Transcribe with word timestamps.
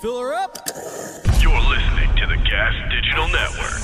Fill 0.00 0.20
her 0.20 0.32
up. 0.32 0.56
You're 1.40 1.60
listening 1.60 2.14
to 2.18 2.26
the 2.28 2.36
Gas 2.48 2.72
Digital 2.88 3.26
Network. 3.26 3.82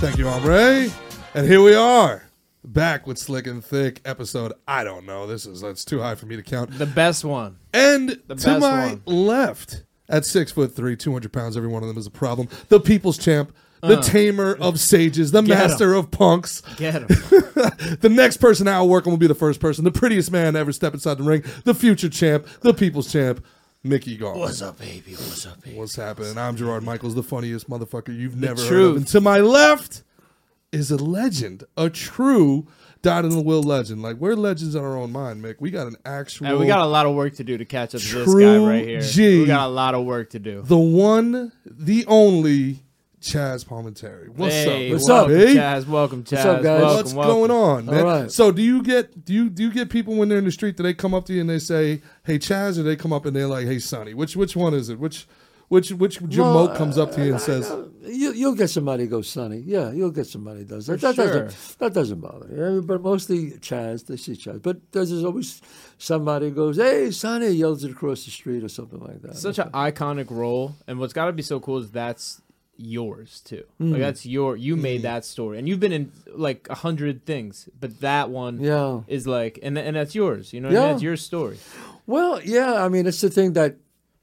Thank 0.00 0.18
you, 0.18 0.28
Ombre. 0.28 0.90
And 1.34 1.46
here 1.46 1.62
we 1.62 1.74
are, 1.76 2.27
back 2.72 3.06
with 3.06 3.18
Slick 3.18 3.46
and 3.46 3.64
Thick 3.64 4.00
episode. 4.04 4.52
I 4.66 4.84
don't 4.84 5.06
know. 5.06 5.26
This 5.26 5.46
is 5.46 5.60
that's 5.60 5.84
too 5.84 6.00
high 6.00 6.14
for 6.14 6.26
me 6.26 6.36
to 6.36 6.42
count. 6.42 6.78
The 6.78 6.86
best 6.86 7.24
one. 7.24 7.58
And 7.72 8.10
The 8.26 8.34
to 8.34 8.46
best 8.46 8.60
my 8.60 8.86
one. 8.88 9.02
left, 9.06 9.84
at 10.08 10.24
six 10.24 10.52
foot 10.52 10.74
three, 10.74 10.96
two 10.96 11.12
hundred 11.12 11.32
pounds, 11.32 11.56
every 11.56 11.68
one 11.68 11.82
of 11.82 11.88
them 11.88 11.98
is 11.98 12.06
a 12.06 12.10
problem. 12.10 12.48
The 12.68 12.80
people's 12.80 13.18
champ, 13.18 13.54
the 13.80 14.00
tamer 14.00 14.54
of 14.60 14.80
sages, 14.80 15.30
the 15.32 15.38
Uh. 15.38 15.42
'em. 15.42 15.48
master 15.48 15.94
of 15.94 16.10
punks. 16.10 16.62
Get 16.76 16.94
him. 16.94 17.06
the 18.00 18.10
next 18.10 18.38
person 18.38 18.66
out 18.68 18.86
working 18.86 19.10
will 19.12 19.18
be 19.18 19.26
the 19.26 19.34
first 19.34 19.60
person, 19.60 19.84
the 19.84 19.90
prettiest 19.92 20.30
man 20.32 20.54
to 20.54 20.58
ever 20.60 20.72
step 20.72 20.94
inside 20.94 21.18
the 21.18 21.24
ring, 21.24 21.42
the 21.64 21.74
future 21.74 22.08
champ, 22.08 22.46
the 22.60 22.72
people's 22.74 23.10
champ, 23.12 23.44
Mickey 23.84 24.16
Gall. 24.16 24.38
What's 24.38 24.60
up, 24.62 24.78
baby? 24.78 25.12
What's 25.12 25.46
up, 25.46 25.62
baby? 25.62 25.76
What's 25.76 25.94
happening? 25.96 26.36
I'm 26.38 26.56
Gerard 26.56 26.82
Michaels, 26.82 27.14
the 27.14 27.22
funniest 27.22 27.68
motherfucker 27.70 28.16
you've 28.16 28.36
never 28.36 28.60
heard 28.62 28.80
of. 28.82 28.96
And 28.96 29.06
to 29.08 29.20
my 29.20 29.38
left 29.38 30.02
is 30.72 30.90
a 30.90 30.96
legend, 30.96 31.64
a 31.76 31.90
true 31.90 32.66
died 33.02 33.24
in 33.24 33.30
the 33.30 33.40
will 33.40 33.62
legend. 33.62 34.02
Like 34.02 34.16
we're 34.16 34.34
legends 34.34 34.74
in 34.74 34.82
our 34.82 34.96
own 34.96 35.12
mind, 35.12 35.42
Mick. 35.42 35.56
We 35.60 35.70
got 35.70 35.86
an 35.86 35.96
actual, 36.04 36.46
Hey, 36.46 36.54
we 36.54 36.66
got 36.66 36.80
a 36.80 36.86
lot 36.86 37.06
of 37.06 37.14
work 37.14 37.34
to 37.36 37.44
do 37.44 37.56
to 37.56 37.64
catch 37.64 37.94
up 37.94 38.00
to 38.00 38.06
this 38.06 38.26
guy 38.26 38.32
True 38.32 38.68
right 38.68 38.86
here. 38.86 39.00
G. 39.00 39.40
We 39.40 39.46
got 39.46 39.66
a 39.66 39.70
lot 39.70 39.94
of 39.94 40.04
work 40.04 40.30
to 40.30 40.38
do. 40.38 40.62
the 40.62 40.76
one, 40.76 41.52
the 41.64 42.04
only 42.06 42.80
Chazz 43.20 43.64
Palminteri. 43.64 44.28
What's 44.28 44.54
hey, 44.54 44.88
up? 44.88 44.92
What's 44.92 45.08
welcome, 45.08 45.34
up? 45.34 45.40
Hey? 45.40 45.54
Chazz? 45.56 45.86
Welcome, 45.88 46.24
Chazz. 46.24 46.44
up, 46.44 46.62
guys? 46.62 46.80
Welcome, 46.80 46.96
What's 46.96 47.14
welcome. 47.14 47.34
going 47.34 47.50
on, 47.50 47.86
man? 47.86 47.98
All 47.98 48.04
right. 48.04 48.30
So 48.30 48.52
do 48.52 48.62
you 48.62 48.82
get 48.82 49.24
do 49.24 49.32
you 49.32 49.50
do 49.50 49.62
you 49.62 49.72
get 49.72 49.90
people 49.90 50.14
when 50.14 50.28
they're 50.28 50.38
in 50.38 50.44
the 50.44 50.52
street? 50.52 50.76
Do 50.76 50.82
they 50.82 50.94
come 50.94 51.14
up 51.14 51.24
to 51.26 51.32
you 51.32 51.40
and 51.40 51.50
they 51.50 51.58
say, 51.58 52.02
"Hey, 52.24 52.38
Chazz," 52.38 52.78
or 52.78 52.82
they 52.82 52.96
come 52.96 53.12
up 53.12 53.26
and 53.26 53.34
they're 53.34 53.48
like, 53.48 53.66
"Hey, 53.66 53.78
Sonny"? 53.78 54.14
Which 54.14 54.36
which 54.36 54.54
one 54.54 54.74
is 54.74 54.88
it? 54.88 54.98
Which 55.00 55.26
which 55.68 55.90
which 55.92 56.18
jamoke 56.20 56.76
comes 56.76 56.96
up 56.98 57.12
to 57.12 57.24
you 57.24 57.32
and 57.32 57.40
says, 57.40 57.70
You, 58.02 58.32
you'll 58.32 58.54
get 58.54 58.68
somebody 58.70 59.04
who 59.04 59.10
goes 59.10 59.28
Sonny. 59.28 59.58
Yeah, 59.66 59.92
you'll 59.92 60.10
get 60.10 60.26
somebody 60.26 60.60
who 60.60 60.64
does 60.64 60.86
that. 60.86 61.00
That, 61.00 61.14
sure. 61.14 61.26
doesn't, 61.44 61.78
that 61.78 61.92
doesn't 61.94 62.20
bother 62.20 62.46
me. 62.48 62.76
I 62.78 62.80
but 62.80 63.02
mostly 63.02 63.50
Chazz, 63.52 64.06
they 64.06 64.16
see 64.16 64.32
Chazz. 64.32 64.62
But 64.62 64.92
there's 64.92 65.12
always 65.24 65.60
somebody 65.98 66.48
who 66.48 66.54
goes, 66.54 66.76
hey, 66.76 67.10
Sonny, 67.10 67.48
yells 67.48 67.84
it 67.84 67.90
across 67.90 68.24
the 68.24 68.30
street 68.30 68.64
or 68.64 68.68
something 68.68 69.00
like 69.00 69.20
that. 69.22 69.36
Such 69.36 69.58
an 69.58 69.70
iconic 69.72 70.30
role, 70.30 70.74
and 70.86 70.98
what's 70.98 71.12
got 71.12 71.26
to 71.26 71.32
be 71.32 71.42
so 71.42 71.60
cool 71.60 71.78
is 71.78 71.90
that's 71.90 72.40
yours 72.80 73.40
too. 73.40 73.64
Hmm. 73.78 73.92
Like 73.92 74.00
that's 74.00 74.24
your 74.24 74.56
you 74.56 74.76
made 74.76 75.02
that 75.02 75.24
story, 75.24 75.58
and 75.58 75.68
you've 75.68 75.80
been 75.80 75.92
in 75.92 76.12
like 76.32 76.66
a 76.70 76.76
hundred 76.76 77.26
things, 77.26 77.68
but 77.78 78.00
that 78.00 78.30
one 78.30 78.60
Yeah. 78.60 79.00
is 79.06 79.26
like, 79.26 79.58
and 79.62 79.76
and 79.76 79.96
that's 79.96 80.14
yours. 80.14 80.52
You 80.52 80.60
know, 80.60 80.68
what 80.68 80.76
I 80.76 80.78
mean? 80.78 80.86
Yeah. 80.86 80.92
that's 80.92 81.02
your 81.02 81.16
story. 81.16 81.58
Well, 82.06 82.40
yeah, 82.42 82.82
I 82.82 82.88
mean, 82.88 83.06
it's 83.06 83.20
the 83.20 83.28
thing 83.28 83.52
that 83.54 83.76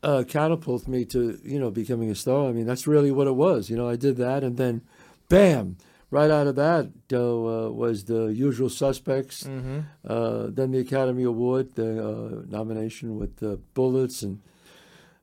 uh, 0.10 0.24
catapulted 0.38 0.88
me 0.88 1.04
to, 1.06 1.20
you 1.44 1.60
know, 1.60 1.72
becoming 1.82 2.10
a 2.12 2.16
star. 2.16 2.48
I 2.50 2.52
mean, 2.52 2.68
that's 2.70 2.86
really 2.94 3.12
what 3.18 3.28
it 3.28 3.36
was. 3.36 3.70
You 3.70 3.78
know, 3.80 3.90
I 3.90 3.96
did 3.98 4.16
that, 4.18 4.44
and 4.44 4.56
then, 4.56 4.82
bam, 5.30 5.78
right 6.12 6.32
out 6.38 6.48
of 6.48 6.56
that 6.56 6.84
uh, 7.12 7.18
uh, 7.18 7.70
was 7.72 8.06
the 8.06 8.26
Usual 8.48 8.70
Suspects, 8.70 9.44
Mm-hmm. 9.44 9.80
uh, 10.08 10.48
then 10.58 10.72
the 10.72 10.80
Academy 10.80 11.24
Award, 11.24 11.66
the 11.76 11.90
uh, 12.12 12.42
nomination 12.58 13.18
with 13.20 13.34
the 13.38 13.58
Bullets, 13.74 14.22
and 14.22 14.36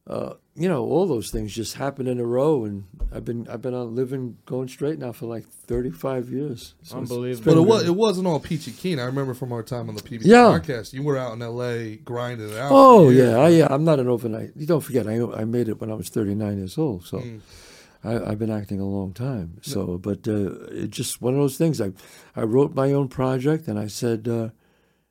uh, 0.07 0.35
you 0.55 0.69
know, 0.69 0.85
all 0.85 1.07
those 1.07 1.31
things 1.31 1.55
just 1.55 1.75
happened 1.75 2.09
in 2.09 2.21
a 2.21 2.25
row. 2.27 2.65
And 2.65 2.85
I've 3.11 3.25
been 3.25 3.49
I've 3.49 3.63
been 3.63 3.73
on 3.75 3.95
living 3.95 4.37
going 4.45 4.69
straight 4.69 4.99
now 4.99 5.13
for 5.13 5.27
like 5.27 5.47
thirty 5.49 5.91
five 5.91 6.29
years. 6.31 6.75
So 6.83 6.97
it's- 6.99 7.03
it's 7.03 7.11
Unbelievable. 7.11 7.45
But 7.55 7.57
it 7.61 7.67
was 7.67 7.83
it 7.89 7.95
wasn't 7.97 8.27
all 8.27 8.39
peachy 8.41 8.73
keen. 8.73 8.99
I 8.99 9.05
remember 9.05 9.33
from 9.35 9.53
our 9.53 9.63
time 9.63 9.89
on 9.89 9.95
the 9.95 10.03
PBS 10.03 10.27
Yeah. 10.27 10.59
podcast, 10.61 10.93
you 10.93 11.03
were 11.03 11.17
out 11.17 11.33
in 11.33 11.41
L.A. 11.43 11.97
grinding 11.97 12.51
it 12.51 12.57
out. 12.59 12.71
Oh 12.73 13.09
yeah, 13.09 13.37
I, 13.39 13.49
yeah. 13.49 13.67
I'm 13.71 13.85
not 13.85 13.99
an 14.01 14.09
overnight. 14.09 14.51
You 14.57 14.67
don't 14.67 14.83
forget, 14.83 15.07
I 15.07 15.21
I 15.23 15.45
made 15.45 15.69
it 15.69 15.81
when 15.81 15.91
I 15.91 15.95
was 15.95 16.09
39 16.11 16.59
years 16.59 16.77
old. 16.77 17.05
So 17.07 17.19
Mm. 17.19 17.41
I, 18.05 18.33
I've 18.33 18.39
been 18.41 18.51
acting 18.51 18.81
a 18.81 18.85
long 18.85 19.13
time. 19.13 19.59
So, 19.63 19.97
but 19.97 20.27
uh, 20.27 20.51
it's 20.73 20.97
just 20.97 21.23
one 21.23 21.35
of 21.35 21.41
those 21.41 21.57
things. 21.57 21.81
I 21.81 21.93
I 22.35 22.43
wrote 22.43 22.75
my 22.75 22.93
own 22.93 23.07
project, 23.09 23.69
and 23.69 23.79
I 23.79 23.87
said, 23.87 24.27
uh, 24.27 24.49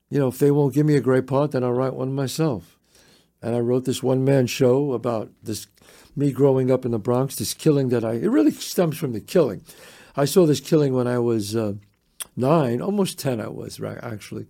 you 0.10 0.20
know, 0.20 0.28
if 0.28 0.40
they 0.40 0.52
won't 0.52 0.74
give 0.74 0.86
me 0.86 0.96
a 0.98 1.02
great 1.02 1.26
part, 1.26 1.52
then 1.52 1.64
I'll 1.64 1.72
write 1.72 1.94
one 1.94 2.14
myself. 2.14 2.78
And 3.42 3.56
I 3.56 3.60
wrote 3.60 3.86
this 3.86 4.04
one 4.04 4.24
man 4.24 4.48
show 4.48 4.94
about 4.94 5.32
this 5.42 5.68
me 6.16 6.32
growing 6.32 6.70
up 6.70 6.86
in 6.86 6.92
the 6.92 7.00
Bronx, 7.00 7.36
this 7.36 7.54
killing 7.54 7.90
that 7.90 8.04
I. 8.04 8.14
It 8.14 8.30
really 8.30 8.52
stems 8.52 8.98
from 8.98 9.14
the 9.14 9.22
killing. 9.22 9.64
I 10.16 10.26
saw 10.26 10.46
this 10.46 10.60
killing 10.60 10.94
when 10.94 11.08
I 11.08 11.20
was 11.20 11.56
uh, 11.56 11.74
nine, 12.36 12.82
almost 12.82 13.18
ten. 13.18 13.40
I 13.40 13.48
was 13.48 13.80
right 13.80 13.98
actually. 14.02 14.48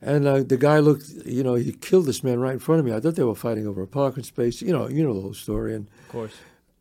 And 0.00 0.26
uh, 0.26 0.42
the 0.44 0.56
guy 0.56 0.78
looked, 0.78 1.08
you 1.24 1.42
know, 1.42 1.54
he 1.54 1.72
killed 1.72 2.06
this 2.06 2.22
man 2.22 2.38
right 2.38 2.52
in 2.52 2.58
front 2.60 2.78
of 2.78 2.84
me. 2.86 2.92
I 2.92 3.00
thought 3.00 3.16
they 3.16 3.24
were 3.24 3.34
fighting 3.34 3.66
over 3.66 3.82
a 3.82 3.86
parking 3.86 4.22
space. 4.22 4.62
You 4.62 4.72
know, 4.72 4.88
you 4.88 5.02
know 5.02 5.14
the 5.14 5.20
whole 5.20 5.34
story. 5.34 5.74
And 5.74 5.88
Of 5.88 6.08
course. 6.08 6.34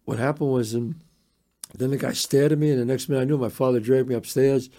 what 0.05 0.19
happened 0.19 0.51
was, 0.51 0.75
um, 0.75 0.99
then 1.75 1.89
the 1.89 1.97
guy 1.97 2.13
stared 2.13 2.51
at 2.51 2.59
me, 2.59 2.69
and 2.69 2.79
the 2.79 2.85
next 2.85 3.09
minute 3.09 3.21
I 3.21 3.25
knew 3.25 3.37
my 3.37 3.49
father 3.49 3.79
dragged 3.79 4.07
me 4.07 4.13
upstairs. 4.15 4.69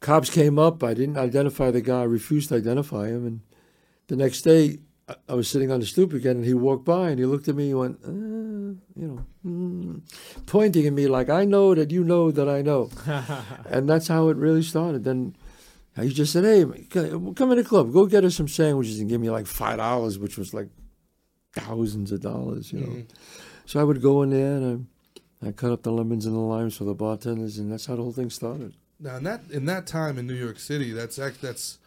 Cops 0.00 0.30
came 0.30 0.58
up. 0.58 0.82
I 0.82 0.94
didn't 0.94 1.18
identify 1.18 1.70
the 1.70 1.82
guy. 1.82 2.00
I 2.00 2.04
refused 2.04 2.48
to 2.48 2.56
identify 2.56 3.08
him. 3.08 3.26
And 3.26 3.40
the 4.06 4.16
next 4.16 4.42
day, 4.42 4.78
I- 5.08 5.16
I 5.28 5.34
was 5.34 5.48
sitting 5.48 5.70
on 5.70 5.80
the 5.80 5.86
stoop 5.86 6.12
again, 6.14 6.36
and 6.36 6.44
he 6.44 6.54
walked 6.54 6.84
by, 6.86 7.10
and 7.10 7.18
he 7.18 7.26
looked 7.26 7.46
at 7.48 7.54
me. 7.54 7.66
He 7.68 7.74
went, 7.74 7.98
uh, 8.04 8.10
you 8.10 9.06
know, 9.08 9.24
mm, 9.44 10.00
pointing 10.46 10.86
at 10.86 10.92
me 10.94 11.06
like, 11.08 11.28
"I 11.28 11.44
know 11.44 11.74
that 11.74 11.90
you 11.90 12.04
know 12.04 12.30
that 12.30 12.48
I 12.48 12.62
know," 12.62 12.90
and 13.70 13.88
that's 13.88 14.08
how 14.08 14.28
it 14.30 14.36
really 14.36 14.62
started. 14.62 15.04
Then. 15.04 15.36
He 16.00 16.08
just 16.08 16.32
said, 16.32 16.42
"Hey, 16.44 16.64
come 16.90 17.52
in 17.52 17.56
the 17.58 17.62
club. 17.62 17.92
Go 17.92 18.06
get 18.06 18.24
us 18.24 18.34
some 18.34 18.48
sandwiches 18.48 18.98
and 18.98 19.08
give 19.08 19.20
me 19.20 19.30
like 19.30 19.46
five 19.46 19.76
dollars, 19.76 20.18
which 20.18 20.36
was 20.36 20.52
like 20.52 20.68
thousands 21.54 22.10
of 22.12 22.20
dollars, 22.20 22.72
you 22.72 22.80
know." 22.80 22.86
Mhm. 22.86 23.06
So 23.66 23.80
I 23.80 23.84
would 23.84 24.02
go 24.02 24.22
in 24.22 24.30
there 24.30 24.56
and 24.56 24.86
I, 25.42 25.48
I 25.48 25.52
cut 25.52 25.70
up 25.70 25.82
the 25.84 25.92
lemons 25.92 26.26
and 26.26 26.34
the 26.34 26.40
limes 26.40 26.76
for 26.76 26.84
the 26.84 26.94
bartenders, 26.94 27.58
and 27.58 27.70
that's 27.70 27.86
how 27.86 27.96
the 27.96 28.02
whole 28.02 28.12
thing 28.12 28.30
started. 28.30 28.74
Now 28.98 29.16
in 29.18 29.24
that 29.24 29.42
in 29.50 29.66
that 29.66 29.86
time 29.86 30.18
in 30.18 30.26
New 30.26 30.34
York 30.34 30.58
City, 30.58 30.90
that's 30.92 31.16
that's 31.16 31.78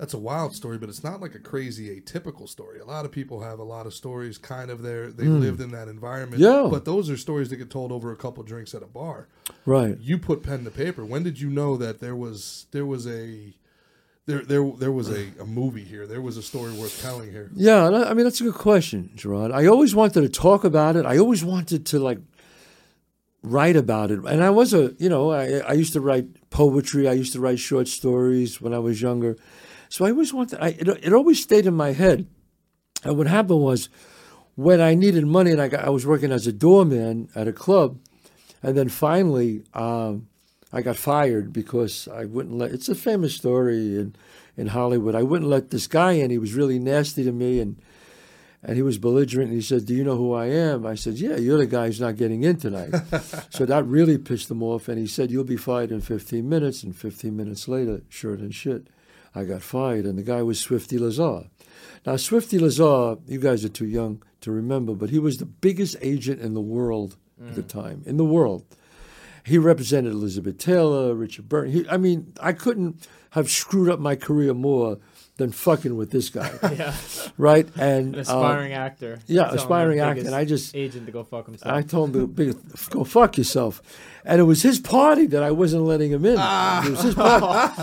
that's 0.00 0.14
a 0.14 0.18
wild 0.18 0.56
story, 0.56 0.78
but 0.78 0.88
it's 0.88 1.04
not 1.04 1.20
like 1.20 1.34
a 1.34 1.38
crazy 1.38 2.00
atypical 2.00 2.48
story. 2.48 2.80
A 2.80 2.86
lot 2.86 3.04
of 3.04 3.12
people 3.12 3.42
have 3.42 3.58
a 3.58 3.62
lot 3.62 3.84
of 3.84 3.92
stories, 3.92 4.38
kind 4.38 4.70
of 4.70 4.80
there 4.80 5.12
they 5.12 5.26
hmm. 5.26 5.40
lived 5.40 5.60
in 5.60 5.72
that 5.72 5.88
environment. 5.88 6.40
Yeah. 6.40 6.68
but 6.70 6.86
those 6.86 7.10
are 7.10 7.18
stories 7.18 7.50
that 7.50 7.56
get 7.56 7.68
told 7.68 7.92
over 7.92 8.10
a 8.10 8.16
couple 8.16 8.42
drinks 8.42 8.74
at 8.74 8.82
a 8.82 8.86
bar. 8.86 9.28
Right. 9.66 9.98
You 10.00 10.16
put 10.16 10.42
pen 10.42 10.64
to 10.64 10.70
paper. 10.70 11.04
When 11.04 11.22
did 11.22 11.38
you 11.38 11.50
know 11.50 11.76
that 11.76 12.00
there 12.00 12.16
was 12.16 12.64
there 12.70 12.86
was 12.86 13.06
a 13.06 13.52
there 14.24 14.42
there 14.42 14.70
there 14.78 14.90
was 14.90 15.10
a, 15.10 15.28
a 15.38 15.44
movie 15.44 15.84
here? 15.84 16.06
There 16.06 16.22
was 16.22 16.38
a 16.38 16.42
story 16.42 16.72
worth 16.72 17.02
telling 17.02 17.30
here. 17.30 17.50
Yeah, 17.54 17.86
I, 17.86 18.10
I 18.10 18.14
mean 18.14 18.24
that's 18.24 18.40
a 18.40 18.44
good 18.44 18.54
question, 18.54 19.10
Gerard. 19.16 19.52
I 19.52 19.66
always 19.66 19.94
wanted 19.94 20.22
to 20.22 20.30
talk 20.30 20.64
about 20.64 20.96
it. 20.96 21.04
I 21.04 21.18
always 21.18 21.44
wanted 21.44 21.84
to 21.84 21.98
like 21.98 22.20
write 23.42 23.76
about 23.76 24.10
it, 24.10 24.20
and 24.24 24.42
I 24.42 24.48
was 24.48 24.72
a 24.72 24.94
you 24.98 25.10
know 25.10 25.30
I 25.30 25.58
I 25.58 25.72
used 25.74 25.92
to 25.92 26.00
write 26.00 26.48
poetry. 26.48 27.06
I 27.06 27.12
used 27.12 27.34
to 27.34 27.40
write 27.40 27.58
short 27.58 27.86
stories 27.86 28.62
when 28.62 28.72
I 28.72 28.78
was 28.78 29.02
younger, 29.02 29.36
so 29.90 30.06
I 30.06 30.10
always 30.10 30.32
wanted. 30.32 30.60
I 30.60 30.68
it, 30.68 30.88
it 30.88 31.12
always 31.12 31.42
stayed 31.42 31.66
in 31.66 31.74
my 31.74 31.92
head. 31.92 32.26
And 33.02 33.18
what 33.18 33.26
happened 33.26 33.60
was 33.60 33.88
when 34.54 34.80
I 34.80 34.94
needed 34.94 35.26
money, 35.26 35.50
and 35.50 35.60
I 35.60 35.68
got, 35.68 35.84
I 35.84 35.90
was 35.90 36.06
working 36.06 36.32
as 36.32 36.46
a 36.46 36.52
doorman 36.52 37.28
at 37.34 37.48
a 37.48 37.52
club, 37.52 37.98
and 38.62 38.76
then 38.76 38.88
finally 38.88 39.64
um, 39.74 40.28
I 40.72 40.80
got 40.80 40.96
fired 40.96 41.52
because 41.52 42.08
I 42.08 42.24
wouldn't 42.24 42.56
let. 42.56 42.70
It's 42.70 42.88
a 42.88 42.94
famous 42.94 43.34
story 43.34 43.96
in 43.96 44.14
in 44.56 44.68
Hollywood. 44.68 45.16
I 45.16 45.24
wouldn't 45.24 45.50
let 45.50 45.70
this 45.70 45.88
guy 45.88 46.12
in. 46.12 46.30
He 46.30 46.38
was 46.38 46.54
really 46.54 46.78
nasty 46.78 47.24
to 47.24 47.32
me, 47.32 47.58
and 47.58 47.76
and 48.62 48.76
he 48.76 48.82
was 48.82 48.96
belligerent. 48.96 49.48
And 49.48 49.56
he 49.56 49.62
said, 49.62 49.86
"Do 49.86 49.94
you 49.94 50.04
know 50.04 50.16
who 50.16 50.32
I 50.32 50.46
am?" 50.46 50.86
I 50.86 50.94
said, 50.94 51.14
"Yeah, 51.14 51.36
you're 51.36 51.58
the 51.58 51.66
guy 51.66 51.86
who's 51.86 52.00
not 52.00 52.16
getting 52.16 52.44
in 52.44 52.58
tonight." 52.58 52.94
so 53.50 53.66
that 53.66 53.86
really 53.86 54.18
pissed 54.18 54.52
him 54.52 54.62
off, 54.62 54.86
and 54.86 55.00
he 55.00 55.08
said, 55.08 55.32
"You'll 55.32 55.42
be 55.42 55.56
fired 55.56 55.90
in 55.90 56.00
15 56.00 56.48
minutes." 56.48 56.84
And 56.84 56.94
15 56.94 57.36
minutes 57.36 57.66
later, 57.66 58.02
sure 58.08 58.36
than 58.36 58.52
shit, 58.52 58.86
I 59.34 59.44
got 59.44 59.62
fired, 59.62 60.06
and 60.06 60.18
the 60.18 60.22
guy 60.22 60.42
was 60.42 60.58
Swifty 60.58 60.98
Lazar. 60.98 61.44
Now, 62.06 62.16
Swifty 62.16 62.58
Lazar, 62.58 63.16
you 63.26 63.38
guys 63.38 63.64
are 63.64 63.68
too 63.68 63.86
young 63.86 64.22
to 64.40 64.50
remember, 64.50 64.94
but 64.94 65.10
he 65.10 65.18
was 65.18 65.38
the 65.38 65.46
biggest 65.46 65.96
agent 66.00 66.40
in 66.40 66.54
the 66.54 66.60
world 66.60 67.16
at 67.40 67.54
the 67.54 67.62
mm. 67.62 67.68
time, 67.68 68.02
in 68.06 68.16
the 68.16 68.24
world. 68.24 68.64
he 69.44 69.58
represented 69.58 70.12
Elizabeth 70.12 70.58
Taylor, 70.58 71.14
Richard 71.14 71.48
Burton. 71.48 71.72
He, 71.72 71.88
I 71.88 71.96
mean, 71.96 72.32
I 72.40 72.52
couldn't 72.52 73.08
have 73.30 73.50
screwed 73.50 73.88
up 73.88 73.98
my 73.98 74.16
career 74.16 74.52
more 74.54 74.98
than 75.40 75.50
fucking 75.50 75.96
with 75.96 76.10
this 76.12 76.28
guy, 76.30 76.50
Yeah. 76.78 76.94
right? 77.36 77.68
And 77.76 78.14
An 78.14 78.20
uh, 78.20 78.22
aspiring 78.22 78.72
actor. 78.72 79.18
yeah, 79.26 79.50
aspiring 79.50 79.98
actor, 79.98 80.24
and 80.26 80.34
I 80.34 80.44
just- 80.44 80.74
agent 80.76 81.06
to 81.06 81.12
go 81.12 81.24
fuck 81.24 81.46
himself. 81.46 81.74
I 81.74 81.82
told 81.82 82.14
him 82.14 82.20
to 82.20 82.26
be, 82.28 82.52
go 82.90 83.02
fuck 83.04 83.36
yourself. 83.36 83.82
And 84.24 84.38
it 84.40 84.44
was 84.44 84.62
his 84.62 84.78
party 84.78 85.26
that 85.26 85.42
I 85.42 85.50
wasn't 85.50 85.84
letting 85.84 86.12
him 86.12 86.24
in. 86.24 86.34
It 86.34 86.90
was 86.90 87.02
his 87.02 87.14
party. 87.14 87.82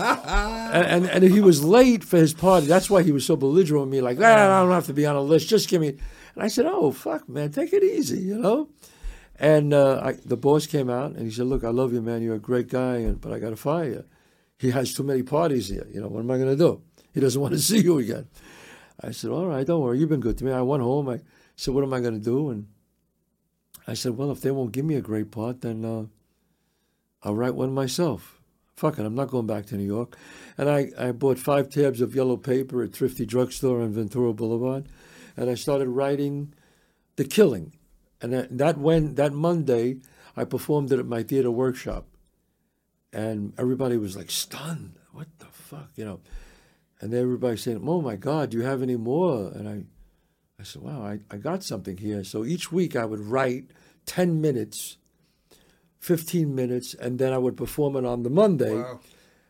and, 0.72 1.04
and, 1.04 1.24
and 1.24 1.24
he 1.24 1.40
was 1.40 1.62
late 1.64 2.02
for 2.04 2.16
his 2.16 2.32
party. 2.32 2.66
That's 2.66 2.88
why 2.88 3.02
he 3.02 3.12
was 3.12 3.26
so 3.26 3.36
belligerent 3.36 3.82
with 3.86 3.90
me, 3.92 4.00
like, 4.00 4.18
ah, 4.20 4.24
I 4.24 4.62
don't 4.62 4.70
have 4.72 4.86
to 4.86 4.94
be 4.94 5.04
on 5.04 5.16
a 5.16 5.20
list. 5.20 5.48
Just 5.48 5.68
give 5.68 5.80
me. 5.80 5.88
And 6.34 6.44
I 6.44 6.48
said, 6.48 6.66
oh, 6.66 6.92
fuck, 6.92 7.28
man, 7.28 7.50
take 7.50 7.72
it 7.72 7.82
easy, 7.82 8.20
you 8.20 8.38
know? 8.38 8.68
And 9.40 9.74
uh, 9.74 10.00
I, 10.04 10.12
the 10.24 10.36
boss 10.36 10.66
came 10.66 10.88
out 10.90 11.12
and 11.12 11.24
he 11.26 11.30
said, 11.30 11.46
look, 11.46 11.64
I 11.64 11.70
love 11.70 11.92
you, 11.92 12.00
man. 12.02 12.22
You're 12.22 12.36
a 12.36 12.40
great 12.40 12.68
guy, 12.68 12.96
and, 12.98 13.20
but 13.20 13.32
I 13.32 13.38
got 13.40 13.50
to 13.50 13.56
fire 13.56 13.84
you. 13.88 14.04
He 14.58 14.70
has 14.72 14.94
too 14.94 15.04
many 15.04 15.22
parties 15.22 15.68
here. 15.68 15.86
You 15.92 16.00
know, 16.00 16.08
what 16.08 16.20
am 16.20 16.30
I 16.30 16.36
going 16.36 16.48
to 16.50 16.56
do? 16.56 16.82
He 17.18 17.20
doesn't 17.20 17.42
want 17.42 17.52
to 17.52 17.58
see 17.70 17.80
you 17.80 17.98
again. 17.98 18.28
I 19.00 19.10
said, 19.10 19.32
all 19.32 19.48
right, 19.48 19.66
don't 19.66 19.82
worry. 19.82 19.98
You've 19.98 20.08
been 20.08 20.20
good 20.20 20.38
to 20.38 20.44
me. 20.44 20.52
I 20.52 20.62
went 20.62 20.84
home. 20.84 21.08
I 21.08 21.18
said, 21.56 21.74
what 21.74 21.82
am 21.82 21.92
I 21.92 21.98
going 21.98 22.14
to 22.14 22.24
do? 22.24 22.50
And 22.50 22.68
I 23.88 23.94
said, 23.94 24.16
well, 24.16 24.30
if 24.30 24.40
they 24.40 24.52
won't 24.52 24.70
give 24.70 24.84
me 24.84 24.94
a 24.94 25.00
great 25.00 25.32
part, 25.32 25.62
then 25.62 25.84
uh, 25.84 26.04
I'll 27.24 27.34
write 27.34 27.56
one 27.56 27.74
myself. 27.74 28.40
Fuck 28.76 29.00
it, 29.00 29.04
I'm 29.04 29.16
not 29.16 29.30
going 29.30 29.48
back 29.48 29.66
to 29.66 29.76
New 29.76 29.84
York. 29.84 30.16
And 30.56 30.70
I, 30.70 30.92
I 30.96 31.10
bought 31.10 31.40
five 31.40 31.68
tabs 31.68 32.00
of 32.00 32.14
yellow 32.14 32.36
paper 32.36 32.84
at 32.84 32.92
Thrifty 32.92 33.26
Drugstore 33.26 33.80
on 33.80 33.90
Ventura 33.94 34.32
Boulevard, 34.32 34.88
and 35.36 35.50
I 35.50 35.54
started 35.54 35.88
writing 35.88 36.54
The 37.16 37.24
Killing. 37.24 37.72
And 38.22 38.32
that, 38.32 38.56
that 38.58 38.78
when 38.78 39.16
that 39.16 39.32
Monday, 39.32 39.96
I 40.36 40.44
performed 40.44 40.92
it 40.92 41.00
at 41.00 41.06
my 41.06 41.24
theater 41.24 41.50
workshop, 41.50 42.06
and 43.12 43.54
everybody 43.58 43.96
was 43.96 44.16
like 44.16 44.30
stunned. 44.30 44.94
What 45.10 45.26
the 45.40 45.46
fuck, 45.46 45.90
you 45.96 46.04
know? 46.04 46.20
And 47.00 47.14
everybody 47.14 47.56
saying, 47.56 47.82
"Oh 47.86 48.00
my 48.00 48.16
God, 48.16 48.50
do 48.50 48.58
you 48.58 48.64
have 48.64 48.82
any 48.82 48.96
more?" 48.96 49.52
And 49.52 49.68
I, 49.68 49.84
I 50.60 50.64
said, 50.64 50.82
"Wow, 50.82 51.02
I, 51.02 51.20
I 51.30 51.36
got 51.36 51.62
something 51.62 51.96
here." 51.96 52.24
So 52.24 52.44
each 52.44 52.72
week 52.72 52.96
I 52.96 53.04
would 53.04 53.20
write 53.20 53.70
ten 54.04 54.40
minutes, 54.40 54.96
fifteen 55.98 56.54
minutes, 56.54 56.94
and 56.94 57.18
then 57.18 57.32
I 57.32 57.38
would 57.38 57.56
perform 57.56 57.96
it 57.96 58.04
on 58.04 58.22
the 58.22 58.30
Monday. 58.30 58.74
Wow. 58.74 59.00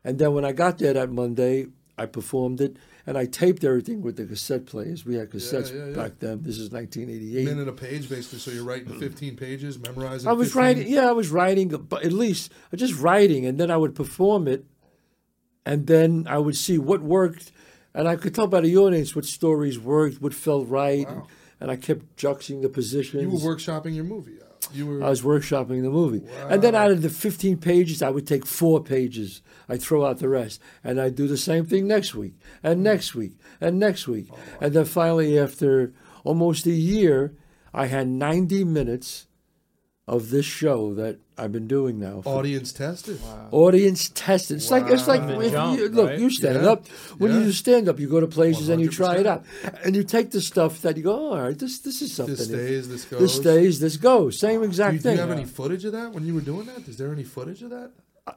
And 0.05 0.19
then 0.19 0.35
when 0.35 0.45
I 0.45 0.53
got 0.53 0.79
there 0.79 0.93
that 0.93 1.11
Monday, 1.11 1.67
I 1.99 2.07
performed 2.07 2.61
it, 2.61 2.77
and 3.07 3.19
I 3.19 3.27
taped 3.27 3.65
everything 3.65 4.03
with 4.03 4.17
the 4.17 4.25
cassette 4.25 4.67
players. 4.67 5.05
We 5.05 5.17
had 5.17 5.31
cassettes 5.31 5.75
yeah, 5.75 5.87
yeah. 5.87 5.95
back 5.95 6.19
then. 6.21 6.43
This 6.43 6.59
is 6.59 6.71
1988. 6.71 7.45
Minute 7.45 7.69
a 7.69 7.73
page, 7.73 8.09
basically. 8.09 8.39
So 8.39 8.51
you're 8.53 8.65
writing 8.65 8.89
mm. 8.89 8.99
15 8.99 9.37
pages, 9.37 9.79
memorizing. 9.79 10.29
I 10.29 10.33
was 10.33 10.49
15? 10.49 10.63
writing, 10.63 10.93
yeah, 10.93 11.09
I 11.09 11.13
was 11.13 11.31
writing, 11.31 11.69
but 11.69 12.05
at 12.05 12.13
least 12.13 12.53
just 12.75 12.99
writing, 12.99 13.45
and 13.45 13.59
then 13.59 13.71
I 13.71 13.77
would 13.77 13.95
perform 13.95 14.47
it, 14.47 14.65
and 15.69 15.87
then 15.87 16.11
I 16.37 16.39
would 16.45 16.57
see 16.57 16.79
what 16.79 17.01
worked, 17.03 17.47
and 17.95 18.05
I 18.09 18.17
could 18.17 18.35
tell 18.35 18.47
by 18.47 18.61
the 18.63 18.77
audience 18.85 19.15
what 19.17 19.25
stories 19.25 19.79
worked, 19.79 20.17
what 20.23 20.35
felt 20.35 20.69
right, 20.69 21.07
and, 21.07 21.17
Wow. 21.19 21.27
and 21.61 21.71
I 21.71 21.77
kept 21.77 22.05
juxing 22.17 22.63
the 22.63 22.69
positions. 22.81 23.23
You 23.23 23.31
were 23.31 23.55
workshopping 23.55 23.95
your 23.95 24.05
movie. 24.15 24.39
uh, 24.41 24.45
You 24.79 24.85
were. 24.89 25.03
I 25.07 25.09
was 25.15 25.23
workshopping 25.23 25.81
the 25.89 25.91
movie, 26.01 26.23
and 26.51 26.59
then 26.63 26.75
out 26.75 26.91
of 26.91 27.01
the 27.03 27.11
15 27.11 27.57
pages, 27.59 28.03
I 28.03 28.11
would 28.15 28.27
take 28.27 28.45
four 28.47 28.83
pages. 28.83 29.31
I'd 29.71 29.83
throw 29.83 30.05
out 30.07 30.19
the 30.19 30.29
rest, 30.41 30.61
and 30.83 30.95
I'd 31.01 31.15
do 31.23 31.27
the 31.29 31.37
same 31.51 31.65
thing 31.71 31.87
next 31.87 32.15
week, 32.15 32.35
and 32.63 32.83
next 32.83 33.15
week, 33.15 33.35
and 33.61 33.79
next 33.79 34.09
week, 34.09 34.29
and 34.61 34.73
then 34.75 34.85
finally, 34.87 35.39
after 35.39 35.93
almost 36.25 36.67
a 36.67 36.71
year, 36.95 37.33
I 37.73 37.87
had 37.87 38.09
90 38.09 38.65
minutes 38.65 39.27
of 40.09 40.31
this 40.31 40.47
show 40.47 40.95
that 40.95 41.19
I've 41.37 41.53
been 41.53 41.69
doing 41.69 41.99
now. 42.01 42.23
for 42.23 42.31
audience 42.39 42.73
tested. 42.73 43.21
audience 43.53 44.11
tested. 44.15 44.57
It's 44.57 44.71
like 44.71 44.87
it's 44.89 45.07
like 45.07 45.23
if 45.23 45.53
jump, 45.53 45.79
you, 45.79 45.89
look, 45.89 46.09
right? 46.11 46.19
you 46.19 46.31
stand 46.31 46.63
Yeah. 46.65 46.71
up. 46.73 46.89
When 47.19 47.31
you 47.33 47.39
Yeah. 47.39 47.45
do 47.45 47.53
stand 47.53 47.89
up, 47.89 48.01
you 48.01 48.09
go 48.09 48.19
to 48.21 48.27
places 48.27 48.69
and 48.71 48.81
you 48.81 48.89
try 48.89 49.17
it 49.19 49.27
out, 49.27 49.45
and 49.85 49.95
you 49.95 50.03
take 50.03 50.31
the 50.31 50.41
stuff 50.41 50.81
that 50.83 50.97
you 50.97 51.03
go, 51.03 51.13
oh, 51.15 51.31
all 51.35 51.43
right, 51.43 51.59
this 51.59 51.79
this 51.81 52.01
is 52.03 52.13
something. 52.13 52.35
This 52.37 52.47
stays. 52.47 52.89
This 52.89 53.05
goes. 53.05 53.21
This 53.21 53.37
stays. 53.37 53.81
This 53.81 53.97
goes. 53.99 54.39
Same 54.39 54.61
Do 54.61 54.67
exact 54.67 54.93
thing. 54.95 55.03
do 55.03 55.09
you 55.11 55.17
thing. 55.17 55.29
have 55.29 55.31
any 55.39 55.45
footage 55.47 55.85
of 55.85 55.93
that 55.93 56.13
when 56.13 56.25
you 56.27 56.35
were 56.35 56.41
doing 56.41 56.67
that? 56.67 56.89
Is 56.89 56.97
there 56.97 57.13
any 57.13 57.25
footage 57.25 57.63
of 57.63 57.71
that? 57.71 57.91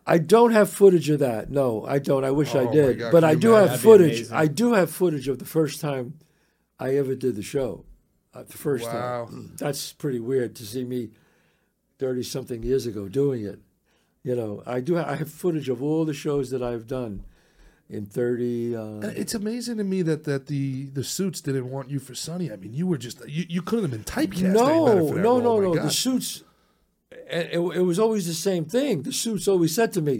I 0.05 0.19
don't 0.19 0.51
have 0.51 0.69
footage 0.69 1.09
of 1.09 1.19
that. 1.19 1.49
No, 1.49 1.85
I 1.85 1.99
don't. 1.99 2.23
I 2.23 2.31
wish 2.31 2.55
Oh, 2.55 2.67
I 2.69 2.71
did. 2.71 2.99
God, 2.99 3.11
but 3.11 3.23
I 3.23 3.35
do 3.35 3.49
imagine? 3.55 3.59
have 3.69 3.69
That'd 3.69 3.81
footage. 3.83 4.31
I 4.31 4.47
do 4.47 4.73
have 4.73 4.89
footage 4.89 5.27
of 5.27 5.39
the 5.39 5.45
first 5.45 5.81
time 5.81 6.13
I 6.79 6.95
ever 6.95 7.13
did 7.15 7.35
the 7.35 7.41
show. 7.43 7.85
Uh, 8.33 8.43
the 8.43 8.57
first 8.57 8.85
Wow. 8.85 9.25
time. 9.29 9.51
That's 9.57 9.91
pretty 9.91 10.19
weird 10.21 10.55
to 10.55 10.65
see 10.65 10.85
me 10.85 11.09
thirty 12.01 12.23
something 12.23 12.63
years 12.63 12.85
ago 12.91 13.07
doing 13.07 13.41
it. 13.51 13.59
You 14.23 14.35
know, 14.35 14.61
I 14.65 14.81
do. 14.81 14.97
I 14.97 15.15
have 15.21 15.31
footage 15.31 15.69
of 15.69 15.81
all 15.81 16.03
the 16.05 16.13
shows 16.25 16.49
that 16.51 16.61
I've 16.61 16.85
done 16.87 17.23
in 17.89 18.05
thirty. 18.05 18.75
Uh, 18.75 18.99
It's 19.23 19.33
amazing 19.33 19.77
to 19.77 19.83
me 19.93 20.01
that, 20.09 20.23
that 20.25 20.47
the, 20.47 20.89
the 20.97 21.03
suits 21.03 21.39
didn't 21.41 21.69
want 21.75 21.89
you 21.89 21.99
for 21.99 22.13
Sonny. 22.15 22.51
I 22.51 22.55
mean, 22.57 22.73
you 22.73 22.85
were 22.87 22.97
just 23.07 23.17
you, 23.27 23.45
you 23.55 23.61
couldn't 23.61 23.85
have 23.89 23.91
been 23.97 24.03
typecast. 24.17 24.53
no, 24.53 24.85
better 24.85 25.07
for 25.07 25.15
that 25.15 25.21
no, 25.21 25.39
no, 25.39 25.57
My 25.57 25.63
no. 25.67 25.73
God. 25.75 25.85
The 25.85 25.91
suits. 25.91 26.43
It, 27.11 27.49
it, 27.53 27.59
it 27.79 27.81
was 27.91 27.97
always 27.99 28.25
the 28.27 28.33
same 28.49 28.65
thing. 28.65 29.03
The 29.03 29.13
suits 29.13 29.47
always 29.47 29.73
said 29.73 29.91
to 29.93 30.01
me, 30.01 30.15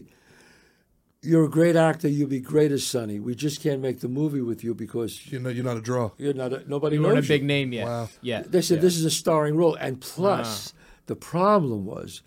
"You're 1.22 1.45
a 1.45 1.50
great 1.60 1.75
actor. 1.75 2.07
You'll 2.07 2.30
be 2.39 2.39
great 2.54 2.72
as 2.72 2.84
Sonny. 2.86 3.19
We 3.19 3.36
just 3.36 3.62
can't 3.62 3.81
make 3.81 4.00
the 4.00 4.07
movie 4.10 4.42
with 4.42 4.63
you 4.63 4.74
because 4.74 5.12
You 5.31 5.39
know, 5.39 5.50
you're 5.50 5.63
not 5.72 5.77
a 5.77 5.81
draw. 5.81 6.12
you're 6.18 6.34
not. 6.44 6.51
A, 6.54 6.63
nobody 6.68 6.95
you 6.95 7.01
knows 7.04 7.13
weren't 7.13 7.25
a 7.25 7.27
you." 7.27 7.36
big 7.39 7.44
name 7.44 7.72
yet. 7.74 7.86
Wow. 7.86 8.10
Yeah. 8.22 8.42
They 8.54 8.62
said 8.62 8.77
yeah. 8.77 8.81
this 8.88 8.98
is 8.98 9.06
a 9.06 9.12
starring 9.12 9.56
role, 9.56 9.75
and 9.75 10.01
plus, 10.01 10.74
Ah. 10.74 10.77
The 11.12 11.16
problem 11.18 11.86
was 11.86 12.22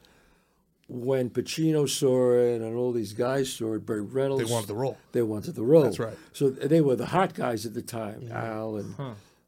when 0.89 1.31
Pacino 1.31 1.89
saw 1.89 2.33
it 2.33 2.61
and 2.61 2.77
all 2.77 2.93
these 2.93 3.15
guys 3.15 3.51
saw 3.51 3.73
it. 3.75 3.87
Burt 3.87 4.07
Reynolds. 4.13 4.45
They 4.45 4.53
wanted 4.53 4.69
the 4.69 4.75
role. 4.75 4.99
They 5.13 5.23
wanted 5.23 5.55
the 5.55 5.63
role. 5.65 5.85
That's 5.85 5.99
right. 5.99 6.19
So 6.33 6.51
they 6.51 6.83
were 6.83 6.97
the 6.97 7.07
hot 7.07 7.33
guys 7.35 7.65
at 7.65 7.73
the 7.73 7.81
time. 7.83 8.29
Al 8.31 8.77
and 8.77 8.95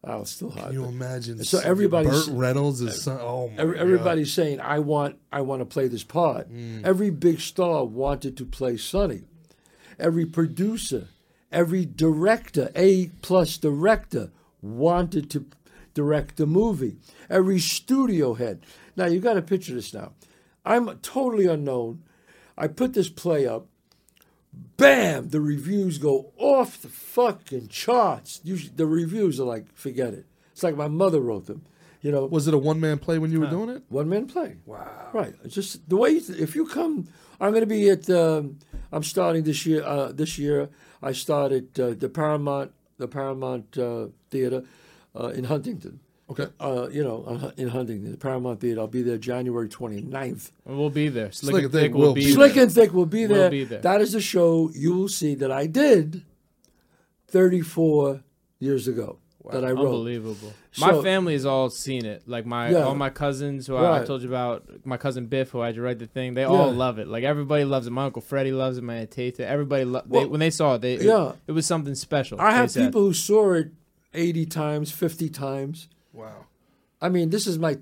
Al's 0.07 0.31
still 0.31 0.51
hot. 0.51 0.65
Can 0.69 0.73
you 0.73 0.85
imagine? 0.87 1.45
So 1.45 1.59
everybody's- 1.59 2.27
Burt 2.29 2.37
Reynolds 2.39 2.81
is 2.81 3.03
son. 3.03 3.19
Oh 3.21 3.49
my 3.49 3.57
Every, 3.63 3.75
God. 3.75 3.83
everybody's 3.83 4.33
saying, 4.33 4.61
"I 4.61 4.79
want, 4.79 5.17
I 5.31 5.41
want 5.43 5.61
to 5.61 5.67
play 5.67 5.89
this 5.89 6.05
part." 6.05 6.51
Mm. 6.51 6.83
Every 6.85 7.11
big 7.11 7.41
star 7.41 7.85
wanted 7.85 8.37
to 8.39 8.45
play 8.47 8.77
Sonny. 8.79 9.23
Every 9.99 10.25
producer, 10.25 11.09
every 11.53 11.85
director, 11.85 12.71
A 12.75 13.09
plus 13.21 13.59
director, 13.59 14.31
wanted 14.63 15.29
to 15.31 15.45
direct 15.93 16.37
the 16.37 16.47
movie. 16.47 16.97
Every 17.29 17.59
studio 17.59 18.35
head. 18.35 18.61
Now 18.97 19.07
you 19.07 19.21
got 19.21 19.35
to 19.35 19.43
picture 19.43 19.75
this. 19.75 19.93
Now, 19.93 20.13
I'm 20.65 20.99
totally 20.99 21.47
unknown. 21.47 22.03
I 22.57 22.69
put 22.69 22.95
this 22.95 23.09
play 23.09 23.47
up. 23.47 23.67
Bam! 24.79 25.29
The 25.29 25.41
reviews 25.41 25.99
go 25.99 26.33
off 26.39 26.81
the 26.81 26.89
fucking 26.89 27.69
charts. 27.69 28.41
Usually, 28.43 28.73
the 28.75 28.87
reviews 28.87 29.39
are 29.39 29.45
like, 29.45 29.75
forget 29.75 30.15
it. 30.15 30.25
It's 30.53 30.63
like 30.63 30.77
my 30.77 30.89
mother 30.89 31.21
wrote 31.21 31.47
them. 31.47 31.63
You 32.01 32.13
know, 32.13 32.27
Was 32.27 32.47
it 32.47 32.55
a 32.55 32.59
one 32.59 32.79
man 32.81 32.99
play 32.99 33.19
when 33.19 33.33
you 33.33 33.41
were 33.41 33.49
doing 33.51 33.69
it? 33.69 33.83
one 33.89 34.09
man 34.09 34.27
play. 34.27 34.57
Wow. 34.65 35.09
Right. 35.13 35.35
It's 35.45 35.55
just 35.55 35.89
the 35.89 35.97
way. 35.97 36.11
You, 36.11 36.23
if 36.39 36.55
you 36.55 36.67
come, 36.67 37.09
I'm 37.41 37.51
going 37.51 37.63
to 37.63 37.67
be 37.67 37.91
at. 37.91 38.09
Um, 38.09 38.59
I'm 38.93 39.03
starting 39.03 39.43
this 39.43 39.67
year. 39.67 39.83
Uh, 39.83 40.13
this 40.13 40.39
year, 40.39 40.69
I 41.03 41.13
started 41.13 41.79
uh, 41.81 41.95
the 41.95 42.09
Paramount, 42.09 42.73
the 42.97 43.09
Paramount 43.09 43.77
uh, 43.77 44.09
Theater 44.31 44.63
uh, 45.19 45.29
in 45.29 45.45
Huntington. 45.45 46.01
Okay. 46.29 46.49
Uh, 46.59 46.89
you 46.91 47.05
know, 47.05 47.25
uh, 47.25 47.51
in 47.57 47.69
Huntington, 47.69 48.11
the 48.11 48.17
Paramount 48.19 48.61
Theater. 48.61 48.81
I'll 48.81 48.89
be 48.89 49.03
there 49.03 49.17
January 49.17 49.69
29th. 49.69 50.51
We'll 50.65 50.91
be 50.91 51.09
there. 51.09 51.31
Slick, 51.31 51.53
Slick 51.53 51.55
and 51.55 51.65
and 51.65 51.73
Thick 51.73 51.83
Thick 51.83 51.95
will 51.95 52.01
will 52.01 52.15
be 52.15 52.21
be 52.21 52.27
there. 52.27 52.35
Slick 52.35 52.57
and 52.57 52.73
Thick 52.73 52.93
will 52.93 53.07
be 53.07 53.27
We'll 53.27 53.39
there. 53.39 53.51
be 53.51 53.65
there. 53.65 53.81
That 53.81 54.01
is 54.01 54.15
a 54.15 54.21
show 54.21 54.71
you 54.75 54.95
will 54.95 55.09
see 55.09 55.37
that 55.37 55.53
I 55.53 55.67
did 55.67 56.25
34 57.29 58.23
years 58.59 58.89
ago 58.89 59.19
that 59.53 59.65
I 59.65 59.71
wrote. 59.71 59.87
Unbelievable. 59.87 60.53
So- 60.73 60.87
my 60.87 61.03
family 61.03 61.35
has 61.35 61.47
all 61.47 61.71
seen 61.71 62.05
it. 62.05 62.25
Like 62.27 62.45
my 62.45 62.71
Yeah. 62.71 62.79
all 62.85 62.97
my 62.97 63.11
cousins 63.11 63.67
who 63.69 63.77
I, 63.77 64.03
I 64.03 64.05
told 64.05 64.23
you 64.23 64.29
about, 64.29 64.69
my 64.85 64.97
cousin 64.97 65.27
Biff 65.27 65.51
who 65.51 65.61
I 65.61 65.67
had 65.67 65.77
to 65.77 65.83
write 65.83 66.01
the 66.01 66.07
thing. 66.07 66.35
They 66.35 66.43
all 66.45 66.73
love 66.73 66.99
it. 66.99 67.07
Like 67.07 67.23
everybody 67.23 67.65
loves 67.65 67.87
it. 67.87 67.91
My 67.91 68.07
uncle 68.07 68.21
Freddie 68.23 68.51
loves 68.53 68.79
it. 68.79 68.83
My 68.85 68.97
aunt 68.97 69.13
Tata. 69.13 69.47
Everybody 69.47 69.85
lo- 69.85 70.03
they, 70.05 70.25
when 70.25 70.41
they 70.41 70.51
saw 70.51 70.75
it, 70.75 70.81
they 70.83 70.99
yeah. 70.99 71.29
it, 71.31 71.37
it 71.49 71.53
was 71.53 71.67
something 71.67 71.95
special. 71.95 72.41
I 72.41 72.51
have 72.53 72.71
said. 72.73 72.87
people 72.87 73.03
who 73.03 73.13
saw 73.15 73.53
it 73.53 73.71
80 74.13 74.47
times, 74.47 74.91
50 74.91 75.29
times. 75.31 75.89
Wow. 76.17 76.47
I 77.01 77.09
mean, 77.11 77.31
this 77.31 77.47
is 77.47 77.59
my 77.59 77.79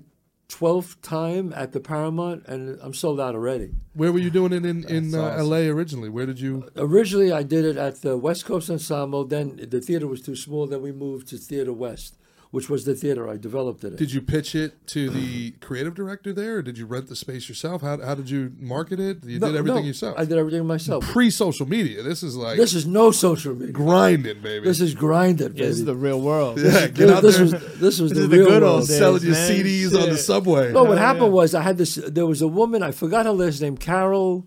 12th 0.49 1.01
time 1.01 1.53
at 1.55 1.71
the 1.71 1.79
Paramount, 1.79 2.45
and 2.47 2.77
I'm 2.81 2.93
sold 2.93 3.19
out 3.19 3.33
already. 3.33 3.71
Where 3.93 4.11
were 4.11 4.19
you 4.19 4.29
doing 4.29 4.53
it 4.53 4.65
in 4.65 4.83
in 4.85 5.15
uh, 5.15 5.21
awesome. 5.21 5.39
L.A. 5.39 5.69
originally? 5.69 6.09
Where 6.09 6.25
did 6.25 6.39
you? 6.39 6.69
Originally, 6.75 7.31
I 7.31 7.43
did 7.43 7.65
it 7.65 7.77
at 7.77 8.01
the 8.01 8.17
West 8.17 8.45
Coast 8.45 8.69
Ensemble. 8.69 9.25
Then 9.25 9.59
the 9.69 9.81
theater 9.81 10.07
was 10.07 10.21
too 10.21 10.35
small. 10.35 10.67
Then 10.67 10.81
we 10.81 10.91
moved 10.91 11.27
to 11.29 11.37
Theater 11.37 11.73
West, 11.73 12.17
which 12.55 12.69
was 12.69 12.85
the 12.85 12.95
theater 12.95 13.29
I 13.29 13.35
developed 13.35 13.83
it. 13.83 13.87
in. 13.91 13.95
Did 13.97 14.11
you 14.13 14.21
pitch 14.21 14.55
it 14.55 14.87
to 14.87 15.09
the 15.09 15.51
creative 15.59 15.93
director 15.93 16.31
there, 16.31 16.55
or 16.57 16.61
did 16.61 16.77
you 16.77 16.85
rent 16.85 17.07
the 17.07 17.15
space 17.15 17.49
yourself? 17.49 17.81
How, 17.81 18.01
how 18.01 18.15
did 18.15 18.29
you 18.29 18.53
market 18.59 18.99
it? 18.99 19.23
You 19.25 19.39
No, 19.39 19.47
did 19.47 19.57
everything 19.57 19.81
no, 19.83 19.87
yourself. 19.87 20.15
I 20.17 20.23
did 20.23 20.37
everything 20.37 20.65
myself. 20.65 21.03
Pre 21.05 21.29
social 21.29 21.67
media. 21.67 22.01
This 22.01 22.23
is 22.23 22.35
like 22.37 22.57
This 22.57 22.73
is 22.73 22.85
no 22.87 23.11
social 23.11 23.53
media. 23.53 23.73
grinding, 23.73 24.41
baby. 24.41 24.63
This 24.65 24.79
is 24.79 24.95
grinded, 24.95 25.55
baby. 25.55 25.65
This 25.67 25.79
is 25.79 25.85
the 25.85 25.95
real 25.95 26.21
world. 26.21 26.57
yeah, 26.59 26.87
get 26.87 26.95
this, 26.95 27.11
out 27.11 27.21
this 27.23 27.35
there 27.35 27.43
was 27.43 27.51
this 27.79 27.99
was 27.99 28.11
This 28.11 28.19
the 28.21 28.27
the 28.27 28.37
real 28.37 28.47
good 28.47 28.61
world. 28.63 28.79
old 28.79 28.87
days. 28.87 28.97
selling 28.97 29.21
your 29.23 29.31
man. 29.33 29.51
CDs 29.51 30.01
on 30.01 30.09
the 30.09 30.17
subway. 30.17 30.71
No, 30.71 30.83
what 30.85 30.93
Yeah, 30.97 30.99
happened 31.07 31.25
yeah. 31.33 31.41
was 31.41 31.53
I 31.53 31.61
had 31.61 31.77
this. 31.77 31.95
There 31.95 32.25
was 32.25 32.41
a 32.41 32.47
woman. 32.47 32.81
I 32.83 32.91
forgot 32.91 33.25
her 33.25 33.31
last 33.33 33.61
name. 33.61 33.75
Carol. 33.77 34.45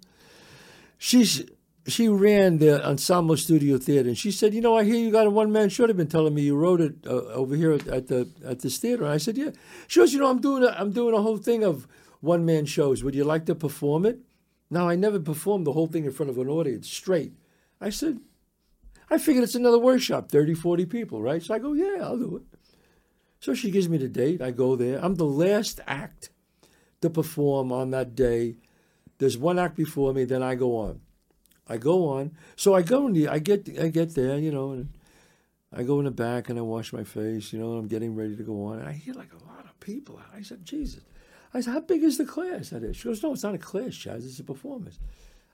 She's 0.96 1.44
she 1.88 2.08
ran 2.08 2.58
the 2.58 2.86
Ensemble 2.86 3.36
Studio 3.36 3.78
Theater, 3.78 4.08
and 4.08 4.18
she 4.18 4.30
said, 4.30 4.54
"You 4.54 4.60
know, 4.60 4.76
I 4.76 4.84
hear 4.84 4.96
you 4.96 5.10
got 5.10 5.26
a 5.26 5.30
one 5.30 5.50
man 5.50 5.68
show. 5.68 5.86
They've 5.86 5.96
been 5.96 6.06
telling 6.06 6.34
me 6.34 6.42
you 6.42 6.56
wrote 6.56 6.80
it 6.80 6.94
uh, 7.06 7.10
over 7.10 7.56
here 7.56 7.72
at, 7.72 7.86
at 7.88 8.08
the 8.08 8.28
at 8.44 8.60
this 8.60 8.78
theater." 8.78 9.04
And 9.04 9.12
I 9.12 9.18
said, 9.18 9.36
"Yeah." 9.36 9.50
She 9.86 10.00
goes, 10.00 10.12
"You 10.12 10.20
know, 10.20 10.30
I'm 10.30 10.40
doing 10.40 10.64
a, 10.64 10.68
I'm 10.68 10.92
doing 10.92 11.14
a 11.14 11.22
whole 11.22 11.38
thing 11.38 11.64
of 11.64 11.88
one 12.20 12.44
man 12.44 12.66
shows. 12.66 13.02
Would 13.02 13.14
you 13.14 13.24
like 13.24 13.46
to 13.46 13.54
perform 13.54 14.06
it?" 14.06 14.20
Now 14.70 14.88
I 14.88 14.96
never 14.96 15.18
performed 15.18 15.66
the 15.66 15.72
whole 15.72 15.86
thing 15.86 16.04
in 16.04 16.12
front 16.12 16.30
of 16.30 16.38
an 16.38 16.48
audience 16.48 16.88
straight. 16.90 17.32
I 17.80 17.90
said, 17.90 18.20
I 19.10 19.18
figured 19.18 19.44
it's 19.44 19.54
another 19.54 19.78
workshop, 19.78 20.30
30, 20.30 20.54
40 20.54 20.86
people, 20.86 21.22
right? 21.22 21.42
So 21.42 21.54
I 21.54 21.58
go, 21.58 21.72
yeah, 21.72 22.02
I'll 22.02 22.18
do 22.18 22.36
it. 22.36 22.58
So 23.40 23.54
she 23.54 23.70
gives 23.70 23.88
me 23.88 23.98
the 23.98 24.08
date. 24.08 24.42
I 24.42 24.50
go 24.50 24.76
there. 24.76 25.02
I'm 25.02 25.14
the 25.14 25.24
last 25.24 25.80
act 25.86 26.30
to 27.00 27.08
perform 27.08 27.72
on 27.72 27.90
that 27.90 28.14
day. 28.14 28.56
There's 29.18 29.38
one 29.38 29.58
act 29.58 29.76
before 29.76 30.12
me, 30.12 30.24
then 30.24 30.42
I 30.42 30.54
go 30.54 30.76
on. 30.76 31.00
I 31.68 31.76
go 31.76 32.08
on. 32.08 32.32
So 32.56 32.74
I 32.74 32.82
go 32.82 33.06
in 33.06 33.12
the, 33.12 33.28
I 33.28 33.38
get 33.38 33.68
I 33.80 33.88
get 33.88 34.14
there, 34.14 34.38
you 34.38 34.50
know, 34.50 34.72
and 34.72 34.88
I 35.72 35.82
go 35.82 35.98
in 35.98 36.06
the 36.06 36.10
back 36.10 36.48
and 36.48 36.58
I 36.58 36.62
wash 36.62 36.92
my 36.92 37.04
face, 37.04 37.52
you 37.52 37.58
know, 37.58 37.72
and 37.72 37.80
I'm 37.80 37.88
getting 37.88 38.14
ready 38.14 38.36
to 38.36 38.42
go 38.42 38.66
on. 38.66 38.78
And 38.78 38.88
I 38.88 38.92
hear 38.92 39.14
like 39.14 39.32
a 39.32 39.50
lot 39.50 39.64
of 39.64 39.78
people. 39.80 40.20
I 40.34 40.42
said, 40.42 40.64
Jesus. 40.64 41.02
I 41.54 41.60
said, 41.60 41.72
how 41.72 41.80
big 41.80 42.02
is 42.02 42.18
the 42.18 42.26
class? 42.26 42.72
I 42.72 42.78
did. 42.78 42.96
She 42.96 43.04
goes, 43.04 43.22
no, 43.22 43.32
it's 43.32 43.42
not 43.42 43.54
a 43.54 43.58
class, 43.58 43.92
Chazz. 43.92 44.24
It's 44.24 44.38
a 44.38 44.44
performance. 44.44 44.98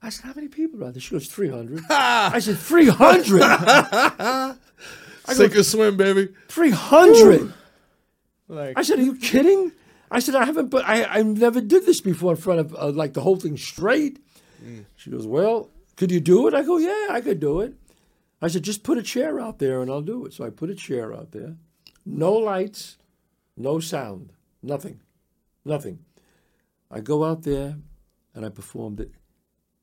I 0.02 0.08
said, 0.08 0.26
how 0.26 0.32
many 0.34 0.48
people 0.48 0.82
are 0.84 0.90
there? 0.90 1.00
She 1.00 1.12
goes, 1.12 1.28
300. 1.28 1.84
I 1.90 2.40
said, 2.40 2.58
300? 2.58 4.56
Sink 5.28 5.56
or 5.56 5.62
swim, 5.62 5.96
baby. 5.96 6.28
300? 6.48 7.52
Like, 8.48 8.78
I 8.78 8.82
said, 8.82 8.98
"Are 8.98 9.02
you 9.02 9.16
kidding?" 9.16 9.72
I 10.10 10.20
said, 10.20 10.34
"I 10.34 10.44
haven't, 10.44 10.68
but 10.68 10.84
I, 10.84 11.04
I 11.04 11.22
never 11.22 11.60
did 11.60 11.86
this 11.86 12.00
before 12.00 12.32
in 12.32 12.36
front 12.36 12.60
of 12.60 12.74
uh, 12.74 12.90
like 12.90 13.14
the 13.14 13.22
whole 13.22 13.36
thing 13.36 13.56
straight." 13.56 14.20
She 14.96 15.10
goes, 15.10 15.26
"Well, 15.26 15.70
could 15.96 16.10
you 16.10 16.20
do 16.20 16.46
it?" 16.48 16.54
I 16.54 16.62
go, 16.62 16.78
"Yeah, 16.78 17.08
I 17.10 17.20
could 17.20 17.40
do 17.40 17.60
it." 17.60 17.74
I 18.42 18.48
said, 18.48 18.62
"Just 18.62 18.82
put 18.82 18.98
a 18.98 19.02
chair 19.02 19.40
out 19.40 19.58
there 19.58 19.80
and 19.82 19.90
I'll 19.90 20.02
do 20.02 20.26
it." 20.26 20.32
So 20.32 20.44
I 20.44 20.50
put 20.50 20.70
a 20.70 20.74
chair 20.74 21.12
out 21.14 21.32
there, 21.32 21.56
no 22.04 22.32
lights, 22.32 22.98
no 23.56 23.80
sound, 23.80 24.32
nothing, 24.62 25.00
nothing. 25.64 26.00
I 26.90 27.00
go 27.00 27.24
out 27.24 27.42
there 27.42 27.76
and 28.34 28.44
I 28.44 28.48
performed 28.50 29.00
it. 29.00 29.12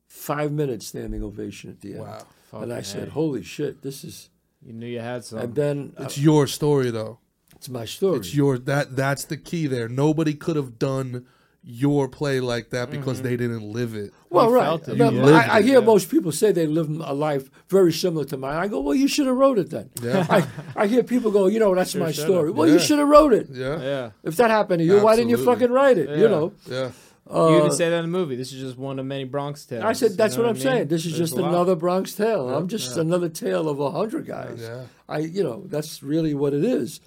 Five 0.06 0.52
minutes 0.52 0.86
standing 0.86 1.22
ovation 1.22 1.70
at 1.70 1.80
the 1.80 1.94
end. 1.94 2.00
Wow. 2.00 2.26
And 2.52 2.72
I 2.72 2.76
Fucking 2.76 2.84
said, 2.84 3.08
"Holy 3.10 3.42
shit, 3.42 3.82
this 3.82 4.04
is." 4.04 4.28
you 4.64 4.72
knew 4.72 4.86
you 4.86 5.00
had 5.00 5.24
some. 5.24 5.38
And 5.40 5.54
then 5.54 5.92
uh, 5.98 6.04
It's 6.04 6.18
your 6.18 6.46
story, 6.46 6.90
though. 6.90 7.18
it's 7.56 7.68
my 7.68 7.84
story. 7.84 8.18
It's 8.18 8.34
your 8.34 8.58
that. 8.58 8.94
That's 8.96 9.24
the 9.24 9.36
key 9.36 9.66
there. 9.66 9.88
Nobody 9.88 10.34
could 10.34 10.56
have 10.56 10.78
done 10.78 11.26
your 11.64 12.08
play 12.08 12.40
like 12.40 12.70
that 12.70 12.90
because 12.90 13.22
they 13.22 13.36
didn't 13.36 13.62
live 13.62 13.94
it. 13.94 14.12
Well, 14.30 14.48
You 14.48 14.54
right. 14.56 14.64
felt 14.64 14.88
it. 14.88 14.98
But 14.98 15.12
You 15.12 15.22
I, 15.32 15.56
I 15.56 15.62
hear 15.62 15.78
yeah. 15.78 15.84
most 15.84 16.10
people 16.10 16.32
say 16.32 16.50
they 16.50 16.66
live 16.66 16.88
a 16.88 17.12
life 17.14 17.50
very 17.68 17.92
similar 17.92 18.24
to 18.26 18.36
mine. 18.36 18.56
I 18.56 18.66
go, 18.66 18.80
well, 18.80 18.94
you 18.96 19.06
should 19.06 19.26
have 19.28 19.36
wrote 19.36 19.58
it 19.58 19.70
then. 19.70 19.88
Yeah. 20.02 20.26
I, 20.30 20.46
I 20.74 20.86
hear 20.88 21.04
people 21.04 21.30
go, 21.30 21.46
you 21.46 21.60
know, 21.60 21.72
that's 21.74 21.94
my 21.94 22.10
should've. 22.10 22.28
story. 22.30 22.50
Well, 22.50 22.68
you 22.68 22.80
should 22.80 22.98
have 22.98 23.06
wrote 23.08 23.32
it. 23.32 23.46
Yeah. 23.50 23.80
yeah. 23.80 24.10
If 24.24 24.36
that 24.36 24.50
happened 24.50 24.80
to 24.80 24.84
you, 24.84 25.00
why 25.02 25.14
didn't 25.14 25.30
you 25.30 25.44
fucking 25.44 25.70
write 25.70 25.98
it? 25.98 26.08
You 26.18 26.28
know. 26.28 26.52
Yeah. 26.66 26.90
you 27.32 27.56
even 27.58 27.68
Uh, 27.68 27.70
say 27.70 27.88
that 27.90 27.98
in 28.04 28.10
the 28.10 28.18
movie. 28.18 28.34
This 28.34 28.52
is 28.52 28.60
just 28.60 28.76
one 28.76 28.98
of 28.98 29.06
many 29.06 29.22
Bronx 29.24 29.64
tales. 29.64 29.84
I 29.84 29.92
said, 29.92 30.16
that's 30.16 30.34
You 30.34 30.42
know 30.42 30.48
what 30.48 30.50
I'm 30.50 30.54
mean? 30.56 30.62
saying. 30.64 30.88
This 30.88 31.06
is 31.06 31.16
There's 31.16 31.30
just 31.30 31.38
another 31.40 31.76
Bronx 31.76 32.12
tale. 32.14 32.50
I'm 32.52 32.66
just 32.66 32.96
another 32.96 33.28
tale 33.28 33.68
of 33.68 33.78
a 33.78 33.90
hundred 33.92 34.26
guys. 34.26 34.58
Yeah. 34.60 34.82
I, 35.08 35.18
you 35.18 35.44
know, 35.44 35.62
that's 35.68 36.02
really 36.02 36.34
what 36.34 36.54
it 36.54 36.64
is. 36.64 37.00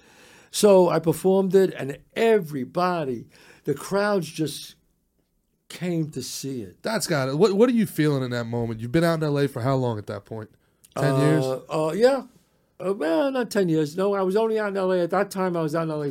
So 0.50 0.88
I 0.88 0.98
performed 1.00 1.54
it, 1.54 1.74
and 1.76 1.98
everybody, 2.14 3.26
the 3.66 3.74
crowds 3.74 4.28
just 4.30 4.76
came 5.68 6.10
to 6.12 6.22
see 6.22 6.62
it. 6.62 6.82
That's 6.82 7.06
got 7.06 7.28
it. 7.28 7.36
What 7.36 7.52
What 7.52 7.68
are 7.68 7.72
you 7.72 7.86
feeling 7.86 8.22
in 8.22 8.30
that 8.30 8.46
moment? 8.46 8.80
You've 8.80 8.92
been 8.92 9.04
out 9.04 9.14
in 9.18 9.24
L.A. 9.24 9.46
for 9.46 9.60
how 9.60 9.74
long 9.74 9.98
at 9.98 10.06
that 10.06 10.24
point? 10.24 10.48
Ten 10.96 11.20
years. 11.20 11.44
Uh, 11.44 11.88
uh, 11.88 11.92
yeah. 11.92 12.22
Uh, 12.84 12.92
well, 12.92 13.30
not 13.30 13.50
10 13.50 13.68
years. 13.68 13.96
No, 13.96 14.14
I 14.14 14.22
was 14.22 14.36
only 14.36 14.58
out 14.58 14.68
in 14.68 14.74
LA. 14.74 14.96
At 14.96 15.10
that 15.10 15.30
time, 15.30 15.56
I 15.56 15.62
was 15.62 15.74
out 15.74 15.84
in 15.84 15.88
LA 15.88 16.08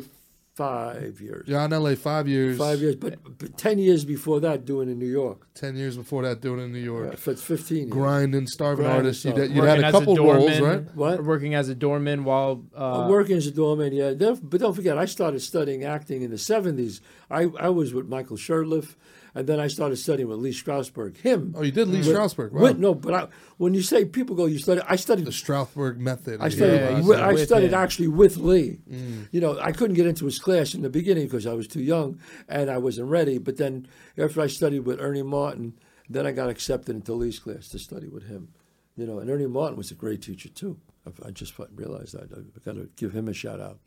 five 0.56 1.20
years. 1.20 1.48
You're 1.48 1.60
out 1.60 1.66
in 1.66 1.74
L.A. 1.74 1.96
five 1.96 2.28
years. 2.28 2.58
Five 2.58 2.80
years. 2.80 2.96
But, 2.96 3.20
but 3.38 3.58
10 3.58 3.78
years 3.78 4.06
before 4.06 4.40
that, 4.40 4.66
doing 4.66 4.90
in 4.90 4.98
New 4.98 5.06
York. 5.06 5.48
Ten 5.54 5.76
years 5.76 5.98
before 5.98 6.24
that, 6.24 6.42
doing 6.42 6.62
in 6.62 6.72
New 6.72 6.80
York. 6.80 7.14
It's 7.28 7.44
15 7.44 7.78
years. 7.78 7.90
grinding, 7.90 8.48
starving 8.48 8.86
Grinding, 8.86 9.06
artist. 9.06 9.26
You 9.26 9.32
starving. 9.32 9.56
you 9.56 9.64
had 9.64 9.80
a 9.80 9.86
as 9.88 9.92
couple 9.92 10.16
roles, 10.16 10.58
doorman, 10.58 10.64
right? 10.64 10.96
What? 10.96 11.24
Working 11.24 11.56
as 11.56 11.70
a 11.70 11.76
doorman 11.76 12.24
while 12.24 12.64
uh, 12.78 13.04
I'm 13.04 13.10
working 13.10 13.36
as 13.36 13.48
a 13.48 13.52
doorman, 13.52 13.94
yeah. 13.94 14.14
But 14.14 14.62
don't 14.62 14.74
forget, 14.74 14.98
I 14.98 15.06
started 15.06 15.42
studying 15.42 15.84
acting 15.84 16.22
in 16.22 16.32
the 16.32 16.38
70s. 16.38 17.02
I, 17.30 17.50
I 17.60 17.70
was 17.70 17.94
with 17.94 18.08
Michael 18.08 18.38
Shurtleff, 18.38 18.96
and 19.36 19.46
then 19.46 19.60
I 19.60 19.68
started 19.68 19.98
studying 19.98 20.30
with 20.30 20.40
Lee 20.40 20.52
Strasberg. 20.54 21.18
Him. 21.18 21.54
Oh, 21.58 21.62
you 21.62 21.72
did 21.72 21.90
Lee 21.90 22.00
with- 22.00 22.08
Strasberg. 22.08 22.52
Wow. 22.54 22.62
with- 22.62 22.80
no, 22.80 22.96
but 22.96 23.14
I, 23.14 23.28
when 23.58 23.74
you 23.74 23.82
say 23.82 24.06
people 24.06 24.36
go, 24.36 24.46
you 24.46 24.58
study, 24.58 24.82
I 24.88 24.96
studied 24.96 25.26
the 25.26 25.32
Strasberg 25.32 25.98
method. 25.98 26.40
I 26.42 26.50
studied. 26.50 26.76
Yeah, 26.78 26.90
you 26.92 26.96
wi- 27.04 27.18
said 27.18 27.24
I 27.24 27.36
studied 27.44 27.68
him. 27.68 27.74
actually 27.74 28.08
with 28.08 28.38
Lee. 28.38 28.80
Mm. 28.90 29.28
You 29.32 29.42
know, 29.42 29.60
I 29.60 29.72
couldn't 29.74 29.96
get 29.96 30.08
into 30.08 30.26
his 30.26 30.40
class 30.40 30.74
in 30.74 30.82
the 30.82 30.90
beginning 30.90 31.26
because 31.26 31.46
I 31.46 31.54
was 31.54 31.68
too 31.68 31.82
young 31.84 32.20
and 32.48 32.72
I 32.72 32.78
wasn't 32.78 33.10
ready. 33.10 33.38
But 33.38 33.58
then 33.58 33.88
after 34.18 34.42
I 34.42 34.48
studied 34.48 34.80
with 34.86 35.00
Ernie 35.02 35.22
Martin, 35.22 35.74
then 36.10 36.26
I 36.26 36.32
got 36.32 36.50
accepted 36.50 36.96
into 36.96 37.14
Lee's 37.14 37.40
class 37.40 37.68
to 37.70 37.80
study 37.80 38.08
with 38.08 38.28
him. 38.28 38.50
You 38.96 39.06
know, 39.06 39.20
and 39.20 39.30
Ernie 39.30 39.48
Martin 39.48 39.76
was 39.78 39.92
a 39.92 39.96
great 39.96 40.22
teacher 40.22 40.48
too. 40.50 40.80
I, 41.06 41.28
I 41.28 41.32
just 41.32 41.54
realized 41.76 42.14
that. 42.14 42.32
I 42.32 42.60
got 42.64 42.76
to 42.76 42.90
give 42.96 43.12
him 43.14 43.28
a 43.28 43.34
shout 43.34 43.60
out. 43.60 43.80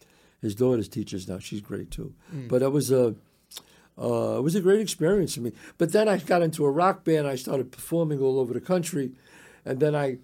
His 0.42 0.54
daughter's 0.54 0.88
teachers 0.88 1.26
now; 1.26 1.38
she's 1.38 1.60
great 1.60 1.90
too. 1.90 2.14
Mm. 2.34 2.48
But 2.48 2.60
it 2.62 2.70
was 2.70 2.90
a. 2.92 3.14
Uh, 4.00 4.38
it 4.38 4.42
was 4.42 4.54
a 4.54 4.60
great 4.60 4.80
experience 4.80 5.34
for 5.34 5.40
me. 5.40 5.52
But 5.76 5.92
then 5.92 6.08
I 6.08 6.18
got 6.18 6.42
into 6.42 6.64
a 6.64 6.70
rock 6.70 7.04
band. 7.04 7.26
I 7.26 7.34
started 7.36 7.72
performing 7.72 8.20
all 8.20 8.38
over 8.38 8.52
the 8.54 8.60
country, 8.60 9.10
and 9.64 9.80
then 9.80 9.94
I 9.96 10.18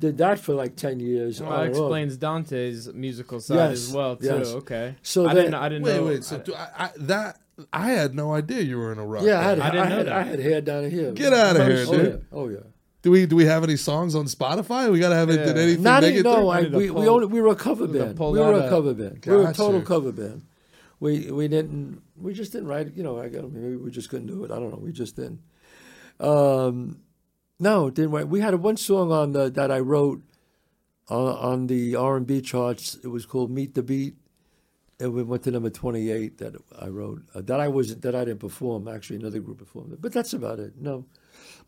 did 0.00 0.18
that 0.18 0.38
for 0.40 0.54
like 0.54 0.76
ten 0.76 0.98
years. 0.98 1.40
Well, 1.40 1.50
that 1.50 1.66
and 1.66 1.70
off. 1.74 1.78
explains 1.80 2.16
Dante's 2.16 2.92
musical 2.92 3.38
side 3.40 3.56
Yes, 3.70 3.88
as 3.88 3.92
well 3.92 4.16
too. 4.16 4.26
yes. 4.26 4.48
Okay. 4.48 4.96
So 5.02 5.26
I 5.26 5.34
then- 5.34 5.44
didn't. 5.44 5.54
I 5.54 5.68
didn't 5.68 5.84
Wait, 5.84 5.96
know. 5.96 6.06
wait. 6.06 6.24
So 6.24 6.38
do 6.38 6.54
I, 6.54 6.68
I, 6.84 6.90
that 6.96 7.38
I 7.72 7.90
had 7.90 8.14
no 8.14 8.32
idea 8.32 8.62
you 8.62 8.78
were 8.78 8.92
in 8.92 8.98
a 8.98 9.06
rock. 9.06 9.22
Yeah, 9.22 9.38
I 9.38 9.42
had, 9.42 9.58
band. 9.58 9.62
I 9.62 9.66
I, 9.68 9.70
didn't 9.70 9.90
know 9.90 9.96
had, 9.96 10.06
that. 10.06 10.12
I 10.14 10.22
had 10.22 10.40
hair 10.40 10.60
down 10.60 10.90
here. 10.90 11.12
Get 11.12 11.32
outta 11.32 11.64
here, 11.64 11.84
oh. 11.86 11.94
Yeah. 12.02 12.16
Oh 12.32 12.48
yeah. 12.48 12.58
Do 13.02 13.10
we 13.10 13.26
do 13.26 13.36
we 13.36 13.44
have 13.46 13.62
any 13.64 13.76
songs 13.76 14.14
on 14.14 14.26
Spotify? 14.26 14.90
We 14.90 14.98
gotta 14.98 15.14
have 15.14 15.30
it. 15.30 15.36
Did 15.44 15.56
anything 15.56 15.82
Not 15.82 16.02
make 16.02 16.16
it 16.16 16.22
no, 16.22 16.48
I, 16.48 16.62
we, 16.62 16.90
we 16.90 17.08
only 17.08 17.26
we 17.26 17.40
were 17.40 17.48
a 17.52 17.54
cover 17.54 17.86
band. 17.86 18.18
We 18.18 18.38
were 18.40 18.54
a 18.60 18.68
cover 18.68 18.92
band. 18.92 19.24
We 19.24 19.36
were 19.36 19.48
a 19.48 19.54
total 19.54 19.82
cover 19.82 20.12
band. 20.12 20.42
We 20.98 21.30
we 21.30 21.48
didn't 21.48 22.02
we 22.20 22.34
just 22.34 22.52
didn't 22.52 22.68
write. 22.68 22.94
You 22.94 23.02
know, 23.02 23.18
I 23.18 23.28
got 23.28 23.50
maybe 23.50 23.76
we 23.76 23.90
just 23.90 24.10
couldn't 24.10 24.26
do 24.28 24.44
it. 24.44 24.50
I 24.50 24.56
don't 24.56 24.70
know. 24.70 24.78
We 24.78 24.92
just 24.92 25.16
didn't. 25.16 25.40
Um, 26.18 27.00
no, 27.58 27.90
didn't 27.90 28.10
write. 28.10 28.28
We 28.28 28.40
had 28.40 28.54
one 28.56 28.76
song 28.76 29.12
on 29.12 29.32
the 29.32 29.50
that 29.50 29.70
I 29.70 29.80
wrote 29.80 30.22
on, 31.08 31.36
on 31.36 31.66
the 31.66 31.96
R 31.96 32.16
and 32.16 32.26
B 32.26 32.40
charts. 32.40 32.96
It 33.02 33.08
was 33.08 33.26
called 33.26 33.50
"Meet 33.50 33.74
the 33.74 33.82
Beat." 33.82 34.14
And 34.98 35.14
we 35.14 35.22
went 35.22 35.44
to 35.44 35.50
number 35.50 35.70
twenty-eight 35.70 36.38
that 36.38 36.56
I 36.78 36.88
wrote. 36.88 37.22
Uh, 37.34 37.40
that 37.42 37.58
I 37.58 37.68
was 37.68 37.96
that 37.96 38.14
I 38.14 38.24
didn't 38.26 38.40
perform. 38.40 38.86
Actually, 38.86 39.16
another 39.16 39.40
group 39.40 39.58
performed 39.58 39.94
it. 39.94 40.02
But 40.02 40.12
that's 40.12 40.34
about 40.34 40.58
it. 40.58 40.74
No, 40.78 41.06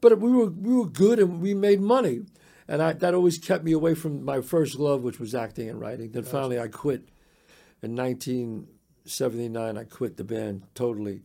but 0.03 0.19
we 0.19 0.31
were 0.31 0.51
we 0.51 0.75
were 0.75 0.87
good 0.87 1.19
and 1.19 1.41
we 1.41 1.55
made 1.55 1.81
money, 1.81 2.27
and 2.69 2.83
I, 2.83 2.93
that 2.93 3.15
always 3.15 3.39
kept 3.39 3.65
me 3.65 3.73
away 3.73 3.95
from 3.95 4.23
my 4.23 4.43
first 4.43 4.79
love, 4.79 5.03
which 5.03 5.19
was 5.19 5.35
acting 5.35 5.71
and 5.71 5.81
writing. 5.81 6.11
Then 6.13 6.25
finally, 6.25 6.61
I 6.61 6.69
quit 6.69 7.09
in 7.83 7.95
1979. 9.05 9.77
I 9.79 9.85
quit 9.85 10.17
the 10.17 10.25
band 10.25 10.63
totally, 10.75 11.23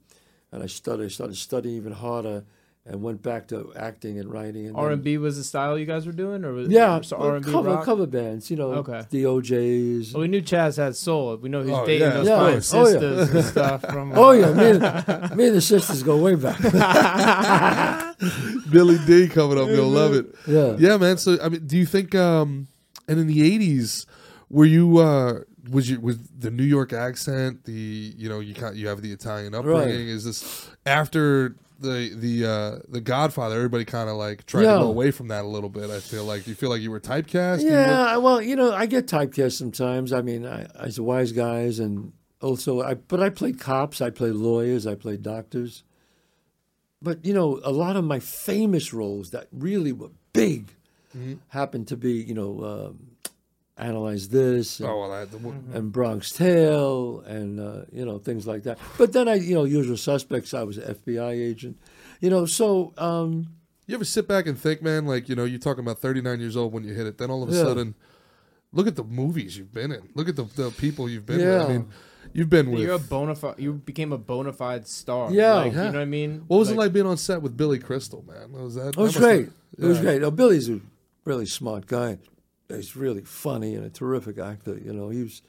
and 0.51 0.63
I 0.63 0.67
started 0.67 1.11
started 1.11 1.35
studying 1.37 1.75
even 1.75 1.91
harder, 1.93 2.43
and 2.85 3.01
went 3.03 3.21
back 3.21 3.47
to 3.49 3.71
acting 3.75 4.17
and 4.17 4.31
writing. 4.31 4.75
R 4.75 4.91
and 4.91 5.03
B 5.03 5.17
was 5.17 5.37
the 5.37 5.43
style 5.43 5.77
you 5.77 5.85
guys 5.85 6.05
were 6.05 6.11
doing, 6.11 6.43
or 6.43 6.53
was 6.53 6.69
yeah, 6.69 6.99
so 7.01 7.17
well, 7.17 7.27
R 7.29 7.35
and 7.35 7.45
B 7.45 7.51
cover 7.51 7.69
rock? 7.69 7.85
cover 7.85 8.07
bands. 8.07 8.49
You 8.49 8.57
know, 8.57 8.71
Okay. 8.73 9.03
the 9.09 9.25
O'Jays. 9.27 10.13
Well, 10.13 10.21
we 10.21 10.27
knew 10.27 10.41
Chazz 10.41 10.77
had 10.77 10.95
soul. 10.95 11.35
We 11.37 11.49
know 11.49 11.61
he's 11.61 11.71
Oh, 11.73 11.85
dating 11.85 12.07
yeah, 12.07 12.13
those 12.13 12.27
of 12.27 12.37
fine 12.39 12.51
course. 12.53 12.73
Oh, 12.73 12.77
yeah. 12.87 12.91
sisters 12.93 13.29
and 13.29 13.45
stuff 13.45 13.81
from. 13.81 14.11
Oh 14.17 14.31
yeah, 14.31 14.53
me 14.53 14.69
and, 14.71 14.81
me 15.37 15.47
and 15.47 15.55
the 15.55 15.61
sisters 15.61 16.01
go 16.03 16.17
way 16.17 16.35
back. 16.35 16.57
Billy 18.71 18.97
Dee 19.05 19.27
coming 19.27 19.59
up. 19.59 19.67
You'll 19.67 19.87
love 19.89 20.13
it. 20.13 20.25
Yeah. 20.47 20.75
Yeah, 20.79 20.97
man. 20.97 21.17
So 21.17 21.37
I 21.41 21.49
mean, 21.49 21.65
do 21.67 21.77
you 21.77 21.85
think? 21.85 22.15
um 22.15 22.67
And 23.07 23.19
in 23.19 23.27
the 23.27 23.39
'80s, 23.57 24.05
were 24.49 24.65
you? 24.65 24.97
uh 24.97 25.41
was 25.69 25.89
you 25.89 25.99
was 25.99 26.17
the 26.29 26.51
New 26.51 26.63
York 26.63 26.93
accent 26.93 27.63
the 27.65 28.13
you 28.17 28.29
know 28.29 28.39
you 28.39 28.53
can't 28.53 28.75
you 28.75 28.87
have 28.87 29.01
the 29.01 29.11
Italian 29.11 29.53
upbringing 29.55 30.07
is 30.07 30.23
this 30.25 30.69
after 30.85 31.55
the 31.79 32.11
the 32.15 32.45
uh, 32.45 32.79
the 32.89 32.99
Godfather, 33.01 33.55
everybody 33.55 33.85
kind 33.85 34.09
of 34.09 34.15
like 34.15 34.45
tried 34.47 34.63
Yeah. 34.63 34.73
to 34.73 34.79
go 34.79 34.87
away 34.87 35.11
from 35.11 35.27
that 35.27 35.45
a 35.45 35.47
little 35.47 35.69
bit. 35.69 35.91
I 35.91 35.99
feel 35.99 36.23
like. 36.25 36.43
Do 36.45 36.49
you 36.49 36.55
feel 36.55 36.71
like 36.71 36.81
you 36.81 36.89
were 36.89 36.99
typecast? 36.99 37.61
Yeah, 37.61 37.85
look- 37.87 38.07
I- 38.09 38.17
well, 38.17 38.41
you 38.41 38.55
know, 38.55 38.73
I 38.73 38.87
get 38.87 39.05
typecast 39.05 39.51
sometimes. 39.59 40.11
I 40.11 40.23
mean, 40.23 40.43
I, 40.45 40.65
as 40.79 40.97
a 40.97 41.03
wise 41.03 41.31
guys, 41.33 41.77
and 41.77 42.13
also, 42.41 42.81
I 42.81 42.95
but 42.95 43.21
I 43.21 43.29
played 43.29 43.59
cops, 43.59 44.01
I 44.01 44.09
played 44.09 44.33
lawyers, 44.33 44.87
I 44.87 44.95
played 44.95 45.21
doctors. 45.21 45.83
But 47.01 47.23
you 47.23 47.33
know, 47.33 47.59
a 47.63 47.71
lot 47.71 47.95
of 47.95 48.03
my 48.03 48.19
famous 48.19 48.91
roles 48.91 49.29
that 49.31 49.47
really 49.51 49.91
were 49.91 50.09
big 50.33 50.71
Mm-hmm. 51.15 51.35
happened 51.49 51.87
to 51.87 51.95
be, 51.97 52.13
you 52.13 52.33
know, 52.33 52.63
um, 52.63 53.11
analyze 53.77 54.29
this. 54.29 54.79
And, 54.79 54.89
Oh 54.89 54.99
well, 55.01 55.11
I, 55.11 55.25
the, 55.25 55.37
and 55.73 55.91
Bronx 55.91 56.31
Tale 56.31 57.21
and 57.27 57.59
uh, 57.59 57.81
you 57.91 58.05
know 58.05 58.17
things 58.19 58.45
like 58.47 58.63
that. 58.63 58.77
But 58.97 59.13
then 59.13 59.27
I, 59.27 59.35
you 59.35 59.55
know, 59.55 59.63
Usual 59.63 59.97
Suspects. 59.97 60.53
I 60.53 60.63
was 60.63 60.77
an 60.77 60.95
FBI 60.95 61.31
agent, 61.31 61.77
you 62.21 62.29
know. 62.29 62.45
So 62.45 62.93
um, 62.97 63.47
you 63.85 63.95
ever 63.95 64.05
sit 64.05 64.27
back 64.27 64.47
and 64.47 64.59
think, 64.59 64.81
man? 64.81 65.05
Like 65.05 65.29
you 65.29 65.35
know, 65.35 65.45
you're 65.45 65.59
talking 65.59 65.83
about 65.83 65.99
39 65.99 66.39
years 66.39 66.57
old 66.57 66.73
when 66.73 66.83
you 66.83 66.93
hit 66.93 67.07
it. 67.07 67.17
Then 67.17 67.29
all 67.29 67.43
of 67.43 67.49
a 67.49 67.53
Yeah. 67.53 67.63
sudden, 67.63 67.95
look 68.71 68.87
at 68.87 68.95
the 68.95 69.03
movies 69.03 69.57
you've 69.57 69.73
been 69.73 69.91
in. 69.91 70.09
Look 70.15 70.29
at 70.29 70.35
the, 70.35 70.43
the 70.43 70.71
people 70.71 71.09
you've 71.09 71.25
been 71.25 71.37
with. 71.39 71.61
I 71.61 71.67
mean, 71.67 71.89
you've 72.33 72.49
been 72.49 72.71
with. 72.71 72.81
You're 72.81 72.95
a 72.95 72.99
bona 72.99 73.35
fide. 73.35 73.55
You 73.59 73.73
became 73.73 74.11
a 74.11 74.17
bona 74.17 74.53
fide 74.53 74.87
star. 74.87 75.31
Yeah. 75.31 75.53
Like, 75.53 75.73
Yeah. 75.73 75.85
you 75.85 75.91
know 75.91 75.99
what 75.99 76.01
I 76.01 76.05
mean. 76.05 76.43
what 76.47 76.57
was 76.57 76.69
it 76.71 76.77
like 76.77 76.93
being 76.93 77.05
on 77.05 77.17
set 77.17 77.41
with 77.41 77.55
Billy 77.55 77.79
Crystal, 77.79 78.23
man? 78.27 78.51
What 78.51 78.63
was 78.63 78.75
that? 78.75 78.87
it 78.89 78.97
was 78.97 79.13
that 79.13 79.19
must 79.21 79.29
have- 79.31 79.45
great. 79.45 79.49
It 79.77 79.85
was 79.85 79.99
great. 79.99 80.23
Oh, 80.23 80.31
Billy's 80.31 80.69
a 80.69 80.79
really 81.25 81.45
smart 81.45 81.85
guy. 81.87 82.17
He's 82.69 82.95
really 82.95 83.21
funny 83.21 83.75
and 83.75 83.85
a 83.85 83.89
terrific 83.89 84.37
actor. 84.37 84.77
You 84.77 84.91
know, 84.93 85.09
he 85.09 85.23
was, 85.23 85.41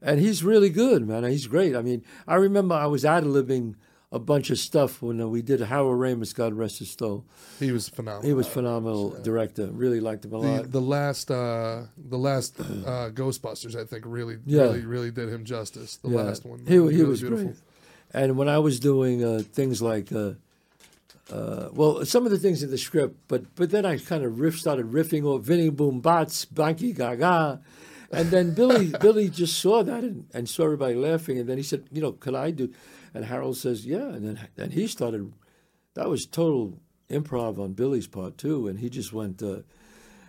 and 0.00 0.18
he's 0.18 0.42
really 0.42 0.70
good, 0.70 1.06
man. 1.06 1.22
He's 1.24 1.46
great. 1.46 1.76
I 1.76 1.82
mean, 1.82 2.04
I 2.26 2.34
remember 2.34 2.74
I 2.74 2.86
was 2.86 3.04
ad 3.04 3.24
libbing 3.24 3.76
a 4.10 4.18
bunch 4.18 4.50
of 4.50 4.58
stuff 4.58 5.00
when 5.00 5.20
uh, 5.20 5.26
we 5.28 5.40
did 5.40 5.60
Harold 5.60 5.98
Ramis, 5.98 6.34
God 6.34 6.52
rest 6.52 6.80
his 6.80 6.90
soul. 6.90 7.24
He 7.60 7.70
was 7.72 7.88
phenomenal. 7.88 8.22
He 8.26 8.34
was 8.34 8.46
phenomenal 8.48 9.10
director. 9.22 9.66
Really 9.68 10.00
liked 10.00 10.24
him 10.24 10.34
a 10.34 10.40
the, 10.40 10.46
lot. 10.48 10.70
the 10.72 10.80
last 10.80 11.30
uh 11.30 11.84
the 11.96 12.18
last 12.18 12.60
uh 12.60 13.08
Ghostbusters 13.14 13.74
I 13.74 13.84
think 13.84 14.04
really 14.06 14.36
Yeah. 14.44 14.62
really 14.64 14.84
really 14.84 15.10
did 15.12 15.28
him 15.30 15.44
justice. 15.44 15.96
The 15.96 16.08
last 16.08 16.44
one. 16.44 16.58
He, 16.66 16.74
he 16.74 16.78
really 16.78 17.04
was 17.04 17.20
beautiful. 17.20 17.44
great. 17.46 17.56
And 18.12 18.36
when 18.36 18.48
I 18.48 18.58
was 18.58 18.78
doing 18.80 19.24
uh, 19.24 19.42
things 19.54 19.80
like, 19.80 20.12
uh, 21.32 21.70
well, 21.72 22.04
some 22.04 22.26
of 22.26 22.30
the 22.30 22.38
things 22.38 22.62
in 22.62 22.70
the 22.70 22.76
script, 22.78 23.16
but 23.26 23.54
but 23.54 23.70
then 23.70 23.86
I 23.86 23.96
kind 23.96 24.22
of 24.22 24.38
riff 24.38 24.58
started 24.58 24.92
riffing 24.92 25.24
off 25.24 25.42
Vinny 25.42 25.70
Boom 25.70 26.00
Bots, 26.00 26.44
Banky 26.44 26.94
Gaga. 26.94 27.60
And 28.10 28.30
then 28.30 28.52
Billy 28.52 28.92
Billy 29.00 29.30
just 29.30 29.58
saw 29.58 29.82
that 29.82 30.04
and, 30.04 30.26
and 30.34 30.46
saw 30.46 30.64
everybody 30.64 30.94
laughing. 30.94 31.38
And 31.38 31.48
then 31.48 31.56
he 31.56 31.62
said, 31.62 31.84
you 31.90 32.02
know, 32.02 32.12
could 32.12 32.34
I 32.34 32.50
do? 32.50 32.70
And 33.14 33.24
Harold 33.24 33.56
says, 33.56 33.86
yeah. 33.86 34.08
And 34.08 34.26
then 34.26 34.48
and 34.58 34.72
he 34.74 34.86
started, 34.86 35.32
that 35.94 36.10
was 36.10 36.26
total 36.26 36.78
improv 37.08 37.58
on 37.58 37.72
Billy's 37.72 38.06
part 38.06 38.36
too. 38.36 38.68
And 38.68 38.78
he 38.78 38.90
just 38.90 39.14
went, 39.14 39.42
uh, 39.42 39.60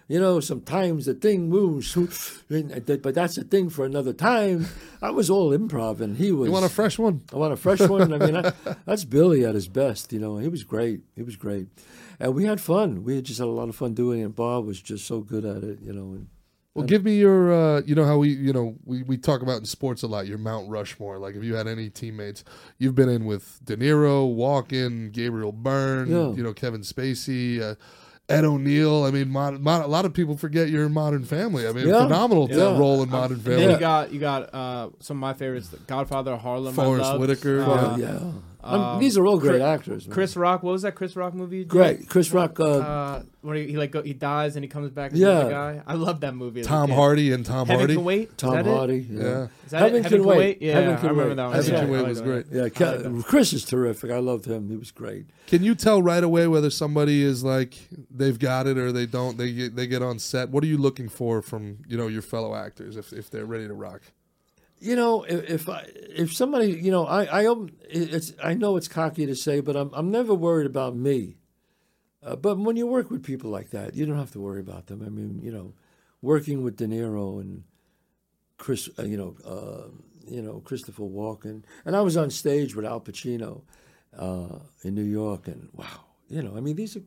you 0.07 0.19
know, 0.19 0.39
sometimes 0.39 1.05
the 1.05 1.13
thing 1.13 1.49
moves, 1.49 1.93
but 2.49 3.15
that's 3.15 3.37
a 3.37 3.43
thing 3.43 3.69
for 3.69 3.85
another 3.85 4.13
time. 4.13 4.67
I 5.01 5.11
was 5.11 5.29
all 5.29 5.51
improv, 5.57 6.01
and 6.01 6.17
he 6.17 6.31
was. 6.31 6.47
You 6.47 6.53
want 6.53 6.65
a 6.65 6.69
fresh 6.69 6.97
one? 6.99 7.21
I 7.31 7.37
want 7.37 7.53
a 7.53 7.57
fresh 7.57 7.79
one. 7.81 8.13
I 8.13 8.17
mean, 8.17 8.35
I, 8.35 8.51
that's 8.85 9.05
Billy 9.05 9.45
at 9.45 9.55
his 9.55 9.67
best. 9.67 10.13
You 10.13 10.19
know, 10.19 10.37
he 10.37 10.47
was 10.47 10.63
great. 10.63 11.01
He 11.15 11.23
was 11.23 11.35
great, 11.35 11.67
and 12.19 12.35
we 12.35 12.45
had 12.45 12.59
fun. 12.61 13.03
We 13.03 13.21
just 13.21 13.39
had 13.39 13.47
a 13.47 13.51
lot 13.51 13.69
of 13.69 13.75
fun 13.75 13.93
doing 13.93 14.21
it. 14.21 14.23
And 14.25 14.35
Bob 14.35 14.65
was 14.65 14.81
just 14.81 15.05
so 15.05 15.21
good 15.21 15.45
at 15.45 15.63
it. 15.63 15.79
You 15.81 15.93
know, 15.93 16.13
and 16.13 16.27
Well, 16.73 16.85
give 16.85 17.03
me 17.03 17.17
your, 17.17 17.53
uh, 17.53 17.81
you 17.85 17.95
know 17.95 18.05
how 18.05 18.17
we, 18.17 18.29
you 18.29 18.51
know, 18.53 18.75
we, 18.85 19.03
we 19.03 19.17
talk 19.17 19.41
about 19.41 19.59
in 19.59 19.65
sports 19.65 20.03
a 20.03 20.07
lot. 20.07 20.27
Your 20.27 20.37
Mount 20.37 20.69
Rushmore. 20.69 21.17
Like, 21.19 21.35
if 21.35 21.43
you 21.43 21.55
had 21.55 21.67
any 21.67 21.89
teammates, 21.89 22.43
you've 22.77 22.95
been 22.95 23.09
in 23.09 23.25
with 23.25 23.59
De 23.63 23.77
Niro, 23.77 24.35
Walken, 24.35 25.11
Gabriel 25.11 25.51
Byrne, 25.51 26.09
Yeah. 26.09 26.31
you 26.33 26.43
know, 26.43 26.53
Kevin 26.53 26.81
Spacey, 26.81 27.61
uh, 27.61 27.75
Ed 28.29 28.45
O'Neill. 28.45 29.03
I 29.03 29.11
mean, 29.11 29.29
mod, 29.29 29.59
mod, 29.59 29.83
a 29.83 29.87
lot 29.87 30.05
of 30.05 30.13
people 30.13 30.37
forget 30.37 30.69
you're 30.69 30.85
in 30.85 30.93
Modern 30.93 31.25
Family. 31.25 31.67
I 31.67 31.71
mean, 31.73 31.87
Yeah. 31.87 32.03
phenomenal 32.03 32.47
Yeah. 32.49 32.77
role 32.77 33.03
in 33.03 33.09
Modern 33.09 33.35
And 33.37 33.43
Family. 33.45 33.61
then 33.61 33.71
you 33.71 33.79
got 33.79 34.13
you 34.13 34.19
got 34.19 34.53
uh, 34.53 34.89
some 34.99 35.17
of 35.17 35.21
my 35.21 35.33
favorites: 35.33 35.67
The 35.69 35.77
Godfather, 35.87 36.37
Harlem, 36.37 36.79
I 36.79 36.83
Forest. 36.83 37.19
Whitaker. 37.19 37.61
Uh, 37.63 37.67
Well, 37.67 37.99
yeah, 37.99 38.19
Um, 38.65 38.81
um, 38.81 38.99
these 38.99 39.17
are 39.17 39.25
all 39.25 39.37
great 39.37 39.53
Chris- 39.53 39.61
actors. 39.61 40.07
Man. 40.07 40.13
Chris 40.13 40.35
Rock. 40.37 40.63
What 40.63 40.71
was 40.71 40.83
that 40.83 40.95
Chris 40.95 41.15
Rock 41.15 41.33
movie? 41.33 41.65
great. 41.65 42.07
Chris 42.07 42.31
Rock. 42.31 42.59
Uh, 42.59 42.63
Uh, 42.79 43.23
where 43.41 43.55
he, 43.57 43.67
he 43.71 43.77
like 43.77 43.91
go, 43.91 44.01
he 44.01 44.13
dies 44.13 44.55
and 44.55 44.63
he 44.63 44.69
comes 44.69 44.89
back 44.89 45.11
as 45.11 45.19
Yeah. 45.19 45.31
another 45.41 45.49
guy. 45.49 45.81
I 45.85 45.95
love 45.95 46.21
that 46.21 46.33
movie. 46.33 46.61
Tom 46.63 46.87
kid. 46.87 46.95
Hardy 46.95 47.33
and 47.33 47.45
Tom 47.45 47.67
Heaven 47.67 47.79
Hardy. 47.81 47.95
Can 47.95 48.03
Wait. 48.05 48.37
Tom 48.37 48.53
that 48.55 48.65
it? 48.65 48.73
Hardy. 48.73 49.07
Yeah. 49.09 49.21
Yeah. 49.21 49.47
Is 49.65 49.71
that 49.71 49.79
Heaven 49.81 50.05
it? 50.05 50.09
Can 50.09 50.23
Wait. 50.23 50.61
Yeah, 50.61 50.73
Heaven 50.75 50.89
I 50.95 51.01
remember 51.01 51.27
Wait. 51.27 51.35
that 51.35 51.45
one. 51.47 51.55
Heaven 51.55 51.73
Yeah, 51.73 51.79
Can 51.81 51.89
I 51.89 51.91
Wait 51.91 52.07
was 52.07 52.21
great. 52.21 52.45
Yeah, 52.51 52.69
Ke- 52.69 53.03
like. 53.03 53.25
Chris 53.25 53.51
is 53.51 53.65
terrific. 53.65 54.11
I 54.11 54.19
loved 54.19 54.45
him. 54.45 54.69
He 54.69 54.77
was 54.77 54.91
great. 54.91 55.25
Can 55.47 55.61
you 55.61 55.75
tell 55.75 56.01
right 56.01 56.23
away 56.23 56.47
whether 56.47 56.69
somebody 56.69 57.21
is 57.21 57.43
like 57.43 57.75
they've 58.09 58.39
got 58.39 58.65
it 58.67 58.77
or 58.77 58.93
they 58.93 59.05
don't? 59.05 59.37
They 59.37 59.51
get 59.51 59.75
they 59.75 59.87
get 59.87 60.01
on 60.01 60.19
set. 60.19 60.49
What 60.51 60.63
are 60.63 60.67
you 60.67 60.77
looking 60.77 61.09
for 61.09 61.41
from 61.41 61.79
you 61.85 61.97
know 61.97 62.07
your 62.07 62.21
fellow 62.21 62.55
actors 62.55 62.95
if 62.95 63.11
if 63.11 63.29
they're 63.29 63.45
ready 63.45 63.67
to 63.67 63.73
rock? 63.73 64.03
You 64.83 64.97
know, 64.97 65.23
if 65.23 65.49
if, 65.49 65.69
I, 65.69 65.85
if 65.95 66.33
somebody, 66.33 66.71
you 66.71 66.91
know, 66.91 67.05
I 67.05 67.43
I 67.43 67.55
it's 67.89 68.33
I 68.43 68.53
know 68.53 68.75
it's 68.75 68.89
cocky 68.89 69.25
to 69.25 69.35
say, 69.35 69.61
but 69.61 69.77
I'm 69.77 69.89
I'm 69.93 70.11
never 70.11 70.33
worried 70.33 70.67
about 70.67 70.93
me. 70.93 71.37
Uh, 72.21 72.35
but 72.35 72.57
when 72.57 72.75
you 72.75 72.85
work 72.85 73.09
with 73.09 73.23
people 73.23 73.49
like 73.49 73.69
that, 73.69 73.95
you 73.95 74.05
don't 74.05 74.17
have 74.17 74.31
to 74.31 74.41
worry 74.41 74.59
about 74.59 74.87
them. 74.87 75.01
I 75.05 75.09
mean, 75.09 75.39
you 75.41 75.51
know, 75.51 75.73
working 76.21 76.63
with 76.63 76.75
De 76.75 76.87
Niro 76.87 77.39
and 77.39 77.63
Chris, 78.57 78.89
uh, 78.99 79.03
you 79.03 79.17
know, 79.17 79.35
uh, 79.45 79.87
you 80.27 80.41
know 80.41 80.59
Christopher 80.59 81.03
Walken, 81.03 81.63
and 81.85 81.95
I 81.95 82.01
was 82.01 82.17
on 82.17 82.29
stage 82.29 82.75
with 82.75 82.85
Al 82.85 82.99
Pacino 82.99 83.61
uh, 84.17 84.59
in 84.83 84.95
New 84.95 85.03
York, 85.03 85.47
and 85.47 85.69
wow, 85.71 86.05
you 86.29 86.41
know, 86.41 86.57
I 86.57 86.59
mean, 86.59 86.75
these 86.75 86.97
are 86.97 87.03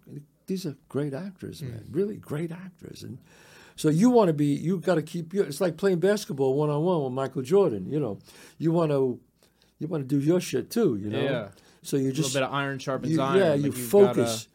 these 0.46 0.64
are 0.64 0.77
great 0.88 1.12
actors, 1.12 1.61
man, 1.62 1.85
really 1.90 2.16
great 2.16 2.53
actors, 2.53 3.03
and 3.03 3.18
so 3.77 3.89
you 3.89 4.11
want 4.11 4.29
to 4.29 4.33
be, 4.35 4.47
you've 4.47 4.83
got 4.83 4.97
to 4.97 5.03
keep 5.03 5.33
your. 5.33 5.45
It's 5.45 5.61
like 5.61 5.77
playing 5.77 6.01
basketball 6.01 6.55
one 6.55 6.71
on 6.71 6.83
one 6.83 7.05
with 7.05 7.12
Michael 7.12 7.43
Jordan. 7.43 7.87
You 7.89 8.01
know, 8.01 8.19
you 8.59 8.73
want 8.73 8.91
to, 8.91 9.21
you 9.79 9.87
want 9.87 10.09
to 10.09 10.09
do 10.09 10.25
your 10.25 10.41
shit 10.41 10.71
too. 10.71 10.97
You 10.97 11.11
know, 11.11 11.23
Yeah. 11.23 11.49
So 11.83 11.97
you 11.97 12.11
just 12.11 12.35
A 12.35 12.39
little 12.39 12.41
bit 12.41 12.49
of 12.49 12.55
iron 12.55 12.79
sharpens 12.81 13.12
you, 13.12 13.23
iron. 13.23 13.39
yeah, 13.39 13.51
Like, 13.51 13.62
you 13.62 13.73
focus. 13.73 14.49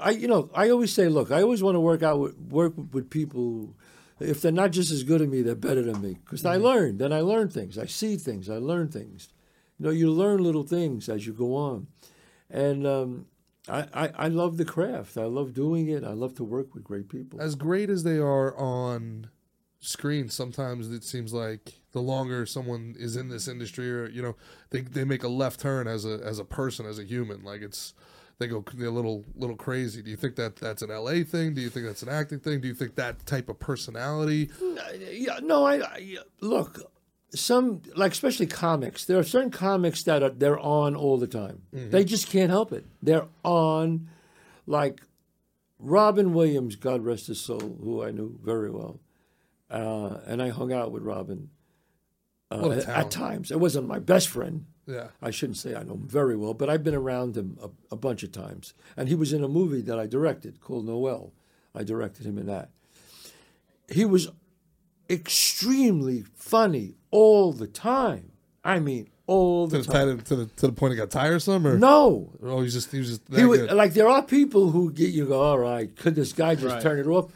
I, 0.00 0.10
you 0.10 0.28
know, 0.28 0.48
I 0.54 0.70
always 0.70 0.92
say, 0.92 1.08
look, 1.08 1.30
I 1.30 1.42
always 1.42 1.62
want 1.62 1.74
to 1.74 1.80
work 1.80 2.02
out 2.02 2.18
with, 2.20 2.38
work 2.38 2.72
with 2.92 3.10
people. 3.10 3.74
If 4.20 4.40
they're 4.40 4.52
not 4.52 4.70
just 4.70 4.90
as 4.92 5.02
good 5.02 5.20
as 5.20 5.28
me, 5.28 5.42
they're 5.42 5.54
better 5.56 5.82
than 5.82 6.00
me. 6.00 6.18
Because 6.24 6.46
I 6.46 6.56
learn, 6.56 6.98
then 6.98 7.12
I 7.12 7.20
learn 7.20 7.48
things. 7.48 7.76
I 7.76 7.86
see 7.86 8.16
things. 8.16 8.48
I 8.48 8.56
learn 8.56 8.88
things. 8.88 9.28
You 9.78 9.86
know, 9.86 9.90
you 9.92 10.10
learn 10.10 10.42
little 10.42 10.62
things 10.62 11.08
as 11.08 11.26
you 11.26 11.32
go 11.32 11.56
on, 11.56 11.88
and 12.48 12.86
um, 12.86 13.26
I, 13.68 13.86
I, 13.94 14.10
I 14.16 14.28
love 14.28 14.56
the 14.56 14.64
craft. 14.64 15.16
I 15.16 15.24
love 15.24 15.54
doing 15.54 15.88
it. 15.88 16.02
I 16.04 16.12
love 16.12 16.34
to 16.36 16.44
work 16.44 16.74
with 16.74 16.82
great 16.82 17.08
people. 17.08 17.40
As 17.40 17.54
great 17.54 17.90
as 17.90 18.02
they 18.02 18.18
are 18.18 18.56
on 18.56 19.28
screen, 19.80 20.28
sometimes 20.28 20.90
it 20.90 21.04
seems 21.04 21.32
like 21.32 21.80
the 21.92 22.00
longer 22.00 22.44
someone 22.44 22.96
is 22.98 23.16
in 23.16 23.28
this 23.28 23.46
industry, 23.46 23.90
or 23.92 24.08
you 24.08 24.22
know, 24.22 24.36
they 24.70 24.80
they 24.80 25.04
make 25.04 25.22
a 25.22 25.28
left 25.28 25.60
turn 25.60 25.86
as 25.86 26.04
a 26.04 26.20
as 26.24 26.38
a 26.38 26.44
person, 26.44 26.86
as 26.86 26.98
a 26.98 27.04
human. 27.04 27.44
Like 27.44 27.62
it's 27.62 27.94
they 28.38 28.48
go 28.48 28.64
they're 28.74 28.88
a 28.88 28.90
little 28.90 29.24
little 29.36 29.56
crazy. 29.56 30.02
Do 30.02 30.10
you 30.10 30.16
think 30.16 30.34
that 30.36 30.56
that's 30.56 30.82
an 30.82 30.90
LA 30.90 31.22
thing? 31.22 31.54
Do 31.54 31.60
you 31.60 31.70
think 31.70 31.86
that's 31.86 32.02
an 32.02 32.08
acting 32.08 32.40
thing? 32.40 32.60
Do 32.60 32.68
you 32.68 32.74
think 32.74 32.96
that 32.96 33.24
type 33.26 33.48
of 33.48 33.60
personality? 33.60 34.50
Uh, 34.60 34.92
yeah, 35.12 35.38
no, 35.42 35.64
I, 35.64 35.76
I 35.82 36.16
look. 36.40 36.80
Some 37.34 37.80
like 37.96 38.12
especially 38.12 38.46
comics. 38.46 39.04
There 39.06 39.18
are 39.18 39.24
certain 39.24 39.50
comics 39.50 40.02
that 40.02 40.22
are 40.22 40.30
they're 40.30 40.58
on 40.58 40.94
all 40.94 41.16
the 41.16 41.26
time. 41.26 41.62
They 41.72 42.04
just 42.04 42.28
can't 42.28 42.50
help 42.50 42.72
it. 42.72 42.84
They're 43.02 43.26
on, 43.42 44.08
like 44.66 45.00
Robin 45.78 46.34
Williams, 46.34 46.76
God 46.76 47.04
rest 47.04 47.28
his 47.28 47.40
soul, 47.40 47.78
who 47.82 48.02
I 48.02 48.10
knew 48.10 48.38
very 48.44 48.70
well, 48.70 49.00
uh, 49.70 50.18
and 50.26 50.42
I 50.42 50.50
hung 50.50 50.72
out 50.72 50.92
with 50.92 51.02
Robin 51.02 51.48
uh, 52.50 52.70
at, 52.70 52.88
at 52.88 53.10
times. 53.10 53.50
It 53.50 53.58
wasn't 53.58 53.88
my 53.88 53.98
best 53.98 54.28
friend. 54.28 54.66
Yeah. 54.86 55.08
I 55.22 55.30
shouldn't 55.30 55.58
say 55.58 55.74
I 55.74 55.84
know 55.84 55.94
him 55.94 56.08
very 56.08 56.36
well, 56.36 56.54
but 56.54 56.68
I've 56.68 56.82
been 56.84 56.94
around 56.94 57.36
him 57.36 57.56
a, 57.62 57.70
a 57.92 57.96
bunch 57.96 58.22
of 58.22 58.32
times. 58.32 58.74
And 58.96 59.08
he 59.08 59.14
was 59.14 59.32
in 59.32 59.44
a 59.44 59.48
movie 59.48 59.80
that 59.82 59.98
I 59.98 60.06
directed 60.06 60.60
called 60.60 60.86
Noel. 60.86 61.32
I 61.74 61.84
directed 61.84 62.26
him 62.26 62.36
in 62.36 62.46
that. 62.46 62.70
He 63.88 64.04
was 64.04 64.28
extremely 65.08 66.24
funny 66.34 66.96
all 67.12 67.52
the 67.52 67.68
time. 67.68 68.32
I 68.64 68.80
mean, 68.80 69.08
all 69.28 69.68
To 69.68 69.78
the 69.78 69.82
the, 69.84 69.92
time. 69.92 70.20
to 70.22 70.36
the 70.36 70.46
to 70.46 70.66
the 70.66 70.72
point 70.72 70.92
it 70.94 70.96
got 70.96 71.10
tiresome, 71.10 71.64
or 71.66 71.78
No. 71.78 72.32
oh, 72.42 72.62
he's 72.62 72.72
just 72.74 72.90
he 72.90 72.98
was 72.98 73.08
just 73.08 73.30
that 73.30 73.38
He 73.38 73.44
was, 73.44 73.60
good. 73.60 73.72
like 73.72 73.94
there 73.94 74.08
are 74.08 74.22
people 74.22 74.70
who 74.72 74.92
get 74.92 75.10
you 75.10 75.26
go, 75.26 75.40
all 75.40 75.58
right, 75.58 75.94
could 75.96 76.14
this 76.16 76.32
guy 76.32 76.54
just 76.56 76.66
Right. 76.74 76.82
turn 76.82 76.98
it 76.98 77.06
off? 77.06 77.30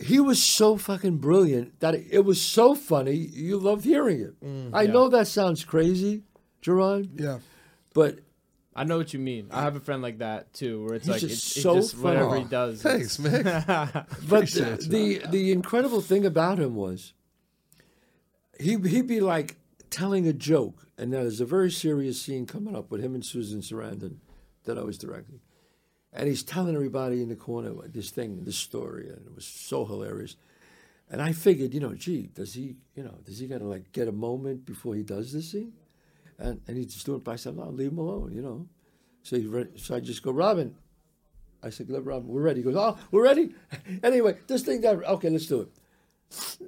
He 0.00 0.20
was 0.20 0.40
so 0.42 0.76
fucking 0.76 1.16
brilliant 1.18 1.80
that 1.80 1.94
it 1.94 2.24
was 2.24 2.40
so 2.40 2.74
funny. 2.74 3.14
You 3.14 3.58
loved 3.58 3.84
hearing 3.84 4.20
it. 4.20 4.40
Mm, 4.44 4.70
I 4.72 4.82
yeah. 4.82 4.92
know 4.92 5.08
that 5.08 5.26
sounds 5.26 5.64
crazy, 5.64 6.22
Gerard, 6.62 7.08
yeah. 7.20 7.38
but 7.94 8.20
I 8.76 8.84
know 8.84 8.96
what 8.96 9.12
you 9.12 9.18
mean. 9.18 9.48
I 9.50 9.62
have 9.62 9.74
a 9.74 9.80
friend 9.80 10.00
like 10.00 10.18
that 10.18 10.52
too, 10.52 10.84
where 10.84 10.94
it's 10.94 11.04
He's 11.06 11.12
like 11.14 11.20
just 11.22 11.32
it's, 11.34 11.56
it's 11.56 11.62
so 11.64 11.74
just 11.74 11.98
whatever 11.98 12.36
he 12.38 12.44
does. 12.44 12.80
Thanks, 12.82 13.18
it's- 13.18 13.56
Mick. 13.56 14.06
But 14.28 14.46
the, 14.50 14.86
the 14.88 15.22
the 15.30 15.52
incredible 15.52 16.00
thing 16.00 16.24
about 16.24 16.58
him 16.60 16.76
was 16.76 17.12
he 18.58 18.76
he'd 18.76 19.06
be 19.06 19.20
like 19.20 19.56
telling 19.90 20.26
a 20.26 20.32
joke, 20.32 20.86
and 20.96 21.12
there's 21.12 21.40
a 21.40 21.46
very 21.46 21.70
serious 21.70 22.20
scene 22.20 22.46
coming 22.46 22.76
up 22.76 22.90
with 22.90 23.02
him 23.02 23.14
and 23.14 23.24
Susan 23.24 23.60
Sarandon 23.60 24.16
that 24.64 24.78
I 24.78 24.82
was 24.82 24.98
directing, 24.98 25.40
and 26.12 26.28
he's 26.28 26.42
telling 26.42 26.74
everybody 26.74 27.22
in 27.22 27.28
the 27.28 27.36
corner 27.36 27.72
this 27.86 28.10
thing, 28.10 28.44
this 28.44 28.56
story, 28.56 29.08
and 29.08 29.26
it 29.26 29.34
was 29.34 29.46
so 29.46 29.84
hilarious. 29.84 30.36
And 31.10 31.22
I 31.22 31.32
figured, 31.32 31.72
you 31.72 31.80
know, 31.80 31.94
gee, 31.94 32.28
does 32.34 32.52
he, 32.52 32.76
you 32.94 33.02
know, 33.02 33.18
does 33.24 33.38
he 33.38 33.46
gotta 33.46 33.64
like 33.64 33.92
get 33.92 34.08
a 34.08 34.12
moment 34.12 34.66
before 34.66 34.94
he 34.94 35.02
does 35.02 35.32
this 35.32 35.50
scene? 35.50 35.72
And 36.38 36.60
and 36.68 36.76
he's 36.76 36.92
just 36.92 37.06
doing 37.06 37.18
it 37.18 37.24
by 37.24 37.32
himself. 37.32 37.56
No, 37.56 37.70
leave 37.70 37.92
him 37.92 37.98
alone, 37.98 38.32
you 38.34 38.42
know. 38.42 38.68
So 39.22 39.36
he, 39.36 39.46
re- 39.46 39.68
so 39.76 39.96
I 39.96 40.00
just 40.00 40.22
go, 40.22 40.32
Robin. 40.32 40.74
I 41.60 41.70
said, 41.70 41.90
let 41.90 42.04
Robin, 42.04 42.28
we're 42.28 42.42
ready. 42.42 42.60
He 42.60 42.64
goes, 42.64 42.76
oh, 42.76 42.96
we're 43.10 43.24
ready. 43.24 43.52
anyway, 44.04 44.36
this 44.46 44.62
thing 44.62 44.80
that 44.82 45.02
okay, 45.04 45.30
let's 45.30 45.46
do 45.46 45.68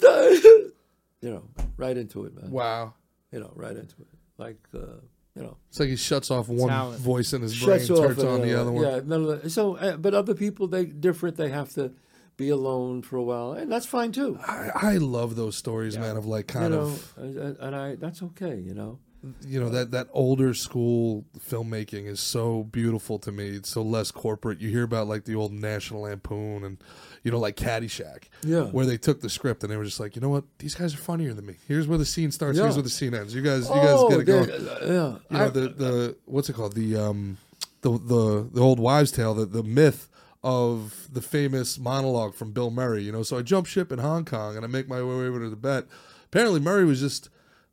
it. 0.03 0.73
you 1.21 1.31
know, 1.31 1.45
right 1.77 1.97
into 1.97 2.25
it, 2.25 2.35
man. 2.35 2.51
Wow. 2.51 2.95
You 3.33 3.41
know, 3.41 3.53
right 3.55 3.77
into 3.77 3.97
it. 4.01 4.09
Like, 4.39 4.59
uh, 4.75 5.01
you 5.37 5.43
know, 5.43 5.57
It's 5.69 5.79
like 5.79 5.89
he 5.91 5.97
shuts 5.97 6.31
off 6.31 6.49
one 6.49 6.69
Talent. 6.71 7.01
voice 7.01 7.33
in 7.33 7.43
his 7.43 7.63
brain, 7.63 7.81
off 7.81 7.87
turns 7.87 8.25
on 8.25 8.41
and, 8.41 8.45
the 8.51 8.61
other 8.61 8.73
one. 8.73 8.85
Yeah, 8.85 9.01
no, 9.05 9.19
no, 9.19 9.49
so 9.49 9.77
uh, 9.77 9.97
but 9.97 10.13
other 10.15 10.35
people 10.35 10.67
they 10.67 10.87
different. 10.87 11.37
They 11.37 11.51
have 11.51 11.73
to 11.75 11.93
be 12.37 12.49
alone 12.49 13.03
for 13.03 13.17
a 13.17 13.23
while, 13.23 13.53
and 13.53 13.71
that's 13.71 13.87
fine 13.87 14.13
too. 14.13 14.39
I, 14.45 14.71
I 14.75 14.97
love 14.97 15.37
those 15.37 15.57
stories, 15.57 15.97
man, 15.97 16.17
of 16.17 16.27
like 16.27 16.53
You 16.53 16.61
kind 16.61 16.75
know, 16.75 16.81
of 16.81 17.13
and, 17.17 17.57
and 17.59 17.77
I 17.77 17.95
that's 17.95 18.23
okay. 18.23 18.57
You 18.57 18.75
know, 18.75 18.99
you 19.43 19.61
know 19.61 19.69
that 19.69 19.91
that 19.91 20.09
older 20.13 20.55
school 20.55 21.25
filmmaking 21.39 22.07
is 22.07 22.21
so 22.21 22.63
beautiful 22.65 23.19
to 23.19 23.31
me. 23.33 23.49
It's 23.49 23.69
so 23.71 23.83
less 23.83 24.11
corporate. 24.11 24.61
You 24.61 24.71
hear 24.71 24.85
about 24.85 25.09
like 25.09 25.25
the 25.25 25.35
old 25.35 25.53
National 25.53 26.03
Lampoon 26.03 26.65
and 26.65 26.79
you 27.23 27.31
know 27.31 27.39
like 27.39 27.57
Caddyshack, 27.57 28.25
Yeah. 28.43 28.63
where 28.65 28.87
they 28.87 28.97
took 28.97 29.21
the 29.21 29.29
script 29.29 29.63
and 29.63 29.71
they 29.71 29.77
were 29.77 29.85
just 29.85 30.01
like, 30.01 30.17
you 30.17 30.23
know 30.23 30.31
what, 30.31 30.45
these 30.59 30.75
guys 30.75 30.95
are 30.95 30.99
funnier 30.99 31.35
than 31.35 31.45
me. 31.47 31.57
Here's 31.69 31.87
where 31.87 31.99
the 31.99 32.05
scene 32.07 32.31
starts. 32.31 32.57
Yeah. 32.57 32.65
Here's 32.65 32.77
where 32.77 32.83
the 32.83 32.89
scene 32.91 33.15
ends. 33.15 33.35
You 33.35 33.43
guys, 33.43 33.69
you 33.69 33.75
guys 33.75 33.89
oh, 33.99 34.09
get 34.09 34.21
it 34.21 34.25
going. 34.25 34.51
uh, 34.51 34.79
yeah. 34.83 34.87
You 34.89 35.39
know 35.39 35.45
I- 35.45 35.49
the 35.49 35.61
the 35.69 36.17
what's 36.25 36.49
it 36.49 36.55
called 36.55 36.75
the 36.75 36.97
um 36.97 37.37
the 37.83 37.91
the 37.93 38.49
the 38.53 38.61
old 38.61 38.81
wives' 38.81 39.13
tale 39.13 39.35
the 39.35 39.45
the 39.47 39.63
myth 39.63 40.09
of 40.43 41.09
the 41.13 41.21
famous 41.21 41.79
monologue 41.79 42.35
from 42.35 42.53
Bill 42.53 42.71
Murray. 42.71 43.03
You 43.03 43.13
know, 43.13 43.23
so 43.23 43.37
I 43.37 43.43
jump 43.43 43.67
ship 43.67 43.93
in 43.93 43.99
Hong 43.99 44.25
Kong 44.25 44.57
and 44.57 44.65
I 44.65 44.69
make 44.69 44.89
my 44.89 45.03
way 45.03 45.27
over 45.27 45.39
to 45.41 45.51
Tibet. 45.51 45.85
Apparently, 46.25 46.61
Murray 46.61 46.87
was 46.87 47.01
just 47.01 47.29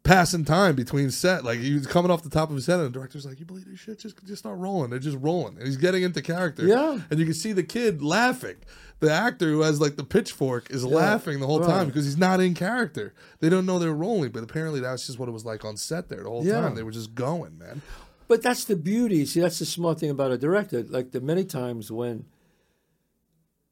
passing 0.07 0.45
time 0.45 0.75
between 0.75 1.11
set. 1.11 1.43
Like 1.43 1.59
he 1.59 1.73
was 1.73 1.85
coming 1.85 2.09
off 2.09 2.23
the 2.23 2.29
top 2.29 2.49
of 2.49 2.55
his 2.55 2.65
head, 2.65 2.79
and 2.79 2.85
the 2.87 2.89
director's 2.91 3.25
like, 3.25 3.39
"You 3.39 3.45
believe 3.45 3.65
this 3.65 3.79
shit? 3.79 3.99
Just 3.99 4.23
just 4.25 4.39
start 4.39 4.57
rolling. 4.57 4.89
They're 4.89 4.99
just 4.99 5.17
rolling." 5.19 5.57
And 5.57 5.65
he's 5.67 5.77
getting 5.77 6.03
into 6.03 6.21
character. 6.21 6.65
Yeah. 6.65 6.99
and 7.09 7.19
you 7.19 7.25
can 7.25 7.33
see 7.33 7.51
the 7.53 7.63
kid 7.63 8.01
laughing. 8.01 8.55
The 8.99 9.11
actor 9.11 9.45
who 9.47 9.61
has 9.61 9.79
like 9.79 9.95
the 9.95 10.03
pitchfork 10.03 10.71
is 10.71 10.83
laughing 10.83 11.39
the 11.39 11.45
whole 11.45 11.59
right. 11.59 11.69
time 11.69 11.87
because 11.87 12.05
he's 12.05 12.17
not 12.17 12.39
in 12.39 12.55
character. 12.55 13.13
They 13.41 13.49
don't 13.49 13.65
know 13.65 13.77
they're 13.77 13.93
rolling, 13.93 14.31
but 14.31 14.41
apparently 14.43 14.79
that's 14.79 15.05
just 15.05 15.19
what 15.19 15.29
it 15.29 15.33
was 15.33 15.45
like 15.45 15.63
on 15.63 15.77
set 15.77 16.09
there 16.09 16.23
the 16.23 16.29
whole 16.29 16.43
Yeah. 16.43 16.61
time. 16.61 16.73
They 16.75 16.83
were 16.83 16.91
just 16.91 17.13
going, 17.13 17.57
man. 17.59 17.81
But 18.27 18.41
that's 18.41 18.65
the 18.65 18.75
beauty. 18.75 19.25
See, 19.25 19.39
that's 19.39 19.59
the 19.59 19.65
smart 19.65 19.99
thing 19.99 20.09
about 20.09 20.31
a 20.31 20.37
director. 20.37 20.83
Like 20.83 21.11
the 21.11 21.21
many 21.21 21.45
times 21.45 21.91
when 21.91 22.25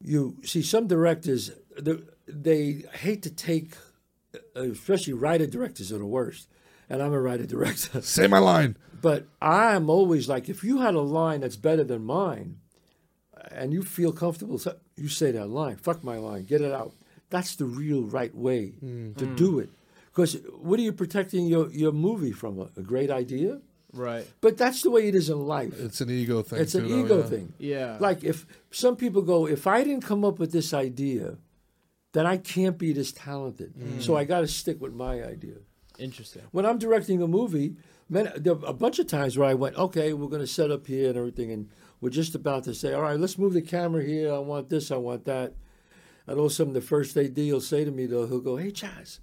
you 0.00 0.36
see 0.44 0.62
some 0.62 0.86
directors, 0.86 1.50
they, 1.78 1.96
they 2.28 2.84
hate 2.92 3.22
to 3.24 3.30
take, 3.30 3.74
especially 4.54 5.12
writer 5.12 5.46
directors 5.46 5.92
are 5.92 5.98
the 5.98 6.06
worst. 6.06 6.48
And 6.88 7.02
I'm 7.02 7.12
a 7.12 7.20
writer 7.20 7.46
director. 7.46 8.00
Say 8.02 8.26
my 8.26 8.38
line. 8.38 8.76
But 9.02 9.26
I'm 9.42 9.90
always 9.90 10.28
like, 10.28 10.48
if 10.48 10.64
you 10.64 10.80
had 10.80 10.94
a 10.94 11.00
line 11.00 11.40
that's 11.40 11.56
better 11.56 11.84
than 11.84 12.04
mine, 12.04 12.58
and 13.50 13.72
you 13.72 13.82
feel 13.82 14.12
comfortable, 14.12 14.60
you 14.96 15.08
say 15.08 15.30
that 15.32 15.48
line. 15.48 15.76
Fuck 15.76 16.02
my 16.02 16.16
line. 16.16 16.44
Get 16.44 16.60
it 16.60 16.72
out. 16.72 16.92
That's 17.30 17.56
the 17.56 17.64
real 17.64 18.02
right 18.02 18.34
way 18.34 18.74
to 18.80 18.86
mm-hmm. 18.86 19.34
do 19.36 19.58
it. 19.58 19.70
Because 20.06 20.34
what 20.60 20.78
are 20.78 20.82
you 20.82 20.92
protecting 20.92 21.46
your, 21.46 21.70
your 21.70 21.92
movie 21.92 22.32
from? 22.32 22.58
A, 22.58 22.68
a 22.76 22.82
great 22.82 23.10
idea? 23.10 23.60
Right. 23.92 24.26
But 24.40 24.56
that's 24.56 24.82
the 24.82 24.90
way 24.90 25.08
it 25.08 25.14
is 25.14 25.30
in 25.30 25.46
life. 25.46 25.78
It's 25.78 26.00
an 26.00 26.10
ego 26.10 26.42
thing. 26.42 26.60
It's 26.60 26.74
an 26.74 26.86
too, 26.86 26.88
though, 26.88 27.04
ego 27.04 27.18
yeah. 27.18 27.26
thing. 27.26 27.52
Yeah. 27.58 27.96
Like 28.00 28.24
if 28.24 28.46
some 28.70 28.96
people 28.96 29.22
go, 29.22 29.46
if 29.46 29.66
I 29.66 29.82
didn't 29.84 30.04
come 30.04 30.24
up 30.24 30.38
with 30.38 30.52
this 30.52 30.72
idea, 30.72 31.36
then 32.16 32.26
I 32.26 32.38
can't 32.38 32.78
be 32.78 32.92
this 32.94 33.12
talented. 33.12 33.74
So 34.02 34.16
I 34.16 34.24
got 34.24 34.40
to 34.40 34.48
stick 34.48 34.80
with 34.80 34.94
my 34.94 35.22
idea. 35.22 35.56
Interesting. 35.98 36.42
When 36.50 36.64
I'm 36.64 36.78
directing 36.78 37.20
a 37.20 37.28
movie, 37.28 37.76
man, 38.08 38.32
there 38.36 38.54
a 38.64 38.72
bunch 38.72 38.98
of 38.98 39.06
times 39.06 39.36
where 39.36 39.48
I 39.48 39.54
went, 39.54 39.76
okay, 39.76 40.14
we're 40.14 40.28
going 40.28 40.40
to 40.40 40.46
set 40.46 40.70
up 40.70 40.86
here 40.86 41.10
and 41.10 41.18
everything, 41.18 41.52
and 41.52 41.68
we're 42.00 42.10
just 42.10 42.34
about 42.34 42.64
to 42.64 42.74
say, 42.74 42.94
all 42.94 43.02
right, 43.02 43.20
let's 43.20 43.36
move 43.36 43.52
the 43.52 43.60
camera 43.60 44.02
here. 44.02 44.32
I 44.32 44.38
want 44.38 44.70
this. 44.70 44.90
I 44.90 44.96
want 44.96 45.26
that. 45.26 45.54
And 46.26 46.38
all 46.38 46.46
of 46.46 46.52
a 46.52 46.54
sudden, 46.54 46.72
the 46.72 46.80
first 46.80 47.16
AD 47.16 47.36
will 47.36 47.60
say 47.60 47.84
to 47.84 47.90
me, 47.90 48.06
though, 48.06 48.26
he'll 48.26 48.40
go, 48.40 48.56
hey, 48.56 48.70
Chazz, 48.72 49.20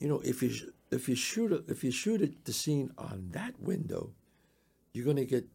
you 0.00 0.08
know, 0.08 0.20
if 0.24 0.42
you 0.42 0.50
if 0.90 1.08
you 1.08 1.14
shoot 1.14 1.52
a, 1.52 1.62
if 1.68 1.84
you 1.84 1.90
shoot 1.90 2.20
it, 2.20 2.44
the 2.44 2.52
scene 2.52 2.90
on 2.98 3.28
that 3.30 3.60
window, 3.60 4.12
you're 4.92 5.04
going 5.04 5.16
to 5.16 5.24
get 5.24 5.46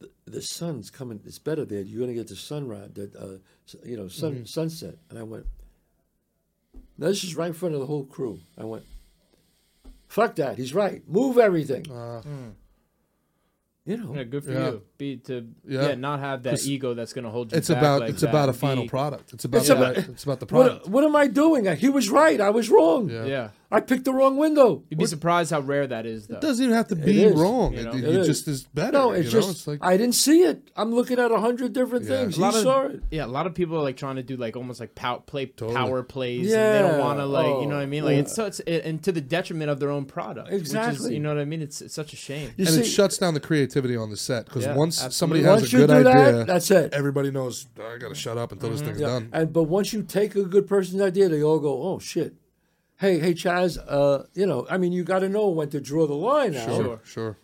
the, 0.00 0.10
the 0.26 0.42
sun's 0.42 0.90
coming. 0.90 1.20
It's 1.24 1.38
better 1.38 1.64
there. 1.64 1.80
You're 1.80 2.00
going 2.00 2.14
to 2.14 2.20
get 2.20 2.28
the 2.28 2.36
sunrise, 2.36 2.90
the 2.94 3.10
uh, 3.18 3.78
you 3.84 3.96
know, 3.96 4.08
sun 4.08 4.46
sunset. 4.46 4.96
And 5.10 5.18
I 5.18 5.22
went, 5.22 5.46
now 6.98 7.06
this 7.08 7.24
is 7.24 7.36
right 7.36 7.46
in 7.48 7.52
front 7.54 7.74
of 7.74 7.80
the 7.80 7.86
whole 7.86 8.04
crew. 8.04 8.40
I 8.58 8.64
went, 8.64 8.84
fuck 10.08 10.34
that. 10.36 10.58
He's 10.58 10.74
right. 10.74 11.02
Move 11.08 11.38
everything. 11.38 11.90
Uh, 11.90 12.22
you 13.84 13.96
know, 13.96 14.14
Yeah, 14.14 14.24
good 14.24 14.44
for 14.44 14.52
Yeah. 14.52 14.70
you. 14.70 14.82
Be 14.98 15.16
to 15.16 15.46
Yeah. 15.66 15.88
yeah, 15.90 15.94
not 15.94 16.18
have 16.18 16.42
that 16.42 16.66
ego 16.66 16.92
that's 16.92 17.12
gonna 17.12 17.30
hold 17.30 17.52
you 17.52 17.58
it's 17.58 17.68
back 17.68 17.78
about 17.78 18.00
like 18.00 18.10
it's 18.10 18.22
that. 18.22 18.30
about 18.30 18.48
a 18.48 18.52
Be- 18.52 18.58
final 18.58 18.88
product. 18.88 19.32
It's 19.32 19.44
about 19.44 19.58
It's 19.58 19.68
the, 19.68 19.76
about- 19.76 19.96
it's 20.10 20.24
about 20.24 20.40
the 20.40 20.46
product. 20.46 20.86
what, 20.86 20.90
what 20.90 21.04
am 21.04 21.14
I 21.14 21.28
doing? 21.28 21.64
He 21.76 21.88
was 21.88 22.10
right. 22.10 22.40
I 22.40 22.50
was 22.50 22.68
wrong. 22.68 23.08
Yeah. 23.08 23.24
Yeah. 23.24 23.48
I 23.70 23.80
picked 23.80 24.06
the 24.06 24.14
wrong 24.14 24.38
window. 24.38 24.82
You'd 24.88 24.96
be 24.98 25.04
surprised 25.04 25.50
how 25.50 25.60
rare 25.60 25.86
that 25.86 26.06
is, 26.06 26.26
though. 26.26 26.36
It 26.36 26.40
doesn't 26.40 26.64
even 26.64 26.74
have 26.74 26.88
to 26.88 26.96
be 26.96 27.22
is, 27.22 27.38
wrong. 27.38 27.74
you 27.74 27.80
It, 27.80 27.84
know? 27.84 27.90
it, 27.92 27.96
It 28.02 28.14
is. 28.20 28.26
just 28.26 28.48
is 28.48 28.62
better. 28.64 28.92
No, 28.92 29.10
it's 29.12 29.26
you 29.26 29.30
just 29.40 29.50
it's 29.50 29.66
like 29.66 29.80
I 29.82 29.98
didn't 29.98 30.14
see 30.14 30.40
it. 30.40 30.70
I'm 30.74 30.94
looking 30.94 31.18
at 31.18 31.30
a 31.30 31.38
hundred 31.38 31.74
different 31.74 32.06
Yeah. 32.06 32.16
things. 32.22 32.38
A 32.38 32.40
lot 32.40 32.54
he 32.54 32.60
of- 32.60 32.64
saw 32.64 32.82
it. 32.86 33.02
Yeah, 33.10 33.26
a 33.26 33.28
lot 33.28 33.46
of 33.46 33.54
people 33.54 33.76
are 33.76 33.82
like 33.82 33.98
trying 33.98 34.16
to 34.16 34.22
do 34.22 34.36
like 34.38 34.56
almost 34.56 34.80
like 34.80 34.94
pow, 34.94 35.16
play 35.18 35.44
Totally. 35.46 35.76
power 35.76 36.02
plays. 36.02 36.50
and 36.50 36.74
they 36.74 36.88
don't 36.90 36.98
want 36.98 37.18
to 37.18 37.26
like 37.26 37.44
you 37.60 37.66
know 37.66 37.74
what 37.76 37.82
I 37.82 37.86
mean. 37.86 38.04
Like 38.06 38.16
Oh, 38.16 38.20
it's 38.20 38.34
so 38.34 38.46
it's 38.46 38.60
and 38.60 39.02
to 39.04 39.12
the 39.12 39.20
detriment 39.20 39.70
of 39.70 39.80
their 39.80 39.90
own 39.90 40.06
product. 40.06 40.50
Which 40.50 40.62
is, 40.62 40.68
Exactly. 40.74 41.12
you 41.12 41.20
know 41.20 41.28
what 41.34 41.38
I 41.38 41.44
mean. 41.44 41.60
It's, 41.60 41.82
it's 41.82 41.94
such 41.94 42.14
a 42.14 42.16
shame. 42.16 42.50
You 42.56 42.64
and 42.64 42.74
see, 42.74 42.80
it 42.80 42.84
shuts 42.84 43.18
down 43.18 43.34
the 43.34 43.40
creativity 43.40 43.96
on 43.96 44.08
the 44.08 44.16
set 44.16 44.46
because 44.46 44.64
Yeah, 44.64 44.76
once 44.96 45.16
somebody 45.16 45.40
absolutely. 45.40 45.44
has 45.44 45.60
once 45.62 45.72
a 45.72 45.76
good 45.76 45.86
do 45.88 46.08
idea, 46.08 46.32
that, 46.32 46.46
that's 46.46 46.70
it. 46.70 46.92
everybody 46.94 47.30
knows 47.30 47.66
"Oh, 47.78 47.86
I 47.94 47.98
got 47.98 48.08
to 48.08 48.14
shut 48.14 48.36
up 48.38 48.52
until 48.52 48.70
this 48.70 48.80
thing's 48.80 49.00
Yeah. 49.00 49.06
done. 49.06 49.28
And 49.32 49.52
but 49.52 49.64
once 49.64 49.92
you 49.92 50.02
take 50.02 50.34
a 50.36 50.42
good 50.44 50.66
person's 50.66 51.00
idea, 51.02 51.28
they 51.28 51.42
all 51.42 51.58
go, 51.58 51.82
"Oh 51.82 51.98
shit." 51.98 52.34
Hey, 52.96 53.20
hey, 53.20 53.32
Chazz. 53.32 53.78
Uh, 53.86 54.24
you 54.34 54.44
know, 54.44 54.66
I 54.68 54.76
mean, 54.76 54.92
you 54.92 55.04
got 55.04 55.20
to 55.20 55.28
know 55.28 55.48
when 55.48 55.68
to 55.70 55.80
draw 55.80 56.06
the 56.06 56.14
line 56.14 56.52
now. 56.52 56.66
Sure. 56.66 57.00
sure. 57.04 57.36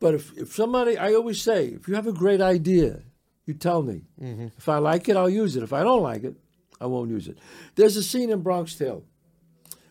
But 0.00 0.14
if, 0.14 0.36
if 0.36 0.54
somebody, 0.54 0.98
I 0.98 1.14
always 1.14 1.40
say, 1.40 1.68
if 1.68 1.88
you 1.88 1.94
have 1.94 2.06
a 2.06 2.12
great 2.12 2.40
idea, 2.42 3.00
you 3.46 3.54
tell 3.54 3.82
me. 3.82 4.04
Mm-hmm. 4.22 4.48
If 4.58 4.68
I 4.68 4.76
like 4.78 5.08
it, 5.08 5.16
I'll 5.16 5.30
use 5.30 5.56
it. 5.56 5.62
If 5.62 5.72
I 5.72 5.82
don't 5.82 6.02
like 6.02 6.24
it, 6.24 6.36
I 6.80 6.86
won't 6.86 7.08
use 7.10 7.26
it. 7.26 7.38
There's 7.74 7.96
a 7.96 8.02
scene 8.02 8.30
in 8.30 8.42
Bronx 8.42 8.76
Tale 8.76 9.02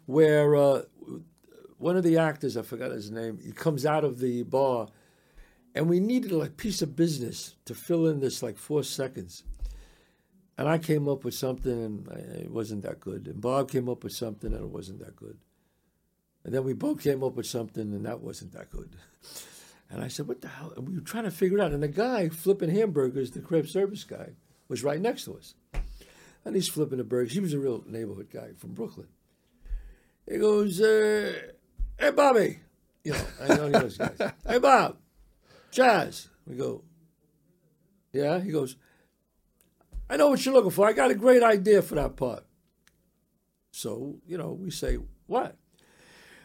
where 0.05 0.55
uh, 0.55 0.81
one 1.77 1.97
of 1.97 2.03
the 2.03 2.17
actors, 2.19 2.55
I 2.55 2.61
forgot 2.61 2.91
his 2.91 3.11
name, 3.11 3.39
he 3.43 3.51
comes 3.51 3.85
out 3.85 4.03
of 4.03 4.19
the 4.19 4.43
bar, 4.43 4.87
and 5.77 5.87
we 5.87 5.99
needed 5.99 6.31
a 6.31 6.49
piece 6.49 6.81
of 6.81 6.95
business 6.95 7.55
to 7.65 7.75
fill 7.75 8.07
in 8.07 8.19
this 8.19 8.41
like 8.41 8.57
four 8.57 8.83
seconds. 8.83 9.43
And 10.57 10.67
I 10.67 10.79
came 10.79 11.07
up 11.07 11.23
with 11.23 11.35
something, 11.35 11.71
and 11.71 12.07
it 12.35 12.49
wasn't 12.49 12.81
that 12.81 12.99
good. 12.99 13.27
And 13.27 13.39
Bob 13.39 13.69
came 13.69 13.87
up 13.87 14.03
with 14.03 14.13
something, 14.13 14.51
and 14.51 14.63
it 14.63 14.69
wasn't 14.69 14.99
that 15.05 15.15
good. 15.15 15.37
And 16.43 16.51
then 16.51 16.63
we 16.63 16.73
both 16.73 17.03
came 17.03 17.23
up 17.23 17.35
with 17.35 17.45
something, 17.45 17.83
and 17.83 18.05
that 18.05 18.21
wasn't 18.21 18.53
that 18.53 18.69
good. 18.69 18.95
And 19.89 20.03
I 20.03 20.09
said, 20.09 20.27
"What 20.27 20.41
the 20.41 20.49
hell?" 20.49 20.73
And 20.75 20.85
we 20.85 20.95
were 20.95 20.99
trying 20.99 21.23
to 21.23 21.31
figure 21.31 21.57
it 21.57 21.61
out. 21.61 21.71
And 21.71 21.81
the 21.81 21.87
guy 21.87 22.27
flipping 22.27 22.69
hamburgers, 22.69 23.31
the 23.31 23.39
crib 23.39 23.69
service 23.69 24.03
guy, 24.03 24.31
was 24.67 24.83
right 24.83 24.99
next 24.99 25.23
to 25.23 25.37
us. 25.37 25.53
And 26.43 26.55
he's 26.55 26.67
flipping 26.67 26.97
the 26.97 27.05
burgers. 27.05 27.31
He 27.31 27.39
was 27.39 27.53
a 27.53 27.59
real 27.59 27.85
neighborhood 27.87 28.27
guy 28.29 28.49
from 28.57 28.73
Brooklyn. 28.73 29.07
He 30.29 30.39
goes, 30.39 30.81
uh, 30.81 31.31
"Hey, 31.97 32.11
Bobby," 32.11 32.59
you 33.05 33.13
know, 33.13 33.25
I 33.41 33.47
know 33.55 33.69
those 33.69 33.97
guys. 33.97 34.17
"Hey, 34.45 34.59
Bob, 34.59 34.97
Chazz." 35.71 36.27
We 36.45 36.55
go, 36.55 36.83
"Yeah." 38.13 38.39
He 38.39 38.51
goes, 38.51 38.75
"I 40.09 40.17
know 40.17 40.29
what 40.29 40.45
you're 40.45 40.53
looking 40.53 40.71
for. 40.71 40.87
I 40.87 40.93
got 40.93 41.11
a 41.11 41.15
great 41.15 41.43
idea 41.43 41.81
for 41.81 41.95
that 41.95 42.15
part." 42.15 42.45
So 43.71 44.15
you 44.27 44.37
know, 44.37 44.51
we 44.53 44.71
say, 44.71 44.97
"What?" 45.27 45.55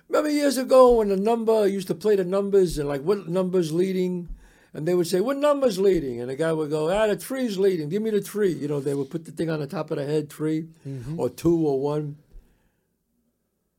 Remember 0.08 0.30
years 0.30 0.58
ago 0.58 0.96
when 0.96 1.08
the 1.08 1.16
number 1.16 1.66
used 1.66 1.88
to 1.88 1.94
play 1.94 2.16
the 2.16 2.24
numbers 2.24 2.76
and 2.76 2.86
like 2.88 3.00
what 3.02 3.28
numbers 3.28 3.72
leading, 3.72 4.28
and 4.74 4.86
they 4.86 4.94
would 4.94 5.06
say 5.06 5.20
what 5.20 5.38
numbers 5.38 5.78
leading, 5.78 6.20
and 6.20 6.28
the 6.28 6.36
guy 6.36 6.52
would 6.52 6.68
go, 6.68 6.90
ah, 6.90 7.06
the 7.06 7.16
three's 7.16 7.58
leading. 7.58 7.88
Give 7.88 8.02
me 8.02 8.10
the 8.10 8.20
three. 8.20 8.52
You 8.52 8.68
know, 8.68 8.80
they 8.80 8.94
would 8.94 9.08
put 9.10 9.24
the 9.24 9.32
thing 9.32 9.48
on 9.48 9.60
the 9.60 9.66
top 9.66 9.90
of 9.90 9.96
the 9.96 10.04
head, 10.04 10.28
3 10.28 10.68
or 11.16 11.30
two 11.30 11.66
or 11.66 11.80
one. 11.80 12.16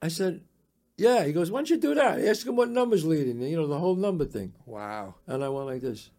I 0.02 0.08
said, 0.08 0.42
yeah. 1.04 1.26
He 1.26 1.34
goes, 1.34 1.52
why 1.52 1.60
don't 1.60 1.70
you 1.70 1.78
do 1.78 1.94
that? 1.96 2.20
Ask 2.20 2.48
him 2.48 2.56
what 2.56 2.70
numbers 2.70 3.06
leading. 3.06 3.42
You 3.42 3.58
know, 3.58 3.68
the 3.68 3.78
whole 3.78 3.96
number 3.96 4.26
thing. 4.26 4.54
Wow. 4.66 5.16
And 5.28 5.44
I 5.44 5.50
went 5.50 5.68
like 5.68 5.82
this. 5.82 6.10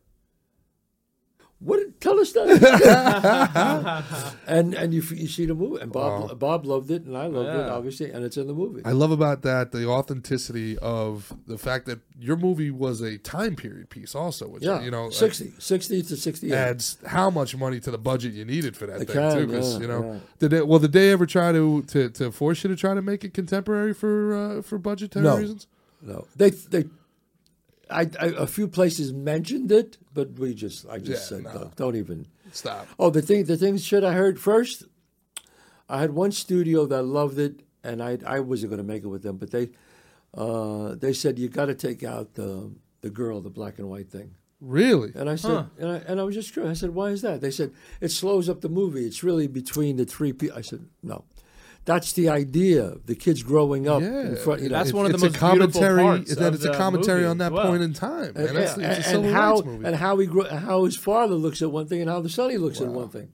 What? 1.64 1.81
Tell 2.00 2.20
us 2.20 2.33
that. 2.33 4.05
and 4.46 4.74
and 4.74 4.92
you 4.92 5.00
you 5.14 5.29
see 5.29 5.46
the 5.46 5.55
movie, 5.55 5.81
and 5.83 5.90
Bob 5.90 6.29
Wow. 6.29 6.35
Bob 6.35 6.66
loved 6.66 6.90
it, 6.90 7.05
and 7.05 7.16
I 7.16 7.27
loved 7.27 7.48
it, 7.48 7.70
obviously, 7.70 8.11
and 8.11 8.22
it's 8.24 8.37
in 8.37 8.46
the 8.46 8.53
movie. 8.55 8.83
I 8.85 8.92
love 8.92 9.11
about 9.11 9.42
that 9.42 9.72
the 9.72 9.88
authenticity 9.88 10.77
of 10.79 11.33
the 11.46 11.57
fact 11.57 11.87
that 11.87 12.00
your 12.18 12.37
movie 12.37 12.70
was 12.70 13.00
a 13.00 13.16
time 13.18 13.57
period 13.57 13.88
piece, 13.88 14.14
also, 14.14 14.46
which 14.48 14.62
yeah, 14.62 14.83
you 14.83 14.90
know 14.90 15.05
like, 15.05 15.14
60, 15.14 15.55
60 15.59 16.03
to 16.03 16.16
sixty 16.16 16.48
eight. 16.48 16.55
adds 16.55 16.98
how 17.07 17.31
much 17.31 17.57
money 17.57 17.81
to 17.81 17.90
the 17.90 17.98
budget 17.98 18.35
you 18.35 18.44
needed 18.44 18.77
for 18.77 18.87
that 18.87 18.98
thing 18.98 19.07
can, 19.07 19.35
too. 19.37 19.46
Because 19.46 19.74
yeah, 19.77 19.81
you 19.81 19.88
know, 19.88 20.12
yeah. 20.12 20.18
did 20.40 20.50
they, 20.50 20.62
well, 20.62 20.79
did 20.79 20.92
they 20.92 21.11
ever 21.12 21.24
try 21.27 21.53
to, 21.53 21.83
to 21.85 22.11
to 22.11 22.31
force 22.31 22.62
you 22.64 22.68
to 22.70 22.77
try 22.77 22.92
to 22.94 23.03
make 23.03 23.24
it 23.24 23.33
contemporary 23.33 23.94
for 23.94 24.35
uh, 24.59 24.62
for 24.62 24.77
budgetary 24.79 25.24
No. 25.24 25.38
reasons? 25.38 25.66
No, 26.03 26.27
they 26.37 26.50
they. 26.50 26.85
I, 27.90 28.02
I 28.20 28.26
a 28.38 28.46
few 28.46 28.68
places 28.68 29.12
mentioned 29.12 29.70
it, 29.72 29.98
but 30.12 30.38
we 30.38 30.54
just 30.54 30.86
I 30.88 30.98
just 30.98 31.30
Yeah, 31.30 31.36
said 31.38 31.44
no. 31.44 31.52
"No, 31.52 31.70
don't 31.76 31.96
even. 31.96 32.26
Stop. 32.52 32.86
Oh, 32.98 33.10
the 33.10 33.22
thing 33.22 33.44
the 33.44 33.56
thing 33.56 33.76
shit 33.78 34.04
I 34.04 34.12
heard 34.12 34.38
first. 34.40 34.84
I 35.88 36.00
had 36.00 36.10
one 36.12 36.32
studio 36.32 36.86
that 36.86 37.02
loved 37.02 37.38
it, 37.38 37.60
and 37.82 38.02
I 38.02 38.18
I 38.26 38.40
wasn't 38.40 38.70
going 38.70 38.78
to 38.78 38.84
make 38.92 39.02
it 39.04 39.08
with 39.08 39.22
them, 39.22 39.36
but 39.36 39.50
they 39.50 39.70
uh, 40.32 40.94
they 40.94 41.12
said 41.12 41.38
you 41.38 41.48
got 41.48 41.66
to 41.66 41.74
take 41.74 42.02
out 42.02 42.34
the 42.34 42.70
the 43.02 43.10
girl, 43.10 43.40
the 43.40 43.50
black 43.50 43.78
and 43.78 43.88
white 43.90 44.08
thing. 44.10 44.34
Really? 44.60 45.12
And 45.14 45.28
I 45.28 45.36
said, 45.36 45.50
Huh. 45.50 45.64
and, 45.78 45.90
I, 45.90 45.96
and 46.08 46.20
I 46.20 46.22
was 46.22 46.34
just 46.34 46.54
curious. 46.54 46.78
I 46.78 46.80
said, 46.80 46.94
why 46.94 47.08
is 47.10 47.20
that? 47.20 47.42
They 47.42 47.50
said, 47.50 47.72
it 48.00 48.08
slows 48.08 48.48
up 48.48 48.62
the 48.62 48.70
movie. 48.70 49.04
It's 49.04 49.22
really 49.22 49.46
between 49.46 49.96
the 49.96 50.06
three 50.06 50.32
people. 50.32 50.56
I 50.56 50.62
said, 50.62 50.86
no. 51.02 51.24
That's 51.86 52.12
the 52.12 52.28
idea. 52.30 52.94
The 53.04 53.14
kids 53.14 53.42
growing 53.42 53.86
up 53.86 54.00
Yeah, 54.00 54.20
in 54.28 54.36
front. 54.36 54.62
You 54.62 54.70
know, 54.70 54.76
That's 54.78 54.90
It- 54.90 54.94
one 54.96 55.04
of 55.06 55.12
the 55.12 55.16
it's 55.16 55.24
most 55.24 55.36
a 55.36 55.38
commentary. 55.38 55.94
beautiful 56.02 56.16
parts 56.16 56.34
that 56.36 56.48
of 56.48 56.54
it's 56.54 56.64
a 56.64 56.72
commentary 56.72 57.26
on 57.26 57.38
that 57.38 57.52
well. 57.52 57.66
point 57.66 57.82
in 57.82 57.92
time. 57.92 58.32
and, 58.34 58.48
And, 58.48 58.56
that's, 58.56 58.74
and- 58.74 58.82
it's 58.84 59.08
a 59.12 59.16
and 59.18 59.26
how 59.26 59.60
movie. 59.60 59.86
and 59.86 59.96
how 59.96 60.16
he 60.18 60.26
grew, 60.26 60.44
how 60.44 60.84
his 60.84 60.96
father 60.96 61.34
looks 61.34 61.60
at 61.60 61.70
one 61.70 61.86
thing 61.86 62.00
and 62.00 62.08
how 62.08 62.20
the 62.20 62.30
son 62.30 62.48
he 62.50 62.56
looks 62.56 62.80
at 62.80 62.88
one 62.88 63.08
thing. 63.10 63.28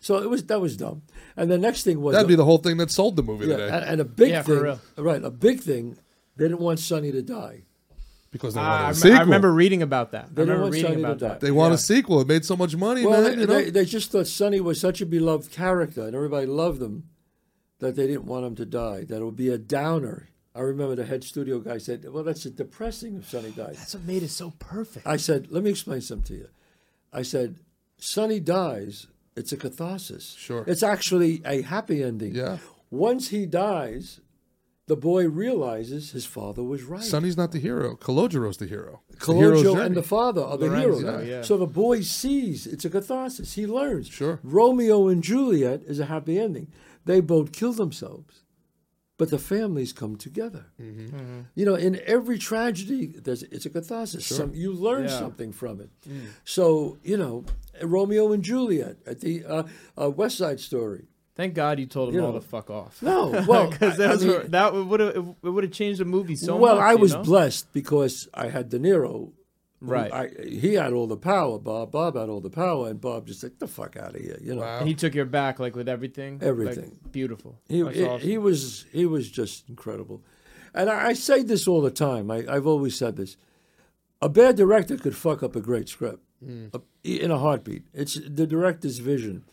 So 0.00 0.22
it 0.22 0.30
was 0.30 0.44
that 0.44 0.60
was 0.60 0.76
dumb. 0.76 1.02
And 1.36 1.50
the 1.50 1.58
next 1.58 1.82
thing 1.82 2.00
was 2.00 2.12
That'd 2.14 2.28
be 2.28 2.36
the 2.36 2.44
whole 2.44 2.58
thing 2.58 2.76
that 2.76 2.90
sold 2.92 3.16
the 3.16 3.22
movie 3.24 3.46
yeah, 3.46 3.56
today 3.56 3.68
and, 3.74 3.84
and 3.84 4.00
a 4.00 4.04
big 4.04 4.30
Yeah, 4.30 4.42
for 4.42 4.54
thing, 4.54 4.62
real. 4.62 4.80
right? 4.96 5.24
A 5.24 5.30
big 5.30 5.60
thing. 5.60 5.96
They 6.36 6.44
didn't 6.44 6.60
want 6.60 6.78
Sonny 6.78 7.10
to 7.10 7.20
die. 7.20 7.64
because 8.30 8.54
they 8.54 8.60
ah, 8.60 8.64
wanted 8.64 8.78
I, 8.78 8.82
a 8.82 8.86
rem- 8.86 8.94
sequel. 8.94 9.16
I 9.16 9.20
remember 9.22 9.52
reading 9.52 9.82
about 9.82 10.12
that. 10.12 10.28
They 10.36 10.42
don't 10.42 10.48
remember 10.50 10.62
want 10.62 10.74
reading 10.74 10.90
Sonny 10.92 11.02
to 11.02 11.08
about 11.08 11.18
die. 11.18 11.28
that. 11.30 11.40
They 11.40 11.50
want 11.50 11.72
Yeah. 11.72 11.74
a 11.74 11.78
sequel. 11.78 12.20
It 12.20 12.28
made 12.28 12.44
so 12.44 12.54
much 12.56 12.76
money, 12.76 13.04
Well, 13.04 13.22
man. 13.22 13.34
they, 13.34 13.40
You 13.40 13.46
know? 13.48 13.54
they, 13.54 13.70
they 13.70 13.84
just 13.84 14.12
thought 14.12 14.28
Sonny 14.28 14.60
was 14.60 14.78
such 14.80 15.00
a 15.00 15.06
beloved 15.06 15.50
character 15.50 16.02
and 16.02 16.14
everybody 16.14 16.46
loved 16.46 16.80
him 16.80 17.04
that 17.80 17.96
they 17.96 18.06
didn't 18.06 18.24
want 18.26 18.44
him 18.46 18.54
to 18.56 18.66
die. 18.66 19.04
That 19.04 19.20
it 19.20 19.24
would 19.24 19.36
be 19.36 19.48
a 19.50 19.58
downer. 19.58 20.28
I 20.54 20.60
remember 20.60 20.96
the 20.96 21.04
head 21.04 21.22
studio 21.24 21.60
guy 21.60 21.78
said, 21.78 22.04
"Well, 22.10 22.24
that's 22.24 22.44
a 22.46 22.50
depressing 22.50 23.16
if 23.18 23.28
Sonny 23.30 23.50
dies." 23.50 23.76
That's 23.78 23.94
what 23.94 24.04
made 24.04 24.22
it 24.22 24.30
so 24.30 24.52
perfect. 24.58 25.06
I 25.06 25.16
said, 25.16 25.48
"Let 25.50 25.62
me 25.62 25.70
explain 25.70 26.00
something 26.00 26.24
to 26.26 26.34
you." 26.42 26.48
I 27.12 27.22
said, 27.22 27.56
"Sonny 27.98 28.40
dies. 28.40 29.06
It's 29.36 29.52
a 29.52 29.56
catharsis. 29.56 30.34
Sure. 30.36 30.64
It's 30.66 30.82
actually 30.82 31.42
a 31.44 31.62
happy 31.62 32.02
ending. 32.02 32.34
Yeah. 32.34 32.58
Once 32.90 33.28
he 33.28 33.46
dies, 33.46 34.18
the 34.88 34.96
boy 34.96 35.28
realizes 35.28 36.10
his 36.10 36.26
father 36.26 36.64
was 36.64 36.82
right. 36.82 37.04
Sonny's 37.04 37.36
not 37.36 37.52
the 37.52 37.60
hero. 37.60 37.94
Calogero's 37.94 38.56
the 38.56 38.66
hero. 38.66 39.02
It's 39.10 39.24
the 39.26 39.34
hero's 39.34 39.62
Calogero 39.62 39.72
journey. 39.74 39.86
and 39.86 39.96
the 39.96 40.02
father 40.02 40.42
are 40.42 40.56
the 40.58 40.66
Lorenzo, 40.66 40.98
heroes. 40.98 41.28
yeah. 41.28 41.42
So 41.42 41.56
the 41.56 41.66
boy 41.66 42.00
sees 42.00 42.66
it's 42.66 42.84
a 42.84 42.90
catharsis. 42.90 43.52
He 43.54 43.64
learns. 43.66 44.08
Sure. 44.08 44.40
Romeo 44.42 45.06
and 45.06 45.22
Juliet 45.22 45.82
is 45.86 46.00
a 46.00 46.06
happy 46.06 46.36
ending. 46.40 46.68
They 47.08 47.20
both 47.20 47.52
kill 47.52 47.72
themselves, 47.72 48.32
but 49.16 49.30
the 49.30 49.38
families 49.38 49.92
come 49.94 50.14
together. 50.16 50.64
Mm-hmm. 50.80 51.40
You 51.58 51.64
know, 51.68 51.74
in 51.86 51.92
every 52.16 52.38
tragedy, 52.38 53.06
there's 53.24 53.42
it's 53.54 53.66
a 53.66 53.70
catharsis. 53.70 54.26
Some, 54.26 54.52
you 54.54 54.70
learn 54.88 55.04
Yeah. 55.04 55.18
something 55.24 55.50
from 55.60 55.80
it. 55.80 55.90
Mm. 56.06 56.26
So 56.44 56.98
you 57.10 57.16
know, 57.16 57.44
Romeo 57.82 58.32
and 58.34 58.42
Juliet 58.44 58.96
at 59.06 59.20
the 59.20 59.34
uh, 59.54 59.62
uh, 60.00 60.10
West 60.10 60.36
Side 60.36 60.60
Story. 60.60 61.04
Thank 61.34 61.54
God 61.54 61.78
you 61.78 61.86
told 61.86 62.08
them 62.08 62.16
You 62.16 62.26
all 62.26 62.32
know. 62.32 62.40
to 62.40 62.46
fuck 62.56 62.68
off. 62.68 63.00
No, 63.00 63.30
well, 63.48 63.70
because 63.70 63.98
I- 64.00 64.04
I 64.12 64.16
that 64.16 64.20
mean- 64.26 64.50
that 64.50 64.74
would 64.74 65.00
have 65.00 65.16
it 65.16 65.50
would 65.54 65.64
have 65.64 65.72
changed 65.72 66.00
the 66.00 66.04
movie 66.04 66.36
so 66.36 66.56
well, 66.56 66.76
much. 66.76 66.84
I 66.92 66.94
was 66.96 67.12
know? 67.14 67.22
blessed 67.22 67.72
because 67.72 68.28
I 68.34 68.48
had 68.48 68.68
De 68.68 68.78
Niro. 68.78 69.32
Who 69.80 69.86
Right. 69.86 70.12
I, 70.12 70.30
he 70.44 70.74
had 70.74 70.92
all 70.92 71.06
the 71.06 71.16
power. 71.16 71.58
Bob. 71.58 71.92
Bob 71.92 72.16
had 72.16 72.28
all 72.28 72.40
the 72.40 72.50
power, 72.50 72.88
and 72.88 73.00
Bob 73.00 73.26
just 73.26 73.42
like 73.42 73.58
the 73.58 73.68
fuck 73.68 73.96
out 73.96 74.14
of 74.16 74.20
here. 74.20 74.38
You 74.40 74.54
know. 74.56 74.62
Wow. 74.62 74.78
And 74.80 74.88
he 74.88 74.94
took 74.94 75.14
your 75.14 75.24
back 75.24 75.58
like 75.60 75.76
with 75.76 75.88
everything. 75.88 76.34
Like, 76.38 76.48
Everything. 76.48 76.98
beautiful. 77.12 77.60
He, 77.68 77.82
That's 77.82 77.96
he, 77.96 78.04
awesome. 78.04 78.28
he 78.28 78.38
was 78.38 78.86
he 78.92 79.06
was 79.06 79.30
just 79.30 79.68
incredible, 79.68 80.22
and 80.74 80.90
I, 80.90 81.08
I 81.08 81.12
say 81.12 81.42
this 81.42 81.68
all 81.68 81.80
the 81.80 81.90
time. 81.90 82.30
I, 82.30 82.44
I've 82.48 82.66
always 82.66 82.96
said 82.96 83.16
this: 83.16 83.36
a 84.20 84.28
bad 84.28 84.56
director 84.56 84.96
could 84.96 85.16
fuck 85.16 85.42
up 85.42 85.54
a 85.54 85.60
great 85.60 85.88
script 85.88 86.24
mm. 86.44 86.74
A- 86.74 87.24
in 87.24 87.30
a 87.30 87.38
heartbeat. 87.38 87.84
It's 87.94 88.14
the 88.14 88.46
director's 88.46 88.98
vision, 88.98 89.44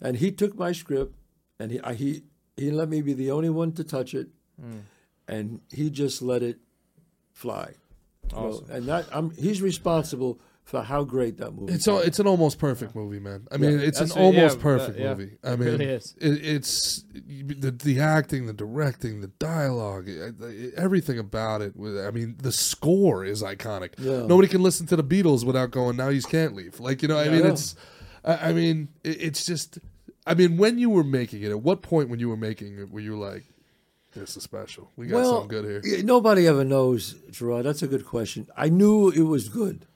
and 0.00 0.16
he 0.16 0.32
took 0.32 0.56
my 0.58 0.72
script, 0.72 1.14
and 1.60 1.70
he 1.70 1.80
I, 1.80 1.94
he 1.94 2.24
he 2.56 2.70
let 2.72 2.88
me 2.88 3.02
be 3.02 3.12
the 3.14 3.30
only 3.30 3.50
one 3.50 3.72
to 3.72 3.84
touch 3.84 4.14
it, 4.14 4.28
mm. 4.60 4.80
and 5.28 5.60
he 5.70 5.90
just 5.90 6.22
let 6.22 6.42
it 6.42 6.58
fly. 7.32 7.74
Awesome. 8.34 8.66
and 8.70 8.86
that 8.86 9.06
I'm 9.12 9.30
he's 9.32 9.60
responsible 9.62 10.38
for 10.64 10.82
how 10.82 11.02
great 11.02 11.38
that 11.38 11.50
movie. 11.52 11.72
It's 11.72 11.88
is. 11.88 12.06
it's 12.06 12.18
an 12.20 12.28
almost 12.28 12.58
perfect 12.58 12.94
movie, 12.94 13.18
man. 13.18 13.48
I 13.50 13.56
mean, 13.56 13.80
Yeah. 13.80 13.86
it's 13.86 14.00
an 14.00 14.12
almost 14.12 14.58
yeah, 14.58 14.62
perfect 14.62 14.96
that- 14.98 15.02
yeah. 15.02 15.14
movie. 15.14 15.36
I 15.42 15.52
It 15.54 15.58
mean, 15.58 15.68
really 15.68 15.84
is. 15.86 16.14
It, 16.20 16.44
it's 16.46 17.04
the 17.12 17.70
the 17.72 17.98
acting, 18.00 18.46
the 18.46 18.52
directing, 18.52 19.20
the 19.20 19.28
dialogue, 19.40 20.08
eh, 20.08 20.70
everything 20.76 21.18
about 21.18 21.60
it. 21.62 21.72
I 21.76 22.10
mean, 22.12 22.36
the 22.40 22.52
score 22.52 23.24
is 23.24 23.42
iconic. 23.42 23.98
Nobody 23.98 24.46
can 24.48 24.62
listen 24.62 24.86
to 24.88 24.96
the 24.96 25.02
Beatles 25.04 25.44
without 25.44 25.72
going, 25.72 25.96
"Now 25.96 26.08
you 26.08 26.22
can't 26.22 26.54
leave." 26.54 26.78
Like 26.78 27.02
you 27.02 27.08
know, 27.08 27.18
I 27.18 27.28
mean, 27.28 27.44
it's. 27.46 27.74
I 28.24 28.50
I 28.50 28.52
mean, 28.52 28.88
it, 29.02 29.20
it's 29.22 29.44
just. 29.46 29.78
I 30.26 30.34
mean, 30.34 30.56
when 30.58 30.78
you 30.78 30.90
were 30.90 31.02
making 31.02 31.42
it, 31.42 31.50
at 31.50 31.62
what 31.62 31.82
point 31.82 32.10
when 32.10 32.20
you 32.20 32.28
were 32.28 32.36
making 32.36 32.78
it 32.78 32.90
were 32.92 33.00
you 33.00 33.18
like, 33.18 33.44
"This 34.12 34.36
is 34.36 34.42
special. 34.42 34.90
We 34.96 35.06
got 35.06 35.16
well, 35.16 35.30
something 35.40 35.48
good 35.48 35.82
here." 35.84 36.02
Nobody 36.02 36.46
ever 36.46 36.64
knows, 36.64 37.14
Gerard. 37.30 37.66
That's 37.66 37.82
a 37.82 37.86
good 37.88 38.04
question. 38.04 38.48
I 38.56 38.68
knew 38.68 39.10
it 39.10 39.22
was 39.22 39.48
good. 39.48 39.86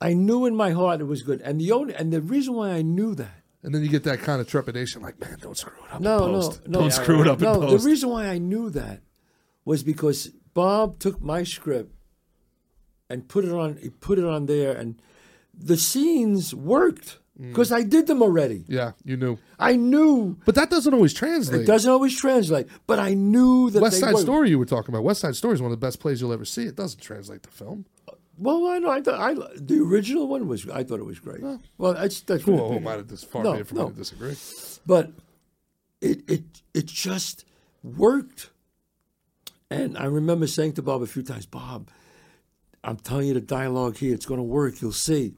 I 0.00 0.14
knew 0.14 0.46
in 0.46 0.56
my 0.56 0.70
heart 0.70 1.00
it 1.00 1.04
was 1.04 1.22
good, 1.22 1.40
and 1.42 1.60
the 1.60 1.70
only 1.72 1.94
and 1.94 2.12
the 2.12 2.20
reason 2.20 2.54
why 2.54 2.70
I 2.70 2.82
knew 2.82 3.14
that. 3.14 3.42
And 3.62 3.72
then 3.72 3.82
you 3.82 3.88
get 3.88 4.02
that 4.04 4.18
kind 4.18 4.40
of 4.40 4.48
trepidation, 4.48 5.02
like, 5.02 5.20
"Man, 5.20 5.38
don't 5.40 5.56
screw 5.56 5.76
it 5.86 5.94
up." 5.94 6.00
No, 6.00 6.26
in 6.26 6.32
no, 6.32 6.40
no. 6.40 6.56
Don't 6.70 6.82
Yeah, 6.84 6.88
screw 6.90 7.20
it 7.22 7.28
up 7.28 7.40
No, 7.40 7.54
in 7.54 7.60
post. 7.60 7.84
the 7.84 7.88
reason 7.90 8.08
why 8.10 8.26
I 8.26 8.38
knew 8.38 8.70
that 8.70 9.02
was 9.64 9.84
because 9.84 10.32
Bob 10.54 10.98
took 10.98 11.22
my 11.22 11.44
script 11.44 11.94
and 13.08 13.28
put 13.28 13.44
it 13.44 13.52
on. 13.52 13.76
He 13.76 13.90
put 13.90 14.18
it 14.18 14.24
on 14.24 14.46
there, 14.46 14.72
and 14.72 15.00
the 15.54 15.76
scenes 15.76 16.52
worked 16.52 17.18
Mm. 17.40 17.48
because 17.48 17.72
I 17.72 17.82
did 17.82 18.06
them 18.06 18.20
already. 18.22 18.64
yeah, 18.68 18.92
you 19.04 19.16
knew, 19.16 19.38
I 19.58 19.74
knew 19.76 20.36
but 20.44 20.54
that 20.54 20.68
doesn't 20.68 20.92
always 20.92 21.14
translate. 21.14 21.62
it 21.62 21.66
doesn't 21.66 21.90
always 21.90 22.14
translate, 22.18 22.66
but 22.86 22.98
I 22.98 23.14
knew 23.14 23.70
that 23.70 23.80
West 23.80 24.00
Side 24.00 24.12
worked. 24.12 24.24
Story 24.24 24.50
you 24.50 24.58
were 24.58 24.66
talking 24.66 24.94
about. 24.94 25.02
West 25.04 25.20
Side 25.22 25.34
Story 25.34 25.54
is 25.54 25.62
one 25.62 25.72
of 25.72 25.80
the 25.80 25.84
best 25.86 25.98
plays 25.98 26.20
you'll 26.20 26.32
ever 26.34 26.44
see. 26.44 26.64
It 26.64 26.76
doesn't 26.76 27.00
translate 27.00 27.42
to 27.44 27.50
film. 27.50 27.86
Well, 28.38 28.66
I 28.66 28.78
know. 28.78 28.90
I 28.90 29.00
thought 29.00 29.18
I, 29.20 29.34
the 29.56 29.80
original 29.80 30.26
one 30.28 30.46
was. 30.46 30.68
I 30.68 30.84
thought 30.84 31.00
it 31.00 31.06
was 31.06 31.20
great. 31.20 31.40
Well, 31.78 31.94
that's 31.94 32.20
that's 32.22 32.42
Who, 32.44 32.54
your 32.56 32.72
who 32.74 32.80
might 32.80 32.96
have 32.96 33.06
dis- 33.08 33.24
far 33.24 33.42
No, 33.44 33.62
from 33.64 33.78
no. 33.78 33.84
me 33.86 33.90
to 33.92 33.96
disagree. 33.96 34.36
but 34.84 35.12
it 36.00 36.28
it 36.28 36.42
it 36.74 36.86
just 36.86 37.44
worked. 37.82 38.50
And 39.70 39.96
I 39.96 40.04
remember 40.04 40.46
saying 40.46 40.74
to 40.74 40.82
Bob 40.82 41.00
a 41.02 41.06
few 41.06 41.22
times, 41.22 41.46
Bob, 41.46 41.88
I'm 42.84 42.96
telling 42.96 43.28
you 43.28 43.34
the 43.34 43.40
dialogue 43.40 43.96
here, 43.96 44.12
it's 44.14 44.26
going 44.26 44.38
to 44.38 44.44
work. 44.44 44.82
You'll 44.82 44.92
see. 44.92 45.34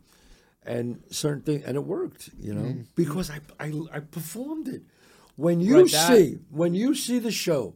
And 0.66 1.02
certain 1.10 1.42
things, 1.42 1.64
and 1.64 1.76
it 1.76 1.84
worked, 1.84 2.30
you 2.40 2.54
know, 2.54 2.62
Mm. 2.62 2.86
because 2.94 3.28
I, 3.30 3.40
I 3.60 3.70
I 3.92 4.00
performed 4.00 4.66
it. 4.68 4.82
When 5.36 5.60
you 5.60 5.76
Right, 5.82 5.90
that- 5.90 6.08
see 6.16 6.38
when 6.50 6.74
you 6.74 6.94
see 6.94 7.18
the 7.18 7.30
show, 7.30 7.74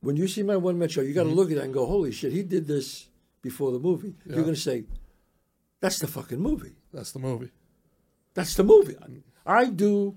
when 0.00 0.16
you 0.16 0.26
see 0.28 0.42
my 0.42 0.56
one 0.56 0.78
man 0.78 0.88
show, 0.88 1.00
you 1.02 1.08
Mm-hmm. 1.08 1.14
got 1.14 1.24
to 1.24 1.34
look 1.34 1.50
at 1.50 1.58
it 1.58 1.64
and 1.64 1.74
go, 1.74 1.84
"Holy 1.86 2.10
shit, 2.12 2.32
he 2.32 2.42
did 2.42 2.66
this 2.66 3.08
before 3.42 3.70
the 3.72 3.78
movie." 3.78 4.14
You're 4.24 4.42
going 4.42 4.54
to 4.54 4.60
say, 4.60 4.84
"That's 5.80 5.98
the 5.98 6.06
fucking 6.06 6.40
movie." 6.40 6.74
That's 6.92 7.12
the 7.12 7.18
movie. 7.18 7.50
That's 8.34 8.54
the 8.54 8.64
movie. 8.64 8.96
I 9.44 9.66
do 9.66 10.16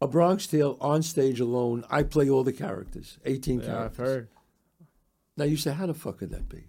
a 0.00 0.06
Bronx 0.06 0.46
Tale 0.46 0.76
on 0.80 1.02
stage 1.02 1.40
alone. 1.40 1.84
I 1.90 2.02
play 2.04 2.28
all 2.30 2.44
the 2.44 2.52
characters, 2.52 3.18
18 3.24 3.60
Yeah, 3.60 3.84
I've 3.86 3.96
heard. 3.96 4.28
Now 5.36 5.44
you 5.44 5.56
say, 5.56 5.72
how 5.72 5.86
the 5.86 5.94
fuck 5.94 6.18
could 6.18 6.30
that 6.30 6.48
be? 6.48 6.64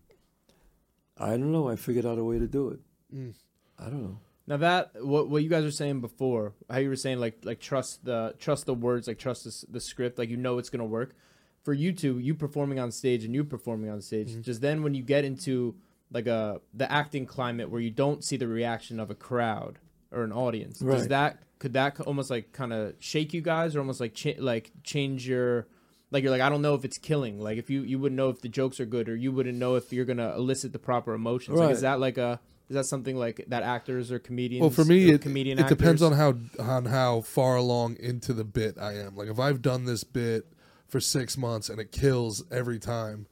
I 1.17 1.31
don't 1.37 1.51
know. 1.51 1.67
I 1.69 1.75
figured 1.75 2.05
out 2.05 2.17
a 2.17 2.23
way 2.23 2.37
to 2.39 2.47
do 2.47 2.69
it. 2.69 2.79
Mm. 3.13 3.33
I 3.79 3.85
don't 3.85 4.03
know. 4.03 4.17
Now 4.47 4.57
that 4.57 4.91
what 5.03 5.29
what 5.29 5.43
you 5.43 5.49
guys 5.49 5.63
were 5.63 5.71
saying 5.71 6.01
before, 6.01 6.53
how 6.69 6.77
you 6.77 6.89
were 6.89 6.95
saying 6.95 7.19
like 7.19 7.39
like 7.43 7.59
trust 7.59 8.05
the 8.05 8.33
trust 8.39 8.65
the 8.65 8.73
words, 8.73 9.07
like 9.07 9.19
trust 9.19 9.43
the, 9.43 9.71
the 9.73 9.79
script, 9.81 10.17
like 10.17 10.29
you 10.29 10.37
know 10.37 10.57
it's 10.57 10.69
gonna 10.69 10.85
work. 10.85 11.15
For 11.63 11.73
you 11.73 11.91
two, 11.91 12.17
you 12.19 12.33
performing 12.33 12.79
on 12.79 12.91
stage 12.91 13.25
and 13.25 13.33
you 13.35 13.43
performing 13.43 13.89
on 13.89 14.01
stage, 14.01 14.29
Mm-hmm. 14.31 14.41
just 14.41 14.61
then 14.61 14.83
when 14.83 14.93
you 14.93 15.03
get 15.03 15.25
into 15.25 15.75
like 16.11 16.27
a 16.27 16.61
the 16.73 16.89
acting 16.89 17.25
climate 17.25 17.69
where 17.69 17.81
you 17.81 17.91
don't 17.91 18.23
see 18.23 18.37
the 18.37 18.47
reaction 18.47 18.99
of 19.01 19.09
a 19.11 19.15
crowd 19.15 19.79
or 20.11 20.23
an 20.23 20.31
audience, 20.31 20.79
does 20.79 21.01
Right. 21.01 21.09
that 21.09 21.43
could 21.59 21.73
that 21.73 21.99
almost 22.01 22.29
like 22.29 22.53
kind 22.53 22.71
of 22.71 22.93
shake 22.99 23.33
you 23.33 23.41
guys 23.41 23.75
or 23.75 23.79
almost 23.79 23.99
like 23.99 24.13
cha- 24.13 24.39
like 24.39 24.71
change 24.83 25.27
your 25.27 25.67
like 26.11 26.23
you're 26.23 26.31
like 26.31 26.39
I 26.41 26.47
don't 26.47 26.61
know 26.61 26.73
if 26.75 26.85
it's 26.85 26.97
killing 26.97 27.37
like 27.41 27.57
if 27.57 27.69
you 27.69 27.81
you 27.81 27.99
wouldn't 27.99 28.15
know 28.15 28.29
if 28.29 28.39
the 28.41 28.47
jokes 28.47 28.79
are 28.79 28.85
good 28.85 29.09
or 29.09 29.15
you 29.17 29.33
wouldn't 29.33 29.57
know 29.57 29.75
if 29.75 29.91
you're 29.91 30.05
gonna 30.05 30.33
elicit 30.37 30.71
the 30.71 30.79
proper 30.79 31.13
emotions 31.13 31.59
like 31.59 31.71
is 31.71 31.81
that 31.81 31.99
like 31.99 32.17
a 32.17 32.39
Is 32.69 32.73
that 32.75 32.85
something 32.85 33.15
like 33.15 33.45
that 33.47 33.63
actors 33.63 34.11
or 34.11 34.19
comedians? 34.19 34.61
Well, 34.61 34.69
for 34.69 34.83
me, 34.85 35.09
it, 35.11 35.21
comedian 35.21 35.57
it 35.57 35.67
depends 35.67 36.01
on 36.01 36.13
how 36.13 36.35
on 36.59 36.85
how 36.85 37.21
far 37.21 37.55
along 37.55 37.97
into 37.99 38.33
the 38.33 38.43
bit 38.43 38.77
I 38.77 38.93
am. 38.95 39.15
Like 39.15 39.29
if 39.29 39.39
I've 39.39 39.61
done 39.61 39.85
this 39.85 40.03
bit 40.03 40.45
for 40.87 40.99
six 40.99 41.37
months 41.37 41.69
and 41.69 41.79
it 41.79 41.91
kills 41.91 42.43
every 42.51 42.77
time, 42.79 43.27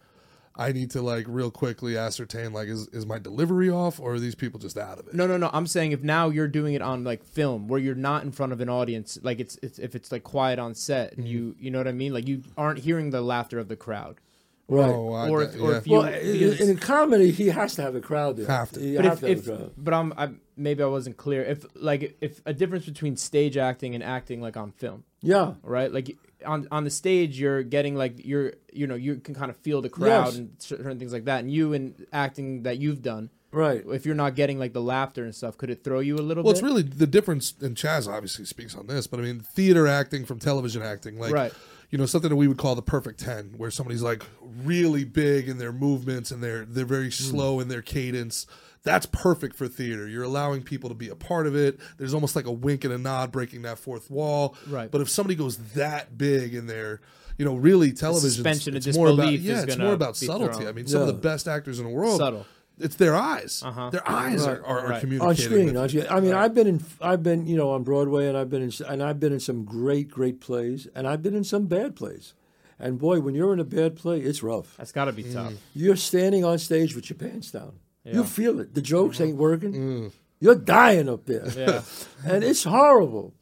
I 0.55 0.71
need 0.71 0.89
to 0.91 1.01
like 1.01 1.25
real 1.27 1.51
quickly 1.51 1.97
ascertain 1.97 2.53
like 2.53 2.69
is 2.69 2.87
is 2.89 3.05
my 3.05 3.19
delivery 3.19 3.69
off 3.69 3.99
or 3.99 4.13
are 4.13 4.19
these 4.19 4.35
people 4.35 4.57
just 4.57 4.77
out 4.77 4.99
of 4.99 5.07
it? 5.09 5.13
No, 5.13 5.27
no, 5.27 5.35
no. 5.35 5.49
I'm 5.51 5.67
saying 5.67 5.91
if 5.91 6.01
now 6.01 6.29
you're 6.29 6.47
doing 6.47 6.73
it 6.73 6.81
on 6.81 7.03
like 7.03 7.21
film, 7.21 7.67
where 7.67 7.79
you're 7.79 7.93
not 7.93 8.23
in 8.23 8.31
front 8.31 8.53
of 8.53 8.61
an 8.61 8.69
audience, 8.69 9.19
like 9.21 9.41
it's, 9.41 9.57
it's 9.61 9.79
if 9.79 9.95
it's 9.95 10.13
like 10.13 10.23
quiet 10.23 10.59
on 10.59 10.73
set, 10.75 11.11
Mm-hmm. 11.11 11.21
and 11.21 11.29
you 11.29 11.55
you 11.59 11.71
know 11.71 11.79
what 11.79 11.89
I 11.89 11.91
mean, 11.91 12.13
like 12.13 12.25
you 12.27 12.43
aren't 12.57 12.79
hearing 12.79 13.09
the 13.09 13.21
laughter 13.21 13.59
of 13.59 13.67
the 13.67 13.75
crowd. 13.75 14.21
Right. 14.67 14.89
Oh, 14.89 15.13
I- 15.13 15.29
Or 15.29 15.45
that- 15.45 15.55
if- 15.55 15.61
or 15.61 15.71
yeah. 15.71 15.77
if 15.77 15.87
you- 15.87 15.93
well, 15.93 16.03
because- 16.11 16.59
in, 16.61 16.69
in 16.69 16.77
comedy, 16.77 17.31
he 17.31 17.47
has 17.49 17.75
to 17.75 17.81
have 17.83 17.95
a 17.95 18.01
crowd 18.01 18.37
there. 18.37 18.47
Have 18.47 18.71
to. 18.71 18.79
You 18.81 18.95
but 18.97 19.05
have 19.05 19.13
if, 19.15 19.19
to 19.21 19.27
have 19.27 19.37
if 19.37 19.47
a 19.47 19.57
crowd. 19.57 19.71
but 19.77 19.93
I'm, 19.93 20.13
I'm 20.17 20.41
maybe 20.57 20.81
I 20.81 20.87
wasn't 20.87 21.17
clear. 21.17 21.43
If 21.43 21.65
like 21.75 22.17
if 22.21 22.41
a 22.45 22.53
difference 22.53 22.85
between 22.85 23.15
stage 23.17 23.57
acting 23.57 23.93
and 23.93 24.03
acting 24.03 24.41
like 24.41 24.57
on 24.57 24.71
film, 24.71 25.03
Yeah. 25.21 25.53
right? 25.61 25.91
Like 25.93 26.17
on 26.45 26.67
on 26.71 26.83
the 26.83 26.89
stage, 26.89 27.39
you're 27.39 27.61
getting 27.63 27.95
like 27.95 28.25
you're 28.25 28.53
you 28.73 28.87
know 28.87 28.95
you 28.95 29.17
can 29.17 29.35
kind 29.35 29.51
of 29.51 29.57
feel 29.57 29.81
the 29.81 29.89
crowd 29.89 30.25
Yes. 30.27 30.35
and 30.37 30.49
certain 30.57 30.97
things 30.97 31.13
like 31.13 31.25
that. 31.25 31.39
And 31.41 31.51
you 31.51 31.73
in 31.73 32.07
acting 32.11 32.63
that 32.63 32.77
you've 32.79 33.01
done, 33.03 33.29
Right. 33.51 33.83
if 33.91 34.05
you're 34.05 34.15
not 34.15 34.33
getting 34.35 34.57
like 34.57 34.73
the 34.73 34.81
laughter 34.81 35.23
and 35.23 35.33
stuff, 35.35 35.57
could 35.57 35.69
it 35.69 35.83
throw 35.83 35.99
you 35.99 36.15
a 36.15 36.25
little 36.25 36.43
Well, 36.43 36.53
bit? 36.53 36.57
it's 36.59 36.63
really 36.63 36.81
the 36.81 37.07
difference, 37.07 37.53
and 37.61 37.75
Chazz 37.77 38.07
obviously 38.11 38.45
speaks 38.45 38.75
on 38.75 38.87
this, 38.87 39.05
but 39.07 39.19
I 39.19 39.23
mean, 39.23 39.39
theater 39.41 39.85
acting 39.87 40.25
from 40.25 40.39
television 40.39 40.81
acting, 40.81 41.17
like, 41.19 41.31
Right. 41.33 41.53
You 41.89 41.97
know, 41.97 42.05
something 42.05 42.29
that 42.29 42.35
we 42.35 42.47
would 42.47 42.57
call 42.57 42.75
the 42.75 42.81
perfect 42.81 43.19
10, 43.19 43.55
where 43.57 43.71
somebody's 43.71 44.01
like 44.01 44.23
really 44.63 45.03
big 45.03 45.47
in 45.47 45.57
their 45.57 45.71
movements 45.71 46.31
and 46.31 46.43
they're, 46.43 46.65
they're 46.65 46.85
very 46.85 47.05
hmm. 47.05 47.11
slow 47.11 47.59
in 47.59 47.67
their 47.67 47.81
cadence. 47.81 48.47
That's 48.83 49.07
perfect 49.07 49.55
for 49.55 49.67
theater. 49.67 50.07
You're 50.07 50.23
allowing 50.23 50.61
people 50.61 50.89
to 50.89 50.95
be 50.95 51.09
a 51.09 51.15
part 51.15 51.47
of 51.47 51.55
it. 51.55 51.79
There's 51.97 52.13
almost 52.13 52.35
like 52.35 52.45
a 52.45 52.51
wink 52.51 52.83
and 52.83 52.93
a 52.93 52.99
nod 52.99 53.31
breaking 53.31 53.63
that 53.63 53.79
fourth 53.79 54.11
wall. 54.11 54.55
Right. 54.67 54.91
But 54.91 55.01
if 55.01 55.09
somebody 55.09 55.35
goes 55.35 55.57
that 55.73 56.17
big 56.17 56.53
in 56.53 56.67
their, 56.67 57.01
you 57.37 57.45
know, 57.45 57.55
really 57.55 57.91
television, 57.93 58.45
of 58.45 58.75
it's 58.75 58.95
more 58.95 59.07
about 59.07 59.33
yeah, 59.33 59.53
is 59.53 59.63
it's 59.63 59.77
more 59.77 59.93
about 59.93 60.15
subtlety. 60.15 60.53
thrown. 60.53 60.67
I 60.67 60.71
mean, 60.71 60.85
some 60.85 61.01
of 61.01 61.07
the 61.07 61.13
best 61.13 61.47
actors 61.47 61.79
in 61.79 61.85
the 61.85 61.91
world, 61.91 62.19
Subtle. 62.19 62.45
It's 62.79 62.95
their 62.95 63.15
eyes. 63.15 63.61
Uh-huh. 63.65 63.89
Their 63.89 64.07
eyes 64.09 64.41
Right. 64.45 64.57
are, 64.59 64.65
are, 64.65 64.79
are 64.81 64.89
Right. 64.89 65.01
communicating 65.01 65.27
on 65.29 65.35
screen. 65.35 65.65
with 65.67 65.77
on 65.77 65.89
screen. 65.89 66.05
I 66.09 66.19
mean, 66.19 66.33
I've 66.33 66.53
been 66.53 66.67
in, 66.67 66.83
I've 67.01 67.23
been, 67.23 67.47
you 67.47 67.55
know, 67.57 67.71
on 67.71 67.83
Broadway, 67.83 68.27
and 68.27 68.37
I've 68.37 68.49
been 68.49 68.61
in, 68.63 68.71
and 68.87 69.01
I've 69.03 69.19
been 69.19 69.33
in 69.33 69.39
some 69.39 69.63
great, 69.65 70.09
great 70.09 70.41
plays, 70.41 70.87
and 70.95 71.07
I've 71.07 71.21
been 71.23 71.35
in 71.35 71.43
some 71.43 71.67
bad 71.67 71.95
plays. 71.95 72.33
And 72.77 72.99
boy, 72.99 73.21
when 73.21 73.35
you're 73.35 73.53
in 73.53 73.59
a 73.59 73.63
bad 73.65 73.95
play, 73.95 74.19
it's 74.19 74.43
rough. 74.43 74.75
That's 74.77 74.91
got 74.91 75.05
to 75.05 75.13
be 75.13 75.23
tough. 75.23 75.53
You're 75.73 75.95
standing 75.95 76.43
on 76.43 76.57
stage 76.59 76.93
with 76.95 77.09
your 77.09 77.17
pants 77.17 77.51
down. 77.51 77.73
Yeah. 78.03 78.11
Mm-hmm. 78.11 78.19
You 78.19 78.25
feel 78.25 78.59
it. 78.59 78.73
The 78.75 78.81
jokes 78.81 79.21
ain't 79.21 79.37
working. 79.37 80.11
You're 80.41 80.55
dying 80.55 81.07
up 81.07 81.25
there, 81.25 81.47
Yeah. 81.55 81.81
and 82.25 82.43
it's 82.43 82.63
horrible. 82.65 83.33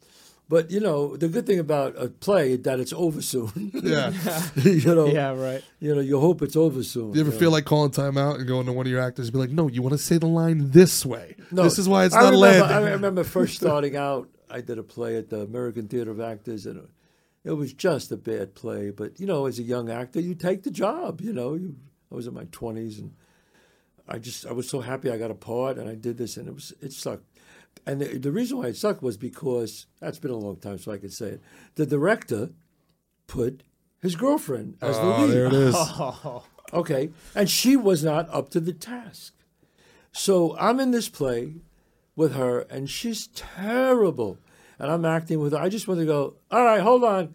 But 0.48 0.70
you 0.70 0.80
know, 0.80 1.16
the 1.16 1.28
good 1.28 1.46
thing 1.46 1.58
about 1.58 1.94
a 1.96 2.08
play 2.08 2.52
is 2.52 2.62
that 2.62 2.78
it's 2.78 2.92
over 2.92 3.22
soon. 3.22 3.72
Yeah. 3.84 4.12
you 4.56 4.94
know, 4.94 5.06
yeah, 5.06 5.34
right. 5.34 5.62
you 5.78 5.94
know, 5.94 6.00
you 6.00 6.18
hope 6.18 6.42
it's 6.42 6.56
over 6.56 6.82
soon. 6.82 7.14
You 7.14 7.20
ever 7.20 7.30
know. 7.30 7.38
feel 7.38 7.50
like 7.50 7.64
calling 7.64 7.90
timeout 7.90 8.36
and 8.36 8.46
going 8.46 8.66
to 8.66 8.72
one 8.72 8.86
of 8.86 8.90
your 8.90 9.00
actors 9.00 9.26
and 9.26 9.32
be 9.32 9.38
like, 9.38 9.50
"No, 9.50 9.68
you 9.68 9.82
want 9.82 9.92
to 9.92 9.98
say 9.98 10.16
the 10.18 10.26
line 10.26 10.70
this 10.70 11.04
way. 11.04 11.36
No, 11.50 11.64
this 11.64 11.78
is 11.78 11.88
why 11.88 12.04
it's 12.04 12.14
I 12.14 12.22
not 12.22 12.32
remember, 12.32 12.60
landing." 12.60 12.88
I 12.88 12.92
remember 12.92 13.24
first 13.24 13.56
starting 13.56 13.96
out. 13.96 14.28
I 14.50 14.60
did 14.60 14.78
a 14.78 14.82
play 14.82 15.16
at 15.16 15.28
the 15.30 15.40
American 15.40 15.88
Theater 15.88 16.10
of 16.10 16.20
Actors, 16.20 16.66
and 16.66 16.78
uh, 16.78 16.86
it 17.42 17.52
was 17.52 17.72
just 17.72 18.10
a 18.12 18.16
bad 18.16 18.54
play. 18.54 18.90
But 18.90 19.20
you 19.20 19.26
know, 19.26 19.46
as 19.46 19.58
a 19.58 19.62
young 19.62 19.90
actor, 19.90 20.20
you 20.20 20.34
take 20.34 20.62
the 20.62 20.70
job. 20.70 21.20
You 21.20 21.32
know, 21.32 21.54
you, 21.54 21.76
I 22.10 22.14
was 22.14 22.26
in 22.26 22.34
my 22.34 22.44
twenties, 22.52 22.98
and 22.98 23.14
I 24.08 24.18
just 24.18 24.46
I 24.46 24.52
was 24.52 24.68
so 24.68 24.80
happy 24.80 25.10
I 25.10 25.18
got 25.18 25.30
a 25.30 25.34
part, 25.34 25.78
and 25.78 25.88
I 25.88 25.94
did 25.94 26.16
this, 26.16 26.36
and 26.36 26.48
it 26.48 26.54
was 26.54 26.72
it 26.80 26.92
sucked. 26.92 27.24
And 27.86 28.00
the, 28.00 28.18
the 28.18 28.32
reason 28.32 28.58
why 28.58 28.66
it 28.68 28.76
sucked 28.76 29.02
was 29.02 29.16
because 29.16 29.86
that's 30.00 30.18
been 30.18 30.30
a 30.30 30.36
long 30.36 30.56
time, 30.56 30.78
so 30.78 30.92
I 30.92 30.98
can 30.98 31.10
say 31.10 31.26
it. 31.26 31.42
The 31.74 31.86
director 31.86 32.50
put 33.26 33.62
his 34.00 34.16
girlfriend 34.16 34.76
as 34.80 34.96
the 34.96 35.02
oh, 35.02 35.20
lead. 35.22 35.30
there 35.30 35.46
it 35.46 35.52
is. 35.52 35.74
Oh, 35.76 36.44
Okay. 36.72 37.10
And 37.34 37.48
she 37.48 37.76
was 37.76 38.02
not 38.02 38.28
up 38.30 38.50
to 38.50 38.60
the 38.60 38.72
task. 38.72 39.34
So 40.12 40.56
I'm 40.58 40.80
in 40.80 40.90
this 40.90 41.08
play 41.08 41.54
with 42.16 42.34
her, 42.34 42.60
and 42.60 42.88
she's 42.88 43.28
terrible. 43.28 44.38
And 44.78 44.90
I'm 44.90 45.04
acting 45.04 45.40
with 45.40 45.52
her. 45.52 45.58
I 45.58 45.68
just 45.68 45.86
want 45.86 46.00
to 46.00 46.06
go, 46.06 46.36
all 46.50 46.64
right, 46.64 46.80
hold 46.80 47.04
on. 47.04 47.34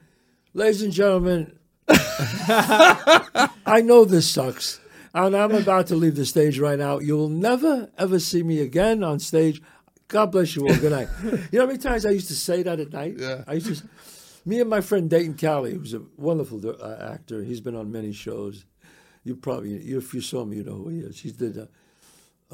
Ladies 0.54 0.82
and 0.82 0.92
gentlemen, 0.92 1.58
I 1.88 3.82
know 3.84 4.04
this 4.04 4.30
sucks. 4.30 4.80
And 5.14 5.36
I'm 5.36 5.52
about 5.52 5.88
to 5.88 5.96
leave 5.96 6.16
the 6.16 6.26
stage 6.26 6.60
right 6.60 6.78
now. 6.78 7.00
You 7.00 7.18
will 7.18 7.30
never, 7.30 7.90
ever 7.98 8.20
see 8.20 8.44
me 8.44 8.60
again 8.60 9.04
on 9.04 9.20
stage. 9.20 9.62
God 10.10 10.32
bless 10.32 10.56
you 10.56 10.68
all. 10.68 10.76
Good 10.76 10.92
night. 10.92 11.08
you 11.24 11.32
know 11.54 11.62
how 11.62 11.66
many 11.68 11.78
times 11.80 12.06
I 12.06 12.10
used 12.10 12.28
to 12.28 12.36
say 12.36 12.64
that 12.64 12.80
at 12.80 12.92
night? 12.92 13.16
Yeah. 13.18 13.44
I 13.48 13.54
used 13.54 13.82
to. 13.82 13.88
Me 14.46 14.60
and 14.60 14.70
my 14.70 14.82
friend 14.82 15.10
Dayton 15.10 15.38
Callie, 15.38 15.74
who's 15.74 15.94
a 15.94 16.02
wonderful 16.18 16.60
uh, 16.68 17.12
actor, 17.14 17.44
he's 17.44 17.62
been 17.62 17.76
on 17.76 17.92
many 17.92 18.12
shows. 18.12 18.66
You 19.24 19.36
probably, 19.36 19.76
if 19.76 20.14
you 20.14 20.22
saw 20.22 20.42
him, 20.44 20.54
you 20.54 20.64
know 20.64 20.74
who 20.76 20.90
he 20.90 21.00
is. 21.00 21.20
He 21.20 21.32
did 21.32 21.58
uh, 21.58 21.66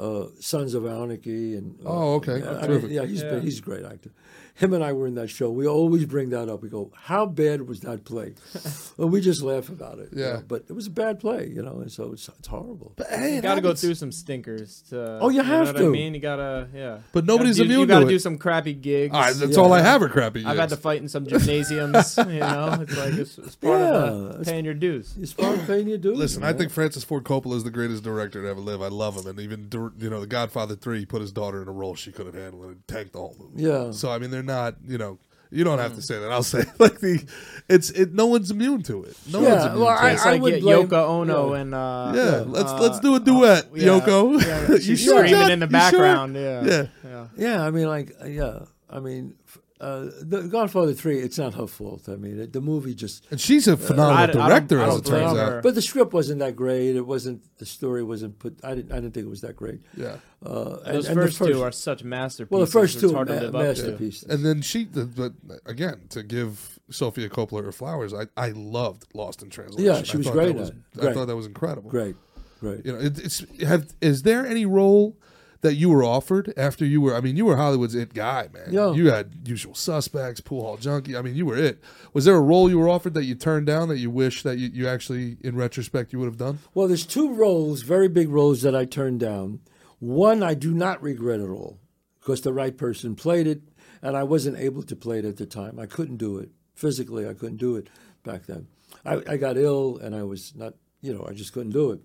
uh, 0.02 0.28
Sons 0.40 0.74
of 0.74 0.86
Anarchy 0.86 1.56
and. 1.56 1.80
uh, 1.86 1.90
Oh, 1.90 2.14
okay. 2.16 2.40
yeah, 2.40 2.58
I 2.58 2.68
mean, 2.68 2.90
yeah, 2.90 3.06
he's 3.06 3.22
Yeah. 3.24 3.30
Been, 3.32 3.42
he's 3.42 3.60
a 3.60 3.62
great 3.62 3.86
actor. 3.86 4.12
Him 4.58 4.74
and 4.74 4.82
I 4.84 4.94
were 4.94 5.06
in 5.06 5.16
that 5.16 5.30
show. 5.30 5.50
We 5.52 5.68
always 5.68 6.06
bring 6.06 6.30
that 6.30 6.48
up. 6.48 6.62
We 6.64 6.70
go, 6.70 6.90
"How 6.96 7.26
bad 7.26 7.68
was 7.68 7.82
that 7.82 8.06
play?" 8.06 8.36
and 8.98 9.12
we 9.12 9.20
just 9.20 9.42
laugh 9.42 9.68
about 9.70 10.00
it. 10.00 10.10
you 10.14 10.22
Yeah. 10.24 10.34
know, 10.36 10.44
but 10.48 10.64
it 10.70 10.74
was 10.74 10.88
a 10.88 10.92
bad 10.92 11.20
play, 11.20 11.48
you 11.54 11.62
know, 11.62 11.80
and 11.82 11.92
so 11.92 12.14
it's 12.14 12.30
it's 12.40 12.48
horrible. 12.48 12.94
But 12.96 13.08
hey, 13.08 13.36
you 13.36 13.42
got 13.42 13.56
to 13.56 13.62
go 13.62 13.68
happens. 13.70 13.82
through 13.82 13.96
some 13.96 14.12
stinkers. 14.14 14.84
To, 14.90 15.20
Oh, 15.22 15.28
you 15.30 15.42
have 15.44 15.66
know 15.68 15.74
what 15.74 15.80
to. 15.80 15.86
I 15.88 15.90
mean, 15.90 16.14
you 16.14 16.22
gotta, 16.22 16.68
yeah. 16.74 17.00
But 17.12 17.26
nobody's 17.26 17.58
you, 17.60 17.66
You 17.66 17.72
immune 17.74 17.88
got 17.90 18.00
to 18.00 18.06
do 18.08 18.16
it. 18.16 18.22
some 18.22 18.38
crappy 18.38 18.74
gigs. 18.74 19.12
Ah, 19.14 19.32
that's 19.36 19.58
Yeah. 19.58 19.62
all 19.62 19.74
I 19.74 19.82
have 19.82 20.02
are 20.02 20.08
crappy. 20.10 20.40
Gigs. 20.40 20.46
I've 20.50 20.58
had 20.58 20.70
to 20.70 20.78
fight 20.78 21.02
in 21.02 21.10
some 21.10 21.26
gymnasiums. 21.28 22.18
you 22.18 22.40
know, 22.40 22.78
it's 22.82 22.98
like 22.98 23.14
it's, 23.14 23.38
it's 23.38 23.56
part 23.58 23.80
Yeah, 23.80 23.94
of 23.94 24.30
it's- 24.32 24.50
paying 24.50 24.64
your 24.66 24.74
dues. 24.74 25.16
It's 25.20 25.34
part 25.34 25.58
of 25.60 25.68
paying 25.68 25.88
your 25.90 25.98
dues. 25.98 26.18
Listen, 26.18 26.44
I 26.44 26.48
man. 26.48 26.58
think 26.60 26.72
Francis 26.72 27.04
Ford 27.04 27.26
Coppola 27.26 27.56
is 27.56 27.64
the 27.66 27.72
greatest 27.72 28.04
director 28.04 28.42
to 28.42 28.48
ever 28.48 28.62
live. 28.62 28.82
I 28.82 28.88
love 28.88 29.18
him, 29.18 29.28
and 29.28 29.38
even 29.40 29.68
you 30.00 30.10
know, 30.10 30.22
The 30.22 30.28
Godfather 30.28 30.76
Three, 30.76 31.00
he 31.00 31.06
put 31.06 31.20
his 31.22 31.34
daughter 31.34 31.62
in 31.62 31.68
a 31.68 31.72
role 31.74 31.96
she 31.96 32.14
couldn't 32.14 32.36
handle 32.36 32.64
and 32.64 32.88
tanked 32.88 33.12
the 33.14 33.20
whole 33.20 33.36
movie. 33.38 33.64
Yeah. 33.64 33.92
So 33.92 34.10
I 34.12 34.18
mean, 34.20 34.32
they're 34.32 34.45
not. 34.46 34.76
You 34.88 34.98
know, 34.98 35.20
you 35.52 35.64
don't 35.64 35.80
have 35.80 35.96
to 35.96 36.02
say 36.02 36.20
that. 36.20 36.32
I'll 36.32 36.44
say 36.54 36.60
it. 36.60 36.80
like 36.80 37.00
the, 37.00 37.24
it's 37.70 37.90
it. 37.92 38.14
No 38.14 38.28
one's 38.28 38.52
immune 38.52 38.82
to 38.84 39.04
it. 39.04 39.16
No 39.32 39.42
Yeah, 39.42 39.50
one's 39.54 39.66
immune 39.66 39.82
well, 39.82 39.98
to 39.98 40.04
I- 40.04 40.10
it. 40.10 40.14
It's 40.14 40.26
like 40.26 40.42
would 40.42 40.54
yeah, 40.56 40.60
blame- 40.60 40.88
Yoko 40.88 41.10
Ono 41.10 41.54
yeah. 41.54 41.60
and 41.62 41.76
uh, 41.76 42.12
Yeah, 42.16 42.44
let's 42.48 42.72
uh, 42.72 42.80
let's 42.82 43.00
do 43.00 43.16
a 43.16 43.20
duet, 43.20 43.68
yeah, 43.74 43.88
Yoko. 43.88 44.42
yeah, 44.42 44.68
you 44.74 44.80
she's 44.82 45.02
sure? 45.04 45.18
screaming 45.26 45.42
Jack? 45.42 45.52
in 45.52 45.60
the 45.60 45.66
You 45.68 45.72
sure? 45.72 45.80
background. 45.80 46.36
Yeah, 46.36 46.64
Yeah. 46.66 46.86
yeah. 47.04 47.26
Yeah, 47.38 47.66
I 47.66 47.72
mean, 47.72 47.88
like, 47.88 48.16
uh, 48.22 48.28
yeah, 48.28 48.60
I 48.90 49.00
mean, 49.00 49.36
f- 49.45 49.45
uh, 49.86 50.10
the 50.22 50.42
Godfather 50.58 50.94
Three. 50.94 51.20
It's 51.20 51.38
not 51.38 51.54
her 51.54 51.68
fault. 51.68 52.04
I 52.10 52.16
mean, 52.16 52.40
it, 52.40 52.54
the 52.54 52.62
movie 52.62 52.96
just. 52.96 53.26
And 53.32 53.40
she's 53.40 53.68
a 53.68 53.78
phenomenal 53.78 54.18
I 54.18 54.26
don't- 54.26 54.42
I 54.42 54.50
don't- 54.50 54.68
director, 54.68 54.80
as 54.82 54.98
it 55.00 55.06
turns 55.06 55.38
out. 55.38 55.64
But 55.64 55.76
the 55.76 55.82
script 55.82 56.12
wasn't 56.14 56.40
that 56.40 56.56
great. 56.56 56.96
It 56.96 57.06
wasn't. 57.06 57.40
The 57.58 57.66
story 57.66 58.04
wasn't 58.04 58.40
put. 58.40 58.54
I 58.64 58.76
didn't. 58.76 58.92
I 58.92 58.96
didn't 58.96 59.14
think 59.14 59.26
it 59.26 59.30
was 59.30 59.42
that 59.42 59.56
great. 59.56 59.82
Yeah. 59.96 60.18
Uh, 60.46 60.78
and, 60.86 60.96
Those 60.96 61.08
and 61.10 61.18
the 61.18 61.22
first, 61.24 61.38
two 61.38 61.64
are 61.64 61.72
such 61.72 62.04
masterpieces. 62.04 62.52
well, 62.52 62.62
the 62.62 62.72
first 62.80 62.96
it's 62.96 63.02
two 63.02 63.16
are 63.16 63.26
ma- 63.26 63.32
live 63.34 63.44
up 63.56 63.62
to. 63.62 63.68
masterpieces. 63.68 64.24
And 64.30 64.46
then 64.46 64.62
she, 64.62 64.86
the, 64.86 65.06
but 65.06 65.34
again, 65.66 66.02
to 66.10 66.22
give 66.24 66.80
Sofia 66.92 67.30
Coppola 67.30 67.64
her 67.64 67.72
flowers, 67.72 68.14
I, 68.14 68.28
I 68.38 68.50
loved 68.50 69.06
Lost 69.14 69.42
in 69.42 69.50
Translation. 69.50 69.86
Yeah, 69.94 70.04
she 70.04 70.16
I 70.16 70.18
was 70.18 70.30
great 70.30 70.46
that 70.48 70.50
at 70.52 70.56
was- 70.60 70.70
it. 70.70 70.76
I 71.10 71.14
thought 71.14 71.26
that 71.28 71.36
was 71.36 71.46
incredible. 71.48 71.90
Great, 71.90 72.16
great. 72.60 72.86
You 72.86 72.94
know, 72.94 73.00
it, 73.00 73.18
it's 73.20 73.44
have. 73.62 73.88
Is 74.02 74.22
there 74.24 74.46
any 74.46 74.66
role 74.66 75.18
that 75.66 75.76
you 75.76 75.90
were 75.90 76.04
offered 76.04 76.54
after 76.56 76.86
you 76.86 77.02
were? 77.02 77.16
I 77.16 77.22
mean, 77.22 77.36
you 77.36 77.46
were 77.46 77.58
Hollywood's 77.58 77.96
it 77.96 78.14
guy, 78.14 78.50
man. 78.54 78.72
Yeah. 78.72 78.94
You 78.94 79.10
had 79.10 79.48
Usual 79.48 79.74
Suspects, 79.76 80.40
Pool 80.40 80.62
Hall 80.62 80.78
Junkie. 80.78 81.18
I 81.18 81.22
mean, 81.22 81.36
you 81.36 81.46
were 81.46 81.58
it. 81.58 81.84
Was 82.14 82.26
there 82.26 82.36
a 82.36 82.42
role 82.42 82.70
you 82.70 82.78
were 82.80 82.88
offered 82.88 83.14
that 83.16 83.26
you 83.26 83.36
turned 83.36 83.66
down 83.66 83.90
that 83.90 83.98
you 83.98 84.10
wish 84.10 84.44
that 84.44 84.58
you, 84.58 84.70
you 84.72 84.88
actually, 84.88 85.38
in 85.42 85.56
retrospect, 85.56 86.14
you 86.14 86.20
would 86.20 86.28
have 86.28 86.38
done? 86.38 86.60
Well, 86.74 86.88
there's 86.88 87.06
two 87.06 87.34
roles, 87.34 87.82
very 87.82 88.08
big 88.08 88.30
roles 88.30 88.62
that 88.62 88.76
I 88.76 88.86
turned 88.86 89.20
down. 89.20 89.60
One 90.00 90.44
I 90.44 90.54
do 90.54 90.74
not 90.74 91.02
regret 91.02 91.40
at 91.40 91.50
all 91.50 91.80
because 92.20 92.42
the 92.42 92.54
right 92.54 92.78
person 92.78 93.16
played 93.16 93.48
it, 93.48 93.62
and 94.02 94.16
I 94.16 94.24
wasn't 94.24 94.58
able 94.58 94.84
to 94.84 94.96
play 94.96 95.20
it 95.20 95.26
at 95.26 95.38
the 95.38 95.46
time. 95.46 95.80
I 95.80 95.88
couldn't 95.88 96.18
do 96.18 96.38
it 96.38 96.50
physically. 96.76 97.28
I 97.28 97.34
couldn't 97.34 97.58
do 97.58 97.76
it 97.76 97.90
back 98.24 98.46
then. 98.46 98.68
I, 99.06 99.22
I 99.28 99.38
got 99.38 99.58
ill, 99.58 99.98
and 99.98 100.16
I 100.16 100.24
was 100.24 100.54
not. 100.56 100.74
You 101.02 101.14
know, 101.14 101.26
I 101.30 101.34
just 101.34 101.54
couldn't 101.54 101.72
do 101.72 101.92
it. 101.92 102.00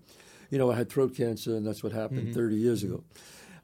You 0.51 0.57
know, 0.57 0.71
I 0.71 0.75
had 0.75 0.89
throat 0.89 1.15
cancer, 1.15 1.55
and 1.55 1.65
that's 1.65 1.81
what 1.81 1.91
happened 1.91 2.27
mm-hmm. 2.27 2.33
30 2.33 2.55
years 2.55 2.83
ago. 2.83 3.03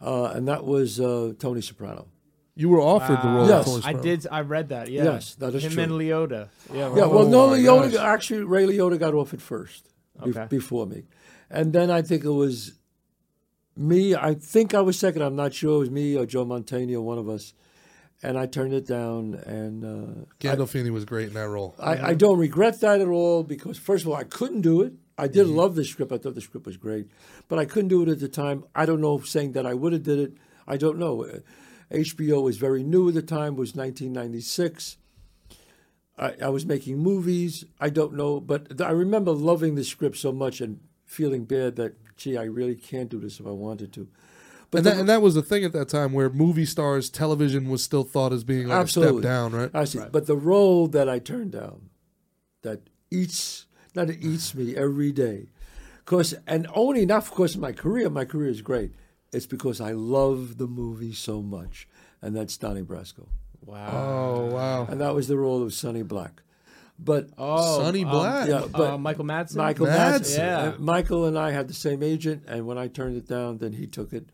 Uh, 0.01 0.25
and 0.35 0.47
that 0.47 0.63
was 0.65 0.99
uh, 0.99 1.33
Tony 1.39 1.61
Soprano. 1.61 2.07
You 2.55 2.69
were 2.69 2.81
offered 2.81 3.19
the 3.21 3.27
role. 3.27 3.47
Yes. 3.47 3.67
of 3.75 3.83
Tony 3.83 3.97
I 3.97 4.01
did. 4.01 4.27
I 4.31 4.41
read 4.41 4.69
that. 4.69 4.89
Yeah. 4.89 5.03
Yes, 5.03 5.35
that 5.35 5.53
is 5.55 5.63
Him 5.63 5.71
true. 5.73 5.83
and 5.83 5.91
Liotta. 5.93 6.49
Yeah. 6.73 6.79
Yeah, 6.95 7.05
well, 7.05 7.19
Oh 7.19 7.27
no, 7.29 7.47
my 7.51 7.57
Liotta 7.59 7.93
gosh. 7.93 8.01
actually 8.03 8.43
Ray 8.43 8.65
Liotta 8.65 8.97
got 8.99 9.13
offered 9.13 9.41
first 9.41 9.89
be- 10.23 10.31
Okay. 10.31 10.47
before 10.49 10.85
me, 10.87 11.03
and 11.49 11.71
then 11.73 11.91
I 11.91 12.01
think 12.01 12.23
it 12.23 12.31
was 12.31 12.73
me. 13.75 14.15
I 14.15 14.33
think 14.33 14.73
I 14.73 14.81
was 14.81 14.97
second. 14.97 15.21
I'm 15.21 15.35
not 15.35 15.53
sure. 15.53 15.75
It 15.75 15.79
was 15.79 15.91
me 15.91 16.15
or 16.17 16.25
Joe 16.25 16.45
Mantegna, 16.45 16.95
or 16.95 17.01
one 17.01 17.17
of 17.19 17.29
us, 17.29 17.53
and 18.23 18.37
I 18.39 18.47
turned 18.47 18.73
it 18.73 18.87
down. 18.87 19.35
And 19.35 19.83
uh, 19.85 20.25
Gandolfini 20.39 20.89
was 20.89 21.05
great 21.05 21.27
in 21.27 21.33
that 21.35 21.47
role. 21.49 21.75
I, 21.79 22.09
I 22.09 22.13
don't 22.15 22.39
regret 22.39 22.81
that 22.81 23.01
at 23.01 23.07
all 23.07 23.43
because 23.43 23.77
first 23.77 24.03
of 24.03 24.09
all, 24.09 24.15
I 24.15 24.23
couldn't 24.23 24.61
do 24.61 24.81
it. 24.81 24.93
I 25.17 25.27
did 25.27 25.47
love 25.47 25.75
the 25.75 25.83
script. 25.83 26.11
I 26.11 26.17
thought 26.17 26.35
the 26.35 26.41
script 26.41 26.65
was 26.67 26.77
great, 26.77 27.07
but 27.47 27.57
I 27.57 27.65
couldn't 27.65 27.87
do 27.89 28.03
it 28.03 28.09
at 28.09 28.19
the 28.19 28.27
time. 28.27 28.63
I 28.75 28.85
don't 28.85 29.01
know. 29.01 29.19
Saying 29.19 29.53
that 29.53 29.65
I 29.65 29.73
would 29.73 29.93
have 29.93 30.03
did 30.03 30.19
it, 30.19 30.33
I 30.67 30.77
don't 30.77 30.97
know. 30.99 31.25
Uh, 31.25 31.39
HBO 31.91 32.43
was 32.43 32.57
very 32.57 32.83
new 32.83 33.07
at 33.07 33.13
the 33.15 33.21
time. 33.21 33.53
It 33.53 33.59
was 33.59 33.75
1996. 33.75 34.97
I, 36.17 36.33
I 36.43 36.49
was 36.49 36.65
making 36.65 36.97
movies. 36.99 37.65
I 37.79 37.89
don't 37.89 38.13
know, 38.13 38.39
but 38.39 38.77
th- 38.77 38.81
I 38.81 38.91
remember 38.91 39.31
loving 39.31 39.75
the 39.75 39.83
script 39.83 40.17
so 40.17 40.31
much 40.31 40.61
and 40.61 40.79
feeling 41.05 41.45
bad 41.45 41.75
that, 41.77 41.95
gee, 42.17 42.37
I 42.37 42.43
really 42.43 42.75
can't 42.75 43.09
do 43.09 43.19
this 43.19 43.39
if 43.39 43.45
I 43.47 43.51
wanted 43.51 43.93
to. 43.93 44.07
But 44.71 44.79
and 44.79 44.85
the- 44.85 44.89
that, 44.91 44.99
and 44.99 45.09
that 45.09 45.21
was 45.21 45.35
the 45.35 45.41
thing 45.43 45.63
at 45.63 45.73
that 45.73 45.89
time 45.89 46.13
where 46.13 46.29
movie 46.29 46.65
stars, 46.65 47.09
television 47.09 47.69
was 47.69 47.83
still 47.83 48.03
thought 48.03 48.33
as 48.33 48.43
being 48.43 48.67
like 48.67 48.77
a 48.77 48.81
Absolutely. 48.81 49.21
step 49.21 49.29
down, 49.31 49.51
right? 49.53 49.71
I 49.73 49.85
see. 49.85 49.99
But 50.11 50.25
the 50.27 50.35
role 50.35 50.87
that 50.89 51.07
I 51.07 51.19
turned 51.19 51.51
down, 51.51 51.89
that 52.63 52.81
eats, 53.11 53.65
not 53.97 54.09
it 54.09 54.19
eats 54.21 54.55
me 54.55 54.75
every 54.75 55.11
day, 55.11 55.47
cause 56.05 56.33
and 56.47 56.67
only 56.73 57.05
not 57.05 57.25
because 57.25 57.55
of 57.55 57.61
my 57.61 57.73
career. 57.73 58.09
My 58.09 58.25
career 58.25 58.49
is 58.49 58.61
great. 58.61 58.91
It's 59.33 59.45
because 59.45 59.81
I 59.81 59.91
love 59.91 60.57
the 60.57 60.67
movie 60.67 61.13
so 61.13 61.41
much, 61.41 61.87
and 62.21 62.35
that's 62.35 62.55
Donnie 62.57 62.83
Brasco, 62.83 63.27
Wow. 63.65 63.89
Oh 63.91 64.55
wow, 64.55 64.85
and 64.89 65.01
that 65.01 65.13
was 65.13 65.27
the 65.27 65.37
role 65.37 65.61
of 65.63 65.73
Sonny 65.73 66.03
Black. 66.03 66.43
But 66.99 67.29
Oh, 67.37 67.79
Sonny 67.83 68.03
um, 68.05 68.09
Black. 68.11 68.47
yeah, 68.49 68.63
but 68.71 68.89
uh, 68.93 68.97
Michael 68.97 69.25
Madsen. 69.25 69.57
Michael 69.57 69.85
Madsen. 69.85 70.19
Madsen, 70.19 70.37
Yeah. 70.37 70.59
uh, 70.69 70.73
Michael 70.79 71.25
and 71.25 71.37
I 71.37 71.51
had 71.51 71.67
the 71.67 71.73
same 71.75 72.01
agent, 72.01 72.43
and 72.47 72.65
when 72.65 72.77
I 72.79 72.87
turned 72.87 73.15
it 73.17 73.27
down, 73.27 73.57
then 73.59 73.73
he 73.73 73.85
took 73.85 74.13
it. 74.13 74.29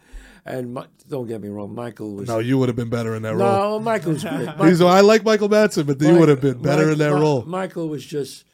And 0.46 0.74
Mi- 0.74 0.86
don't 1.10 1.28
get 1.28 1.42
me 1.42 1.50
wrong, 1.50 1.74
Michael 1.76 2.14
was 2.16 2.28
no, 2.30 2.40
you 2.40 2.58
would 2.60 2.70
have 2.70 2.76
been 2.76 2.90
better 2.90 3.16
in 3.16 3.24
that 3.24 3.36
role. 3.36 3.40
no, 3.40 3.80
Michael's 3.80 4.24
was 4.24 4.46
great. 4.58 4.70
He's, 4.70 4.82
I 4.82 5.00
like 5.02 5.24
Michael 5.26 5.50
Madsen, 5.50 5.86
but 5.88 6.00
you 6.02 6.18
would 6.20 6.30
have 6.30 6.42
been 6.42 6.62
better 6.62 6.84
Mike- 6.86 6.94
in 6.94 7.00
that 7.00 7.14
Mi- 7.14 7.20
role. 7.22 7.44
Michael 7.46 7.88
was 7.90 8.06
just 8.06 8.44
uh, 8.44 8.46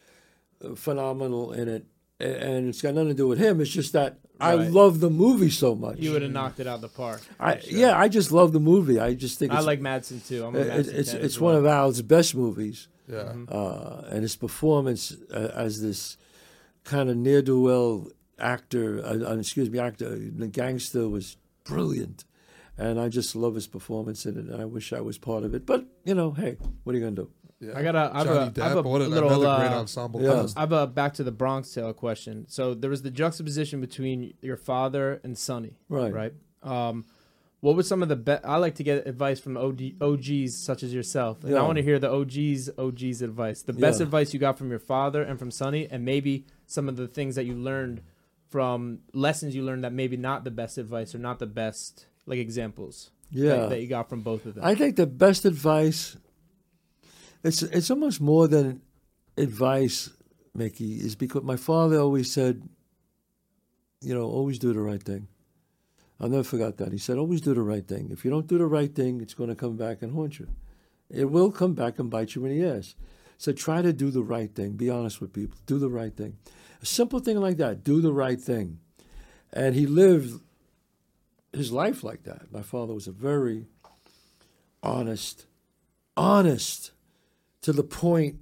phenomenal 0.75 1.51
in 1.53 1.67
it, 1.67 1.85
and 2.19 2.67
it's 2.69 2.81
got 2.81 2.93
nothing 2.95 3.09
to 3.09 3.13
do 3.15 3.27
with 3.27 3.39
him. 3.39 3.61
It's 3.61 3.69
just 3.71 3.93
that 3.93 4.19
I 4.41 4.55
Right. 4.55 4.71
love 4.71 4.99
the 5.01 5.09
movie 5.09 5.49
so 5.49 5.75
much. 5.75 5.99
You 5.99 6.11
would 6.13 6.21
have 6.21 6.31
knocked 6.31 6.59
it 6.59 6.67
out 6.67 6.75
of 6.75 6.81
the 6.81 6.87
park. 6.87 7.21
I, 7.39 7.59
Yeah, 7.67 7.97
I 7.97 8.07
just 8.07 8.31
love 8.31 8.53
the 8.53 8.59
movie. 8.59 8.97
I 8.99 9.13
just 9.13 9.37
think 9.39 9.51
I 9.51 9.57
it's, 9.57 9.65
like 9.65 9.81
Madsen 9.81 10.25
too. 10.25 10.45
I'm 10.45 10.55
a 10.55 10.59
it- 10.59 10.87
it's 10.87 11.13
it's 11.13 11.13
as 11.13 11.39
one 11.39 11.53
well. 11.55 11.61
of 11.61 11.65
Al's 11.67 12.01
best 12.01 12.35
movies, 12.35 12.87
Yeah, 13.09 13.33
uh, 13.49 14.03
and 14.09 14.21
his 14.21 14.35
performance 14.37 15.15
uh, 15.33 15.51
as 15.55 15.81
this 15.81 16.17
kind 16.85 17.09
of 17.09 17.17
near 17.17 17.41
do 17.41 17.59
well 17.61 18.07
actor, 18.37 19.03
uh, 19.03 19.31
uh, 19.33 19.37
excuse 19.37 19.69
me, 19.69 19.79
actor, 19.79 20.17
the 20.17 20.47
gangster 20.47 21.09
was 21.09 21.35
brilliant. 21.65 22.23
And 22.77 22.97
I 22.97 23.09
just 23.09 23.35
love 23.35 23.55
his 23.55 23.67
performance 23.67 24.25
in 24.25 24.37
it, 24.37 24.45
and 24.45 24.61
I 24.61 24.63
wish 24.63 24.93
I 24.93 25.01
was 25.01 25.17
part 25.17 25.43
of 25.43 25.53
it. 25.53 25.65
But 25.65 25.85
you 26.05 26.13
know, 26.15 26.31
hey, 26.31 26.55
what 26.85 26.95
are 26.95 26.97
you 26.97 27.03
gonna 27.03 27.15
do? 27.17 27.29
Yeah. 27.59 27.73
I 27.77 27.83
got 27.83 27.95
a, 27.95 28.11
I 28.13 28.17
have 28.19 28.27
Johnny 28.27 28.37
a, 28.39 28.43
I 28.45 28.49
Depp. 28.49 28.61
have 28.63 28.77
a 28.77 28.81
what 28.83 29.01
little, 29.01 29.27
another 29.29 29.57
great 29.63 29.75
uh, 29.75 29.79
ensemble 29.81 30.21
yeah. 30.21 30.33
cast. 30.41 30.57
I 30.57 30.61
have 30.61 30.71
a 30.71 30.87
back 30.87 31.13
to 31.15 31.23
the 31.23 31.31
Bronx 31.31 31.73
Tale 31.73 31.93
question. 31.93 32.45
So 32.47 32.73
there 32.73 32.89
was 32.89 33.01
the 33.01 33.11
juxtaposition 33.11 33.81
between 33.81 34.33
your 34.41 34.57
father 34.57 35.19
and 35.23 35.37
Sonny, 35.37 35.77
Right. 35.89 36.13
right? 36.13 36.33
Um, 36.63 37.05
what 37.61 37.75
was 37.75 37.87
some 37.89 38.01
of 38.01 38.07
the 38.07 38.15
best? 38.15 38.45
I 38.45 38.55
like 38.57 38.75
to 38.75 38.83
get 38.83 39.05
advice 39.05 39.39
from 39.39 39.57
OD, 39.57 39.95
OGs 39.99 40.55
such 40.55 40.81
as 40.83 40.93
yourself, 40.93 41.43
and 41.43 41.53
I 41.53 41.57
Yeah. 41.59 41.65
want 41.65 41.75
to 41.75 41.83
hear 41.83 41.99
the 41.99 42.09
OGs 42.09 42.69
OGs 42.77 43.21
advice. 43.21 43.61
The 43.63 43.73
best 43.73 43.99
Yeah. 43.99 44.05
advice 44.05 44.33
you 44.33 44.39
got 44.39 44.57
from 44.57 44.69
your 44.69 44.79
father 44.79 45.21
and 45.21 45.37
from 45.37 45.51
Sonny, 45.51 45.85
and 45.89 46.05
maybe 46.05 46.45
some 46.65 46.87
of 46.87 46.95
the 46.95 47.07
things 47.07 47.35
that 47.35 47.43
you 47.45 47.55
learned 47.55 48.01
from 48.47 48.99
lessons 49.13 49.55
you 49.55 49.63
learned 49.63 49.83
that 49.83 49.93
maybe 49.93 50.17
not 50.17 50.43
the 50.43 50.51
best 50.51 50.77
advice 50.77 51.13
or 51.13 51.17
not 51.19 51.39
the 51.39 51.45
best 51.45 52.05
like 52.25 52.39
examples 52.39 53.11
Yeah, 53.29 53.49
that, 53.57 53.69
that 53.71 53.81
you 53.81 53.87
got 53.87 54.09
from 54.09 54.21
both 54.21 54.45
of 54.45 54.55
them. 54.55 54.63
I 54.63 54.73
think 54.73 54.95
the 54.95 55.05
best 55.05 55.45
advice 55.45 56.17
it's 57.43 57.63
it's 57.63 57.89
almost 57.89 58.21
more 58.21 58.47
than 58.47 58.81
advice, 59.37 60.09
Mickey, 60.53 60.95
is 60.95 61.15
because 61.15 61.43
my 61.43 61.55
father 61.55 61.99
always 61.99 62.31
said, 62.31 62.67
you 64.01 64.13
know, 64.13 64.23
always 64.23 64.59
do 64.59 64.73
the 64.73 64.81
right 64.81 65.01
thing. 65.01 65.27
I'll 66.19 66.29
never 66.29 66.43
forget 66.43 66.77
that. 66.77 66.91
He 66.91 66.97
said, 66.97 67.17
always 67.17 67.41
do 67.41 67.53
the 67.53 67.61
right 67.61 67.87
thing. 67.87 68.09
If 68.11 68.25
you 68.25 68.31
don't 68.31 68.47
do 68.47 68.57
the 68.57 68.65
right 68.65 68.93
thing, 68.93 69.21
it's 69.21 69.33
going 69.33 69.49
to 69.49 69.55
come 69.55 69.77
back 69.77 70.01
and 70.01 70.13
haunt 70.13 70.37
you. 70.39 70.49
It 71.09 71.31
will 71.31 71.51
come 71.51 71.73
back 71.73 71.97
and 71.97 72.09
bite 72.09 72.35
you 72.35 72.45
in 72.45 72.59
the 72.59 72.67
ass. 72.67 72.95
So 73.37 73.53
try 73.53 73.81
to 73.81 73.93
do 73.93 74.11
the 74.11 74.21
right 74.21 74.53
thing. 74.53 74.73
Be 74.73 74.89
honest 74.89 75.21
with 75.21 75.31
people. 75.31 75.57
Do 75.65 75.79
the 75.79 75.89
right 75.89 76.13
thing. 76.13 76.37
A 76.81 76.85
simple 76.85 77.19
thing 77.19 77.39
like 77.39 77.55
that. 77.57 77.85
Do 77.85 78.01
the 78.01 78.11
right 78.11 78.39
thing. 78.39 78.79
And 79.53 79.75
he 79.75 79.87
lived 79.87 80.41
his 81.53 81.71
life 81.71 82.03
like 82.03 82.23
that. 82.23 82.51
My 82.51 82.61
father 82.61 82.93
was 82.93 83.07
a 83.07 83.13
very 83.13 83.67
honest, 84.83 85.45
honest 86.17 86.91
to 87.61 87.73
the 87.73 87.83
point 87.83 88.37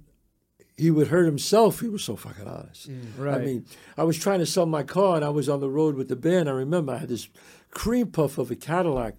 he 0.76 0.90
would 0.90 1.08
hurt 1.08 1.24
himself. 1.26 1.80
He 1.80 1.88
was 1.88 2.04
so 2.04 2.14
fucking 2.16 2.46
honest. 2.46 2.88
right. 3.18 3.40
I 3.40 3.44
mean, 3.44 3.66
I 3.96 4.04
was 4.04 4.16
trying 4.18 4.38
to 4.38 4.46
sell 4.46 4.66
my 4.66 4.82
car 4.84 5.16
and 5.16 5.24
I 5.24 5.30
was 5.30 5.48
on 5.48 5.60
the 5.60 5.68
road 5.70 5.96
with 5.96 6.08
the 6.08 6.16
band. 6.16 6.48
I 6.48 6.52
remember 6.52 6.92
I 6.92 6.98
had 6.98 7.08
this 7.08 7.28
cream 7.70 8.08
puff 8.08 8.38
of 8.38 8.50
a 8.50 8.56
Cadillac. 8.56 9.14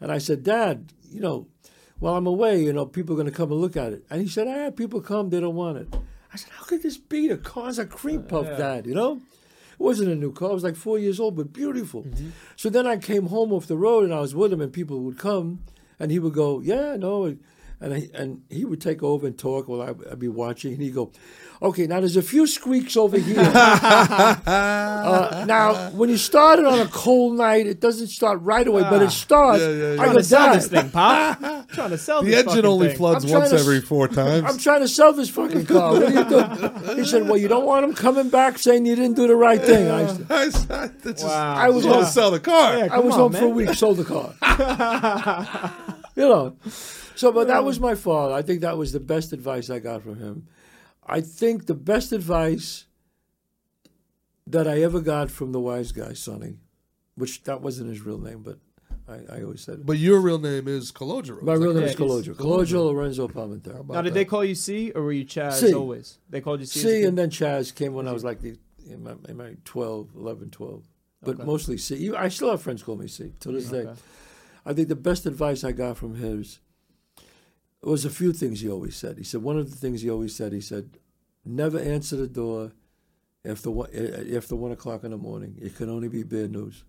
And 0.00 0.10
I 0.10 0.18
said, 0.18 0.42
Dad, 0.42 0.92
you 1.08 1.20
know, 1.20 1.46
while 2.00 2.16
I'm 2.16 2.26
away, 2.26 2.62
you 2.62 2.72
know, 2.72 2.84
people 2.84 3.14
are 3.14 3.16
going 3.22 3.30
to 3.30 3.36
come 3.36 3.52
and 3.52 3.60
look 3.60 3.76
at 3.76 3.92
it. 3.92 4.04
And 4.10 4.20
he 4.20 4.28
said, 4.28 4.48
ah, 4.48 4.70
people 4.70 5.00
come, 5.00 5.30
they 5.30 5.38
don't 5.40 5.54
want 5.54 5.78
it. 5.78 5.94
I 6.32 6.36
said, 6.36 6.50
how 6.52 6.64
could 6.64 6.82
this 6.82 6.98
be? 6.98 7.28
The 7.28 7.36
car's 7.36 7.78
a 7.78 7.86
cream 7.86 8.24
puff, 8.24 8.46
Dad, 8.58 8.86
you 8.86 8.94
know? 8.94 9.20
It 9.72 9.80
wasn't 9.80 10.10
a 10.10 10.16
new 10.16 10.32
car. 10.32 10.50
It 10.50 10.54
was 10.54 10.64
like 10.64 10.76
four 10.76 10.98
years 10.98 11.20
old, 11.20 11.36
but 11.36 11.52
beautiful. 11.52 12.04
So 12.56 12.68
then 12.70 12.86
I 12.88 12.96
came 12.96 13.26
home 13.26 13.52
off 13.52 13.66
the 13.68 13.76
road 13.76 14.04
and 14.04 14.12
I 14.12 14.20
was 14.20 14.34
with 14.34 14.52
him, 14.52 14.60
and 14.60 14.72
people 14.72 15.00
would 15.00 15.18
come 15.18 15.60
and 16.00 16.10
he 16.10 16.18
would 16.18 16.34
go, 16.34 16.60
Yeah, 16.60 16.96
no. 16.96 17.36
And, 17.80 17.92
I, 17.92 18.08
and 18.14 18.42
he 18.48 18.64
would 18.64 18.80
take 18.80 19.02
over 19.02 19.26
and 19.26 19.36
talk 19.38 19.68
while 19.68 19.82
I, 19.82 19.88
I'd 20.10 20.18
be 20.18 20.28
watching. 20.28 20.72
And 20.74 20.82
he'd 20.82 20.94
go, 20.94 21.12
Okay, 21.62 21.86
now 21.86 22.00
there's 22.00 22.16
a 22.16 22.22
few 22.22 22.46
squeaks 22.46 22.96
over 22.96 23.16
here. 23.18 23.38
uh, 24.46 25.44
now, 25.46 25.90
when 25.90 26.10
you 26.10 26.16
start 26.16 26.58
it 26.58 26.66
on 26.66 26.78
a 26.80 26.86
cold 26.86 27.36
night, 27.38 27.66
it 27.66 27.80
doesn't 27.80 28.08
start 28.08 28.40
right 28.42 28.66
away, 28.66 28.82
but 28.82 29.00
it 29.02 29.10
starts. 29.10 29.60
Yeah, 29.62 29.68
yeah, 29.70 29.76
yeah. 29.76 29.92
I 29.92 29.96
trying 29.96 30.12
go, 30.12 30.18
to 30.18 30.24
sell 30.24 30.46
"Dad, 30.46 30.56
this 30.56 30.68
thing, 30.68 30.90
pop. 30.90 31.38
trying 31.68 31.90
to 31.90 31.98
sell 31.98 32.22
The 32.22 32.30
this 32.32 32.46
engine 32.46 32.66
only 32.66 32.88
thing. 32.88 32.96
floods 32.96 33.24
I'm 33.24 33.30
trying 33.30 33.40
once 33.42 33.52
to 33.52 33.58
every 33.58 33.80
four 33.80 34.08
times. 34.20 34.44
I'm 34.46 34.58
trying 34.58 34.80
to 34.80 34.88
sell 34.88 35.12
this 35.12 35.30
fucking 35.30 35.66
car. 35.66 35.92
What 35.92 36.02
are 36.02 36.10
you 36.10 36.24
doing? 36.24 36.96
He 36.98 37.04
said, 37.04 37.22
Well, 37.28 37.38
you 37.38 37.48
don't 37.48 37.64
want 37.66 37.84
him 37.84 37.94
coming 37.94 38.28
back 38.30 38.58
saying 38.58 38.84
you 38.84 38.96
didn't 38.96 39.16
do 39.16 39.26
the 39.26 39.36
right 39.36 39.60
thing. 39.60 39.90
I, 39.90 40.06
said, 40.06 40.26
I, 40.30 40.48
said, 40.50 41.02
just, 41.02 41.24
Wow. 41.24 41.54
I 41.54 41.68
was 41.70 41.84
don't 41.84 42.04
sell 42.06 42.30
the 42.30 42.40
car. 42.40 42.76
Yeah. 42.78 42.88
I 42.90 42.98
was 42.98 43.12
Come 43.14 43.32
home 43.32 43.34
on, 43.36 43.40
for 43.40 43.46
a 43.46 43.50
week, 43.50 43.74
sold 43.74 43.98
the 43.98 44.04
car. 44.04 44.34
you 46.16 46.28
know. 46.28 46.56
So, 47.16 47.30
but 47.32 47.46
that 47.48 47.64
was 47.64 47.76
um, 47.78 47.82
my 47.82 47.94
father. 47.94 48.34
I 48.34 48.42
think 48.42 48.60
that 48.62 48.76
was 48.76 48.92
the 48.92 49.00
best 49.00 49.32
advice 49.32 49.70
I 49.70 49.78
got 49.78 50.02
from 50.02 50.18
him. 50.18 50.46
I 51.06 51.20
think 51.20 51.66
the 51.66 51.74
best 51.74 52.12
advice 52.12 52.86
that 54.46 54.66
I 54.68 54.82
ever 54.82 55.00
got 55.00 55.30
from 55.30 55.52
the 55.52 55.60
wise 55.60 55.92
guy, 55.92 56.12
Sonny, 56.12 56.54
which 57.14 57.42
that 57.44 57.60
wasn't 57.60 57.90
his 57.90 58.00
real 58.02 58.18
name, 58.18 58.42
but 58.42 58.58
I, 59.08 59.36
I 59.38 59.42
always 59.42 59.60
said 59.62 59.80
it. 59.80 59.86
But 59.86 59.98
your 59.98 60.20
real 60.20 60.38
name 60.38 60.66
is 60.68 60.90
Calogero. 60.92 61.42
My 61.42 61.54
real 61.54 61.72
name 61.74 61.82
correct? 61.84 62.00
is 62.00 62.00
Yeah, 62.00 62.06
he's- 62.06 62.26
Calogero. 62.28 62.34
Calogero 62.36 62.84
Lorenzo 62.92 63.28
Palminteri. 63.28 63.74
How 63.88 63.94
Now, 63.94 64.02
did 64.02 64.12
that? 64.12 64.14
they 64.14 64.24
call 64.24 64.44
you 64.44 64.54
C 64.54 64.90
or 64.92 65.02
were 65.02 65.12
you 65.12 65.24
Chazz 65.24 65.54
C. 65.60 65.74
always? 65.74 66.18
They 66.30 66.40
called 66.40 66.60
you 66.60 66.66
C. 66.66 66.80
as 66.80 66.84
a 66.84 66.88
C, 66.88 67.04
and 67.04 67.16
then 67.18 67.30
Chazz 67.30 67.74
came 67.74 67.94
when 67.94 68.08
I 68.08 68.12
was 68.12 68.24
like 68.24 68.40
the, 68.40 68.56
in, 68.88 69.02
my, 69.02 69.14
in 69.28 69.36
my 69.36 69.56
12, 69.64 70.10
11, 70.16 70.50
12. 70.50 70.84
But 71.22 71.36
Okay. 71.36 71.44
mostly 71.44 71.78
C. 71.78 72.12
I 72.14 72.28
still 72.28 72.50
have 72.50 72.60
friends 72.62 72.82
call 72.82 72.96
me 72.96 73.08
C 73.08 73.32
to 73.40 73.52
this 73.52 73.68
day. 73.70 73.86
I 74.66 74.72
think 74.74 74.88
the 74.88 74.96
best 74.96 75.26
advice 75.26 75.64
I 75.64 75.72
got 75.72 75.96
from 75.96 76.14
him 76.16 76.44
was, 77.84 78.04
was 78.04 78.04
a 78.04 78.10
few 78.16 78.32
things 78.32 78.60
he 78.60 78.68
always 78.68 78.96
said. 78.96 79.18
He 79.18 79.24
said, 79.24 79.42
one 79.42 79.58
of 79.58 79.70
the 79.70 79.76
things 79.76 80.02
he 80.02 80.10
always 80.10 80.34
said, 80.34 80.52
he 80.52 80.60
said, 80.60 80.98
never 81.44 81.78
answer 81.78 82.16
the 82.16 82.26
door 82.26 82.72
after 83.44 83.70
one, 83.70 83.90
after 84.34 84.56
one 84.56 84.72
o'clock 84.72 85.04
in 85.04 85.10
the 85.10 85.18
morning. 85.18 85.56
It 85.60 85.76
can 85.76 85.88
only 85.90 86.08
be 86.08 86.22
bad 86.22 86.50
news. 86.50 86.84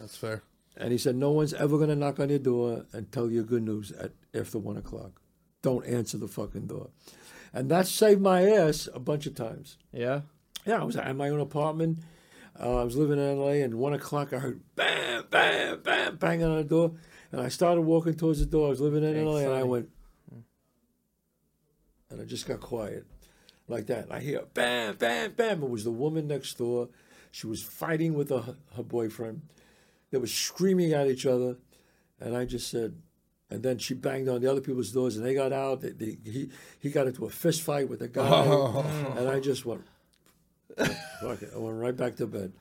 That's 0.00 0.16
fair. 0.16 0.42
And 0.76 0.92
he 0.92 0.98
said, 0.98 1.16
no 1.16 1.30
one's 1.30 1.54
ever 1.54 1.76
going 1.76 1.88
to 1.88 1.96
knock 1.96 2.20
on 2.20 2.28
your 2.28 2.38
door 2.38 2.84
and 2.92 3.10
tell 3.10 3.30
you 3.30 3.42
good 3.42 3.62
news 3.62 3.92
at 3.92 4.12
after 4.34 4.58
one 4.58 4.76
o'clock. 4.76 5.20
Don't 5.62 5.86
answer 5.86 6.18
the 6.18 6.28
fucking 6.28 6.66
door. 6.66 6.90
And 7.52 7.70
that 7.70 7.86
saved 7.86 8.20
my 8.20 8.44
ass 8.44 8.88
a 8.92 9.00
bunch 9.00 9.26
of 9.26 9.34
times. 9.34 9.78
Yeah. 9.92 10.22
Yeah, 10.66 10.80
I 10.80 10.84
was 10.84 10.96
at 10.96 11.16
my 11.16 11.30
own 11.30 11.40
apartment. 11.40 12.00
Uh, 12.60 12.80
I 12.80 12.84
was 12.84 12.96
living 12.96 13.18
in 13.18 13.38
LA, 13.38 13.62
and 13.64 13.74
one 13.74 13.94
o'clock 13.94 14.32
I 14.32 14.38
heard 14.38 14.60
bam, 14.74 15.24
bam, 15.30 15.80
bam, 15.82 16.16
banging 16.16 16.46
on 16.46 16.56
the 16.56 16.64
door, 16.64 16.92
and 17.30 17.40
I 17.40 17.48
started 17.48 17.82
walking 17.82 18.14
towards 18.14 18.40
the 18.40 18.46
door. 18.46 18.66
I 18.66 18.70
was 18.70 18.80
living 18.80 19.04
in 19.04 19.24
LA, 19.24 19.38
and 19.38 19.54
I 19.54 19.62
went, 19.62 19.90
and 22.18 22.24
I 22.24 22.28
just 22.28 22.46
got 22.48 22.60
quiet, 22.60 23.04
like 23.68 23.86
that. 23.86 24.04
And 24.04 24.12
I 24.12 24.20
hear 24.20 24.42
bam, 24.54 24.96
bam, 24.96 25.32
bam. 25.32 25.62
It 25.62 25.68
was 25.70 25.84
the 25.84 25.90
woman 25.90 26.26
next 26.26 26.56
door. 26.56 26.88
She 27.30 27.46
was 27.46 27.62
fighting 27.62 28.14
with 28.14 28.30
her, 28.30 28.56
her 28.76 28.82
boyfriend. 28.82 29.42
They 30.10 30.18
were 30.18 30.26
screaming 30.26 30.92
at 30.94 31.06
each 31.08 31.26
other, 31.26 31.56
and 32.20 32.36
I 32.36 32.44
just 32.44 32.68
said. 32.70 32.96
And 33.48 33.62
then 33.62 33.78
she 33.78 33.94
banged 33.94 34.28
on 34.28 34.40
the 34.40 34.50
other 34.50 34.60
people's 34.60 34.90
doors, 34.90 35.16
and 35.16 35.24
they 35.24 35.32
got 35.32 35.52
out. 35.52 35.80
They, 35.80 35.90
they, 35.90 36.18
he 36.24 36.48
he 36.80 36.90
got 36.90 37.06
into 37.06 37.26
a 37.26 37.30
fist 37.30 37.62
fight 37.62 37.88
with 37.88 38.00
the 38.00 38.08
guy, 38.08 38.26
oh. 38.28 38.84
and 39.16 39.28
I 39.28 39.38
just 39.38 39.64
went, 39.64 39.84
Fuck 40.76 41.42
it. 41.42 41.52
I 41.54 41.58
went 41.58 41.76
right 41.76 41.96
back 41.96 42.16
to 42.16 42.26
bed. 42.26 42.52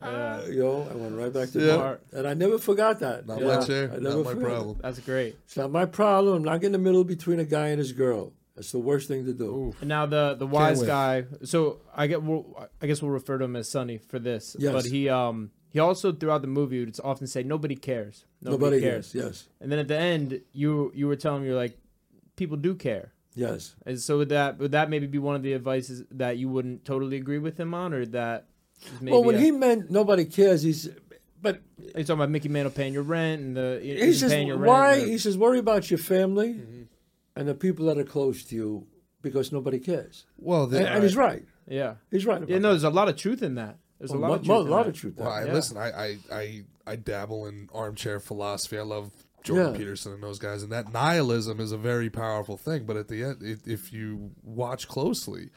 Uh, 0.00 0.42
yeah. 0.46 0.52
Yo, 0.52 0.88
I 0.90 0.94
went 0.94 1.16
right 1.16 1.32
back 1.32 1.50
to 1.50 1.60
Yeah. 1.60 1.76
bed. 1.76 1.98
And 2.12 2.28
I 2.28 2.34
never 2.34 2.58
forgot 2.58 3.00
that. 3.00 3.26
Not 3.26 3.40
Yeah, 3.40 3.56
my 3.58 3.64
chair. 3.64 3.90
I 3.92 3.98
Not 3.98 4.18
my 4.18 4.22
forgot 4.30 4.36
it. 4.36 4.40
problem. 4.44 4.78
That's 4.80 5.00
great. 5.00 5.36
It's 5.44 5.56
not 5.56 5.70
my 5.70 5.86
problem. 5.86 6.36
I'm 6.36 6.42
not 6.44 6.60
getting 6.60 6.66
in 6.74 6.80
the 6.82 6.90
middle 6.90 7.04
between 7.04 7.40
a 7.40 7.44
guy 7.44 7.68
and 7.68 7.78
his 7.78 7.92
girl. 7.92 8.32
That's 8.62 8.72
the 8.72 8.78
worst 8.78 9.08
thing 9.08 9.24
to 9.26 9.32
do. 9.32 9.68
Oof. 9.68 9.80
And 9.80 9.88
now 9.88 10.06
the 10.06 10.34
the 10.38 10.46
wise 10.46 10.80
wait. 10.80 10.86
guy. 10.86 11.24
So 11.44 11.80
I 11.94 12.06
get. 12.06 12.22
We'll, 12.22 12.68
I 12.80 12.86
guess 12.86 13.02
we'll 13.02 13.10
refer 13.10 13.38
to 13.38 13.44
him 13.44 13.56
as 13.56 13.68
Sonny 13.68 13.98
for 13.98 14.18
this. 14.18 14.56
Yes. 14.58 14.72
But 14.72 14.84
he 14.86 15.08
um 15.08 15.50
he 15.70 15.78
also 15.78 16.12
throughout 16.12 16.42
the 16.42 16.48
movie 16.48 16.80
would 16.84 16.98
often 17.02 17.26
say 17.26 17.42
nobody 17.42 17.74
cares. 17.76 18.24
Nobody, 18.40 18.58
Nobody 18.64 18.80
cares. 18.80 19.12
cares. 19.12 19.24
Yes, 19.24 19.48
And 19.60 19.70
then 19.70 19.78
at 19.78 19.88
the 19.88 19.96
end, 19.98 20.40
you 20.52 20.90
you 20.94 21.06
were 21.06 21.16
telling 21.16 21.42
me 21.42 21.48
you're 21.48 21.56
like, 21.56 21.76
people 22.36 22.56
do 22.56 22.74
care. 22.74 23.12
yes. 23.34 23.74
And 23.86 23.98
so 24.00 24.18
would 24.18 24.28
that 24.30 24.58
would 24.58 24.72
that 24.72 24.90
maybe 24.90 25.06
be 25.06 25.18
one 25.18 25.34
of 25.36 25.42
the 25.42 25.54
advices 25.54 26.04
that 26.12 26.36
you 26.38 26.48
wouldn't 26.48 26.84
totally 26.84 27.16
agree 27.16 27.38
with 27.38 27.58
him 27.58 27.72
on, 27.74 27.92
or 27.92 28.04
that? 28.06 28.46
Maybe 29.00 29.12
well, 29.12 29.22
when 29.24 29.36
a- 29.36 29.40
he 29.40 29.50
meant 29.50 29.90
nobody 29.90 30.24
cares, 30.24 30.62
he's. 30.62 30.88
But 31.40 31.60
he's 31.96 32.06
talking 32.06 32.20
about 32.20 32.30
Mickey 32.30 32.48
Mantle 32.48 32.70
paying 32.70 32.92
your 32.94 33.02
rent 33.02 33.42
and 33.42 33.56
the 33.56 33.80
he 33.82 33.90
isn't 33.90 34.28
says 34.28 34.32
paying 34.32 34.46
your 34.46 34.58
why? 34.58 34.90
rent? 34.92 35.02
or- 35.02 35.06
He 35.10 35.18
says 35.18 35.36
worry 35.36 35.58
about 35.58 35.90
your 35.90 35.98
family 35.98 36.54
Mm-hmm. 36.54 36.81
And 37.36 37.48
the 37.48 37.54
people 37.54 37.86
that 37.86 37.98
are 37.98 38.04
close 38.04 38.42
to 38.44 38.54
you 38.54 38.86
because 39.22 39.52
nobody 39.52 39.78
cares. 39.78 40.26
Well, 40.38 40.64
And, 40.64 40.86
and 40.86 41.02
he's 41.02 41.16
right. 41.16 41.44
yeah, 41.68 41.94
He's 42.10 42.26
right. 42.26 42.38
About 42.38 42.48
yeah. 42.48 42.58
No, 42.58 42.68
that. 42.68 42.74
there's 42.74 42.84
a 42.84 42.90
lot 42.90 43.08
of 43.08 43.16
truth 43.16 43.42
in 43.42 43.54
that. 43.56 43.78
There's 43.98 44.10
a 44.10 44.16
lot 44.16 44.28
mo- 44.28 44.34
of 44.34 44.40
truth. 44.40 44.48
mo- 44.48 44.60
in 44.62 44.68
lot 44.70 44.82
that. 44.84 44.88
of 44.90 44.96
truth. 45.00 45.14
Well, 45.16 45.28
I, 45.30 45.44
Yeah. 45.44 45.52
listen, 45.52 45.76
I, 45.76 45.90
I, 45.90 46.18
I, 46.32 46.62
I 46.86 46.96
dabble 46.96 47.46
in 47.46 47.68
armchair 47.72 48.18
philosophy. 48.18 48.76
I 48.78 48.82
love 48.82 49.12
Jordan 49.44 49.72
Yeah. 49.72 49.78
Peterson 49.78 50.12
and 50.12 50.22
those 50.22 50.38
guys, 50.40 50.62
and 50.64 50.72
that 50.72 50.92
nihilism 50.92 51.60
is 51.60 51.70
a 51.72 51.78
very 51.78 52.10
powerful 52.10 52.56
thing. 52.56 52.84
But 52.84 52.96
at 52.96 53.06
the 53.08 53.22
end, 53.22 53.38
if, 53.42 53.66
if 53.66 53.92
you 53.92 54.32
watch 54.42 54.88
closely, 54.88 55.50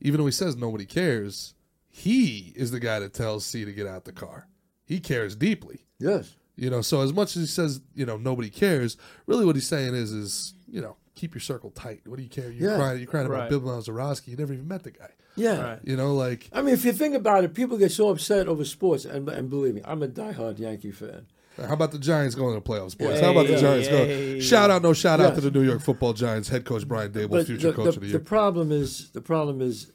even 0.00 0.18
though 0.18 0.26
he 0.26 0.32
says 0.32 0.56
nobody 0.56 0.86
cares, 0.86 1.54
he 1.88 2.52
is 2.56 2.70
the 2.70 2.80
guy 2.80 2.98
that 3.00 3.12
tells 3.12 3.44
C 3.44 3.64
to 3.66 3.72
get 3.72 3.86
out 3.86 4.04
the 4.06 4.12
car. 4.12 4.46
He 4.86 4.98
cares 5.00 5.36
deeply, 5.36 5.84
Yes. 5.98 6.34
you 6.56 6.70
know. 6.70 6.80
So 6.80 7.02
as 7.02 7.12
much 7.12 7.36
as 7.36 7.42
he 7.42 7.46
says, 7.46 7.80
you 7.94 8.06
know, 8.06 8.16
nobody 8.16 8.48
cares, 8.48 8.96
really 9.26 9.44
what 9.44 9.56
he's 9.56 9.66
saying 9.68 9.94
is, 9.94 10.12
is 10.12 10.54
you 10.66 10.80
know, 10.80 10.96
keep 11.14 11.34
your 11.34 11.40
circle 11.40 11.70
tight. 11.70 12.00
What 12.06 12.16
do 12.16 12.22
you 12.22 12.28
care? 12.28 12.50
You're 12.50 12.70
Yeah. 12.70 12.76
crying, 12.76 12.98
you're 12.98 13.06
crying 13.06 13.26
about 13.26 13.38
Right. 13.40 13.50
Bill 13.50 13.60
Mazeroski. 13.60 14.28
You 14.28 14.36
never 14.36 14.52
even 14.52 14.68
met 14.68 14.82
the 14.84 14.90
guy. 14.92 15.10
Yeah. 15.36 15.60
Right. 15.62 15.78
You 15.84 15.96
know, 15.96 16.14
like 16.14 16.48
I 16.52 16.62
mean, 16.62 16.74
if 16.74 16.84
you 16.84 16.92
think 16.92 17.14
about 17.14 17.44
it, 17.44 17.54
people 17.54 17.78
get 17.78 17.92
so 17.92 18.08
upset 18.10 18.48
over 18.48 18.64
sports, 18.64 19.04
and, 19.04 19.28
and 19.28 19.48
believe 19.50 19.74
me, 19.74 19.82
I'm 19.84 20.02
a 20.02 20.08
diehard 20.08 20.58
Yankee 20.58 20.92
fan. 20.92 21.26
How 21.56 21.74
about 21.74 21.92
the 21.92 21.98
Giants 21.98 22.34
going 22.34 22.54
to 22.54 22.60
the 22.60 22.66
playoffs, 22.66 22.96
boys? 22.96 23.18
Hey, 23.20 23.24
How 23.26 23.32
about 23.32 23.46
the 23.46 23.56
Giants 23.58 23.88
hey. 23.88 24.28
going? 24.32 24.40
Shout 24.40 24.70
out, 24.70 24.82
no 24.82 24.92
shout 24.94 25.20
out 25.20 25.34
to 25.34 25.40
the 25.42 25.50
New 25.50 25.62
York 25.62 25.82
Football 25.82 26.14
Giants 26.14 26.48
head 26.48 26.64
coach 26.64 26.88
Brian 26.88 27.12
Daboll, 27.12 27.30
But 27.30 27.46
future 27.46 27.68
the, 27.68 27.74
coach 27.74 27.94
the, 27.96 28.00
of 28.00 28.06
the 28.06 28.12
the 28.12 28.20
problem 28.20 28.72
is, 28.72 29.10
the 29.10 29.20
problem 29.20 29.60
is, 29.60 29.92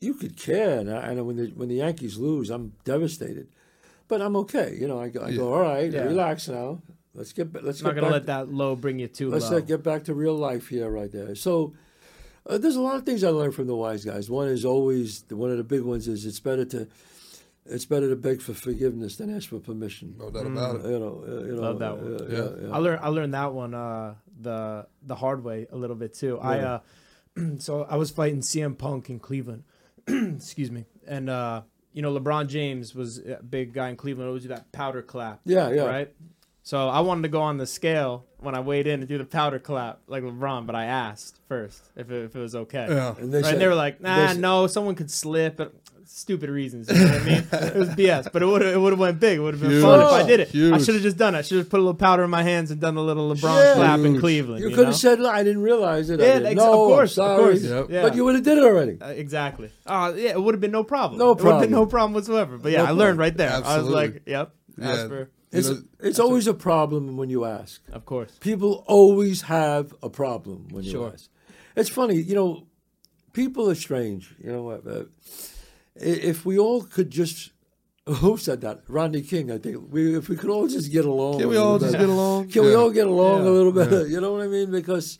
you 0.00 0.14
could 0.14 0.36
care, 0.36 0.78
and 0.78 0.90
I, 0.90 1.08
I 1.10 1.14
know 1.14 1.24
when 1.24 1.36
the 1.36 1.46
when 1.54 1.68
the 1.68 1.76
Yankees 1.76 2.16
lose, 2.16 2.48
I'm 2.50 2.72
devastated, 2.84 3.48
but 4.08 4.22
I'm 4.22 4.34
okay. 4.36 4.76
You 4.80 4.88
know, 4.88 4.98
I 5.00 5.08
go, 5.08 5.20
I 5.22 5.28
Yeah. 5.30 5.36
go 5.36 5.52
all 5.54 5.60
right, 5.60 5.92
Yeah. 5.92 6.04
relax 6.04 6.48
now. 6.48 6.80
Let's 7.14 7.32
get 7.32 7.52
ba- 7.52 7.60
let's 7.62 7.80
I'm 7.80 7.86
not 7.86 7.94
get 7.94 8.00
gonna 8.02 8.12
back. 8.12 8.26
let 8.28 8.48
that 8.48 8.52
low 8.52 8.74
bring 8.76 8.98
you 8.98 9.08
too 9.08 9.30
let's 9.30 9.50
low. 9.50 9.58
uh, 9.58 9.60
get 9.60 9.82
back 9.82 10.04
to 10.04 10.14
real 10.14 10.34
life 10.36 10.68
here, 10.68 10.88
right 10.90 11.10
there. 11.10 11.34
So. 11.34 11.74
Uh, 12.46 12.58
there's 12.58 12.76
a 12.76 12.80
lot 12.82 12.94
of 12.96 13.06
things 13.06 13.24
I 13.24 13.30
learned 13.30 13.54
from 13.54 13.68
the 13.68 13.74
wise 13.74 14.04
guys. 14.04 14.28
One 14.28 14.48
is 14.48 14.66
always 14.66 15.24
one 15.30 15.50
of 15.50 15.56
the 15.56 15.64
big 15.64 15.80
ones 15.80 16.06
is 16.06 16.26
it's 16.26 16.40
better 16.40 16.66
to 16.66 16.86
it's 17.64 17.86
better 17.86 18.10
to 18.10 18.16
beg 18.16 18.42
for 18.42 18.52
forgiveness 18.52 19.16
than 19.16 19.34
ask 19.34 19.48
for 19.48 19.60
permission. 19.60 20.14
no 20.18 20.28
doubt 20.28 20.46
about 20.48 20.76
it. 20.76 20.84
You 20.90 20.98
know, 20.98 21.24
uh, 21.26 21.44
you 21.46 21.52
know. 21.56 21.62
Love 21.62 21.78
that 21.78 21.92
uh, 21.92 21.96
one. 21.96 22.18
yeah, 22.30 22.36
Yeah. 22.36 22.48
yeah. 22.68 22.74
I 22.74 22.78
learned 22.80 23.00
I 23.02 23.08
learned 23.08 23.32
that 23.32 23.54
one 23.54 23.72
uh, 23.72 24.14
the 24.38 24.86
the 25.02 25.14
hard 25.14 25.42
way 25.42 25.66
a 25.72 25.76
little 25.76 25.96
bit 25.96 26.12
too. 26.12 26.38
I 26.38 26.56
Yeah. 26.56 26.78
uh, 27.38 27.40
so 27.60 27.84
I 27.84 27.96
was 27.96 28.10
fighting 28.10 28.40
CM 28.42 28.76
Punk 28.76 29.08
in 29.08 29.20
Cleveland. 29.20 29.64
Excuse 30.06 30.70
me. 30.70 30.84
And 31.06 31.30
uh, 31.30 31.62
you 31.94 32.02
know 32.02 32.12
LeBron 32.12 32.48
James 32.48 32.94
was 32.94 33.20
a 33.20 33.42
big 33.42 33.72
guy 33.72 33.88
in 33.88 33.96
Cleveland. 33.96 34.28
Always 34.28 34.42
do 34.42 34.50
that 34.50 34.70
powder 34.70 35.00
clap. 35.00 35.40
Yeah, 35.46 35.70
yeah. 35.70 35.84
Right. 35.86 36.14
So 36.66 36.88
I 36.88 37.00
wanted 37.00 37.22
to 37.22 37.28
go 37.28 37.42
on 37.42 37.58
the 37.58 37.66
scale 37.66 38.24
when 38.38 38.54
I 38.54 38.60
weighed 38.60 38.86
in 38.86 39.00
and 39.00 39.06
do 39.08 39.18
the 39.18 39.24
powder 39.26 39.58
clap 39.58 40.00
like 40.06 40.22
LeBron, 40.22 40.66
but 40.66 40.74
I 40.74 40.86
asked 40.86 41.38
first 41.46 41.82
if 41.94 42.10
it, 42.10 42.24
if 42.24 42.34
it 42.34 42.38
was 42.40 42.54
okay. 42.56 42.86
Yeah. 42.88 43.14
And 43.18 43.30
they 43.32 43.38
Right, 43.38 43.44
said, 43.44 43.52
and 43.54 43.60
they 43.62 43.66
were 43.68 43.74
like, 43.74 44.00
"Nah, 44.00 44.28
said- 44.28 44.38
no, 44.40 44.66
someone 44.66 44.94
could 44.94 45.10
slip." 45.10 45.58
But 45.58 45.74
stupid 46.06 46.48
reasons. 46.48 46.88
You 46.90 46.94
know 46.98 47.04
what 47.12 47.20
I 47.20 47.24
mean? 47.24 47.46
It 47.52 47.74
was 47.76 47.88
BS, 47.90 48.32
but 48.32 48.40
it 48.42 48.46
would 48.46 48.62
it 48.62 48.80
would 48.80 48.92
have 48.94 48.98
went 48.98 49.20
big. 49.20 49.36
It 49.38 49.40
would 49.42 49.52
have 49.54 49.60
been 49.60 49.72
Huge. 49.72 49.82
fun 49.82 50.00
if 50.00 50.06
I 50.06 50.22
did 50.26 50.40
it. 50.40 50.48
I 50.72 50.78
should 50.78 50.94
have 50.94 51.02
just 51.02 51.18
done 51.18 51.34
it. 51.34 51.38
I 51.38 51.42
should 51.42 51.58
have 51.58 51.68
put 51.68 51.80
a 51.80 51.82
little 51.82 51.94
powder 51.94 52.24
in 52.24 52.30
my 52.30 52.42
hands 52.42 52.70
and 52.70 52.80
done 52.80 52.96
a 52.96 53.02
little 53.02 53.34
LeBron 53.34 53.62
Yeah. 53.62 53.74
clap 53.74 54.00
in 54.00 54.18
Cleveland. 54.18 54.62
You 54.62 54.70
You, 54.70 54.74
could 54.76 54.86
have 54.86 54.96
said, 54.96 55.20
"I 55.20 55.42
didn't 55.42 55.62
realize 55.62 56.08
it." 56.08 56.18
I 56.18 56.24
Yeah, 56.24 56.32
didn't 56.34 56.46
ex- 56.52 56.56
know. 56.56 56.70
of 56.72 56.88
course, 56.88 57.10
of 57.10 57.14
sorry." 57.16 57.42
course. 57.44 57.62
Yep. 57.62 57.86
Yeah. 57.90 58.02
But 58.02 58.14
you 58.16 58.24
would 58.24 58.36
have 58.36 58.44
did 58.44 58.56
it 58.56 58.64
already. 58.64 58.96
Uh, 59.02 59.08
exactly. 59.08 59.68
Uh, 59.86 60.14
yeah, 60.16 60.30
it 60.30 60.42
would 60.42 60.54
have 60.54 60.62
been 60.62 60.70
no 60.72 60.82
problem. 60.84 61.18
No 61.18 61.32
It 61.32 61.42
would 61.42 61.52
have 61.52 61.60
been 61.60 61.70
problem. 61.70 61.70
no 61.72 61.86
problem 61.86 62.12
whatsoever. 62.14 62.56
But 62.56 62.72
yeah, 62.72 62.78
No 62.78 62.84
I 62.86 62.90
learned 62.92 63.18
problem. 63.18 63.18
right 63.18 63.36
there. 63.36 63.50
I 63.52 63.76
was 63.78 63.88
like, 63.88 64.22
"Yep." 64.26 64.50
Yeah. 64.76 64.88
Ask 64.88 65.06
for, 65.08 65.18
You 65.20 65.26
It's 65.58 65.68
know, 65.68 65.82
it's 66.00 66.18
always 66.18 66.46
a 66.46 66.54
problem 66.54 67.16
when 67.16 67.30
you 67.30 67.44
ask. 67.44 67.80
of 67.92 68.04
course. 68.04 68.32
People 68.40 68.84
always 68.86 69.42
have 69.42 69.94
a 70.02 70.08
problem 70.10 70.68
when 70.70 70.84
you 70.84 70.90
Sure. 70.90 71.12
ask. 71.14 71.28
It's 71.76 71.88
funny, 71.90 72.16
you 72.16 72.34
know. 72.34 72.66
People 73.32 73.68
are 73.70 73.74
strange. 73.74 74.34
You 74.44 74.52
know 74.52 74.62
what? 74.62 74.86
Uh, 74.86 75.04
if 75.96 76.44
we 76.46 76.56
all 76.58 76.82
could 76.82 77.10
just, 77.10 77.50
who 78.06 78.36
said 78.36 78.60
that? 78.60 78.82
Rodney 78.88 79.22
King. 79.22 79.50
I 79.50 79.58
think 79.58 79.76
we 79.92 80.16
if 80.16 80.28
we 80.28 80.36
could 80.36 80.50
all 80.50 80.68
just 80.68 80.92
get 80.92 81.04
along. 81.04 81.38
Can 81.40 81.48
we 81.48 81.56
all 81.56 81.78
just 81.78 81.92
better. 81.92 82.06
get 82.06 82.12
along? 82.14 82.48
Can 82.50 82.62
we 82.64 82.74
all 82.74 82.90
get 82.90 83.06
along 83.08 83.42
Yeah. 83.44 83.50
a 83.50 83.54
little 83.58 83.72
better? 83.72 84.06
You 84.06 84.20
know 84.20 84.32
what 84.32 84.42
I 84.42 84.48
mean? 84.48 84.70
Because 84.70 85.18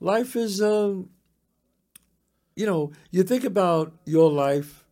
life 0.00 0.34
is, 0.34 0.60
um, 0.60 1.10
you 2.56 2.66
know, 2.66 2.90
you 3.10 3.22
think 3.22 3.44
about 3.44 3.92
your 4.06 4.30
life, 4.30 4.84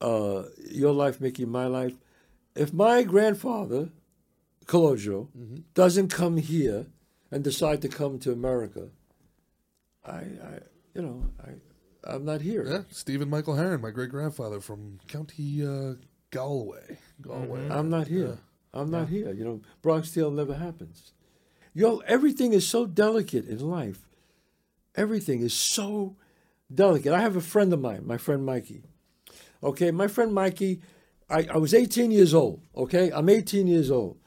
uh, 0.00 0.44
your 0.70 0.92
life, 0.92 1.20
Mickey, 1.20 1.44
my 1.44 1.66
life. 1.66 1.96
If 2.54 2.72
my 2.72 3.02
grandfather, 3.02 3.90
Calogero, 4.66 5.28
doesn't 5.74 6.08
come 6.08 6.36
here 6.36 6.86
and 7.30 7.42
decide 7.42 7.82
to 7.82 7.88
come 7.88 8.18
to 8.20 8.32
America, 8.32 8.88
I, 10.04 10.12
I 10.12 10.58
you 10.94 11.02
know, 11.02 11.30
I, 11.42 12.12
I'm 12.12 12.24
not 12.24 12.40
here. 12.40 12.64
Yeah, 12.68 12.82
Stephen 12.90 13.30
Michael 13.30 13.56
Heron, 13.56 13.80
my 13.80 13.90
great 13.90 14.10
grandfather 14.10 14.60
from 14.60 14.98
County 15.08 15.66
uh, 15.66 15.94
Galway. 16.30 16.98
Galway. 17.20 17.68
I'm 17.70 17.88
not 17.88 18.08
here. 18.08 18.38
I'm 18.74 18.90
not 18.90 19.08
here. 19.08 19.32
You 19.32 19.44
know, 19.44 19.60
Bronx 19.82 20.10
Tale 20.10 20.30
never 20.30 20.54
happens. 20.54 21.12
Yo, 21.74 21.98
everything 21.98 22.52
is 22.52 22.66
so 22.66 22.86
delicate 22.86 23.46
in 23.46 23.58
life. 23.58 24.00
Everything 24.94 25.40
is 25.40 25.54
so 25.54 26.16
delicate. 26.72 27.12
I 27.12 27.20
have 27.20 27.36
a 27.36 27.40
friend 27.40 27.72
of 27.72 27.80
mine, 27.80 28.06
my 28.06 28.18
friend 28.18 28.44
Mikey. 28.44 28.82
Okay, 29.62 29.90
my 29.90 30.06
friend 30.06 30.34
Mikey, 30.34 30.80
I, 31.32 31.46
I 31.54 31.56
was 31.56 31.72
18 31.72 32.10
years 32.10 32.34
old. 32.34 32.60
Okay, 32.76 33.10
I'm 33.10 33.28
18 33.28 33.66
years 33.66 33.90
old. 33.90 34.18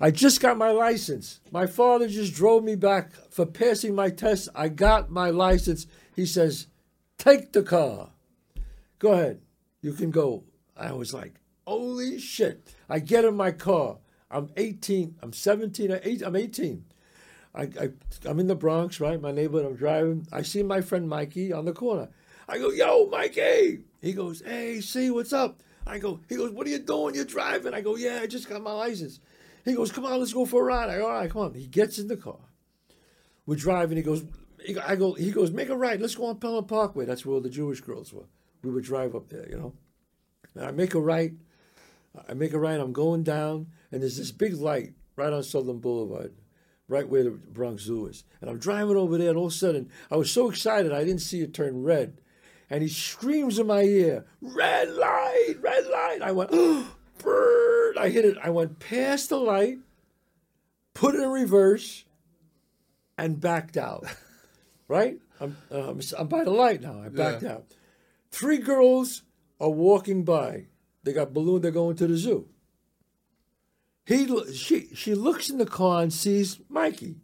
I 0.00 0.10
just 0.10 0.40
got 0.40 0.56
my 0.56 0.70
license. 0.70 1.40
My 1.52 1.66
father 1.66 2.08
just 2.08 2.34
drove 2.34 2.64
me 2.64 2.74
back 2.74 3.12
for 3.30 3.46
passing 3.46 3.94
my 3.94 4.10
test. 4.10 4.48
I 4.54 4.68
got 4.68 5.10
my 5.10 5.30
license. 5.30 5.86
He 6.16 6.26
says, 6.26 6.66
Take 7.18 7.52
the 7.52 7.62
car. 7.62 8.10
Go 8.98 9.12
ahead. 9.12 9.40
You 9.82 9.92
can 9.92 10.10
go. 10.10 10.44
I 10.76 10.92
was 10.92 11.14
like, 11.14 11.34
Holy 11.66 12.18
shit. 12.18 12.74
I 12.88 12.98
get 12.98 13.24
in 13.24 13.36
my 13.36 13.52
car. 13.52 13.98
I'm 14.30 14.50
18. 14.56 15.16
I'm 15.22 15.32
17. 15.32 15.92
or 15.92 16.00
8, 16.02 16.22
I'm 16.22 16.36
18. 16.36 16.84
I, 17.54 17.62
I, 17.62 17.88
I'm 18.24 18.40
in 18.40 18.48
the 18.48 18.56
Bronx, 18.56 18.98
right? 19.00 19.20
My 19.20 19.30
neighborhood. 19.32 19.66
I'm 19.66 19.76
driving. 19.76 20.26
I 20.32 20.42
see 20.42 20.62
my 20.62 20.80
friend 20.80 21.08
Mikey 21.08 21.52
on 21.52 21.66
the 21.66 21.72
corner. 21.72 22.08
I 22.48 22.58
go, 22.58 22.70
yo, 22.70 23.06
Mikey. 23.06 23.84
He 24.02 24.12
goes, 24.12 24.42
hey, 24.44 24.80
see, 24.80 25.10
what's 25.10 25.32
up? 25.32 25.60
I 25.86 25.98
go, 25.98 26.20
he 26.28 26.36
goes, 26.36 26.50
what 26.50 26.66
are 26.66 26.70
you 26.70 26.78
doing? 26.78 27.14
You're 27.14 27.24
driving. 27.24 27.74
I 27.74 27.80
go, 27.80 27.96
yeah, 27.96 28.20
I 28.22 28.26
just 28.26 28.48
got 28.48 28.62
my 28.62 28.72
license. 28.72 29.20
He 29.64 29.74
goes, 29.74 29.92
come 29.92 30.04
on, 30.04 30.18
let's 30.18 30.32
go 30.32 30.44
for 30.44 30.62
a 30.62 30.64
ride. 30.64 30.90
I 30.90 30.98
go, 30.98 31.06
all 31.06 31.12
right, 31.12 31.30
come 31.30 31.42
on. 31.42 31.54
He 31.54 31.66
gets 31.66 31.98
in 31.98 32.08
the 32.08 32.16
car. 32.16 32.38
We're 33.46 33.56
driving. 33.56 33.96
He 33.96 34.02
goes, 34.02 34.24
I 34.86 34.96
go, 34.96 35.12
he 35.12 35.30
goes, 35.30 35.50
make 35.50 35.68
a 35.68 35.76
right. 35.76 36.00
Let's 36.00 36.14
go 36.14 36.26
on 36.26 36.38
Pelham 36.38 36.66
Parkway. 36.66 37.04
That's 37.04 37.26
where 37.26 37.40
the 37.40 37.50
Jewish 37.50 37.80
girls 37.80 38.12
were. 38.12 38.26
We 38.62 38.70
would 38.70 38.84
drive 38.84 39.14
up 39.14 39.28
there, 39.28 39.48
you 39.48 39.58
know. 39.58 39.74
And 40.54 40.64
I 40.64 40.70
make 40.70 40.94
a 40.94 41.00
right. 41.00 41.32
I 42.28 42.34
make 42.34 42.52
a 42.52 42.58
right. 42.58 42.80
I'm 42.80 42.92
going 42.92 43.22
down, 43.22 43.66
and 43.90 44.02
there's 44.02 44.16
this 44.16 44.32
big 44.32 44.54
light 44.54 44.94
right 45.16 45.32
on 45.32 45.42
Southern 45.42 45.80
Boulevard, 45.80 46.32
right 46.88 47.08
where 47.08 47.24
the 47.24 47.30
Bronx 47.30 47.82
Zoo 47.82 48.06
is. 48.06 48.24
And 48.40 48.48
I'm 48.48 48.58
driving 48.58 48.96
over 48.96 49.18
there, 49.18 49.30
and 49.30 49.38
all 49.38 49.46
of 49.46 49.52
a 49.52 49.56
sudden, 49.56 49.90
I 50.10 50.16
was 50.16 50.30
so 50.30 50.48
excited 50.48 50.92
I 50.92 51.04
didn't 51.04 51.20
see 51.22 51.40
it 51.42 51.52
turn 51.52 51.82
red. 51.82 52.20
And 52.70 52.82
he 52.82 52.88
screams 52.88 53.58
in 53.58 53.66
my 53.66 53.82
ear, 53.82 54.24
"Red 54.40 54.90
light! 54.90 55.54
Red 55.60 55.86
light!" 55.86 56.18
I 56.22 56.32
went, 56.32 56.50
oh, 56.52 56.94
"Bird!" 57.18 57.96
I 57.98 58.08
hit 58.08 58.24
it. 58.24 58.36
I 58.42 58.50
went 58.50 58.78
past 58.78 59.28
the 59.28 59.36
light, 59.38 59.78
put 60.94 61.14
it 61.14 61.20
in 61.22 61.28
reverse, 61.28 62.04
and 63.18 63.40
backed 63.40 63.76
out. 63.76 64.04
right? 64.88 65.18
I'm, 65.40 65.56
um, 65.70 65.80
I'm, 65.88 66.00
I'm 66.18 66.26
by 66.28 66.44
the 66.44 66.50
light 66.50 66.80
now. 66.80 67.02
I 67.02 67.08
backed 67.08 67.42
Yeah. 67.42 67.54
out. 67.54 67.66
Three 68.30 68.58
girls 68.58 69.22
are 69.60 69.70
walking 69.70 70.24
by. 70.24 70.66
They 71.02 71.12
got 71.12 71.32
balloon. 71.34 71.60
They're 71.62 71.70
going 71.70 71.96
to 71.96 72.06
the 72.06 72.16
zoo. 72.16 72.48
He, 74.06 74.26
she, 74.52 74.88
she 74.94 75.14
looks 75.14 75.48
in 75.50 75.58
the 75.58 75.66
car 75.66 76.02
and 76.02 76.12
sees 76.12 76.60
Mikey. 76.68 77.16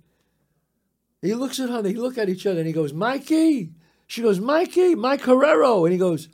He 1.23 1.35
looks 1.35 1.61
at 1.61 1.69
her. 1.69 1.83
They 1.83 1.93
look 1.95 2.17
at 2.17 2.29
each 2.29 2.47
other, 2.47 2.59
and 2.61 2.67
he 2.67 2.73
goes, 2.73 2.93
"Mikey." 2.93 3.73
She 4.11 4.23
goes, 4.23 4.41
"Mikey, 4.41 4.97
Mike 4.97 5.21
Herrero," 5.21 5.85
and 5.85 5.93
he 5.93 5.99
goes, 5.99 6.29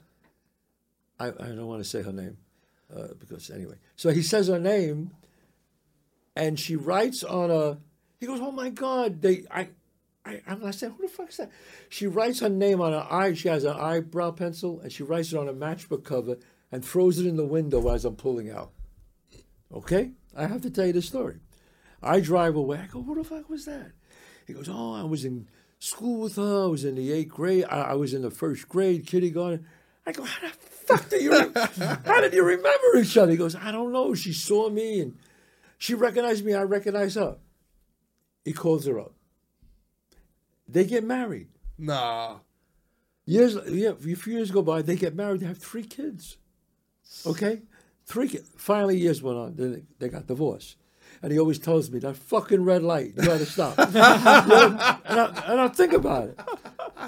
"I, 1.19 1.27
I 1.27 1.49
don't 1.49 1.67
want 1.67 1.83
to 1.83 1.87
say 1.87 2.01
her 2.01 2.11
name 2.11 2.37
uh, 2.91 3.09
because 3.19 3.51
anyway." 3.51 3.75
So 3.95 4.09
he 4.09 4.23
says 4.23 4.47
her 4.47 4.57
name, 4.57 5.11
and 6.35 6.59
she 6.59 6.75
writes 6.75 7.23
on 7.23 7.51
a. 7.51 7.77
He 8.19 8.25
goes, 8.25 8.39
"Oh 8.41 8.51
my 8.51 8.71
God, 8.71 9.21
they 9.21 9.45
I." 9.51 9.69
I, 10.25 10.41
I'm 10.45 10.59
not 10.59 10.75
saying, 10.75 10.93
who 10.97 11.03
the 11.03 11.07
fuck 11.07 11.29
is 11.29 11.37
that? 11.37 11.51
She 11.87 12.05
writes 12.05 12.41
her 12.41 12.49
name 12.49 12.81
on 12.81 12.91
her 12.91 13.07
eye. 13.09 13.33
She 13.33 13.47
has 13.47 13.63
an 13.63 13.77
eyebrow 13.77 14.31
pencil, 14.31 14.81
and 14.81 14.91
she 14.91 15.03
writes 15.03 15.31
it 15.31 15.37
on 15.37 15.47
a 15.47 15.53
matchbook 15.53 16.03
cover 16.03 16.35
and 16.69 16.83
throws 16.83 17.17
it 17.17 17.25
in 17.25 17.37
the 17.37 17.45
window 17.45 17.87
as 17.87 18.03
I'm 18.03 18.17
pulling 18.17 18.49
out. 18.49 18.71
Okay? 19.73 20.11
I 20.35 20.47
have 20.47 20.63
to 20.63 20.69
tell 20.69 20.85
you 20.85 20.91
the 20.91 21.01
story. 21.01 21.37
I 22.03 22.19
drive 22.19 22.57
away. 22.57 22.77
I 22.77 22.87
go, 22.87 23.03
who 23.03 23.15
the 23.15 23.23
fuck 23.23 23.49
was 23.49 23.63
that? 23.63 23.93
He 24.45 24.51
goes, 24.51 24.67
oh, 24.67 24.95
I 24.95 25.03
was 25.03 25.23
in 25.23 25.47
school 25.79 26.21
with 26.21 26.35
her. 26.35 26.63
I 26.63 26.67
was 26.67 26.85
in 26.85 26.95
the 26.95 27.11
eighth 27.11 27.29
grade. 27.29 27.65
I, 27.69 27.81
I 27.81 27.93
was 27.93 28.13
in 28.13 28.21
the 28.21 28.31
first 28.31 28.67
grade, 28.67 29.05
kindergarten. 29.05 29.65
I 30.05 30.11
go, 30.11 30.23
how 30.23 30.47
the 30.47 30.53
fuck 30.53 31.09
do 31.09 31.17
you, 31.17 31.31
how 32.05 32.21
did 32.21 32.33
you 32.33 32.43
remember 32.43 32.97
each 32.97 33.17
other? 33.17 33.31
He 33.31 33.37
goes, 33.37 33.55
I 33.55 33.71
don't 33.71 33.91
know. 33.91 34.13
She 34.13 34.33
saw 34.33 34.69
me 34.69 35.01
and 35.01 35.17
she 35.77 35.93
recognized 35.93 36.45
me. 36.45 36.53
I 36.53 36.63
recognize 36.63 37.15
her. 37.15 37.37
He 38.45 38.53
calls 38.53 38.85
her 38.85 38.99
up. 38.99 39.13
They 40.67 40.85
get 40.85 41.03
married. 41.03 41.49
Nah. 41.77 42.37
Years, 43.25 43.57
yeah, 43.67 43.89
a 43.89 44.15
few 44.15 44.33
years 44.33 44.51
go 44.51 44.61
by. 44.61 44.81
They 44.81 44.95
get 44.95 45.15
married. 45.15 45.41
They 45.41 45.47
have 45.47 45.57
three 45.57 45.83
kids. 45.83 46.37
Okay, 47.25 47.61
three 48.05 48.29
kids. 48.29 48.49
Finally, 48.57 48.97
years 48.97 49.21
went 49.21 49.37
on. 49.37 49.55
Then 49.55 49.87
they 49.99 50.09
got 50.09 50.27
divorced. 50.27 50.77
And 51.23 51.31
he 51.31 51.39
always 51.39 51.57
tells 51.59 51.89
me 51.89 51.99
that 51.99 52.15
fucking 52.15 52.63
red 52.63 52.83
light. 52.83 53.13
You 53.17 53.23
got 53.23 53.39
to 53.39 53.45
stop. 53.45 53.77
You 53.87 53.93
know, 53.93 54.99
and, 55.05 55.19
I, 55.19 55.43
and 55.47 55.61
I 55.61 55.67
think 55.69 55.93
about 55.93 56.29
it. 56.29 56.39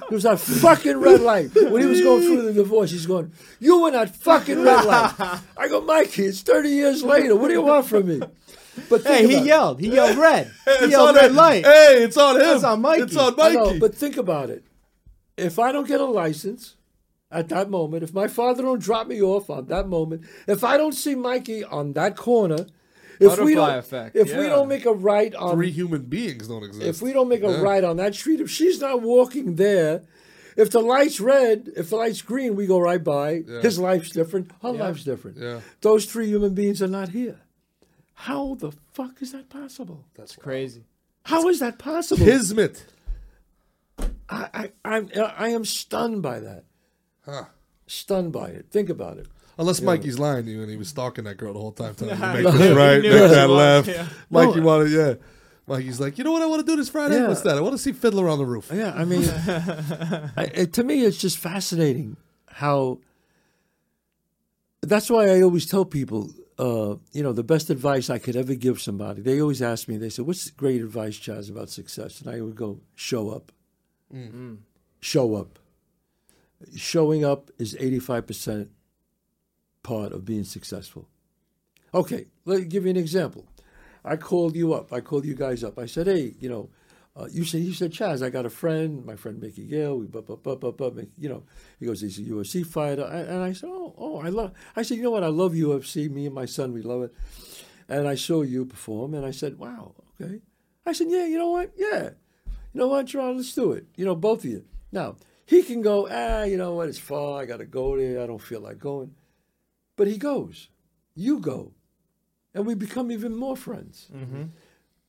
It 0.03 0.11
was 0.11 0.23
that 0.23 0.39
fucking 0.39 0.97
red 0.97 1.21
light. 1.21 1.51
When 1.53 1.81
he 1.81 1.87
was 1.87 2.01
going 2.01 2.21
through 2.23 2.41
the 2.43 2.53
divorce, 2.53 2.91
he's 2.91 3.05
going, 3.05 3.31
"You 3.59 3.81
were 3.81 3.91
that 3.91 4.15
fucking 4.15 4.61
red 4.63 4.85
light." 4.85 5.13
I 5.57 5.67
go, 5.67 5.81
Mikey, 5.81 6.25
it's 6.25 6.41
thirty 6.41 6.69
years 6.69 7.03
later. 7.03 7.35
What 7.35 7.47
do 7.49 7.53
you 7.53 7.61
want 7.61 7.85
from 7.85 8.07
me? 8.07 8.21
But 8.89 9.03
Hey, 9.03 9.27
he 9.27 9.33
about 9.33 9.43
it. 9.43 9.47
yelled. 9.47 9.79
He 9.81 9.87
yelled 9.93 10.17
red. 10.17 10.51
He 10.65 10.71
It's 10.71 10.91
yelled 10.91 11.09
on 11.09 11.15
red 11.15 11.31
him. 11.31 11.35
light. 11.35 11.65
Hey, 11.65 12.03
it's 12.03 12.17
on 12.17 12.35
him. 12.35 12.41
That's 12.41 12.63
on 12.63 12.81
Mikey. 12.81 13.01
It's 13.03 13.15
on 13.17 13.35
I 13.39 13.53
know, 13.53 13.65
Mikey. 13.65 13.79
but 13.79 13.95
think 13.95 14.17
about 14.17 14.49
it. 14.49 14.63
If 15.37 15.59
I 15.59 15.71
don't 15.71 15.87
get 15.87 15.99
a 16.01 16.05
license 16.05 16.75
at 17.31 17.49
that 17.49 17.69
moment, 17.69 18.03
if 18.03 18.13
my 18.13 18.27
father 18.27 18.63
don't 18.63 18.81
drop 18.81 19.07
me 19.07 19.21
off 19.21 19.49
on 19.49 19.65
that 19.67 19.87
moment, 19.87 20.23
if 20.47 20.63
I 20.63 20.77
don't 20.77 20.93
see 20.93 21.13
Mikey 21.15 21.63
on 21.63 21.93
that 21.93 22.15
corner, 22.15 22.65
if 23.19 23.39
we 23.39 23.53
don't, 23.55 23.77
effect, 23.77 24.15
if 24.15 24.27
we 24.35 24.45
don't 24.47 24.67
make 24.67 24.85
a 24.85 24.93
right 24.93 25.33
on, 25.35 25.55
Three 25.55 25.71
human 25.71 26.03
beings 26.03 26.47
don't 26.47 26.63
exist. 26.63 26.85
if 26.87 27.01
we 27.01 27.11
don't 27.13 27.27
make 27.27 27.43
a 27.43 27.47
Yeah. 27.51 27.61
right 27.61 27.83
on 27.83 27.97
that 27.97 28.15
street, 28.15 28.39
if 28.39 28.49
she's 28.49 28.79
not 28.79 29.01
walking 29.01 29.55
there, 29.55 30.03
if 30.55 30.71
the 30.71 30.79
light's 30.81 31.19
red, 31.19 31.71
if 31.75 31.89
the 31.89 31.95
light's 31.97 32.21
green, 32.21 32.55
we 32.55 32.65
go 32.65 32.79
right 32.79 33.03
by. 33.03 33.43
Yeah. 33.47 33.61
His 33.61 33.77
life's 33.79 34.09
different. 34.09 34.51
Her 34.61 34.71
life's 34.71 35.03
different. 35.03 35.37
Yeah. 35.37 35.61
Those 35.81 36.05
three 36.05 36.27
human 36.27 36.53
beings 36.53 36.81
are 36.81 36.87
not 36.87 37.09
here. 37.09 37.39
How 38.13 38.55
the 38.55 38.71
fuck 38.91 39.21
is 39.21 39.31
that 39.31 39.49
possible? 39.49 40.05
That's 40.15 40.35
Crazy. 40.35 40.83
How 41.23 41.47
is 41.47 41.59
that 41.59 41.77
possible? 41.79 42.25
Kismet. 42.25 42.85
I, 44.29 44.49
I, 44.53 44.71
I'm, 44.85 45.09
I 45.37 45.49
am 45.49 45.65
stunned 45.65 46.21
by 46.21 46.39
that. 46.39 46.63
Huh. 47.25 47.45
Stunned 47.87 48.31
by 48.31 48.47
it. 48.49 48.67
Think 48.71 48.89
about 48.89 49.17
it. 49.17 49.27
Unless 49.59 49.81
Mikey's 49.81 50.17
lying 50.17 50.45
to 50.45 50.51
you 50.51 50.61
and 50.61 50.69
he 50.71 50.77
was 50.77 50.87
stalking 50.87 51.25
that 51.25 51.35
girl 51.37 51.53
the 51.53 51.59
whole 51.59 51.71
time. 51.73 51.93
Telling 51.93 52.15
you 52.15 52.21
to 52.21 52.33
make 52.33 52.43
knew- 52.45 52.57
this 52.57 52.75
right, 52.75 53.01
make 53.01 53.11
that 53.11 53.47
was, 53.49 53.57
left. 53.57 53.87
yeah. 53.89 54.07
Mikey 54.31 54.59
No. 54.61 54.65
wanted, 54.65 54.91
yeah. 54.91 55.13
Mikey's 55.67 55.99
like, 55.99 56.17
you 56.17 56.23
know 56.23 56.31
what 56.31 56.41
I 56.41 56.45
want 56.47 56.65
to 56.65 56.71
do 56.71 56.75
this 56.77 56.89
Friday? 56.89 57.15
Yeah. 57.17 57.27
What's 57.27 57.41
that? 57.41 57.57
I 57.57 57.61
want 57.61 57.73
to 57.73 57.77
see 57.77 57.91
Fiddler 57.91 58.27
on 58.29 58.39
the 58.39 58.45
Roof. 58.45 58.71
Yeah, 58.73 58.91
I 58.95 59.05
mean, 59.05 59.29
I, 60.37 60.49
it, 60.55 60.73
to 60.73 60.83
me, 60.83 61.03
it's 61.03 61.17
just 61.19 61.37
fascinating 61.37 62.17
how. 62.47 62.99
That's 64.81 65.09
why 65.09 65.27
I 65.27 65.41
always 65.41 65.65
tell 65.65 65.83
people, 65.85 66.31
uh, 66.57 66.95
you 67.11 67.21
know, 67.21 67.33
the 67.33 67.43
best 67.43 67.69
advice 67.69 68.09
I 68.09 68.17
could 68.17 68.35
ever 68.37 68.55
give 68.55 68.81
somebody. 68.81 69.21
They 69.21 69.41
always 69.41 69.61
ask 69.61 69.87
me, 69.89 69.97
they 69.97 70.09
say, 70.09 70.21
"What's 70.23 70.49
great 70.51 70.81
advice, 70.81 71.19
Chazz, 71.19 71.49
about 71.51 71.69
success?" 71.69 72.21
And 72.21 72.33
I 72.33 72.39
would 72.41 72.55
go, 72.55 72.79
"Show 72.95 73.29
up. 73.29 73.51
Show 75.01 75.35
up. 75.35 75.59
Showing 76.75 77.23
up 77.25 77.51
is 77.59 77.75
eighty-five 77.79 78.25
percent 78.25 78.69
part 79.83 80.11
of 80.11 80.25
being 80.25 80.43
successful." 80.43 81.07
Okay, 81.93 82.27
let 82.45 82.59
me 82.61 82.65
give 82.65 82.85
you 82.85 82.91
an 82.91 82.97
example. 82.97 83.45
I 84.03 84.15
called 84.15 84.55
you 84.55 84.73
up. 84.73 84.93
I 84.93 85.01
called 85.01 85.25
you 85.25 85.35
guys 85.35 85.63
up. 85.63 85.77
I 85.79 85.85
said, 85.85 86.07
"Hey, 86.07 86.35
you 86.39 86.49
know." 86.49 86.69
Uh, 87.15 87.27
you 87.31 87.43
said 87.43 87.59
you 87.61 87.73
said 87.73 87.91
Chazz, 87.91 88.23
I 88.23 88.29
got 88.29 88.45
a 88.45 88.49
friend, 88.49 89.05
my 89.05 89.15
friend 89.15 89.41
Mickey 89.41 89.65
Gall. 89.65 89.97
We 89.97 90.05
bup 90.05 90.27
bup 90.27 90.43
bup 90.43 90.61
bup 90.61 90.77
bup. 90.77 90.93
You 91.17 91.27
know, 91.27 91.43
he 91.77 91.85
goes, 91.85 91.99
he's 91.99 92.17
a 92.17 92.21
UFC 92.21 92.65
fighter, 92.65 93.03
I, 93.03 93.17
and 93.17 93.43
I 93.43 93.51
said, 93.51 93.67
oh, 93.69 93.93
oh, 93.97 94.19
I 94.19 94.29
love. 94.29 94.53
I 94.75 94.83
said, 94.83 94.97
you 94.97 95.03
know 95.03 95.11
what? 95.11 95.23
I 95.23 95.27
love 95.27 95.51
UFC. 95.51 96.09
Me 96.09 96.27
and 96.27 96.35
my 96.35 96.45
son, 96.45 96.71
we 96.71 96.81
love 96.81 97.01
it. 97.01 97.13
And 97.89 98.07
I 98.07 98.15
saw 98.15 98.43
you 98.43 98.63
perform, 98.63 99.15
and 99.15 99.25
I 99.25 99.31
said, 99.31 99.57
wow, 99.57 99.95
okay. 100.21 100.39
I 100.85 100.93
said, 100.93 101.07
yeah, 101.09 101.25
you 101.25 101.37
know 101.37 101.49
what? 101.49 101.71
Yeah, 101.75 102.11
you 102.45 102.79
know 102.79 102.87
what, 102.87 103.07
John? 103.07 103.37
Let's 103.37 103.53
do 103.53 103.73
it. 103.73 103.87
You 103.97 104.05
know, 104.05 104.15
both 104.15 104.45
of 104.45 104.51
you. 104.51 104.63
Now 104.91 105.15
he 105.45 105.63
can 105.63 105.81
go, 105.81 106.07
ah, 106.09 106.43
you 106.43 106.57
know 106.57 106.75
what? 106.75 106.89
It's 106.89 106.99
far. 106.99 107.41
I 107.41 107.45
got 107.45 107.57
to 107.57 107.65
go 107.65 107.97
there. 107.97 108.21
I 108.21 108.27
don't 108.27 108.41
feel 108.41 108.61
like 108.61 108.77
going. 108.77 109.15
But 109.99 110.07
he 110.07 110.17
goes. 110.17 110.69
You 111.13 111.39
go, 111.39 111.73
and 112.53 112.65
we 112.65 112.73
become 112.73 113.11
even 113.11 113.35
more 113.35 113.57
friends. 113.57 114.07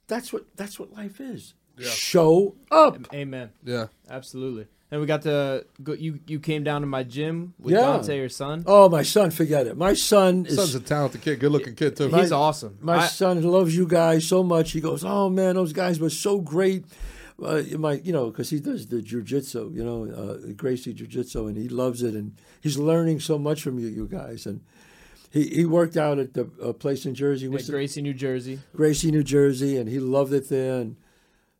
That's 0.08 0.32
what 0.32 0.44
that's 0.56 0.78
what 0.80 0.92
life 0.92 1.20
is. 1.20 1.54
Show 1.78 2.56
up. 2.72 3.06
Amen. 3.14 3.50
Yeah. 3.64 3.86
Absolutely. 4.10 4.66
And 4.90 5.00
we 5.00 5.06
got 5.06 5.22
to 5.22 5.64
go. 5.82 5.92
You 5.92 6.18
you 6.26 6.40
came 6.40 6.64
down 6.64 6.80
to 6.80 6.86
my 6.88 7.04
gym 7.04 7.54
with 7.60 7.74
Yeah. 7.74 7.82
Dante, 7.82 8.16
your 8.16 8.28
son. 8.28 8.64
Oh, 8.66 8.88
my 8.88 9.02
son, 9.04 9.30
forget 9.30 9.68
it. 9.68 9.76
My 9.76 9.94
son 9.94 10.46
is 10.46 10.56
Son's 10.56 10.74
a 10.74 10.80
talented 10.80 11.20
kid, 11.22 11.38
good 11.38 11.52
looking 11.52 11.76
kid, 11.76 11.96
too. 11.96 12.08
He's 12.08 12.32
awesome. 12.32 12.76
my 12.82 12.96
I- 13.04 13.06
son 13.06 13.40
loves 13.42 13.76
you 13.76 13.86
guys 13.86 14.26
so 14.26 14.42
much. 14.42 14.72
He 14.72 14.80
goes, 14.80 15.04
"Oh 15.04 15.30
man, 15.30 15.54
those 15.54 15.72
guys 15.72 16.00
were 16.00 16.10
so 16.10 16.40
great." 16.40 16.84
Uh, 17.40 17.62
my, 17.78 17.92
you 18.04 18.12
know, 18.12 18.26
because 18.30 18.50
he 18.50 18.58
does 18.60 18.88
the 18.88 19.00
jujitsu, 19.00 19.72
you 19.74 19.82
know, 19.82 20.00
uh, 20.22 20.52
Gracie 20.56 20.92
jujitsu, 20.92 21.48
and 21.48 21.56
he 21.56 21.68
loves 21.70 22.02
it, 22.02 22.14
and 22.14 22.32
he's 22.60 22.76
learning 22.76 23.20
so 23.20 23.38
much 23.38 23.62
from 23.62 23.78
you, 23.78 23.86
you 23.86 24.06
guys. 24.08 24.44
And 24.44 24.60
he, 25.30 25.48
he 25.48 25.64
worked 25.64 25.96
out 25.96 26.18
at 26.18 26.34
the 26.34 26.50
uh, 26.62 26.72
place 26.72 27.06
in 27.06 27.14
Jersey, 27.14 27.46
at 27.46 27.52
what's 27.52 27.70
Gracie, 27.70 28.02
New 28.02 28.14
Jersey. 28.14 28.58
Gracie, 28.74 29.10
New 29.10 29.22
Jersey, 29.22 29.76
and 29.76 29.88
he 29.88 30.00
loved 30.00 30.32
it 30.32 30.48
there. 30.48 30.80
And 30.80 30.96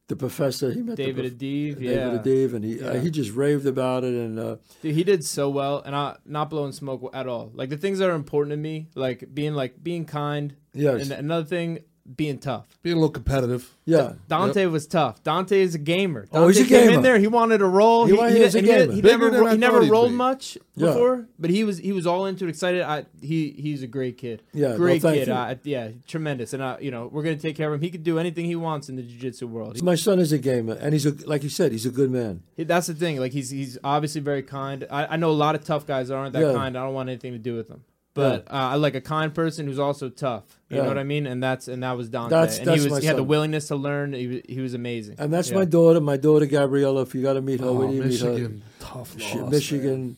the 0.09 0.17
professor, 0.17 0.73
he 0.73 0.83
met 0.83 0.97
David 0.97 1.39
the 1.39 1.75
prof- 1.75 1.79
Adiv, 1.79 1.81
yeah. 1.81 1.91
David 1.95 2.23
Adiv, 2.23 2.55
and 2.55 2.65
he 2.65 2.83
uh, 2.83 3.01
he 3.01 3.11
just 3.11 3.33
raved 3.33 3.65
about 3.67 4.03
it. 4.05 4.13
And 4.13 4.39
uh, 4.39 4.57
Dude, 4.83 4.95
he 4.95 5.05
did 5.05 5.25
so 5.25 5.49
well, 5.49 5.81
and 5.87 5.95
I 5.95 6.17
not 6.27 6.51
blowing 6.51 6.73
smoke 6.73 7.09
at 7.15 7.29
all. 7.29 7.53
Like 7.55 7.71
the 7.71 7.77
things 7.77 8.01
that 8.01 8.11
are 8.11 8.15
important 8.17 8.53
to 8.53 8.57
me, 8.57 8.89
like 8.95 9.33
being 9.33 9.55
like 9.55 9.83
being 9.83 10.05
kind, 10.05 10.57
yes, 10.75 11.03
and 11.03 11.13
another 11.13 11.47
thing, 11.47 11.79
being 12.17 12.39
tough. 12.39 12.67
Being 12.83 12.97
a 12.97 12.99
little 12.99 13.11
competitive. 13.13 13.77
yeah, 13.85 14.15
Dante 14.29 14.67
was 14.67 14.87
tough. 14.87 15.23
Dante 15.23 15.61
is 15.61 15.75
a 15.75 15.79
gamer. 15.79 16.27
Dante 16.27 16.39
Oh, 16.39 16.49
he's 16.49 16.59
a 16.61 16.65
came 16.65 16.87
gamer. 16.87 16.95
in 16.95 17.03
there. 17.03 17.19
He 17.19 17.27
wanted 17.27 17.59
to 17.59 17.67
roll. 17.67 18.07
He 18.07 18.13
wanted- 18.13 18.37
he 18.37 18.43
was 18.43 18.55
a 18.55 18.59
and 18.59 18.67
he, 18.67 18.73
gamer. 18.73 18.93
he 18.93 19.01
Bigger 19.03 19.19
never 19.19 19.31
than 19.31 19.41
ro- 19.41 19.51
he 19.53 19.57
never 19.59 19.81
rolled 19.83 20.11
be. 20.11 20.17
much 20.17 20.59
Yeah. 20.77 20.87
before, 20.89 21.27
but 21.39 21.51
he 21.51 21.63
was 21.65 21.79
he 21.79 21.93
was 21.93 22.07
all 22.07 22.27
into 22.27 22.47
it, 22.47 22.49
excited. 22.49 22.83
I 22.83 23.05
he 23.21 23.51
he's 23.51 23.83
a 23.83 23.87
great 23.87 24.17
kid. 24.19 24.43
Yeah, 24.53 24.69
no, 24.71 24.77
great 24.77 25.03
thank 25.03 25.17
kid. 25.19 25.29
you. 25.29 25.35
I, 25.35 25.59
yeah, 25.65 25.89
tremendous. 26.07 26.53
And 26.53 26.63
I, 26.63 26.79
you 26.81 26.91
know, 26.91 27.09
we're 27.13 27.23
gonna 27.23 27.37
take 27.37 27.57
care 27.57 27.69
of 27.69 27.75
him. 27.75 27.81
He 27.81 27.91
could 27.91 28.03
do 28.05 28.19
anything 28.19 28.47
he 28.47 28.57
wants 28.57 28.89
in 28.89 28.97
the 28.97 29.03
jiu-jitsu 29.03 29.47
world. 29.47 29.77
He- 29.77 29.83
my 29.83 29.95
son 29.95 30.19
is 30.19 30.33
a 30.33 30.39
gamer, 30.39 30.75
and 30.81 30.93
he's 30.93 31.07
a 31.07 31.15
like 31.27 31.43
you 31.43 31.49
said, 31.51 31.73
he's 31.73 31.87
a 31.87 31.91
good 31.91 32.11
man. 32.11 32.43
He- 32.57 32.65
That's 32.65 32.87
the 32.89 32.95
thing. 32.95 33.19
Like 33.21 33.33
he's 33.33 33.51
he's 33.51 33.79
obviously 33.85 34.21
very 34.21 34.43
kind. 34.43 34.87
I, 34.91 35.07
I 35.15 35.17
know 35.17 35.31
a 35.31 35.33
lot 35.33 35.55
of 35.55 35.65
tough 35.65 35.87
guys 35.87 36.09
that 36.09 36.15
aren't 36.15 36.33
that 36.33 36.43
Yeah. 36.43 36.53
kind. 36.55 36.77
I 36.77 36.85
don't 36.85 36.95
want 36.95 37.09
anything 37.09 37.33
to 37.33 37.39
do 37.39 37.55
with 37.57 37.69
them. 37.69 37.85
But 38.13 38.49
uh, 38.49 38.55
I 38.55 38.75
like 38.75 38.97
a 38.97 39.01
kind 39.01 39.33
person 39.33 39.67
who's 39.67 39.79
also 39.79 40.09
tough. 40.09 40.43
You 40.69 40.77
Yeah. 40.77 40.83
know 40.83 40.89
what 40.89 40.99
I 40.99 41.05
mean? 41.05 41.27
And 41.27 41.41
that's 41.43 41.69
and 41.69 41.83
that 41.85 41.97
was 41.97 42.09
Dante. 42.09 42.31
That's- 42.35 42.59
and 42.59 42.67
that's 42.67 42.83
he 42.83 42.89
my 42.89 42.95
was 42.97 43.03
he 43.03 43.07
had 43.07 43.17
the 43.17 43.23
willingness 43.25 43.69
to 43.69 43.77
learn. 43.77 44.13
He 44.13 44.27
was, 44.27 44.41
he 44.49 44.61
was 44.61 44.75
amazing. 44.75 45.15
And 45.19 45.33
that's 45.33 45.51
Yeah. 45.51 45.59
my 45.59 45.65
daughter, 45.65 46.01
my 46.01 46.17
daughter 46.17 46.47
Gabriella. 46.47 47.03
If 47.03 47.15
you 47.15 47.23
got 47.23 47.35
to 47.35 47.41
meet 47.43 47.61
her, 47.61 47.67
Oh, 47.67 47.75
where 47.75 47.89
do 47.89 47.95
you 47.95 48.03
meet 48.03 48.21
her? 48.21 48.31
Michigan. 48.31 48.63
Tough 48.81 49.15
She- 49.21 49.39
loss. 49.39 49.51
Michigan, 49.53 50.17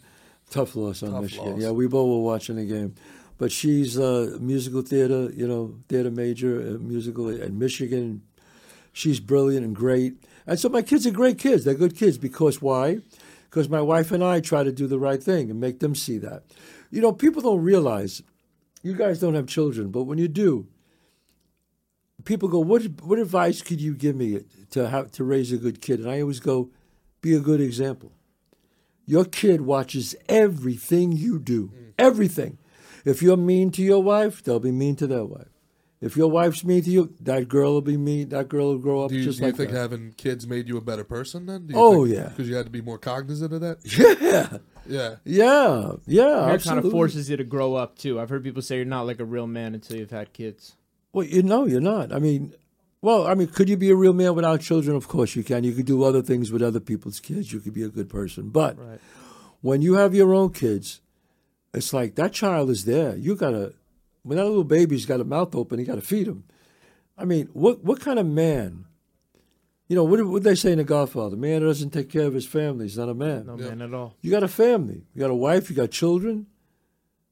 tough 0.51 0.74
loss 0.74 1.03
on 1.03 1.11
Tough 1.12 1.22
Michigan. 1.22 1.53
loss. 1.53 1.61
Yeah, 1.61 1.70
we 1.72 1.86
both 1.86 2.09
were 2.09 2.22
watching 2.24 2.57
the 2.57 2.64
game, 2.64 2.95
but 3.36 3.53
she's 3.53 3.99
uh, 3.99 4.38
musical 4.40 4.80
theater, 4.80 5.30
you 5.36 5.47
know, 5.47 5.74
theater 5.90 6.11
major, 6.11 6.61
uh, 6.61 6.78
musical 6.82 7.28
at 7.28 7.53
Michigan. 7.53 8.22
She's 8.95 9.20
brilliant 9.20 9.64
and 9.66 9.74
great, 9.76 10.14
and 10.47 10.59
so 10.59 10.68
my 10.70 10.82
kids 10.82 11.07
are 11.07 11.11
great 11.11 11.38
kids. 11.38 11.64
They're 11.64 11.74
good 11.74 11.95
kids 11.97 12.16
because 12.18 12.61
why? 12.62 13.01
Because 13.51 13.68
my 13.68 13.80
wife 13.82 14.12
and 14.12 14.22
I 14.24 14.40
try 14.40 14.62
to 14.64 14.72
do 14.72 14.86
the 14.86 14.99
right 14.99 15.22
thing 15.22 15.51
and 15.51 15.61
make 15.61 15.80
them 15.80 15.95
see 15.95 16.16
that. 16.18 16.43
You 16.93 17.01
know, 17.01 17.11
people 17.11 17.40
don't 17.40 17.62
realize. 17.62 18.22
You 18.82 18.95
guys 18.95 19.18
don't 19.18 19.34
have 19.34 19.47
children, 19.47 19.88
but 19.90 20.05
when 20.05 20.18
you 20.18 20.28
do, 20.28 20.68
people 22.24 22.49
go, 22.49 22.61
"What 22.61 22.82
what 23.01 23.18
advice 23.18 23.62
could 23.62 23.80
you 23.80 23.95
give 23.95 24.14
me 24.14 24.40
to 24.70 24.88
have 24.88 25.11
to 25.12 25.24
raise 25.24 25.51
a 25.53 25.57
good 25.57 25.80
kid?" 25.80 26.01
And 26.01 26.11
I 26.11 26.20
always 26.20 26.38
go, 26.38 26.70
"Be 27.22 27.34
a 27.34 27.40
good 27.40 27.61
example." 27.61 28.12
Your 29.07 29.24
kid 29.24 29.62
watches 29.62 30.14
everything 30.28 31.12
you 31.12 31.38
do, 31.38 31.68
mm. 31.68 31.93
everything. 31.99 32.59
If 33.05 33.22
you're 33.22 33.38
mean 33.38 33.70
to 33.72 33.82
your 33.82 34.03
wife, 34.03 34.43
they'll 34.43 34.61
be 34.61 34.70
mean 34.70 34.95
to 34.97 35.07
their 35.07 35.24
wife. 35.24 35.51
If 36.03 36.16
your 36.16 36.28
wife's 36.28 36.64
mean 36.64 36.82
to 36.82 36.90
you, 36.90 37.14
that 37.20 37.48
girl 37.48 37.74
will 37.74 37.80
be 37.80 37.96
mean. 37.96 38.28
That 38.30 38.48
girl 38.48 38.66
will 38.72 38.78
grow 38.78 39.05
up 39.05 39.11
Do 39.11 39.16
you, 39.16 39.22
just 39.24 39.38
do 39.38 39.44
you 39.44 39.50
like 39.53 39.57
think 39.57 39.70
that. 39.70 39.78
having 39.78 40.12
kids 40.16 40.46
made 40.48 40.66
you 40.68 40.76
a 40.76 40.80
better 40.80 41.05
person 41.05 41.46
then? 41.46 41.66
Do 41.68 41.74
you 41.74 41.80
Oh, 41.80 42.05
think- 42.05 42.16
yeah. 42.16 42.28
Because 42.28 42.48
you 42.48 42.57
had 42.57 42.66
to 42.66 42.70
be 42.72 42.80
more 42.82 42.98
cognizant 42.98 43.53
of 43.53 43.61
that? 43.61 43.78
yeah, 44.20 44.59
Yeah. 44.84 45.14
yeah, 45.24 45.92
yeah. 46.07 46.53
It 46.53 46.62
kind 46.64 46.84
of 46.84 46.90
forces 46.90 47.30
you 47.30 47.36
to 47.36 47.44
grow 47.44 47.76
up 47.76 47.96
too. 47.96 48.18
I've 48.20 48.28
heard 48.30 48.42
people 48.42 48.62
say 48.62 48.76
you're 48.76 48.84
not 48.84 49.07
like 49.07 49.20
a 49.20 49.24
real 49.24 49.46
man 49.46 49.74
until 49.76 49.96
you've 49.96 50.11
had 50.11 50.32
kids. 50.32 50.74
Well, 51.12 51.24
you 51.24 51.42
know, 51.44 51.66
you're 51.66 51.80
not. 51.80 52.12
I 52.12 52.18
mean, 52.18 52.53
Well, 53.00 53.26
I 53.26 53.34
mean, 53.34 53.48
could 53.48 53.68
you 53.68 53.76
be 53.76 53.90
a 53.90 53.96
real 53.96 54.12
man 54.12 54.34
without 54.34 54.61
children? 54.61 54.96
Of 54.96 55.07
course 55.09 55.34
you 55.36 55.42
can. 55.44 55.62
You 55.64 55.72
could 55.72 55.86
do 55.86 56.03
other 56.05 56.22
things 56.22 56.50
with 56.53 56.62
other 56.62 56.80
people's 56.80 57.20
kids. 57.20 57.53
You 57.53 57.61
could 57.61 57.74
be 57.74 57.82
a 57.84 57.88
good 57.88 58.09
person. 58.09 58.48
But 58.50 58.76
Right. 58.78 59.00
when 59.61 59.82
you 59.82 59.94
have 59.94 60.14
your 60.14 60.34
own 60.34 60.50
kids, 60.53 61.00
it's 61.74 61.92
like 61.92 62.14
that 62.16 62.32
child 62.32 62.70
is 62.70 62.84
there. 62.86 63.16
You 63.16 63.34
gotta 63.36 63.74
when 64.23 64.39
that 64.39 64.45
little 64.47 64.64
baby's 64.64 65.07
got 65.07 65.20
a 65.20 65.25
mouth 65.25 65.55
open, 65.55 65.79
you 65.79 65.85
gotta 65.87 66.01
feed 66.01 66.27
him. 66.29 66.45
I 67.18 67.25
mean, 67.25 67.49
what 67.53 67.83
what 67.85 68.01
kind 68.01 68.18
of 68.18 68.27
man? 68.27 68.85
You 69.89 69.97
know, 69.97 70.05
what 70.05 70.25
what 70.27 70.43
they 70.43 70.55
say 70.55 70.73
in 70.73 70.79
The 70.79 70.85
Godfather? 70.85 71.37
Man 71.37 71.61
who 71.61 71.66
doesn't 71.68 71.91
take 71.91 72.09
care 72.11 72.27
of 72.27 72.33
his 72.35 72.47
family 72.47 72.87
is 72.87 72.97
not 72.97 73.09
a 73.09 73.14
man. 73.14 73.47
No 73.47 73.59
Yeah. 73.59 73.68
man 73.70 73.83
at 73.83 73.95
all. 73.95 74.16
You 74.23 74.31
got 74.31 74.43
a 74.43 74.49
family. 74.49 75.05
You 75.14 75.20
got 75.20 75.31
a 75.31 75.35
wife. 75.35 75.68
You 75.68 75.77
got 75.77 75.91
children. 75.91 76.47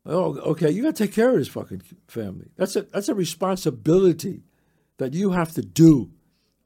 Oh, 0.07 0.37
okay. 0.39 0.71
You 0.71 0.83
got 0.83 0.97
to 0.97 1.05
take 1.05 1.15
care 1.15 1.31
of 1.31 1.37
this 1.37 1.49
fucking 1.49 1.83
family. 2.09 2.49
That's 2.57 2.75
a 2.77 2.83
that's 2.83 3.09
a 3.09 3.15
responsibility 3.15 4.43
that 4.99 5.15
you 5.15 5.31
have 5.31 5.53
to 5.53 5.63
do, 5.63 6.11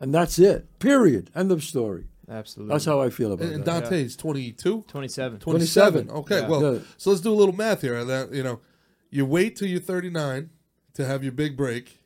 and 0.01 0.15
that's 0.15 0.39
it. 0.39 0.79
Period. 0.79 1.31
End 1.35 1.53
of 1.53 1.63
story. 1.63 2.07
Absolutely. 2.29 2.73
That's 2.73 2.85
how 2.87 3.01
I 3.01 3.11
feel 3.11 3.33
about 3.33 3.47
it. 3.49 3.53
And 3.53 3.65
that. 3.65 3.83
Dante's 3.91 4.17
22, 4.17 4.85
27. 4.89 5.39
27. 5.41 6.07
27. 6.07 6.11
Okay, 6.11 6.41
Yeah. 6.41 6.49
well, 6.49 6.75
Yeah. 6.75 6.81
so 6.97 7.11
let's 7.11 7.21
do 7.23 7.31
a 7.33 7.35
little 7.35 7.55
math 7.55 7.83
here. 7.83 8.03
That 8.05 8.33
you 8.33 8.43
know, 8.43 8.61
you 9.11 9.25
wait 9.27 9.57
till 9.57 9.69
you're 9.69 9.81
39 9.81 10.51
to 10.95 11.05
have 11.05 11.23
your 11.23 11.33
big 11.33 11.57
break. 11.57 11.99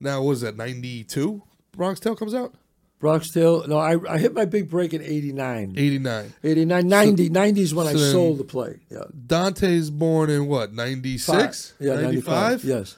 Now, 0.00 0.20
what 0.22 0.28
was 0.30 0.40
that 0.42 0.56
92? 0.56 1.42
Bronx 1.72 1.98
Tale 2.00 2.14
comes 2.16 2.34
out 2.34 2.54
Bronx 3.00 3.30
Tale. 3.30 3.66
No, 3.68 3.76
I, 3.78 3.96
I 4.08 4.18
hit 4.18 4.32
my 4.34 4.44
big 4.44 4.70
break 4.70 4.94
in 4.94 5.02
89. 5.02 5.74
89. 5.76 6.32
89, 6.42 6.88
90. 6.88 7.28
90 7.28 7.60
is 7.60 7.74
when 7.74 7.86
I 7.86 7.92
so 7.92 7.98
then- 7.98 8.12
sold 8.12 8.38
the 8.38 8.44
play. 8.44 8.80
Yeah. 8.90 9.04
Dante's 9.26 9.90
born 9.90 10.30
in 10.30 10.46
what 10.46 10.72
96? 10.72 11.70
Five. 11.78 11.86
Yeah, 11.86 11.94
95. 12.00 12.64
95. 12.64 12.64
Yes. 12.64 12.96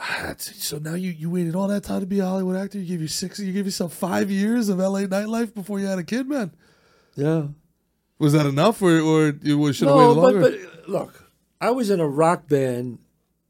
Ah, 0.00 0.34
so 0.38 0.78
now 0.78 0.94
you, 0.94 1.10
you 1.10 1.28
waited 1.30 1.56
all 1.56 1.66
that 1.68 1.82
time 1.82 2.00
to 2.00 2.06
be 2.06 2.20
a 2.20 2.24
Hollywood 2.24 2.56
actor. 2.56 2.78
You 2.78 2.84
gave 2.86 3.00
you 3.00 3.08
six. 3.08 3.38
You 3.40 3.52
gave 3.52 3.64
yourself 3.64 3.92
five 3.92 4.30
years 4.30 4.68
of 4.68 4.78
LA 4.78 5.00
nightlife 5.00 5.52
before 5.54 5.80
you 5.80 5.86
had 5.86 5.98
a 5.98 6.04
kid, 6.04 6.28
man. 6.28 6.52
Yeah. 7.16 7.48
Was 8.20 8.32
that 8.32 8.46
enough, 8.46 8.80
or 8.80 8.98
or 9.00 9.28
you 9.42 9.72
should 9.72 9.88
have 9.88 9.96
No, 9.96 10.14
waited 10.14 10.14
but, 10.20 10.32
longer? 10.34 10.68
but 10.84 10.88
look, 10.88 11.27
I 11.60 11.70
was 11.70 11.90
in 11.90 12.00
a 12.00 12.08
rock 12.08 12.48
band 12.48 12.98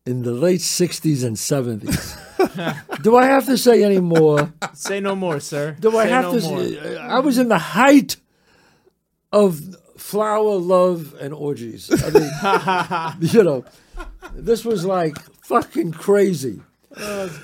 in 0.06 0.22
the 0.22 0.32
late 0.32 0.60
60s 0.60 1.24
and 1.24 1.36
70s. 1.36 3.02
Do 3.02 3.16
I 3.16 3.26
have 3.26 3.46
to 3.46 3.58
say 3.58 3.84
any 3.84 4.00
more? 4.00 4.52
Say 4.74 5.00
no 5.00 5.14
more, 5.14 5.40
sir. 5.40 5.76
Do 5.78 5.96
I 5.98 6.04
Say 6.04 6.10
have 6.10 6.24
no 6.32 6.40
to? 6.40 6.48
more. 6.48 6.64
Say, 6.64 6.96
I 6.96 7.18
was 7.20 7.38
in 7.38 7.48
the 7.48 7.58
height 7.58 8.16
of 9.32 9.60
flower 9.98 10.54
love 10.56 11.14
and 11.20 11.34
orgies. 11.34 11.90
I 11.92 13.16
mean, 13.18 13.30
you 13.32 13.42
know, 13.44 13.64
this 14.34 14.64
was 14.64 14.84
like 14.86 15.18
fucking 15.44 15.92
crazy. 15.92 16.62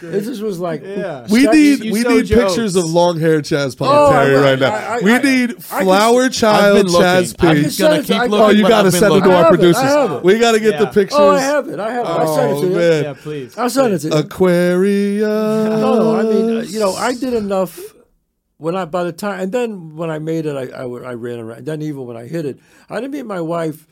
This 0.00 0.26
just 0.26 0.42
was 0.42 0.58
like 0.58 0.82
Yeah. 0.82 1.26
We 1.30 1.46
need 1.46 1.84
you 1.84 1.92
we 1.92 2.02
need 2.02 2.26
jokes. 2.26 2.54
pictures 2.54 2.76
of 2.76 2.84
long 2.86 3.18
hair 3.20 3.40
Chazz 3.40 3.76
Oh, 3.80 3.84
Palminteri 3.84 4.38
I- 4.38 4.42
right 4.42 4.58
now. 4.58 4.70
I- 4.74 4.96
I- 4.96 5.00
we 5.00 5.12
I- 5.12 5.22
need 5.22 5.50
I 5.70 5.84
flower 5.84 6.24
see- 6.30 6.40
child 6.40 6.76
I've 6.78 6.84
been 6.84 6.92
looking. 6.92 7.06
Chazz 7.06 7.34
I'm 7.38 7.56
P. 7.56 7.62
just 7.62 7.78
gonna 7.80 8.02
keep 8.02 8.18
looking. 8.30 8.34
Oh, 8.34 8.50
you 8.50 8.68
got 8.68 8.82
to 8.82 8.92
send 8.92 9.14
it 9.14 9.20
to 9.20 9.30
our 9.30 9.36
have 9.36 9.42
it, 9.44 9.46
I 9.46 9.48
producers. 9.50 9.82
have 9.82 10.10
it. 10.12 10.24
We 10.24 10.38
got 10.38 10.52
to 10.52 10.60
get 10.60 10.78
the 10.78 10.86
pictures. 10.86 11.18
Oh, 11.18 11.30
I 11.30 11.40
have 11.40 11.68
it. 11.68 11.78
I 11.78 11.90
have 11.92 12.04
it. 12.06 12.08
I 12.10 12.26
sent 12.36 12.50
it 12.50 12.54
Oh, 12.56 12.60
to 12.62 12.66
you. 12.68 12.76
man. 12.76 13.04
Yeah, 13.04 13.14
please. 13.14 13.56
I'll 13.58 13.70
send 13.70 13.94
it 13.94 13.98
to 14.00 14.08
you. 14.08 14.14
Aquarius. 14.14 15.26
No, 15.80 15.94
no, 15.98 16.16
I 16.16 16.22
mean, 16.22 16.56
uh, 16.58 16.60
you 16.62 16.78
know, 16.80 16.94
I 16.94 17.14
did 17.14 17.34
enough 17.34 17.78
when 18.58 18.74
I, 18.76 18.84
by 18.84 19.04
the 19.04 19.12
time, 19.12 19.40
and 19.40 19.52
then 19.52 19.96
when 19.96 20.10
I 20.10 20.18
made 20.18 20.46
it, 20.46 20.56
I, 20.56 20.76
I, 20.76 20.82
I 20.84 21.14
ran 21.14 21.38
around. 21.40 21.64
Then 21.66 21.82
even 21.82 22.06
when 22.06 22.16
I 22.16 22.26
hit 22.26 22.44
it, 22.46 22.58
I 22.88 22.96
didn't 22.96 23.12
meet 23.12 23.26
my 23.26 23.40
wife. 23.40 23.86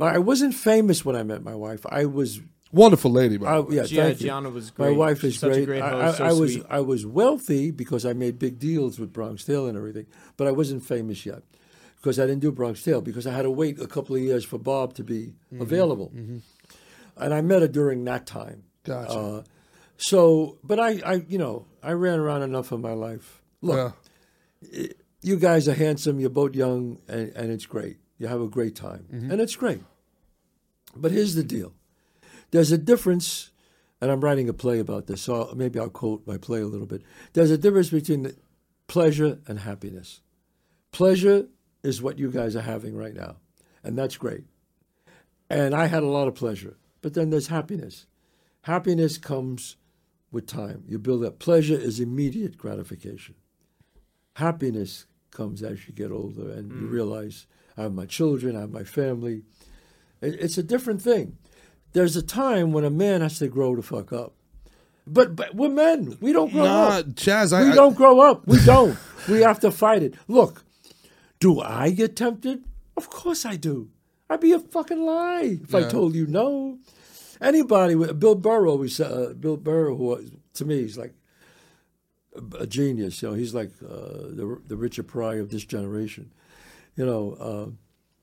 I 0.00 0.18
wasn't 0.18 0.54
famous 0.54 1.04
when 1.04 1.16
I 1.16 1.24
met 1.24 1.42
my 1.42 1.56
wife. 1.56 1.84
I 1.90 2.04
was, 2.04 2.40
Wonderful 2.72 3.10
lady, 3.10 3.38
man. 3.38 3.48
I, 3.52 3.58
yeah, 3.70 3.82
Yeah, 3.84 4.02
thank 4.04 4.20
you. 4.20 4.26
Gianna 4.26 4.50
was 4.50 4.76
My 4.76 4.90
wife 4.90 5.24
is 5.24 5.34
She's 5.34 5.40
such 5.40 5.52
great. 5.52 5.62
a 5.62 5.66
great 5.66 5.82
I, 5.82 5.90
host. 5.90 6.20
I, 6.20 6.26
I 6.26 6.30
so 6.30 6.40
was, 6.40 6.52
sweet. 6.52 6.66
I 6.68 6.80
was 6.80 7.06
wealthy 7.06 7.70
because 7.70 8.04
I 8.04 8.12
made 8.12 8.38
big 8.38 8.58
deals 8.58 8.98
with 8.98 9.12
Bronx 9.12 9.44
Tale 9.44 9.66
and 9.66 9.76
everything, 9.78 10.06
but 10.36 10.46
I 10.46 10.50
wasn't 10.52 10.84
famous 10.84 11.24
yet 11.24 11.42
because 11.96 12.18
I 12.20 12.26
didn't 12.26 12.40
do 12.40 12.52
Bronx 12.52 12.82
Tale 12.82 13.00
because 13.00 13.26
I 13.26 13.32
had 13.32 13.42
to 13.42 13.50
wait 13.50 13.80
a 13.80 13.86
couple 13.86 14.16
of 14.16 14.22
years 14.22 14.44
for 14.44 14.58
Bob 14.58 14.94
to 14.94 15.04
be 15.04 15.34
Mm-hmm. 15.52 15.62
available, 15.62 16.12
and 17.16 17.34
I 17.34 17.40
met 17.40 17.62
her 17.62 17.68
during 17.68 18.04
that 18.04 18.26
time. 18.26 18.64
Gotcha. 18.84 19.12
Uh, 19.12 19.42
so, 19.96 20.58
but 20.62 20.78
I, 20.78 21.00
I, 21.04 21.14
you 21.26 21.38
know, 21.38 21.66
I 21.82 21.92
ran 21.92 22.18
around 22.20 22.42
enough 22.42 22.70
in 22.70 22.80
my 22.82 22.92
life. 22.92 23.40
Look, 23.62 23.96
Yeah. 24.70 24.86
you 25.22 25.36
guys 25.36 25.66
are 25.68 25.74
handsome. 25.74 26.20
You're 26.20 26.30
both 26.30 26.54
young, 26.54 26.98
and, 27.08 27.32
and 27.34 27.50
it's 27.50 27.64
great. 27.66 27.96
You 28.18 28.26
have 28.28 28.40
a 28.42 28.46
great 28.46 28.76
time, 28.76 29.06
Mm-hmm. 29.12 29.30
and 29.30 29.40
it's 29.40 29.56
great. 29.56 29.80
But 30.94 31.12
here's 31.12 31.34
the 31.34 31.42
deal: 31.42 31.72
there's 32.50 32.72
a 32.72 32.78
difference, 32.78 33.50
and 34.00 34.10
I'm 34.10 34.20
writing 34.20 34.48
a 34.48 34.52
play 34.52 34.78
about 34.78 35.06
this. 35.06 35.22
So 35.22 35.52
maybe 35.56 35.78
I'll 35.78 35.90
quote 35.90 36.26
my 36.26 36.38
play 36.38 36.60
a 36.60 36.66
little 36.66 36.86
bit. 36.86 37.02
There's 37.32 37.50
a 37.50 37.58
difference 37.58 37.90
between 37.90 38.22
the 38.22 38.36
pleasure 38.86 39.38
and 39.46 39.60
happiness. 39.60 40.20
Pleasure 40.92 41.46
is 41.82 42.02
what 42.02 42.18
you 42.18 42.30
guys 42.30 42.56
are 42.56 42.62
having 42.62 42.96
right 42.96 43.14
now, 43.14 43.36
and 43.82 43.98
that's 43.98 44.16
great. 44.16 44.44
And 45.50 45.74
I 45.74 45.86
had 45.86 46.02
a 46.02 46.08
lot 46.08 46.28
of 46.28 46.34
pleasure, 46.34 46.76
but 47.00 47.14
then 47.14 47.30
there's 47.30 47.48
happiness. 47.48 48.06
Happiness 48.62 49.18
comes 49.18 49.76
with 50.30 50.46
time. 50.46 50.84
You 50.86 50.98
build 50.98 51.24
up. 51.24 51.38
Pleasure 51.38 51.78
is 51.78 52.00
immediate 52.00 52.58
gratification 52.58 53.34
happiness 54.38 55.06
comes 55.32 55.62
as 55.62 55.86
you 55.86 55.92
get 55.92 56.12
older 56.12 56.50
and 56.50 56.70
you 56.70 56.86
mm. 56.86 56.90
realize 56.90 57.46
I 57.76 57.82
have 57.82 57.92
my 57.92 58.06
children, 58.06 58.56
I 58.56 58.60
have 58.60 58.70
my 58.70 58.84
family. 58.84 59.42
It, 60.20 60.34
it's 60.40 60.58
a 60.58 60.62
different 60.62 61.02
thing. 61.02 61.36
There's 61.92 62.16
a 62.16 62.22
time 62.22 62.72
when 62.72 62.84
a 62.84 62.90
man 62.90 63.20
has 63.22 63.38
to 63.38 63.48
grow 63.48 63.74
the 63.76 63.82
fuck 63.82 64.12
up. 64.12 64.34
But, 65.06 65.34
but 65.34 65.54
we're 65.54 65.70
men. 65.70 66.18
We 66.20 66.32
don't 66.32 66.52
grow 66.52 66.64
Nah, 66.64 66.88
up. 66.98 67.06
Chazz, 67.06 67.58
We 67.64 67.72
I, 67.72 67.74
don't 67.74 67.96
grow 67.96 68.20
up. 68.20 68.46
We 68.46 68.58
don't. 68.64 68.98
we 69.28 69.40
have 69.40 69.58
to 69.60 69.70
fight 69.70 70.02
it. 70.02 70.14
Look, 70.28 70.64
do 71.40 71.60
I 71.60 71.90
get 71.90 72.14
tempted? 72.14 72.64
Of 72.96 73.08
course 73.08 73.46
I 73.46 73.56
do. 73.56 73.88
I'd 74.28 74.40
be 74.40 74.52
a 74.52 74.58
fucking 74.60 75.00
lie 75.00 75.58
if 75.62 75.74
I 75.74 75.84
told 75.84 76.14
you 76.14 76.26
no. 76.26 76.78
Anybody, 77.40 77.94
with 77.94 78.18
Bill 78.20 78.34
Burr 78.34 78.66
always 78.66 78.96
said, 78.96 79.10
uh, 79.10 79.32
Bill 79.32 79.56
Burr, 79.56 79.94
who 79.94 80.28
to 80.54 80.64
me, 80.64 80.82
he's 80.82 80.98
like 80.98 81.14
a, 82.36 82.56
a 82.58 82.66
genius. 82.66 83.22
You 83.22 83.28
know, 83.30 83.34
he's 83.34 83.54
like 83.54 83.70
uh, 83.82 84.28
the 84.36 84.60
the 84.66 84.76
Richard 84.76 85.06
Pryor 85.08 85.40
of 85.40 85.50
this 85.50 85.64
generation. 85.64 86.32
You 86.96 87.06
know, 87.06 87.32
uh, 87.40 87.70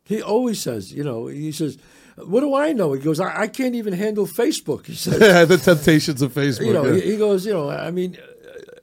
he 0.03 0.21
always 0.21 0.59
says, 0.61 0.93
you 0.93 1.03
know, 1.03 1.27
he 1.27 1.51
says, 1.53 1.77
"What 2.15 2.41
do 2.41 2.53
I 2.55 2.73
know?" 2.73 2.93
He 2.93 3.01
goes, 3.01 3.19
"I, 3.19 3.41
I 3.41 3.47
can't 3.47 3.75
even 3.75 3.93
handle 3.93 4.25
Facebook." 4.25 4.85
He 4.87 4.95
says, 4.95 5.19
the 5.47 5.57
temptations 5.57 6.21
of 6.21 6.33
Facebook. 6.33 6.65
you 6.65 6.73
know, 6.73 6.85
yeah. 6.85 7.03
he, 7.03 7.17
goes, 7.17 7.45
you 7.45 7.53
know, 7.53 7.69
I 7.69 7.91
mean, 7.91 8.17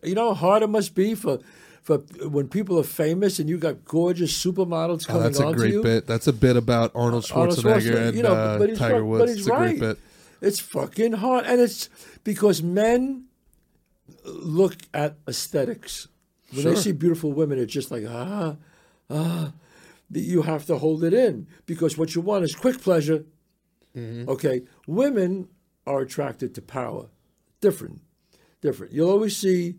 you 0.02 0.14
know 0.14 0.34
how 0.34 0.48
hard 0.48 0.62
it 0.62 0.68
must 0.68 0.94
be 0.94 1.14
for 1.14 1.38
for 1.82 1.98
when 2.28 2.48
people 2.48 2.78
are 2.78 2.84
famous 2.84 3.38
and 3.38 3.48
you 3.48 3.58
got 3.58 3.84
gorgeous 3.84 4.32
supermodels 4.32 5.06
coming 5.06 5.22
Oh, 5.22 5.30
coming 5.30 5.32
that's 5.32 5.40
a 5.40 5.52
great 5.52 5.82
bit. 5.82 6.06
That's 6.06 6.26
a 6.28 6.32
bit 6.32 6.56
about 6.56 6.92
Arnold 6.94 7.24
Schwarzenegger, 7.24 7.36
Arnold 7.36 7.58
Schwarzenegger, 7.58 8.08
and 8.08 8.16
you 8.16 8.22
know, 8.22 8.34
uh, 8.34 8.58
but 8.58 8.76
Tiger 8.76 9.04
Woods. 9.04 9.20
but 9.20 9.28
he's 9.28 9.38
it's 9.38 9.46
a 9.46 9.56
great 9.56 9.80
bit. 9.80 9.98
It's 10.40 10.60
fucking 10.60 11.12
hard, 11.14 11.44
and 11.46 11.60
it's 11.60 11.88
because 12.24 12.62
men 12.62 13.26
look 14.24 14.76
at 14.92 15.16
aesthetics. 15.28 16.08
When 16.52 16.64
they 16.64 16.74
see 16.74 16.92
beautiful 16.92 17.32
women, 17.32 17.58
it's 17.58 17.72
just 17.72 17.90
like 17.90 18.04
ah, 18.08 18.56
ah. 19.08 19.52
You 20.12 20.42
have 20.42 20.66
to 20.66 20.76
hold 20.78 21.04
it 21.04 21.14
in 21.14 21.46
because 21.66 21.96
what 21.96 22.14
you 22.14 22.20
want 22.20 22.44
is 22.44 22.54
quick 22.54 22.80
pleasure. 22.80 23.24
Mm-hmm. 23.96 24.28
Okay, 24.28 24.62
women 24.86 25.48
are 25.86 26.00
attracted 26.00 26.54
to 26.54 26.62
power. 26.62 27.06
Different, 27.60 28.00
different. 28.60 28.92
You'll 28.92 29.10
always 29.10 29.36
see. 29.36 29.76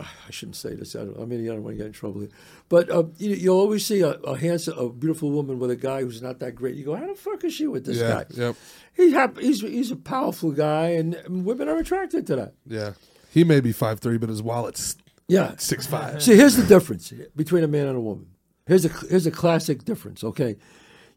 I 0.00 0.06
shouldn't 0.30 0.56
say 0.56 0.74
this. 0.74 0.96
I, 0.96 1.00
don't, 1.04 1.20
I 1.20 1.24
mean, 1.24 1.44
I 1.48 1.52
don't 1.54 1.62
want 1.62 1.74
to 1.74 1.78
get 1.78 1.86
in 1.86 1.92
trouble 1.92 2.22
here. 2.22 2.30
But 2.68 2.90
uh, 2.90 3.04
you, 3.18 3.30
you'll 3.36 3.60
always 3.60 3.86
see 3.86 4.00
a, 4.00 4.10
a 4.10 4.36
handsome, 4.36 4.76
a 4.76 4.88
beautiful 4.88 5.30
woman 5.30 5.60
with 5.60 5.70
a 5.70 5.76
guy 5.76 6.00
who's 6.00 6.20
not 6.20 6.40
that 6.40 6.56
great. 6.56 6.74
You 6.74 6.84
go, 6.84 6.96
how 6.96 7.06
the 7.06 7.14
fuck 7.14 7.44
is 7.44 7.54
she 7.54 7.68
with 7.68 7.86
this 7.86 7.98
Yeah, 7.98 8.08
guy? 8.08 8.24
yep. 8.30 8.56
He's, 8.94 9.12
hap- 9.12 9.38
he's 9.38 9.60
he's 9.60 9.92
a 9.92 9.96
powerful 9.96 10.50
guy, 10.50 10.88
and 10.90 11.44
women 11.46 11.68
are 11.68 11.76
attracted 11.78 12.26
to 12.26 12.36
that. 12.36 12.54
Yeah. 12.66 12.92
He 13.30 13.44
may 13.44 13.60
be 13.60 13.70
five 13.70 14.00
three, 14.00 14.18
but 14.18 14.28
his 14.30 14.42
wallet's 14.42 14.96
Yeah. 15.28 15.54
six 15.58 15.86
five. 15.86 16.20
See, 16.22 16.34
here's 16.36 16.56
the 16.56 16.66
difference 16.66 17.12
between 17.36 17.62
a 17.62 17.68
man 17.68 17.86
and 17.86 17.96
a 17.96 18.00
woman. 18.00 18.26
Here's 18.66 18.84
a 18.84 18.88
here's 18.88 19.26
a 19.26 19.30
classic 19.30 19.84
difference. 19.84 20.24
Okay, 20.24 20.56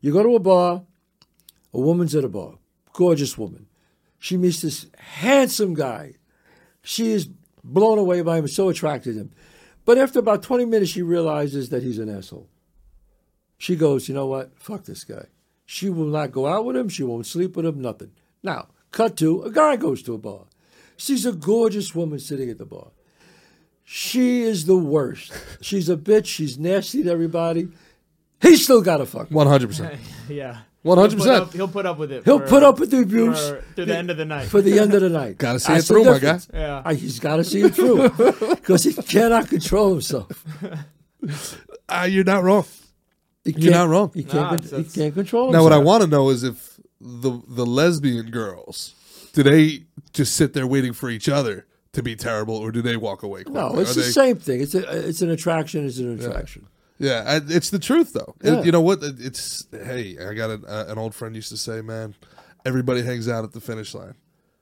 you 0.02 0.12
go 0.12 0.24
to 0.24 0.36
a 0.36 0.40
bar, 0.40 0.84
a 1.74 1.80
woman's 1.80 2.16
at 2.16 2.24
a 2.24 2.30
bar, 2.30 2.56
gorgeous 2.94 3.38
woman. 3.38 3.68
She 4.20 4.38
meets 4.38 4.62
this 4.62 4.88
handsome 4.98 5.74
guy. 5.74 6.16
She 6.82 7.12
is 7.12 7.30
blown 7.64 8.00
away 8.00 8.22
by 8.22 8.38
him, 8.38 8.48
so 8.48 8.70
attracted 8.70 9.14
to 9.14 9.20
him. 9.20 9.32
But 9.86 9.98
after 9.98 10.20
about 10.20 10.44
20 10.44 10.66
minutes, 10.66 10.92
she 10.92 11.02
realizes 11.02 11.70
that 11.70 11.84
he's 11.84 12.00
an 12.00 12.10
asshole. 12.10 12.50
She 13.58 13.76
goes, 13.76 14.10
you 14.10 14.16
know 14.16 14.28
what? 14.28 14.52
Fuck 14.60 14.84
this 14.84 15.04
guy. 15.04 15.28
She 15.66 15.90
will 15.90 16.08
not 16.08 16.32
go 16.32 16.48
out 16.48 16.66
with 16.66 16.76
him. 16.76 16.90
She 16.90 17.04
won't 17.04 17.26
sleep 17.26 17.56
with 17.56 17.66
him. 17.66 17.82
Nothing. 17.82 18.12
Now, 18.44 18.68
cut 18.92 19.18
to 19.18 19.44
a 19.44 19.52
guy 19.52 19.76
goes 19.76 20.02
to 20.04 20.14
a 20.14 20.18
bar. 20.18 20.46
Sees 20.98 21.26
a 21.26 21.32
gorgeous 21.32 21.94
woman 21.94 22.20
sitting 22.20 22.50
at 22.50 22.58
the 22.58 22.66
bar. 22.66 22.92
She 23.90 24.42
is 24.42 24.66
the 24.66 24.76
worst. 24.76 25.32
She's 25.62 25.88
a 25.88 25.96
bitch. 25.96 26.26
She's 26.26 26.60
nasty 26.60 27.04
to 27.04 27.10
everybody. 27.10 27.70
He 28.42 28.58
still 28.58 28.82
got 28.82 28.98
to 28.98 29.06
fuck. 29.06 29.30
One 29.32 29.48
hundred 29.48 29.68
percent. 29.70 29.98
yeah. 30.30 30.58
One 30.82 30.98
hundred 30.98 31.18
He'll 31.18 31.26
put 31.26 31.30
up- 31.30 31.44
percent. 31.46 31.54
He'll 31.56 31.68
put 31.70 31.86
up 31.86 31.98
with 31.98 32.12
it. 32.12 32.26
He'll 32.26 32.40
for- 32.40 32.48
put 32.48 32.64
up 32.64 32.80
with 32.80 32.92
the 32.92 33.00
abuse 33.00 33.50
for, 33.50 33.64
to 33.78 33.86
the 33.86 33.96
end 33.98 34.10
of 34.10 34.18
the 34.18 34.26
night. 34.26 34.48
for 34.50 34.62
the 34.62 34.78
end 34.78 34.94
of 34.94 35.00
the 35.02 35.08
night. 35.10 35.38
Gotta 35.46 35.60
see 35.62 35.72
That's 35.72 35.86
it 35.86 35.88
the 35.88 35.94
through, 35.94 36.04
my 36.12 36.20
difference. 36.20 36.50
yeah. 36.54 36.82
Uh, 36.84 36.94
He's 36.96 37.20
got 37.20 37.38
to 37.38 37.44
see 37.46 37.62
it 37.62 37.74
through 37.76 38.10
because 38.56 38.84
he 38.84 38.94
cannot 38.94 39.48
control 39.48 39.92
himself. 39.92 40.44
Ah, 41.90 42.04
you're 42.04 42.24
not 42.26 42.44
wrong. 42.44 42.66
He 43.46 43.52
You're 43.52 43.72
not 43.72 43.78
can't- 43.80 43.90
wrong. 43.92 44.12
He 44.14 44.24
can't. 44.24 44.34
Nah, 44.36 44.50
con- 44.50 44.58
it's- 44.60 44.94
he 44.94 45.02
can't 45.02 45.14
control 45.14 45.46
himself. 45.48 45.54
Now, 45.54 45.60
himself. 45.60 45.64
what 45.64 45.74
I 45.74 45.78
want 45.78 46.04
to 46.04 46.10
know 46.10 46.30
is 46.30 46.44
if 46.44 46.80
the 47.00 47.42
the 47.48 47.66
lesbian 47.66 48.32
girls 48.32 48.96
do 49.34 49.44
they 49.44 49.84
just 50.14 50.36
sit 50.36 50.54
there 50.54 50.66
waiting 50.68 50.94
for 50.94 51.10
each 51.10 51.30
other 51.30 51.67
to 51.98 52.04
be 52.04 52.16
terrible, 52.16 52.56
or 52.56 52.72
do 52.72 52.82
they 52.82 52.96
walk 52.96 53.24
away? 53.24 53.44
No, 53.50 53.78
it's 53.80 53.92
Are 53.92 53.96
the 53.96 54.02
they- 54.02 54.08
same 54.12 54.38
thing. 54.38 54.62
It's 54.62 54.76
a, 54.76 55.08
it's 55.10 55.22
an 55.22 55.30
attraction. 55.32 55.86
It's 55.86 55.98
an 55.98 56.18
attraction. 56.20 56.68
Yeah, 57.00 57.24
I- 57.28 57.42
it's 57.54 57.70
the 57.72 57.80
truth 57.80 58.14
though. 58.14 58.36
It- 58.42 58.54
Yeah. 58.54 58.64
you 58.64 58.72
know 58.72 58.82
what? 58.82 59.00
It's 59.02 59.68
hey, 59.72 60.16
I 60.20 60.34
got 60.34 60.50
an, 60.52 60.64
uh, 60.66 60.86
an 60.88 60.98
old 60.98 61.14
friend 61.14 61.36
used 61.36 61.50
to 61.50 61.58
say, 61.58 61.82
man, 61.82 62.16
everybody 62.66 63.02
hangs 63.02 63.28
out 63.28 63.44
at 63.44 63.52
the 63.54 63.60
finish 63.62 63.94
line. 63.94 64.14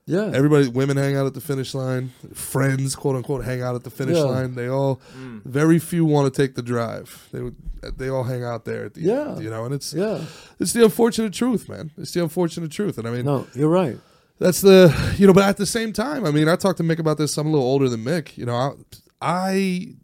Yeah. 0.08 0.30
Everybody, 0.34 0.68
women 0.68 0.98
hang 0.98 1.16
out 1.16 1.26
at 1.26 1.34
the 1.34 1.42
finish 1.42 1.74
line. 1.74 2.12
Friends, 2.34 2.96
quote 2.96 3.16
unquote, 3.16 3.44
hang 3.44 3.62
out 3.64 3.74
at 3.76 3.84
the 3.84 3.90
finish 3.90 4.18
Yeah. 4.18 4.24
line. 4.24 4.54
They 4.56 4.68
all, 4.68 5.00
very 5.46 5.80
few 5.80 6.06
want 6.06 6.32
to 6.32 6.42
take 6.42 6.56
the 6.56 6.62
drive. 6.62 7.28
They 7.32 7.42
would, 7.42 7.56
they 7.98 8.10
all 8.10 8.24
hang 8.24 8.44
out 8.44 8.66
there 8.66 8.86
at 8.86 8.94
the 8.94 9.02
Yeah. 9.02 9.32
end. 9.32 9.44
You 9.44 9.50
know, 9.50 9.66
and 9.66 9.74
it's 9.74 9.94
yeah. 9.94 10.22
it's 10.60 10.74
the 10.74 10.84
unfortunate 10.84 11.34
truth, 11.34 11.68
man. 11.68 11.92
It's 11.98 12.12
the 12.12 12.22
unfortunate 12.24 12.72
truth, 12.72 12.98
and 12.98 13.08
I 13.08 13.12
mean, 13.12 13.26
No, 13.26 13.48
you're 13.56 13.68
right. 13.70 13.98
That's 14.40 14.62
the 14.62 15.16
you 15.18 15.28
know. 15.28 15.34
But 15.34 15.44
at 15.44 15.58
the 15.58 15.66
same 15.66 15.94
time, 15.94 16.26
I 16.26 16.32
mean, 16.32 16.48
I 16.48 16.56
talked 16.56 16.78
to 16.78 16.84
Mick 16.84 17.00
about 17.00 17.18
this. 17.18 17.38
I'm 17.38 17.48
a 17.48 17.52
little 17.52 17.66
older 17.66 17.90
than 17.90 18.04
Mick. 18.04 18.38
You 18.38 18.46
know, 18.46 18.56
I 18.56 18.72
I, 19.22 19.96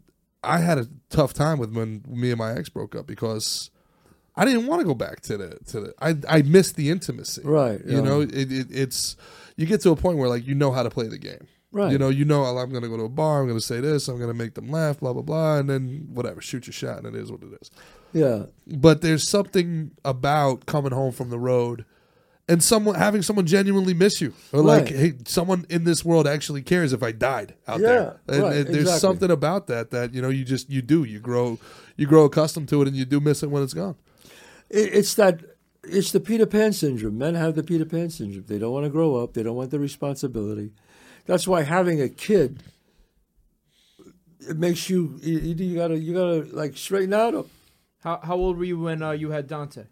I 0.42 0.58
had 0.58 0.78
a 0.78 0.88
tough 1.10 1.32
time 1.34 1.58
with 1.58 1.72
when 1.74 2.02
me 2.08 2.30
and 2.30 2.38
my 2.38 2.52
ex 2.54 2.68
broke 2.68 2.94
up 2.96 3.06
because 3.06 3.70
I 4.34 4.44
didn't 4.44 4.66
want 4.66 4.80
to 4.80 4.86
go 4.86 4.94
back 4.94 5.20
to 5.22 5.36
the 5.36 5.58
to 5.66 5.80
the. 5.80 5.94
I 6.00 6.16
I 6.28 6.42
missed 6.42 6.76
the 6.76 6.90
intimacy. 6.90 7.42
Right, 7.44 7.80
You 7.84 8.00
know, 8.02 8.22
it, 8.22 8.32
it 8.32 8.66
it's 8.70 9.16
you 9.56 9.66
get 9.66 9.80
to 9.82 9.90
a 9.90 9.96
point 9.96 10.18
where 10.18 10.28
like 10.28 10.46
you 10.46 10.54
know 10.54 10.72
how 10.72 10.82
to 10.82 10.90
play 10.90 11.08
the 11.08 11.18
game. 11.18 11.46
Right. 11.74 11.90
You 11.90 11.96
know, 11.96 12.10
you 12.10 12.26
know, 12.26 12.44
I'm 12.44 12.68
going 12.68 12.82
to 12.82 12.88
go 12.90 12.98
to 12.98 13.04
a 13.04 13.08
bar. 13.08 13.40
I'm 13.40 13.46
going 13.46 13.58
to 13.58 13.64
say 13.64 13.80
this. 13.80 14.06
I'm 14.06 14.18
going 14.18 14.28
to 14.28 14.34
make 14.34 14.52
them 14.54 14.70
laugh. 14.70 15.00
Blah 15.00 15.14
blah 15.14 15.22
blah, 15.22 15.56
and 15.58 15.70
then 15.70 16.08
whatever, 16.12 16.42
shoot 16.42 16.66
your 16.66 16.74
shot, 16.74 16.98
and 16.98 17.06
it 17.06 17.14
is 17.14 17.32
what 17.32 17.42
it 17.42 17.48
is 17.62 17.70
Yeah. 18.12 18.44
but 18.66 19.00
there's 19.00 19.26
something 19.26 19.92
about 20.04 20.66
coming 20.66 20.92
home 20.92 21.12
from 21.12 21.30
the 21.30 21.38
road 21.38 21.86
and 22.48 22.62
someone 22.62 22.94
having 22.96 23.22
someone 23.22 23.46
genuinely 23.46 23.94
miss 23.94 24.20
you 24.20 24.32
or 24.52 24.60
like 24.62 24.88
hey 24.88 25.12
someone 25.26 25.64
in 25.70 25.84
this 25.84 26.04
world 26.04 26.26
actually 26.26 26.60
cares 26.62 26.92
if 26.92 27.02
i 27.02 27.12
died 27.12 27.54
out 27.68 27.80
Yeah, 27.80 27.86
there 27.86 28.20
and, 28.28 28.42
right, 28.42 28.56
and 28.56 28.66
there's 28.66 28.82
exactly. 28.82 29.00
something 29.00 29.30
about 29.30 29.68
that 29.68 29.90
that 29.92 30.12
you 30.12 30.20
know 30.20 30.28
you 30.28 30.44
just 30.44 30.68
you 30.68 30.82
do 30.82 31.04
you 31.04 31.20
grow 31.20 31.58
you 31.96 32.06
grow 32.06 32.24
accustomed 32.24 32.68
to 32.70 32.82
it 32.82 32.88
and 32.88 32.96
you 32.96 33.04
do 33.04 33.20
miss 33.20 33.42
it 33.42 33.50
when 33.50 33.62
it's 33.62 33.74
gone 33.74 33.94
It, 34.70 34.94
it's 34.94 35.14
that. 35.14 35.40
It's 35.84 36.12
the 36.12 36.20
Peter 36.20 36.46
Pan 36.46 36.72
syndrome. 36.72 37.18
Men 37.18 37.34
have 37.34 37.56
the 37.56 37.62
Peter 37.64 37.84
Pan 37.84 38.08
syndrome. 38.08 38.44
They 38.46 38.58
don't 38.58 38.72
want 38.72 38.84
to 38.84 38.90
grow 38.90 39.16
up. 39.16 39.34
They 39.34 39.42
don't 39.42 39.56
want 39.56 39.70
the 39.72 39.80
responsibility. 39.80 40.70
That's 41.26 41.46
why 41.48 41.62
having 41.64 42.00
a 42.00 42.08
kid. 42.08 42.62
It 44.48 44.56
makes 44.56 44.88
you. 44.88 45.18
You, 45.22 45.38
you 45.38 45.74
gotta. 45.76 45.98
You 45.98 46.14
gotta 46.14 46.46
like 46.56 46.76
straighten 46.76 47.12
out. 47.12 47.46
How 48.00 48.20
how 48.22 48.36
old 48.36 48.58
were 48.58 48.64
you 48.64 48.78
when 48.78 49.02
uh, 49.02 49.10
you 49.10 49.30
had 49.30 49.46
Dante? 49.48 49.84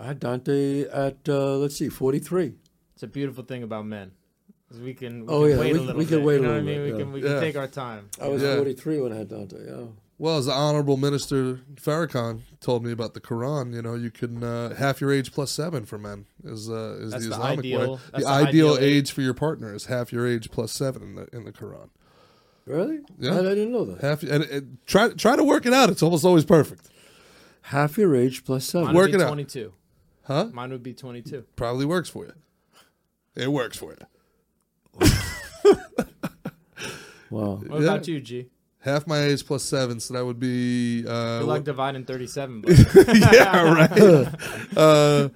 I 0.00 0.06
had 0.06 0.18
Dante 0.20 0.84
at 0.88 1.28
uh, 1.28 1.56
let's 1.56 1.76
see, 1.76 1.88
forty 1.88 2.18
three. 2.18 2.54
It's 2.94 3.02
a 3.02 3.06
beautiful 3.06 3.44
thing 3.44 3.62
about 3.62 3.86
men. 3.86 4.12
We 4.82 4.94
can, 4.94 5.26
we 5.26 5.32
Oh, 5.32 5.42
can 5.42 5.50
yeah, 5.50 5.58
wait 5.58 5.72
we- 5.72 5.78
a 5.78 5.82
little 5.82 5.96
we 5.96 6.04
bit. 6.04 6.10
can 6.16 6.24
wait 6.24 6.34
you 6.34 6.40
a 6.40 6.42
know 6.42 6.52
what 6.52 6.58
I 6.58 6.60
mean? 6.62 6.74
bit, 6.76 6.82
We 6.84 6.90
yeah. 6.92 6.98
can 7.04 7.12
we 7.12 7.20
can 7.22 7.40
take 7.40 7.56
our 7.56 7.66
time. 7.66 8.08
I 8.20 8.28
was 8.28 8.42
Yeah. 8.42 8.56
forty 8.56 8.72
three 8.74 9.00
when 9.00 9.12
I 9.12 9.16
had 9.16 9.28
Dante. 9.28 9.56
Yeah. 9.66 9.84
well 10.18 10.38
as 10.38 10.46
the 10.46 10.52
honorable 10.52 10.96
minister 10.96 11.60
farrakhan 11.76 12.40
told 12.60 12.84
me 12.84 12.92
about 12.92 13.14
the 13.14 13.20
quran 13.20 13.72
you 13.74 13.80
know 13.82 13.94
you 13.94 14.10
can 14.10 14.44
uh, 14.44 14.74
half 14.74 15.00
your 15.00 15.10
age 15.12 15.32
plus 15.32 15.50
seven 15.50 15.84
for 15.86 15.96
men 15.98 16.26
is 16.44 16.68
uh, 16.70 16.98
is 17.00 17.10
That's 17.12 17.24
the 17.24 17.30
the 17.30 17.34
islamic 17.36 17.58
ideal- 17.60 17.92
way 17.94 17.98
that's 18.12 18.24
the 18.24 18.30
the 18.30 18.48
ideal 18.48 18.72
ideal 18.74 18.84
age 18.84 19.12
for 19.12 19.22
your 19.22 19.32
partner 19.34 19.74
is 19.74 19.86
half 19.86 20.12
your 20.12 20.26
age 20.26 20.50
plus 20.50 20.72
seven 20.72 21.02
in 21.02 21.14
the 21.16 21.26
in 21.36 21.44
the 21.44 21.52
quran 21.52 21.88
Really? 22.66 22.98
Yeah. 23.18 23.34
I, 23.36 23.38
I 23.38 23.54
didn't 23.58 23.72
know 23.72 23.84
that. 23.86 24.00
half 24.02 24.22
and, 24.22 24.44
and 24.44 24.78
try 24.86 25.08
try 25.08 25.34
to 25.36 25.42
work 25.44 25.64
it 25.66 25.72
out 25.72 25.88
it's 25.90 26.02
almost 26.02 26.24
always 26.24 26.44
perfect 26.44 26.86
Half 27.62 27.98
your 27.98 28.14
age 28.16 28.44
plus 28.44 28.64
seven. 28.64 28.86
Mine 28.88 28.94
Work 28.96 29.06
would 29.12 29.18
be 29.18 29.22
it 29.22 29.24
out. 29.24 29.28
22. 29.28 29.72
Huh 30.30 30.48
Mine 30.52 30.70
would 30.70 30.82
be 30.82 30.94
22. 30.94 31.44
probably 31.56 31.84
works 31.84 32.08
for 32.08 32.24
you. 32.26 32.32
It 33.34 33.50
works 33.50 33.76
for 33.76 33.96
you. 33.98 35.06
Wow. 37.30 37.60
What 37.66 37.80
Yeah. 37.80 37.88
about 37.88 38.08
you, 38.08 38.20
G? 38.20 38.48
Half 38.80 39.06
my 39.06 39.22
age 39.22 39.46
plus 39.46 39.62
seven, 39.62 40.00
so 40.00 40.14
that 40.14 40.24
would 40.24 40.40
be 40.40 41.04
uh, 41.06 41.38
Good 41.40 41.46
luck 41.48 41.64
dividing 41.64 42.04
37. 42.04 42.64
Yeah, 43.14 43.72
right. 43.72 44.28
uh, 44.76 45.28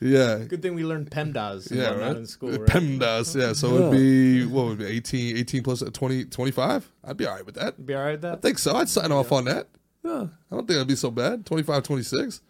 yeah, 0.00 0.38
good 0.46 0.62
thing 0.62 0.74
we 0.74 0.84
learned 0.84 1.10
PEMDAS 1.10 1.70
yeah, 1.74 1.90
right. 1.94 2.16
in 2.16 2.26
school, 2.26 2.50
right? 2.52 2.68
PEMDAS, 2.68 3.34
yeah. 3.38 3.52
So 3.54 3.68
it 3.68 3.80
would 3.80 3.92
be 3.92 4.46
what 4.46 4.66
would 4.66 4.80
it 4.80 4.88
be 4.88 4.96
18, 4.96 5.36
18 5.38 5.62
plus 5.62 5.82
20, 5.82 6.24
25? 6.26 6.90
I'd 7.04 7.16
be 7.16 7.26
all 7.26 7.34
right 7.34 7.44
with 7.44 7.56
that. 7.56 7.84
Be 7.84 7.94
all 7.94 8.02
right 8.04 8.12
with 8.12 8.22
that? 8.22 8.28
I 8.28 8.34
that? 8.36 8.42
think 8.42 8.58
so. 8.58 8.76
I'd 8.76 8.88
sign 8.88 9.10
off 9.12 9.32
on 9.32 9.46
that. 9.46 9.68
Yeah. 10.04 10.28
I 10.50 10.54
don't 10.54 10.66
think 10.66 10.68
that'd 10.68 10.86
be 10.86 10.96
so 10.96 11.10
bad. 11.10 11.44
25, 11.44 11.82
26, 11.82 12.40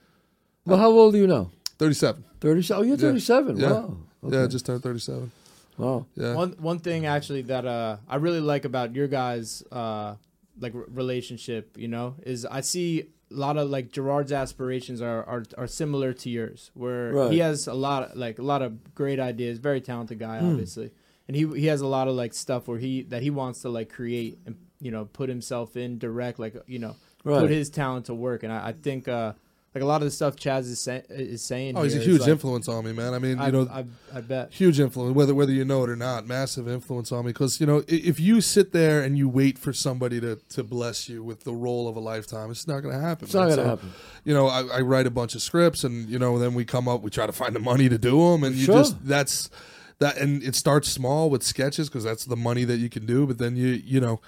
Well, 0.64 0.78
how 0.78 0.90
old 0.90 1.14
are 1.14 1.18
you 1.18 1.26
now? 1.26 1.50
37. 1.78 2.24
Thirty. 2.40 2.72
Oh, 2.74 2.82
you're 2.82 2.96
thirty-seven. 2.96 3.56
Yeah. 3.58 3.70
Wow. 3.72 3.96
Okay. 4.24 4.36
Yeah, 4.36 4.46
just 4.46 4.66
turned 4.66 4.82
37. 4.82 5.30
wow. 5.78 6.06
Yeah. 6.16 6.34
One 6.34 6.52
one 6.58 6.78
thing 6.78 7.06
actually 7.06 7.42
that 7.42 7.66
uh 7.66 7.98
I 8.08 8.16
really 8.16 8.40
like 8.40 8.64
about 8.64 8.94
your 8.94 9.08
guys 9.08 9.62
uh 9.70 10.14
like 10.58 10.74
r- 10.74 10.84
relationship, 10.88 11.76
you 11.76 11.88
know, 11.88 12.14
is 12.24 12.46
I 12.46 12.62
see 12.62 13.08
a 13.30 13.34
lot 13.34 13.56
of 13.56 13.68
like 13.68 13.92
Gerard's 13.92 14.32
aspirations 14.32 15.00
are 15.02 15.22
are, 15.24 15.44
are 15.58 15.66
similar 15.66 16.12
to 16.14 16.30
yours, 16.30 16.70
where 16.74 17.12
Right. 17.12 17.32
he 17.32 17.38
has 17.40 17.66
a 17.66 17.74
lot 17.74 18.04
of, 18.10 18.16
like 18.16 18.38
a 18.38 18.42
lot 18.42 18.62
of 18.62 18.94
great 18.94 19.20
ideas, 19.20 19.58
very 19.58 19.80
talented 19.80 20.18
guy, 20.18 20.38
Hmm. 20.40 20.50
obviously, 20.52 20.90
and 21.28 21.36
he 21.36 21.46
he 21.60 21.66
has 21.66 21.80
a 21.82 21.86
lot 21.86 22.08
of 22.08 22.14
like 22.14 22.32
stuff 22.34 22.68
where 22.68 22.78
he 22.78 23.02
that 23.02 23.22
he 23.22 23.30
wants 23.30 23.60
to 23.62 23.68
like 23.68 23.90
create 23.92 24.38
and 24.46 24.56
you 24.80 24.90
know 24.90 25.04
put 25.04 25.28
himself 25.28 25.76
in 25.76 25.98
direct, 25.98 26.38
like 26.38 26.54
you 26.66 26.78
know 26.78 26.96
Right. 27.24 27.40
put 27.40 27.50
his 27.50 27.68
talent 27.70 28.06
to 28.06 28.14
work, 28.14 28.44
and 28.44 28.52
I, 28.52 28.68
I 28.68 28.72
think 28.72 29.08
uh 29.08 29.32
like 29.76 29.82
a 29.82 29.86
lot 29.86 30.00
of 30.00 30.06
the 30.06 30.10
stuff 30.10 30.36
Chazz 30.36 30.60
is, 30.60 30.80
say, 30.80 31.02
is 31.10 31.42
saying. 31.42 31.76
Oh, 31.76 31.82
he's 31.82 31.94
a 31.94 31.98
huge 31.98 32.20
like, 32.22 32.30
influence 32.30 32.66
on 32.66 32.82
me, 32.82 32.92
man. 32.94 33.12
I 33.12 33.18
mean, 33.18 33.38
I, 33.38 33.46
you 33.46 33.52
know, 33.52 33.68
I, 33.70 33.84
I 34.14 34.22
bet. 34.22 34.50
huge 34.50 34.80
influence 34.80 35.14
whether 35.14 35.34
whether 35.34 35.52
you 35.52 35.66
know 35.66 35.84
it 35.84 35.90
or 35.90 35.96
not 35.96 36.26
massive 36.26 36.66
influence 36.66 37.12
on 37.12 37.26
me 37.26 37.32
because 37.32 37.60
you 37.60 37.66
know 37.66 37.82
if 37.86 38.18
you 38.18 38.40
sit 38.40 38.72
there 38.72 39.02
and 39.02 39.18
you 39.18 39.28
wait 39.28 39.58
for 39.58 39.74
somebody 39.74 40.18
to 40.22 40.36
to 40.48 40.64
bless 40.64 41.10
you 41.10 41.22
with 41.22 41.44
the 41.44 41.52
role 41.52 41.88
of 41.88 41.96
a 41.96 42.00
lifetime 42.00 42.50
it's 42.50 42.66
not 42.66 42.80
going 42.80 42.94
to 42.94 43.00
happen 43.00 43.26
It's 43.26 43.34
not 43.34 43.42
gonna 43.50 43.54
So, 43.56 43.64
happen. 43.68 43.92
you 44.24 44.32
know 44.32 44.46
I, 44.46 44.62
I 44.78 44.80
write 44.80 45.06
a 45.06 45.10
bunch 45.10 45.34
of 45.34 45.42
scripts 45.42 45.84
and 45.84 46.08
you 46.08 46.18
know 46.18 46.38
then 46.38 46.54
we 46.54 46.64
come 46.64 46.88
up 46.88 47.02
we 47.02 47.10
try 47.10 47.26
to 47.26 47.32
find 47.32 47.54
the 47.54 47.60
money 47.60 47.90
to 47.90 47.98
do 47.98 48.16
them 48.30 48.44
and 48.44 48.56
you 48.56 48.64
Sure. 48.64 48.76
just 48.78 49.04
that's 49.06 49.50
that 49.98 50.16
and 50.16 50.42
it 50.42 50.54
starts 50.54 50.88
small 50.88 51.28
with 51.28 51.42
sketches 51.42 51.90
because 51.90 52.04
that's 52.04 52.24
the 52.24 52.36
money 52.36 52.64
that 52.64 52.78
you 52.78 52.88
can 52.88 53.04
do 53.04 53.26
but 53.26 53.36
then 53.36 53.56
you 53.56 53.68
you 53.68 54.00
know 54.00 54.20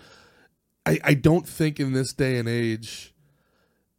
i 0.85 0.99
i 1.05 1.15
don't 1.15 1.49
think 1.49 1.81
in 1.81 1.93
this 1.95 2.13
day 2.13 2.37
and 2.39 2.49
age 2.49 3.15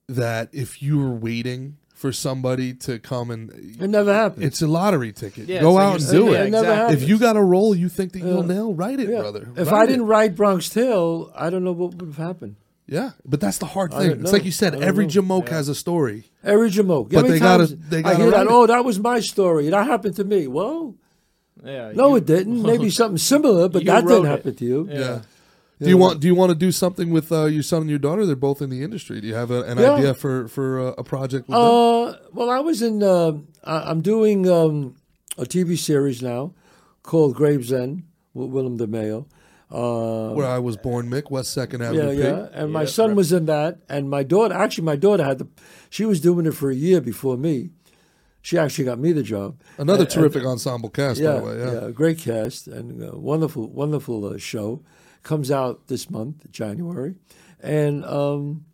that 0.09 0.49
if 0.51 0.81
you 0.81 0.97
were 0.99 1.11
waiting 1.13 1.77
for 1.93 2.11
somebody 2.13 2.73
to 2.73 2.97
come 2.99 3.29
and 3.29 3.49
It 3.79 3.89
never 3.89 4.13
happened. 4.13 4.45
it's 4.45 4.61
a 4.61 4.67
lottery 4.67 5.11
ticket. 5.11 5.49
Yeah, 5.49 5.59
Go 5.61 5.73
so 5.73 5.77
out 5.79 5.99
you're 5.99 6.09
and 6.09 6.27
do 6.27 6.31
yeah, 6.33 6.41
it. 6.43 6.47
It 6.47 6.49
never 6.51 6.65
exactly. 6.71 6.95
If 7.03 7.09
you 7.09 7.19
got 7.19 7.35
a 7.35 7.41
role 7.43 7.75
you 7.75 7.89
think 7.89 8.13
that 8.13 8.19
you'll 8.19 8.41
Yeah. 8.47 8.53
nail, 8.55 8.73
write 8.73 8.99
it, 9.01 9.09
Yeah. 9.09 9.19
brother. 9.19 9.49
If 9.57 9.69
Write 9.69 9.79
I 9.79 9.83
it. 9.83 9.87
didn't 9.87 10.05
write 10.05 10.35
Bronx 10.35 10.69
Tale, 10.69 11.31
I 11.35 11.49
don't 11.49 11.63
know 11.63 11.73
what 11.73 11.95
would 11.95 12.07
have 12.07 12.17
happened. 12.17 12.55
yeah, 12.87 13.11
but 13.25 13.39
that's 13.41 13.57
the 13.57 13.65
hard 13.67 13.93
thing. 13.93 14.11
It's 14.21 14.31
like 14.31 14.45
you 14.45 14.51
said, 14.51 14.75
every 14.81 15.05
know. 15.05 15.11
Jamoke 15.21 15.49
has 15.49 15.67
a 15.67 15.75
story. 15.75 16.23
Every 16.43 16.69
Jamoke. 16.71 17.09
But 17.09 17.15
How 17.17 17.21
many 17.23 17.33
they 17.33 17.39
gotta- 17.39 17.75
they 17.89 17.97
I 17.99 18.01
gotta 18.01 18.15
hear 18.15 18.31
that. 18.31 18.45
it. 18.47 18.49
Oh, 18.49 18.65
that 18.65 18.85
was 18.85 18.97
my 18.99 19.19
story. 19.19 19.69
That 19.69 19.85
happened 19.85 20.15
to 20.15 20.23
me. 20.23 20.47
Well, 20.47 20.95
Yeah. 21.65 21.91
no, 21.93 22.11
you- 22.11 22.15
it 22.17 22.25
didn't. 22.25 22.61
Maybe 22.71 22.89
something 22.89 23.17
similar, 23.17 23.67
but 23.67 23.83
that 23.85 24.07
didn't 24.07 24.25
it. 24.25 24.29
happen 24.29 24.55
to 24.55 24.65
you. 24.65 24.87
Yeah. 24.89 25.19
Yeah. 25.79 25.85
Do 25.85 25.89
you 25.91 25.97
want 25.97 26.19
Do 26.19 26.27
you 26.27 26.35
want 26.35 26.49
to 26.51 26.55
do 26.55 26.71
something 26.71 27.09
with 27.09 27.31
uh, 27.31 27.45
your 27.45 27.63
son 27.63 27.81
and 27.81 27.89
your 27.89 27.99
daughter? 27.99 28.25
They're 28.25 28.35
both 28.35 28.61
in 28.61 28.69
the 28.69 28.83
industry. 28.83 29.21
Do 29.21 29.27
you 29.27 29.35
have 29.35 29.49
a, 29.51 29.61
an 29.63 29.77
Yeah. 29.77 29.93
idea 29.93 30.13
for 30.13 30.47
for 30.49 30.79
uh, 30.79 30.93
a 30.97 31.03
project 31.03 31.47
with 31.47 31.55
them? 31.57 31.65
Uh, 31.65 32.13
well, 32.33 32.49
I 32.49 32.59
was 32.59 32.81
in. 32.81 33.01
Uh, 33.01 33.33
I, 33.63 33.89
I'm 33.89 34.01
doing 34.01 34.49
um, 34.49 34.95
a 35.37 35.43
TV 35.45 35.77
series 35.77 36.21
now 36.21 36.53
called 37.03 37.35
Gravesend 37.35 38.03
with 38.33 38.49
William 38.49 38.77
DeMeo. 38.77 39.25
Uh, 39.71 40.33
Where 40.33 40.47
I 40.47 40.57
was 40.59 40.75
born, 40.77 41.09
Mick 41.09 41.29
West 41.29 41.53
Second 41.53 41.81
yeah, 41.81 41.87
Avenue. 41.89 42.11
P. 42.15 42.17
yeah. 42.23 42.47
And 42.53 42.73
my 42.73 42.81
Yeah, 42.81 42.87
son 42.87 43.09
right. 43.09 43.17
was 43.17 43.31
in 43.31 43.45
that, 43.45 43.79
and 43.87 44.09
my 44.09 44.23
daughter. 44.23 44.55
Actually, 44.55 44.85
my 44.85 44.95
daughter 44.97 45.23
had 45.23 45.37
the. 45.37 45.47
She 45.89 46.05
was 46.05 46.19
doing 46.19 46.45
it 46.45 46.55
for 46.55 46.69
a 46.71 46.75
year 46.75 46.99
before 47.01 47.37
me. 47.37 47.69
She 48.41 48.57
actually 48.57 48.85
got 48.85 48.99
me 48.99 49.11
the 49.13 49.23
job. 49.23 49.59
Another 49.77 50.03
And- 50.03 50.09
terrific 50.11 50.43
ensemble 50.43 50.89
cast, 50.89 51.19
yeah, 51.21 51.33
by 51.33 51.39
the 51.39 51.45
way. 51.45 51.83
Yeah. 51.83 51.91
great 51.91 52.17
cast 52.17 52.67
and 52.67 53.01
uh, 53.03 53.11
wonderful, 53.17 53.67
wonderful 53.69 54.25
uh, 54.25 54.37
show. 54.37 54.81
Comes 55.29 55.51
out 55.51 55.85
this 55.87 56.09
month, 56.09 56.49
January, 56.51 57.13
and 57.61 58.03
um, 58.05 58.65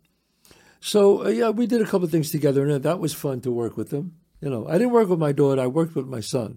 so 0.80 1.26
uh, 1.26 1.28
yeah, 1.28 1.50
we 1.50 1.66
did 1.66 1.80
a 1.82 1.84
couple 1.84 2.04
of 2.04 2.10
things 2.10 2.30
together, 2.30 2.66
and 2.66 2.82
that 2.82 2.98
was 2.98 3.12
fun 3.12 3.40
to 3.42 3.50
work 3.50 3.76
with 3.76 3.90
them. 3.90 4.14
You 4.40 4.48
know, 4.48 4.66
I 4.66 4.72
didn't 4.78 4.92
work 4.92 5.08
with 5.10 5.18
my 5.18 5.32
daughter; 5.32 5.60
I 5.60 5.66
worked 5.66 5.94
with 5.94 6.06
my 6.06 6.20
son. 6.20 6.56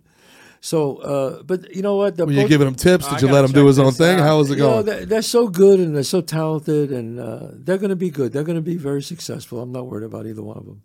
So, 0.61 0.97
uh, 0.97 1.43
but 1.43 1.75
you 1.75 1.81
know 1.81 1.97
what? 1.97 2.15
They're 2.15 2.25
Were 2.25 2.31
you 2.31 2.41
both- 2.43 2.49
giving 2.49 2.67
him 2.67 2.75
tips? 2.75 3.05
I 3.07 3.11
Did 3.19 3.21
you 3.27 3.33
let 3.33 3.43
him 3.45 3.51
do 3.51 3.65
his 3.67 3.77
own 3.79 3.91
thing? 3.91 4.19
out. 4.19 4.25
How 4.25 4.37
was 4.37 4.51
it 4.51 4.57
you 4.57 4.63
know, 4.63 4.69
going? 4.75 4.85
they're, 4.85 5.05
they're 5.05 5.21
so 5.21 5.47
good 5.49 5.79
and 5.81 5.93
they're 5.95 6.03
so 6.03 6.21
talented, 6.21 6.91
and 6.93 7.19
uh, 7.19 7.47
they're 7.53 7.77
going 7.77 7.89
to 7.89 7.95
be 8.07 8.09
good. 8.09 8.31
They're 8.31 8.43
going 8.45 8.57
to 8.63 8.69
be 8.73 8.77
very 8.77 9.01
successful. 9.01 9.61
I'm 9.61 9.71
not 9.73 9.87
worried 9.87 10.05
about 10.05 10.25
either 10.27 10.43
one 10.43 10.57
of 10.57 10.65
them. 10.65 10.81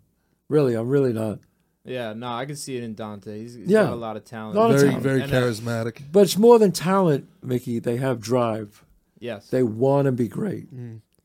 Really, 0.49 0.73
I'm 0.75 0.89
really 0.89 1.13
not. 1.13 1.39
Yeah, 1.85 2.11
no, 2.13 2.27
I 2.27 2.45
can 2.45 2.55
see 2.57 2.75
it 2.77 2.83
in 2.83 2.95
Dante. 2.95 3.37
He's, 3.39 3.53
he's 3.53 3.67
Yeah. 3.67 3.83
got 3.83 3.93
a 3.93 3.95
lot 3.95 4.17
of 4.17 4.25
talent. 4.25 4.55
Lot 4.57 4.71
of 4.71 4.77
Very 4.77 4.87
talent. 4.89 5.03
very 5.03 5.21
And, 5.21 5.31
uh, 5.33 5.35
charismatic. 5.41 6.01
But 6.11 6.21
it's 6.23 6.37
more 6.37 6.57
than 6.59 6.71
talent, 6.71 7.27
Mickey. 7.43 7.79
They 7.79 7.97
have 7.97 8.19
drive. 8.19 8.83
Yes. 9.19 9.47
They 9.49 9.63
want 9.63 10.05
to 10.05 10.11
be 10.11 10.27
great. 10.27 10.67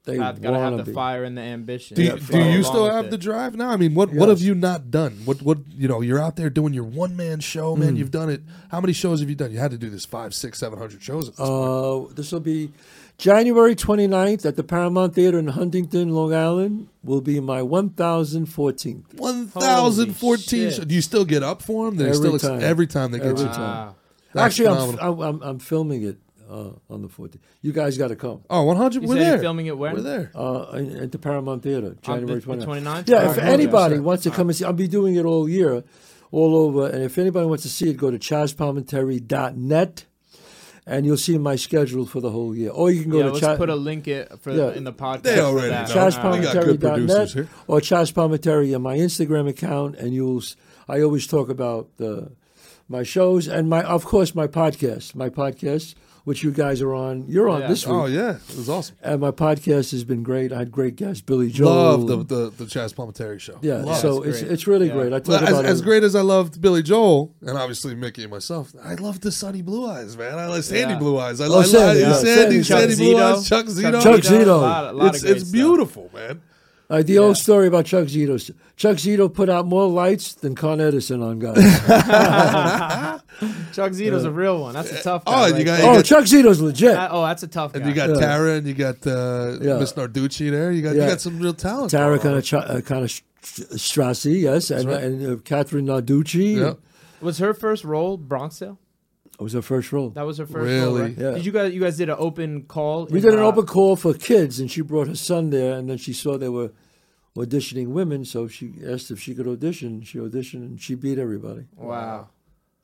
They 0.04 0.16
Have, 0.16 0.40
gotta 0.40 0.56
want 0.58 0.62
have 0.62 0.78
to 0.78 0.84
the 0.84 0.90
be. 0.90 0.94
fire 0.94 1.24
and 1.24 1.36
the 1.36 1.42
ambition. 1.42 1.94
Do 1.94 2.02
you, 2.02 2.08
Yeah, 2.08 2.16
do 2.30 2.50
you 2.52 2.62
still 2.62 2.90
have 2.90 3.04
it. 3.06 3.10
the 3.10 3.18
drive 3.18 3.54
now? 3.54 3.68
I 3.68 3.76
mean, 3.76 3.94
what 3.94 4.10
what 4.14 4.30
have 4.30 4.40
you 4.40 4.54
not 4.54 4.90
done? 4.90 5.12
What 5.26 5.42
what 5.42 5.58
you 5.70 5.88
know? 5.88 6.00
You're 6.00 6.18
out 6.18 6.36
there 6.36 6.48
doing 6.48 6.72
your 6.72 6.84
one 6.84 7.16
man 7.16 7.40
show, 7.40 7.76
man. 7.76 7.94
Mm. 7.94 7.98
You've 7.98 8.10
done 8.10 8.30
it. 8.30 8.40
How 8.70 8.80
many 8.80 8.94
shows 8.94 9.20
have 9.20 9.28
you 9.28 9.34
done? 9.36 9.52
You 9.52 9.58
had 9.58 9.72
to 9.72 9.78
do 9.78 9.90
this 9.90 10.06
five, 10.06 10.32
six, 10.34 10.58
seven 10.58 10.78
hundred 10.78 11.02
shows. 11.02 11.28
At 11.28 11.36
this 11.36 11.46
point. 11.46 12.10
Uh, 12.10 12.14
this 12.14 12.32
will 12.32 12.40
be 12.40 12.72
January 13.18 13.76
29th 13.76 14.46
at 14.46 14.56
the 14.56 14.64
Paramount 14.64 15.14
Theater 15.14 15.38
in 15.38 15.48
Huntington, 15.48 16.08
Long 16.14 16.32
Island. 16.32 16.88
Will 17.04 17.20
be 17.20 17.38
my 17.38 17.60
1014th. 17.60 19.14
One 19.18 19.48
thousand 19.48 20.14
fourteen. 20.16 20.70
Holy 20.70 20.84
Do 20.86 20.94
you 20.94 21.02
still 21.02 21.24
get 21.26 21.42
up 21.42 21.60
for 21.62 21.86
them? 21.86 21.96
They 21.96 22.04
Every 22.06 22.16
still 22.16 22.34
ex- 22.36 22.42
time. 22.44 22.62
every 22.62 22.86
time 22.86 23.10
they 23.10 23.18
get 23.18 23.26
Every 23.28 23.42
you. 23.44 23.48
time. 23.50 23.60
Wow. 24.34 24.44
Actually, 24.44 24.68
I'm, 24.68 24.76
phenomenal. 24.96 25.22
I'm, 25.22 25.34
I'm, 25.36 25.42
I'm 25.42 25.58
filming 25.58 26.04
it 26.04 26.18
uh, 26.50 26.70
on 26.92 27.02
the 27.02 27.08
14th. 27.08 27.36
You 27.62 27.72
guys 27.72 27.96
got 27.96 28.08
to 28.08 28.16
come. 28.16 28.42
Oh, 28.50 28.64
100. 28.64 29.02
You 29.02 29.08
We're 29.08 29.14
there. 29.14 29.38
filming 29.38 29.66
it 29.66 29.78
where? 29.78 29.94
We're 29.94 30.00
there. 30.00 30.32
Uh, 30.34 30.72
at 31.02 31.12
the 31.12 31.18
Paramount 31.18 31.62
Theater, 31.62 31.96
January 32.02 32.40
the 32.40 32.46
29th. 32.46 32.64
29th? 32.82 33.08
Yeah, 33.08 33.22
Oh, 33.28 33.30
if 33.30 33.38
anybody 33.38 33.94
Okay. 33.94 34.00
wants 34.00 34.22
to 34.24 34.30
come 34.30 34.48
and 34.48 34.56
see, 34.56 34.64
I'll 34.64 34.72
be 34.72 34.88
doing 34.88 35.14
it 35.16 35.24
all 35.24 35.48
year, 35.48 35.84
all 36.32 36.56
over. 36.56 36.86
And 36.88 37.02
if 37.04 37.16
anybody 37.18 37.46
wants 37.46 37.62
to 37.62 37.68
see 37.70 37.90
it, 37.90 37.96
go 37.96 38.10
to 38.10 38.18
chazzpalminteri.net 38.18 40.04
and 40.86 41.06
you'll 41.06 41.16
see 41.16 41.38
my 41.38 41.56
schedule 41.56 42.06
for 42.06 42.20
the 42.20 42.30
whole 42.30 42.56
year. 42.56 42.70
Or 42.70 42.90
you 42.90 43.02
can 43.02 43.10
go 43.10 43.18
yeah, 43.18 43.24
to 43.24 43.28
let's 43.32 43.40
Cha- 43.40 43.56
put 43.56 43.68
a 43.68 43.76
link 43.76 44.08
it 44.08 44.32
for 44.40 44.50
Yeah. 44.52 44.72
in 44.72 44.84
the 44.84 44.92
podcast. 44.92 45.22
They 45.22 45.36
for 45.36 45.42
already 45.42 45.68
that. 45.68 45.88
know. 45.88 45.94
Chazz 45.94 46.32
We 46.38 46.40
got 46.42 46.64
good 46.64 46.80
producers 46.80 47.16
Palminteri.net 47.16 47.30
here. 47.32 47.48
or 47.68 47.80
Chazz 47.80 48.12
Palminteri 48.12 48.74
on 48.74 48.82
my 48.82 48.96
Instagram 48.96 49.48
account, 49.48 49.96
and 49.96 50.12
you'll. 50.14 50.42
I 50.88 51.00
always 51.02 51.26
talk 51.28 51.48
about 51.48 51.88
the 51.98 52.32
my 52.88 53.04
shows 53.04 53.46
and 53.46 53.68
my, 53.68 53.82
of 53.84 54.04
course, 54.04 54.34
my 54.34 54.48
podcast. 54.48 55.14
My 55.14 55.28
podcast, 55.28 55.94
which 56.24 56.42
you 56.42 56.50
guys 56.50 56.80
are 56.82 56.92
on. 56.94 57.24
You're 57.28 57.48
on 57.48 57.60
Yeah. 57.62 57.68
this 57.68 57.86
week. 57.86 57.94
Oh 57.96 58.06
yeah, 58.06 58.36
it 58.48 58.56
was 58.56 58.68
awesome. 58.68 58.96
And 59.02 59.20
my 59.20 59.30
podcast 59.30 59.90
has 59.92 60.04
been 60.04 60.22
great. 60.22 60.52
I 60.52 60.58
had 60.58 60.70
great 60.70 60.96
guests, 60.96 61.20
Billy 61.22 61.50
Joel. 61.50 61.98
Love 61.98 62.06
the 62.06 62.16
the 62.34 62.50
the 62.50 62.64
Chazz 62.64 62.94
Palminteri 62.94 63.38
show. 63.40 63.58
yeah, 63.62 63.76
Love 63.82 63.96
so 63.98 64.22
it. 64.22 64.28
it's 64.30 64.40
it's 64.42 64.66
really 64.66 64.88
Yeah. 64.88 64.94
great. 64.94 65.12
I 65.12 65.18
talk 65.20 65.42
as, 65.42 65.48
about 65.50 65.64
as 65.64 65.80
it. 65.80 65.84
great 65.84 66.02
as 66.04 66.14
I 66.14 66.20
loved 66.22 66.60
Billy 66.60 66.82
Joel 66.82 67.34
and 67.42 67.56
obviously 67.58 67.94
Mickey 67.94 68.22
and 68.22 68.30
myself, 68.30 68.72
I 68.82 68.94
love 68.94 69.20
the 69.20 69.32
Sunny 69.32 69.62
Blue 69.62 69.86
Eyes, 69.88 70.16
man. 70.16 70.38
I 70.38 70.46
like 70.46 70.62
Sandy 70.62 70.94
Yeah. 70.94 70.98
Blue 70.98 71.18
Eyes. 71.18 71.40
I 71.40 71.46
Oh, 71.46 71.58
like 71.58 71.66
Sandy, 71.66 72.00
yeah. 72.00 72.12
Sandy, 72.14 72.62
Sandy, 72.62 72.62
Sandy, 72.62 72.94
Chuck 72.94 72.96
Blue 72.98 73.14
Zito. 73.14 73.32
Eyes, 73.36 73.48
Chuck 73.48 73.66
Zito. 73.66 74.02
Chuck 74.02 74.20
Zito. 74.20 74.46
A 74.46 74.52
lot, 74.56 74.84
a 74.84 74.92
lot 74.96 75.06
It's 75.08 75.18
of 75.18 75.22
great 75.24 75.36
it's 75.36 75.44
stuff. 75.46 75.52
beautiful, 75.52 76.10
man. 76.14 76.40
Like 76.90 77.06
the 77.06 77.18
old 77.18 77.36
story 77.36 77.68
about 77.68 77.86
Chuck 77.86 78.06
Zito. 78.08 78.36
Chuck 78.76 78.96
Zito 78.96 79.32
put 79.32 79.48
out 79.48 79.64
more 79.64 79.86
lights 79.86 80.34
than 80.34 80.54
Con 80.56 80.80
Edison 80.80 81.22
on 81.22 81.38
guys. 81.38 81.54
Chuck 83.72 83.92
Zito's 83.92 84.24
a 84.24 84.30
real 84.30 84.60
one. 84.60 84.74
That's 84.74 84.90
a 84.90 85.02
tough 85.02 85.22
Oh, 85.26 85.32
guy. 85.32 85.48
and 85.50 85.58
you 85.58 85.64
got- 85.64 85.78
there. 85.80 85.90
oh, 85.90 85.94
got- 85.96 86.04
Chuck 86.04 86.24
Zito's 86.24 86.60
legit. 86.60 86.92
That- 86.94 87.10
oh, 87.12 87.22
that's 87.24 87.42
a 87.42 87.48
tough 87.48 87.72
guy. 87.72 87.78
And 87.80 87.88
you 87.88 87.94
got 87.94 88.08
Yeah. 88.10 88.14
Tara 88.16 88.54
and 88.56 88.66
you 88.66 88.74
got 88.74 89.06
uh, 89.06 89.56
Yeah. 89.60 89.78
Miss 89.78 89.92
Narducci 89.92 90.50
there. 90.50 90.72
You 90.72 90.82
got 90.82 90.96
Yeah. 90.96 91.04
you 91.04 91.08
got 91.10 91.20
some 91.20 91.38
real 91.38 91.54
talent. 91.54 91.90
Tara 91.92 92.18
kind 92.18 92.36
of 92.36 92.52
uh, 92.54 92.80
kind 92.82 93.04
of 93.04 93.22
Strassi, 93.42 94.40
yes, 94.42 94.70
and 94.70 94.86
right. 94.88 95.02
and 95.02 95.26
uh, 95.26 95.36
Kathrine 95.42 95.86
Narducci. 95.86 96.56
Yeah. 96.56 96.74
Was 97.22 97.38
her 97.38 97.54
first 97.54 97.84
role 97.84 98.16
Bronx 98.18 98.58
Tale? 98.58 98.78
It 99.40 99.42
was 99.42 99.54
her 99.54 99.62
first 99.62 99.90
role. 99.90 100.10
That 100.10 100.26
was 100.26 100.36
her 100.36 100.44
first 100.44 100.56
role. 100.56 100.64
Really? 100.66 101.02
Right? 101.02 101.18
Yeah. 101.18 101.30
Did 101.30 101.46
you 101.46 101.52
guys? 101.52 101.72
You 101.72 101.80
guys 101.80 101.96
did 101.96 102.10
an 102.10 102.16
open 102.18 102.64
call. 102.64 103.06
We 103.06 103.20
in, 103.20 103.24
did 103.24 103.32
an 103.32 103.40
uh, 103.40 103.44
open 103.46 103.64
call 103.64 103.96
for 103.96 104.12
kids, 104.12 104.60
and 104.60 104.70
she 104.70 104.82
brought 104.82 105.08
her 105.08 105.14
son 105.16 105.48
there, 105.48 105.78
and 105.78 105.88
then 105.88 105.96
she 105.96 106.12
saw 106.12 106.36
they 106.36 106.50
were 106.50 106.72
auditioning 107.36 107.88
women, 107.88 108.26
so 108.26 108.48
she 108.48 108.74
asked 108.86 109.10
if 109.10 109.18
she 109.18 109.34
could 109.34 109.48
audition. 109.48 110.02
She 110.02 110.18
auditioned, 110.18 110.62
and 110.66 110.80
she 110.80 110.94
beat 110.94 111.18
everybody. 111.18 111.64
Wow. 111.74 112.28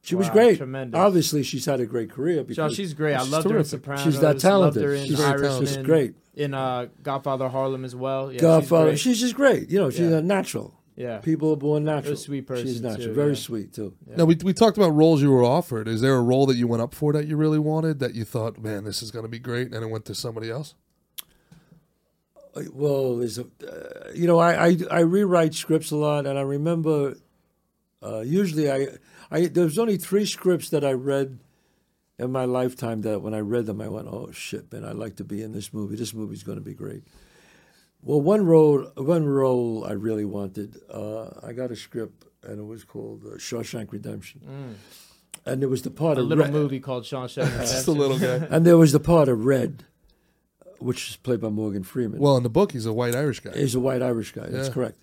She 0.02 0.14
was 0.14 0.30
great. 0.30 0.56
tremendous. 0.56 0.96
Obviously, 0.98 1.42
she's 1.42 1.66
had 1.66 1.80
a 1.80 1.84
great 1.86 2.10
career. 2.10 2.38
So 2.38 2.44
Because 2.44 2.74
she's 2.76 2.94
great. 2.94 3.16
I 3.16 3.22
She's 3.24 3.32
loved 3.32 3.50
her 3.50 3.58
in. 3.58 3.64
Sopranos. 3.64 4.04
She's 4.04 4.20
that 4.20 4.38
talented. 4.38 4.80
Loved 4.82 4.88
her 4.88 4.94
in 4.94 5.06
She's 5.06 5.20
Irishman. 5.20 5.48
talented. 5.50 5.68
she's 5.68 5.84
great. 5.84 6.14
In 6.36 6.54
uh, 6.54 6.86
Godfather 7.02 7.48
Harlem 7.48 7.84
as 7.84 7.96
well. 7.96 8.32
Yeah, 8.32 8.38
Godfather. 8.40 8.92
She's, 8.92 9.00
She's, 9.00 9.20
just 9.20 9.34
great. 9.34 9.68
You 9.68 9.80
know, 9.80 9.90
she's 9.90 10.08
Yeah. 10.10 10.18
a 10.18 10.22
natural. 10.22 10.78
Great. 10.96 11.04
yeah. 11.04 11.18
People 11.18 11.52
are 11.52 11.56
born 11.56 11.84
natural. 11.84 12.14
a 12.14 12.16
sweet 12.16 12.46
person, 12.46 12.66
She's 12.66 12.80
natural. 12.80 13.08
too, 13.08 13.14
Very 13.14 13.28
yeah. 13.30 13.34
sweet 13.34 13.72
too. 13.72 13.94
Now 14.16 14.24
we 14.24 14.36
we 14.42 14.52
talked 14.52 14.76
about 14.76 14.90
roles 14.90 15.22
you 15.22 15.30
were 15.30 15.44
offered. 15.44 15.88
Is 15.88 16.00
there 16.00 16.14
a 16.16 16.22
role 16.22 16.46
that 16.46 16.56
you 16.56 16.66
went 16.66 16.82
up 16.82 16.94
for 16.94 17.12
that 17.12 17.26
you 17.26 17.36
really 17.36 17.58
wanted 17.58 17.98
that 18.00 18.14
you 18.14 18.24
thought, 18.24 18.58
man, 18.58 18.84
this 18.84 19.02
is 19.02 19.10
going 19.10 19.24
to 19.24 19.28
be 19.30 19.38
great, 19.38 19.72
and 19.72 19.84
it 19.84 19.88
went 19.88 20.04
to 20.06 20.14
somebody 20.14 20.50
else? 20.50 20.74
Uh, 22.54 22.62
Well, 22.72 23.16
there's 23.16 23.38
a, 23.38 23.42
uh, 23.66 24.10
you 24.14 24.26
know, 24.26 24.38
I, 24.38 24.68
I 24.68 24.76
I 24.90 25.00
rewrite 25.00 25.54
scripts 25.54 25.90
a 25.90 25.96
lot, 25.96 26.26
and 26.26 26.38
I 26.38 26.42
remember 26.42 27.16
uh, 28.02 28.20
usually 28.20 28.70
I 28.70 28.88
I 29.30 29.46
there 29.46 29.64
was 29.64 29.78
only 29.78 29.96
three 29.98 30.26
scripts 30.26 30.70
that 30.70 30.84
I 30.84 30.92
read 30.92 31.38
in 32.18 32.32
my 32.32 32.44
lifetime 32.46 33.02
that 33.02 33.20
when 33.20 33.34
I 33.34 33.40
read 33.40 33.66
them 33.66 33.80
I 33.80 33.88
went, 33.88 34.08
oh 34.08 34.30
shit, 34.32 34.72
man, 34.72 34.84
I'd 34.84 34.96
like 34.96 35.16
to 35.16 35.24
be 35.24 35.42
in 35.42 35.52
this 35.52 35.72
movie. 35.74 35.96
This 35.96 36.14
movie's 36.14 36.42
going 36.42 36.58
to 36.58 36.64
be 36.64 36.72
great. 36.74 37.02
Well, 38.06 38.20
one 38.20 38.46
role 38.46 38.82
one 38.96 39.26
role 39.26 39.84
I 39.84 39.92
really 39.92 40.24
wanted. 40.24 40.80
Uh, 40.88 41.26
I 41.42 41.52
got 41.52 41.70
a 41.72 41.76
script, 41.76 42.24
and 42.44 42.58
it 42.60 42.66
was 42.74 42.84
called 42.84 43.24
uh, 43.26 43.36
Shawshank 43.36 43.90
Redemption, 43.92 44.76
and 45.44 45.60
there 45.60 45.68
was 45.68 45.82
the 45.82 45.90
part 45.90 46.16
A 46.16 46.20
of 46.20 46.28
little 46.28 46.44
Red- 46.44 46.52
movie 46.52 46.78
called 46.80 47.02
Shawshank 47.04 47.50
Just 47.60 47.88
a 47.88 47.92
Redemption. 47.92 47.98
little 47.98 48.18
guy. 48.18 48.46
and 48.54 48.64
there 48.64 48.78
was 48.78 48.92
the 48.92 49.00
part 49.00 49.28
of 49.28 49.44
Red, 49.44 49.84
which 50.78 51.10
is 51.10 51.16
played 51.16 51.40
by 51.40 51.48
Morgan 51.48 51.82
Freeman. 51.82 52.20
Well, 52.20 52.36
in 52.36 52.44
the 52.44 52.48
book, 52.58 52.72
he's 52.72 52.86
a 52.86 52.92
white 52.92 53.14
Irish 53.16 53.40
guy. 53.40 53.52
He's 53.54 53.74
a 53.74 53.80
white 53.80 54.02
Irish 54.02 54.30
guy. 54.32 54.46
That's 54.48 54.68
Yeah. 54.68 54.74
correct. 54.74 54.98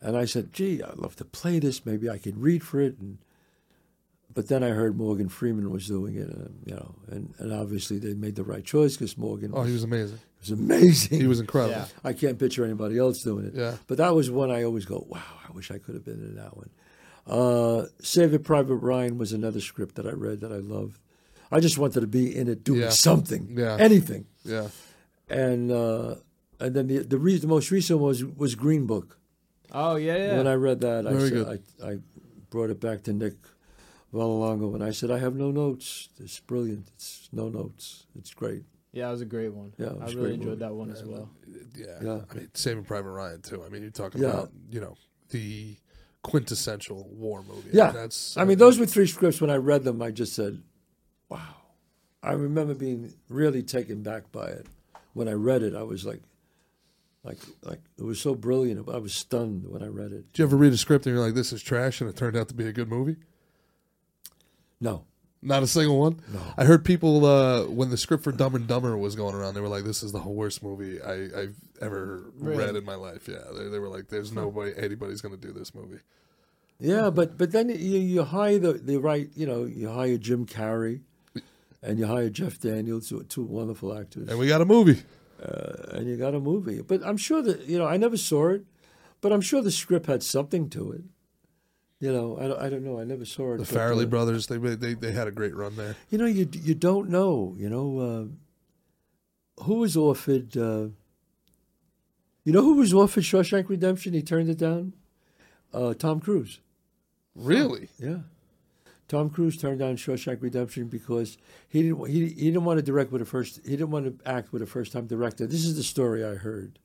And 0.00 0.16
I 0.16 0.24
said, 0.24 0.52
"Gee, 0.54 0.82
I'd 0.82 0.96
love 0.98 1.16
to 1.16 1.24
play 1.26 1.58
this. 1.58 1.84
Maybe 1.84 2.08
I 2.08 2.16
could 2.18 2.38
read 2.40 2.62
for 2.62 2.80
it." 2.80 2.96
And 2.98 3.18
but 4.36 4.46
then 4.48 4.62
I 4.62 4.68
heard 4.68 4.96
Morgan 4.96 5.28
Freeman 5.28 5.70
was 5.70 5.88
doing 5.88 6.14
it, 6.14 6.28
and, 6.28 6.54
you 6.64 6.74
know, 6.76 6.94
and, 7.08 7.34
and 7.38 7.52
obviously 7.52 7.98
they 7.98 8.14
made 8.14 8.36
the 8.36 8.44
right 8.44 8.64
choice 8.64 8.94
because 8.96 9.18
Morgan 9.18 9.50
Oh, 9.52 9.60
was, 9.62 9.66
he 9.68 9.72
was 9.72 9.82
amazing. 9.82 10.18
was 10.40 10.50
amazing. 10.52 11.20
He 11.20 11.26
was 11.26 11.40
incredible. 11.40 11.74
Yeah. 11.80 11.86
I 12.04 12.12
can't 12.12 12.38
picture 12.38 12.64
anybody 12.64 12.96
else 12.98 13.22
doing 13.22 13.46
it. 13.46 13.54
Yeah. 13.54 13.74
But 13.88 13.96
that 13.98 14.14
was 14.14 14.30
one 14.30 14.52
I 14.52 14.62
always 14.62 14.84
go, 14.84 15.04
"Wow, 15.08 15.22
I 15.48 15.50
wish 15.52 15.72
I 15.72 15.78
could 15.78 15.94
have 15.96 16.04
been 16.04 16.22
in 16.22 16.36
that 16.36 16.56
one." 16.56 16.70
Uh, 17.26 17.86
Saving 18.02 18.44
Private 18.44 18.76
Ryan 18.76 19.18
was 19.18 19.32
another 19.32 19.60
script 19.60 19.96
that 19.96 20.06
I 20.06 20.12
read 20.12 20.40
that 20.42 20.52
I 20.52 20.58
loved. 20.58 21.00
I 21.50 21.58
just 21.60 21.78
wanted 21.78 22.00
to 22.00 22.06
be 22.06 22.36
in 22.36 22.46
it 22.48 22.62
doing 22.62 22.82
Yeah. 22.82 22.90
something, 22.90 23.54
Yeah. 23.58 23.76
anything. 23.80 24.26
Yeah. 24.44 24.68
And 25.28 25.72
uh, 25.72 26.16
and 26.60 26.74
then 26.74 26.86
the 26.86 26.98
the, 26.98 27.18
re- 27.18 27.38
the 27.38 27.46
most 27.48 27.70
recent 27.70 27.98
was 28.00 28.24
was 28.24 28.54
Green 28.54 28.86
Book. 28.86 29.18
Oh 29.72 29.96
yeah, 29.96 30.16
yeah. 30.16 30.36
When 30.36 30.46
I 30.46 30.54
read 30.54 30.80
that, 30.82 31.06
I, 31.06 31.12
Very 31.14 31.30
said, 31.30 31.62
I 31.82 31.88
I 31.92 31.98
brought 32.50 32.70
it 32.70 32.80
back 32.80 33.02
to 33.04 33.12
Nick 33.12 33.34
Vallelonga, 34.12 34.74
and 34.74 34.84
I 34.84 34.90
said, 34.92 35.10
I 35.10 35.18
have 35.18 35.34
no 35.34 35.50
notes. 35.50 36.08
It's 36.18 36.38
brilliant. 36.40 36.88
It's 36.94 37.28
no 37.32 37.48
notes. 37.48 38.06
It's 38.18 38.32
great. 38.32 38.62
yeah, 38.92 39.08
it 39.08 39.12
was 39.12 39.20
a 39.20 39.26
great 39.26 39.52
one. 39.52 39.72
Yeah, 39.78 39.88
I 40.00 40.06
really 40.12 40.34
enjoyed 40.34 40.46
movie. 40.48 40.60
that 40.60 40.74
one 40.74 40.90
as 40.90 41.04
well. 41.04 41.28
Yeah. 41.76 41.86
Yeah. 42.02 42.10
I 42.30 42.34
mean, 42.34 42.48
same 42.48 42.50
Saving 42.54 42.84
Private 42.84 43.10
Ryan 43.10 43.42
too. 43.42 43.62
I 43.64 43.68
mean, 43.68 43.82
you're 43.82 43.90
talking 43.90 44.22
Yeah. 44.22 44.28
about 44.30 44.52
you 44.70 44.80
know 44.80 44.94
the 45.30 45.76
quintessential 46.22 47.08
war 47.12 47.42
movie. 47.46 47.70
Yeah. 47.72 47.90
That's. 47.92 48.36
I 48.36 48.44
mean, 48.44 48.58
those 48.58 48.78
were 48.78 48.86
three 48.86 49.06
scripts. 49.06 49.40
When 49.40 49.50
I 49.50 49.56
read 49.56 49.84
them, 49.84 50.00
I 50.00 50.10
just 50.12 50.32
said, 50.34 50.62
"Wow!" 51.28 51.56
I 52.22 52.32
remember 52.32 52.74
being 52.74 53.12
really 53.28 53.62
taken 53.62 54.02
back 54.02 54.32
by 54.32 54.46
it. 54.48 54.66
When 55.12 55.28
I 55.28 55.32
read 55.32 55.62
it, 55.62 55.74
I 55.74 55.82
was 55.82 56.04
like, 56.06 56.22
like, 57.24 57.38
like 57.62 57.80
it 57.98 58.02
was 58.04 58.20
so 58.20 58.34
brilliant. 58.34 58.88
I 58.88 58.98
was 58.98 59.14
stunned 59.14 59.66
when 59.68 59.82
I 59.82 59.88
read 59.88 60.12
it. 60.12 60.32
Did 60.32 60.38
you 60.38 60.44
ever 60.46 60.56
read 60.56 60.72
a 60.72 60.76
script 60.76 61.06
and 61.06 61.14
you're 61.14 61.24
like, 61.24 61.34
"This 61.34 61.52
is 61.52 61.62
trash," 61.62 62.00
and 62.00 62.08
it 62.08 62.16
turned 62.16 62.36
out 62.36 62.48
to 62.48 62.54
be 62.54 62.66
a 62.66 62.72
good 62.72 62.88
movie? 62.88 63.16
No, 64.80 65.04
Not 65.42 65.62
a 65.62 65.66
single 65.66 65.98
one. 65.98 66.20
No. 66.32 66.40
I 66.56 66.64
heard 66.64 66.84
people 66.84 67.24
uh, 67.24 67.64
when 67.64 67.90
the 67.90 67.96
script 67.96 68.24
for 68.24 68.32
Dumb 68.32 68.54
and 68.54 68.66
Dumber 68.66 68.96
was 68.98 69.14
going 69.16 69.34
around, 69.34 69.54
they 69.54 69.60
were 69.60 69.68
like, 69.68 69.84
"This 69.84 70.02
is 70.02 70.12
the 70.12 70.20
worst 70.20 70.62
movie 70.62 71.00
I, 71.00 71.14
I've 71.40 71.56
ever 71.80 72.24
Really? 72.38 72.58
read 72.64 72.76
in 72.76 72.84
my 72.84 72.94
life." 72.96 73.26
Yeah, 73.28 73.38
they, 73.56 73.68
they 73.68 73.78
were 73.78 73.88
like, 73.88 74.08
"There's 74.08 74.32
no 74.32 74.48
way 74.48 74.74
anybody's 74.76 75.20
going 75.20 75.34
to 75.34 75.40
do 75.40 75.52
this 75.52 75.74
movie." 75.74 76.00
Yeah, 76.78 77.08
but 77.10 77.38
but 77.38 77.52
then 77.52 77.68
you, 77.70 77.76
you 77.98 78.22
hire 78.24 78.58
the, 78.58 78.74
the 78.74 78.98
right, 78.98 79.30
you 79.34 79.46
know, 79.46 79.64
you 79.64 79.88
hire 79.88 80.18
Jim 80.18 80.44
Carrey, 80.44 81.00
and 81.82 81.98
you 81.98 82.06
hire 82.06 82.28
Jeff 82.28 82.58
Daniels, 82.60 83.10
are 83.12 83.22
two 83.22 83.44
wonderful 83.44 83.96
actors, 83.96 84.28
And 84.28 84.38
we 84.38 84.46
got 84.48 84.60
a 84.60 84.66
movie. 84.66 85.02
uh, 85.42 85.96
and 85.96 86.06
you 86.06 86.16
got 86.18 86.34
a 86.34 86.40
movie. 86.40 86.82
But 86.82 87.02
I'm 87.02 87.16
sure 87.16 87.40
that 87.42 87.62
you 87.66 87.78
know, 87.78 87.86
I 87.86 87.96
never 87.96 88.16
saw 88.18 88.48
it, 88.50 88.64
but 89.22 89.32
I'm 89.32 89.40
sure 89.40 89.62
the 89.62 89.70
script 89.70 90.04
had 90.06 90.22
something 90.22 90.68
to 90.70 90.92
it. 90.92 91.04
You 91.98 92.12
know, 92.12 92.36
I, 92.38 92.46
don't- 92.48 92.60
I 92.60 92.68
don't 92.68 92.84
know. 92.84 93.00
I 93.00 93.04
never 93.04 93.24
saw 93.24 93.54
it. 93.54 93.58
The 93.58 93.64
but, 93.64 93.80
Farrelly 93.80 94.02
uh, 94.04 94.06
brothers, 94.06 94.46
they, 94.48 94.58
they 94.58 94.94
they 94.94 95.12
had 95.12 95.28
a 95.28 95.30
great 95.30 95.54
run 95.56 95.76
there. 95.76 95.96
You 96.10 96.18
know, 96.18 96.26
you 96.26 96.48
you 96.52 96.74
don't 96.74 97.08
know. 97.08 97.54
You 97.58 97.70
know, 97.70 97.98
uh, 99.58 99.64
who 99.64 99.76
was 99.76 99.96
offered. 99.96 100.56
Uh, 100.56 100.88
you 102.44 102.52
know 102.52 102.62
who 102.62 102.74
was 102.74 102.94
offered 102.94 103.24
Shawshank 103.24 103.68
Redemption? 103.68 104.12
He 104.12 104.22
turned 104.22 104.48
it 104.48 104.58
down. 104.58 104.92
Uh, 105.72 105.94
Tom 105.94 106.20
Cruise. 106.20 106.60
Really? 107.34 107.88
Yeah. 107.98 108.18
Tom 109.08 109.30
Cruise 109.30 109.56
turned 109.56 109.78
down 109.78 109.96
Shawshank 109.96 110.42
Redemption 110.42 110.86
because 110.88 111.38
he 111.68 111.82
didn't 111.82 112.06
he, 112.08 112.28
he 112.28 112.46
didn't 112.46 112.64
want 112.64 112.78
to 112.78 112.82
direct 112.82 113.10
with 113.10 113.22
a 113.22 113.24
first 113.24 113.60
he 113.64 113.70
didn't 113.70 113.90
want 113.90 114.22
to 114.22 114.28
act 114.30 114.52
with 114.52 114.62
a 114.62 114.66
first 114.66 114.92
time 114.92 115.06
director. 115.06 115.46
This 115.46 115.64
is 115.64 115.76
the 115.76 115.82
story 115.82 116.24
I 116.24 116.34
heard. 116.34 116.78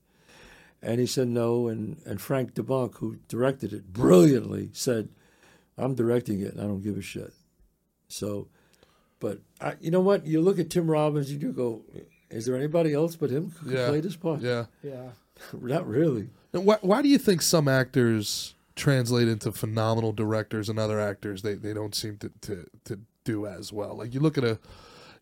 And 0.84 1.00
he 1.00 1.06
said 1.06 1.28
no 1.28 1.68
and, 1.68 2.02
and 2.06 2.20
Frank 2.20 2.54
Darabont, 2.56 2.96
who 2.96 3.18
directed 3.28 3.72
it 3.74 3.94
brilliantly, 3.94 4.70
said, 4.74 5.10
I'm 5.78 5.94
directing 5.96 6.42
it. 6.42 6.54
and 6.54 6.62
I 6.62 6.64
don't 6.64 6.82
give 6.82 6.98
a 6.98 7.02
shit. 7.02 7.34
So, 8.08 8.48
but 9.20 9.40
I, 9.60 9.76
you 9.80 9.92
know 9.92 10.00
what? 10.02 10.26
You 10.26 10.42
look 10.42 10.58
at 10.60 10.70
Tim 10.70 10.90
Robbins 10.90 11.30
and 11.30 11.42
you 11.42 11.52
go, 11.52 11.84
is 12.30 12.46
there 12.46 12.56
anybody 12.56 12.94
else 12.94 13.16
but 13.16 13.30
him 13.30 13.52
who 13.60 13.70
could 13.70 13.78
Yeah. 13.78 13.88
play 13.90 14.00
this 14.02 14.16
part? 14.16 14.42
Yeah. 14.42 14.66
Yeah. 14.84 15.10
Not 15.54 15.88
really. 15.88 16.30
And 16.54 16.66
why, 16.66 16.78
why 16.82 17.02
do 17.02 17.08
you 17.10 17.18
think 17.18 17.42
some 17.42 17.68
actors 17.68 18.56
translate 18.76 19.28
into 19.28 19.52
phenomenal 19.52 20.12
directors 20.14 20.68
and 20.70 20.80
other 20.80 21.00
actors 21.00 21.42
they, 21.44 21.54
they 21.54 21.74
don't 21.74 21.94
seem 21.96 22.18
to, 22.18 22.32
to, 22.42 22.66
to 22.86 23.00
do 23.24 23.46
as 23.46 23.72
well? 23.72 23.96
Like 23.96 24.14
you 24.14 24.20
look 24.20 24.38
at 24.38 24.44
a, 24.44 24.58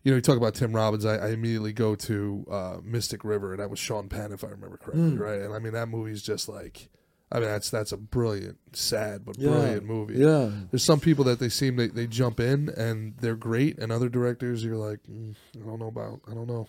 you 0.02 0.10
know, 0.12 0.16
you 0.16 0.22
talk 0.22 0.36
about 0.36 0.54
Tim 0.54 0.72
Robbins. 0.74 1.04
I, 1.04 1.16
I 1.16 1.28
immediately 1.30 1.72
go 1.72 1.94
to 1.94 2.46
uh, 2.50 2.76
Mystic 2.82 3.24
River, 3.24 3.52
and 3.52 3.60
that 3.60 3.70
was 3.70 3.78
Sean 3.78 4.08
Penn, 4.08 4.32
if 4.32 4.42
I 4.44 4.48
remember 4.48 4.76
correctly, 4.76 5.16
right? 5.16 5.40
And 5.40 5.52
I 5.54 5.58
mean 5.58 5.72
that 5.74 5.88
movie's 5.88 6.22
just 6.22 6.48
like, 6.48 6.88
I 7.32 7.38
mean 7.38 7.48
that's 7.48 7.70
that's 7.70 7.92
a 7.92 7.96
brilliant, 7.96 8.58
sad 8.72 9.24
but 9.24 9.38
Yeah. 9.38 9.50
brilliant 9.50 9.84
movie. 9.84 10.14
Yeah. 10.14 10.50
There's 10.70 10.82
some 10.84 11.00
people 11.00 11.24
that 11.26 11.38
they 11.38 11.48
seem 11.48 11.76
they, 11.76 11.88
they 11.88 12.06
jump 12.06 12.40
in 12.40 12.68
and 12.70 13.14
they're 13.20 13.36
great, 13.36 13.78
and 13.78 13.92
other 13.92 14.08
directors 14.08 14.64
you're 14.64 14.76
like, 14.76 15.00
mm, 15.10 15.34
I 15.56 15.64
don't 15.66 15.78
know 15.78 15.88
about, 15.88 16.20
I 16.30 16.34
don't 16.34 16.46
know. 16.48 16.66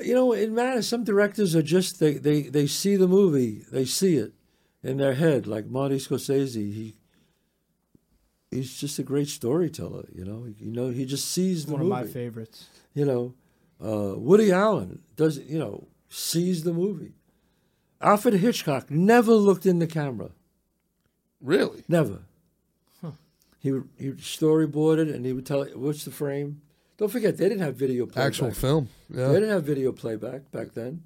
You 0.00 0.14
know, 0.14 0.32
it 0.32 0.50
matters. 0.50 0.88
Some 0.88 1.04
directors 1.04 1.54
are 1.54 1.62
just 1.62 2.00
they, 2.00 2.14
they, 2.14 2.42
they 2.42 2.66
see 2.66 2.96
the 2.96 3.06
movie, 3.08 3.62
they 3.70 3.84
see 3.84 4.16
it 4.16 4.32
in 4.82 4.96
their 4.98 5.14
head. 5.14 5.46
Like 5.46 5.66
Marty 5.66 5.96
Scorsese, 5.98 6.54
he 6.72 6.96
he's 8.54 8.74
just 8.80 8.98
a 8.98 9.02
great 9.02 9.28
storyteller. 9.28 10.06
You 10.14 10.24
know, 10.24 10.46
you 10.58 10.70
know 10.70 10.88
he 10.90 11.04
just 11.04 11.26
sees 11.30 11.66
the 11.66 11.72
One 11.72 11.80
of 11.82 11.86
movie. 11.88 12.00
my 12.02 12.06
favorites. 12.10 12.68
You 12.94 13.04
know, 13.04 13.34
uh, 13.84 14.14
Woody 14.18 14.50
Allen 14.52 15.00
does. 15.16 15.38
You 15.38 15.58
know, 15.58 15.88
sees 16.08 16.62
the 16.64 16.72
movie. 16.72 17.12
Alfred 18.00 18.34
Hitchcock 18.34 18.90
never 18.90 19.32
looked 19.32 19.66
in 19.66 19.78
the 19.78 19.86
camera. 19.86 20.30
Really? 21.40 21.84
Never. 21.88 22.20
He 23.60 23.72
would 23.72 23.88
he 23.98 24.08
would 24.10 24.18
storyboard 24.18 24.98
it, 24.98 25.08
and 25.08 25.24
he 25.24 25.32
would 25.32 25.46
tell 25.46 25.64
what's 25.74 26.04
the 26.04 26.10
frame. 26.10 26.60
Don't 26.98 27.10
forget 27.10 27.38
they 27.38 27.48
didn't 27.48 27.62
have 27.62 27.76
video 27.76 28.04
playback. 28.04 28.26
Actual 28.26 28.50
film. 28.52 28.88
They 29.08 29.26
didn't 29.32 29.48
have 29.48 29.64
video 29.64 29.90
playback 29.90 30.52
back 30.52 30.74
then. 30.74 31.02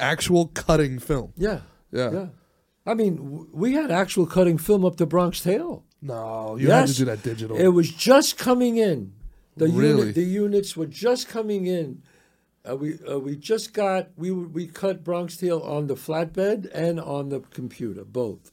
Actual 0.00 0.48
cutting 0.48 0.98
film. 0.98 1.32
Yeah. 1.36 1.60
Yeah. 1.92 2.10
Yeah. 2.10 2.26
I 2.84 2.94
mean, 2.94 3.16
w- 3.16 3.48
we 3.52 3.74
had 3.74 3.92
actual 3.92 4.26
cutting 4.26 4.58
film 4.58 4.84
up 4.84 4.96
to 4.96 5.06
Bronx 5.06 5.40
Tale. 5.40 5.84
No, 6.02 6.56
you 6.56 6.70
had 6.70 6.88
to 6.88 6.94
do 6.94 7.04
that 7.06 7.22
digital. 7.22 7.56
It 7.56 7.68
was 7.68 7.90
just 7.90 8.36
coming 8.36 8.76
in. 8.76 9.12
The 9.56 9.68
Really? 9.68 9.98
unit, 10.00 10.14
the 10.16 10.22
units 10.24 10.76
were 10.76 10.86
just 10.86 11.28
coming 11.28 11.66
in. 11.66 12.02
Uh, 12.68 12.76
we 12.76 12.98
uh, 13.08 13.18
we 13.18 13.36
just 13.36 13.72
got 13.72 14.08
we 14.16 14.30
we 14.30 14.66
cut 14.66 15.04
Bronx 15.04 15.36
Tale 15.36 15.60
on 15.60 15.86
the 15.88 15.94
flatbed 15.94 16.70
and 16.74 16.98
on 17.00 17.28
the 17.28 17.40
computer 17.40 18.04
both. 18.04 18.50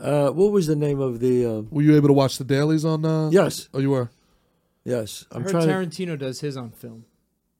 Uh, 0.00 0.30
what 0.30 0.52
was 0.52 0.66
the 0.66 0.76
name 0.76 1.00
of 1.00 1.20
the? 1.20 1.46
Uh, 1.46 1.60
were 1.70 1.82
you 1.82 1.96
able 1.96 2.08
to 2.08 2.12
watch 2.14 2.38
the 2.38 2.44
dailies 2.44 2.84
on? 2.84 3.04
Uh, 3.04 3.30
yes, 3.30 3.68
Oh, 3.72 3.78
you 3.78 3.90
were. 3.90 4.10
yes. 4.84 5.24
I'm 5.30 5.38
I'm 5.38 5.42
heard 5.44 5.52
trying. 5.52 5.68
Tarantino 5.68 6.18
does 6.18 6.40
his 6.40 6.56
on 6.56 6.70
film. 6.70 7.04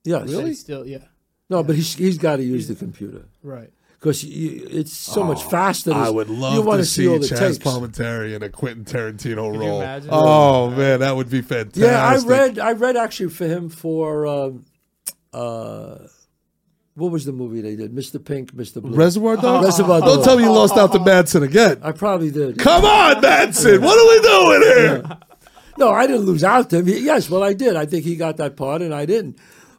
yes. 0.04 0.28
Really? 0.28 0.54
Still, 0.54 0.86
yeah. 0.86 1.04
No, 1.48 1.62
but 1.62 1.76
he's 1.76 1.94
he's 1.94 2.18
got 2.18 2.36
to 2.36 2.42
use 2.42 2.68
the 2.68 2.74
computer 2.74 3.26
Right. 3.42 3.70
Because 4.06 4.22
it's 4.24 4.92
so 4.92 5.24
much 5.24 5.42
faster. 5.42 5.92
I 5.92 6.06
to- 6.06 6.12
would 6.12 6.28
you 6.28 6.34
love 6.36 6.64
wanna 6.64 6.82
to 6.82 6.86
see 6.86 7.08
all 7.08 7.18
the 7.18 7.26
Chazz 7.26 7.54
takes. 7.54 7.58
Palminteri 7.58 8.34
in 8.36 8.42
a 8.44 8.48
Quentin 8.48 8.84
Tarantino 8.84 9.50
Could 9.50 9.58
role. 9.60 9.80
imagine? 9.80 10.10
Oh 10.12 10.70
man, 10.70 11.00
that 11.00 11.16
would 11.16 11.28
be 11.28 11.42
fantastic. 11.42 11.82
Yeah, 11.82 12.06
I 12.06 12.16
read. 12.18 12.60
I 12.60 12.72
read 12.72 12.96
actually 12.96 13.30
for 13.30 13.46
him 13.46 13.68
for. 13.68 14.26
Um, 14.28 14.64
uh, 15.32 16.06
what 16.94 17.10
was 17.10 17.24
the 17.24 17.32
movie 17.32 17.60
they 17.60 17.74
did? 17.74 17.92
Mr. 17.94 18.24
Pink, 18.24 18.52
Mr. 18.54 18.80
Blue. 18.80 18.94
Reservoir 18.96 19.36
Dogs. 19.36 19.66
Reservoir 19.70 20.00
Don't 20.00 20.22
tell 20.22 20.36
me 20.38 20.44
you 20.44 20.52
lost 20.52 20.76
out 20.76 20.92
to 20.92 20.98
Madsen 21.00 21.42
again. 21.42 21.78
I 21.82 21.90
probably 21.90 22.30
did. 22.30 22.58
Come 22.58 22.84
on, 22.84 23.20
Madsen. 23.20 23.80
What 23.82 23.98
are 23.98 24.08
we 24.08 24.20
doing 24.22 24.62
here? 25.02 25.18
No, 25.78 25.90
I 25.90 26.06
didn't 26.06 26.22
lose 26.26 26.44
out 26.44 26.70
to 26.70 26.78
him. 26.78 26.86
Yes, 26.88 27.28
well, 27.28 27.42
I 27.42 27.52
did. 27.54 27.74
I 27.76 27.84
think 27.86 28.04
he 28.04 28.14
got 28.16 28.36
that 28.38 28.56
part, 28.56 28.80
and 28.82 28.94
I 28.94 29.04
didn't. 29.04 29.36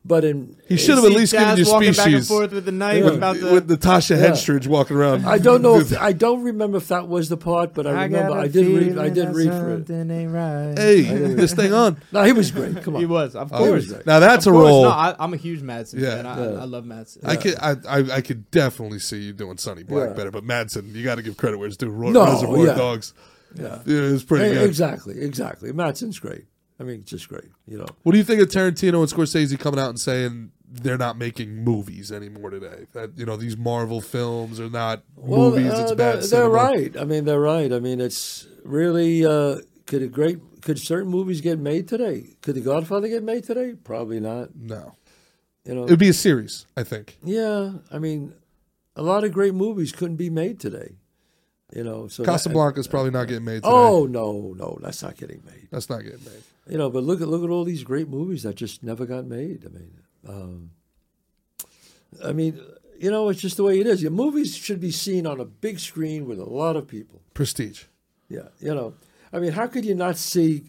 But 0.07 0.23
in 0.23 0.55
He 0.69 0.77
should 0.77 0.95
have 0.95 1.03
at 1.03 1.11
least 1.11 1.33
Chazz 1.33 1.57
given 1.57 1.65
you 1.65 1.71
walking 1.71 1.91
back 1.91 2.05
and 2.05 2.13
species. 2.23 2.27
forth 2.29 2.51
with 2.53 2.63
the 2.63 2.71
knife 2.71 3.03
Yeah. 3.03 3.09
about 3.11 3.35
the. 3.41 3.51
With 3.51 3.69
Natasha 3.69 4.13
Henstridge 4.15 4.65
walking 4.65 4.95
around. 4.95 5.25
I 5.25 5.37
don't 5.37 5.61
know. 5.61 5.79
If, 5.79 5.97
I 5.99 6.13
don't 6.13 6.43
remember 6.43 6.77
if 6.77 6.87
that 6.87 7.09
was 7.09 7.27
the 7.27 7.35
part, 7.35 7.73
but 7.73 7.85
I, 7.85 8.05
remember 8.05 8.31
I 8.37 8.47
did. 8.47 8.67
Read, 8.67 8.97
I 8.97 9.09
did 9.09 9.35
read 9.35 9.49
for 9.49 9.73
it. 9.73 9.89
Ain't 9.89 10.31
right. 10.31 10.73
Hey, 10.77 11.01
this 11.01 11.53
thing 11.53 11.73
on. 11.73 11.97
No, 12.13 12.23
he 12.23 12.31
was 12.31 12.51
great. 12.51 12.81
Come 12.83 12.95
on. 12.95 13.01
He 13.01 13.05
was, 13.05 13.35
of 13.35 13.51
course. 13.51 13.89
was. 13.89 14.05
Now 14.05 14.19
that's 14.21 14.45
Of 14.47 14.53
a 14.53 14.55
course. 14.55 14.69
role. 14.69 14.83
No, 14.83 14.89
I, 14.91 15.13
I'm 15.19 15.33
a 15.33 15.37
huge 15.37 15.61
Madsen 15.61 15.99
Yeah. 15.99 16.15
fan. 16.15 16.25
I, 16.25 16.37
Yeah. 16.39 16.49
I, 16.59 16.61
I 16.61 16.65
love 16.65 16.85
Madsen. 16.85 17.27
I 17.27 17.35
could, 17.35 17.55
I, 17.59 17.71
I, 17.89 17.97
I 18.17 18.21
could 18.21 18.49
definitely 18.49 18.99
see 18.99 19.17
you 19.23 19.33
doing 19.33 19.57
Sonny 19.57 19.83
Black 19.83 20.09
Yeah. 20.11 20.13
better, 20.15 20.31
but 20.31 20.45
Madsen, 20.45 20.95
you 20.95 21.03
got 21.03 21.15
to 21.15 21.21
give 21.21 21.35
credit 21.35 21.57
where 21.57 21.67
it's 21.67 21.75
due. 21.75 21.89
Ro- 21.89 22.11
No, 22.11 22.23
Reservoir 22.25 22.65
yeah. 22.65 22.73
Dogs, 22.75 23.13
Yeah. 23.59 23.79
yeah, 23.85 23.97
it 24.07 24.11
was 24.13 24.23
pretty 24.23 24.45
Eh, 24.45 24.53
good. 24.53 24.63
Exactly. 24.69 25.19
Exactly. 25.19 25.71
Madsen's 25.73 26.17
great. 26.19 26.45
I 26.79 26.83
mean, 26.83 27.03
just 27.05 27.27
great. 27.29 27.49
You 27.65 27.79
know. 27.79 27.87
What 28.03 28.11
do 28.11 28.17
you 28.17 28.23
think 28.23 28.41
of 28.41 28.49
Tarantino 28.49 28.99
and 28.99 29.09
Scorsese 29.09 29.57
coming 29.59 29.79
out 29.79 29.89
and 29.89 29.99
saying 29.99 30.51
they're 30.69 30.97
not 30.97 31.17
making 31.17 31.55
movies 31.63 32.11
anymore 32.11 32.49
today? 32.51 32.85
That 32.93 33.17
you 33.17 33.25
know 33.25 33.35
these 33.35 33.57
Marvel 33.57 34.01
films 34.01 34.59
are 34.59 34.69
not 34.69 35.03
movies; 35.21 35.71
uh, 35.71 35.81
it's 35.81 35.93
they're, 35.93 36.13
bad. 36.15 36.23
they're 36.23 36.49
right. 36.49 36.95
I 36.97 37.03
mean, 37.03 37.25
they're 37.25 37.39
right. 37.39 37.71
I 37.73 37.79
mean, 37.79 37.99
it's 37.99 38.47
really 38.63 39.25
uh, 39.25 39.57
could 39.87 40.01
a 40.03 40.07
great 40.07 40.39
could 40.61 40.77
certain 40.79 41.09
movies 41.09 41.41
get 41.41 41.57
made 41.59 41.87
today? 41.87 42.35
Could 42.41 42.55
The 42.55 42.61
Godfather 42.61 43.07
get 43.07 43.23
made 43.23 43.43
today? 43.43 43.73
Probably 43.83 44.19
not. 44.19 44.55
No, 44.55 44.95
You 45.65 45.75
know. 45.75 45.85
it'd 45.85 45.97
be 45.99 46.09
a 46.09 46.13
series. 46.13 46.65
I 46.75 46.83
think. 46.83 47.17
yeah, 47.23 47.73
I 47.91 47.97
mean, 47.97 48.33
a 48.95 49.01
lot 49.01 49.23
of 49.23 49.31
great 49.31 49.53
movies 49.53 49.91
couldn't 49.91 50.17
be 50.17 50.29
made 50.29 50.59
today. 50.59 50.97
You 51.73 51.83
know, 51.83 52.07
so 52.07 52.23
that- 52.23 52.31
Casablanca's 52.31 52.87
probably 52.87 53.11
not 53.11 53.27
getting 53.27 53.45
made 53.45 53.63
today. 53.63 53.69
oh 53.69 54.05
no, 54.05 54.53
no, 54.57 54.77
that's 54.81 55.01
not 55.01 55.17
getting 55.17 55.41
made. 55.45 55.67
that's 55.71 55.89
not 55.89 56.03
getting 56.03 56.23
made. 56.23 56.43
You 56.69 56.77
know, 56.77 56.89
but 56.89 57.03
look 57.03 57.21
at 57.21 57.27
look 57.27 57.43
at 57.43 57.49
all 57.49 57.63
these 57.63 57.83
great 57.83 58.09
movies 58.09 58.43
that 58.43 58.55
just 58.55 58.83
never 58.83 59.05
got 59.05 59.25
made. 59.25 59.65
I 59.65 59.69
mean, 59.69 59.91
um, 60.27 60.71
I 62.23 62.33
mean, 62.33 62.59
you 62.99 63.09
know, 63.11 63.29
it's 63.29 63.41
just 63.41 63.57
the 63.57 63.63
way 63.63 63.79
it 63.79 63.87
is. 63.87 64.01
Your 64.01 64.11
movies 64.11 64.55
should 64.55 64.79
be 64.81 64.91
seen 64.91 65.25
on 65.25 65.39
a 65.39 65.45
big 65.45 65.79
screen 65.79 66.25
with 66.25 66.39
a 66.39 66.45
lot 66.45 66.75
of 66.75 66.87
people. 66.87 67.21
Prestige. 67.33 67.83
Yeah, 68.29 68.49
you 68.59 68.73
know, 68.75 68.95
I 69.31 69.39
mean, 69.39 69.51
how 69.53 69.67
could 69.67 69.85
you 69.85 69.95
not 69.95 70.17
see 70.17 70.63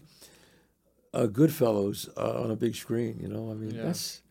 uh, 1.13 1.27
Goodfellas 1.27 2.07
uh, 2.15 2.41
on 2.43 2.51
a 2.51 2.55
big 2.55 2.75
screen? 2.75 3.19
You 3.21 3.27
know, 3.27 3.51
I 3.51 3.55
mean, 3.55 3.71
Yeah. 3.75 3.83
that's 3.83 4.21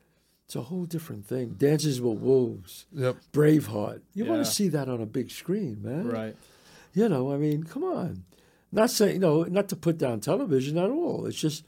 it's 0.46 0.56
a 0.56 0.62
whole 0.62 0.86
different 0.86 1.26
thing. 1.26 1.56
Dances 1.58 2.00
with 2.00 2.18
Wolves, 2.20 2.86
Yep. 2.94 3.16
Braveheart. 3.34 4.00
You 4.14 4.24
want 4.24 4.42
to 4.42 4.50
see 4.50 4.68
that 4.68 4.88
on 4.88 5.02
a 5.02 5.06
big 5.06 5.30
screen, 5.30 5.82
man. 5.82 6.08
Right. 6.08 6.36
You 6.94 7.10
know, 7.10 7.30
I 7.30 7.36
mean, 7.36 7.64
come 7.64 7.84
on. 7.84 8.24
Not 8.70 8.90
saying, 8.90 9.14
you 9.14 9.18
know, 9.18 9.44
not 9.44 9.68
to 9.70 9.76
put 9.76 9.96
down 9.98 10.20
television 10.20 10.76
at 10.78 10.90
all. 10.90 11.26
It's 11.26 11.38
just 11.40 11.64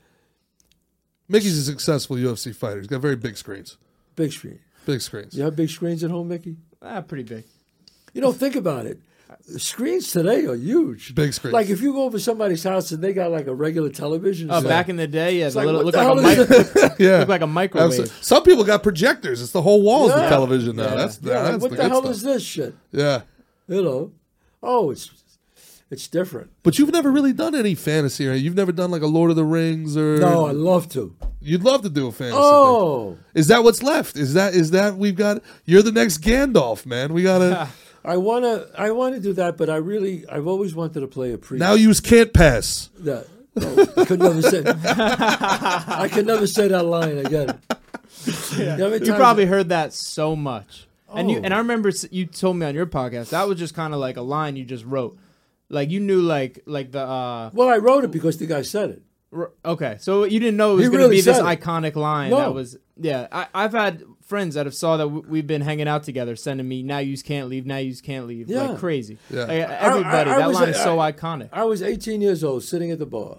Mickey's 1.29 1.57
a 1.59 1.63
successful 1.65 2.17
UFC 2.17 2.55
fighter. 2.55 2.79
He's 2.79 2.89
got 2.89 3.01
very 3.01 3.17
big 3.17 3.37
screens. 3.37 3.77
big 4.17 4.33
screen. 4.33 4.59
Big 4.87 5.01
screens. 5.01 5.35
You 5.37 5.45
have 5.45 5.55
big 5.57 5.71
screens 5.71 6.03
at 6.03 6.11
home, 6.11 6.29
Mickey? 6.29 6.57
Ah, 6.83 7.01
pretty 7.03 7.23
big. 7.25 7.45
You 8.13 8.21
know, 8.21 8.33
think 8.33 8.57
about 8.57 8.87
it. 8.87 8.99
Screens 9.57 10.11
today 10.11 10.45
are 10.47 10.57
huge. 10.57 11.15
Big 11.15 11.33
screens. 11.33 11.53
Like 11.53 11.69
if 11.69 11.81
you 11.81 11.93
go 11.93 12.03
over 12.05 12.19
somebody's 12.19 12.65
house 12.65 12.91
and 12.91 13.03
they 13.03 13.13
got 13.13 13.31
like 13.31 13.47
a 13.47 13.55
regular 13.55 13.89
television. 13.91 14.51
Oh, 14.51 14.61
set, 14.61 14.69
back 14.69 14.89
in 14.89 14.97
the 14.97 15.07
day, 15.07 15.39
yeah, 15.39 15.49
the 15.51 15.57
like, 15.59 15.67
little, 15.67 15.85
what 15.85 15.95
looked 15.95 15.97
like 15.97 16.49
a 16.49 16.67
hell 16.67 16.81
mic, 16.89 16.93
yeah. 16.99 17.19
looked 17.19 17.29
like 17.31 17.41
a 17.43 17.47
microwave. 17.47 17.91
Absolutely. 17.91 18.15
Some 18.23 18.43
people 18.43 18.65
got 18.65 18.83
projectors. 18.83 19.41
It's 19.41 19.53
the 19.53 19.63
whole 19.63 19.83
wall's 19.83 20.13
the 20.13 20.23
Yeah. 20.23 20.29
television 20.29 20.77
now. 20.77 20.85
Yeah. 20.89 20.95
That's 20.97 21.21
Yeah, 21.23 21.35
like, 21.35 21.51
that's 21.53 21.63
what 21.63 21.71
the, 21.71 21.77
the, 21.77 21.89
hell 21.89 22.01
stuff. 22.01 22.11
is 22.13 22.23
this 22.23 22.43
shit? 22.43 22.75
Yeah. 22.91 23.23
You 23.69 23.83
know? 23.83 24.13
Oh, 24.63 24.91
it's 24.91 25.09
it's 25.91 26.07
different. 26.09 26.51
But 26.63 26.79
you've 26.79 26.93
never 26.93 27.11
really 27.11 27.33
done 27.33 27.55
any 27.55 27.75
fantasy, 27.75 28.27
right? 28.29 28.41
You've 28.41 28.55
never 28.55 28.73
done 28.73 28.91
like 28.91 29.03
a 29.03 29.07
Lord 29.07 29.31
of 29.31 29.37
the 29.37 29.45
Rings 29.45 29.97
or 29.97 30.19
No, 30.19 30.47
I 30.47 30.53
love 30.53 30.89
to. 30.91 31.15
You'd 31.41 31.65
love 31.65 31.83
to 31.83 31.89
do 31.91 32.07
a 32.07 32.13
fantasy. 32.13 32.37
Oh! 32.41 33.15
thing. 33.15 33.19
Oh, 33.25 33.25
Is 33.35 33.49
that 33.49 33.65
what's 33.65 33.83
left? 33.83 34.17
Is 34.17 34.35
that 34.35 34.55
is 34.55 34.71
that 34.73 34.97
we've 34.97 35.17
got 35.17 35.43
you're 35.65 35.83
the 35.83 35.93
next 35.93 36.19
Gandalf, 36.19 36.87
man. 36.87 37.13
We 37.13 37.23
gotta 37.23 37.69
I 38.05 38.17
wanna 38.19 38.67
I 38.79 38.91
wanna 38.93 39.21
do 39.21 39.33
that, 39.35 39.57
but 39.57 39.69
I 39.71 39.77
really 39.77 40.25
I've 40.29 40.47
always 40.47 40.75
wanted 40.75 41.01
to 41.01 41.07
play 41.07 41.33
a 41.33 41.39
priest. 41.39 41.61
now 41.61 41.75
use 41.75 42.01
can't 42.01 42.33
pass. 42.33 42.89
that 43.01 43.27
no, 43.57 43.87
I 43.97 44.05
could 44.05 44.21
never 44.21 44.43
say 44.43 44.63
I 44.65 46.09
could 46.13 46.27
never 46.27 46.47
say 46.47 46.69
that 46.69 46.85
line 46.85 47.19
again. 47.19 47.59
You 48.57 48.65
know 48.77 48.89
You 48.93 48.99
times- 48.99 49.17
probably 49.17 49.47
heard 49.47 49.69
that 49.71 49.95
so 49.95 50.35
much. 50.37 50.87
And 51.15 51.31
you 51.31 51.39
Oh. 51.39 51.43
and 51.45 51.55
I 51.55 51.59
remember 51.59 51.91
you 52.11 52.27
told 52.27 52.57
me 52.57 52.67
on 52.67 52.75
your 52.75 52.85
podcast 52.87 53.31
that 53.31 53.49
was 53.49 53.59
just 53.59 53.75
kind 53.75 53.95
of 53.95 54.01
like 54.01 54.17
a 54.17 54.23
line 54.23 54.57
you 54.57 54.65
just 54.65 54.85
wrote. 54.85 55.17
Like 55.71 55.91
you 55.91 56.01
knew 56.01 56.21
like 56.21 56.61
like 56.67 56.91
the 56.93 57.01
uh 57.03 57.51
Well, 57.55 57.69
I 57.69 57.79
wrote 57.79 58.05
it 58.05 58.11
because 58.11 58.37
the 58.39 58.47
guy 58.47 58.63
said 58.63 58.91
it. 58.91 59.03
r- 59.33 59.53
okay. 59.65 59.97
So 60.01 60.25
you 60.25 60.39
didn't 60.41 60.57
know 60.57 60.73
it 60.73 60.77
was 60.77 60.85
He 60.85 60.89
going 60.91 60.99
to 60.99 61.05
really 61.05 61.17
be 61.17 61.23
this 61.23 61.37
said 61.37 61.47
it. 61.47 61.61
iconic 61.61 61.95
line 61.97 62.31
No. 62.31 62.39
that 62.39 62.53
was 62.55 62.77
yeah. 62.97 63.29
I 63.31 63.47
I've 63.55 63.73
had 63.73 64.03
friends 64.21 64.55
that 64.57 64.67
have 64.67 64.75
saw 64.75 64.97
that 64.97 65.05
w- 65.05 65.25
we've 65.29 65.47
been 65.47 65.63
hanging 65.63 65.87
out 65.89 66.03
together 66.03 66.35
sending 66.37 66.67
me 66.69 66.83
now 66.83 66.99
you 66.99 67.17
can't 67.19 67.49
leave, 67.49 67.67
now 67.67 67.79
you 67.79 67.95
can't 67.97 68.27
leave. 68.27 68.49
Yeah. 68.51 68.63
Like 68.71 68.79
crazy. 68.79 69.19
Yeah. 69.31 69.45
Like, 69.45 69.51
everybody 69.89 70.31
I- 70.31 70.35
I 70.35 70.39
that 70.39 70.49
was- 70.49 70.57
line 70.57 70.69
is 70.71 70.77
so 70.83 70.99
I- 70.99 71.13
iconic. 71.13 71.49
I 71.53 71.65
was 71.65 71.83
18 71.83 72.21
years 72.21 72.43
old, 72.45 72.63
sitting 72.65 72.91
at 72.91 72.99
the 72.99 73.07
bar, 73.07 73.39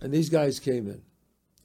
and 0.00 0.12
these 0.12 0.28
guys 0.28 0.60
came 0.60 0.86
in. 0.88 1.00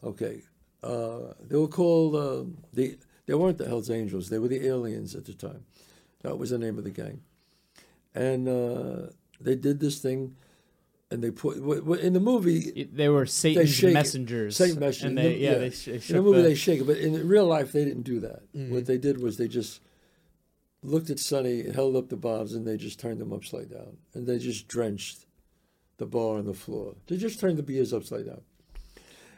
Okay, 0.03 0.43
uh, 0.83 1.33
they 1.49 1.57
were 1.57 1.67
called 1.67 2.15
uh, 2.15 2.43
the. 2.73 2.97
They 3.25 3.33
weren't 3.33 3.57
the 3.57 3.67
Hell's 3.67 3.89
Angels. 3.89 4.29
They 4.29 4.39
were 4.39 4.47
the 4.47 4.65
Aliens 4.67 5.15
at 5.15 5.25
the 5.25 5.33
time. 5.33 5.65
That 6.21 6.37
was 6.37 6.51
the 6.51 6.57
name 6.57 6.77
of 6.77 6.83
the 6.85 6.91
gang, 6.91 7.21
and 8.15 8.47
uh, 8.47 9.07
they 9.39 9.55
did 9.55 9.79
this 9.79 9.99
thing. 9.99 10.35
and 11.09 11.23
they 11.23 11.31
put 11.31 11.55
in 12.01 12.11
the 12.13 12.19
movie. 12.19 12.83
They 12.91 13.07
were 13.09 13.25
Satan's 13.25 13.81
it. 13.81 13.93
messengers. 13.93 14.57
Satan 14.57 14.79
messengers. 14.79 15.03
And 15.03 15.17
they, 15.17 15.33
the- 15.35 15.39
yeah, 15.39 15.51
yeah. 15.51 15.57
they, 15.59 15.69
sh- 15.69 15.87
In 16.09 16.15
the 16.17 16.21
movie, 16.21 16.41
the- 16.41 16.47
they 16.49 16.55
shake 16.55 16.81
it, 16.81 16.87
but 16.87 16.97
in 16.97 17.27
real 17.27 17.45
life, 17.45 17.71
they 17.71 17.85
didn't 17.85 18.03
do 18.03 18.19
that. 18.19 18.41
Mm-hmm. 18.53 18.73
What 18.73 18.85
they 18.87 18.97
did 18.97 19.21
was 19.21 19.37
they 19.37 19.47
just 19.47 19.79
looked 20.83 21.09
at 21.09 21.19
Sonny, 21.19 21.71
held 21.71 21.95
up 21.95 22.09
the 22.09 22.17
bottles, 22.17 22.53
and 22.53 22.67
they 22.67 22.75
just 22.77 22.99
turned 22.99 23.19
them 23.21 23.31
upside 23.33 23.69
down, 23.71 23.97
and 24.13 24.27
they 24.27 24.37
just 24.37 24.67
drenched 24.67 25.25
the 25.97 26.05
bar 26.05 26.37
on 26.37 26.45
the 26.45 26.53
floor. 26.53 26.95
They 27.07 27.17
just 27.17 27.39
turned 27.39 27.57
the 27.57 27.63
beers 27.63 27.93
upside 27.93 28.25
down, 28.25 28.41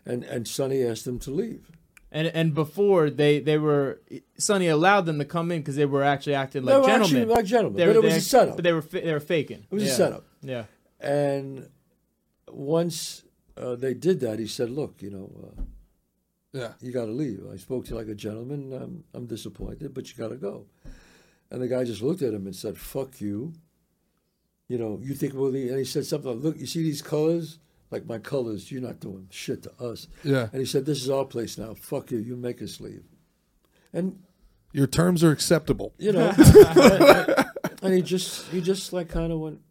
and 0.06 0.24
and 0.24 0.48
Sonny 0.48 0.84
asked 0.84 1.06
them 1.06 1.20
to 1.20 1.32
leave. 1.32 1.70
And 2.12 2.28
and 2.28 2.54
before 2.56 3.10
they 3.12 3.40
they 3.40 3.58
were 3.60 4.02
Sonny 4.38 4.68
allowed 4.68 5.06
them 5.06 5.20
to 5.20 5.26
come 5.26 5.52
in 5.52 5.60
because 5.62 5.76
they 5.76 5.86
were 5.86 6.04
actually 6.04 6.34
acting 6.36 6.66
they 6.66 6.74
like 6.74 6.82
were 6.82 6.88
gentlemen. 6.88 7.18
actually 7.22 7.36
like 7.36 7.46
gentlemen, 7.46 7.78
They 7.78 7.86
but 7.86 7.96
were- 7.96 8.02
it 8.02 8.04
was 8.04 8.14
they- 8.14 8.18
a 8.18 8.22
setup. 8.22 8.56
But 8.56 8.64
they 8.64 8.74
were 8.74 8.82
fa- 8.82 9.02
they 9.02 9.14
were 9.14 9.20
faking. 9.20 9.66
it 9.70 9.74
was 9.76 9.84
yeah. 9.84 9.90
a 9.92 9.96
setup. 9.96 10.26
Yeah. 10.42 10.64
And 11.00 11.70
once 12.52 13.24
uh, 13.58 13.76
they 13.76 13.94
did 13.94 14.20
that, 14.22 14.40
he 14.40 14.48
said, 14.48 14.70
"Look, 14.70 15.02
you 15.02 15.12
know, 15.12 15.30
uh, 15.44 15.62
Yeah. 16.54 16.74
you 16.82 16.92
got 16.92 17.06
to 17.06 17.12
leave. 17.12 17.42
I 17.52 17.58
spoke 17.58 17.86
to 17.86 17.92
you 17.92 17.98
like 17.98 18.08
a 18.08 18.16
gentleman. 18.16 18.74
I'm, 18.74 19.04
I'm 19.14 19.26
disappointed, 19.28 19.94
but 19.94 20.10
you 20.10 20.16
got 20.18 20.30
to 20.30 20.36
go." 20.38 20.66
And 21.52 21.62
the 21.62 21.68
guy 21.68 21.84
just 21.84 22.02
looked 22.02 22.22
at 22.22 22.34
him 22.34 22.46
and 22.48 22.56
said, 22.56 22.78
"Fuck 22.78 23.22
you." 23.22 23.54
You 24.68 24.78
know, 24.78 25.00
you 25.02 25.14
think 25.16 25.34
well, 25.36 25.48
and 25.54 25.78
he 25.78 25.84
said 25.86 26.06
something 26.06 26.32
like, 26.34 26.44
"Look, 26.44 26.58
you 26.60 26.66
see 26.66 26.84
these 26.84 27.02
colors? 27.02 27.60
Like 27.92 28.06
my 28.06 28.20
colors. 28.20 28.72
You're 28.72 28.82
not 28.82 29.00
doing 29.00 29.28
shit 29.32 29.64
to 29.64 29.74
us." 29.82 30.08
Yeah. 30.24 30.50
And 30.52 30.60
he 30.60 30.66
said, 30.66 30.86
"This 30.86 31.02
is 31.02 31.10
our 31.10 31.26
place 31.26 31.58
now. 31.58 31.74
Fuck 31.74 32.12
you. 32.12 32.20
You 32.20 32.36
make 32.36 32.62
us 32.62 32.80
leave." 32.80 33.04
And 33.92 34.22
Your 34.74 34.86
terms 34.88 35.24
are 35.24 35.32
acceptable. 35.32 35.94
you 35.98 36.12
know, 36.12 36.30
and 37.82 37.94
he 37.94 38.02
just 38.04 38.48
he 38.52 38.62
just 38.62 38.94
like 38.94 39.10
kind 39.10 39.32
of 39.32 39.40
went, 39.40 39.62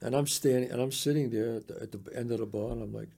and 0.00 0.14
I'm 0.14 0.28
standing 0.28 0.70
and 0.70 0.80
I'm 0.80 0.92
sitting 0.92 1.30
there 1.30 1.56
at 1.56 1.66
the, 1.66 1.82
at 1.82 1.90
the 1.92 2.16
end 2.16 2.30
of 2.30 2.38
the 2.38 2.46
bar, 2.46 2.70
and 2.70 2.82
I'm 2.82 2.92
like, 2.92 3.08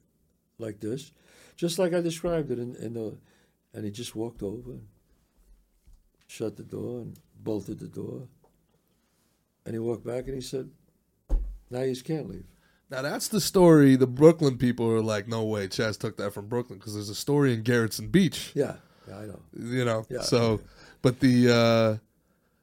like 0.59 0.81
this, 0.81 1.13
just 1.57 1.79
like 1.79 1.93
I 1.93 2.01
described 2.01 2.51
it 2.51 2.59
in, 2.59 2.75
in 2.77 2.95
the, 2.95 3.19
and 3.75 3.85
he 3.85 3.91
just 3.91 4.17
walked 4.17 4.43
over, 4.43 4.71
and 4.71 4.87
shut 6.27 6.57
the 6.57 6.63
door 6.63 7.01
and 7.03 7.19
bolted 7.43 7.79
the 7.79 7.89
door, 7.89 8.27
and 9.67 9.75
he 9.75 9.79
walked 9.79 10.07
back 10.07 10.25
and 10.27 10.35
he 10.35 10.41
said, 10.41 10.71
"Now 11.69 11.83
you 11.83 11.93
just 11.93 12.07
can't 12.07 12.27
leave." 12.29 12.47
Now 12.95 13.03
that's 13.03 13.29
the 13.29 13.41
story. 13.41 13.97
The 13.97 14.07
Brooklyn 14.07 14.57
people 14.57 14.89
are 14.91 15.01
like, 15.03 15.27
"No 15.29 15.43
way, 15.45 15.67
Chazz 15.69 15.99
took 15.99 16.17
that 16.19 16.33
from 16.33 16.47
Brooklyn," 16.47 16.79
because 16.79 16.95
there's 16.95 17.09
a 17.09 17.15
story 17.15 17.53
in 17.53 17.63
Gerritsen 17.65 18.13
Beach. 18.13 18.53
Yeah, 18.55 18.75
yeah, 19.09 19.19
I 19.19 19.27
know. 19.27 19.41
You 19.59 19.85
know. 19.85 20.07
Yeah. 20.09 20.23
So, 20.23 20.61
but 21.03 21.21
the, 21.21 21.51
uh 21.53 21.99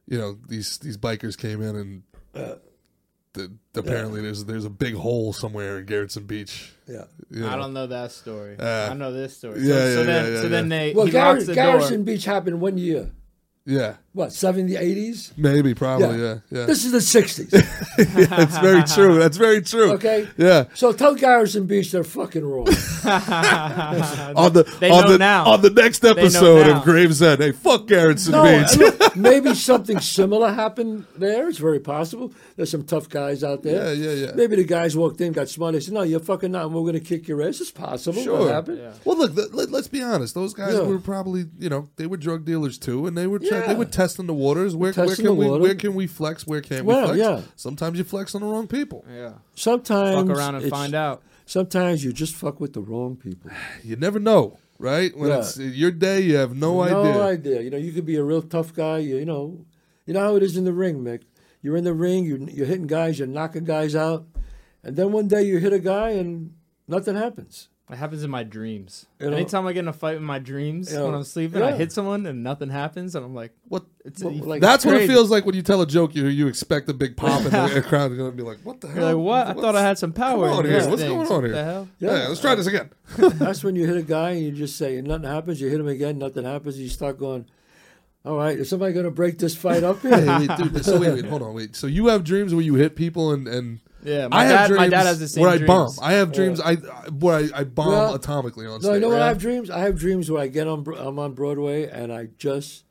you 0.07 0.17
know, 0.17 0.37
these 0.47 0.77
these 0.77 0.97
bikers 0.97 1.37
came 1.37 1.61
in 1.61 1.75
and 1.75 2.03
Uh, 2.33 2.55
the, 3.33 3.51
apparently 3.75 4.21
there's 4.21 4.45
there's 4.45 4.65
a 4.65 4.69
big 4.69 4.95
hole 4.95 5.33
somewhere 5.33 5.79
in 5.79 5.85
Gerritsen 5.85 6.27
Beach. 6.27 6.71
Yeah. 6.87 7.05
You 7.29 7.47
I 7.47 7.55
don't 7.55 7.73
know 7.73 7.87
that 7.87 8.11
story. 8.11 8.55
Uh, 8.59 8.89
I 8.91 8.93
know 8.93 9.11
this 9.13 9.37
story. 9.37 9.61
yeah, 9.61 9.73
so, 9.73 9.99
yeah, 9.99 10.03
then, 10.03 10.31
yeah, 10.33 10.37
so 10.37 10.43
yeah, 10.43 10.49
then 10.49 10.69
they 10.69 10.93
Well, 10.93 11.05
he 11.05 11.11
Gar- 11.11 11.41
the 11.41 11.53
Garrison 11.53 11.97
door. 11.97 12.05
Beach 12.05 12.25
happened 12.25 12.59
one 12.61 12.77
year. 12.77 13.11
Yeah. 13.65 13.97
What, 14.13 14.33
70, 14.33 14.73
80s? 14.73 15.31
Maybe. 15.37 15.73
Probably. 15.73 16.19
Yeah. 16.21 16.39
Yeah. 16.49 16.65
This 16.65 16.83
is 16.83 16.91
the 16.91 16.97
60s. 16.97 17.49
That's 18.29 18.57
very 18.57 18.83
true. 18.83 19.17
That's 19.17 19.37
very 19.37 19.61
true. 19.61 19.91
Okay. 19.93 20.27
Yeah. 20.37 20.65
So 20.73 20.91
tell 20.91 21.15
Gerritsen 21.15 21.65
Beach 21.65 21.91
they're 21.93 22.03
fucking 22.03 22.43
wrong. 22.45 22.67
On 24.35 24.53
the 24.53 24.63
They 24.79 24.89
on 24.89 25.05
know 25.05 25.11
the 25.13 25.17
now. 25.17 25.45
on 25.45 25.61
the 25.61 25.69
next 25.69 26.03
episode 26.03 26.67
now. 26.67 26.77
of 26.77 26.83
Gravesend, 26.83 27.41
hey, 27.41 27.51
fuck 27.51 27.87
Gerritsen 27.87 28.31
No, 28.31 28.43
Beach. 28.43 28.77
look, 28.99 29.15
maybe 29.15 29.53
something 29.55 29.99
similar 29.99 30.51
happened 30.53 31.05
there. 31.17 31.47
It's 31.49 31.57
very 31.57 31.79
possible. 31.79 32.33
There's 32.55 32.69
some 32.71 32.83
tough 32.83 33.09
guys 33.09 33.43
out 33.43 33.63
there. 33.63 33.93
Yeah, 33.95 34.09
yeah, 34.11 34.25
yeah. 34.27 34.31
Maybe 34.35 34.55
the 34.57 34.63
guys 34.65 34.95
walked 34.95 35.21
in, 35.21 35.31
got 35.33 35.49
smart. 35.49 35.73
They 35.73 35.79
said, 35.79 35.93
"No, 35.93 36.01
you're 36.03 36.19
fucking 36.19 36.51
not. 36.51 36.65
and 36.65 36.73
We're 36.73 36.81
going 36.81 36.93
to 36.93 36.99
kick 36.99 37.27
your 37.27 37.41
ass." 37.41 37.59
It's 37.61 37.71
possible. 37.71 38.21
Sure. 38.21 38.39
What 38.39 38.51
happened? 38.51 38.79
Yeah. 38.79 38.93
Well, 39.05 39.17
look. 39.17 39.35
Let, 39.35 39.53
let, 39.71 39.73
us 39.73 39.87
be 39.87 40.01
honest. 40.03 40.35
Those 40.35 40.53
guys 40.53 40.73
Yeah. 40.73 40.81
were 40.81 40.99
probably, 40.99 41.45
you 41.59 41.69
know, 41.69 41.89
they 41.95 42.05
were 42.07 42.17
drug 42.17 42.45
dealers 42.45 42.77
too, 42.77 43.07
and 43.07 43.17
they 43.17 43.27
were 43.27 43.39
try- 43.39 43.59
Yeah. 43.59 43.67
they 43.67 43.75
were 43.75 43.85
testing 44.01 44.27
the 44.27 44.33
waters. 44.33 44.75
Where, 44.75 44.91
where 44.93 45.15
can 45.15 45.35
we 45.37 45.47
water. 45.47 45.61
where 45.61 45.75
can 45.75 45.93
we 45.95 46.07
flex? 46.07 46.45
Where 46.47 46.61
can't 46.61 46.85
Well, 46.85 47.11
we 47.13 47.19
flex? 47.19 47.19
yeah. 47.19 47.41
Sometimes 47.55 47.97
you 47.97 48.03
flex 48.03 48.35
on 48.35 48.41
the 48.41 48.47
wrong 48.47 48.67
people. 48.67 49.05
Yeah. 49.09 49.33
Sometimes 49.55 50.27
Fuck 50.27 50.37
around 50.37 50.55
and 50.55 50.69
find 50.69 50.93
out. 50.95 51.21
Sometimes 51.45 52.03
you 52.03 52.13
just 52.13 52.35
fuck 52.35 52.59
with 52.59 52.73
the 52.73 52.81
wrong 52.81 53.15
people. 53.15 53.51
You 53.83 53.95
never 53.95 54.19
know, 54.19 54.57
right? 54.79 55.15
When 55.17 55.29
Yeah. 55.29 55.39
it's 55.39 55.57
your 55.57 55.91
day, 55.91 56.21
you 56.21 56.35
have 56.35 56.55
no, 56.55 56.83
no 56.85 57.01
idea. 57.01 57.23
idea. 57.23 57.61
You 57.61 57.69
know, 57.69 57.77
you 57.77 57.91
could 57.91 58.05
be 58.05 58.15
a 58.15 58.23
real 58.23 58.41
tough 58.41 58.73
guy. 58.73 58.99
You, 58.99 59.17
you 59.17 59.25
know, 59.25 59.65
you 60.05 60.13
know 60.13 60.19
how 60.21 60.35
it 60.35 60.43
is 60.43 60.55
in 60.57 60.63
the 60.65 60.73
ring, 60.73 61.03
Mick. 61.03 61.21
You're 61.61 61.77
in 61.77 61.83
the 61.83 61.93
ring. 61.93 62.25
You're, 62.25 62.39
you're 62.49 62.65
hitting 62.65 62.87
guys. 62.87 63.19
You're 63.19 63.27
knocking 63.27 63.65
guys 63.65 63.95
out, 63.95 64.25
and 64.83 64.95
then 64.95 65.11
one 65.11 65.27
day 65.27 65.43
you 65.43 65.57
hit 65.59 65.73
a 65.73 65.79
guy 65.79 66.09
and 66.11 66.53
nothing 66.87 67.15
happens. 67.15 67.69
It 67.91 67.97
happens 67.97 68.23
in 68.23 68.29
my 68.31 68.43
dreams. 68.43 69.05
You 69.19 69.29
know? 69.29 69.35
Anytime 69.35 69.67
I 69.67 69.73
get 69.73 69.79
in 69.81 69.89
a 69.89 69.93
fight 69.93 70.15
in 70.15 70.23
my 70.23 70.39
dreams 70.39 70.93
Yeah. 70.93 71.03
when 71.03 71.13
I'm 71.13 71.25
sleeping, 71.25 71.61
I 71.61 71.73
hit 71.73 71.91
someone 71.91 72.25
and 72.25 72.41
nothing 72.41 72.69
happens, 72.69 73.15
and 73.15 73.25
I'm 73.25 73.35
like, 73.35 73.51
What? 73.67 73.83
it's 74.05 74.23
Well, 74.23 74.33
like- 74.33 74.61
That's 74.61 74.85
what 74.85 74.95
it 74.95 75.07
feels 75.07 75.29
like 75.29 75.45
when 75.45 75.55
you 75.55 75.61
tell 75.61 75.81
a 75.81 75.85
joke. 75.85 76.15
You 76.15 76.27
you 76.27 76.47
expect 76.47 76.87
a 76.89 76.93
big 76.93 77.17
pop, 77.17 77.41
and 77.41 77.51
the 77.51 77.81
crowd 77.87 78.11
is 78.13 78.17
gonna 78.17 78.31
be 78.31 78.43
like, 78.43 78.59
"What 78.63 78.79
the 78.79 78.87
hell?" 78.87 78.95
You're 78.95 79.13
like, 79.15 79.25
what? 79.25 79.47
I 79.57 79.61
thought 79.61 79.75
I 79.75 79.81
had 79.81 79.97
some 79.97 80.13
power. 80.13 80.47
on 80.49 80.63
here? 80.63 80.75
What's 80.87 81.01
things. 81.01 81.01
going 81.03 81.27
on 81.27 81.27
What 81.27 81.43
here? 81.43 81.51
The 81.53 81.63
hell? 81.65 81.87
Yeah, 81.99 82.27
let's 82.29 82.39
try 82.39 82.55
this 82.55 82.67
again. 82.67 82.89
That's 83.17 83.61
when 83.63 83.75
you 83.75 83.85
hit 83.85 83.97
a 83.97 84.01
guy 84.03 84.31
and 84.31 84.41
you 84.41 84.51
just 84.53 84.77
say 84.77 85.01
nothing 85.01 85.27
happens. 85.27 85.59
You 85.59 85.67
hit 85.67 85.79
him 85.81 85.87
again, 85.87 86.17
nothing 86.17 86.45
happens. 86.45 86.79
You 86.79 86.87
start 86.87 87.19
going, 87.19 87.45
"All 88.23 88.37
right, 88.37 88.57
is 88.57 88.69
somebody 88.69 88.93
going 88.93 89.03
to 89.05 89.11
break 89.11 89.37
this 89.37 89.53
fight 89.53 89.83
up 89.83 90.01
here?" 90.01 90.15
Hey, 90.17 90.47
wait, 90.47 90.57
dude, 90.57 90.85
so 90.85 90.97
wait, 90.97 91.11
wait, 91.13 91.25
hold 91.25 91.41
on, 91.41 91.53
wait. 91.53 91.75
So 91.75 91.87
you 91.87 92.07
have 92.07 92.23
dreams 92.23 92.53
where 92.53 92.63
you 92.63 92.75
hit 92.75 92.95
people 92.95 93.31
and 93.33 93.49
and 93.49 93.79
Yeah, 94.03 94.27
my 94.29 94.37
I 94.37 94.43
have 94.45 94.51
dad. 94.51 94.67
dreams 94.67 94.77
My 94.79 94.87
dad 94.89 95.05
has 95.05 95.19
the 95.19 95.27
same 95.27 95.41
where 95.41 95.51
I 95.51 95.57
dreams. 95.57 95.67
bomb. 95.67 95.93
I 96.01 96.13
have 96.13 96.31
dreams 96.31 96.59
I 96.59 96.71
I- 96.71 96.75
where 97.09 97.35
I, 97.35 97.49
I 97.53 97.63
bomb 97.63 97.87
Well, 97.87 98.17
atomically 98.19 98.65
on 98.65 98.73
No, 98.73 98.79
stage. 98.79 98.93
you 98.95 98.99
know 98.99 99.09
what 99.09 99.17
Yeah. 99.17 99.25
I 99.25 99.27
have 99.27 99.37
dreams? 99.39 99.69
I 99.69 99.79
have 99.79 99.97
dreams 99.99 100.29
where 100.31 100.41
I 100.41 100.47
get 100.47 100.67
on, 100.67 100.83
Bro- 100.83 100.97
I'm 100.97 101.19
on 101.19 101.33
Broadway 101.33 101.87
and 101.89 102.11
I 102.11 102.29
just, 102.37 102.83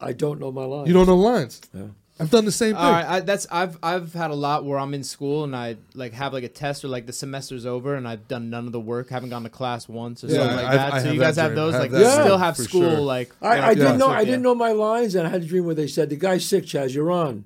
I 0.00 0.12
don't 0.12 0.40
know 0.40 0.50
my 0.52 0.64
lines. 0.64 0.88
You 0.88 0.94
don't 0.94 1.06
know 1.06 1.16
lines. 1.16 1.60
Yeah. 1.74 1.82
I've 2.18 2.30
done 2.30 2.44
the 2.44 2.52
same 2.52 2.74
thing. 2.74 2.84
All 2.84 2.92
right, 2.92 3.06
I, 3.06 3.20
that's 3.20 3.46
I've 3.50 3.78
I've 3.82 4.12
had 4.12 4.30
a 4.30 4.34
lot 4.34 4.66
where 4.66 4.78
I'm 4.78 4.92
in 4.92 5.02
school 5.02 5.42
and 5.42 5.56
I 5.56 5.76
like 5.94 6.12
have 6.12 6.34
like 6.34 6.44
a 6.44 6.48
test 6.50 6.84
or 6.84 6.88
like 6.88 7.06
the 7.06 7.14
semester's 7.14 7.64
over 7.64 7.94
and 7.94 8.06
I've 8.06 8.28
done 8.28 8.50
none 8.50 8.66
of 8.66 8.72
the 8.72 8.80
work, 8.80 9.08
haven't 9.08 9.30
gone 9.30 9.42
to 9.44 9.48
class 9.48 9.88
once 9.88 10.22
or 10.22 10.26
Yeah, 10.26 10.34
something 10.40 10.56
like 10.56 10.66
I've- 10.66 10.76
that. 10.76 10.92
I 10.92 10.98
so 10.98 11.04
have 11.06 11.14
you 11.14 11.20
guys 11.20 11.36
that 11.36 11.42
have 11.42 11.50
dream. 11.52 11.64
those 11.64 11.74
I 11.74 11.78
like 11.78 11.90
have 11.92 11.98
you 11.98 12.04
that 12.06 12.24
still 12.24 12.36
have 12.38 12.56
for 12.56 12.62
school 12.64 12.82
sure. 12.90 13.00
like 13.00 13.30
I, 13.40 13.60
I 13.70 13.74
didn't 13.74 13.96
know. 13.96 14.10
yeah. 14.10 14.18
I 14.18 14.24
didn't 14.26 14.42
know 14.42 14.54
my 14.54 14.72
lines, 14.72 15.14
and 15.14 15.26
I 15.26 15.30
had 15.30 15.42
a 15.42 15.46
dream 15.46 15.64
where 15.64 15.74
they 15.74 15.86
said, 15.86 16.10
"The 16.10 16.16
guy's 16.16 16.44
sick, 16.44 16.64
Chazz. 16.64 16.92
You're 16.92 17.10
on," 17.10 17.44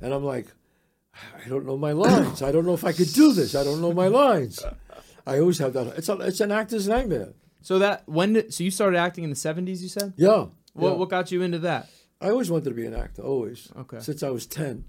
and 0.00 0.12
I'm 0.12 0.24
like, 0.24 0.46
"I 1.44 1.48
don't 1.48 1.66
know 1.66 1.76
my 1.76 1.92
lines. 1.92 2.42
I 2.42 2.52
don't 2.52 2.66
know 2.66 2.74
if 2.74 2.84
I 2.84 2.92
could 2.92 3.12
do 3.12 3.32
this. 3.32 3.54
I 3.54 3.64
don't 3.64 3.80
know 3.80 3.92
my 3.92 4.08
lines." 4.08 4.62
I 5.26 5.40
always 5.40 5.58
have 5.58 5.74
that. 5.74 5.88
It's 5.98 6.08
a, 6.08 6.14
it's 6.20 6.40
an 6.40 6.52
actor's 6.52 6.88
nightmare. 6.88 7.34
So 7.60 7.78
that 7.80 8.08
when 8.08 8.32
did, 8.32 8.54
so 8.54 8.64
you 8.64 8.70
started 8.70 8.98
acting 8.98 9.24
in 9.24 9.30
the 9.30 9.36
70s? 9.36 9.80
You 9.82 9.88
said. 9.88 10.14
Yeah. 10.16 10.46
What 10.72 10.90
yeah. 10.90 10.96
what 10.96 11.08
got 11.10 11.30
you 11.30 11.42
into 11.42 11.58
that? 11.60 11.88
I 12.20 12.30
always 12.30 12.50
wanted 12.50 12.70
to 12.70 12.74
be 12.74 12.86
an 12.86 12.94
actor. 12.94 13.22
Always. 13.22 13.70
Okay. 13.76 14.00
Since 14.00 14.22
I 14.22 14.30
was 14.30 14.46
ten. 14.46 14.84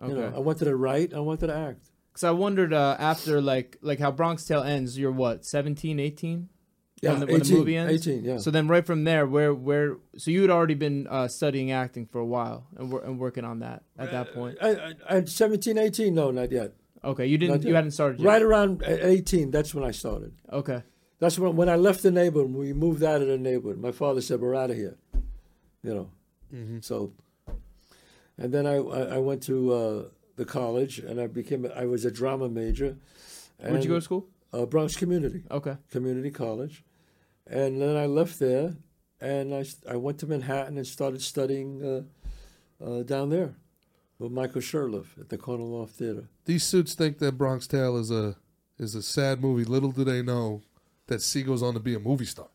Okay. 0.00 0.12
You 0.12 0.18
know, 0.18 0.32
I 0.36 0.38
wanted 0.38 0.66
to 0.66 0.76
write. 0.76 1.14
I 1.14 1.20
wanted 1.20 1.48
to 1.48 1.56
act. 1.56 1.90
Because 2.12 2.24
I 2.24 2.30
wondered 2.30 2.72
uh, 2.72 2.96
after 2.98 3.40
like 3.40 3.76
like 3.82 3.98
how 3.98 4.10
Bronx 4.10 4.44
Tale 4.44 4.62
ends, 4.62 4.98
you're 4.98 5.12
what 5.12 5.44
17, 5.44 6.00
18? 6.00 6.48
Yeah. 7.02 7.10
When 7.10 7.20
the- 7.20 7.26
when 7.26 7.40
the 7.40 7.46
18, 7.46 7.58
movie 7.58 7.76
ends? 7.76 8.06
18. 8.08 8.24
Yeah. 8.24 8.38
So 8.38 8.50
then 8.50 8.68
right 8.68 8.84
from 8.86 9.04
there, 9.04 9.26
where 9.26 9.52
where 9.52 9.96
so 10.16 10.30
you 10.30 10.40
had 10.42 10.50
already 10.50 10.74
been 10.74 11.06
uh, 11.08 11.28
studying 11.28 11.70
acting 11.70 12.06
for 12.06 12.18
a 12.20 12.24
while 12.26 12.66
and, 12.76 12.90
wor- 12.90 13.02
and 13.04 13.18
working 13.18 13.44
on 13.44 13.58
that 13.60 13.82
at 13.98 14.10
that 14.12 14.32
point. 14.32 14.56
I, 14.62 14.70
I, 14.70 15.16
I, 15.18 15.24
17, 15.24 15.76
18, 15.78 16.14
no, 16.14 16.30
not 16.30 16.50
yet. 16.50 16.72
Okay, 17.04 17.26
you 17.26 17.36
didn't 17.38 17.56
Not 17.56 17.62
you 17.62 17.68
yet. 17.68 17.76
hadn't 17.76 17.90
started 17.92 18.18
yet. 18.20 18.26
Right 18.26 18.42
around 18.42 18.82
uh, 18.82 18.86
18, 19.00 19.50
that's 19.50 19.74
when 19.74 19.84
I 19.84 19.90
started. 19.92 20.32
Okay. 20.50 20.82
That's 21.18 21.38
when 21.38 21.54
when 21.56 21.68
I 21.68 21.76
left 21.76 22.02
the 22.02 22.10
neighborhood, 22.10 22.52
we 22.52 22.72
moved 22.72 23.02
out 23.02 23.20
of 23.22 23.28
the 23.28 23.38
neighborhood. 23.38 23.78
My 23.78 23.92
father 23.92 24.20
said, 24.20 24.40
"We're 24.40 24.54
out 24.54 24.70
of 24.70 24.76
here," 24.76 24.96
you 25.82 25.94
know. 25.94 26.10
Mm-hmm. 26.54 26.78
So, 26.80 27.12
and 28.38 28.52
then 28.52 28.66
I 28.66 28.76
I, 28.76 29.00
I 29.16 29.18
went 29.18 29.42
to 29.44 29.72
uh, 29.72 30.02
the 30.36 30.44
college 30.44 30.98
and 30.98 31.20
I 31.20 31.26
became 31.26 31.66
I 31.74 31.86
was 31.86 32.04
a 32.04 32.10
drama 32.10 32.48
major. 32.48 32.96
Where'd 33.58 33.82
you 33.84 33.88
go 33.90 33.94
to 33.96 34.00
school? 34.02 34.28
Uh, 34.56 34.66
Bronx 34.66 34.96
Community 34.96 35.42
Okay. 35.50 35.76
Community 35.90 36.30
College, 36.30 36.84
and 37.46 37.80
then 37.80 37.96
I 37.96 38.06
left 38.06 38.38
there 38.38 38.76
and 39.20 39.54
I 39.54 39.64
I 39.88 39.96
went 39.96 40.18
to 40.20 40.26
Manhattan 40.26 40.76
and 40.76 40.86
started 40.86 41.22
studying 41.22 41.82
uh, 41.82 42.84
uh, 42.84 43.02
down 43.02 43.30
there 43.30 43.54
with 44.18 44.32
Michael 44.32 44.60
Shurtleff 44.62 45.18
at 45.20 45.28
the 45.28 45.38
Corner 45.38 45.64
Loft 45.64 45.94
Theater. 45.94 46.28
These 46.44 46.64
suits 46.64 46.94
think 46.94 47.18
that 47.18 47.32
Bronx 47.38 47.66
Tale 47.66 47.96
is 47.98 48.10
a 48.10 48.36
is 48.78 48.94
a 48.94 49.02
sad 49.02 49.40
movie. 49.40 49.64
Little 49.64 49.92
do 49.92 50.04
they 50.04 50.22
know 50.22 50.62
that 51.06 51.22
C 51.22 51.42
goes 51.42 51.62
on 51.62 51.74
to 51.74 51.80
be 51.80 51.94
a 51.94 52.00
movie 52.00 52.24
star. 52.24 52.48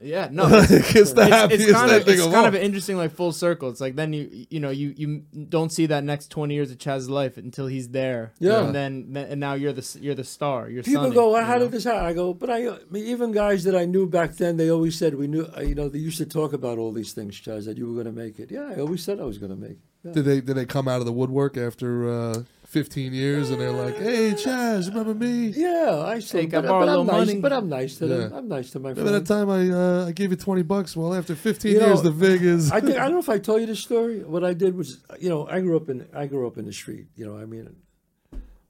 Yeah. 0.00 0.28
No. 0.30 0.46
it's 0.52 1.12
the 1.12 1.22
it's, 1.22 1.30
happiest 1.30 1.68
it's 1.68 1.72
kind 1.72 1.90
of 1.90 2.04
thing 2.04 2.14
it's 2.14 2.24
of 2.24 2.32
kind 2.32 2.42
all. 2.42 2.48
of 2.48 2.54
an 2.54 2.60
interesting 2.60 2.96
like 2.96 3.12
full 3.12 3.32
circle. 3.32 3.70
It's 3.70 3.80
like 3.80 3.96
then 3.96 4.12
you 4.12 4.46
you 4.50 4.60
know 4.60 4.70
you 4.70 4.92
you 4.96 5.22
don't 5.48 5.72
see 5.72 5.86
that 5.86 6.04
next 6.04 6.28
twenty 6.28 6.54
years 6.54 6.70
of 6.70 6.78
Chazz's 6.78 7.08
life 7.08 7.36
until 7.36 7.66
he's 7.66 7.88
there. 7.88 8.32
Yeah. 8.38 8.64
And 8.64 8.74
then 8.74 9.26
and 9.28 9.40
now 9.40 9.54
you're 9.54 9.72
the 9.72 9.98
you're 10.00 10.14
the 10.14 10.24
star. 10.24 10.68
You're 10.68 10.82
People 10.82 11.04
Sonny, 11.04 11.14
go, 11.14 11.30
well, 11.30 11.40
you 11.40 11.46
how 11.46 11.54
know? 11.54 11.60
did 11.60 11.70
this 11.72 11.84
happen? 11.84 12.04
I 12.04 12.12
go, 12.12 12.34
but 12.34 12.50
I, 12.50 12.68
I 12.68 12.78
mean, 12.90 13.06
even 13.06 13.32
guys 13.32 13.64
that 13.64 13.74
I 13.74 13.86
knew 13.86 14.06
back 14.06 14.32
then, 14.34 14.56
they 14.56 14.70
always 14.70 14.98
said 14.98 15.14
we 15.14 15.26
knew, 15.26 15.48
uh, 15.56 15.60
you 15.60 15.74
know, 15.74 15.88
they 15.88 15.98
used 15.98 16.18
to 16.18 16.26
talk 16.26 16.52
about 16.52 16.78
all 16.78 16.92
these 16.92 17.12
things, 17.12 17.40
Chazz, 17.40 17.64
that 17.64 17.78
you 17.78 17.86
were 17.86 17.94
going 17.94 18.06
to 18.14 18.20
make 18.20 18.38
it. 18.38 18.50
Yeah, 18.50 18.72
I 18.76 18.80
always 18.80 19.02
said 19.02 19.20
I 19.20 19.24
was 19.24 19.38
going 19.38 19.50
to 19.50 19.56
make 19.56 19.72
it. 19.72 19.78
Yeah. 20.04 20.12
Did 20.12 20.24
they 20.24 20.40
did 20.40 20.56
they 20.56 20.66
come 20.66 20.86
out 20.86 21.00
of 21.00 21.06
the 21.06 21.12
woodwork 21.12 21.56
after 21.56 22.08
uh, 22.08 22.42
15 22.76 23.14
years, 23.14 23.48
and 23.48 23.58
they're 23.58 23.72
like, 23.72 23.96
"Hey, 23.96 24.32
Chazz, 24.34 24.88
remember 24.88 25.14
me?" 25.14 25.46
Yeah, 25.46 26.02
I 26.04 26.18
still. 26.18 26.42
Hey, 26.42 26.46
can 26.46 26.58
I 26.58 26.60
but, 26.60 26.68
borrow 26.68 26.80
but 26.80 26.88
a 26.88 26.92
I'm 26.92 27.06
little 27.06 27.18
nice. 27.20 27.26
money? 27.28 27.40
But 27.40 27.52
I'm 27.54 27.68
nice 27.70 27.96
to 27.96 28.06
them. 28.06 28.30
Yeah. 28.30 28.36
I'm 28.36 28.48
nice 28.48 28.70
to 28.72 28.78
my 28.80 28.90
Remember 28.90 29.12
that 29.12 29.26
friends. 29.26 29.46
time 29.46 29.48
I 29.48 30.02
uh, 30.02 30.08
I 30.08 30.12
gave 30.12 30.30
you 30.30 30.36
20 30.36 30.60
bucks? 30.60 30.94
Well, 30.94 31.14
after 31.14 31.34
15 31.34 31.72
You 31.72 31.80
know, 31.80 31.86
years, 31.86 32.02
the 32.02 32.10
vig 32.10 32.42
is. 32.42 32.70
I 32.70 32.80
think 32.82 32.96
I 33.00 33.04
don't 33.04 33.12
know 33.12 33.18
if 33.20 33.30
I 33.30 33.38
told 33.38 33.62
you 33.62 33.66
this 33.66 33.80
story. 33.80 34.22
What 34.24 34.44
I 34.44 34.52
did 34.52 34.76
was, 34.76 34.98
you 35.18 35.30
know, 35.30 35.48
I 35.48 35.60
grew 35.60 35.74
up 35.78 35.88
in 35.88 36.06
I 36.12 36.26
grew 36.26 36.46
up 36.46 36.58
in 36.58 36.66
the 36.66 36.72
street. 36.74 37.06
You 37.16 37.24
know, 37.24 37.38
I 37.38 37.46
mean, 37.46 37.74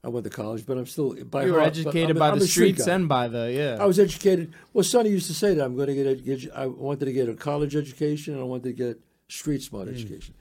I 0.05 0.09
went 0.09 0.23
to 0.23 0.31
college, 0.31 0.65
but 0.67 0.79
I'm 0.79 0.87
still 0.87 1.17
by 1.25 1.47
You 1.47 1.53
were 1.55 1.59
heart, 1.59 1.77
educated 1.77 2.11
I'm 2.11 2.19
by 2.21 2.29
I'm 2.31 2.39
the 2.39 2.45
a 2.45 2.49
street 2.49 2.75
streets 2.75 2.87
and 2.87 3.09
by 3.09 3.27
the 3.27 3.51
yeah. 3.53 3.83
I 3.83 3.87
was 3.87 3.99
educated. 3.99 4.55
Well, 4.73 4.85
Sonny 4.85 5.11
used 5.11 5.27
to 5.27 5.35
say 5.35 5.53
that 5.55 5.65
I'm 5.65 5.75
going 5.75 5.89
to 5.89 5.95
get. 5.95 6.07
A, 6.07 6.15
get 6.15 6.55
I 6.55 6.67
wanted 6.67 7.07
to 7.07 7.13
get 7.13 7.29
a 7.29 7.35
college 7.35 7.75
education 7.75 8.35
and 8.35 8.41
I 8.41 8.47
wanted 8.47 8.69
to 8.71 8.73
get 8.73 9.01
street 9.29 9.63
smart 9.63 9.89
education. 9.89 10.35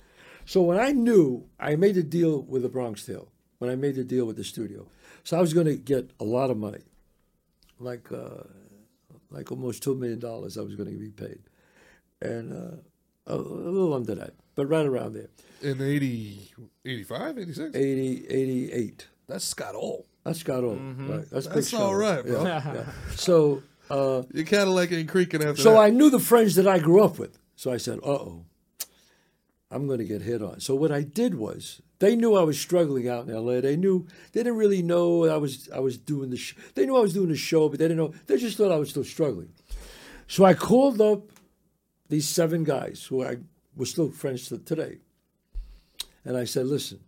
So 0.47 0.61
when 0.61 0.77
I 0.79 0.91
knew, 0.91 1.45
I 1.59 1.75
made 1.75 1.97
a 1.97 2.03
deal 2.03 2.43
with 2.43 2.61
the 2.61 2.69
Bronx 2.69 3.03
Tale. 3.03 3.29
When 3.59 3.69
I 3.69 3.75
made 3.75 3.95
the 3.95 4.03
deal 4.03 4.25
with 4.25 4.35
the 4.35 4.43
studio, 4.43 4.85
so 5.23 5.37
I 5.37 5.41
was 5.41 5.53
going 5.53 5.67
to 5.67 5.75
get 5.77 6.11
a 6.19 6.23
lot 6.25 6.49
of 6.49 6.57
money, 6.57 6.83
like 7.79 8.11
uh, 8.11 8.43
like 9.31 9.51
almost 9.51 9.81
two 9.83 9.95
million 9.95 10.19
dollars. 10.19 10.57
I 10.57 10.61
was 10.61 10.75
going 10.75 10.91
to 10.91 10.97
be 10.97 11.09
paid, 11.09 11.39
and 12.21 12.51
uh, 12.53 13.33
a, 13.33 13.35
a 13.35 13.37
little 13.37 13.93
under 13.93 14.13
that, 14.15 14.33
but 14.55 14.65
right 14.67 14.85
around 14.85 15.13
there, 15.13 15.29
in 15.61 15.81
80, 15.81 16.51
85, 16.85 17.37
86? 17.39 17.75
80, 17.75 18.27
88. 18.27 19.07
That's 19.27 19.45
Scott 19.45 19.73
Old. 19.75 20.05
That's 20.25 20.43
got 20.43 20.63
all. 20.63 20.75
Right. 20.75 21.29
That's, 21.31 21.47
That's 21.47 21.71
big 21.71 21.79
all 21.79 21.91
show. 21.91 21.93
right, 21.93 22.25
bro. 22.25 22.43
Yeah, 22.43 22.73
yeah. 22.75 22.85
So. 23.15 23.63
Uh, 23.87 24.23
Your 24.33 24.45
Cadillac 24.45 24.91
ain't 24.91 25.07
creaking 25.09 25.43
after 25.43 25.61
So 25.61 25.73
that. 25.73 25.79
I 25.79 25.89
knew 25.91 26.09
the 26.09 26.17
friends 26.19 26.55
that 26.55 26.67
I 26.67 26.79
grew 26.79 27.03
up 27.03 27.19
with. 27.19 27.37
So 27.55 27.71
I 27.71 27.77
said, 27.77 27.99
uh 27.99 28.07
oh, 28.09 28.45
I'm 29.69 29.85
going 29.85 29.99
to 29.99 30.05
get 30.05 30.23
hit 30.23 30.41
on. 30.41 30.59
So 30.59 30.73
what 30.73 30.91
I 30.91 31.03
did 31.03 31.35
was, 31.35 31.83
they 31.99 32.15
knew 32.15 32.35
I 32.35 32.43
was 32.43 32.59
struggling 32.59 33.07
out 33.07 33.27
in 33.27 33.33
LA. 33.33 33.61
They 33.61 33.75
knew, 33.77 34.05
they 34.33 34.41
didn't 34.41 34.57
really 34.57 34.81
know 34.81 35.25
I 35.25 35.37
was, 35.37 35.69
I 35.73 35.79
was 35.79 35.97
doing 35.97 36.29
the, 36.29 36.37
sh- 36.37 36.55
they 36.73 36.85
knew 36.85 36.97
I 36.97 37.01
was 37.01 37.13
doing 37.13 37.29
the 37.29 37.35
show, 37.35 37.69
but 37.69 37.79
they 37.79 37.85
didn't 37.87 37.97
know, 37.97 38.13
they 38.27 38.37
just 38.37 38.57
thought 38.57 38.71
I 38.71 38.77
was 38.77 38.89
still 38.89 39.03
struggling. 39.03 39.49
So 40.27 40.43
I 40.43 40.53
called 40.53 40.99
up 41.01 41.29
these 42.09 42.27
seven 42.27 42.63
guys 42.63 43.05
who 43.05 43.23
I 43.23 43.37
was 43.75 43.89
still 43.89 44.09
friends 44.09 44.47
to 44.49 44.57
today. 44.57 44.99
And 46.23 46.35
I 46.35 46.45
said, 46.45 46.65
listen, 46.65 46.99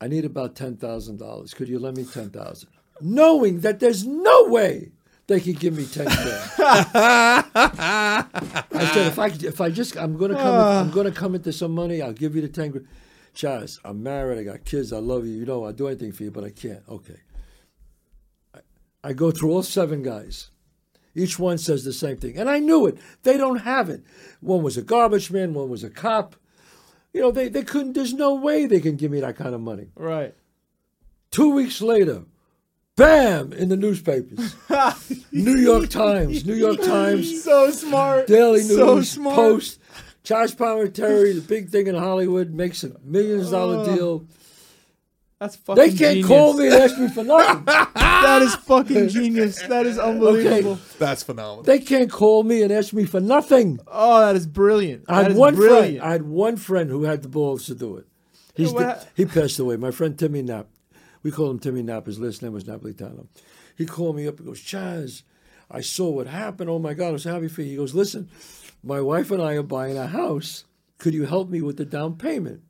I 0.00 0.08
need 0.08 0.24
about 0.24 0.54
$10,000. 0.54 1.54
Could 1.56 1.68
you 1.68 1.78
lend 1.78 1.96
me 1.96 2.04
10000 2.04 2.68
Knowing 3.00 3.60
that 3.60 3.80
there's 3.80 4.04
no 4.06 4.44
way 4.48 4.90
they 5.28 5.40
could 5.40 5.60
give 5.60 5.76
me 5.76 5.86
10 5.86 6.04
grand. 6.06 6.50
I 8.72 8.90
said, 8.92 9.06
if 9.06 9.18
I 9.18 9.26
if 9.26 9.60
I 9.60 9.70
just 9.70 9.96
I'm 9.96 10.16
gonna 10.16 10.34
come 10.34 10.46
ah. 10.46 10.80
I'm 10.80 10.90
gonna 10.90 11.12
come 11.12 11.34
into 11.34 11.52
some 11.52 11.74
money, 11.74 12.00
I'll 12.02 12.12
give 12.12 12.34
you 12.34 12.42
the 12.42 12.48
ten 12.48 12.70
grand. 12.70 12.88
Chazz, 13.38 13.78
I'm 13.84 14.02
married, 14.02 14.38
I 14.40 14.42
got 14.42 14.64
kids, 14.64 14.92
I 14.92 14.98
love 14.98 15.24
you. 15.24 15.32
You 15.34 15.46
know 15.46 15.64
I'll 15.64 15.72
do 15.72 15.86
anything 15.86 16.10
for 16.10 16.24
you, 16.24 16.32
but 16.32 16.42
I 16.42 16.50
can't. 16.50 16.82
Okay. 16.88 17.20
I, 18.52 18.58
I 19.04 19.12
go 19.12 19.30
through 19.30 19.52
all 19.52 19.62
seven 19.62 20.02
guys. 20.02 20.50
Each 21.14 21.38
one 21.38 21.56
says 21.58 21.84
the 21.84 21.92
same 21.92 22.16
thing. 22.16 22.36
And 22.36 22.50
I 22.50 22.58
knew 22.58 22.86
it. 22.86 22.98
They 23.22 23.36
don't 23.36 23.58
have 23.60 23.88
it. 23.88 24.02
One 24.40 24.64
was 24.64 24.76
a 24.76 24.82
garbage 24.82 25.30
man, 25.30 25.54
one 25.54 25.68
was 25.68 25.84
a 25.84 25.90
cop. 25.90 26.34
You 27.12 27.20
know, 27.20 27.30
they, 27.30 27.48
they 27.48 27.62
couldn't 27.62 27.92
there's 27.92 28.12
no 28.12 28.34
way 28.34 28.66
they 28.66 28.80
can 28.80 28.96
give 28.96 29.12
me 29.12 29.20
that 29.20 29.36
kind 29.36 29.54
of 29.54 29.60
money. 29.60 29.88
right. 29.94 30.34
Two 31.30 31.50
weeks 31.50 31.80
later, 31.82 32.24
bam, 32.96 33.52
in 33.52 33.68
the 33.68 33.76
newspapers. 33.76 34.56
New 35.32 35.56
York 35.56 35.90
Times, 35.90 36.44
New 36.46 36.54
York 36.54 36.80
Times, 36.80 37.44
So 37.44 37.70
smart. 37.70 38.26
Daily 38.26 38.60
News, 38.60 38.76
So 38.76 39.02
smart. 39.02 39.36
Post. 39.36 39.77
Chazz 40.28 40.54
Palminteri, 40.54 41.34
the 41.34 41.40
big 41.40 41.70
thing 41.70 41.86
in 41.86 41.94
Hollywood, 41.94 42.50
makes 42.50 42.84
a 42.84 42.92
millions 43.02 43.50
dollar 43.50 43.82
deal. 43.96 44.26
That's 45.40 45.56
fucking. 45.56 45.82
They 45.82 45.88
can't 45.88 45.98
genius. 46.00 46.26
call 46.26 46.54
me 46.54 46.66
and 46.66 46.74
ask 46.74 46.98
me 46.98 47.08
for 47.08 47.24
nothing. 47.24 47.64
That 48.18 48.42
is 48.42 48.54
fucking 48.56 49.08
genius. 49.08 49.62
That 49.62 49.86
is 49.86 49.96
unbelievable. 50.10 50.78
That's 50.98 51.22
phenomenal. 51.22 51.62
they 51.62 51.78
can't 51.78 52.10
call 52.10 52.42
me 52.42 52.62
and 52.62 52.72
ask 52.72 52.92
me 52.92 53.04
for 53.04 53.20
nothing. 53.20 53.78
Oh, 53.86 54.20
that 54.20 54.34
is 54.34 54.44
brilliant. 54.44 55.04
I 55.08 55.22
had 55.22 55.30
is 55.32 55.38
one 55.38 55.54
friend. 55.54 56.00
I 56.00 56.10
had 56.10 56.24
one 56.24 56.56
friend 56.56 56.90
who 56.90 57.04
had 57.04 57.22
the 57.22 57.28
balls 57.28 57.66
to 57.66 57.76
do 57.76 57.96
it. 57.96 58.06
He's 58.56 58.72
what 58.72 58.82
di- 58.82 59.06
he 59.14 59.24
passed 59.24 59.58
away. 59.60 59.76
My 59.76 59.92
friend 59.92 60.18
Timmy 60.18 60.42
Knapp. 60.42 60.66
We 61.22 61.30
call 61.30 61.48
him 61.48 61.60
Timmy 61.60 61.82
Knapp. 61.82 62.06
His 62.06 62.18
last 62.18 62.42
name 62.42 62.52
was 62.52 62.64
Napolitano. 62.64 63.28
He 63.76 63.86
called 63.86 64.16
me 64.16 64.26
up. 64.26 64.40
He 64.40 64.44
goes, 64.44 64.60
Chazz, 64.60 65.22
I 65.70 65.80
saw 65.80 66.10
what 66.10 66.26
happened. 66.26 66.68
Oh 66.68 66.80
my 66.80 66.92
God, 66.92 67.08
I 67.08 67.12
was 67.12 67.24
happy 67.24 67.48
for 67.48 67.62
you. 67.62 67.70
He 67.70 67.76
goes, 67.76 67.94
listen, 67.94 68.28
my 68.82 69.00
wife 69.00 69.30
and 69.30 69.42
I 69.42 69.54
are 69.54 69.62
buying 69.62 69.96
a 69.96 70.06
house. 70.06 70.64
Could 70.98 71.14
you 71.14 71.26
help 71.26 71.48
me 71.48 71.60
with 71.60 71.76
the 71.76 71.84
down 71.84 72.16
payment? 72.16 72.62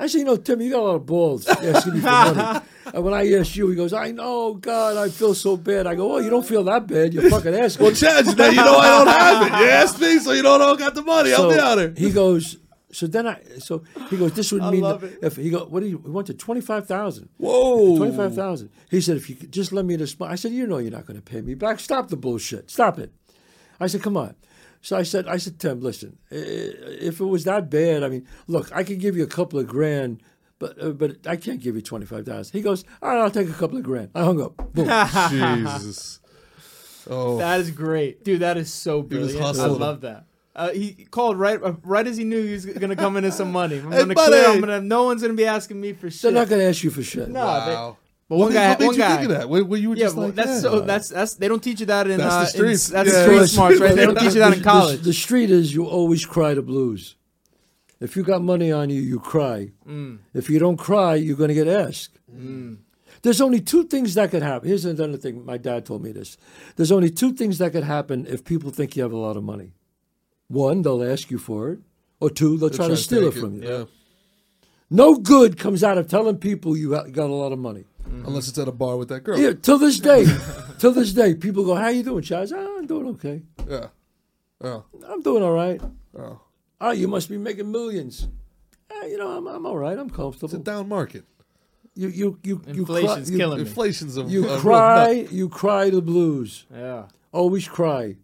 I 0.00 0.06
said, 0.06 0.20
you 0.20 0.24
know, 0.24 0.36
Timmy, 0.36 0.64
you 0.64 0.70
got 0.70 0.80
a 0.80 0.82
lot 0.82 0.94
of 0.94 1.04
balls 1.04 1.46
asking 1.46 1.94
me 1.94 2.00
for 2.00 2.06
money. 2.06 2.60
and 2.94 3.04
when 3.04 3.12
I 3.12 3.30
asked 3.34 3.54
you, 3.54 3.68
he 3.68 3.76
goes, 3.76 3.92
I 3.92 4.12
know, 4.12 4.54
God, 4.54 4.96
I 4.96 5.10
feel 5.10 5.34
so 5.34 5.58
bad. 5.58 5.86
I 5.86 5.94
go, 5.94 6.08
well, 6.08 6.22
you 6.22 6.30
don't 6.30 6.46
feel 6.46 6.64
that 6.64 6.86
bad. 6.86 7.12
You're 7.12 7.28
fucking 7.28 7.54
asking. 7.54 7.84
well, 7.84 7.92
Chazz, 7.92 8.34
now 8.34 8.46
you 8.48 8.56
know 8.56 8.78
I 8.78 8.88
don't 8.88 9.06
have 9.08 9.46
it. 9.46 9.62
You 9.62 9.70
asked 9.70 10.00
me, 10.00 10.18
so 10.18 10.32
you 10.32 10.42
don't 10.42 10.58
know 10.58 10.72
I 10.72 10.76
got 10.78 10.94
the 10.94 11.02
money. 11.02 11.30
Help 11.30 11.52
me 11.52 11.58
out 11.58 11.76
here. 11.76 11.92
He 11.94 12.10
goes. 12.10 12.56
So 12.92 13.06
then 13.06 13.26
I. 13.26 13.42
So 13.58 13.84
he 14.08 14.16
goes. 14.16 14.32
This 14.32 14.50
would 14.52 14.62
I 14.62 14.70
mean 14.70 14.84
if 15.22 15.36
he 15.36 15.50
go. 15.50 15.66
What 15.66 15.80
do 15.80 15.86
you? 15.86 15.98
Wanted 15.98 16.40
twenty 16.40 16.60
five 16.60 16.88
thousand. 16.88 17.28
Whoa. 17.36 17.96
Twenty 17.98 18.16
five 18.16 18.34
thousand. 18.34 18.70
He 18.90 19.00
said, 19.00 19.16
if 19.16 19.30
you 19.30 19.36
could 19.36 19.52
just 19.52 19.70
let 19.70 19.84
me 19.84 19.94
this. 19.96 20.18
money. 20.18 20.32
I 20.32 20.34
said, 20.34 20.52
you 20.52 20.66
know, 20.66 20.78
you're 20.78 20.90
not 20.90 21.06
going 21.06 21.16
to 21.16 21.22
pay 21.22 21.40
me 21.40 21.54
back. 21.54 21.78
Stop 21.78 22.08
the 22.08 22.16
bullshit. 22.16 22.68
Stop 22.70 22.98
it. 22.98 23.12
I 23.78 23.86
said, 23.86 24.02
come 24.02 24.16
on. 24.16 24.34
So 24.82 24.96
I 24.96 25.02
said, 25.02 25.26
I 25.28 25.36
said, 25.36 25.58
Tim, 25.58 25.80
listen. 25.80 26.18
i- 26.32 26.34
i- 26.36 26.38
If 27.10 27.20
it 27.20 27.24
was 27.26 27.44
that 27.44 27.68
bad, 27.70 28.02
I 28.02 28.08
mean, 28.08 28.26
look, 28.46 28.70
I 28.74 28.82
could 28.84 28.98
give 29.00 29.16
you 29.16 29.22
a 29.24 29.26
couple 29.28 29.58
of 29.58 29.66
grand. 29.66 30.22
But, 30.58 30.82
uh, 30.82 30.90
but 30.90 31.26
I 31.26 31.36
can't 31.36 31.58
give 31.60 31.74
you 31.74 31.80
twenty 31.80 32.04
five 32.04 32.24
dollars. 32.26 32.50
He 32.50 32.60
goes, 32.60 32.84
all 33.00 33.08
right, 33.08 33.18
I'll 33.18 33.30
take 33.30 33.48
a 33.48 33.52
couple 33.54 33.78
of 33.78 33.82
grand. 33.82 34.10
I 34.14 34.24
hung 34.24 34.40
up. 34.42 34.56
Boom. 34.74 34.86
Jesus. 35.30 36.20
Oh. 37.08 37.38
That 37.38 37.60
is 37.60 37.70
great, 37.70 38.24
dude. 38.24 38.40
That 38.40 38.56
is 38.58 38.70
so 38.72 38.98
was 38.98 39.08
brilliant. 39.08 39.58
I 39.58 39.66
love 39.66 40.02
that. 40.02 40.26
Uh, 40.54 40.70
he 40.70 41.06
called 41.10 41.38
right 41.38 41.62
uh, 41.62 41.72
right 41.84 42.06
as 42.06 42.16
he 42.18 42.24
knew 42.24 42.42
he 42.44 42.52
was 42.52 42.66
gonna 42.66 42.94
come 42.96 43.16
into 43.16 43.32
some 43.32 43.50
money. 43.52 43.78
I'm 43.78 43.90
Hey, 43.90 44.00
gonna 44.00 44.14
buddy. 44.14 44.32
clear. 44.32 44.48
I'm 44.48 44.60
gonna. 44.60 44.80
No 44.82 45.04
one's 45.04 45.22
gonna 45.22 45.32
be 45.34 45.46
asking 45.46 45.80
me 45.80 45.92
for 45.94 46.10
shit. 46.10 46.22
They're 46.22 46.32
not 46.32 46.48
going 46.48 46.60
to 46.60 46.66
ask 46.68 46.82
you 46.84 46.90
for 46.90 47.02
shit. 47.02 47.28
No, 47.30 47.40
wow. 47.44 47.96
But 48.30 48.36
one 48.36 48.46
what 48.46 48.54
guy, 48.54 48.76
made, 48.78 48.86
one 48.86 48.94
you 48.94 49.00
guy. 49.00 49.16
think 49.16 49.30
of 49.32 49.36
that? 49.38 49.48
Where 49.48 49.60
you 49.80 49.88
were 49.90 49.96
Yeah, 49.96 50.04
just 50.04 50.16
well, 50.16 50.26
like, 50.26 50.36
that's 50.36 50.48
yeah. 50.48 50.60
so. 50.60 50.80
That's 50.82 51.08
that's. 51.08 51.34
They 51.34 51.48
don't 51.48 51.60
teach 51.62 51.80
you 51.80 51.86
that 51.86 52.08
in. 52.08 52.18
That's 52.18 52.30
the 52.32 52.38
uh, 52.38 52.42
in- 52.42 52.46
streets. 52.78 52.86
that's 52.86 53.12
Yeah. 53.12 53.22
street 53.24 53.46
smarts, 53.48 53.80
right? 53.80 53.96
They 53.96 54.06
don't 54.06 54.14
the- 54.14 54.20
teach 54.20 54.34
you 54.34 54.38
that 54.40 54.56
in 54.56 54.62
college. 54.62 55.00
The, 55.00 55.12
street 55.12 55.50
is 55.50 55.74
you 55.74 55.84
always 55.86 56.24
cry 56.24 56.54
the 56.54 56.62
blues. 56.62 57.16
If 57.98 58.16
you 58.16 58.22
got 58.22 58.40
money 58.40 58.70
on 58.70 58.88
you, 58.88 59.00
you 59.02 59.18
cry. 59.18 59.72
Mm. 59.86 60.18
If 60.32 60.48
you 60.48 60.60
don't 60.60 60.76
cry, 60.76 61.16
you're 61.16 61.36
going 61.36 61.48
to 61.48 61.54
get 61.54 61.66
asked. 61.66 62.20
There's 63.22 63.40
only 63.40 63.60
two 63.60 63.84
things 63.84 64.14
that 64.14 64.30
could 64.30 64.42
happen. 64.44 64.68
Here's 64.68 64.84
another 64.84 65.16
thing. 65.18 65.44
My 65.44 65.58
dad 65.58 65.84
told 65.84 66.02
me 66.04 66.12
this. 66.12 66.38
There's 66.76 66.92
only 66.92 67.10
two 67.10 67.32
things 67.32 67.58
that 67.58 67.72
could 67.72 67.82
happen 67.84 68.26
if 68.26 68.44
people 68.44 68.70
think 68.70 68.96
you 68.96 69.02
have 69.02 69.12
a 69.12 69.16
lot 69.18 69.36
of 69.36 69.42
money. 69.42 69.72
One, 70.46 70.82
they'll 70.82 71.02
ask 71.02 71.30
you 71.32 71.38
for 71.38 71.70
it, 71.72 71.80
or 72.20 72.30
two, 72.30 72.56
they'll 72.56 72.70
try 72.70 72.86
to 72.88 72.96
steal 72.96 73.26
it 73.26 73.32
take 73.32 73.40
from 73.42 73.54
you. 73.56 73.68
Yeah. 73.68 73.84
No 74.88 75.16
good 75.16 75.58
comes 75.58 75.84
out 75.84 75.98
of 75.98 76.08
telling 76.08 76.38
people 76.38 76.76
you 76.76 76.90
got 76.90 77.18
a 77.18 77.34
lot 77.34 77.52
of 77.52 77.58
money. 77.58 77.84
Unless 78.06 78.48
it's 78.48 78.58
at 78.58 78.68
a 78.68 78.72
bar 78.72 78.96
with 78.96 79.08
that 79.08 79.20
girl. 79.20 79.38
Yeah, 79.38 79.52
till 79.52 79.78
this 79.78 79.98
day, 79.98 80.26
till 80.78 80.92
this 80.92 81.12
day, 81.12 81.34
people 81.34 81.64
go, 81.64 81.74
"How 81.74 81.88
you 81.88 82.02
doing, 82.02 82.22
Chazz?" 82.22 82.52
"Ah, 82.54 82.78
I'm 82.78 82.86
doing 82.86 83.06
okay. 83.14 83.42
Yeah. 83.68 83.88
Oh. 84.62 84.84
I'm 85.08 85.22
doing 85.22 85.42
all 85.42 85.52
right. 85.52 85.80
Oh. 86.18 86.40
Oh, 86.80 86.90
you 86.90 87.08
must 87.08 87.28
be 87.28 87.38
making 87.38 87.70
millions. 87.70 88.28
Eh, 88.90 89.06
you 89.06 89.18
know, 89.18 89.30
I'm, 89.30 89.46
I'm 89.46 89.66
all 89.66 89.76
right. 89.76 89.98
I'm 89.98 90.10
comfortable. 90.10 90.46
It's 90.46 90.54
a 90.54 90.58
down 90.58 90.88
market. 90.88 91.24
You 91.94 92.08
you 92.08 92.38
you 92.42 92.62
you 92.68 92.86
cry, 92.86 92.98
Inflation's 93.00 93.30
you, 93.30 93.36
killing 93.38 93.58
me. 93.58 93.66
Inflation's 93.66 94.16
a, 94.16 94.22
you 94.22 94.44
a 94.48 94.52
real 94.52 94.60
cry 94.60 95.14
nut. 95.22 95.32
you 95.32 95.48
cry 95.48 95.90
the 95.90 96.00
blues. 96.02 96.66
Yeah. 96.74 97.06
Always 97.32 97.68
cry. 97.68 98.16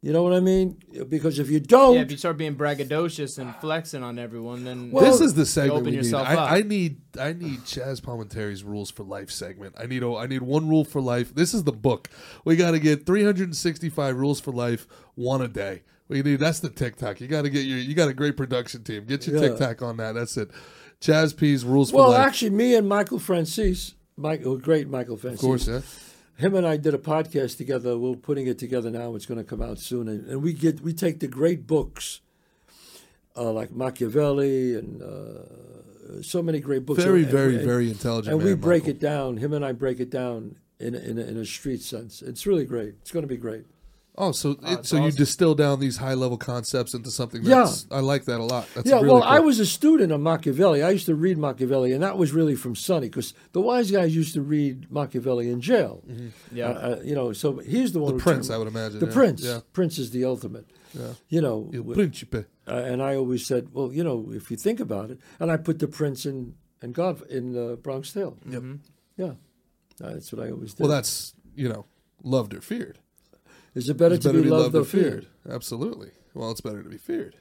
You 0.00 0.12
know 0.12 0.22
what 0.22 0.32
I 0.32 0.38
mean? 0.38 0.76
Because 1.08 1.40
if 1.40 1.50
you 1.50 1.58
don't, 1.58 1.96
Yeah, 1.96 2.02
if 2.02 2.10
you 2.12 2.16
start 2.16 2.36
being 2.36 2.54
braggadocious 2.54 3.38
and 3.38 3.54
flexing 3.56 4.04
on 4.04 4.16
everyone, 4.16 4.62
then 4.64 4.92
Well, 4.92 5.04
this 5.04 5.20
is 5.20 5.34
the 5.34 5.44
segment 5.44 5.80
open 5.80 5.96
we 5.96 6.00
need. 6.02 6.14
I, 6.14 6.58
I 6.58 6.62
need 6.62 7.00
I 7.18 7.32
need 7.32 7.60
Chazz 7.60 8.00
Palminteri's 8.00 8.62
rules 8.62 8.92
for 8.92 9.02
life 9.02 9.30
segment. 9.30 9.74
I 9.76 9.86
need 9.86 10.04
oh, 10.04 10.16
I 10.16 10.28
need 10.28 10.42
one 10.42 10.68
rule 10.68 10.84
for 10.84 11.00
life. 11.00 11.34
This 11.34 11.52
is 11.52 11.64
the 11.64 11.72
book. 11.72 12.08
We 12.44 12.54
got 12.54 12.72
to 12.72 12.78
get 12.78 13.06
365 13.06 14.16
rules 14.16 14.40
for 14.40 14.52
life, 14.52 14.86
one 15.16 15.42
a 15.42 15.48
day. 15.48 15.82
We 16.06 16.22
need 16.22 16.36
that's 16.36 16.60
the 16.60 16.70
TikTok. 16.70 17.20
You 17.20 17.26
got 17.26 17.42
to 17.42 17.50
get 17.50 17.64
your 17.64 17.78
you 17.78 17.94
got 17.94 18.08
a 18.08 18.14
great 18.14 18.36
production 18.36 18.84
team. 18.84 19.04
Get 19.04 19.26
your 19.26 19.42
Yeah. 19.42 19.48
TikTok 19.48 19.82
on 19.82 19.96
that. 19.96 20.12
That's 20.12 20.36
it. 20.36 20.50
Chazz 21.00 21.36
P's 21.36 21.64
rules 21.64 21.92
well, 21.92 22.06
for 22.06 22.12
life. 22.12 22.26
actually, 22.26 22.50
me 22.50 22.74
and 22.76 22.88
Michael 22.88 23.18
Franzese, 23.18 23.94
Michael, 24.16 24.52
oh, 24.52 24.56
great 24.58 24.88
Michael 24.88 25.16
Franzese, 25.16 25.32
of 25.34 25.38
course, 25.40 25.68
yeah. 25.68 25.80
Him 26.38 26.54
and 26.54 26.66
I 26.66 26.76
did 26.76 26.94
a 26.94 26.98
podcast 26.98 27.56
together. 27.56 27.98
We're 27.98 28.16
putting 28.16 28.46
it 28.46 28.58
together 28.58 28.90
now. 28.90 29.14
It's 29.14 29.26
going 29.26 29.38
to 29.38 29.44
come 29.44 29.60
out 29.62 29.78
soon, 29.78 30.08
and, 30.08 30.26
and 30.28 30.42
we 30.42 30.52
get 30.52 30.80
we 30.80 30.92
take 30.92 31.20
the 31.20 31.28
great 31.28 31.66
books, 31.66 32.20
uh, 33.36 33.52
like 33.52 33.70
Machiavelli 33.72 34.74
and 34.74 35.02
uh, 35.02 36.22
so 36.22 36.42
many 36.42 36.60
great 36.60 36.86
books. 36.86 37.02
Very, 37.02 37.22
And- 37.24 37.30
very, 37.30 37.56
and- 37.56 37.64
very 37.64 37.88
intelligent. 37.90 38.34
and 38.34 38.42
we 38.42 38.54
break 38.54 38.84
Michael. 38.84 38.96
it 38.96 39.00
down. 39.00 39.36
Him 39.38 39.52
and 39.52 39.64
I 39.64 39.72
break 39.72 40.00
it 40.00 40.10
down 40.10 40.56
in 40.80 40.94
in 40.94 41.18
a, 41.18 41.22
in 41.22 41.36
a 41.36 41.44
street 41.44 41.82
sense. 41.82 42.22
It's 42.22 42.46
really 42.46 42.64
great. 42.64 42.94
It's 43.02 43.10
going 43.10 43.24
to 43.24 43.28
be 43.28 43.36
great. 43.36 43.64
Oh, 44.20 44.32
so 44.32 44.56
it, 44.64 44.84
so 44.84 44.96
you 45.04 45.12
distill 45.12 45.54
down 45.54 45.78
these 45.78 45.96
high 45.98 46.14
level 46.14 46.36
concepts 46.36 46.92
into 46.92 47.10
something 47.10 47.42
Yeah. 47.44 47.64
that's 47.64 47.86
I 47.90 48.00
like 48.00 48.24
that 48.24 48.40
a 48.40 48.42
lot. 48.42 48.66
That's 48.74 48.88
yeah, 48.90 48.96
really 48.96 49.08
well, 49.08 49.22
I 49.22 49.38
was 49.38 49.60
a 49.60 49.64
student 49.66 50.10
of 50.10 50.20
Machiavelli. 50.20 50.82
I 50.82 50.90
used 50.90 51.06
to 51.06 51.14
read 51.14 51.38
Machiavelli, 51.38 51.92
and 51.92 52.02
that 52.02 52.18
was 52.18 52.32
really 52.32 52.56
from 52.56 52.74
Sonny, 52.74 53.08
because 53.08 53.32
the 53.52 53.60
wise 53.60 53.90
guys 53.92 54.16
used 54.16 54.34
to 54.34 54.42
read 54.42 54.90
Machiavelli 54.90 55.48
in 55.50 55.60
jail. 55.60 56.02
Yeah. 56.50 56.66
Uh, 56.70 56.72
uh, 56.72 57.00
you 57.04 57.14
know, 57.14 57.32
so 57.32 57.58
he's 57.58 57.92
the 57.92 58.00
one. 58.00 58.16
the 58.16 58.22
prince, 58.22 58.50
I 58.50 58.56
would 58.58 58.68
imagine. 58.68 58.98
The 58.98 59.06
yeah. 59.06 59.12
prince. 59.12 59.42
Yeah. 59.44 59.60
Prince 59.72 59.98
is 59.98 60.10
the 60.10 60.24
ultimate. 60.24 60.66
Yeah. 60.94 61.12
You 61.28 61.40
know, 61.40 61.70
Il 61.72 61.84
principe. 61.84 62.46
uh, 62.66 62.72
and 62.74 63.00
I 63.02 63.14
always 63.14 63.46
said, 63.46 63.68
well, 63.72 63.92
you 63.92 64.02
know, 64.02 64.32
if 64.32 64.50
you 64.50 64.56
think 64.56 64.80
about 64.80 65.10
it, 65.10 65.18
and 65.38 65.50
I 65.52 65.56
put 65.58 65.78
the 65.78 65.86
prince 65.86 66.26
in 66.26 66.54
and 66.82 66.92
God 66.94 67.22
in 67.30 67.56
uh, 67.56 67.76
Bronx 67.76 68.12
Tale. 68.12 68.36
Yep. 68.48 68.62
Yeah, 69.16 69.34
Uh, 70.02 70.12
that's 70.14 70.32
what 70.32 70.44
I 70.46 70.50
always 70.50 70.74
did. 70.74 70.82
Well, 70.82 70.90
that's 70.90 71.34
you 71.54 71.68
know, 71.68 71.86
loved 72.22 72.54
or 72.54 72.60
feared. 72.60 72.98
Is 73.78 73.88
it 73.88 73.96
better, 73.96 74.14
It's 74.16 74.24
to, 74.24 74.30
better 74.30 74.42
be 74.42 74.48
loved 74.50 74.74
or 74.74 74.84
feared? 74.84 75.26
Absolutely. 75.48 76.10
Well, 76.34 76.50
it's 76.50 76.60
better 76.60 76.82
to 76.82 76.88
be 76.88 76.98
feared. 76.98 77.34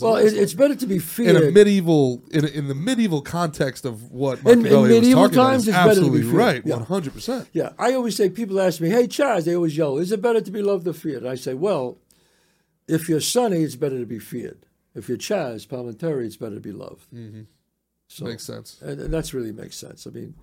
Well, 0.00 0.16
it 0.16 0.34
it's 0.34 0.54
better 0.54 0.76
to 0.76 0.86
be 0.86 1.00
feared 1.00 1.34
in 1.34 1.48
a 1.48 1.50
medieval 1.50 2.22
in, 2.30 2.44
a, 2.44 2.48
in 2.48 2.68
the 2.68 2.76
medieval 2.76 3.22
context 3.22 3.84
of 3.84 4.12
what 4.12 4.38
In- 4.46 4.64
in 4.64 4.82
medieval 4.84 5.22
was 5.22 5.30
talking 5.32 5.34
times, 5.34 5.66
about. 5.68 5.88
it's 5.88 5.98
is 5.98 6.04
better 6.04 6.06
to 6.06 6.12
be 6.12 6.18
absolutely 6.18 6.22
feared. 6.22 6.34
right. 6.34 6.64
One 6.78 6.84
hundred 6.84 7.12
percent. 7.14 7.48
Yeah, 7.52 7.70
I 7.78 7.94
always 7.94 8.14
say 8.14 8.30
people 8.30 8.60
ask 8.60 8.80
me, 8.80 8.88
"Hey, 8.90 9.08
Chazz," 9.08 9.44
they 9.46 9.56
always 9.56 9.76
yell, 9.76 9.98
"Is 9.98 10.12
it 10.12 10.22
better 10.22 10.40
to 10.40 10.50
be 10.52 10.62
loved 10.62 10.86
or 10.86 10.92
feared?" 10.92 11.22
And 11.24 11.28
I 11.32 11.34
say, 11.34 11.54
"Well, 11.54 11.98
if 12.86 13.08
you're 13.08 13.20
Sonny, 13.20 13.62
it's 13.62 13.74
better 13.74 13.98
to 13.98 14.06
be 14.06 14.20
feared. 14.20 14.64
If 14.94 15.08
you're 15.08 15.18
Chazz 15.18 15.66
Palminteri, 15.66 16.24
it's 16.24 16.36
better 16.36 16.54
to 16.54 16.60
be 16.60 16.72
loved." 16.72 17.10
Mm-hmm. 17.12 17.42
So, 18.06 18.24
Makes 18.26 18.44
sense. 18.44 18.78
and, 18.80 19.00
and 19.00 19.12
that's 19.14 19.34
really 19.34 19.52
makes 19.52 19.76
sense. 19.76 20.06
I 20.06 20.10
mean, 20.10 20.34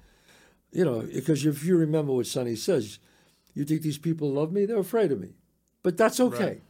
you 0.74 0.84
know, 0.84 1.02
because 1.02 1.46
if 1.46 1.64
you 1.64 1.78
remember 1.78 2.12
what 2.14 2.28
Sonny 2.28 2.56
says, 2.58 3.00
you 3.60 3.66
think 3.66 3.82
these 3.82 3.98
people 3.98 4.32
love 4.32 4.52
me? 4.52 4.66
They're 4.66 4.78
afraid 4.80 5.12
of 5.12 5.20
me, 5.20 5.30
but 5.84 5.98
that's 5.98 6.20
okay. 6.20 6.44
Right. 6.46 6.62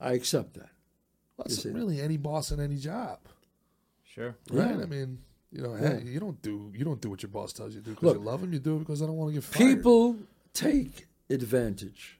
I 0.00 0.12
accept 0.12 0.54
that. 0.54 0.70
That's 1.38 1.62
see. 1.62 1.70
really 1.70 2.00
any 2.00 2.16
boss 2.16 2.50
in 2.50 2.60
any 2.60 2.76
job, 2.76 3.18
Sure. 4.04 4.34
right? 4.50 4.76
Yeah. 4.76 4.82
I 4.82 4.86
mean, 4.86 5.18
you 5.52 5.62
know, 5.62 5.74
Yeah. 5.76 5.98
hey, 6.00 6.04
you 6.06 6.20
don't 6.20 6.40
do 6.42 6.72
you 6.74 6.84
don't 6.84 7.00
do 7.00 7.10
what 7.10 7.22
your 7.22 7.30
boss 7.30 7.52
tells 7.52 7.74
you 7.74 7.80
to 7.80 7.86
do 7.86 7.94
because 7.94 8.14
you 8.14 8.20
love 8.20 8.42
him. 8.42 8.52
You 8.52 8.58
do 8.58 8.76
it 8.76 8.80
because 8.80 9.02
I 9.02 9.06
don't 9.06 9.16
want 9.16 9.30
to 9.30 9.34
get 9.34 9.44
fired. 9.44 9.76
People 9.76 10.16
take 10.54 11.06
advantage. 11.30 12.18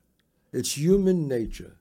It's 0.52 0.76
human 0.78 1.28
nature. 1.28 1.76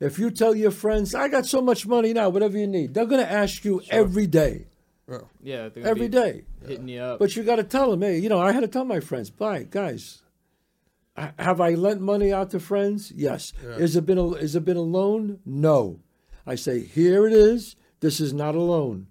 If 0.00 0.18
you 0.18 0.30
tell 0.30 0.54
your 0.54 0.70
friends, 0.72 1.14
I 1.14 1.28
got 1.28 1.46
so 1.46 1.60
much 1.62 1.86
money 1.86 2.12
now, 2.12 2.28
whatever 2.28 2.58
you 2.58 2.66
need, 2.66 2.92
they're 2.94 3.06
going 3.06 3.24
to 3.24 3.30
ask 3.32 3.64
you 3.64 3.80
every 3.90 4.26
day, 4.26 4.66
Yeah. 5.08 5.68
they're 5.68 5.70
gonna 5.70 5.86
every 5.88 6.08
be 6.08 6.12
day. 6.12 6.44
Hitting 6.66 6.88
you 6.88 7.00
up. 7.00 7.18
But 7.18 7.34
you 7.34 7.42
got 7.44 7.56
to 7.56 7.64
tell 7.64 7.90
them, 7.92 8.02
hey, 8.02 8.18
you 8.18 8.28
know, 8.28 8.38
I 8.38 8.52
had 8.52 8.60
to 8.60 8.68
tell 8.68 8.84
my 8.84 9.00
friends, 9.00 9.30
bye, 9.30 9.62
guys. 9.70 10.22
H- 11.18 11.30
Have 11.38 11.60
I 11.60 11.70
lent 11.74 12.00
money 12.00 12.32
out 12.32 12.50
to 12.50 12.60
friends? 12.60 13.12
Yes. 13.14 13.52
Is 13.78 13.96
it 13.96 14.06
been 14.06 14.18
a, 14.18 14.32
is 14.34 14.54
it 14.56 14.64
been 14.64 14.76
a 14.76 14.82
loan? 14.82 15.40
No. 15.44 16.00
I 16.46 16.54
say, 16.54 16.80
here 16.84 17.26
it 17.26 17.32
is. 17.32 17.76
This 18.00 18.20
is 18.20 18.32
not 18.32 18.54
a 18.54 18.60
loan. 18.62 19.08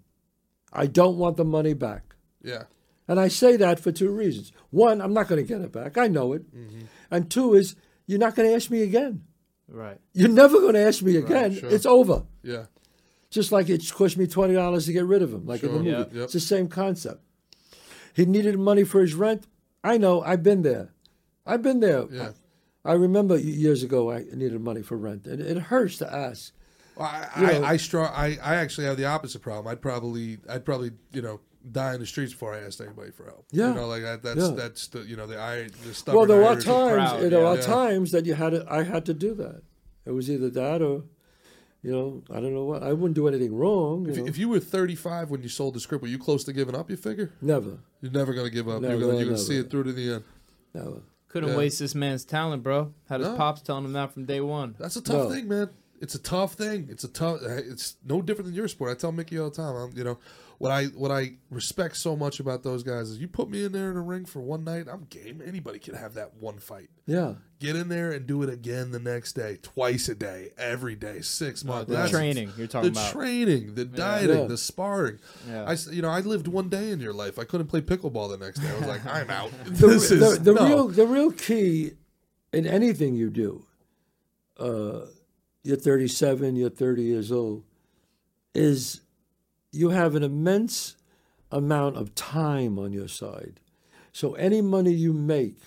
I 0.71 0.85
don't 0.87 1.17
want 1.17 1.37
the 1.37 1.45
money 1.45 1.73
back. 1.73 2.15
yeah. 2.43 2.63
And 3.07 3.19
I 3.19 3.27
say 3.27 3.55
that 3.57 3.79
for 3.79 3.91
two 3.91 4.09
reasons. 4.09 4.51
One, 4.71 4.99
I'm 4.99 5.13
not 5.13 5.27
going 5.27 5.39
to 5.39 5.47
get 5.47 5.61
it 5.61 5.71
back. 5.71 5.95
I 5.95 6.07
know 6.07 6.33
it. 6.33 6.41
Mm-hmm. 6.55 6.85
And 7.11 7.29
two 7.29 7.53
is, 7.53 7.75
you're 8.07 8.17
not 8.17 8.33
going 8.35 8.49
to 8.49 8.55
ask 8.55 8.71
me 8.71 8.81
again. 8.81 9.21
right. 9.67 9.99
You're 10.13 10.27
never 10.29 10.59
going 10.59 10.73
to 10.73 10.79
ask 10.87 11.03
me 11.03 11.15
again. 11.17 11.53
sure. 11.59 11.69
It's 11.69 11.85
over. 11.85 12.23
Yeah. 12.41 12.65
Just 13.29 13.51
like 13.51 13.69
it 13.69 13.83
cost 13.93 14.17
me 14.17 14.25
twenty 14.25 14.55
dollars 14.55 14.87
to 14.87 14.93
get 14.93 15.05
rid 15.05 15.21
of 15.21 15.31
him, 15.31 15.45
like 15.45 15.61
in 15.61 15.71
the 15.71 15.77
movie. 15.79 15.89
Yep. 15.91 16.09
It's 16.15 16.33
the 16.33 16.39
same 16.39 16.67
concept. 16.67 17.21
He 18.15 18.25
needed 18.25 18.57
money 18.57 18.83
for 18.83 19.01
his 19.01 19.13
rent. 19.13 19.45
I 19.83 19.97
know. 19.99 20.21
I've 20.23 20.41
been 20.41 20.63
there. 20.63 20.93
I've 21.45 21.61
been 21.61 21.79
there. 21.79 22.05
Yeah. 22.11 22.31
I 22.83 22.93
remember 22.93 23.37
years 23.37 23.83
ago 23.83 24.11
I 24.11 24.25
needed 24.33 24.59
money 24.61 24.81
for 24.81 24.97
rent, 24.97 25.25
and 25.25 25.41
it 25.41 25.57
hurts 25.57 25.97
to 25.97 26.13
ask. 26.13 26.53
Well, 26.95 27.07
I, 27.07 27.27
You 27.41 27.47
I, 27.47 27.51
know- 27.59 27.63
I, 27.65 27.77
strong, 27.77 28.11
I, 28.13 28.37
I 28.43 28.55
actually 28.55 28.87
have 28.87 28.97
the 28.97 29.05
opposite 29.05 29.41
problem. 29.41 29.67
I'd 29.67 29.81
probably, 29.81 30.37
I'd 30.47 30.63
probably, 30.65 30.91
you 31.11 31.21
know, 31.21 31.39
die 31.71 31.95
in 31.95 31.99
the 31.99 32.05
streets 32.05 32.31
before 32.31 32.53
I 32.53 32.59
asked 32.59 32.79
anybody 32.79 33.09
for 33.11 33.25
help. 33.25 33.45
Yeah. 33.51 33.69
you 33.69 33.73
know, 33.75 33.87
like 33.87 34.03
that, 34.03 34.21
that's 34.21 34.37
Yeah. 34.39 34.51
that's 34.55 34.87
the, 34.87 34.99
you 35.01 35.15
know, 35.17 35.25
the 35.25 35.39
I, 35.39 35.67
the 35.85 35.93
stubborn. 35.95 36.19
Well, 36.19 36.27
there 36.27 36.45
are 36.45 36.53
times. 36.55 36.63
proud, 37.11 37.21
there 37.21 37.31
yeah. 37.41 37.47
are 37.47 37.55
Yeah. 37.55 37.61
times 37.61 38.11
that 38.11 38.25
you 38.25 38.35
had 38.35 38.51
to, 38.51 38.65
I 38.71 38.83
had 38.83 39.03
to 39.07 39.13
do 39.15 39.33
that. 39.35 39.63
It 40.05 40.11
was 40.11 40.29
either 40.29 40.51
that 40.51 40.83
or, 40.83 41.03
you 41.81 41.91
know, 41.91 42.23
I 42.29 42.35
don't 42.39 42.53
know 42.53 42.65
what. 42.65 42.83
I 42.83 42.93
wouldn't 42.93 43.15
do 43.15 43.27
anything 43.27 43.53
wrong. 43.55 44.05
You 44.05 44.11
If, 44.11 44.17
know. 44.19 44.25
if 44.27 44.37
you 44.37 44.47
were 44.49 44.59
35 44.59 45.31
when 45.31 45.41
you 45.41 45.49
sold 45.49 45.73
the 45.73 45.79
script, 45.79 46.03
were 46.03 46.07
you 46.07 46.19
close 46.19 46.43
to 46.43 46.53
giving 46.53 46.75
up? 46.75 46.89
You 46.91 46.97
figure 46.97 47.31
never, 47.41 47.79
you're 48.01 48.11
never 48.11 48.33
gonna 48.35 48.51
give 48.51 48.69
up. 48.69 48.81
Never, 48.83 48.93
you're 48.93 49.01
gonna, 49.07 49.17
you're 49.17 49.25
gonna 49.25 49.37
see 49.39 49.57
it 49.57 49.69
through 49.71 49.85
to 49.85 49.93
the 49.93 50.13
end. 50.13 50.23
never. 50.73 51.01
Couldn't 51.35 51.49
Yeah. 51.49 51.57
waste 51.57 51.79
this 51.79 51.93
man's 51.93 52.23
talent, 52.23 52.63
bro. 52.63 52.93
Had 53.09 53.19
his 53.19 53.27
No. 53.27 53.35
pops 53.35 53.61
telling 53.61 53.83
him 53.83 53.91
that 53.91 54.13
from 54.13 54.23
day 54.23 54.39
one. 54.39 54.73
That's 54.79 54.95
a 54.95 55.01
tough 55.01 55.27
No. 55.27 55.29
thing, 55.29 55.49
man. 55.49 55.69
It's 55.99 56.15
a 56.15 56.17
tough 56.17 56.53
thing. 56.53 56.87
It's 56.89 57.03
a 57.03 57.09
tough. 57.09 57.41
It's 57.41 57.97
no 58.05 58.21
different 58.21 58.45
than 58.45 58.55
your 58.55 58.69
sport. 58.69 58.91
I 58.91 58.93
tell 58.93 59.11
Mickey 59.11 59.37
all 59.37 59.49
the 59.49 59.55
time. 59.57 59.75
I'm, 59.75 59.91
you 59.97 60.05
know, 60.05 60.17
what 60.57 60.71
I 60.71 60.85
what 60.85 61.11
I 61.11 61.33
respect 61.49 61.97
so 61.97 62.15
much 62.15 62.39
about 62.39 62.63
those 62.63 62.83
guys 62.83 63.09
is 63.09 63.19
you 63.19 63.27
put 63.27 63.49
me 63.49 63.63
in 63.65 63.71
there 63.71 63.91
in 63.91 63.97
a 63.97 64.01
ring 64.01 64.25
for 64.25 64.39
one 64.41 64.63
night, 64.63 64.85
I'm 64.91 65.05
game. 65.09 65.41
Anybody 65.45 65.79
can 65.79 65.95
have 65.95 66.13
that 66.15 66.35
one 66.39 66.59
fight. 66.59 66.89
Yeah. 67.05 67.35
Get 67.59 67.75
in 67.75 67.87
there 67.89 68.11
and 68.11 68.25
do 68.27 68.41
it 68.43 68.49
again 68.49 68.91
the 68.91 68.99
next 68.99 69.33
day, 69.33 69.57
twice 69.61 70.09
a 70.09 70.15
day, 70.15 70.49
every 70.57 70.95
day, 70.95 71.21
six 71.21 71.63
months. 71.63 71.87
the 71.89 71.95
That's- 71.95 72.11
training 72.11 72.51
you're 72.57 72.67
talking 72.67 72.93
the 72.93 72.99
about. 72.99 73.11
training, 73.11 73.75
the 73.75 73.85
dieting, 73.85 74.37
Yeah. 74.39 74.45
the 74.47 74.57
sparring. 74.57 75.19
Yeah. 75.47 75.63
I, 75.65 75.73
s- 75.73 75.89
you 75.91 76.01
know, 76.01 76.09
I 76.09 76.19
lived 76.21 76.47
one 76.47 76.69
day 76.69 76.91
in 76.91 76.99
your 76.99 77.13
life. 77.13 77.37
I 77.39 77.43
couldn't 77.43 77.67
play 77.67 77.81
pickleball 77.81 78.29
the 78.37 78.43
next 78.43 78.59
day. 78.59 78.69
I 78.69 78.77
was 78.77 78.87
like, 78.87 79.05
I'm 79.05 79.29
out. 79.29 79.51
the, 79.65 79.87
this 79.87 80.09
the, 80.09 80.15
is 80.15 80.39
the 80.41 80.53
no. 80.53 80.65
real 80.67 80.87
the 80.89 81.07
real 81.07 81.31
key 81.31 81.91
in 82.53 82.65
anything 82.65 83.15
you 83.15 83.29
do 83.29 83.65
uh, 84.59 85.01
you're 85.63 85.75
37 85.77 86.55
you're 86.55 86.69
30 86.69 87.01
years 87.03 87.31
old 87.31 87.63
is 88.53 89.01
you 89.75 89.89
have 89.89 90.15
an 90.15 90.23
immense 90.23 90.95
amount 91.51 91.97
of 91.97 92.15
time 92.15 92.79
on 92.79 92.93
your 92.93 93.07
side 93.07 93.59
so 94.11 94.33
any 94.35 94.61
money 94.61 94.91
you 94.91 95.13
make 95.13 95.59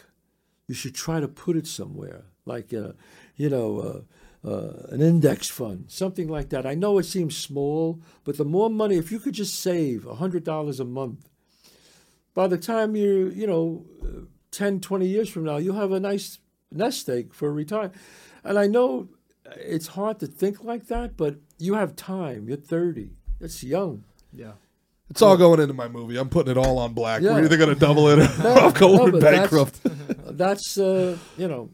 you 0.67 0.75
should 0.75 0.95
try 0.95 1.21
to 1.21 1.29
put 1.29 1.57
it 1.57 1.67
somewhere 1.67 2.25
like 2.45 2.73
uh, 2.75 2.93
you 3.37 3.49
know 3.49 4.05
uh, 4.45 4.49
uh, 4.49 4.87
an 4.91 5.01
index 5.01 5.49
fund 5.49 5.85
something 5.89 6.29
like 6.29 6.49
that 6.51 6.67
i 6.67 6.75
know 6.75 6.99
it 6.99 7.05
seems 7.05 7.37
small 7.37 8.01
but 8.25 8.37
the 8.37 8.45
more 8.45 8.71
money 8.71 8.97
if 8.97 9.11
you 9.13 9.19
could 9.19 9.35
just 9.35 9.55
save 9.61 10.03
$100 10.03 10.81
a 10.81 10.85
month 10.85 11.29
by 12.39 12.47
the 12.47 12.57
time 12.57 12.95
you're, 12.95 13.33
you 13.33 13.49
know, 13.49 13.85
uh, 14.01 14.21
10, 14.53 14.79
20 14.79 15.09
years 15.09 15.29
from 15.29 15.43
now, 15.43 15.57
you'll 15.57 15.75
have 15.75 15.91
a 15.91 15.99
nice 15.99 16.39
nest 16.71 17.09
egg 17.09 17.35
for 17.35 17.53
retirement. 17.53 17.95
And 18.45 18.57
I 18.57 18.69
know 18.69 19.09
it's 19.57 19.89
hard 19.89 20.21
to 20.21 20.29
think 20.29 20.63
like 20.63 20.87
that, 20.87 21.17
but 21.17 21.39
you 21.59 21.75
have 21.75 21.97
time. 21.97 22.47
You're 22.47 22.57
30. 22.57 23.11
It's 23.41 23.63
young. 23.63 24.05
yeah. 24.33 24.53
It's 25.11 25.23
all 25.23 25.39
going 25.39 25.59
into 25.59 25.73
my 25.73 25.89
movie. 25.89 26.19
I'm 26.19 26.29
putting 26.29 26.51
it 26.51 26.59
all 26.59 26.77
on 26.79 26.93
black. 26.93 27.23
Yeah. 27.23 27.33
We're 27.33 27.45
either 27.45 27.57
going 27.57 27.73
to 27.73 27.81
double 27.81 28.09
it 28.09 28.19
or 28.19 28.23
I'm 28.39 28.43
no, 28.43 28.71
going 28.73 29.11
but 29.13 29.21
that's- 29.23 29.41
bankrupt. 29.51 29.81
That's, 30.37 30.77
uh, 30.79 31.17
you 31.39 31.49
know, 31.49 31.71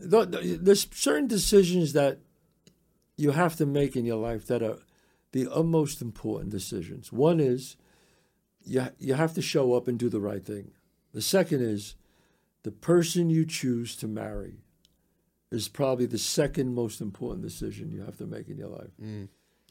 th- 0.00 0.30
th- 0.30 0.60
there's 0.60 0.88
certain 0.92 1.26
decisions 1.28 1.92
that 1.92 2.18
you 3.18 3.32
have 3.32 3.56
to 3.56 3.66
make 3.66 3.94
in 3.96 4.06
your 4.06 4.16
life 4.16 4.46
that 4.46 4.62
are 4.62 4.78
the 5.32 5.46
utmost 5.52 6.00
important 6.00 6.50
decisions. 6.50 7.12
One 7.12 7.38
is 7.38 7.76
you, 8.64 8.88
you 8.98 9.14
have 9.14 9.34
to 9.34 9.42
show 9.42 9.74
up 9.74 9.86
and 9.86 9.98
do 9.98 10.08
the 10.08 10.20
right 10.20 10.44
thing. 10.44 10.70
The 11.12 11.20
second 11.22 11.60
is 11.60 11.94
the 12.62 12.72
person 12.72 13.28
you 13.30 13.44
choose 13.44 13.94
to 13.96 14.08
marry 14.08 14.62
is 15.52 15.68
probably 15.68 16.06
the 16.06 16.18
second 16.18 16.74
most 16.74 17.00
important 17.02 17.42
decision 17.42 17.92
you 17.92 18.00
have 18.00 18.16
to 18.16 18.26
make 18.26 18.48
in 18.48 18.56
your 18.56 18.68
life. 18.70 18.90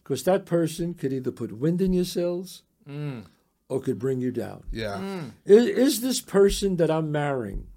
Because 0.03 0.23
that 0.23 0.45
person 0.45 0.93
could 0.93 1.13
either 1.13 1.31
put 1.31 1.57
wind 1.57 1.81
in 1.81 1.93
your 1.93 2.03
sails 2.05 2.63
or 2.85 3.79
could 3.81 3.97
bring 3.99 4.19
you 4.19 4.31
down. 4.31 4.63
Yeah. 4.71 5.21
Is, 5.45 5.65
is 5.67 6.01
this 6.01 6.19
person 6.19 6.75
that 6.77 6.91
I'm 6.91 7.11
marrying, 7.11 7.67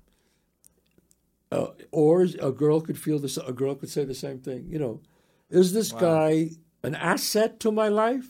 uh, 1.52 1.68
or 1.92 2.26
a 2.40 2.50
girl 2.50 2.80
could 2.80 2.98
feel 2.98 3.20
this? 3.20 3.36
A 3.36 3.52
girl 3.52 3.76
could 3.76 3.90
say 3.90 4.04
the 4.04 4.14
same 4.14 4.40
thing. 4.40 4.66
You 4.68 4.78
know, 4.80 5.00
is 5.50 5.72
this 5.72 5.92
guy 5.92 6.50
an 6.82 6.96
asset 6.96 7.60
to 7.60 7.70
my 7.70 7.88
life 7.88 8.26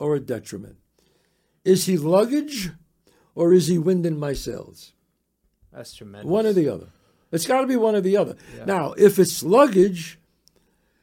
or 0.00 0.16
a 0.16 0.20
detriment? 0.20 0.76
Is 1.64 1.86
he 1.86 1.96
luggage, 1.96 2.70
or 3.36 3.52
is 3.52 3.68
he 3.68 3.78
wind 3.78 4.04
in 4.04 4.18
my 4.18 4.32
sails? 4.32 4.94
That's 5.72 5.94
tremendous. 5.94 6.28
One 6.28 6.46
or 6.46 6.52
the 6.52 6.68
other. 6.68 6.88
It's 7.30 7.46
got 7.46 7.60
to 7.60 7.66
be 7.66 7.76
one 7.76 7.94
or 7.94 8.00
the 8.00 8.16
other. 8.16 8.36
Now, 8.66 8.94
if 8.94 9.18
it's 9.18 9.42
luggage, 9.44 10.18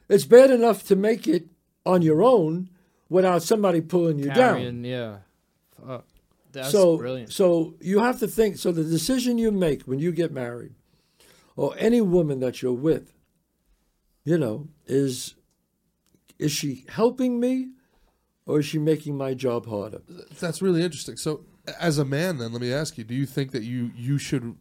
it's 0.10 0.26
bad 0.26 0.50
enough 0.52 0.84
to 0.88 0.96
make 0.96 1.28
it 1.28 1.48
on 1.86 2.02
your 2.02 2.24
own 2.24 2.70
without 3.10 3.44
somebody 3.44 3.82
pulling 3.82 4.20
you 4.20 4.32
down. 4.32 4.84
Yeah. 4.84 5.18
Fuck. 5.86 6.06
That's 6.52 6.72
so, 6.72 6.98
brilliant. 6.98 7.32
So 7.34 7.76
you 7.82 8.00
have 8.00 8.20
to 8.20 8.28
think. 8.28 8.58
So 8.58 8.72
the 8.72 8.84
decision 8.84 9.38
you 9.38 9.52
make 9.52 9.84
when 9.84 10.00
you 10.00 10.12
get 10.12 10.32
married, 10.32 10.74
or 11.56 11.76
any 11.78 12.02
woman 12.02 12.40
that 12.40 12.62
you're 12.62 12.74
with, 12.74 13.14
you 14.24 14.38
know, 14.38 14.70
is 14.88 15.36
is 16.40 16.52
she 16.52 16.86
helping 16.90 17.40
me, 17.40 17.70
or 18.46 18.60
is 18.60 18.66
she 18.66 18.80
making 18.80 19.18
my 19.18 19.34
job 19.34 19.68
harder? 19.68 20.02
That's 20.40 20.62
really 20.62 20.82
interesting. 20.82 21.18
So, 21.18 21.46
as 21.80 21.98
a 21.98 22.06
man, 22.06 22.38
then 22.38 22.54
let 22.54 22.62
me 22.62 22.74
ask 22.74 22.98
you: 22.98 23.04
Do 23.04 23.14
you 23.14 23.26
think 23.26 23.52
that 23.52 23.64
you 23.64 23.92
you 23.96 24.18
should 24.18 24.56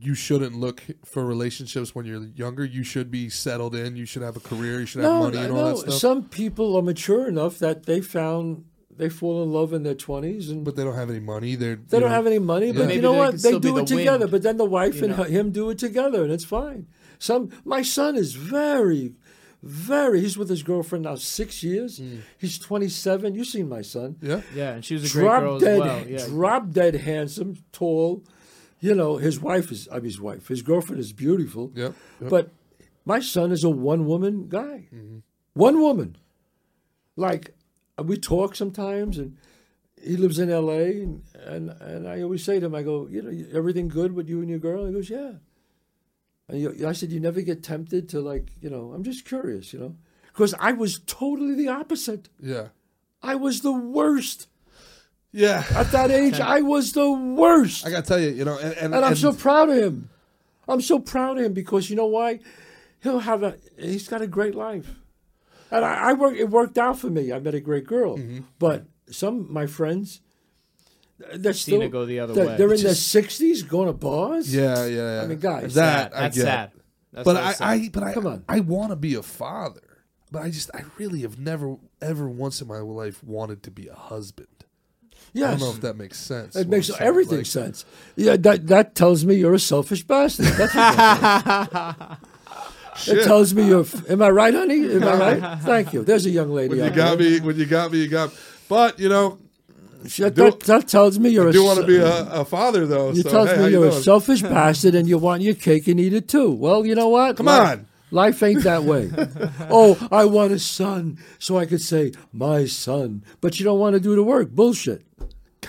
you 0.00 0.14
shouldn't 0.14 0.54
look 0.56 0.82
for 1.04 1.24
relationships 1.24 1.94
when 1.94 2.06
you're 2.06 2.24
younger. 2.34 2.64
You 2.64 2.82
should 2.82 3.10
be 3.10 3.28
settled 3.28 3.74
in. 3.74 3.96
You 3.96 4.06
should 4.06 4.22
have 4.22 4.36
a 4.36 4.40
career. 4.40 4.80
You 4.80 4.86
should 4.86 5.02
have 5.02 5.20
money 5.20 5.38
and 5.38 5.52
all 5.52 5.66
that 5.76 5.78
stuff. 5.78 5.94
Some 5.94 6.24
people 6.28 6.76
are 6.76 6.82
mature 6.82 7.26
enough 7.28 7.58
that 7.58 7.86
they 7.86 8.00
found 8.00 8.64
they 8.94 9.08
fall 9.08 9.42
in 9.42 9.50
love 9.50 9.72
in 9.72 9.82
their 9.84 9.94
twenties 9.94 10.50
and 10.50 10.64
but 10.64 10.76
they 10.76 10.84
don't 10.84 10.94
have 10.94 11.10
any 11.10 11.20
money. 11.20 11.54
They're 11.54 11.76
they 11.76 11.96
you 11.96 12.00
don't 12.00 12.10
know, 12.10 12.14
have 12.14 12.26
any 12.26 12.38
money. 12.38 12.66
Yeah. 12.66 12.72
But 12.72 12.80
Maybe 12.86 12.94
you 12.96 13.02
know 13.02 13.12
they 13.12 13.18
what? 13.18 13.32
They 13.32 13.38
still 13.38 13.60
be 13.60 13.68
do 13.68 13.78
it 13.78 13.86
together. 13.86 14.18
wind, 14.20 14.30
But 14.30 14.42
then 14.42 14.56
the 14.58 14.64
wife 14.64 15.00
and 15.02 15.16
know? 15.16 15.24
him 15.24 15.50
do 15.50 15.70
it 15.70 15.78
together, 15.78 16.22
and 16.22 16.32
it's 16.32 16.44
fine. 16.44 16.86
Some 17.18 17.50
my 17.64 17.82
son 17.82 18.16
is 18.16 18.34
very, 18.34 19.14
very. 19.62 20.20
He's 20.20 20.36
with 20.36 20.50
his 20.50 20.62
girlfriend 20.62 21.04
now 21.04 21.14
six 21.14 21.62
years. 21.62 21.98
Hmm. 21.98 22.18
He's 22.36 22.58
twenty 22.58 22.88
seven. 22.88 23.34
You 23.34 23.44
seen 23.44 23.68
my 23.68 23.82
son? 23.82 24.16
Yeah. 24.20 24.42
Yeah, 24.54 24.72
and 24.72 24.84
she 24.84 24.94
was 24.94 25.10
a 25.10 25.12
great 25.18 25.24
girl 25.26 25.58
drop 25.58 25.62
as 25.62 25.78
well. 25.78 26.06
Yeah. 26.08 26.26
drop 26.26 26.70
dead 26.70 26.94
handsome, 26.96 27.56
tall. 27.72 28.24
You 28.82 28.96
know, 28.96 29.16
his 29.16 29.40
wife 29.40 29.70
is 29.70 29.88
I 29.92 29.96
mean 29.96 30.06
his 30.06 30.20
wife. 30.20 30.48
His 30.48 30.60
girlfriend 30.60 30.98
is 30.98 31.12
beautiful. 31.12 31.70
Yep. 31.74 31.94
yep. 32.20 32.30
But 32.30 32.50
my 33.04 33.20
son 33.20 33.52
is 33.52 33.62
a 33.62 33.70
one 33.70 34.06
woman 34.06 34.48
guy. 34.48 34.88
Mm-hmm. 34.92 35.18
One 35.54 35.80
woman. 35.80 36.16
Like 37.14 37.54
we 37.96 38.16
talk 38.16 38.56
sometimes, 38.56 39.18
and 39.18 39.36
he 40.02 40.16
lives 40.16 40.40
in 40.40 40.50
L.A. 40.50 41.02
and 41.02 41.22
and, 41.34 41.70
and 41.80 42.08
I 42.08 42.22
always 42.22 42.44
say 42.44 42.58
to 42.58 42.66
him, 42.66 42.74
I 42.74 42.82
go, 42.82 43.06
you 43.08 43.22
know, 43.22 43.56
everything 43.56 43.86
good 43.86 44.14
with 44.14 44.28
you 44.28 44.40
and 44.40 44.50
your 44.50 44.58
girl? 44.58 44.84
He 44.86 44.92
goes, 44.92 45.08
yeah. 45.08 45.34
And 46.48 46.60
you, 46.60 46.88
I 46.88 46.92
said, 46.92 47.12
you 47.12 47.20
never 47.20 47.40
get 47.40 47.62
tempted 47.62 48.08
to 48.08 48.20
like, 48.20 48.50
you 48.60 48.68
know, 48.68 48.92
I'm 48.92 49.04
just 49.04 49.24
curious, 49.24 49.72
you 49.72 49.78
know, 49.78 49.96
because 50.26 50.54
I 50.58 50.72
was 50.72 50.98
totally 51.06 51.54
the 51.54 51.68
opposite. 51.68 52.28
yeah. 52.40 52.68
I 53.24 53.36
was 53.36 53.60
the 53.60 53.70
worst 53.72 54.48
Yeah. 55.32 55.64
at 55.74 55.90
that 55.92 56.10
age. 56.22 56.38
I 56.40 56.60
was 56.60 56.92
the 56.92 57.10
worst. 57.10 57.86
I 57.86 57.90
gotta 57.90 58.06
tell 58.06 58.20
you, 58.20 58.28
you 58.30 58.44
know, 58.44 58.58
and 58.58 58.72
and, 58.74 58.94
And 58.94 59.04
I'm 59.04 59.12
and- 59.12 59.18
so 59.18 59.32
proud 59.32 59.70
of 59.70 59.76
him. 59.76 60.10
I'm 60.68 60.80
so 60.80 60.98
proud 61.00 61.38
of 61.38 61.44
him 61.44 61.52
because 61.54 61.90
you 61.90 61.96
know 61.96 62.06
why? 62.06 62.38
He'll 63.02 63.18
have 63.18 63.42
a. 63.42 63.56
He's 63.78 64.06
got 64.08 64.22
a 64.22 64.26
great 64.28 64.54
life, 64.54 64.88
and 65.72 65.84
I, 65.84 66.10
I 66.10 66.12
work. 66.12 66.36
It 66.36 66.48
worked 66.50 66.78
out 66.78 66.98
for 66.98 67.10
me. 67.10 67.32
I 67.32 67.40
met 67.40 67.54
a 67.54 67.60
great 67.60 67.84
girl, 67.86 68.16
Mm-hmm. 68.16 68.40
but 68.60 68.84
some 69.10 69.40
of 69.40 69.50
my 69.50 69.66
friends, 69.66 70.20
they're 71.34 71.52
Seen 71.52 71.74
still 71.76 71.82
it 71.82 71.90
go 71.90 72.06
the 72.06 72.20
other 72.20 72.32
they're, 72.32 72.46
way. 72.46 72.56
They're 72.56 72.68
in 72.68 72.74
It's 72.74 72.82
their 72.84 72.94
sixties, 72.94 73.62
going 73.64 73.88
to 73.88 73.92
bars. 73.92 74.54
Yeah, 74.54 74.86
yeah, 74.86 75.16
yeah. 75.16 75.22
I 75.22 75.26
mean, 75.26 75.38
guys, 75.40 75.74
that 75.74 76.12
Sad. 76.12 76.14
I 76.14 76.20
That's 76.20 76.36
get. 76.36 76.44
sad. 76.44 76.70
That's 77.12 77.24
but 77.24 77.36
I, 77.36 77.52
sad. 77.54 77.66
I, 77.68 77.88
but 77.92 78.02
I, 78.04 78.14
Come 78.14 78.26
on. 78.26 78.44
I 78.48 78.60
want 78.60 78.90
to 78.90 78.96
be 78.96 79.14
a 79.14 79.22
father. 79.22 79.80
But 80.30 80.42
I 80.42 80.50
just, 80.50 80.70
I 80.72 80.84
really 80.96 81.22
have 81.22 81.38
never, 81.38 81.76
ever 82.00 82.26
once 82.28 82.62
in 82.62 82.68
my 82.68 82.78
life 82.78 83.22
wanted 83.22 83.62
to 83.64 83.70
be 83.70 83.88
a 83.88 83.94
husband. 83.94 84.46
I 85.34 85.40
don't 85.40 85.60
know 85.60 85.70
if 85.70 85.80
that 85.80 85.96
makes 85.96 86.18
sense. 86.18 86.54
it 86.56 86.68
makes 86.68 86.90
everything 87.00 87.38
Like, 87.38 87.46
sense. 87.46 87.84
Yeah, 88.16 88.36
that 88.36 88.66
that 88.68 88.94
tells 88.94 89.24
me 89.24 89.34
you're 89.36 89.54
a 89.54 89.58
selfish 89.58 90.02
bastard. 90.04 90.46
That's 90.46 90.74
what 90.74 92.18
it 93.08 93.24
tells 93.24 93.54
me 93.54 93.66
you're. 93.68 93.86
Am 94.08 94.20
I 94.22 94.30
right, 94.30 94.52
honey? 94.54 94.94
Am 94.94 95.02
I 95.04 95.14
right? 95.38 95.58
Thank 95.62 95.92
you. 95.92 96.02
There's 96.04 96.26
a 96.26 96.30
young 96.30 96.50
lady. 96.52 96.68
When 96.76 96.84
you 96.84 96.90
got 96.90 97.18
there. 97.18 97.30
me, 97.30 97.40
when 97.40 97.56
you 97.56 97.66
got 97.66 97.90
me, 97.92 97.98
you 98.02 98.08
got. 98.08 98.32
But 98.68 98.98
you 98.98 99.08
know, 99.08 99.38
That, 100.18 100.34
do- 100.34 100.44
that, 100.50 100.60
that 100.60 100.88
tells 100.88 101.18
me 101.18 101.30
you're 101.30 101.46
I 101.46 101.50
a. 101.50 101.52
do 101.52 101.64
want 101.64 101.80
to 101.80 101.86
be 101.86 101.96
a, 101.96 102.24
a 102.30 102.44
father 102.44 102.86
though. 102.86 103.10
You 103.12 103.22
so, 103.22 103.30
tells 103.30 103.50
hey, 103.50 103.56
me 103.58 103.64
you 103.64 103.70
you're 103.80 103.88
a 103.88 103.92
selfish 103.92 104.42
bastard 104.54 104.94
and 104.94 105.08
you 105.08 105.18
want 105.18 105.42
your 105.42 105.54
cake 105.54 105.88
and 105.88 105.98
eat 105.98 106.12
it 106.12 106.28
too. 106.28 106.50
Well, 106.50 106.84
you 106.84 106.94
know 106.94 107.08
what? 107.08 107.36
Come 107.38 107.46
Life- 107.46 107.78
on. 107.78 107.86
Life 108.14 108.42
ain't 108.42 108.62
that 108.64 108.82
way. 108.84 109.10
oh, 109.70 109.96
I 110.12 110.26
want 110.26 110.52
a 110.52 110.58
son 110.58 111.16
so 111.38 111.56
I 111.56 111.64
could 111.64 111.80
say, 111.80 112.12
my 112.30 112.66
son. 112.66 113.24
But 113.40 113.58
you 113.58 113.64
don't 113.64 113.78
want 113.78 113.94
to 113.94 114.00
do 114.00 114.14
the 114.14 114.22
work. 114.22 114.50
Bullshit. 114.50 115.02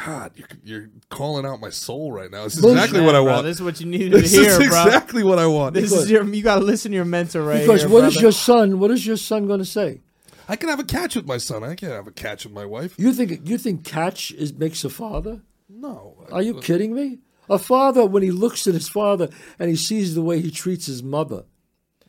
God, 0.06 0.32
you're, 0.36 0.48
you're 0.64 0.90
calling 1.10 1.46
out 1.46 1.60
my 1.62 1.70
soul 1.70 2.12
right 2.12 2.30
now. 2.32 2.44
This 2.46 2.56
is 2.56 2.62
Bullshit. 2.62 2.78
exactly 2.84 3.02
what 3.06 3.16
I 3.16 3.22
bro, 3.22 3.32
want. 3.34 3.46
This 3.46 3.58
is 3.58 3.62
what 3.64 3.80
you 3.80 3.86
needed 3.86 4.12
to 4.12 4.22
This 4.22 4.32
hear, 4.34 4.50
is 4.50 4.58
bro. 4.58 4.66
exactly 4.86 5.24
what 5.24 5.38
I 5.40 5.46
want. 5.46 5.76
This 5.76 5.92
is 5.92 6.10
your. 6.10 6.24
You 6.24 6.42
gotta 6.44 6.66
listen 6.66 6.92
to 6.92 6.96
your 6.96 7.06
mentor 7.06 7.44
right 7.44 7.62
Because 7.62 7.82
here, 7.82 7.90
what 7.90 8.04
is 8.06 8.14
brother. 8.16 8.26
your 8.26 8.32
son, 8.32 8.80
what 8.80 8.90
is 8.92 9.06
your 9.06 9.18
son 9.18 9.46
going 9.48 9.60
to 9.60 9.66
say? 9.66 10.02
I 10.50 10.56
can 10.56 10.68
have 10.70 10.80
a 10.80 10.84
catch 10.84 11.16
with 11.16 11.26
my 11.28 11.38
son. 11.38 11.64
I 11.64 11.76
can't 11.76 11.94
have 11.94 12.08
a 12.08 12.12
catch 12.12 12.44
with 12.44 12.54
my 12.54 12.66
wife. 12.66 12.96
You 12.98 13.14
think 13.14 13.48
you 13.48 13.58
think 13.58 13.86
catch 13.86 14.32
is 14.32 14.52
makes 14.54 14.84
a 14.84 14.90
father? 14.90 15.42
No. 15.70 16.18
Are 16.32 16.42
you 16.42 16.60
kidding 16.60 16.94
me? 16.94 17.20
A 17.50 17.60
father, 17.60 18.06
when 18.06 18.24
he 18.24 18.32
looks 18.32 18.66
at 18.68 18.74
his 18.74 18.90
father 18.90 19.30
and 19.60 19.70
he 19.70 19.76
sees 19.76 20.16
the 20.16 20.22
way 20.22 20.40
he 20.42 20.50
treats 20.50 20.86
his 20.88 21.04
mother, 21.04 21.44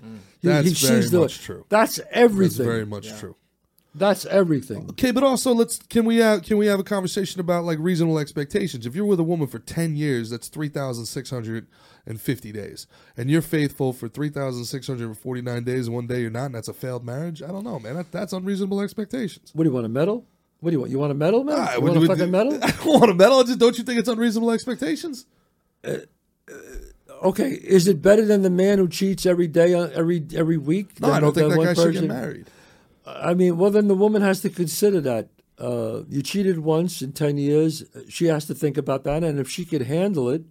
he, 0.03 0.49
That's 0.49 0.69
he 0.69 0.75
very 0.87 1.03
sees 1.03 1.11
the 1.11 1.21
much 1.21 1.41
true. 1.43 1.65
That's 1.69 1.97
That's 1.97 2.09
everything. 2.13 2.67
very 2.67 2.87
much 2.87 3.09
true. 3.19 3.37
That's 3.97 4.27
everything. 4.27 4.89
Okay, 4.91 5.13
but 5.13 5.23
also 5.23 5.53
let's 5.53 5.79
can 5.79 6.05
we 6.05 6.17
have 6.17 6.43
can 6.43 6.57
we 6.57 6.67
have 6.67 6.81
a 6.81 6.85
conversation 6.85 7.41
about 7.41 7.65
like 7.65 7.79
reasonable 7.81 8.19
expectations? 8.19 8.87
If 8.87 8.97
you're 8.97 9.05
with 9.05 9.21
a 9.21 9.25
woman 9.25 9.47
for 9.47 9.61
ten 9.61 9.95
years, 9.95 10.31
that's 10.31 10.49
three 10.49 10.69
thousand 10.69 11.07
six 11.07 11.31
hundred 11.31 11.69
and 12.05 12.21
fifty 12.21 12.51
days, 12.51 12.89
and 13.17 13.31
you're 13.31 13.41
faithful 13.41 13.93
for 13.93 14.09
three 14.09 14.31
thousand 14.31 14.65
six 14.65 14.89
hundred 14.89 15.07
and 15.07 15.19
forty 15.19 15.43
nine 15.43 15.63
days, 15.63 15.87
and 15.87 15.95
one 15.95 16.09
day 16.09 16.21
you're 16.21 16.31
not, 16.31 16.47
and 16.47 16.55
that's 16.57 16.67
a 16.67 16.75
failed 16.75 17.05
marriage. 17.05 17.41
I 17.41 17.49
don't 17.49 17.63
know, 17.63 17.79
man. 17.79 17.95
That, 17.95 18.11
that's 18.11 18.33
unreasonable 18.33 18.81
expectations. 18.81 19.53
What 19.55 19.63
do 19.63 19.71
you 19.71 19.75
want, 19.75 19.87
a 19.87 19.91
medal? 19.91 20.27
What 20.59 20.71
do 20.71 20.75
you 20.75 20.81
want? 20.81 20.91
You 20.91 20.99
want 20.99 21.13
a 21.13 21.15
medal, 21.15 21.45
man? 21.45 21.57
Ah, 21.59 21.75
you 21.75 21.83
want 21.83 21.97
a 21.97 22.07
fucking 22.07 22.31
medal? 22.31 22.55
I 22.63 22.71
don't 22.73 22.87
want 22.87 23.11
a 23.11 23.15
medal. 23.15 23.39
I 23.39 23.43
Just 23.45 23.61
don't 23.61 23.79
you 23.79 23.85
think 23.85 24.01
it's 24.01 24.09
unreasonable 24.09 24.51
expectations? 24.51 25.27
Okay, 27.23 27.51
is 27.51 27.87
it 27.87 28.03
better 28.03 28.25
than 28.25 28.43
the 28.43 28.51
man 28.51 28.79
who 28.79 28.89
cheats 28.89 29.25
every 29.25 29.47
day, 29.47 29.73
uh, 29.73 29.89
every 29.95 30.27
every 30.35 30.57
week? 30.57 31.01
No, 31.01 31.13
I 31.13 31.21
don't 31.21 31.33
think 31.33 31.53
that 31.53 31.63
guy 31.63 31.75
should 31.75 31.93
get 31.93 32.05
married. 32.05 32.47
I 33.07 33.35
mean, 33.35 33.57
well, 33.59 33.71
then 33.71 33.89
the 33.89 33.95
woman 33.95 34.23
has 34.23 34.41
to 34.43 34.51
consider 34.51 35.01
that. 35.03 35.29
Uh, 35.59 36.03
you 36.09 36.23
cheated 36.23 36.59
once 36.61 37.01
in 37.03 37.13
10 37.13 37.39
years. 37.39 37.85
She 38.09 38.27
has 38.27 38.47
to 38.47 38.55
think 38.55 38.77
about 38.77 39.05
that. 39.05 39.23
And 39.23 39.39
if 39.39 39.49
she 39.49 39.65
could 39.65 39.83
handle 39.83 40.29
it, 40.29 40.43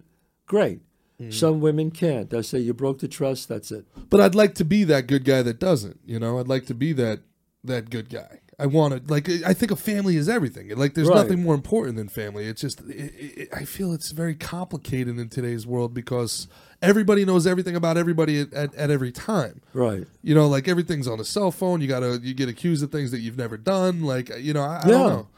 great. 0.46 0.80
Mm-hmm. 1.20 1.30
Some 1.30 1.60
women 1.60 1.90
can't. 1.90 2.32
I 2.32 2.40
say, 2.40 2.58
you 2.58 2.72
broke 2.74 3.00
the 3.00 3.08
trust, 3.08 3.48
that's 3.48 3.70
it. 3.70 3.84
But 4.08 4.20
I'd 4.20 4.34
like 4.34 4.54
to 4.56 4.64
be 4.64 4.82
that 4.84 5.06
good 5.06 5.24
guy 5.24 5.42
that 5.42 5.58
doesn't. 5.60 6.00
You 6.06 6.18
know, 6.18 6.38
I'd 6.38 6.48
like 6.48 6.66
to 6.66 6.74
be 6.74 6.92
that 6.94 7.20
that 7.64 7.88
good 7.88 8.10
guy. 8.10 8.40
I 8.58 8.66
want 8.66 8.94
to 9.06 9.12
like. 9.12 9.28
I 9.44 9.52
think 9.52 9.70
a 9.72 9.76
family 9.76 10.16
is 10.16 10.28
everything. 10.28 10.68
Like, 10.76 10.94
there's 10.94 11.08
Right. 11.08 11.16
nothing 11.16 11.42
more 11.42 11.54
important 11.54 11.96
than 11.96 12.08
family. 12.08 12.46
It's 12.46 12.60
just. 12.60 12.80
It, 12.82 13.12
it, 13.16 13.48
I 13.52 13.64
feel 13.64 13.92
it's 13.92 14.10
very 14.12 14.34
complicated 14.34 15.18
in 15.18 15.28
today's 15.28 15.66
world 15.66 15.92
because 15.94 16.46
everybody 16.84 17.24
knows 17.24 17.46
everything 17.46 17.76
about 17.76 17.96
everybody 17.96 18.40
at, 18.40 18.52
at, 18.52 18.74
at 18.74 18.90
every 18.90 19.12
time. 19.12 19.60
Right. 19.72 20.06
You 20.22 20.34
know, 20.34 20.46
like 20.48 20.68
everything's 20.68 21.08
on 21.08 21.18
a 21.20 21.24
cell 21.24 21.50
phone. 21.50 21.80
You 21.80 21.88
gotta 21.88 22.20
you 22.22 22.34
get 22.34 22.48
accused 22.48 22.82
of 22.84 22.90
things 22.92 23.10
that 23.10 23.20
you've 23.20 23.38
never 23.38 23.56
done. 23.56 24.02
Like 24.02 24.30
you 24.38 24.52
know, 24.52 24.62
I, 24.62 24.76
I 24.76 24.86
Yeah. 24.86 24.92
don't 24.92 25.08
know. 25.08 25.28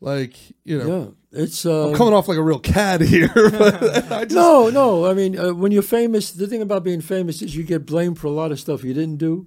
Like 0.00 0.34
you 0.64 0.78
know, 0.78 0.86
Yeah. 1.32 1.40
It's. 1.42 1.64
Uh, 1.64 1.88
I'm 1.88 1.94
coming 1.94 2.12
off 2.12 2.28
like 2.28 2.36
a 2.38 2.42
real 2.42 2.58
cad 2.58 3.00
here. 3.00 3.30
But 3.34 4.12
I 4.12 4.24
just, 4.24 4.34
no, 4.34 4.68
no. 4.68 5.06
I 5.06 5.14
mean, 5.14 5.38
uh, 5.38 5.54
when 5.54 5.72
you're 5.72 5.82
famous, 5.82 6.30
the 6.32 6.46
thing 6.46 6.60
about 6.60 6.84
being 6.84 7.00
famous 7.00 7.40
is 7.40 7.56
you 7.56 7.62
get 7.64 7.86
blamed 7.86 8.18
for 8.18 8.26
a 8.26 8.30
lot 8.30 8.52
of 8.52 8.60
stuff 8.60 8.84
you 8.84 8.92
didn't 8.92 9.16
do. 9.16 9.46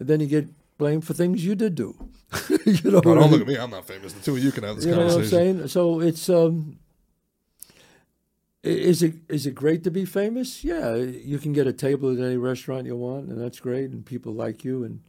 And 0.00 0.08
then 0.08 0.18
you 0.20 0.26
get 0.26 0.48
blamed 0.78 1.04
for 1.06 1.14
things 1.14 1.44
you 1.44 1.54
did 1.54 1.74
do. 1.76 1.94
you 2.66 2.90
know, 2.90 2.98
No, 2.98 3.14
don't 3.14 3.30
look 3.30 3.32
mean? 3.32 3.40
at 3.42 3.46
me. 3.46 3.56
I'm 3.56 3.70
not 3.70 3.86
famous. 3.86 4.12
The 4.14 4.20
two 4.20 4.32
of 4.36 4.42
you 4.42 4.50
can 4.50 4.64
have 4.64 4.76
this 4.76 4.84
You 4.84 4.90
know 4.92 4.98
what 4.98 5.06
I'm 5.06 5.12
conversation. 5.12 5.58
saying? 5.58 5.68
So 5.68 6.00
it's 6.00 6.28
um, 6.28 6.78
i- 6.78 6.78
is 8.66 9.02
it 9.02 9.14
is 9.28 9.46
it 9.46 9.54
great 9.54 9.84
to 9.84 9.90
be 9.90 10.04
famous? 10.04 10.64
Yeah, 10.64 10.94
you 10.96 11.38
can 11.38 11.52
get 11.52 11.66
a 11.66 11.72
table 11.72 12.12
at 12.12 12.18
any 12.24 12.36
restaurant 12.36 12.86
you 12.86 12.96
want, 12.96 13.28
and 13.28 13.40
that's 13.40 13.60
great, 13.60 13.90
and 13.90 14.04
people 14.04 14.32
like 14.32 14.64
you 14.64 14.84
and 14.84 15.00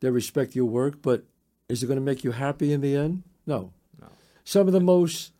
they 0.00 0.10
respect 0.10 0.54
your 0.56 0.64
work. 0.66 1.02
But 1.02 1.24
is 1.68 1.82
it 1.82 1.86
going 1.86 1.98
to 1.98 2.04
make 2.04 2.24
you 2.24 2.32
happy 2.32 2.72
in 2.72 2.80
the 2.80 2.96
end? 2.96 3.22
No. 3.46 3.72
No. 4.00 4.08
Some 4.44 4.66
of 4.66 4.72
the 4.72 4.80
most 4.80 5.32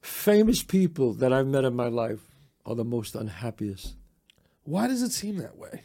famous 0.00 0.62
people 0.62 1.12
that 1.14 1.32
I've 1.32 1.46
met 1.46 1.64
in 1.64 1.74
my 1.74 1.88
life 1.88 2.20
are 2.64 2.74
the 2.74 2.84
most 2.84 3.14
unhappiest. 3.14 3.94
Why 4.64 4.86
does 4.88 5.02
it 5.02 5.12
seem 5.12 5.36
that 5.38 5.56
way? 5.56 5.82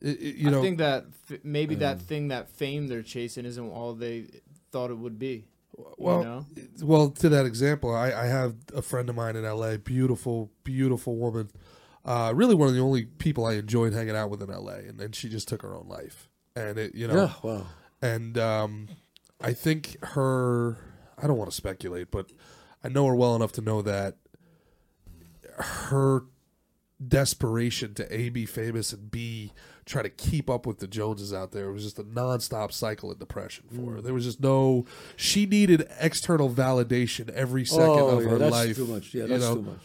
It- 0.00 0.20
it- 0.20 0.36
you 0.36 0.48
I 0.48 0.50
know, 0.52 0.62
think 0.62 0.78
that 0.78 1.06
f- 1.30 1.38
maybe 1.42 1.76
that 1.76 2.00
thing, 2.02 2.28
that 2.28 2.50
fame 2.50 2.88
they're 2.88 3.02
chasing, 3.02 3.46
isn't 3.46 3.70
all 3.70 3.94
they 3.94 4.26
thought 4.70 4.90
it 4.90 4.98
would 4.98 5.18
be. 5.18 5.46
Well, 5.98 6.18
you 6.18 6.24
know? 6.24 6.46
well, 6.82 7.10
to 7.10 7.28
that 7.28 7.46
example, 7.46 7.94
I, 7.94 8.12
I 8.12 8.26
have 8.26 8.54
a 8.74 8.82
friend 8.82 9.08
of 9.08 9.16
mine 9.16 9.36
in 9.36 9.44
LA, 9.44 9.76
beautiful, 9.76 10.50
beautiful 10.64 11.16
woman. 11.16 11.50
Uh, 12.04 12.32
really, 12.34 12.54
one 12.54 12.68
of 12.68 12.74
the 12.74 12.80
only 12.80 13.06
people 13.06 13.46
I 13.46 13.54
enjoyed 13.54 13.92
hanging 13.92 14.14
out 14.16 14.30
with 14.30 14.42
in 14.42 14.48
LA, 14.50 14.74
and 14.74 14.98
then 14.98 15.12
she 15.12 15.28
just 15.28 15.48
took 15.48 15.62
her 15.62 15.74
own 15.74 15.88
life. 15.88 16.28
And 16.54 16.78
it, 16.78 16.94
you 16.94 17.08
know, 17.08 17.14
Yeah, 17.14 17.32
wow. 17.42 17.66
and 18.02 18.36
um, 18.38 18.88
I 19.40 19.52
think 19.52 19.96
her. 20.04 20.76
I 21.16 21.26
don't 21.26 21.36
want 21.38 21.50
to 21.50 21.56
speculate, 21.56 22.10
but 22.10 22.30
I 22.82 22.88
know 22.88 23.06
her 23.06 23.14
well 23.14 23.34
enough 23.36 23.52
to 23.52 23.60
know 23.60 23.82
that 23.82 24.16
her 25.58 26.24
desperation 27.06 27.94
to 27.94 28.14
a 28.14 28.28
be 28.28 28.46
famous 28.46 28.92
and 28.92 29.10
b 29.10 29.52
try 29.86 30.02
to 30.02 30.08
keep 30.10 30.48
up 30.48 30.66
with 30.66 30.78
the 30.78 30.86
Joneses 30.86 31.32
out 31.34 31.52
there 31.52 31.68
It 31.68 31.72
was 31.72 31.82
just 31.84 31.98
a 31.98 32.04
nonstop 32.04 32.72
cycle 32.72 33.10
of 33.10 33.18
depression 33.18 33.64
for 33.70 33.80
Mm. 33.82 33.94
her. 33.96 34.00
There 34.00 34.14
was 34.14 34.24
just 34.24 34.40
no. 34.40 34.84
She 35.16 35.46
needed 35.46 35.86
external 36.00 36.48
validation 36.50 37.28
every 37.30 37.64
second 37.64 37.88
oh, 37.90 38.08
of 38.18 38.24
yeah, 38.24 38.30
her 38.30 38.38
that's 38.38 38.52
life. 38.52 38.76
too 38.76 38.86
much. 38.86 39.14
Yeah, 39.14 39.22
you 39.22 39.28
that's 39.28 39.44
know? 39.44 39.54
too 39.56 39.62
much. 39.62 39.80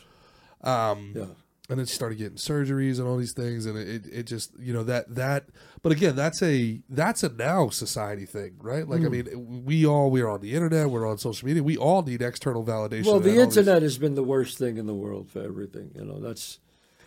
Um, 0.61 1.13
Yeah. 1.15 1.26
and 1.69 1.77
then 1.80 1.85
she 1.85 1.93
started 1.93 2.17
getting 2.17 2.38
surgeries 2.38 2.97
and 2.99 3.07
all 3.07 3.15
these 3.17 3.31
things 3.31 3.65
and 3.65 3.77
it, 3.77 4.05
it 4.11 4.23
just 4.23 4.51
you 4.59 4.73
know 4.73 4.84
that 4.84 5.13
that 5.15 5.45
but 5.84 5.91
again 5.91 6.15
that's 6.15 6.41
a 6.41 6.81
that's 6.89 7.21
a 7.23 7.30
now 7.30 7.69
society 7.69 8.26
thing 8.26 8.55
right 8.59 8.88
like 8.89 9.01
Hmm. 9.01 9.05
i 9.05 9.09
mean 9.09 9.63
we 9.65 9.85
all 9.85 10.09
we're 10.09 10.27
on 10.27 10.41
the 10.41 10.53
internet 10.55 10.89
we're 10.89 11.07
on 11.07 11.17
social 11.19 11.47
media 11.47 11.61
we 11.61 11.77
all 11.77 12.01
need 12.01 12.21
external 12.23 12.65
validation 12.65 13.05
Well, 13.05 13.19
the 13.19 13.38
internet 13.39 13.84
has 13.84 13.97
been 13.99 14.15
the 14.15 14.23
worst 14.23 14.57
thing 14.57 14.77
in 14.77 14.88
the 14.88 14.95
world 14.95 15.30
for 15.30 15.41
everything. 15.43 15.91
You 15.95 16.05
know, 16.05 16.19
that's 16.19 16.57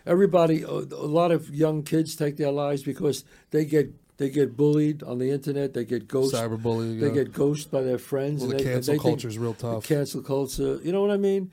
everybody, 0.06 0.62
a 0.62 0.68
lot 0.70 1.30
of 1.30 1.50
young 1.50 1.82
kids 1.82 2.16
take 2.16 2.36
their 2.36 2.50
lives 2.50 2.82
because 2.82 3.24
they 3.50 3.64
get 3.64 3.92
they 4.18 4.30
get 4.30 4.56
bullied 4.56 5.02
on 5.02 5.18
the 5.18 5.30
internet. 5.30 5.74
They 5.74 5.84
get 5.84 6.06
ghosted. 6.06 6.38
Cyberbullying. 6.38 7.00
They 7.00 7.08
yeah. 7.08 7.14
get 7.14 7.32
ghosted 7.32 7.72
by 7.72 7.82
their 7.82 7.98
friends. 7.98 8.42
well, 8.42 8.50
and 8.50 8.60
the 8.60 8.64
they, 8.64 8.70
and 8.70 8.76
cancel 8.76 8.94
they 8.94 8.98
culture 8.98 9.28
is 9.28 9.38
real 9.38 9.52
the 9.54 9.62
tough. 9.62 9.84
cancel 9.84 10.22
culture. 10.22 10.78
You 10.82 10.92
know 10.92 11.00
what 11.02 11.10
I 11.10 11.16
mean? 11.16 11.50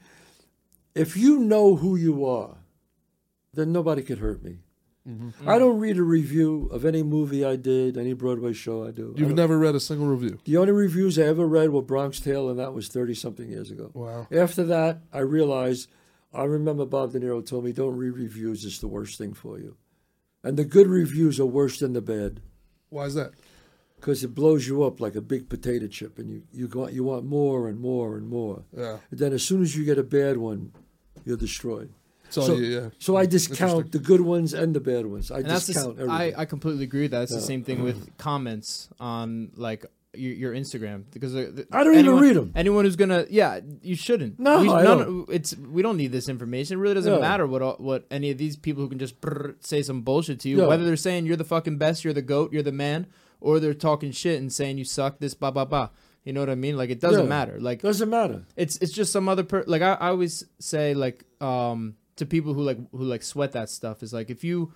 If 0.96 1.16
you 1.16 1.40
know 1.40 1.76
who 1.76 1.96
you 1.96 2.26
are, 2.26 2.58
then 3.54 3.72
nobody 3.72 4.02
could 4.02 4.20
hurt 4.20 4.44
me. 4.44 4.58
Mm-hmm. 5.08 5.50
I 5.50 5.58
don't 5.58 5.80
read 5.80 5.98
a 5.98 6.04
review 6.04 6.70
of 6.72 6.86
any 6.86 7.02
movie 7.02 7.44
I 7.44 7.56
did, 7.56 7.98
any 7.98 8.14
Broadway 8.14 8.54
show 8.54 8.86
I 8.86 8.92
do. 8.92 9.14
You've 9.18 9.30
don't- 9.30 9.36
never 9.36 9.58
read 9.58 9.74
a 9.74 9.80
single 9.80 10.08
review. 10.08 10.40
the 10.44 10.58
only 10.58 10.74
reviews 10.74 11.18
I 11.18 11.24
ever 11.24 11.48
read 11.48 11.70
were 11.72 11.82
Bronx 11.82 12.20
Tale, 12.20 12.50
and 12.50 12.60
that 12.60 12.74
was 12.74 12.90
thirty 12.90 13.16
something 13.16 13.50
years 13.50 13.72
ago. 13.72 13.90
Wow. 13.94 14.28
After 14.32 14.64
that, 14.66 15.02
I 15.14 15.20
realized. 15.20 15.90
I 16.34 16.44
remember 16.44 16.86
Bob 16.86 17.12
De 17.12 17.20
Niro 17.20 17.46
told 17.46 17.66
me, 17.66 17.72
"Don't 17.72 17.96
read 17.96 18.12
reviews; 18.12 18.66
it's 18.66 18.80
the 18.80 18.88
worst 18.88 19.18
thing 19.18 19.34
for 19.34 19.60
you." 19.60 19.78
And 20.44 20.58
the 20.58 20.66
good 20.66 20.88
reviews 20.88 21.40
are 21.40 21.46
worse 21.46 21.80
than 21.80 21.94
the 21.94 22.02
bad 22.02 22.42
Why 22.90 23.06
is 23.06 23.16
that? 23.16 23.32
because 24.00 24.24
it 24.24 24.34
blows 24.34 24.68
you 24.68 24.84
up 24.84 25.02
like 25.02 25.16
a 25.16 25.22
big 25.22 25.50
potato 25.50 25.88
chip, 25.88 26.18
and 26.18 26.30
you 26.30 26.44
you 26.52 26.68
want 26.68 26.94
you 26.94 27.04
want 27.04 27.26
more 27.26 27.68
and 27.68 27.80
more 27.80 28.18
and 28.18 28.30
more. 28.30 28.64
Yeah. 28.76 28.98
And 29.12 29.20
then 29.20 29.34
as 29.34 29.44
soon 29.44 29.62
as 29.62 29.76
you 29.76 29.86
get 29.86 29.98
a 29.98 30.04
bad 30.04 30.38
one, 30.38 30.72
you're 31.26 31.38
destroyed. 31.38 31.94
So, 32.30 32.42
So- 32.42 32.56
yeah, 32.58 32.80
yeah. 32.80 32.90
So 33.00 33.16
I 33.16 33.26
discount 33.26 33.92
the 33.92 34.00
good 34.00 34.22
ones 34.22 34.54
and 34.54 34.76
the 34.76 34.80
bad 34.80 35.08
ones. 35.08 35.32
I 35.32 35.40
and 35.40 35.50
that's 35.50 35.66
the, 35.66 35.74
discount 35.74 36.00
everything. 36.00 36.36
I, 36.36 36.42
I 36.42 36.46
completely 36.46 36.84
agree 36.84 37.02
with 37.04 37.12
that. 37.12 37.24
It's 37.24 37.34
the 37.34 37.42
same 37.42 37.64
thing 37.64 37.84
with 37.84 37.98
mm-hmm. 37.98 38.16
comments 38.18 38.90
on 39.00 39.52
like 39.56 39.86
your, 40.16 40.34
your 40.34 40.54
Instagram 40.54 41.04
because 41.12 41.34
the, 41.34 41.46
the- 41.46 41.68
I 41.72 41.84
don't 41.84 41.98
even 41.98 42.18
read 42.20 42.36
them. 42.36 42.52
Anyone 42.56 42.86
who's 42.86 42.96
gonna, 42.96 43.26
yeah, 43.30 43.60
you 43.82 43.96
shouldn't. 43.96 44.40
No, 44.40 44.62
we, 44.62 44.70
I 44.70 44.84
none- 44.84 44.98
don't. 45.00 45.30
It's 45.32 45.56
we 45.56 45.82
don't 45.82 45.98
need 45.98 46.12
this 46.12 46.28
information. 46.30 46.78
It 46.80 46.82
really 46.82 46.96
doesn't 46.96 47.14
Yeah. 47.14 47.20
matter 47.20 47.46
what 47.46 47.62
all- 47.62 47.76
what 47.78 48.06
any 48.10 48.32
of 48.32 48.38
these 48.38 48.58
people 48.58 48.82
who 48.84 48.90
can 48.90 49.00
just 49.00 49.16
say 49.62 49.82
some 49.84 50.02
bullshit 50.02 50.40
to 50.42 50.50
you, 50.50 50.60
Yeah. 50.62 50.68
whether 50.68 50.84
they're 50.84 50.96
saying 50.96 51.26
you're 51.26 51.36
the 51.38 51.44
fucking 51.44 51.78
best, 51.78 52.04
you're 52.04 52.14
the 52.14 52.22
goat, 52.24 52.52
you're 52.52 52.64
the 52.64 52.72
man, 52.72 53.06
or 53.40 53.60
they're 53.60 53.74
talking 53.74 54.12
shit 54.12 54.40
and 54.42 54.52
saying 54.52 54.78
you 54.78 54.84
suck, 54.86 55.20
this 55.20 55.34
blah 55.34 55.52
blah 55.52 55.66
blah. 55.66 55.90
You 56.26 56.34
know 56.34 56.42
what 56.42 56.50
I 56.50 56.56
mean? 56.56 56.76
Like 56.76 56.90
it 56.90 57.00
doesn't 57.00 57.24
Yeah. 57.24 57.30
matter. 57.30 57.58
Like 57.60 57.82
Doesn't 57.82 58.10
matter. 58.10 58.44
it's 58.56 58.78
it's 58.78 58.92
just 58.92 59.12
some 59.12 59.30
other 59.30 59.44
per 59.44 59.64
like 59.68 59.82
I, 59.82 59.94
I 59.94 60.08
always 60.10 60.44
say 60.60 60.94
like 60.94 61.24
um 61.42 61.96
to 62.18 62.26
people 62.26 62.54
who 62.54 62.62
like 62.64 62.78
who 62.92 63.04
like 63.04 63.24
sweat 63.24 63.52
that 63.54 63.70
stuff 63.70 64.04
is 64.04 64.12
like 64.12 64.30
if 64.30 64.44
you 64.44 64.74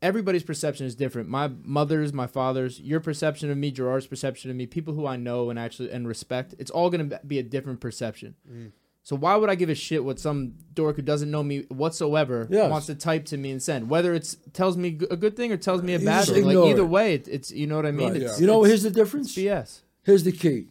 everybody's 0.00 0.42
perception 0.44 0.86
is 0.86 0.94
different 0.94 1.28
my 1.28 1.50
mother's 1.64 2.12
my 2.12 2.26
father's 2.26 2.80
your 2.80 3.00
perception 3.00 3.50
of 3.50 3.56
me 3.56 3.70
gerard's 3.70 4.06
perception 4.06 4.50
of 4.50 4.56
me 4.56 4.64
people 4.66 4.94
who 4.94 5.06
i 5.06 5.16
know 5.16 5.50
and 5.50 5.58
actually 5.58 5.90
and 5.90 6.06
respect 6.06 6.54
it's 6.58 6.70
all 6.70 6.88
going 6.90 7.08
to 7.10 7.20
be 7.26 7.38
a 7.38 7.42
different 7.42 7.80
perception 7.80 8.34
Mm. 8.48 8.70
so 9.02 9.16
why 9.16 9.34
would 9.34 9.50
i 9.50 9.56
give 9.56 9.68
a 9.68 9.74
shit 9.74 10.04
what 10.04 10.20
some 10.20 10.54
dork 10.72 10.96
who 10.96 11.02
doesn't 11.02 11.30
know 11.30 11.42
me 11.42 11.62
whatsoever 11.68 12.46
Yes. 12.48 12.70
wants 12.70 12.86
to 12.86 12.94
type 12.94 13.24
to 13.26 13.36
me 13.36 13.50
and 13.50 13.60
send 13.60 13.90
whether 13.90 14.14
it's 14.14 14.36
tells 14.52 14.76
me 14.76 14.96
a 15.10 15.16
good 15.16 15.34
thing 15.36 15.50
or 15.50 15.56
tells 15.56 15.82
me 15.82 15.94
a 15.94 15.98
bad 15.98 16.26
thing 16.26 16.44
like 16.44 16.56
either 16.56 16.82
it. 16.82 16.86
way 16.96 17.14
it, 17.14 17.26
it's 17.26 17.50
you 17.50 17.66
know 17.66 17.76
what 17.76 17.86
i 17.86 17.90
mean 17.90 18.12
Right. 18.12 18.22
it's, 18.22 18.40
you 18.40 18.46
know, 18.46 18.62
here's 18.62 18.84
the 18.84 18.90
difference. 18.90 19.36
it's 19.36 19.38
bs 19.38 19.80
Here's 20.04 20.22
the 20.24 20.32
key. 20.32 20.68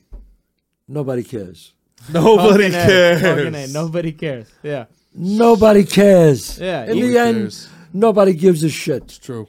Nobody 0.87 1.21
cares. 1.23 1.73
Nobody 2.11 2.71
Fucking 2.71 2.79
A, 2.79 2.85
cares. 3.19 3.69
A, 3.69 3.73
nobody 3.73 4.11
cares 4.13 4.47
yeah 4.63 4.85
Nobody 5.13 5.83
cares. 5.83 6.59
Yeah, 6.59 6.85
In 6.89 6.97
you- 6.97 7.11
the 7.11 7.19
end, 7.19 7.37
cares. 7.37 7.69
Nobody 7.93 8.34
gives 8.34 8.64
a 8.64 8.69
shit. 8.69 9.03
It's 9.03 9.18
true. 9.19 9.47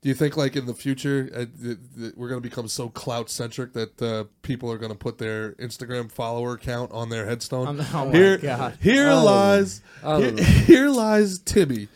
Do 0.00 0.08
you 0.08 0.16
think, 0.16 0.36
like 0.36 0.56
in 0.56 0.66
the 0.66 0.74
future, 0.74 1.30
uh, 1.32 1.44
th- 1.62 1.78
th- 1.96 2.12
we're 2.16 2.28
going 2.28 2.42
to 2.42 2.48
become 2.48 2.66
so 2.66 2.88
clout 2.88 3.30
centric 3.30 3.72
that 3.74 4.02
uh, 4.02 4.24
people 4.42 4.68
are 4.72 4.76
going 4.76 4.90
to 4.90 4.98
put 4.98 5.18
their 5.18 5.52
Instagram 5.52 6.10
follower 6.10 6.56
count 6.58 6.90
on 6.90 7.08
their 7.08 7.24
headstone? 7.24 7.68
I'm- 7.80 7.86
oh 7.94 8.06
my 8.06 8.12
here, 8.12 8.36
God. 8.38 8.76
here 8.80 9.06
I 9.06 9.10
don't 9.10 9.24
lies, 9.24 9.80
I 10.02 10.20
here, 10.20 10.36
here 10.44 10.88
lies 10.88 11.38
Timmy. 11.38 11.86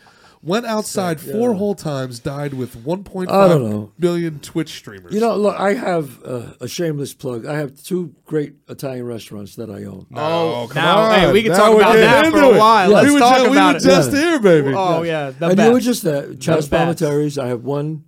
Went 0.47 0.65
outside 0.65 1.19
Yeah. 1.21 1.33
four 1.33 1.53
whole 1.55 1.75
times, 1.75 2.19
died 2.19 2.53
with 2.53 2.73
1.5 2.85 3.29
I 3.29 3.47
don't 3.49 3.69
know. 3.69 3.91
million 3.99 4.39
Twitch 4.39 4.69
streamers. 4.69 5.13
You 5.13 5.19
know, 5.19 5.35
look, 5.35 5.59
I 5.59 5.73
have 5.73 6.23
uh, 6.23 6.53
a 6.61 6.67
shameless 6.69 7.13
plug. 7.13 7.45
I 7.45 7.57
have 7.57 7.75
two 7.83 8.15
great 8.25 8.53
Italian 8.69 9.05
restaurants 9.05 9.55
that 9.57 9.69
I 9.69 9.83
own. 9.83 10.07
Oh, 10.15 10.67
come 10.71 10.81
now, 10.83 10.99
on. 10.99 11.19
hey, 11.19 11.31
we 11.33 11.43
can 11.43 11.51
Now 11.51 11.57
talk 11.57 11.75
about 11.75 11.93
that 11.95 12.31
for 12.31 12.41
a 12.41 12.49
it. 12.49 12.57
while. 12.57 12.89
Yeah. 12.89 12.95
Let's 12.95 13.07
we 13.07 13.13
were, 13.13 13.19
talk 13.19 13.37
ju- 13.37 13.43
we 13.43 13.57
about 13.57 13.73
were 13.73 13.77
it. 13.79 13.83
just 13.83 14.11
here, 14.13 14.39
baby. 14.39 14.73
Oh 14.73 15.03
yeah, 15.03 15.31
the 15.31 15.47
and 15.47 15.57
best. 15.57 15.67
you 15.67 15.73
were 15.73 15.79
just 15.81 16.03
there. 16.03 16.33
Chas 16.35 16.69
best. 16.69 17.03
I 17.37 17.47
have 17.47 17.63
one 17.65 18.05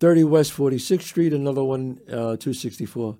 30 0.00 0.24
West 0.24 0.52
46th 0.52 1.02
Street, 1.02 1.32
another 1.32 1.64
one 1.64 1.98
uh, 2.08 2.36
264 2.36 3.16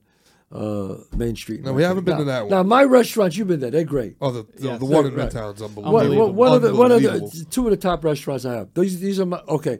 uh, 0.52 0.96
Main 1.16 1.36
Street. 1.36 1.62
No, 1.62 1.72
we 1.72 1.82
haven't 1.82 2.04
been 2.04 2.14
now, 2.14 2.18
to 2.18 2.24
that 2.24 2.40
one. 2.42 2.50
Now, 2.50 2.62
my 2.62 2.82
restaurants, 2.84 3.36
you've 3.36 3.48
been 3.48 3.60
there. 3.60 3.70
They're 3.70 3.84
great. 3.84 4.16
Oh, 4.20 4.30
the, 4.32 4.42
the, 4.42 4.68
Yes. 4.68 4.78
the 4.80 4.84
one 4.84 5.06
in 5.06 5.14
Right. 5.14 5.30
Midtown's 5.30 5.60
What, 5.60 5.68
unbelievable. 5.84 6.32
what, 6.32 6.34
one, 6.34 6.52
of 6.56 6.62
the, 6.62 6.74
one 6.74 6.92
of 6.92 7.02
the 7.02 7.46
two 7.50 7.64
of 7.66 7.70
the 7.70 7.76
top 7.76 8.02
restaurants 8.04 8.44
I 8.44 8.54
have. 8.54 8.74
These, 8.74 9.00
these 9.00 9.20
are 9.20 9.26
my 9.26 9.40
okay. 9.48 9.78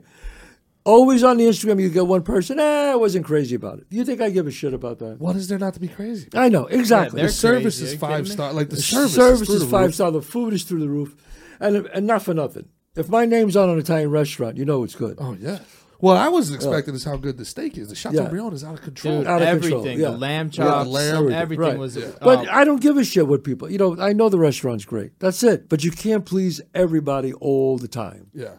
Always 0.83 1.23
on 1.23 1.37
the 1.37 1.43
Instagram, 1.45 1.79
you 1.79 1.89
get 1.89 2.07
one 2.07 2.23
person. 2.23 2.59
Eh, 2.59 2.91
I 2.91 2.95
wasn't 2.95 3.23
crazy 3.23 3.53
about 3.55 3.77
it. 3.77 3.89
Do 3.91 3.97
you 3.97 4.03
think 4.03 4.19
I 4.19 4.31
give 4.31 4.47
a 4.47 4.51
shit 4.51 4.73
about 4.73 4.97
that? 4.97 5.19
What 5.19 5.35
is 5.35 5.47
there 5.47 5.59
not 5.59 5.75
to 5.75 5.79
be 5.79 5.87
crazy? 5.87 6.27
I 6.33 6.49
know 6.49 6.65
exactly. 6.65 7.17
they're 7.17 7.27
The 7.27 7.33
service 7.33 7.77
crazy. 7.79 7.93
Is 7.93 7.99
five 7.99 8.09
kidding 8.09 8.23
me? 8.23 8.29
star. 8.31 8.53
Like 8.53 8.69
the, 8.69 8.77
The 8.77 8.81
service, 8.81 9.13
service, 9.13 9.41
is, 9.49 9.55
is 9.55 9.61
the 9.61 9.67
five 9.67 9.85
roof. 9.87 9.93
star. 9.95 10.09
The 10.11 10.23
food 10.23 10.53
is 10.55 10.63
through 10.63 10.79
the 10.79 10.89
roof, 10.89 11.13
and 11.59 11.85
and 11.93 12.07
not 12.07 12.23
for 12.23 12.33
nothing. 12.33 12.67
If 12.95 13.09
my 13.09 13.25
name's 13.25 13.55
on 13.55 13.69
an 13.69 13.77
Italian 13.77 14.09
restaurant, 14.09 14.57
you 14.57 14.65
know 14.65 14.83
it's 14.83 14.95
good. 14.95 15.17
Oh 15.19 15.37
yeah. 15.39 15.59
What 16.01 16.17
I 16.17 16.29
wasn't 16.29 16.57
expecting 16.57 16.93
is 16.95 17.03
how 17.03 17.15
good 17.15 17.37
the 17.37 17.45
steak 17.45 17.77
is. 17.77 17.89
The 17.89 17.95
Chateaubriand 17.95 18.53
is 18.53 18.63
out 18.63 18.73
of 18.73 18.81
control. 18.81 19.19
Dude, 19.19 19.27
out 19.27 19.41
of 19.41 19.47
everything, 19.47 19.71
control, 19.83 19.95
the 19.95 20.01
yeah. 20.01 20.09
lamb 20.09 20.47
Yeah, 20.47 20.51
chops, 20.65 20.89
lamb, 20.89 21.15
everything, 21.15 21.37
everything, 21.39 21.65
right. 21.65 21.77
was. 21.77 21.95
Yeah. 21.95 22.11
But 22.19 22.47
uh, 22.47 22.51
I 22.51 22.63
don't 22.65 22.81
give 22.81 22.97
a 22.97 23.03
shit 23.03 23.27
what 23.27 23.43
people. 23.43 23.71
You 23.71 23.77
know, 23.77 23.97
I 23.99 24.11
know 24.13 24.27
the 24.29 24.39
restaurant's 24.39 24.83
great. 24.85 25.17
That's 25.19 25.41
it. 25.43 25.69
But 25.69 25.83
you 25.83 25.91
can't 25.91 26.25
please 26.25 26.59
everybody 26.73 27.33
all 27.33 27.77
the 27.77 27.87
time. 27.87 28.31
Yeah. 28.33 28.55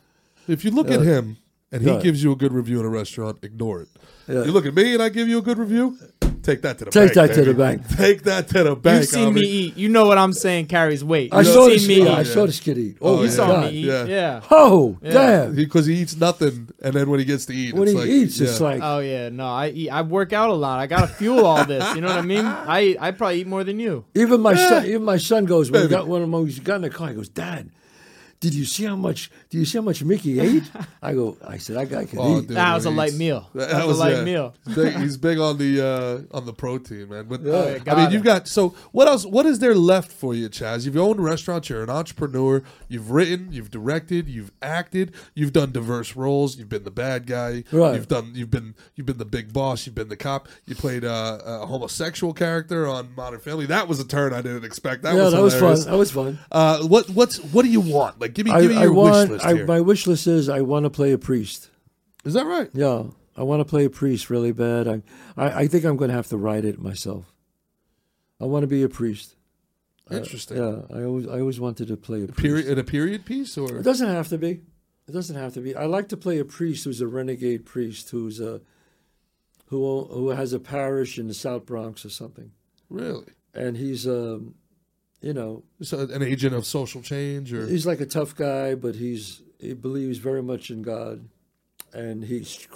If 0.49 0.65
you 0.65 0.71
look 0.71 0.91
at 0.91 1.03
him 1.03 1.37
and 1.71 1.83
he 1.83 1.89
Yeah. 1.91 2.01
gives 2.01 2.23
you 2.23 2.33
a 2.33 2.37
good 2.37 2.53
review 2.53 2.81
in 2.81 2.87
a 2.87 2.91
restaurant, 2.91 3.39
ignore 3.43 3.83
it. 3.83 3.89
Yeah. 4.29 4.45
You 4.45 4.53
look 4.53 4.67
at 4.67 4.75
me 4.75 4.95
and 4.95 5.03
I 5.03 5.09
give 5.09 5.29
you 5.29 5.39
a 5.39 5.43
good 5.43 5.59
review, 5.59 5.99
take 6.43 6.63
that 6.63 6.79
to 6.79 6.85
the 6.87 6.91
Take 6.91 7.15
bank. 7.15 7.29
Take 7.29 7.29
that 7.29 7.35
to 7.35 7.45
the 7.45 7.55
bank. 7.55 7.89
Take 7.97 8.23
that 8.25 8.49
to 8.49 8.63
the 8.65 8.77
bank. 8.77 9.01
You've 9.03 9.09
seen 9.11 9.35
me 9.35 9.41
eat. 9.43 9.77
You 9.77 9.89
know 9.89 10.07
what 10.07 10.19
I'm 10.19 10.33
saying 10.33 10.67
carries 10.67 11.05
weight. 11.05 11.33
I 11.33 11.39
You've 11.39 11.47
saw 11.49 11.67
this. 11.67 11.87
me 11.87 11.99
Yeah, 11.99 12.03
eat. 12.05 12.09
I 12.09 12.17
yeah. 12.19 12.23
saw 12.25 12.47
this 12.47 12.61
kid 12.61 12.79
eat. 12.79 12.97
Oh, 13.01 13.15
Oh, 13.17 13.19
You 13.19 13.25
yeah. 13.25 13.31
saw 13.31 13.47
God. 13.47 13.65
me 13.73 13.79
eat. 13.79 13.85
Yeah. 13.87 14.05
Yeah. 14.05 14.41
Oh, 14.51 14.99
Yeah. 15.03 15.11
damn. 15.13 15.55
Because 15.55 15.87
he 15.87 15.95
eats 15.95 16.17
nothing, 16.17 16.69
and 16.83 16.95
then 16.95 17.09
when 17.11 17.19
he 17.21 17.25
gets 17.25 17.47
to 17.47 17.55
eat, 17.55 17.75
when 17.75 17.83
it's 17.85 17.93
he 17.93 17.99
like, 17.99 18.09
eats, 18.09 18.41
it's 18.41 18.61
like 18.61 18.81
Oh 18.83 18.99
yeah. 18.99 19.29
No, 19.29 19.47
I 19.47 19.69
eat. 19.69 19.91
I 19.91 20.03
work 20.03 20.33
out 20.33 20.51
a 20.51 20.55
lot. 20.55 20.79
I 20.79 20.87
gotta 20.87 21.07
fuel 21.09 21.45
all 21.47 21.65
this. 21.65 21.95
You 21.95 22.01
know 22.01 22.09
what 22.09 22.19
I 22.19 22.23
mean? 22.23 22.45
I 22.47 22.97
I 23.01 23.11
probably 23.13 23.41
eat 23.41 23.47
more 23.47 23.65
than 23.65 23.79
you. 23.79 24.05
even 24.15 24.41
my 24.41 24.55
son. 24.55 24.87
Even 24.87 25.05
my 25.05 25.17
son 25.19 25.45
goes 25.45 25.71
when 25.71 25.83
he 25.83 25.87
Baby. 25.89 25.97
got 25.99 26.09
when 26.09 26.31
when 26.31 26.47
he 26.47 26.61
got 26.61 26.77
in 26.77 26.83
the 26.83 26.91
car. 26.91 27.09
He 27.09 27.15
goes, 27.15 27.29
Dad. 27.29 27.71
Did 28.43 28.55
you 28.55 28.65
see 28.65 28.83
how 28.85 28.97
much? 28.97 29.31
Do 29.51 29.57
you 29.59 29.65
see 29.65 29.79
how 29.79 29.83
much 29.83 30.03
Mickey 30.03 30.41
ate? 30.41 30.65
I 31.03 31.15
go. 31.15 31.37
I 31.47 31.59
said, 31.59 31.77
that 31.77 31.89
guy 31.89 32.05
can 32.07 32.19
Oh, 32.19 32.39
eat. 32.41 32.49
dude, 32.49 32.57
That 32.57 32.75
was 32.75 32.87
a 32.87 32.91
light 32.91 33.15
meal. 33.15 33.49
That, 33.55 33.69
That, 33.69 33.77
that 33.79 33.87
was 33.87 33.99
a 33.99 34.01
light 34.01 34.17
yeah. 34.17 34.25
meal. 34.25 34.55
He's 34.67 34.75
big, 34.75 34.97
he's 34.97 35.17
big 35.17 35.39
on 35.39 35.59
the 35.59 35.81
uh, 36.33 36.37
on 36.37 36.45
the 36.45 36.53
protein, 36.53 37.09
man. 37.09 37.27
But 37.29 37.43
Yeah. 37.43 37.53
uh, 37.53 37.79
I 37.87 37.95
mean, 37.95 38.07
it. 38.09 38.13
you've 38.13 38.25
got 38.25 38.49
so 38.49 38.71
what 38.91 39.07
else? 39.07 39.25
What 39.25 39.47
is 39.47 39.61
there 39.61 39.77
left 39.77 40.11
for 40.11 40.35
you, 40.35 40.49
Chazz? 40.49 40.85
You've 40.85 40.97
owned 40.97 41.23
restaurants. 41.23 41.69
You're 41.71 41.85
an 41.85 41.91
entrepreneur. 41.91 42.65
You've 42.89 43.13
written. 43.13 43.53
You've 43.53 43.71
directed. 43.71 44.29
You've 44.29 44.51
acted. 44.61 45.15
You've 45.35 45.53
done 45.53 45.71
diverse 45.71 46.17
roles. 46.17 46.57
You've 46.59 46.69
been 46.69 46.83
the 46.85 46.91
bad 46.91 47.27
guy. 47.29 47.63
Right. 47.71 47.95
You've 47.95 48.09
done. 48.09 48.33
You've 48.35 48.51
been. 48.51 48.75
You've 48.97 49.07
been 49.07 49.19
the 49.19 49.25
big 49.25 49.53
boss. 49.53 49.87
You've 49.87 49.95
been 49.95 50.09
the 50.09 50.17
cop. 50.17 50.49
You 50.67 50.75
played 50.75 51.05
uh, 51.05 51.39
a 51.45 51.67
homosexual 51.67 52.33
character 52.35 52.89
on 52.89 53.15
Modern 53.15 53.39
Family. 53.39 53.67
That 53.67 53.87
was 53.87 54.01
a 54.01 54.05
turn 54.07 54.33
I 54.35 54.43
didn't 54.43 54.65
expect. 54.65 55.03
That 55.05 55.15
yeah, 55.15 55.25
was 55.25 55.33
that 55.33 55.43
was 55.43 55.55
fun. 55.55 55.81
That 55.93 55.97
was 55.97 56.11
fun. 56.11 56.39
Uh, 56.51 56.83
what 56.89 57.09
what's 57.11 57.39
what 57.39 57.63
do 57.63 57.69
you 57.71 57.81
want? 57.81 58.21
Like, 58.21 58.32
give 58.35 58.47
me 58.47 58.53
I, 58.53 58.61
give 58.63 58.71
me 58.71 58.77
I 58.77 58.83
your 58.85 58.93
want. 58.93 59.31
wish 59.31 59.31
list 59.31 59.45
I, 59.47 59.55
here. 59.55 59.67
my 59.67 59.81
wish 59.81 60.07
list 60.07 60.27
is 60.27 60.49
I 60.49 60.61
want 60.61 60.85
to 60.85 60.91
play 60.91 61.13
a 61.13 61.19
priest. 61.19 61.71
is 62.25 62.35
that 62.35 62.47
right? 62.47 62.69
Yeah, 62.73 63.05
I 63.37 63.43
want 63.43 63.61
to 63.61 63.65
play 63.65 63.85
a 63.85 63.91
priest 63.91 64.31
really 64.31 64.53
bad. 64.53 64.87
I, 64.89 65.03
I, 65.37 65.61
I 65.63 65.67
think 65.69 65.85
I'm 65.85 65.97
going 65.97 66.11
to 66.11 66.17
have 66.17 66.29
to 66.29 66.37
write 66.37 66.65
it 66.65 66.79
myself. 66.81 67.33
I 68.41 68.45
want 68.47 68.63
to 68.63 68.67
be 68.67 68.83
a 68.83 68.89
priest. 68.89 69.37
Uh, 70.11 70.17
Interesting. 70.17 70.57
yeah, 70.57 70.83
I 70.97 71.05
always, 71.05 71.29
I 71.29 71.39
always 71.41 71.61
wanted 71.61 71.89
to 71.89 71.97
play 71.97 72.23
a 72.25 72.27
priest. 72.27 72.41
Period 72.41 72.67
in 72.67 72.79
a 72.79 72.85
period 72.85 73.25
piece 73.25 73.57
or 73.57 73.79
It 73.79 73.83
doesn't 73.85 74.09
have 74.09 74.29
to 74.29 74.39
be. 74.39 74.61
It 75.09 75.13
doesn't 75.13 75.37
have 75.37 75.55
to 75.55 75.61
be. 75.61 75.75
I 75.75 75.85
like 75.87 76.09
to 76.09 76.17
play 76.17 76.39
a 76.39 76.45
priest 76.45 76.85
who's 76.85 77.01
a 77.01 77.07
renegade 77.07 77.65
priest 77.65 78.11
who's 78.11 78.41
a 78.41 78.61
who 79.67 80.05
who 80.05 80.29
has 80.31 80.53
a 80.53 80.59
parish 80.61 81.19
in 81.19 81.29
the 81.29 81.35
South 81.35 81.65
Bronx 81.67 82.05
or 82.05 82.11
something, 82.11 82.53
really? 82.91 83.27
and 83.55 83.77
he's 83.77 84.07
um, 84.07 84.55
you 85.23 85.33
know, 85.33 85.63
So 85.81 86.01
an 86.01 86.23
agent 86.23 86.55
of 86.55 86.67
social 86.67 87.01
change 87.03 87.53
or 87.53 87.67
he's 87.67 87.87
like 87.87 88.01
a 88.01 88.07
tough 88.07 88.35
guy, 88.37 88.75
but 88.75 88.97
he's 88.97 89.43
he 89.59 89.73
believes 89.75 90.19
very 90.19 90.43
much 90.43 90.71
in 90.71 90.83
God, 90.83 91.29
and 91.95 92.25
he's 92.25 92.67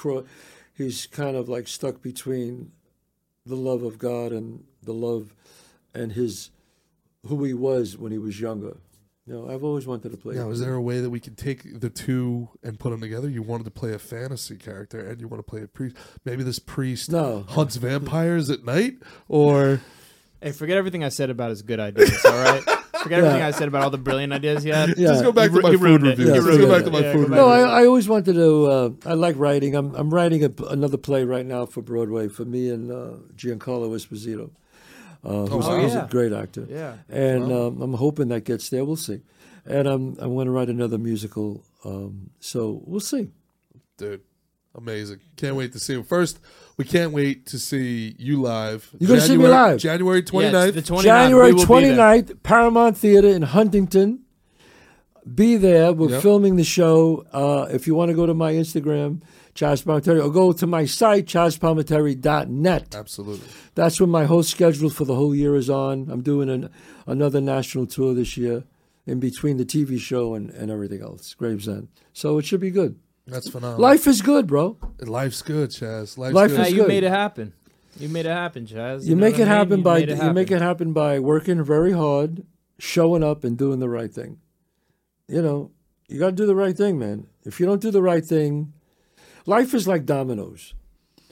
he's 0.74 1.06
kind 1.06 1.36
of 1.36 1.48
like 1.48 1.68
stuck 1.68 2.00
between 2.02 2.72
the 3.44 3.56
love 3.56 3.82
of 3.82 3.98
God 3.98 4.32
and 4.32 4.64
the 4.82 4.92
love 4.94 5.34
and 5.94 6.12
his 6.12 6.50
who 7.26 7.42
he 7.44 7.54
was 7.54 7.96
when 7.98 8.12
he 8.12 8.18
was 8.18 8.40
younger. 8.40 8.76
You 9.26 9.32
know, 9.34 9.50
I've 9.52 9.64
always 9.64 9.88
wanted 9.88 10.12
to 10.12 10.16
play. 10.16 10.36
Now, 10.36 10.50
is 10.50 10.60
there 10.60 10.74
a 10.74 10.80
way 10.80 11.00
that 11.00 11.10
we 11.10 11.18
can 11.18 11.34
take 11.34 11.80
the 11.80 11.90
two 11.90 12.48
and 12.62 12.78
put 12.78 12.90
them 12.90 13.00
together? 13.00 13.28
You 13.28 13.42
wanted 13.42 13.64
to 13.64 13.72
play 13.72 13.92
a 13.92 13.98
fantasy 13.98 14.54
character 14.54 15.00
and 15.04 15.20
you 15.20 15.26
want 15.26 15.44
to 15.44 15.50
play 15.50 15.62
a 15.62 15.66
priest. 15.66 15.96
Maybe 16.24 16.44
this 16.44 16.60
priest 16.60 17.10
No. 17.10 17.44
hunts 17.48 17.74
vampires 17.74 18.50
at 18.50 18.64
night, 18.64 18.98
or 19.26 19.80
Hey, 20.46 20.52
forget 20.52 20.76
everything 20.76 21.02
I 21.04 21.08
said 21.08 21.28
about 21.30 21.50
his 21.50 21.62
good 21.62 21.80
ideas. 21.80 22.24
All 22.24 22.32
right. 22.32 22.62
Forget 23.02 23.20
everything 23.20 23.42
I 23.42 23.50
said 23.52 23.68
about 23.68 23.82
all 23.84 23.90
the 23.90 23.98
brilliant 23.98 24.32
ideas 24.32 24.64
he 24.64 24.70
had. 24.70 24.88
Yeah. 24.96 25.08
Just 25.08 25.22
go 25.22 25.30
back 25.30 25.52
to 25.52 25.60
my 25.60 25.70
food 25.76 25.80
review. 25.80 25.94
it. 25.94 26.02
reviews. 26.10 26.26
You 26.28 26.34
Let's 26.34 26.46
ruined 26.46 26.60
go 26.62 26.74
back 26.74 26.84
to 26.86 26.90
my 26.90 27.00
Yeah, 27.00 27.12
food 27.12 27.22
go 27.28 27.28
back 27.28 27.36
No. 27.36 27.48
I, 27.48 27.82
I 27.82 27.86
always 27.86 28.08
wanted 28.08 28.32
to. 28.34 28.66
Uh, 28.66 28.90
I 29.04 29.12
like 29.14 29.36
writing. 29.38 29.76
I'm 29.76 29.94
I'm 29.94 30.12
writing 30.12 30.42
a, 30.44 30.50
another 30.70 30.96
play 30.96 31.22
right 31.24 31.46
now 31.46 31.66
for 31.66 31.82
Broadway 31.82 32.26
for 32.28 32.44
me 32.44 32.68
and 32.70 32.90
uh, 32.90 33.18
Giancarlo 33.36 33.90
Esposito, 33.94 34.50
uh, 35.24 35.46
who's, 35.46 35.66
wow. 35.66 35.80
who's 35.80 35.94
Yeah. 35.94 36.04
a 36.06 36.08
great 36.08 36.32
actor. 36.32 36.66
Yeah. 36.68 36.94
and 37.08 37.48
Wow. 37.48 37.66
um, 37.68 37.82
I'm 37.82 37.94
hoping 37.94 38.26
that 38.28 38.42
gets 38.44 38.68
there. 38.70 38.84
We'll 38.84 38.96
see. 38.96 39.20
And 39.64 39.86
I'm 39.86 40.16
I'm 40.18 40.34
going 40.34 40.46
to 40.46 40.52
write 40.52 40.68
another 40.68 40.98
musical. 40.98 41.62
Um, 41.84 42.30
so 42.40 42.82
we'll 42.86 42.98
see. 43.00 43.28
Dude, 43.98 44.22
amazing. 44.76 45.20
Can't 45.36 45.56
wait 45.56 45.72
to 45.72 45.78
see 45.78 45.94
him. 45.94 46.04
First, 46.04 46.38
we 46.76 46.84
can't 46.84 47.12
wait 47.12 47.46
to 47.46 47.58
see 47.58 48.14
you 48.18 48.40
live. 48.42 48.90
You're 48.98 49.08
gonna 49.08 49.20
see 49.20 49.36
me 49.36 49.46
live? 49.48 49.78
January 49.78 50.22
29th. 50.22 50.52
Yeah, 50.52 50.64
it's 50.64 50.88
the 50.88 50.94
29th. 50.94 51.02
January 51.02 51.48
We 51.52 51.54
will 51.54 51.64
29th, 51.66 52.42
Paramount 52.42 52.96
Theater 52.96 53.28
in 53.28 53.42
Huntington. 53.42 54.20
Be 55.34 55.56
there. 55.56 55.92
We're 55.92 56.10
Yep. 56.10 56.22
filming 56.22 56.54
the 56.56 56.62
show. 56.64 57.24
Uh, 57.32 57.66
if 57.72 57.86
you 57.88 57.94
want 57.96 58.10
to 58.10 58.14
go 58.14 58.26
to 58.26 58.34
my 58.34 58.52
Instagram, 58.52 59.22
Chazz 59.56 59.82
Palminteri, 59.82 60.22
or 60.24 60.30
go 60.30 60.52
to 60.52 60.66
my 60.68 60.84
site, 60.84 61.26
chazzpalminteri.net. 61.26 62.94
Absolutely. 62.94 63.46
That's 63.74 64.00
when 64.00 64.10
my 64.10 64.24
whole 64.26 64.42
schedule 64.42 64.90
for 64.90 65.04
the 65.04 65.14
whole 65.14 65.34
year 65.34 65.56
is 65.56 65.68
on. 65.70 66.08
I'm 66.10 66.22
doing 66.22 66.48
an, 66.48 66.70
another 67.06 67.40
national 67.40 67.86
tour 67.86 68.14
this 68.14 68.36
year 68.36 68.64
in 69.06 69.18
between 69.18 69.56
the 69.56 69.64
TV 69.64 69.98
show 69.98 70.34
and, 70.34 70.50
and 70.50 70.70
everything 70.70 71.00
else, 71.02 71.34
Gravesend. 71.34 71.88
So 72.12 72.38
it 72.38 72.44
should 72.44 72.60
be 72.60 72.70
good. 72.70 72.96
That's 73.26 73.48
phenomenal. 73.50 73.80
Life 73.80 74.06
is 74.06 74.22
good, 74.22 74.46
bro. 74.46 74.76
Life's 75.00 75.42
good, 75.42 75.70
Chazz. 75.70 76.16
Life's 76.16 76.34
Life 76.34 76.50
good. 76.50 76.60
is 76.60 76.66
Hey, 76.68 76.72
you 76.74 76.80
good. 76.82 76.88
made 76.88 77.04
it 77.04 77.10
happen. 77.10 77.52
You 77.98 78.08
made 78.08 78.26
it 78.26 78.30
happen, 78.30 78.66
Chazz. 78.66 79.04
You 79.04 79.14
know 79.16 79.20
make 79.20 79.34
it 79.34 79.42
I 79.42 79.44
mean? 79.44 79.48
happen 79.48 79.78
You 79.78 79.84
by 79.84 79.98
made 80.00 80.08
it 80.10 80.22
you 80.22 80.32
make 80.32 80.50
it 80.50 80.62
happen 80.62 80.92
by 80.92 81.18
working 81.18 81.64
very 81.64 81.92
hard, 81.92 82.44
showing 82.78 83.24
up 83.24 83.42
and 83.42 83.56
doing 83.56 83.80
the 83.80 83.88
right 83.88 84.12
thing. 84.12 84.38
You 85.28 85.42
know, 85.42 85.70
you 86.08 86.20
got 86.20 86.26
to 86.26 86.32
do 86.36 86.46
the 86.46 86.54
right 86.54 86.76
thing, 86.76 86.98
man. 86.98 87.26
If 87.44 87.58
you 87.58 87.66
don't 87.66 87.80
do 87.80 87.90
the 87.90 88.02
right 88.02 88.24
thing, 88.24 88.72
life 89.46 89.74
is 89.74 89.88
like 89.88 90.04
dominoes. 90.04 90.74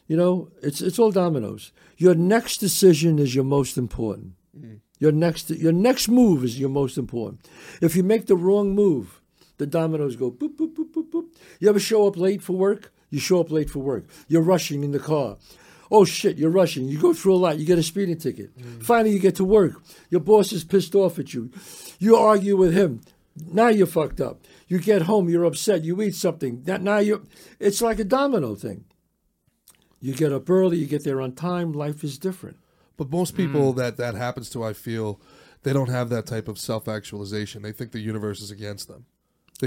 You 0.08 0.16
know, 0.16 0.48
it's 0.62 0.80
it's 0.80 0.98
all 0.98 1.10
dominoes. 1.12 1.72
Your 1.96 2.14
next 2.14 2.58
decision 2.58 3.18
is 3.18 3.34
your 3.34 3.44
most 3.44 3.78
important. 3.78 4.32
Mm. 4.58 4.80
Your 4.98 5.12
next 5.12 5.50
your 5.50 5.72
next 5.72 6.08
move 6.08 6.44
is 6.44 6.58
your 6.58 6.70
most 6.70 6.98
important. 6.98 7.46
If 7.80 7.94
you 7.94 8.02
make 8.02 8.26
the 8.26 8.36
wrong 8.36 8.74
move, 8.74 9.20
the 9.58 9.66
dominoes 9.66 10.16
go 10.16 10.30
boop 10.30 10.56
boop 10.56 10.74
boop 10.74 10.92
boop 10.92 11.10
boop. 11.10 11.24
You 11.60 11.68
ever 11.68 11.80
show 11.80 12.06
up 12.06 12.16
late 12.16 12.42
for 12.42 12.54
work? 12.54 12.92
You 13.10 13.18
show 13.20 13.40
up 13.40 13.50
late 13.50 13.70
for 13.70 13.78
work. 13.80 14.04
You're 14.28 14.42
rushing 14.42 14.82
in 14.84 14.90
the 14.92 14.98
car. 14.98 15.36
Oh 15.90 16.04
shit, 16.04 16.38
you're 16.38 16.50
rushing. 16.50 16.88
You 16.88 16.98
go 17.00 17.12
through 17.14 17.34
a 17.34 17.36
lot. 17.36 17.58
You 17.58 17.66
get 17.66 17.78
a 17.78 17.82
speeding 17.82 18.18
ticket. 18.18 18.50
Finally, 18.82 19.10
you 19.12 19.20
get 19.20 19.36
to 19.36 19.44
work. 19.44 19.80
Your 20.10 20.20
boss 20.20 20.52
is 20.52 20.64
pissed 20.64 20.94
off 20.94 21.18
at 21.18 21.32
you. 21.34 21.50
You 22.00 22.16
argue 22.16 22.56
with 22.56 22.72
him. 22.74 23.02
Now 23.36 23.68
you're 23.68 23.86
fucked 23.86 24.20
up. 24.20 24.40
You 24.66 24.78
get 24.80 25.02
home. 25.02 25.28
You're 25.28 25.44
upset. 25.44 25.84
You 25.84 26.00
eat 26.02 26.14
something. 26.16 26.62
That 26.64 26.82
now 26.82 26.98
you. 26.98 27.24
It's 27.60 27.80
like 27.82 27.98
a 28.00 28.04
domino 28.04 28.54
thing. 28.56 28.84
You 30.00 30.14
get 30.14 30.32
up 30.32 30.48
early. 30.50 30.78
You 30.78 30.86
get 30.86 31.04
there 31.04 31.20
on 31.20 31.32
time. 31.32 31.72
Life 31.72 32.02
is 32.02 32.18
different. 32.18 32.56
But 32.96 33.10
most 33.10 33.36
people 33.36 33.72
Mm. 33.74 33.76
that 33.76 33.96
that 33.98 34.14
happens 34.14 34.50
to, 34.50 34.62
I 34.62 34.72
feel, 34.72 35.20
they 35.62 35.72
don't 35.72 35.88
have 35.90 36.08
that 36.10 36.26
type 36.26 36.48
of 36.48 36.58
self 36.58 36.88
actualization. 36.88 37.62
They 37.62 37.72
think 37.72 37.92
the 37.92 38.00
universe 38.00 38.40
is 38.40 38.50
against 38.50 38.88
them. 38.88 39.06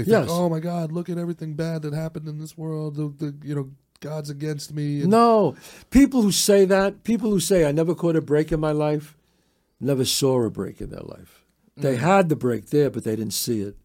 They 0.04 0.10
think, 0.12 0.26
Yes. 0.26 0.28
oh 0.30 0.48
my 0.48 0.60
God, 0.60 0.92
look 0.92 1.08
at 1.08 1.18
everything 1.18 1.54
bad 1.54 1.82
that 1.82 1.92
happened 1.92 2.28
in 2.28 2.38
this 2.38 2.56
world. 2.56 2.96
The, 2.96 3.08
the 3.08 3.46
you 3.46 3.54
know, 3.54 3.70
God's 4.00 4.30
against 4.30 4.72
me. 4.72 5.00
And 5.00 5.10
No, 5.10 5.56
people 5.90 6.22
who 6.22 6.32
say 6.32 6.64
that, 6.66 7.02
people 7.04 7.30
who 7.30 7.40
say 7.40 7.66
I 7.66 7.72
never 7.72 7.94
caught 7.94 8.16
a 8.16 8.20
break 8.20 8.52
in 8.52 8.60
my 8.60 8.72
life, 8.72 9.16
never 9.80 10.04
saw 10.04 10.42
a 10.44 10.50
break 10.50 10.80
in 10.80 10.90
their 10.90 11.02
life. 11.02 11.44
They 11.76 11.96
mm. 11.96 11.98
had 11.98 12.28
the 12.28 12.36
break 12.36 12.70
there, 12.70 12.90
but 12.90 13.04
they 13.04 13.16
didn't 13.16 13.34
see 13.34 13.60
it. 13.62 13.76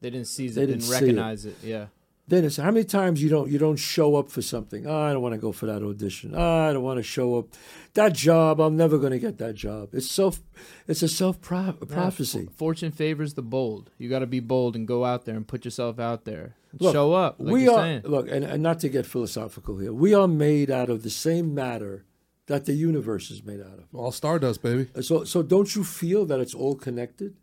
They 0.00 0.10
didn't 0.10 0.26
seize 0.26 0.54
They 0.54 0.62
it, 0.62 0.66
didn't 0.66 0.80
didn't 0.80 0.90
see 0.90 0.96
it. 0.96 1.00
recognize 1.00 1.44
it. 1.46 1.56
Yeah. 1.62 1.86
Then 2.28 2.44
it's 2.44 2.56
how 2.56 2.70
many 2.70 2.84
times 2.84 3.20
you 3.22 3.28
don't 3.28 3.50
you 3.50 3.58
don't 3.58 3.76
show 3.76 4.14
up 4.14 4.30
for 4.30 4.42
something. 4.42 4.86
Oh, 4.86 4.96
I 4.96 5.12
don't 5.12 5.22
want 5.22 5.34
to 5.34 5.40
go 5.40 5.50
for 5.52 5.66
that 5.66 5.82
audition. 5.82 6.32
Oh, 6.36 6.68
I 6.68 6.72
don't 6.72 6.82
want 6.84 6.98
to 6.98 7.02
show 7.02 7.36
up. 7.36 7.48
That 7.94 8.12
job, 8.14 8.60
I'm 8.60 8.76
never 8.76 8.96
going 8.96 9.10
to 9.12 9.18
get 9.18 9.38
that 9.38 9.54
job. 9.54 9.88
It's 9.92 10.10
self, 10.10 10.40
it's 10.86 11.02
a 11.02 11.08
self 11.08 11.40
pro- 11.40 11.72
prophecy. 11.72 12.48
Fortune 12.56 12.92
favors 12.92 13.34
the 13.34 13.42
bold. 13.42 13.90
You 13.98 14.08
got 14.08 14.20
to 14.20 14.26
be 14.26 14.40
bold 14.40 14.76
and 14.76 14.86
go 14.86 15.04
out 15.04 15.24
there 15.24 15.34
and 15.34 15.46
put 15.46 15.64
yourself 15.64 15.98
out 15.98 16.24
there. 16.24 16.54
Look, 16.78 16.94
Show 16.94 17.12
up. 17.12 17.36
Like 17.38 17.52
we 17.52 17.64
you're 17.64 17.74
are 17.74 17.82
saying. 17.82 18.02
look, 18.04 18.30
and, 18.30 18.44
and 18.44 18.62
not 18.62 18.78
to 18.80 18.88
get 18.88 19.04
philosophical 19.04 19.76
here. 19.78 19.92
We 19.92 20.14
are 20.14 20.28
made 20.28 20.70
out 20.70 20.88
of 20.88 21.02
the 21.02 21.10
same 21.10 21.52
matter 21.54 22.04
that 22.46 22.64
the 22.66 22.72
universe 22.72 23.30
is 23.30 23.42
made 23.44 23.60
out 23.60 23.78
of. 23.78 23.84
all 23.92 24.12
stardust, 24.12 24.62
baby. 24.62 24.88
So, 25.02 25.24
so 25.24 25.42
don't 25.42 25.74
you 25.74 25.82
feel 25.84 26.24
that 26.26 26.38
it's 26.40 26.54
all 26.54 26.76
connected? 26.76 27.36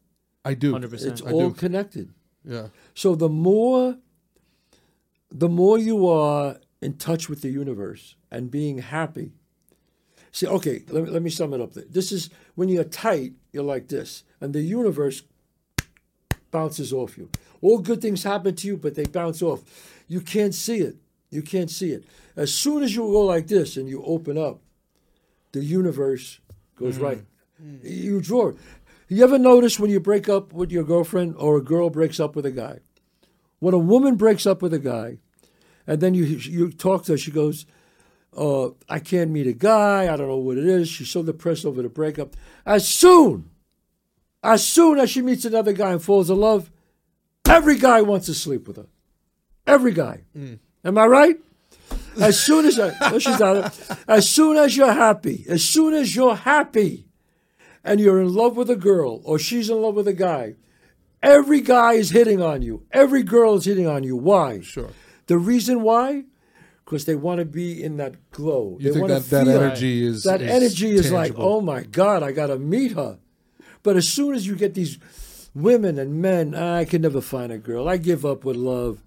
I 0.45 0.53
do. 0.55 0.73
100%. 0.73 1.05
It's 1.05 1.21
I 1.21 1.31
all 1.31 1.49
do. 1.49 1.55
connected. 1.55 2.13
Yeah. 2.43 2.67
So 2.95 3.13
the 3.13 3.29
more 3.29 3.97
the 5.31 5.49
more 5.49 5.77
you 5.77 6.07
are 6.07 6.57
in 6.81 6.97
touch 6.97 7.29
with 7.29 7.41
the 7.41 7.49
universe 7.49 8.15
and 8.31 8.49
being 8.49 8.79
happy. 8.79 9.31
See, 10.31 10.47
okay, 10.47 10.83
let 10.89 11.03
me, 11.03 11.09
let 11.09 11.21
me 11.21 11.29
sum 11.29 11.53
it 11.53 11.61
up. 11.61 11.73
This 11.73 12.11
is 12.11 12.29
when 12.55 12.69
you're 12.69 12.83
tight, 12.83 13.33
you're 13.51 13.63
like 13.63 13.87
this, 13.87 14.23
and 14.39 14.53
the 14.53 14.61
universe 14.61 15.23
bounces 16.51 16.93
off 16.93 17.17
you. 17.17 17.29
All 17.61 17.79
good 17.79 18.01
things 18.01 18.23
happen 18.23 18.55
to 18.55 18.67
you, 18.67 18.77
but 18.77 18.95
they 18.95 19.05
bounce 19.05 19.41
off. 19.41 19.61
You 20.07 20.21
can't 20.21 20.55
see 20.55 20.79
it. 20.79 20.97
You 21.29 21.41
can't 21.41 21.69
see 21.69 21.91
it. 21.91 22.05
As 22.35 22.53
soon 22.53 22.83
as 22.83 22.95
you 22.95 23.01
go 23.01 23.25
like 23.25 23.47
this 23.47 23.77
and 23.77 23.87
you 23.87 24.03
open 24.03 24.37
up, 24.37 24.61
the 25.51 25.63
universe 25.63 26.39
goes 26.75 26.97
mm. 26.97 27.03
right. 27.03 27.21
Mm. 27.61 27.79
You 27.83 28.21
draw. 28.21 28.53
You 29.07 29.23
ever 29.23 29.39
notice 29.39 29.79
when 29.79 29.89
you 29.89 29.99
break 29.99 30.29
up 30.29 30.53
with 30.53 30.71
your 30.71 30.83
girlfriend 30.83 31.35
or 31.37 31.57
a 31.57 31.63
girl 31.63 31.89
breaks 31.89 32.19
up 32.19 32.35
with 32.35 32.45
a 32.45 32.51
guy? 32.51 32.79
When 33.59 33.73
a 33.73 33.79
woman 33.79 34.15
breaks 34.15 34.45
up 34.45 34.61
with 34.61 34.73
a 34.73 34.79
guy, 34.79 35.17
and 35.85 36.01
then 36.01 36.13
you 36.13 36.23
you 36.23 36.71
talk 36.71 37.05
to 37.05 37.13
her, 37.13 37.17
she 37.17 37.31
goes, 37.31 37.65
uh, 38.35 38.69
"I 38.87 38.99
can't 38.99 39.31
meet 39.31 39.47
a 39.47 39.53
guy. 39.53 40.11
I 40.11 40.15
don't 40.17 40.27
know 40.27 40.37
what 40.37 40.57
it 40.57 40.65
is." 40.65 40.87
She's 40.89 41.09
so 41.09 41.23
depressed 41.23 41.65
over 41.65 41.81
the 41.81 41.89
breakup. 41.89 42.35
As 42.65 42.87
soon, 42.87 43.49
as 44.43 44.65
soon 44.65 44.99
as 44.99 45.09
she 45.09 45.21
meets 45.21 45.45
another 45.45 45.73
guy 45.73 45.91
and 45.91 46.01
falls 46.01 46.29
in 46.29 46.37
love, 46.37 46.71
every 47.47 47.77
guy 47.77 48.01
wants 48.01 48.27
to 48.27 48.33
sleep 48.33 48.67
with 48.67 48.77
her. 48.77 48.87
Every 49.67 49.91
guy. 49.91 50.23
Am 50.83 50.97
I 50.97 51.05
right? 51.05 51.37
As 52.19 52.39
soon 52.39 52.65
as 52.65 52.79
I, 52.79 52.93
no, 53.11 53.19
she's 53.19 53.39
not. 53.39 53.77
As 54.07 54.27
soon 54.29 54.57
as 54.57 54.75
you're 54.75 54.93
happy, 54.93 55.45
as 55.47 55.63
soon 55.63 55.93
as 55.93 56.15
you're 56.15 56.35
happy, 56.35 57.09
and 57.83 57.99
you're 57.99 58.21
in 58.21 58.33
love 58.33 58.57
with 58.57 58.69
a 58.69 58.75
girl 58.75 59.21
or 59.23 59.39
she's 59.39 59.69
in 59.69 59.81
love 59.81 59.95
with 59.95 60.07
a 60.07 60.13
guy, 60.13 60.55
every 61.21 61.61
guy 61.61 61.93
is 61.93 62.11
hitting 62.11 62.41
on 62.41 62.61
you. 62.61 62.83
Every 62.91 63.23
girl 63.23 63.55
is 63.55 63.65
hitting 63.65 63.87
on 63.87 64.03
you. 64.03 64.15
Why? 64.15 64.61
Sure. 64.61 64.89
The 65.27 65.37
reason 65.37 65.81
why? 65.83 66.25
Because 66.85 67.05
they 67.05 67.15
want 67.15 67.39
to 67.39 67.45
be 67.45 67.83
in 67.83 67.97
that 67.97 68.31
glow. 68.31 68.77
You 68.79 68.91
they 68.91 68.99
think 68.99 69.07
that, 69.09 69.23
that 69.25 69.47
energy 69.47 70.03
is 70.03 70.23
that 70.23 70.41
is 70.41 70.49
energy 70.49 70.89
is 70.89 71.11
like, 71.11 71.33
oh 71.37 71.61
my 71.61 71.83
God, 71.83 72.23
I 72.23 72.31
got 72.31 72.47
to 72.47 72.57
meet 72.57 72.93
her. 72.93 73.19
But 73.83 73.95
as 73.95 74.07
soon 74.07 74.33
as 74.33 74.47
you 74.47 74.55
get 74.55 74.73
these 74.73 74.97
women 75.53 75.97
and 75.99 76.21
men, 76.21 76.53
"Ah, 76.55 76.77
I 76.77 76.85
can 76.85 77.01
never 77.01 77.21
find 77.21 77.51
a 77.51 77.57
girl. 77.57 77.87
I 77.87 77.97
give 77.97 78.25
up 78.25 78.43
with 78.43 78.55
love. 78.55 78.99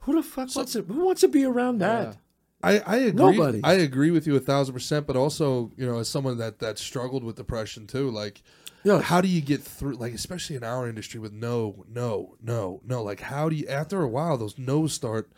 Who 0.00 0.14
the 0.14 0.22
fuck 0.22 0.54
wants 0.54 0.72
to? 0.72 0.82
Who 0.82 1.04
wants 1.04 1.20
to 1.22 1.28
be 1.28 1.44
around 1.44 1.78
that? 1.78 2.16
I, 2.62 2.78
I 2.80 2.96
agree. 2.96 3.12
Nobody. 3.12 3.60
I 3.62 3.74
agree 3.74 4.10
with 4.10 4.26
you 4.26 4.34
a 4.36 4.40
thousand 4.40 4.72
percent. 4.74 5.06
But 5.06 5.16
also, 5.16 5.72
you 5.76 5.86
know, 5.86 5.98
as 5.98 6.08
someone 6.08 6.38
that 6.38 6.58
that 6.60 6.78
struggled 6.78 7.22
with 7.22 7.36
depression 7.36 7.86
too, 7.86 8.10
like, 8.10 8.42
Yeah. 8.86 9.00
how 9.00 9.20
do 9.20 9.28
you 9.28 9.40
get 9.40 9.62
through? 9.62 9.94
Like, 9.94 10.14
especially 10.14 10.56
in 10.56 10.62
our 10.62 10.88
industry 10.88 11.18
with 11.18 11.32
no, 11.32 11.84
no, 11.88 12.36
no, 12.40 12.80
no. 12.86 13.02
Like, 13.02 13.20
how 13.20 13.48
do 13.48 13.56
you? 13.56 13.66
After 13.68 14.00
a 14.02 14.08
while, 14.08 14.38
those 14.38 14.58
no's 14.58 14.92
start. 14.92 15.30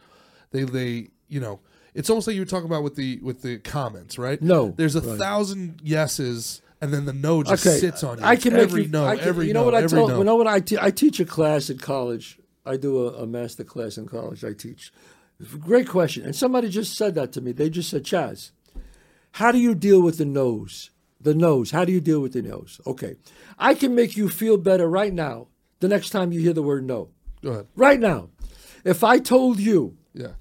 They 0.50 0.64
they 0.64 1.08
you 1.28 1.40
know. 1.40 1.60
It's 1.94 2.10
almost 2.10 2.26
like 2.26 2.34
you 2.34 2.42
were 2.42 2.46
talking 2.46 2.66
about 2.66 2.82
with 2.82 2.94
the 2.94 3.18
with 3.22 3.42
the 3.42 3.58
comments, 3.58 4.18
right? 4.18 4.40
No, 4.40 4.74
there's 4.76 4.94
a 4.94 5.00
right. 5.00 5.18
thousand 5.18 5.80
yeses, 5.82 6.60
and 6.80 6.92
then 6.92 7.06
the 7.06 7.12
no 7.12 7.42
just 7.42 7.66
okay, 7.66 7.78
sits 7.78 8.04
on 8.04 8.18
you. 8.18 8.24
I 8.24 8.36
can 8.36 8.54
every 8.54 8.82
make 8.82 8.86
you, 8.88 8.92
no, 8.92 9.06
I 9.06 9.16
can, 9.16 9.28
every 9.28 9.46
you 9.48 9.54
know 9.54 9.60
no, 9.60 9.64
what 9.64 9.74
I 9.74 9.86
told. 9.86 10.10
no. 10.10 10.18
You 10.18 10.24
know 10.24 10.36
what 10.36 10.46
I 10.46 10.60
te- 10.60 10.78
I 10.78 10.90
teach 10.90 11.18
a 11.18 11.24
class 11.24 11.70
at 11.70 11.80
college. 11.80 12.38
I 12.66 12.76
do 12.76 13.08
a, 13.08 13.22
a 13.22 13.26
master 13.26 13.64
class 13.64 13.96
in 13.96 14.06
college. 14.06 14.44
I 14.44 14.52
teach. 14.52 14.92
Great 15.58 15.88
question. 15.88 16.24
And 16.24 16.36
somebody 16.36 16.68
just 16.68 16.96
said 16.96 17.14
that 17.14 17.32
to 17.32 17.40
me. 17.40 17.52
They 17.52 17.70
just 17.70 17.88
said, 17.88 18.04
Chazz, 18.04 18.50
how 19.32 19.52
do 19.52 19.58
you 19.58 19.74
deal 19.74 20.02
with 20.02 20.18
the 20.18 20.24
nose? 20.24 20.90
The 21.20 21.34
nose. 21.34 21.70
How 21.72 21.84
do 21.84 21.92
you 21.92 22.00
deal 22.00 22.20
with 22.20 22.32
the 22.32 22.42
nose? 22.42 22.80
Okay, 22.86 23.16
I 23.58 23.74
can 23.74 23.94
make 23.94 24.16
you 24.16 24.28
feel 24.28 24.56
better 24.56 24.88
right 24.88 25.12
now. 25.12 25.48
The 25.80 25.88
next 25.88 26.10
time 26.10 26.32
you 26.32 26.40
hear 26.40 26.52
the 26.52 26.62
word 26.62 26.84
no, 26.84 27.10
Go 27.42 27.50
ahead. 27.50 27.66
right 27.76 28.00
now, 28.00 28.30
if 28.84 29.02
I 29.04 29.18
told 29.18 29.58
you 29.60 29.96
Yeah. 30.14 30.32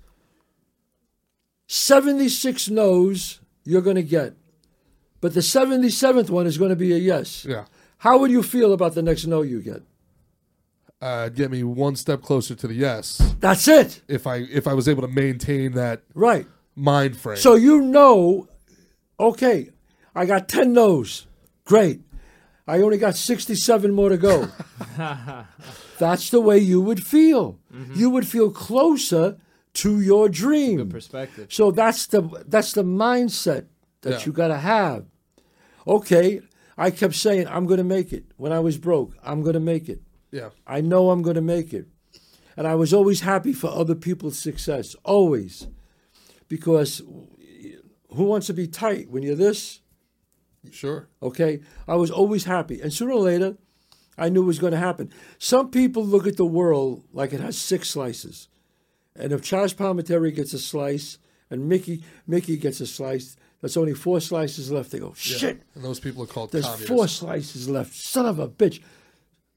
76 1.68 2.70
no's 2.70 3.40
you're 3.66 3.82
going 3.82 3.96
to 3.98 4.04
get, 4.04 4.34
but 5.20 5.34
the 5.34 5.42
77th 5.42 6.30
one 6.30 6.48
is 6.48 6.58
going 6.58 6.70
to 6.70 6.76
be 6.76 6.94
a 6.94 6.98
yes. 6.98 7.44
Yeah. 7.46 7.66
How 8.00 8.18
would 8.20 8.32
you 8.32 8.42
feel 8.44 8.72
about 8.72 8.94
the 8.96 9.02
next 9.02 9.26
no 9.26 9.42
you 9.42 9.62
get? 9.62 9.82
Uh, 11.02 11.30
get 11.30 11.52
me 11.52 11.64
one 11.64 11.96
step 11.96 12.22
closer 12.22 12.56
to 12.56 12.68
the 12.68 12.74
yes. 12.74 13.18
That's 13.40 13.68
it. 13.68 14.02
If 14.08 14.26
I 14.26 14.38
if 14.38 14.68
I 14.68 14.74
was 14.74 14.88
able 14.88 15.02
to 15.04 15.08
maintain 15.08 15.74
that 15.74 16.02
Right. 16.16 16.48
mind 16.76 17.18
frame. 17.18 17.38
So 17.38 17.56
you 17.56 17.82
know, 17.82 18.48
okay, 19.20 19.70
I 20.18 20.26
got 20.26 20.50
10 20.50 20.74
no's. 20.74 21.28
Great. 21.66 22.02
I 22.68 22.82
only 22.82 22.98
got 22.98 23.16
67 23.16 23.92
more 23.92 24.10
to 24.10 24.18
go. 24.18 24.50
That's 26.00 26.30
the 26.30 26.42
way 26.42 26.58
you 26.58 26.82
would 26.82 27.06
feel. 27.06 27.60
Mm-hmm. 27.74 27.94
You 27.96 28.10
would 28.10 28.28
feel 28.28 28.52
closer 28.52 29.38
to 29.76 30.02
your 30.02 30.28
dream. 30.30 30.78
Good 30.78 30.90
perspective. 30.90 31.54
So 31.54 31.72
that's 31.72 32.08
the 32.08 32.22
that's 32.48 32.74
the 32.74 32.84
mindset 32.84 33.68
that 34.02 34.12
Yeah. 34.20 34.26
you 34.26 34.32
got 34.32 34.48
to 34.50 34.58
have. 34.58 35.06
Okay, 35.86 36.42
I 36.78 36.92
kept 36.92 37.16
saying 37.16 37.48
I'm 37.48 37.66
going 37.66 37.78
to 37.78 37.84
make 37.84 38.12
it. 38.12 38.26
When 38.38 38.52
I 38.52 38.60
was 38.60 38.78
broke, 38.78 39.16
I'm 39.24 39.42
going 39.42 39.54
to 39.54 39.60
make 39.60 39.88
it. 39.88 40.02
Yeah. 40.32 40.50
I 40.66 40.82
know 40.82 41.12
I'm 41.12 41.22
going 41.22 41.36
to 41.36 41.42
make 41.42 41.74
it. 41.74 41.86
And 42.58 42.68
I 42.68 42.76
was 42.76 42.92
always 42.94 43.22
happy 43.22 43.54
for 43.54 43.70
other 43.70 43.96
people's 43.96 44.38
success, 44.40 44.96
always. 45.04 45.68
Because 46.50 47.02
who 48.16 48.24
wants 48.24 48.48
to 48.48 48.54
be 48.54 48.68
tight 48.68 49.10
when 49.12 49.22
you're 49.24 49.36
this? 49.36 49.82
Sure. 50.74 51.08
Okay? 51.22 51.60
I 51.88 51.96
was 51.96 52.12
always 52.12 52.46
happy. 52.46 52.82
And 52.82 52.92
sooner 52.94 53.14
or 53.14 53.22
later, 53.22 53.58
I 54.18 54.30
knew 54.30 54.44
it 54.44 54.46
was 54.46 54.60
going 54.60 54.72
to 54.74 54.80
happen. 54.80 55.12
Some 55.38 55.70
people 55.70 56.06
look 56.06 56.26
at 56.28 56.38
the 56.38 56.46
world 56.46 57.04
like 57.14 57.34
it 57.34 57.40
has 57.40 57.58
six 57.58 57.90
slices. 57.90 58.48
And 59.16 59.32
if 59.32 59.42
Charles 59.42 59.74
Palminteri 59.74 60.34
gets 60.36 60.54
a 60.54 60.60
slice 60.60 61.18
and 61.50 61.68
Mickey 61.70 62.04
Mickey 62.28 62.58
gets 62.58 62.80
a 62.82 62.88
slice, 62.88 63.36
that's 63.62 63.78
only 63.78 63.94
four 63.96 64.20
slices 64.22 64.72
left. 64.72 64.92
They 64.92 65.00
go, 65.00 65.08
Yeah. 65.10 65.14
shit, 65.38 65.62
And 65.76 65.84
those 65.84 66.00
people 66.00 66.24
are 66.24 66.28
called 66.28 66.52
there's 66.52 66.66
communists. 66.66 66.88
four 66.90 67.08
slices 67.08 67.70
left. 67.70 67.94
Son 67.96 68.26
of 68.26 68.38
a 68.40 68.48
bitch. 68.48 68.82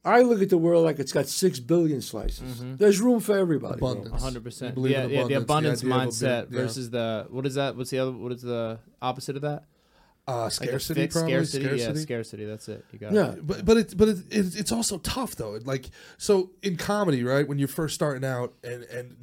I 0.03 0.23
look 0.23 0.41
at 0.41 0.49
the 0.49 0.57
world 0.57 0.83
like 0.83 0.97
it's 0.97 1.11
got 1.11 1.27
six 1.27 1.59
billion 1.59 2.01
slices. 2.01 2.55
Mm-hmm. 2.59 2.77
There's 2.77 2.99
room 2.99 3.19
for 3.19 3.37
everybody. 3.37 3.75
Abundance. 3.77 4.19
hundred 4.23 4.43
percent. 4.43 4.75
Yeah, 4.79 5.03
in 5.03 5.09
yeah. 5.11 5.23
The 5.27 5.33
abundance 5.35 5.83
abundance, 5.83 6.19
the 6.19 6.25
idea 6.27 6.39
of 6.39 6.43
a 6.43 6.47
mindset 6.47 6.49
big- 6.49 6.57
yeah. 6.57 6.63
versus 6.65 6.89
the 6.89 7.27
what 7.29 7.45
is 7.45 7.53
that? 7.55 7.75
What's 7.75 7.91
the 7.91 7.99
other? 7.99 8.11
What 8.11 8.31
is 8.31 8.41
the 8.41 8.79
opposite 8.99 9.35
of 9.35 9.43
that? 9.43 9.65
Uh, 10.31 10.43
Like 10.43 10.47
a 10.47 10.51
scarcity, 10.51 11.01
fixed 11.01 11.15
probably. 11.17 11.33
scarcity. 11.45 11.77
Yeah, 11.81 11.93
scarcity. 11.93 12.45
That's 12.45 12.67
it. 12.69 12.85
You 12.91 12.99
got 12.99 13.11
Yeah. 13.13 13.31
it. 13.33 13.45
But 13.47 13.65
but 13.65 13.77
it's 13.77 13.93
but 13.93 14.07
it, 14.09 14.17
it, 14.29 14.55
it's 14.59 14.71
also 14.71 14.97
tough 14.99 15.35
though. 15.35 15.59
Like 15.63 15.89
so 16.17 16.51
in 16.61 16.77
comedy, 16.77 17.23
right? 17.23 17.47
When 17.47 17.59
you're 17.59 17.67
first 17.67 17.95
starting 17.95 18.23
out 18.23 18.53
and 18.63 18.83
and 18.83 19.15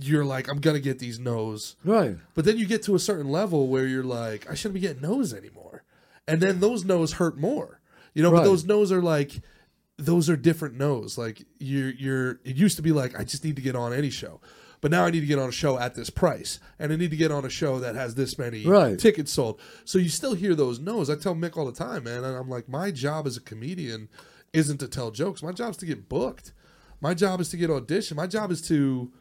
you're 0.00 0.24
like, 0.24 0.48
I'm 0.48 0.60
gonna 0.60 0.80
get 0.80 0.98
these 0.98 1.18
no's, 1.18 1.76
Right. 1.84 2.16
but 2.34 2.44
then 2.44 2.56
you 2.58 2.66
get 2.66 2.82
to 2.84 2.94
a 2.94 2.98
certain 2.98 3.28
level 3.30 3.68
where 3.68 3.86
you're 3.86 4.04
like, 4.04 4.48
I 4.50 4.54
shouldn't 4.54 4.74
be 4.74 4.80
getting 4.80 5.02
no's 5.02 5.34
anymore, 5.34 5.82
and 6.28 6.40
then 6.40 6.60
those 6.60 6.84
no's 6.84 7.14
hurt 7.14 7.36
more, 7.36 7.80
you 8.14 8.22
know. 8.22 8.30
But 8.30 8.44
those 8.44 8.64
no's 8.64 8.92
are 8.92 9.02
like, 9.02 9.40
those 9.98 10.30
are 10.30 10.36
different 10.36 10.76
no's. 10.76 11.18
Like 11.18 11.42
you're 11.58 11.90
you're. 11.90 12.30
It 12.44 12.56
used 12.56 12.76
to 12.76 12.82
be 12.82 12.92
like, 12.92 13.18
I 13.18 13.24
just 13.24 13.44
need 13.44 13.56
to 13.56 13.62
get 13.62 13.74
on 13.76 13.92
any 13.92 14.10
show. 14.10 14.40
But 14.80 14.90
now 14.90 15.04
I 15.04 15.10
need 15.10 15.20
to 15.20 15.26
get 15.26 15.38
on 15.38 15.48
a 15.48 15.52
show 15.52 15.78
at 15.78 15.94
this 15.94 16.08
price, 16.08 16.58
and 16.78 16.90
I 16.92 16.96
need 16.96 17.10
to 17.10 17.16
get 17.16 17.30
on 17.30 17.44
a 17.44 17.50
show 17.50 17.78
that 17.80 17.94
has 17.96 18.14
this 18.14 18.38
many 18.38 18.64
Right. 18.66 18.98
tickets 18.98 19.30
sold. 19.32 19.60
So 19.84 19.98
you 19.98 20.08
still 20.08 20.34
hear 20.34 20.54
those 20.54 20.78
no's. 20.80 21.10
I 21.10 21.16
tell 21.16 21.34
Mick 21.34 21.56
all 21.58 21.66
the 21.66 21.72
time, 21.72 22.04
man, 22.04 22.24
and 22.24 22.34
I'm 22.36 22.48
like, 22.48 22.68
my 22.68 22.90
job 22.90 23.26
as 23.26 23.36
a 23.36 23.40
comedian 23.40 24.08
isn't 24.54 24.78
to 24.78 24.88
tell 24.88 25.10
jokes. 25.10 25.42
My 25.42 25.52
job 25.52 25.72
is 25.72 25.76
to 25.78 25.86
get 25.86 26.08
booked. 26.08 26.52
My 27.00 27.12
job 27.14 27.40
is 27.40 27.50
to 27.50 27.56
get 27.58 27.70
audition. 27.70 28.16
My 28.16 28.26
job 28.26 28.50
is 28.50 28.60
to 28.68 29.12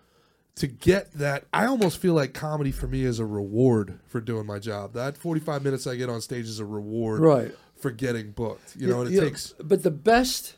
to 0.56 0.68
get 0.68 1.14
that. 1.14 1.46
I 1.54 1.68
almost 1.68 2.00
feel 2.00 2.14
like 2.14 2.34
comedy 2.34 2.72
for 2.72 2.88
me 2.88 3.04
is 3.06 3.20
a 3.20 3.26
reward 3.26 4.00
for 4.08 4.20
doing 4.20 4.46
my 4.46 4.60
job. 4.60 4.92
That 4.94 5.16
45 5.18 5.64
minutes 5.64 5.88
I 5.88 5.96
get 5.96 6.10
on 6.10 6.20
stage 6.20 6.46
is 6.46 6.60
a 6.60 6.66
reward 6.66 7.22
Right. 7.22 7.56
for 7.78 7.92
getting 7.92 8.32
booked. 8.32 8.76
You 8.76 8.88
know, 8.88 9.02
and 9.02 9.10
it 9.10 9.14
Yeah, 9.14 9.22
takes. 9.22 9.54
But 9.64 9.84
the 9.84 9.92
best, 9.92 10.56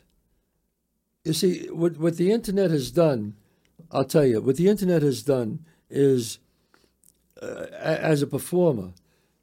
you 1.23 1.33
see, 1.33 1.67
what 1.69 1.97
what 1.97 2.17
the 2.17 2.31
internet 2.31 2.71
has 2.71 2.89
done, 2.91 3.35
I'll 3.91 4.05
tell 4.05 4.25
you, 4.25 4.41
what 4.41 4.55
the 4.57 4.67
internet 4.69 5.01
has 5.01 5.21
done 5.23 5.65
is, 5.89 6.39
uh, 7.41 7.65
as 7.77 8.21
a 8.21 8.27
performer, 8.27 8.93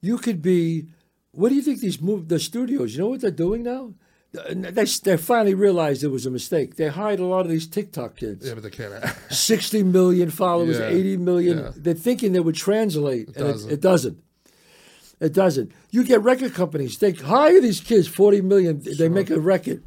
you 0.01 0.19
could 0.19 0.43
be. 0.43 0.87
What 1.33 1.51
do 1.51 1.55
you 1.55 1.62
think 1.62 1.81
these 1.81 2.01
move 2.01 2.29
the 2.29 2.39
studios? 2.39 2.95
You 2.95 3.01
know 3.03 3.09
what 3.09 3.20
they're 3.20 3.31
doing 3.31 3.62
now? 3.62 3.95
They 4.33 4.85
they 5.05 5.16
finally 5.16 5.55
realized 5.55 6.03
it 6.05 6.09
was 6.09 6.27
a 6.27 6.31
mistake. 6.31 6.77
They 6.77 6.89
hired 6.89 7.19
a 7.20 7.25
lot 7.25 7.41
of 7.47 7.49
these 7.51 7.66
TikTok 7.66 8.16
kids. 8.16 8.47
Yeah, 8.47 8.55
but 8.55 8.62
they 8.62 8.70
can't. 8.70 8.93
60 9.31 9.83
million 9.85 10.31
followers, 10.31 10.79
Yeah, 10.79 10.89
80 10.89 11.16
million. 11.19 11.59
yeah. 11.59 11.70
They're 11.77 11.95
thinking 11.95 12.33
they 12.33 12.41
would 12.41 12.55
translate, 12.55 13.27
and 13.29 13.37
doesn't. 13.37 13.70
It, 13.70 13.75
it 13.75 13.81
doesn't. 13.81 14.23
It 15.20 15.33
doesn't. 15.33 15.73
You 15.91 16.05
get 16.05 16.23
record 16.23 16.55
companies, 16.55 16.99
they 16.99 17.12
hire 17.12 17.61
these 17.61 17.81
kids, 17.81 18.07
40 18.07 18.43
million, 18.43 18.83
they 18.99 19.09
make 19.09 19.31
a 19.31 19.41
record. 19.41 19.83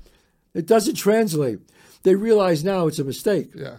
It 0.54 0.66
doesn't 0.66 0.96
translate. 0.96 1.60
They 2.04 2.16
realize 2.16 2.64
now 2.64 2.88
it's 2.88 3.00
a 3.00 3.04
mistake. 3.06 3.52
yeah. 3.56 3.78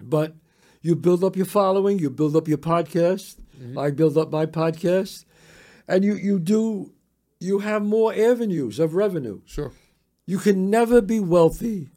But 0.00 0.34
you 0.82 0.94
build 0.94 1.24
up 1.24 1.36
your 1.36 1.46
following, 1.46 1.98
you 1.98 2.10
build 2.10 2.36
up 2.36 2.48
your 2.48 2.58
podcast. 2.58 3.36
Mm-hmm. 3.60 3.78
I 3.78 3.90
build 3.90 4.16
up 4.18 4.30
my 4.30 4.46
podcast. 4.46 5.24
And 5.88 6.04
you, 6.04 6.14
you 6.14 6.38
do, 6.38 6.92
you 7.40 7.60
have 7.60 7.82
more 7.82 8.12
avenues 8.12 8.78
of 8.78 8.94
revenue. 8.94 9.40
Sure. 9.46 9.72
You 10.26 10.38
can 10.38 10.70
never 10.70 11.00
be 11.00 11.20
wealthy 11.20 11.90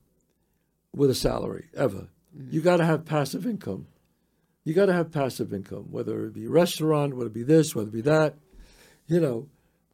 with 0.96 1.10
a 1.10 1.16
salary 1.16 1.70
ever. 1.76 2.10
You 2.52 2.62
got 2.62 2.78
to 2.78 2.86
have 2.86 3.06
passive 3.06 3.46
income. 3.46 3.88
You 4.64 4.74
got 4.74 4.86
to 4.86 4.94
have 4.94 5.12
passive 5.12 5.54
income, 5.54 5.88
whether 5.90 6.26
it 6.26 6.34
be 6.34 6.48
restaurant, 6.48 7.16
whether 7.16 7.28
it 7.28 7.34
be 7.34 7.44
this, 7.44 7.76
whether 7.76 7.90
it 7.90 7.94
be 7.94 8.02
that. 8.02 8.36
You 9.08 9.20
know, 9.20 9.48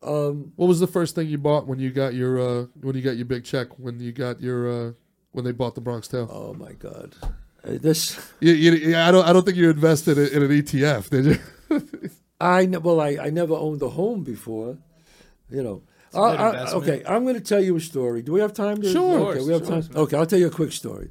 um, 0.04 0.52
What 0.58 0.68
was 0.68 0.80
the 0.82 0.88
first 0.88 1.16
thing 1.16 1.30
you 1.30 1.38
bought 1.38 1.66
when 1.68 1.80
you 1.80 1.92
got 1.92 2.14
your 2.14 2.40
uh, 2.40 2.66
when 2.82 2.96
you 2.96 3.02
got 3.02 3.16
your 3.16 3.26
big 3.26 3.46
check? 3.46 3.80
When 3.80 4.00
you 4.00 4.12
got 4.12 4.42
your 4.42 4.70
uh, 4.70 4.92
when 5.32 5.46
they 5.46 5.54
bought 5.54 5.76
the 5.76 5.82
Bronx 5.82 6.08
Tale? 6.10 6.30
oh 6.32 6.54
my 6.54 6.74
God, 6.74 7.16
Uh, 7.66 7.78
this 7.82 8.18
You, 8.40 8.54
you, 8.54 8.72
you- 8.74 8.98
I 8.98 9.12
don't 9.12 9.26
I 9.28 9.34
don't 9.34 9.44
think 9.46 9.58
you 9.58 9.70
invested 9.70 10.18
in, 10.18 10.28
in 10.36 10.44
an 10.44 10.50
ETF, 10.62 11.10
did 11.10 11.26
you? 11.26 11.40
I 12.40 12.66
ne- 12.66 12.78
well, 12.78 13.00
I, 13.02 13.18
I 13.22 13.30
never 13.30 13.54
owned 13.56 13.82
a 13.82 13.90
home 13.90 14.24
before. 14.24 14.78
You 15.50 15.64
know. 15.64 15.82
a 16.14 16.20
I- 16.20 16.32
good 16.32 16.40
uh, 16.40 16.44
uh, 16.44 16.66
I- 16.70 16.74
okay, 16.80 17.04
I'm 17.08 17.24
going 17.24 17.36
to 17.36 17.42
tell 17.54 17.62
you 17.64 17.76
a 17.76 17.80
story. 17.82 18.22
Do 18.22 18.32
we 18.34 18.40
have 18.42 18.54
time? 18.54 18.82
To, 18.82 18.92
Sure. 18.92 19.32
Okay, 19.32 19.42
we 19.46 19.54
have 19.54 19.66
Sure. 19.66 19.82
time. 19.82 19.96
Okay, 20.04 20.18
I'll 20.18 20.26
tell 20.28 20.40
you 20.40 20.48
a 20.48 20.58
quick 20.62 20.72
story. 20.74 21.10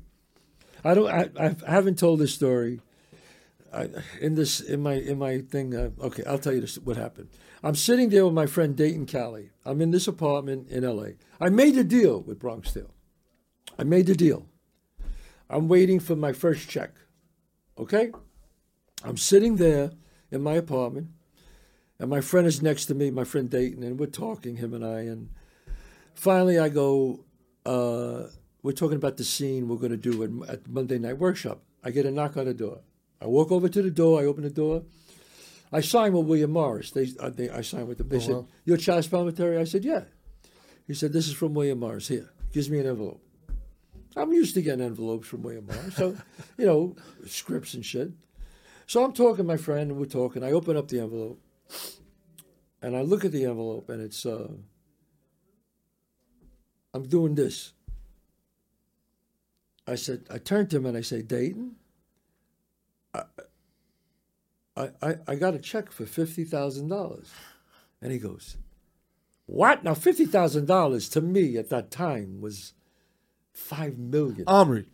I 0.85 0.94
don't. 0.94 1.09
I, 1.09 1.31
I 1.66 1.70
haven't 1.70 1.98
told 1.98 2.18
this 2.20 2.35
story. 2.35 2.81
I, 3.72 3.89
in 4.20 4.35
this 4.36 4.60
in 4.60 4.81
my 4.82 4.94
in 4.94 5.18
my 5.18 5.39
thing. 5.40 5.74
Uh, 5.74 5.90
okay, 6.09 6.22
I'll 6.26 6.39
tell 6.39 6.52
you 6.52 6.60
this, 6.60 6.76
what 6.78 6.97
happened. 6.97 7.28
I'm 7.62 7.74
sitting 7.74 8.10
there 8.10 8.24
with 8.26 8.35
my 8.35 8.47
friend 8.47 8.76
Dayton 8.76 9.06
Callie. 9.06 9.51
I'm 9.64 9.81
in 9.81 9.90
this 9.90 10.06
apartment 10.06 10.68
in 10.68 10.85
L.A. 10.85 11.14
I 11.40 11.48
made 11.48 11.76
a 11.78 11.82
deal 11.85 12.20
with 12.20 12.39
Bronx 12.39 12.72
Tale. 12.74 12.93
I 13.78 13.85
made 13.85 14.06
the 14.06 14.14
deal. 14.14 14.47
I'm 15.55 15.68
waiting 15.68 16.01
for 16.01 16.16
my 16.16 16.32
first 16.32 16.68
check. 16.68 16.90
Okay, 17.78 18.10
I'm 19.05 19.16
sitting 19.16 19.55
there 19.56 19.93
in 20.32 20.43
my 20.43 20.55
apartment, 20.55 21.09
and 22.01 22.10
my 22.10 22.20
friend 22.20 22.44
is 22.47 22.60
next 22.60 22.86
to 22.86 22.94
me, 22.94 23.10
my 23.12 23.22
friend 23.24 23.48
Dayton, 23.48 23.85
and 23.85 23.98
we're 23.98 24.06
talking, 24.06 24.56
him 24.56 24.74
and 24.74 24.85
I, 24.85 25.01
and 25.02 25.31
finally 26.14 26.59
I 26.59 26.68
go, 26.70 27.24
uh, 27.64 28.24
we're 28.64 28.72
talking 28.72 28.97
about 28.97 29.16
the 29.16 29.22
scene 29.24 29.68
we're 29.68 29.76
going 29.76 29.93
to 29.93 29.97
do 30.10 30.24
at, 30.24 30.51
at 30.51 30.68
Monday 30.68 30.98
Night 30.98 31.18
Workshop. 31.18 31.62
I 31.85 31.90
get 31.93 32.05
a 32.06 32.10
knock 32.10 32.36
on 32.36 32.47
the 32.47 32.55
door. 32.55 32.81
I 33.20 33.26
walk 33.26 33.52
over 33.52 33.68
to 33.68 33.82
the 33.82 33.90
door. 33.93 34.20
I 34.20 34.24
open 34.24 34.43
the 34.43 34.51
door. 34.51 34.82
I 35.72 35.81
sign 35.82 36.12
with 36.14 36.26
William 36.26 36.51
Morris. 36.51 36.90
They, 36.90 37.09
uh, 37.20 37.31
they 37.31 37.48
I 37.51 37.60
signed 37.62 37.86
with 37.89 37.98
them. 37.98 38.09
They 38.09 38.16
Oh, 38.16 38.20
said, 38.20 38.35
wow. 38.35 38.47
"You're 38.64 38.76
Charles 38.76 39.09
Palminteri?" 39.09 39.59
I 39.59 39.64
said, 39.64 39.85
"Yeah." 39.85 40.05
He 40.86 40.94
said, 40.94 41.12
"This 41.12 41.26
is 41.28 41.35
from 41.35 41.55
William 41.55 41.78
Morris. 41.81 42.09
Here, 42.09 42.31
gives 42.52 42.68
me 42.70 42.78
an 42.81 42.86
envelope." 42.86 43.20
I'm 44.16 44.32
used 44.32 44.55
to 44.55 44.62
getting 44.62 44.85
envelopes 44.85 45.28
from 45.28 45.43
William 45.43 45.66
Morris, 45.66 45.97
so 45.97 46.16
you 46.59 46.66
know, 46.66 46.97
scripts 47.27 47.74
and 47.74 47.85
shit. 47.85 48.12
So 48.86 49.05
I'm 49.05 49.12
talking 49.12 49.39
to 49.39 49.45
my 49.45 49.57
friend, 49.57 49.91
and 49.91 49.99
we're 49.99 50.07
talking. 50.07 50.45
I 50.45 50.53
open 50.53 50.77
up 50.77 50.89
the 50.89 51.01
envelope, 51.01 51.41
and 52.82 52.97
I 52.97 53.03
look 53.03 53.24
at 53.24 53.32
the 53.32 53.45
envelope, 53.45 53.89
and 53.89 54.03
it's 54.03 54.24
uh, 54.27 54.49
I'm 56.93 57.09
doing 57.09 57.35
this. 57.35 57.73
I 59.86 59.97
said, 59.97 60.24
I 60.31 60.39
turned 60.39 60.70
to 60.70 60.78
him 60.78 60.86
and 60.86 60.97
I 60.97 61.03
say, 61.03 61.20
Dayton, 61.20 61.77
I, 63.12 63.23
I, 64.77 64.89
I, 65.03 65.16
I 65.28 65.35
got 65.35 65.55
a 65.55 65.59
check 65.59 65.93
for 65.93 66.07
fifty 66.07 66.45
thousand 66.45 66.89
dollars, 66.89 67.31
and 68.01 68.12
he 68.12 68.19
goes, 68.19 68.57
"What? 69.47 69.85
Now 69.85 69.95
fifty 69.95 70.24
thousand 70.24 70.66
dollars 70.66 71.09
to 71.11 71.20
me 71.20 71.57
at 71.57 71.69
that 71.70 71.91
time 71.91 72.41
was 72.41 72.73
five 73.55 73.97
million. 73.98 74.44
Omri, 74.47 74.85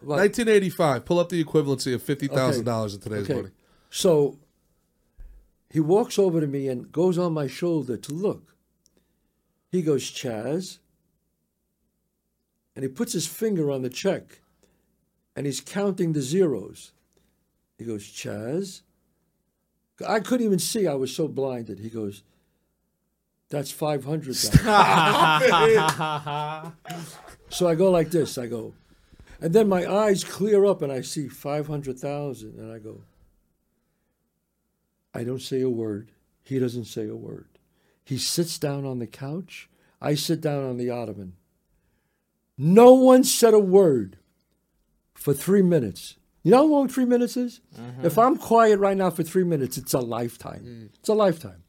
What? 0.00 0.18
1985. 0.18 1.04
Pull 1.04 1.18
up 1.18 1.28
the 1.30 1.42
equivalency 1.44 1.92
of 1.94 2.02
fifty 2.02 2.28
thousand 2.28 2.64
dollars 2.64 2.94
in 2.94 3.00
today's 3.00 3.24
Okay. 3.24 3.34
money. 3.34 3.48
So 3.90 4.38
he 5.70 5.80
walks 5.80 6.18
over 6.18 6.40
to 6.40 6.46
me 6.46 6.68
and 6.68 6.92
goes 6.92 7.18
on 7.18 7.32
my 7.32 7.46
shoulder 7.48 7.96
to 7.96 8.12
look. 8.12 8.54
He 9.72 9.82
goes, 9.82 10.04
Chazz. 10.10 10.78
And 12.76 12.84
he 12.84 12.88
puts 12.88 13.12
his 13.12 13.26
finger 13.26 13.70
on 13.70 13.82
the 13.82 13.90
check 13.90 14.40
and 15.36 15.44
he's 15.46 15.60
counting 15.60 16.12
the 16.12 16.22
zeros. 16.22 16.92
He 17.78 17.84
goes, 17.84 18.04
Chazz. 18.04 18.82
I 20.06 20.20
couldn't 20.20 20.46
even 20.46 20.58
see. 20.58 20.86
I 20.86 20.94
was 20.94 21.14
so 21.14 21.28
blinded. 21.28 21.78
He 21.80 21.90
goes, 21.90 22.22
That's 23.50 23.70
500. 23.70 24.34
so 27.50 27.68
I 27.68 27.74
go 27.74 27.90
like 27.90 28.10
this. 28.10 28.38
I 28.38 28.46
go, 28.46 28.74
and 29.40 29.52
then 29.52 29.68
my 29.68 29.90
eyes 29.90 30.22
clear 30.24 30.64
up 30.64 30.82
and 30.82 30.92
I 30.92 31.00
see 31.00 31.28
500,000. 31.28 32.58
And 32.58 32.72
I 32.72 32.78
go, 32.78 33.02
I 35.14 35.24
don't 35.24 35.42
say 35.42 35.60
a 35.62 35.70
word. 35.70 36.12
He 36.42 36.58
doesn't 36.58 36.86
say 36.86 37.08
a 37.08 37.16
word. 37.16 37.46
He 38.04 38.18
sits 38.18 38.58
down 38.58 38.84
on 38.84 38.98
the 38.98 39.06
couch. 39.06 39.68
I 40.00 40.14
sit 40.14 40.40
down 40.40 40.64
on 40.64 40.76
the 40.76 40.90
ottoman. 40.90 41.34
No 42.56 42.94
one 42.94 43.24
said 43.24 43.54
a 43.54 43.58
word 43.58 44.18
for 45.14 45.32
three 45.32 45.62
minutes. 45.62 46.16
You 46.42 46.50
know 46.50 46.58
how 46.58 46.64
long 46.64 46.88
three 46.88 47.04
minutes 47.04 47.36
is? 47.36 47.60
Mm-hmm. 47.78 48.06
If 48.06 48.18
I'm 48.18 48.36
quiet 48.36 48.78
right 48.78 48.96
now 48.96 49.10
for 49.10 49.22
three 49.22 49.44
minutes, 49.44 49.76
it's 49.76 49.92
a 49.92 50.00
lifetime. 50.00 50.64
Mm. 50.64 50.98
It's 50.98 51.08
a 51.08 51.14
lifetime. 51.14 51.62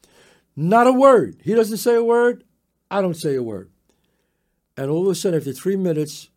Not 0.56 0.88
a 0.88 0.94
word. 0.94 1.38
He 1.44 1.54
doesn't 1.54 1.78
say 1.78 1.96
a 1.96 2.04
word. 2.04 2.44
I 2.90 3.02
don't 3.02 3.16
say 3.16 3.36
a 3.36 3.44
word. 3.44 3.70
And 4.78 4.90
all 4.90 5.04
of 5.04 5.12
a 5.12 5.16
sudden, 5.16 5.40
after 5.40 5.54
three 5.54 5.76
minutes, 5.76 6.30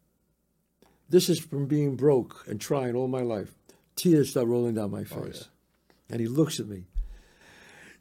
this 1.09 1.29
is 1.29 1.39
from 1.39 1.67
being 1.67 1.97
broke 1.97 2.45
and 2.49 2.61
trying 2.61 2.95
all 2.95 3.09
my 3.09 3.23
life. 3.23 3.55
Tears 3.97 4.31
start 4.31 4.49
rolling 4.49 4.75
down 4.75 4.91
my 4.91 5.05
oh, 5.11 5.23
face. 5.23 5.49
And 6.11 6.21
he 6.21 6.27
looks 6.27 6.59
at 6.59 6.67
me. 6.67 6.85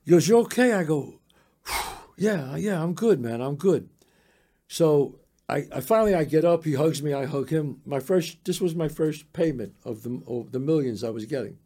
He 0.04 0.12
goes, 0.12 0.28
You 0.28 0.40
okay? 0.40 0.74
I 0.74 0.84
go, 0.84 1.20
Yeah, 2.18 2.56
yeah, 2.56 2.82
I'm 2.82 2.94
good, 2.94 3.20
man. 3.20 3.42
I'm 3.42 3.56
good. 3.56 3.90
So 4.68 5.20
I, 5.48 5.68
I 5.72 5.82
finally 5.82 6.16
I 6.16 6.24
get 6.24 6.46
up, 6.46 6.64
he 6.64 6.74
hugs 6.74 7.04
me, 7.04 7.14
I 7.14 7.26
hug 7.26 7.50
him. 7.50 7.82
My 7.86 8.00
first 8.00 8.44
this 8.46 8.62
was 8.62 8.76
my 8.76 8.88
first 8.88 9.32
payment 9.34 9.76
of 9.84 10.04
the 10.04 10.22
of 10.28 10.52
the 10.52 10.60
millions 10.60 11.04
I 11.04 11.10
was 11.10 11.26
getting. 11.26 11.58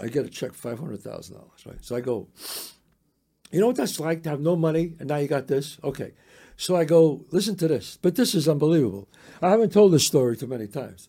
I 0.00 0.08
get 0.08 0.24
a 0.24 0.28
check 0.28 0.54
five 0.54 0.78
hundred 0.78 1.00
thousand 1.00 1.36
dollars, 1.36 1.66
right? 1.66 1.84
So 1.84 1.96
I 1.96 2.00
go, 2.00 2.28
you 3.50 3.60
know 3.60 3.66
what 3.66 3.76
that's 3.76 3.98
like 3.98 4.22
to 4.22 4.30
have 4.30 4.40
no 4.40 4.56
money 4.56 4.94
and 4.98 5.08
now 5.08 5.16
you 5.16 5.28
got 5.28 5.48
this? 5.48 5.78
Okay. 5.82 6.12
So 6.56 6.76
I 6.76 6.84
go, 6.84 7.24
listen 7.30 7.56
to 7.56 7.68
this. 7.68 7.98
But 8.00 8.14
this 8.16 8.34
is 8.34 8.48
unbelievable. 8.48 9.08
I 9.40 9.50
haven't 9.50 9.72
told 9.72 9.92
this 9.92 10.06
story 10.06 10.36
too 10.36 10.46
many 10.46 10.66
times. 10.66 11.08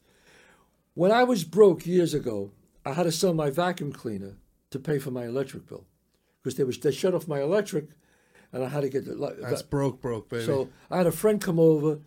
When 0.93 1.11
I 1.11 1.23
was 1.23 1.43
broke 1.43 1.85
years 1.85 2.13
ago, 2.13 2.51
I 2.85 2.93
had 2.93 3.03
to 3.03 3.11
sell 3.11 3.33
my 3.33 3.49
vacuum 3.49 3.91
cleaner 3.91 4.37
to 4.71 4.79
pay 4.79 4.99
for 4.99 5.11
my 5.11 5.25
electric 5.25 5.67
bill. 5.67 5.85
Because 6.41 6.55
they 6.55 6.63
was 6.63 6.77
they 6.77 6.91
shut 6.91 7.13
off 7.13 7.27
my 7.27 7.41
electric 7.41 7.87
and 8.53 8.63
I 8.63 8.69
had 8.69 8.81
to 8.81 8.89
get 8.89 9.05
the 9.05 9.35
That's 9.41 9.63
broke, 9.63 9.99
broke, 9.99 10.29
baby. 10.29 10.45
so 10.45 10.69
I 10.89 10.97
had 10.97 11.07
a 11.07 11.11
friend 11.11 11.41
come 11.41 11.59
over, 11.59 11.99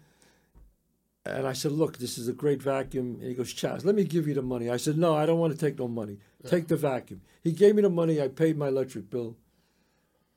and 1.24 1.46
I 1.46 1.52
said, 1.52 1.72
"Look, 1.72 1.98
this 1.98 2.16
is 2.16 2.28
a 2.28 2.32
great 2.32 2.62
vacuum." 2.62 3.16
And 3.20 3.24
he 3.24 3.34
goes, 3.34 3.52
"Chazz, 3.52 3.84
let 3.84 3.96
me 3.96 4.04
give 4.04 4.28
you 4.28 4.34
the 4.34 4.42
money." 4.42 4.70
I 4.70 4.76
said, 4.76 4.96
"No, 4.96 5.14
I 5.14 5.26
don't 5.26 5.40
want 5.40 5.52
to 5.52 5.58
take 5.58 5.78
no 5.78 5.88
money. 5.88 6.18
Take 6.46 6.68
the 6.68 6.76
vacuum." 6.76 7.22
He 7.42 7.50
gave 7.52 7.74
me 7.74 7.82
the 7.82 7.90
money. 7.90 8.22
I 8.22 8.28
paid 8.28 8.56
my 8.56 8.68
electric 8.68 9.10
bill, 9.10 9.36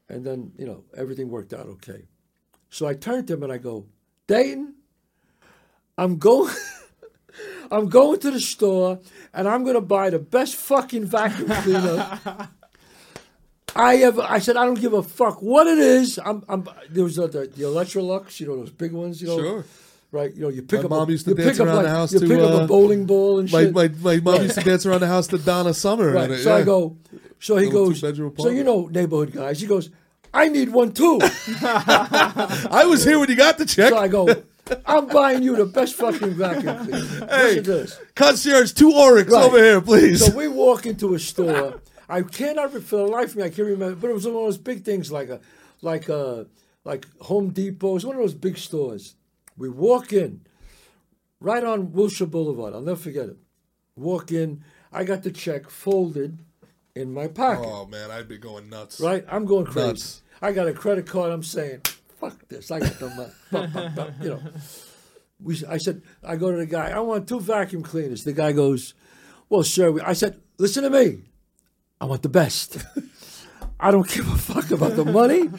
and 0.10 0.26
then 0.26 0.54
you 0.58 0.66
know 0.66 0.84
everything 0.98 1.30
worked 1.30 1.54
out 1.54 1.68
okay. 1.68 2.08
So 2.70 2.88
I 2.88 2.94
turned 2.94 3.28
to 3.28 3.34
him 3.34 3.44
and 3.44 3.52
I 3.52 3.58
go, 3.58 3.86
"Dayton, 4.28 4.76
I'm 5.98 6.18
going." 6.18 6.54
I'm 7.72 7.88
going 7.88 8.20
to 8.22 8.32
the 8.32 8.40
store 8.40 9.00
and 9.32 9.48
I'm 9.48 9.64
going 9.64 9.76
to 9.76 9.82
buy 9.82 10.10
the 10.10 10.18
best 10.18 10.56
fucking 10.56 11.06
vacuum 11.06 11.50
cleaner 11.62 12.50
I 13.76 13.98
ever. 13.98 14.22
I 14.22 14.40
said 14.40 14.58
I 14.58 14.66
don't 14.66 14.80
give 14.80 14.94
a 14.94 15.04
fuck 15.04 15.42
what 15.42 15.68
it 15.68 15.78
is. 15.78 16.20
I'm. 16.24 16.44
I'm 16.50 16.68
there 16.90 17.04
was 17.04 17.20
uh, 17.20 17.28
the, 17.28 17.42
the 17.42 17.64
Electrolux, 17.64 18.40
you 18.40 18.48
know 18.48 18.58
those 18.58 18.72
big 18.72 18.92
ones, 18.92 19.22
you 19.22 19.28
know. 19.28 19.40
Sure. 19.40 19.66
Right. 20.12 20.34
You 20.34 20.42
know, 20.42 20.50
you 20.50 20.64
pick 20.64 20.80
My 20.80 20.86
up. 20.86 20.90
mom 20.90 21.10
a, 21.10 21.12
used 21.12 21.26
to 21.26 21.36
dance 21.36 21.60
around 21.60 21.76
like, 21.76 21.86
the 21.86 21.92
house 21.92 22.14
You 22.14 22.20
to, 22.20 22.28
pick 22.28 22.40
up 22.40 22.52
uh, 22.52 22.64
a 22.64 22.68
bowling 22.68 23.06
ball 23.06 23.38
and 23.38 23.52
my, 23.52 23.66
shit. 23.66 23.74
my, 23.76 23.88
my 23.90 24.18
mom 24.18 24.42
used 24.42 24.58
to 24.58 24.64
dance 24.64 24.84
around 24.88 25.02
the 25.02 25.08
house 25.08 25.28
to 25.28 25.38
Donna 25.38 25.72
Summer. 25.72 26.12
right. 26.12 26.32
it, 26.32 26.44
so 26.44 26.56
I 26.56 26.64
go. 26.64 26.98
So 27.40 27.58
he 27.58 27.70
goes. 27.70 28.00
So 28.00 28.50
you 28.50 28.64
know 28.64 28.88
neighborhood 28.88 29.34
guys. 29.34 29.62
He 29.62 29.68
goes. 29.68 29.92
I 30.34 30.48
need 30.50 30.70
one 30.70 30.92
too. 30.94 31.20
I 31.62 32.86
was 32.88 33.04
here 33.04 33.20
when 33.20 33.30
you 33.30 33.36
got 33.36 33.58
the 33.58 33.66
check. 33.66 33.90
so 33.90 33.98
I 33.98 34.08
go. 34.08 34.28
I'm 34.86 35.08
buying 35.08 35.42
you 35.42 35.56
the 35.56 35.66
best 35.66 35.96
fucking 35.96 36.36
vacuum 36.36 36.78
cleaner. 36.86 37.00
Listen 37.28 37.64
to 37.64 37.72
this. 37.72 38.00
Concierge, 38.16 38.74
two 38.74 38.92
Orecks 38.92 39.32
Right. 39.32 39.44
over 39.44 39.58
here, 39.58 39.82
please. 39.82 40.24
So 40.24 40.36
we 40.36 40.48
walk 40.48 40.86
into 40.86 41.16
a 41.16 41.20
store. 41.20 41.82
I 42.08 42.22
cannot 42.22 42.72
for 42.72 42.98
the 42.98 43.08
life 43.08 43.32
of 43.32 43.38
me. 43.38 43.44
I 43.44 43.50
can't 43.50 43.68
remember, 43.68 43.96
but 43.96 44.10
it 44.10 44.14
was 44.14 44.26
one 44.28 44.36
of 44.36 44.42
those 44.42 44.58
big 44.60 44.84
things 44.84 45.12
like 45.12 45.30
a, 45.30 45.40
like 45.82 46.08
a, 46.10 46.46
like 46.84 47.08
Home 47.22 47.50
Depot. 47.50 47.96
It's 47.96 48.06
one 48.06 48.16
of 48.16 48.22
those 48.22 48.36
big 48.36 48.58
stores. 48.58 49.16
We 49.58 49.70
walk 49.70 50.14
in, 50.14 50.42
right 51.40 51.64
on 51.64 51.92
Wilshire 51.92 52.28
Boulevard. 52.28 52.74
I'll 52.74 52.82
never 52.82 53.00
forget 53.00 53.30
it. 53.30 53.38
Walk 53.96 54.32
in. 54.32 54.64
I 54.92 55.04
got 55.04 55.24
the 55.24 55.32
check 55.32 55.70
folded 55.70 56.44
in 57.00 57.14
my 57.14 57.28
pocket. 57.28 57.66
oh 57.68 57.86
man, 57.86 58.12
I'd 58.12 58.28
be 58.28 58.38
going 58.38 58.70
nuts. 58.70 59.00
Right? 59.00 59.26
I'm 59.30 59.46
going 59.46 59.66
crazy. 59.66 59.88
Nuts. 59.88 60.22
I 60.42 60.52
got 60.52 60.68
a 60.68 60.74
credit 60.74 61.06
card. 61.06 61.32
I'm 61.32 61.44
saying, 61.44 61.82
fuck 62.20 62.48
this. 62.48 62.72
I 62.72 62.80
got 62.80 63.00
the 63.00 63.10
money. 63.10 63.32
Fuck, 63.50 63.70
fuck, 63.72 63.96
fuck, 63.96 64.12
you 64.22 64.30
know. 64.30 64.42
We, 65.42 65.64
I 65.68 65.78
said, 65.78 66.02
I 66.24 66.36
go 66.36 66.52
to 66.52 66.58
the 66.58 66.66
guy, 66.66 66.90
I 66.92 67.00
want 67.00 67.28
two 67.28 67.40
vacuum 67.40 67.82
cleaners. 67.82 68.24
The 68.26 68.34
guy 68.34 68.52
goes, 68.52 68.94
well, 69.48 69.64
sir. 69.64 69.98
I 70.06 70.14
said, 70.14 70.40
listen 70.58 70.84
to 70.84 70.90
me. 70.90 71.24
I 72.00 72.06
want 72.06 72.22
the 72.22 72.30
best. 72.30 72.78
I 73.80 73.92
don't 73.92 74.08
give 74.08 74.30
a 74.32 74.38
fuck 74.38 74.72
about 74.72 74.96
the 74.96 75.06
money. 75.06 75.50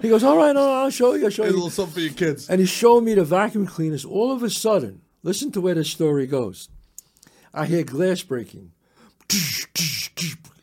He 0.00 0.08
goes, 0.08 0.24
all 0.24 0.36
right, 0.36 0.54
no, 0.54 0.70
I'll 0.72 0.90
show 0.90 1.14
you. 1.14 1.24
I'll 1.24 1.30
show 1.30 1.42
Here's 1.42 1.54
a 1.54 1.56
little 1.56 1.70
something 1.70 1.94
for 1.94 2.00
your 2.00 2.12
kids. 2.12 2.48
And 2.48 2.60
he 2.60 2.66
showed 2.66 3.02
me 3.02 3.14
the 3.14 3.24
vacuum 3.24 3.66
cleaners. 3.66 4.04
All 4.04 4.32
of 4.32 4.42
a 4.42 4.50
sudden, 4.50 5.02
listen 5.22 5.50
to 5.52 5.60
where 5.60 5.74
the 5.74 5.84
story 5.84 6.26
goes. 6.26 6.68
I 7.52 7.66
hear 7.66 7.82
glass 7.82 8.22
breaking. 8.22 8.72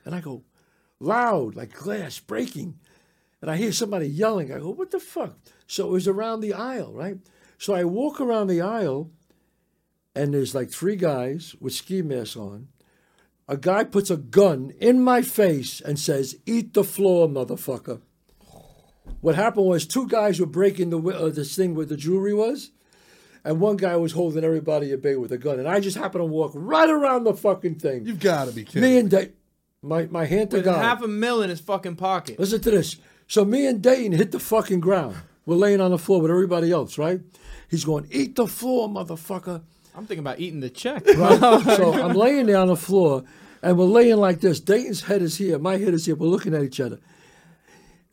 And 0.08 0.16
I 0.16 0.22
go, 0.22 0.46
loud, 1.02 1.58
like 1.58 1.74
glass 1.74 2.18
breaking. 2.18 2.80
And 3.42 3.52
I 3.52 3.58
hear 3.58 3.74
somebody 3.74 4.08
yelling. 4.08 4.54
I 4.54 4.60
go, 4.60 4.72
what 4.72 4.92
the 4.92 5.02
fuck? 5.02 5.38
So 5.68 5.90
it 5.90 5.92
was 5.92 6.08
around 6.08 6.40
the 6.40 6.54
aisle, 6.54 6.94
right? 6.94 7.18
So 7.58 7.74
I 7.76 7.84
walk 7.84 8.22
around 8.22 8.48
the 8.48 8.62
aisle, 8.62 9.12
and 10.16 10.34
there's 10.34 10.56
like 10.56 10.72
three 10.72 10.96
guys 10.96 11.56
with 11.60 11.74
ski 11.74 12.02
masks 12.02 12.38
on. 12.38 12.70
A 13.50 13.58
guy 13.58 13.84
puts 13.84 14.10
a 14.10 14.16
gun 14.16 14.72
in 14.80 15.02
my 15.02 15.22
face 15.22 15.82
and 15.82 16.00
says, 16.00 16.38
eat 16.46 16.74
the 16.74 16.86
floor, 16.86 17.28
motherfucker. 17.28 18.00
What 19.20 19.36
happened 19.36 19.66
was 19.66 19.86
two 19.86 20.08
guys 20.08 20.40
were 20.40 20.46
breaking 20.46 20.90
the 20.90 21.00
uh, 21.02 21.30
this 21.32 21.54
thing 21.54 21.76
where 21.76 21.86
the 21.86 21.98
jewelry 21.98 22.34
was, 22.34 22.72
and 23.44 23.60
one 23.60 23.76
guy 23.76 23.98
was 23.98 24.14
holding 24.14 24.46
everybody 24.46 24.94
at 24.94 25.02
bay 25.02 25.18
with 25.18 25.34
a 25.34 25.38
gun, 25.38 25.60
and 25.60 25.68
I 25.68 25.82
just 25.82 25.98
happened 25.98 26.22
to 26.22 26.26
walk 26.26 26.52
right 26.54 26.90
around 26.90 27.26
the 27.26 27.34
fucking 27.34 27.76
thing. 27.76 28.06
You've 28.06 28.20
got 28.20 28.46
to 28.46 28.54
be 28.54 28.64
kidding. 28.64 28.84
me 28.84 28.98
and 29.00 29.10
Dayton, 29.10 29.34
my 29.82 30.06
my 30.08 30.26
hand 30.26 30.52
to 30.52 30.58
With 30.58 30.66
God. 30.66 30.84
half 30.84 31.02
a 31.02 31.08
mil 31.08 31.42
in 31.42 31.50
his 31.50 31.60
fucking 31.60 31.96
pocket. 31.96 32.40
Listen 32.40 32.62
to 32.62 32.72
this. 32.72 32.98
So 33.28 33.44
me 33.46 33.68
and 33.68 33.82
Dayton 33.82 34.14
hit 34.14 34.32
the 34.32 34.40
fucking 34.40 34.80
ground. 34.80 35.18
We're 35.46 35.56
laying 35.56 35.82
on 35.82 35.92
the 35.92 35.98
floor 35.98 36.22
with 36.22 36.32
everybody 36.32 36.72
else, 36.72 36.98
right? 36.98 37.22
He's 37.70 37.86
going, 37.86 38.08
eat 38.12 38.36
the 38.36 38.48
floor, 38.48 38.90
motherfucker. 38.90 39.62
I'm 39.96 40.06
thinking 40.06 40.20
about 40.20 40.40
eating 40.40 40.60
the 40.60 40.70
check. 40.70 41.06
Right? 41.06 41.64
so 41.78 41.94
I'm 41.94 42.16
laying 42.16 42.46
there 42.46 42.58
on 42.58 42.68
the 42.68 42.76
floor, 42.76 43.24
and 43.62 43.78
we're 43.78 43.86
laying 43.86 44.18
like 44.18 44.42
this. 44.42 44.60
Dayton's 44.60 45.02
head 45.02 45.22
is 45.22 45.38
here, 45.38 45.58
my 45.58 45.78
head 45.78 45.94
is 45.94 46.06
here. 46.06 46.16
We're 46.16 46.28
looking 46.28 46.54
at 46.54 46.64
each 46.64 46.80
other, 46.80 47.00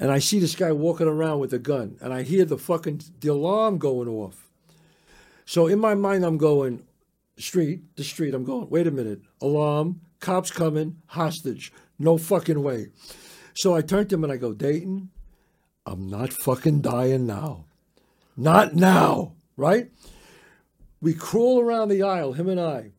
and 0.00 0.10
I 0.10 0.18
see 0.18 0.38
this 0.38 0.54
guy 0.56 0.72
walking 0.72 1.06
around 1.08 1.40
with 1.40 1.52
a 1.52 1.58
gun, 1.58 1.96
and 2.00 2.12
I 2.12 2.22
hear 2.22 2.44
the 2.44 2.58
fucking 2.58 3.02
the 3.20 3.28
alarm 3.28 3.78
going 3.78 4.08
off. 4.08 4.48
So 5.44 5.66
in 5.66 5.78
my 5.78 5.94
mind, 5.94 6.24
I'm 6.24 6.38
going, 6.38 6.84
street, 7.36 7.96
the 7.96 8.04
street. 8.04 8.34
I'm 8.34 8.44
going, 8.44 8.70
wait 8.70 8.86
a 8.86 8.90
minute, 8.90 9.20
alarm, 9.40 10.00
cops 10.24 10.50
coming, 10.50 10.96
hostage, 11.08 11.70
no 11.98 12.16
fucking 12.16 12.62
way. 12.62 12.88
So 13.52 13.74
I 13.74 13.82
turn 13.82 14.08
to 14.08 14.14
him 14.14 14.24
and 14.24 14.32
I 14.32 14.36
go, 14.36 14.54
Dayton, 14.54 15.10
I'm 15.86 16.08
not 16.08 16.32
fucking 16.32 16.80
dying 16.80 17.26
now, 17.26 17.66
not 18.36 18.74
now, 18.74 19.34
right? 19.56 19.90
We 21.02 21.12
crawl 21.12 21.60
around 21.60 21.90
the 21.90 22.02
aisle, 22.02 22.32
him 22.32 22.48
and 22.48 22.58
I. 22.58 22.92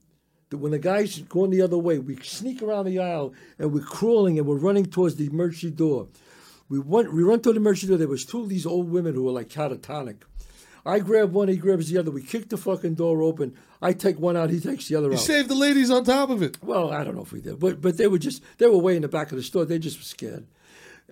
When 0.52 0.72
the 0.72 0.80
guy's 0.80 1.20
going 1.20 1.50
the 1.50 1.64
other 1.64 1.80
way, 1.80 1.98
we 1.98 2.16
sneak 2.18 2.62
around 2.62 2.86
the 2.86 3.00
aisle 3.00 3.34
and 3.58 3.74
we're 3.74 3.84
crawling 3.84 4.38
and 4.38 4.48
we're 4.48 4.56
running 4.56 4.86
towards 4.86 5.16
the 5.16 5.26
emergency 5.26 5.72
door. 5.72 6.08
We 6.70 6.78
went, 6.80 7.12
we 7.12 7.24
run 7.24 7.42
to 7.42 7.52
the 7.52 7.58
emergency 7.58 7.88
door. 7.88 7.98
There 7.98 8.08
was 8.08 8.26
two 8.26 8.42
of 8.42 8.50
these 8.50 8.68
old 8.68 8.90
women 8.92 9.16
who 9.16 9.24
were 9.24 9.32
like 9.32 9.50
catatonic. 9.50 10.18
I 10.86 11.00
grab 11.00 11.32
one, 11.34 11.48
he 11.48 11.58
grabs 11.58 11.90
the 11.90 11.98
other. 11.98 12.12
We 12.12 12.22
kick 12.22 12.50
the 12.50 12.58
fucking 12.58 12.94
door 12.96 13.24
open. 13.24 13.56
I 13.82 13.94
take 13.94 14.20
one 14.20 14.38
out, 14.38 14.50
he 14.52 14.60
takes 14.60 14.88
the 14.88 14.96
other 14.96 15.08
out. 15.08 15.14
You 15.14 15.18
out. 15.18 15.24
saved 15.24 15.50
the 15.50 15.56
ladies 15.56 15.90
on 15.90 16.04
top 16.04 16.30
of 16.30 16.42
it. 16.44 16.58
Well, 16.64 16.92
I 16.92 17.04
don't 17.04 17.16
know 17.16 17.24
if 17.24 17.32
we 17.32 17.42
did, 17.42 17.60
but 17.60 17.82
but 17.82 17.98
they 17.98 18.08
were 18.08 18.20
just 18.20 18.44
they 18.60 18.68
were 18.68 18.78
way 18.78 18.96
in 18.96 19.02
the 19.02 19.08
back 19.08 19.32
of 19.32 19.38
the 19.38 19.44
store. 19.44 19.66
They 19.66 19.80
just 19.80 19.98
were 19.98 20.04
scared, 20.04 20.46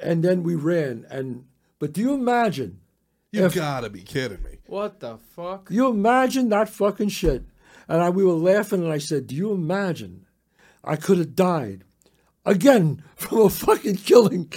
and 0.01 0.23
then 0.23 0.43
we 0.43 0.55
ran. 0.55 1.05
And 1.09 1.45
but 1.79 1.93
do 1.93 2.01
you 2.01 2.13
imagine? 2.13 2.79
You 3.31 3.45
If- 3.45 3.55
got 3.55 3.81
to 3.81 3.89
be 3.89 4.01
kidding 4.01 4.43
me. 4.43 4.59
what 4.67 4.99
the 4.99 5.17
fuck? 5.35 5.69
You 5.71 5.87
imagine 5.89 6.49
that 6.49 6.69
fucking 6.69 7.09
shit? 7.09 7.43
And 7.87 8.01
I, 8.01 8.09
we 8.11 8.23
were 8.23 8.33
laughing, 8.33 8.83
and 8.83 8.93
I 8.93 8.99
said, 8.99 9.25
"Do 9.27 9.35
you 9.35 9.51
imagine? 9.51 10.27
I 10.83 10.95
could 10.97 11.17
have 11.17 11.35
died 11.35 11.83
again 12.45 13.03
from 13.15 13.39
a 13.39 13.49
fucking 13.49 13.95
killing." 13.97 14.51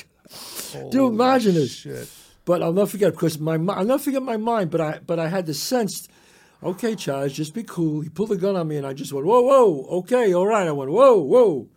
Do 0.91 0.91
you 0.93 1.07
imagine 1.07 1.55
this? 1.55 1.73
Shit. 1.75 2.09
But 2.47 2.62
I'll 2.62 2.73
never 2.73 2.86
forget 2.86 3.12
because 3.12 3.39
my 3.39 3.55
I'll 3.55 3.85
never 3.85 4.02
forget 4.02 4.23
my 4.23 4.39
mind. 4.39 4.70
But 4.70 4.81
I 4.81 5.01
but 5.06 5.18
I 5.18 5.28
had 5.28 5.44
the 5.44 5.52
sense. 5.52 6.09
Okay, 6.62 6.94
Charles, 6.94 7.35
just 7.35 7.52
be 7.52 7.62
cool. 7.62 8.01
He 8.01 8.09
pulled 8.09 8.32
a 8.32 8.36
gun 8.36 8.56
on 8.56 8.66
me, 8.68 8.78
and 8.78 8.86
I 8.86 8.94
just 8.94 9.12
went, 9.12 9.27
"Whoa, 9.27 9.43
whoa, 9.43 9.86
okay, 9.98 10.32
all 10.32 10.47
right." 10.47 10.66
I 10.66 10.73
went, 10.73 10.90
"Whoa, 10.90 11.18
whoa." 11.18 11.68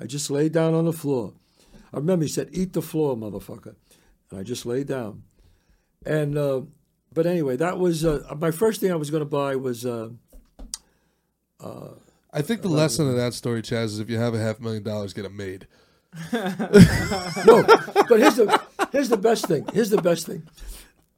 I 0.00 0.06
just 0.06 0.28
laid 0.28 0.50
down 0.52 0.74
on 0.74 0.86
the 0.86 0.92
floor. 0.92 1.34
I 1.92 1.98
remember 1.98 2.24
he 2.24 2.28
said, 2.28 2.48
"Eat 2.50 2.72
the 2.72 2.82
floor, 2.82 3.16
motherfucker," 3.16 3.76
and 4.30 4.40
I 4.40 4.42
just 4.42 4.66
laid 4.66 4.88
down. 4.88 5.22
And 6.04 6.36
uh, 6.36 6.62
but 7.12 7.26
anyway, 7.26 7.56
that 7.56 7.78
was 7.78 8.04
uh, 8.04 8.34
my 8.36 8.50
first 8.50 8.80
thing 8.80 8.90
I 8.90 8.96
was 8.96 9.10
going 9.10 9.20
to 9.22 9.26
buy 9.28 9.54
was 9.54 9.86
uh, 9.86 10.08
I 12.34 12.42
think 12.42 12.62
the 12.62 12.68
lesson 12.68 13.08
of 13.08 13.14
that 13.14 13.32
story, 13.32 13.62
Chazz, 13.62 13.84
is 13.84 14.00
if 14.00 14.10
you 14.10 14.18
have 14.18 14.34
a 14.34 14.40
half 14.40 14.58
million 14.58 14.82
dollars, 14.82 15.12
get 15.12 15.24
a 15.24 15.30
maid. 15.30 15.68
no. 16.32 17.62
But 18.08 18.18
here's 18.18 18.36
the 18.36 18.60
here's 18.94 19.08
the 19.10 19.16
best 19.18 19.46
thing. 19.46 19.66
Here's 19.74 19.90
the 19.90 20.00
best 20.00 20.26
thing. 20.26 20.42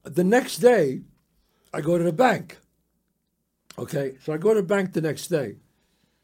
The 0.03 0.24
next 0.24 0.59
day, 0.59 1.03
I 1.73 1.81
go 1.81 1.97
to 1.98 2.05
the 2.05 2.12
bank. 2.12 2.59
Okay, 3.78 4.15
so 4.23 4.32
I 4.32 4.39
go 4.39 4.55
to 4.55 4.61
the 4.62 4.66
bank 4.66 4.93
the 4.94 5.01
next 5.03 5.28
day. 5.28 5.57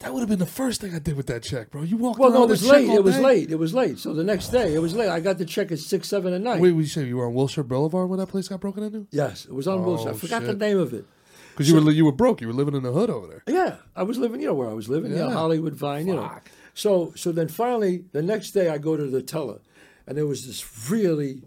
That 0.01 0.13
would 0.13 0.21
have 0.21 0.29
been 0.29 0.41
the 0.41 0.47
first 0.47 0.81
thing 0.81 0.95
I 0.95 0.99
did 0.99 1.17
with 1.17 1.27
that 1.29 1.45
check, 1.45 1.71
bro. 1.71 1.83
You 1.83 1.97
walked 1.97 2.19
Well, 2.19 2.31
no, 2.33 2.43
it 2.43 2.49
was 2.49 2.67
late. 2.67 2.89
It 2.89 3.05
was 3.05 3.15
day? 3.17 3.23
late. 3.23 3.51
It 3.53 3.59
was 3.59 3.73
late. 3.73 3.99
So 4.01 4.13
the 4.13 4.25
next 4.25 4.49
day, 4.49 4.75
it 4.75 4.81
was 4.81 4.97
late. 4.97 5.09
I 5.09 5.21
got 5.21 5.39
the 5.39 5.45
check 5.45 5.71
at 5.71 5.79
six, 5.79 6.09
seven 6.09 6.33
at 6.33 6.41
night. 6.41 6.61
Wait, 6.61 6.75
you 6.75 6.87
say 6.87 7.05
you 7.05 7.19
were 7.19 7.27
on 7.27 7.35
Wilshire 7.35 7.63
Boulevard 7.63 8.09
when 8.09 8.19
that 8.19 8.27
place 8.27 8.49
got 8.49 8.61
broken 8.61 8.83
into? 8.83 9.07
yes, 9.13 9.45
it 9.45 9.53
was 9.55 9.69
on 9.69 9.79
Oh, 9.81 9.83
Wilshire. 9.83 10.11
I 10.11 10.15
forgot 10.15 10.43
the 10.43 10.55
name 10.55 10.79
of 10.79 10.93
it. 10.93 11.05
Because 11.51 11.69
you 11.71 11.79
were 11.81 11.91
you 11.93 12.05
were 12.07 12.13
broke. 12.13 12.41
You 12.41 12.47
were 12.49 12.53
living 12.55 12.75
in 12.75 12.83
the 12.83 12.91
hood 12.93 13.11
over 13.11 13.27
there. 13.29 13.43
Yeah, 13.47 13.77
I 13.95 14.03
was 14.03 14.17
living. 14.19 14.41
You 14.41 14.49
know 14.49 14.55
where 14.55 14.71
I 14.71 14.73
was 14.73 14.89
living? 14.89 15.13
Yeah, 15.13 15.27
Yeah. 15.29 15.33
Hollywood 15.35 15.75
Vine. 15.75 16.07
You 16.09 16.15
know. 16.17 16.23
Fuck. 16.23 16.51
So 16.75 17.13
so 17.15 17.31
then 17.31 17.49
finally 17.49 18.05
the 18.13 18.23
next 18.23 18.53
day 18.53 18.71
I 18.71 18.79
go 18.79 18.97
to 18.97 19.05
the 19.07 19.23
teller, 19.23 19.61
and 20.07 20.17
there 20.17 20.27
was 20.27 20.47
this 20.47 20.91
really 20.91 21.43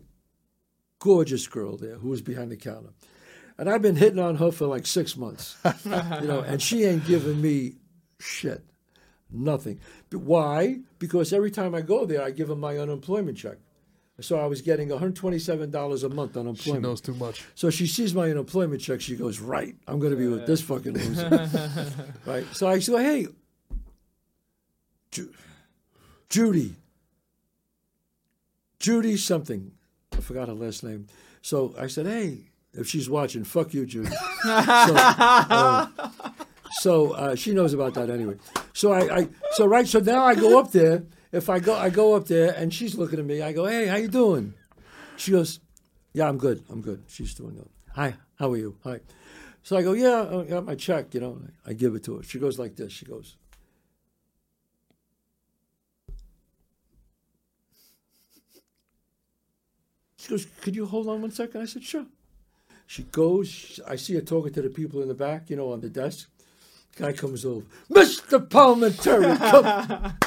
gorgeous 1.00 1.48
girl 1.48 1.78
there 1.78 1.96
who 1.96 2.10
was 2.10 2.22
behind 2.22 2.52
the 2.52 2.58
counter, 2.58 2.90
and 3.58 3.70
I've 3.70 3.82
been 3.82 3.96
hitting 3.96 4.20
on 4.20 4.36
her 4.36 4.52
for 4.52 4.68
like 4.68 4.86
six 4.86 5.16
months, 5.18 5.58
you 5.86 5.92
know, 6.28 6.44
and 6.46 6.62
she 6.62 6.84
ain't 6.84 7.06
giving 7.06 7.42
me 7.42 7.74
shit, 8.20 8.64
nothing. 9.32 9.80
But 10.10 10.20
why? 10.20 10.80
Because 11.00 11.34
every 11.34 11.52
time 11.52 11.76
I 11.76 11.82
go 11.82 12.06
there, 12.06 12.22
I 12.24 12.32
give 12.32 12.48
her 12.50 12.56
my 12.56 12.78
unemployment 12.78 13.38
check. 13.38 13.58
So 14.22 14.40
I 14.40 14.46
was 14.46 14.62
getting 14.62 14.88
$127 14.88 16.04
a 16.04 16.10
month 16.10 16.34
She 16.34 16.40
unemployment. 16.40 16.56
She 16.58 16.72
knows 16.72 17.02
too 17.02 17.16
much. 17.16 17.44
So 17.54 17.70
she 17.70 17.86
sees 17.86 18.14
my 18.14 18.32
unemployment 18.32 18.82
check. 18.82 19.02
She 19.02 19.18
goes, 19.18 19.42
"Right, 19.42 19.76
I'm 19.88 20.00
going 20.00 20.12
to 20.12 20.18
be 20.18 20.28
with 20.28 20.46
this 20.48 20.62
fucking 20.62 20.94
loser." 20.94 21.50
right. 22.26 22.46
So 22.54 22.66
I 22.68 22.80
say, 22.80 23.04
"Hey, 23.04 23.28
Ju- 25.12 25.34
Judy, 26.30 26.76
Judy 28.80 29.18
something. 29.18 29.72
I 30.14 30.18
forgot 30.18 30.48
her 30.48 30.54
last 30.54 30.84
name. 30.84 31.08
So 31.42 31.76
I 31.78 31.88
said, 31.88 32.06
"Hey, 32.06 32.52
if 32.74 32.88
she's 32.88 33.10
watching, 33.10 33.44
fuck 33.44 33.74
you, 33.74 33.86
Judy." 33.86 34.10
so 34.44 34.96
uh, 34.96 35.88
so 36.72 37.12
uh, 37.12 37.36
she 37.36 37.54
knows 37.54 37.74
about 37.74 37.94
that 37.96 38.10
anyway. 38.10 38.36
So 38.74 38.92
I, 38.92 39.20
I 39.20 39.28
so 39.54 39.66
right. 39.66 39.88
So 39.88 40.00
now 40.00 40.24
I 40.24 40.36
go 40.36 40.60
up 40.60 40.72
there. 40.72 41.04
If 41.32 41.50
I 41.50 41.60
go, 41.60 41.76
I 41.76 41.90
go 41.90 42.16
up 42.16 42.28
there, 42.28 42.52
and 42.52 42.74
she's 42.74 42.96
looking 42.96 43.20
at 43.20 43.26
me. 43.26 43.42
I 43.42 43.52
go, 43.54 43.66
"Hey, 43.66 43.88
how 43.88 43.98
you 43.98 44.08
doing?" 44.08 44.54
She 45.18 45.32
goes, 45.32 45.60
"Yeah, 46.14 46.28
I'm 46.28 46.38
good. 46.38 46.64
I'm 46.70 46.82
good." 46.82 47.04
She's 47.08 47.34
doing 47.34 47.56
good. 47.56 47.70
Hi, 47.94 48.16
how 48.36 48.52
are 48.52 48.58
you? 48.58 48.78
Hi. 48.84 49.00
So 49.64 49.78
I 49.78 49.82
go, 49.82 49.94
"Yeah, 49.94 50.28
I 50.40 50.44
got 50.44 50.66
my 50.66 50.76
check." 50.76 51.14
You 51.14 51.22
know, 51.22 51.42
I 51.66 51.74
give 51.74 51.96
it 51.96 52.04
to 52.06 52.18
her. 52.18 52.24
She 52.24 52.40
goes 52.40 52.60
like 52.60 52.76
this. 52.76 52.92
She 52.92 53.06
goes. 53.06 53.38
She 60.26 60.32
goes, 60.32 60.48
Could 60.62 60.76
you 60.76 60.88
hold 60.88 61.08
on 61.08 61.22
one 61.22 61.30
second? 61.30 61.62
I 61.62 61.66
said, 61.66 61.84
Sure. 61.84 62.06
She 62.88 63.04
goes, 63.04 63.80
I 63.88 63.96
see 63.96 64.16
her 64.16 64.22
talking 64.22 64.54
to 64.54 64.62
the 64.64 64.70
people 64.70 65.04
in 65.04 65.08
the 65.08 65.14
back, 65.14 65.52
you 65.52 65.56
know, 65.56 65.72
on 65.72 65.82
the 65.82 65.90
desk. 65.90 66.30
Guy 66.96 67.14
comes 67.14 67.46
over, 67.46 67.64
Mr. 67.92 68.48
Palminteri, 68.48 69.38
come. 69.52 70.18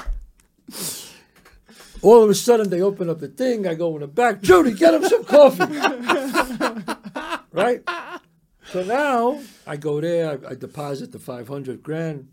All 2.03 2.23
of 2.23 2.31
a 2.31 2.35
sudden, 2.35 2.71
they 2.71 2.81
open 2.81 3.11
up 3.11 3.19
the 3.19 3.27
thing. 3.27 3.67
I 3.67 3.75
go 3.75 3.95
in 3.95 4.03
the 4.03 4.07
back, 4.07 4.41
Judy, 4.41 4.73
get 4.73 4.95
him 4.95 5.03
some 5.05 5.25
coffee. 5.25 5.65
right? 7.53 7.83
So 8.67 8.85
now 8.85 9.41
I 9.67 9.77
go 9.77 10.01
there, 10.01 10.31
I, 10.31 10.51
I 10.51 10.55
deposit 10.55 11.11
the 11.11 11.19
500 11.19 11.83
grand. 11.83 12.29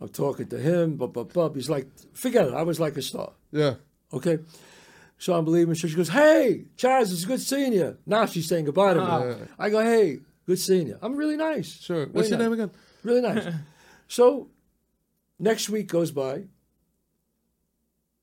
I'm 0.00 0.10
talking 0.10 0.46
to 0.48 0.58
him, 0.58 0.96
blah, 0.96 1.08
blah, 1.08 1.24
blah. 1.24 1.48
He's 1.50 1.70
like, 1.70 1.88
forget 2.12 2.46
it. 2.46 2.54
I 2.54 2.62
was 2.62 2.78
like 2.78 2.96
a 2.96 3.02
star. 3.02 3.32
Yeah. 3.50 3.74
Okay. 4.12 4.38
So 5.22 5.34
I'm 5.34 5.46
leaving. 5.46 5.76
So 5.76 5.86
she 5.86 5.94
goes, 5.94 6.08
Hey, 6.08 6.64
Chazz, 6.76 7.12
it's 7.12 7.24
good 7.24 7.40
seeing 7.40 7.72
you. 7.72 7.96
Now 8.06 8.26
she's 8.26 8.48
saying 8.48 8.64
goodbye 8.64 8.94
to 8.94 9.00
me. 9.00 9.06
Ah. 9.08 9.34
I 9.56 9.70
go, 9.70 9.78
Hey, 9.78 10.18
good 10.46 10.58
seeing 10.58 10.88
you. 10.88 10.98
I'm 11.00 11.14
really 11.14 11.36
nice. 11.36 11.80
Sure. 11.80 12.06
What's 12.06 12.28
your 12.28 12.40
name 12.40 12.52
again? 12.52 12.72
Really 13.04 13.20
nice. 13.20 13.46
so 14.08 14.48
next 15.38 15.70
week 15.70 15.86
goes 15.86 16.10
by. 16.10 16.42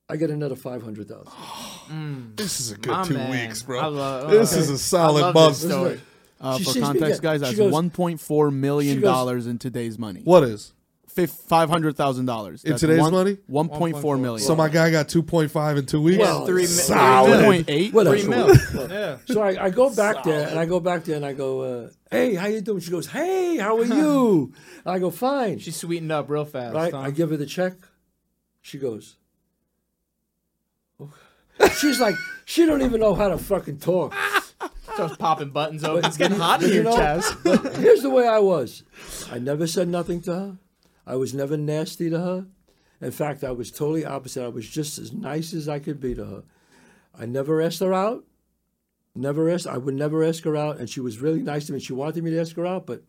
I 0.09 0.17
get 0.17 0.29
another 0.29 0.57
500000 0.57 2.35
This 2.35 2.59
is 2.59 2.71
a 2.71 2.75
good 2.77 2.91
My 2.91 3.03
two 3.05 3.13
man. 3.13 3.31
weeks, 3.47 3.63
bro. 3.63 3.79
I 3.79 3.85
love- 3.85 4.31
this 4.31 4.51
is 4.51 4.69
a 4.69 4.77
solid 4.77 5.21
love 5.21 5.35
month. 5.35 5.61
this 5.61 5.71
story. 5.71 6.01
Uh, 6.41 6.57
for 6.57 6.63
sees 6.65 6.75
me 6.75 6.81
context, 6.81 7.21
guys, 7.21 7.39
that's 7.39 7.55
goes- 7.55 7.71
1.4 7.73 8.53
million 8.53 8.97
she 8.97 9.01
goes- 9.01 9.09
dollars 9.09 9.47
in 9.47 9.57
today's 9.57 9.97
money. 9.97 10.19
What 10.25 10.43
is? 10.43 10.73
Five 11.27 11.69
hundred 11.69 11.95
thousand 11.97 12.25
dollars 12.25 12.63
In 12.63 12.77
today's 12.77 12.99
money? 13.11 13.37
1.4 13.49 14.19
million. 14.19 14.39
So 14.45 14.55
my 14.55 14.69
guy 14.69 14.91
got 14.91 15.09
two 15.09 15.23
point 15.23 15.51
five 15.51 15.77
in 15.77 15.85
two 15.85 16.01
weeks. 16.01 16.19
Well, 16.19 16.45
three 16.45 16.65
solid. 16.65 17.45
three 17.45 17.63
2.8. 17.63 17.93
Whatever. 17.93 18.17
Three 18.17 18.27
mil. 18.27 18.89
yeah. 18.91 19.17
So 19.25 19.41
I, 19.41 19.65
I 19.65 19.69
go 19.69 19.93
back 19.93 20.23
there 20.23 20.47
and 20.47 20.57
I 20.59 20.65
go 20.65 20.79
back 20.79 21.03
there 21.03 21.15
and 21.15 21.25
I 21.25 21.33
go, 21.33 21.61
uh, 21.61 21.89
Hey, 22.11 22.35
how 22.35 22.47
you 22.47 22.61
doing? 22.61 22.79
She 22.79 22.91
goes, 22.91 23.07
Hey, 23.07 23.57
how 23.57 23.77
are 23.77 23.85
you? 23.85 24.53
I 24.85 24.99
go, 24.99 25.09
Fine. 25.09 25.59
She 25.59 25.71
sweetened 25.71 26.11
up 26.11 26.29
real 26.29 26.45
fast. 26.45 26.73
right? 26.75 26.93
huh? 26.93 26.99
I 26.99 27.11
give 27.11 27.29
her 27.31 27.37
the 27.37 27.45
check. 27.45 27.73
She 28.61 28.77
goes. 28.77 29.15
"Oh." 30.99 31.11
She's 31.77 31.99
like, 31.99 32.15
she 32.45 32.65
don't 32.65 32.81
even 32.81 32.99
know 33.01 33.13
how 33.15 33.29
to 33.29 33.37
fucking 33.37 33.79
talk. 33.79 34.13
Starts 34.93 35.15
popping 35.17 35.49
buttons 35.51 35.83
open. 35.83 36.03
It's 36.05 36.17
getting 36.17 36.37
hot 36.37 36.61
in 36.61 36.67
But 36.67 36.73
here, 36.73 36.83
you 36.83 36.89
know, 36.89 36.95
Chazz. 36.97 37.75
here's 37.77 38.01
the 38.01 38.09
way 38.09 38.27
I 38.27 38.39
was. 38.39 38.83
I 39.31 39.39
never 39.39 39.65
said 39.67 39.87
nothing 39.87 40.21
to 40.23 40.33
her. 40.33 40.57
I 41.09 41.15
was 41.15 41.33
never 41.33 41.57
nasty 41.57 42.09
to 42.09 42.19
her. 42.19 42.45
In 43.01 43.11
fact, 43.11 43.43
I 43.43 43.51
was 43.51 43.71
totally 43.71 44.05
opposite. 44.05 44.43
I 44.43 44.49
was 44.49 44.67
just 44.69 44.99
as 44.99 45.11
nice 45.11 45.53
as 45.53 45.67
I 45.67 45.79
could 45.79 45.99
be 45.99 46.13
to 46.15 46.23
her. 46.25 46.43
I 47.17 47.25
never 47.25 47.61
asked 47.61 47.79
her 47.79 47.93
out. 47.93 48.25
Never 49.15 49.49
asked. 49.49 49.65
I 49.67 49.77
would 49.77 49.95
never 49.95 50.23
ask 50.23 50.43
her 50.43 50.55
out, 50.55 50.77
and 50.77 50.89
she 50.89 50.99
was 50.99 51.19
really 51.19 51.41
nice 51.41 51.65
to 51.67 51.73
me. 51.73 51.79
She 51.79 51.93
wanted 51.93 52.23
me 52.23 52.31
to 52.31 52.39
ask 52.39 52.55
her 52.57 52.65
out, 52.65 52.85
but 52.85 53.03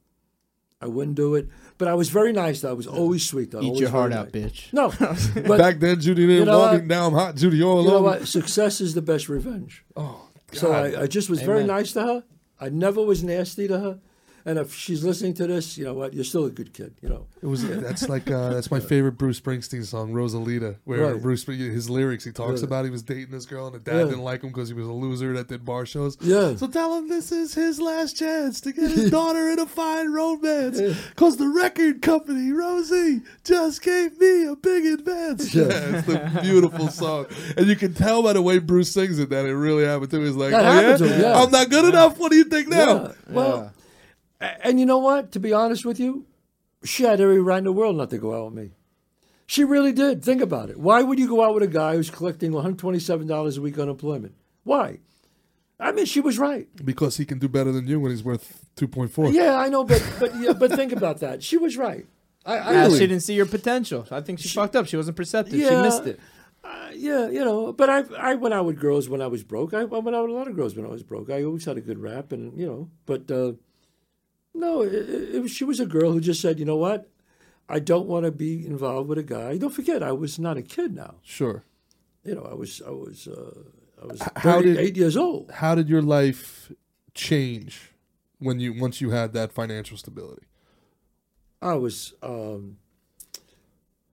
I 0.80 0.86
wouldn't 0.86 1.16
do 1.16 1.34
it. 1.34 1.48
But 1.76 1.88
I 1.88 1.94
was 1.94 2.08
very 2.08 2.32
nice. 2.32 2.60
to 2.62 2.68
her. 2.68 2.70
I 2.70 2.74
was 2.74 2.86
always 2.86 3.26
sweet. 3.28 3.50
to 3.50 3.58
her, 3.58 3.62
Eat 3.62 3.66
always 3.66 3.80
your 3.80 3.90
heart 3.90 4.12
very 4.12 4.22
out, 4.22 4.34
nice. 4.34 4.44
bitch. 4.44 4.72
No, 4.72 5.42
but 5.48 5.58
Back 5.58 5.78
then, 5.80 6.00
Judy 6.00 6.22
didn't 6.26 6.38
You 6.38 6.44
know 6.46 6.58
want 6.58 6.80
me. 6.82 6.86
Now 6.86 7.06
I'm 7.08 7.12
hot. 7.12 7.36
Judy, 7.36 7.58
you're 7.58 7.68
all 7.70 7.82
you 7.84 7.88
know 7.90 8.00
what? 8.02 8.26
Success 8.26 8.80
is 8.80 8.94
the 8.94 9.02
best 9.02 9.28
revenge. 9.28 9.84
Oh, 9.94 10.28
So 10.52 10.68
God. 10.72 10.94
I, 10.94 11.02
I 11.02 11.06
just 11.06 11.28
was 11.28 11.42
very 11.42 11.64
nice 11.64 11.92
to 11.92 12.02
her. 12.02 12.24
I 12.60 12.70
never 12.70 13.02
was 13.02 13.22
nasty 13.22 13.68
to 13.68 13.78
her. 13.78 13.98
And 14.44 14.58
if 14.58 14.74
she's 14.74 15.04
listening 15.04 15.34
to 15.34 15.46
this, 15.46 15.76
you 15.76 15.84
know 15.84 15.94
what? 15.94 16.14
You're 16.14 16.24
still 16.24 16.46
a 16.46 16.50
good 16.50 16.72
kid. 16.72 16.94
You 17.02 17.08
know. 17.08 17.26
It 17.42 17.46
was 17.46 17.66
that's 17.80 18.08
like 18.08 18.30
uh, 18.30 18.50
that's 18.50 18.70
my 18.70 18.80
favorite 18.80 19.12
Bruce 19.18 19.40
Springsteen 19.40 19.84
song, 19.84 20.12
Rosalita, 20.12 20.76
where 20.84 21.12
Right. 21.12 21.22
Bruce 21.22 21.44
his 21.44 21.88
lyrics 21.90 22.24
he 22.24 22.32
talks 22.32 22.60
Yeah. 22.60 22.66
about 22.66 22.84
he 22.84 22.90
was 22.90 23.02
dating 23.02 23.30
this 23.30 23.46
girl 23.46 23.66
and 23.66 23.74
the 23.74 23.78
dad 23.78 23.96
Yeah. 23.98 24.04
didn't 24.04 24.22
like 24.24 24.42
him 24.42 24.50
because 24.50 24.68
he 24.68 24.74
was 24.74 24.86
a 24.86 24.92
loser 24.92 25.32
that 25.34 25.48
did 25.48 25.64
bar 25.64 25.86
shows. 25.86 26.16
Yeah. 26.20 26.56
So 26.56 26.66
tell 26.66 26.96
him 26.96 27.08
this 27.08 27.32
is 27.32 27.54
his 27.54 27.80
last 27.80 28.16
chance 28.16 28.60
to 28.62 28.72
get 28.72 28.90
his 28.90 29.10
daughter 29.18 29.48
in 29.50 29.58
a 29.58 29.66
fine 29.66 30.10
romance 30.12 30.80
because 31.10 31.36
the 31.36 31.48
record 31.48 32.02
company 32.02 32.52
Rosie 32.52 33.22
just 33.44 33.82
gave 33.82 34.18
me 34.18 34.46
a 34.46 34.56
big 34.56 34.86
advance. 34.86 35.54
Yeah, 35.54 35.64
it's 35.70 36.06
the 36.06 36.38
beautiful 36.42 36.88
song, 36.88 37.26
and 37.56 37.66
you 37.66 37.76
can 37.76 37.94
tell 37.94 38.22
by 38.22 38.32
the 38.34 38.42
way 38.42 38.58
Bruce 38.58 38.92
sings 38.92 39.18
it 39.18 39.30
that 39.30 39.44
it 39.46 39.54
really 39.54 39.84
happened 39.84 40.10
to 40.10 40.16
him. 40.18 40.24
He's 40.26 40.36
like, 40.36 40.52
oh, 40.52 40.60
yeah? 40.60 40.96
him, 40.96 41.20
yeah. 41.20 41.42
I'm 41.42 41.50
not 41.50 41.70
good 41.70 41.86
enough. 41.86 42.18
What 42.18 42.30
do 42.30 42.36
you 42.36 42.44
think 42.44 42.68
now? 42.68 42.86
Yeah. 43.02 43.12
Well, 43.28 43.54
a- 43.54 43.72
and 44.40 44.80
you 44.80 44.86
know 44.86 44.98
what? 44.98 45.32
To 45.32 45.40
be 45.40 45.52
honest 45.52 45.84
with 45.84 46.00
you, 46.00 46.26
she 46.84 47.02
had 47.04 47.20
every 47.20 47.40
right 47.40 47.58
in 47.58 47.64
the 47.64 47.72
world 47.72 47.96
not 47.96 48.10
to 48.10 48.18
go 48.18 48.34
out 48.34 48.46
with 48.52 48.54
me. 48.64 48.70
She 49.46 49.64
really 49.64 49.92
did. 49.92 50.22
Think 50.24 50.40
about 50.40 50.70
it. 50.70 50.78
Why 50.78 51.02
would 51.02 51.18
you 51.18 51.28
go 51.28 51.44
out 51.44 51.54
with 51.54 51.64
a 51.64 51.66
guy 51.66 51.96
who's 51.96 52.08
collecting 52.10 52.52
$127 52.52 53.58
a 53.58 53.60
week 53.60 53.78
unemployment? 53.78 54.34
Why? 54.62 55.00
I 55.78 55.92
mean, 55.92 56.04
she 56.04 56.20
was 56.20 56.38
right. 56.38 56.68
Because 56.84 57.16
he 57.16 57.24
can 57.24 57.38
do 57.38 57.48
better 57.48 57.72
than 57.72 57.86
you 57.86 57.98
when 57.98 58.12
he's 58.12 58.22
worth 58.22 58.64
two 58.76 58.86
point 58.86 59.10
four. 59.10 59.30
Yeah, 59.30 59.56
I 59.56 59.68
know, 59.68 59.82
but 59.84 60.06
but 60.20 60.38
yeah, 60.38 60.52
but 60.52 60.70
think 60.72 60.92
about 60.92 61.18
that. 61.20 61.42
She 61.42 61.56
was 61.56 61.76
right. 61.76 62.06
I, 62.46 62.58
I 62.58 62.72
Yeah, 62.72 62.82
really- 62.84 62.98
she 62.98 63.06
didn't 63.06 63.22
see 63.22 63.34
your 63.34 63.46
potential. 63.46 64.06
I 64.10 64.20
think 64.20 64.38
she, 64.40 64.48
fucked 64.48 64.76
up. 64.76 64.86
She 64.86 64.96
wasn't 64.96 65.16
perceptive. 65.16 65.58
She 65.58 65.70
missed 65.76 66.06
it. 66.06 66.20
Uh, 66.62 66.90
yeah, 66.94 67.28
you 67.28 67.42
know, 67.44 67.72
but 67.72 67.88
I 67.88 68.04
I 68.18 68.34
went 68.34 68.52
out 68.54 68.66
with 68.66 68.78
girls 68.78 69.08
when 69.08 69.22
I 69.22 69.26
was 69.26 69.42
broke. 69.42 69.72
I, 69.72 69.80
I 69.80 69.84
went 69.84 70.14
out 70.14 70.22
with 70.26 70.30
a 70.32 70.38
lot 70.38 70.46
of 70.48 70.54
girls 70.54 70.76
when 70.76 70.84
I 70.84 70.90
was 70.90 71.02
broke. 71.02 71.30
I 71.30 71.42
always 71.42 71.64
had 71.64 71.78
a 71.78 71.80
good 71.80 71.98
rap, 71.98 72.30
and 72.32 72.56
you 72.60 72.66
know, 72.66 72.90
but 73.06 73.30
uh, 73.30 73.52
no, 74.54 74.82
it, 74.82 74.92
it, 74.94 75.34
it 75.36 75.42
was, 75.42 75.50
she 75.50 75.64
was 75.64 75.80
a 75.80 75.86
girl 75.86 76.12
who 76.12 76.20
just 76.20 76.40
said, 76.40 76.58
you 76.58 76.64
know 76.64 76.76
what, 76.76 77.08
I 77.68 77.78
don't 77.78 78.06
want 78.06 78.24
to 78.24 78.32
be 78.32 78.66
involved 78.66 79.08
with 79.08 79.18
a 79.18 79.22
guy. 79.22 79.56
Don't 79.58 79.72
forget, 79.72 80.02
I 80.02 80.12
was 80.12 80.38
not 80.38 80.56
a 80.56 80.62
kid 80.62 80.94
now. 80.94 81.16
Sure. 81.22 81.64
You 82.24 82.34
know, 82.34 82.42
I 82.50 82.54
was 82.54 82.82
I 82.86 82.90
was 82.90 83.28
uh, 83.28 83.62
I 84.02 84.06
was 84.06 84.20
how 84.36 84.60
did- 84.60 84.76
38 84.76 84.96
years 84.96 85.16
old. 85.16 85.50
how 85.52 85.74
did 85.74 85.88
your 85.88 86.02
life 86.02 86.70
change 87.14 87.92
when 88.38 88.60
you 88.60 88.72
once 88.78 89.00
you 89.00 89.10
had 89.10 89.32
that 89.32 89.52
financial 89.52 89.96
stability? 89.96 90.46
I 91.62 91.74
was. 91.74 92.14
Um, 92.22 92.76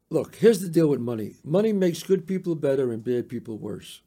look, 0.10 0.36
here's 0.36 0.62
the 0.62 0.70
deal 0.70 0.88
with 0.88 1.00
money. 1.00 1.36
Money 1.44 1.74
makes 1.74 2.04
good 2.04 2.28
people 2.28 2.56
better 2.56 2.92
and 2.92 3.04
bad 3.04 3.28
people 3.30 3.58
worse. 3.58 4.02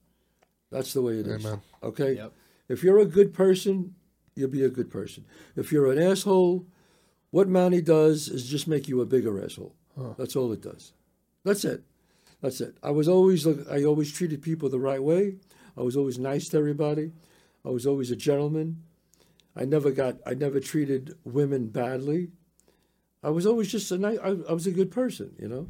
That's 0.70 0.92
the 0.92 1.02
way 1.02 1.14
it 1.18 1.26
is. 1.26 1.44
Amen. 1.44 1.60
Okay. 1.82 2.14
Yep. 2.14 2.32
If 2.68 2.82
you're 2.84 2.98
a 3.00 3.06
good 3.06 3.34
person, 3.34 3.94
you'll 4.34 4.50
be 4.50 4.64
a 4.64 4.70
good 4.70 4.90
person. 4.90 5.24
If 5.56 5.72
you're 5.72 5.90
an 5.90 6.00
asshole, 6.00 6.66
what 7.30 7.48
money 7.48 7.80
does 7.80 8.28
is 8.28 8.48
just 8.48 8.66
make 8.66 8.88
you 8.88 9.00
a 9.00 9.06
bigger 9.06 9.42
asshole. 9.42 9.74
That's 10.16 10.36
all 10.36 10.52
it 10.52 10.62
does. 10.62 10.92
That's 11.44 11.64
it. 11.64 11.82
That's 12.40 12.60
it. 12.60 12.76
I 12.82 12.90
was 12.90 13.08
always 13.08 13.46
I 13.46 13.84
always 13.84 14.12
treated 14.12 14.42
people 14.42 14.68
the 14.68 14.78
right 14.78 15.02
way. 15.02 15.36
I 15.76 15.82
was 15.82 15.96
always 15.96 16.18
nice 16.18 16.48
to 16.48 16.58
everybody. 16.58 17.12
I 17.64 17.68
was 17.68 17.86
always 17.86 18.10
a 18.10 18.16
gentleman. 18.16 18.82
I 19.54 19.64
never 19.64 19.90
got. 19.90 20.16
I 20.26 20.34
never 20.34 20.60
treated 20.60 21.16
women 21.24 21.68
badly. 21.68 22.30
I 23.22 23.30
was 23.30 23.46
always 23.46 23.70
just 23.70 23.90
a 23.90 23.98
nice. 23.98 24.18
I, 24.22 24.28
I 24.48 24.52
was 24.52 24.66
a 24.66 24.70
good 24.70 24.90
person, 24.90 25.34
you 25.38 25.48
know, 25.48 25.68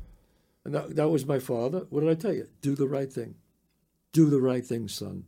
and 0.64 0.74
that, 0.74 0.96
that 0.96 1.08
was 1.08 1.26
my 1.26 1.40
father. 1.40 1.86
What 1.90 2.00
did 2.00 2.10
I 2.10 2.14
tell 2.14 2.34
you? 2.34 2.46
Do 2.62 2.76
the 2.76 2.86
right 2.86 3.12
thing. 3.12 3.34
Do 4.12 4.30
the 4.30 4.40
right 4.40 4.64
thing, 4.64 4.86
son. 4.86 5.24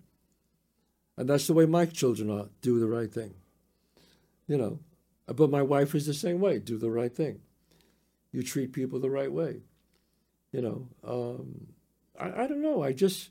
And 1.23 1.31
that's 1.31 1.47
the 1.47 1.55
way 1.55 1.67
my 1.67 1.87
children 1.87 2.29
are. 2.33 2.49
Do 2.63 2.81
the 2.81 2.89
right 2.89 3.09
thing. 3.09 3.35
You 4.49 4.59
know, 4.59 4.81
but 5.29 5.53
my 5.53 5.63
wife 5.63 5.95
is 5.95 6.05
the 6.05 6.15
same 6.15 6.41
way. 6.41 6.59
Do 6.59 6.77
the 6.77 6.91
right 6.91 7.15
thing. 7.15 7.39
You 8.33 8.43
treat 8.43 8.73
people 8.73 8.99
the 8.99 9.09
right 9.09 9.31
way. 9.31 9.61
You 10.51 10.63
know, 10.63 10.89
um, 11.07 11.69
I, 12.19 12.43
I 12.43 12.47
don't 12.49 12.61
know. 12.61 12.83
I 12.83 12.93
just 12.93 13.31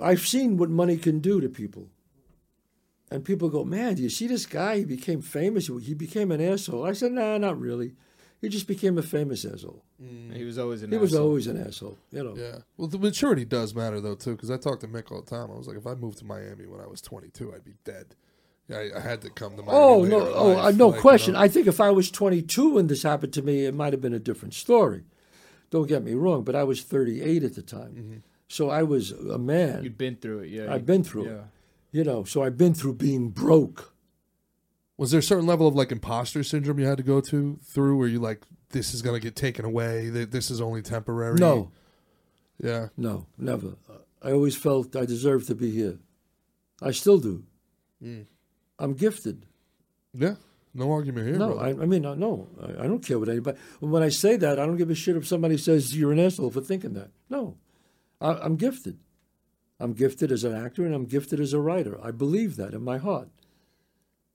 I've 0.00 0.20
seen 0.20 0.56
what 0.56 0.70
money 0.70 0.96
can 0.98 1.18
do 1.18 1.40
to 1.40 1.48
people. 1.48 1.88
And 3.10 3.24
people 3.24 3.48
go, 3.48 3.64
man, 3.64 3.96
do 3.96 4.04
you 4.04 4.08
see 4.08 4.28
this 4.28 4.46
guy? 4.46 4.78
He 4.78 4.84
became 4.84 5.22
famous. 5.22 5.66
He 5.66 5.94
became 5.94 6.30
an 6.30 6.40
asshole. 6.40 6.86
I 6.86 6.92
said, 6.92 7.10
nah, 7.10 7.38
not 7.38 7.58
really. 7.58 7.94
He 8.40 8.48
just 8.48 8.66
became 8.68 8.98
a 8.98 9.02
famous 9.02 9.44
asshole. 9.44 9.82
He 10.32 10.44
was 10.44 10.58
always 10.58 10.82
an 10.82 10.90
asshole. 10.90 10.98
He 10.98 11.02
was 11.02 11.12
asshole. 11.14 11.26
always 11.26 11.46
an 11.46 11.66
asshole, 11.66 11.98
you 12.12 12.22
know. 12.22 12.34
Yeah. 12.36 12.58
Well, 12.76 12.88
the 12.88 12.98
maturity 12.98 13.44
does 13.44 13.74
matter 13.74 14.00
though 14.00 14.14
too, 14.14 14.32
because 14.32 14.50
I 14.50 14.56
talked 14.58 14.82
to 14.82 14.88
Mick 14.88 15.10
all 15.10 15.22
the 15.22 15.30
time. 15.30 15.50
I 15.50 15.56
was 15.56 15.66
like, 15.66 15.76
if 15.76 15.86
I 15.86 15.94
moved 15.94 16.18
to 16.18 16.24
Miami 16.24 16.66
when 16.66 16.80
I 16.80 16.86
was 16.86 17.00
22, 17.00 17.54
I'd 17.54 17.64
be 17.64 17.74
dead. 17.84 18.14
I, 18.70 18.90
I 18.96 19.00
had 19.00 19.22
to 19.22 19.30
come 19.30 19.56
to 19.56 19.62
Miami. 19.62 19.78
Oh 19.78 19.98
later 20.00 20.10
no! 20.18 20.34
Oh, 20.34 20.48
life, 20.52 20.76
no 20.76 20.88
like, 20.88 20.96
you 20.96 21.00
question. 21.00 21.34
know. 21.34 21.40
I 21.40 21.48
think 21.48 21.66
if 21.66 21.80
I 21.80 21.90
was 21.90 22.10
22 22.10 22.74
when 22.74 22.88
this 22.88 23.04
happened 23.04 23.32
to 23.34 23.42
me, 23.42 23.64
it 23.64 23.74
might 23.74 23.92
have 23.92 24.02
been 24.02 24.12
a 24.14 24.18
different 24.18 24.54
story. 24.54 25.04
Don't 25.70 25.88
get 25.88 26.02
me 26.04 26.14
wrong, 26.14 26.42
but 26.44 26.54
I 26.54 26.64
was 26.64 26.82
38 26.82 27.42
at 27.42 27.54
the 27.54 27.62
time, 27.62 27.94
Mm-hmm. 27.94 28.16
so 28.48 28.70
I 28.70 28.82
was 28.82 29.12
a 29.12 29.38
man. 29.38 29.82
You'd 29.82 29.98
been 29.98 30.16
through 30.16 30.40
it, 30.40 30.50
yeah. 30.50 30.72
I've 30.72 30.84
been 30.86 31.02
through 31.04 31.26
yeah. 31.26 31.30
it. 31.32 31.44
You 31.92 32.04
know, 32.04 32.24
so 32.24 32.42
I've 32.42 32.58
been 32.58 32.74
through 32.74 32.94
being 32.94 33.30
broke. 33.30 33.94
Was 34.98 35.10
there 35.10 35.20
a 35.20 35.22
certain 35.22 35.46
level 35.46 35.66
of 35.68 35.74
like 35.74 35.92
imposter 35.92 36.42
syndrome 36.42 36.78
you 36.78 36.86
had 36.86 36.96
to 36.98 37.02
go 37.04 37.20
to 37.20 37.58
through, 37.62 37.98
where 37.98 38.08
you 38.08 38.18
like 38.18 38.42
this 38.70 38.94
is 38.94 39.02
gonna 39.02 39.20
get 39.20 39.36
taken 39.36 39.64
away? 39.64 40.10
th- 40.10 40.30
This 40.30 40.50
is 40.50 40.60
only 40.60 40.82
temporary. 40.82 41.36
No, 41.38 41.70
Yeah. 42.62 42.88
no, 42.96 43.26
never. 43.36 43.74
I 44.22 44.32
always 44.32 44.56
felt 44.56 44.96
I 44.96 45.04
deserved 45.04 45.46
to 45.48 45.54
be 45.54 45.70
here. 45.70 45.98
I 46.82 46.90
still 46.92 47.18
do. 47.18 47.44
Mm. 48.02 48.26
I'm 48.78 48.94
gifted. 48.94 49.46
Yeah. 50.14 50.36
No 50.74 50.90
argument 50.92 51.26
here. 51.26 51.38
No. 51.38 51.56
I, 51.58 51.68
I 51.70 51.86
mean, 51.86 52.02
no, 52.02 52.48
I, 52.60 52.84
I 52.84 52.86
don't 52.86 53.04
care 53.04 53.18
what 53.18 53.28
anybody. 53.30 53.56
When 53.80 54.02
I 54.02 54.10
say 54.10 54.36
that, 54.36 54.58
I 54.58 54.66
don't 54.66 54.76
give 54.76 54.90
a 54.90 54.94
shit 54.94 55.16
if 55.16 55.26
somebody 55.26 55.56
says 55.56 55.96
you're 55.96 56.12
an 56.12 56.18
asshole 56.18 56.50
for 56.50 56.60
thinking 56.60 56.92
that. 56.94 57.10
No, 57.30 57.56
I, 58.20 58.32
I'm 58.32 58.56
gifted. 58.56 58.98
I'm 59.80 59.92
gifted 59.94 60.30
as 60.32 60.44
an 60.44 60.54
actor, 60.54 60.84
and 60.84 60.94
I'm 60.94 61.04
gifted 61.06 61.38
as 61.40 61.52
a 61.54 61.60
writer. 61.60 61.98
I 62.02 62.10
believe 62.10 62.56
that 62.56 62.74
in 62.74 62.82
my 62.82 62.96
heart. 62.98 63.28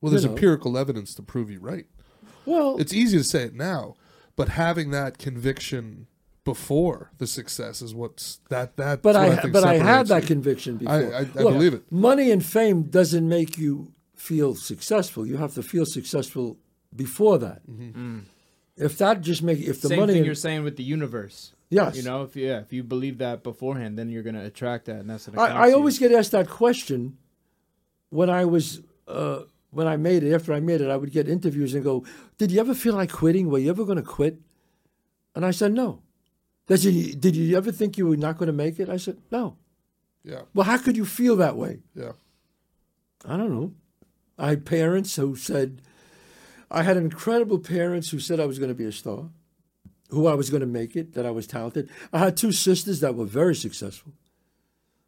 Well, 0.02 0.10
there's 0.12 0.24
you 0.24 0.30
know. 0.30 0.36
empirical 0.36 0.78
evidence 0.78 1.14
to 1.16 1.22
prove 1.22 1.50
you 1.52 1.60
right. 1.60 1.86
Well, 2.46 2.78
It's 2.80 2.94
easy 2.94 3.18
to 3.20 3.24
say 3.24 3.44
it 3.44 3.54
now, 3.56 3.96
but 4.36 4.50
having 4.50 4.92
that 4.92 5.18
conviction 5.20 6.08
before 6.44 7.12
the 7.20 7.28
success 7.28 7.82
is 7.84 7.94
what's 7.94 8.40
that 8.50 8.76
that. 8.78 9.04
but 9.04 9.16
I, 9.16 9.30
what 9.30 9.42
think 9.42 9.54
but 9.54 9.64
I 9.64 9.76
had 9.76 10.08
that 10.08 10.24
you. 10.24 10.28
conviction 10.28 10.78
before. 10.78 10.94
I- 10.96 11.18
I- 11.18 11.20
I 11.20 11.24
believe 11.26 11.74
it. 11.76 11.92
Money 11.92 12.32
and 12.32 12.44
fame 12.44 12.84
doesn't 12.84 13.28
make 13.30 13.58
you 13.60 13.94
feel 14.16 14.56
successful. 14.56 15.26
You 15.28 15.38
have 15.38 15.54
to 15.54 15.62
feel 15.64 15.86
successful 15.86 16.58
before 16.96 17.38
that. 17.40 17.62
If 18.78 18.98
that 18.98 19.22
just 19.22 19.44
make 19.44 19.60
if 19.60 19.82
the 19.82 19.90
Same 19.90 20.00
money 20.00 20.14
thing 20.14 20.18
and- 20.20 20.26
you're 20.26 20.34
saying 20.36 20.64
with 20.64 20.78
the 20.78 20.84
universe. 20.84 21.54
yes, 21.70 21.96
You 21.96 22.04
know, 22.04 22.24
if 22.24 22.36
yeah, 22.36 22.60
if 22.62 22.74
you 22.74 22.84
believe 22.84 23.20
that 23.20 23.44
beforehand, 23.44 23.98
then 24.00 24.10
you're 24.10 24.24
gonna 24.24 24.44
attract 24.46 24.86
that, 24.86 24.98
and 25.02 25.10
that's 25.10 25.28
what 25.28 25.38
I, 25.38 25.68
I 25.70 25.72
always 25.74 26.00
get 26.00 26.12
asked 26.12 26.32
that 26.32 26.50
question 26.50 27.18
when 28.10 28.30
I 28.32 28.46
was 28.46 28.82
uh, 29.08 29.42
when 29.72 29.88
I 29.88 29.98
made 29.98 30.24
it. 30.24 30.34
After 30.34 30.54
I 30.54 30.60
made 30.60 30.82
it, 30.82 30.90
I 30.90 30.98
would 30.98 31.12
get 31.12 31.28
interviews 31.28 31.74
and 31.74 31.84
go, 31.84 32.06
"Did 32.38 32.52
you 32.52 32.60
ever 32.60 32.74
feel 32.74 32.94
like 32.96 33.12
quitting? 33.12 33.50
Were 33.50 33.60
you 33.60 33.70
ever 33.72 33.84
going 33.84 33.98
to 33.98 34.04
quit?" 34.04 34.40
And 35.36 35.46
I 35.46 35.52
said, 35.52 35.74
"No." 35.74 36.02
Did 36.68 36.84
you, 36.86 37.16
did 37.16 37.36
you 37.36 37.58
ever 37.58 37.72
think 37.72 37.98
you 37.98 38.08
were 38.08 38.16
not 38.16 38.38
going 38.38 38.48
to 38.48 38.54
make 38.54 38.80
it? 38.80 38.88
I 38.88 38.98
said, 38.98 39.18
"No." 39.32 39.58
Yeah. 40.24 40.42
Well, 40.54 40.66
how 40.66 40.78
could 40.78 40.96
you 40.96 41.06
feel 41.06 41.36
that 41.38 41.58
way? 41.58 41.80
Yeah. 41.96 42.14
I 43.26 43.38
don't 43.38 43.52
know. 43.52 43.74
I 44.38 44.50
had 44.50 44.66
parents 44.66 45.16
who 45.16 45.36
said, 45.36 45.82
I 46.70 46.84
had 46.84 46.98
incredible 46.98 47.60
parents 47.60 48.10
who 48.10 48.20
said 48.20 48.40
I 48.40 48.46
was 48.46 48.60
going 48.60 48.70
to 48.70 48.76
be 48.76 48.86
a 48.86 48.92
star, 48.92 49.30
who 50.10 50.28
I 50.28 50.34
was 50.34 50.50
going 50.50 50.62
to 50.62 50.68
make 50.68 50.96
it, 50.96 51.14
that 51.14 51.26
I 51.26 51.32
was 51.32 51.48
talented. 51.48 51.90
I 52.14 52.20
had 52.20 52.38
two 52.38 52.52
sisters 52.52 53.00
that 53.02 53.16
were 53.16 53.26
very 53.26 53.56
successful. 53.56 54.14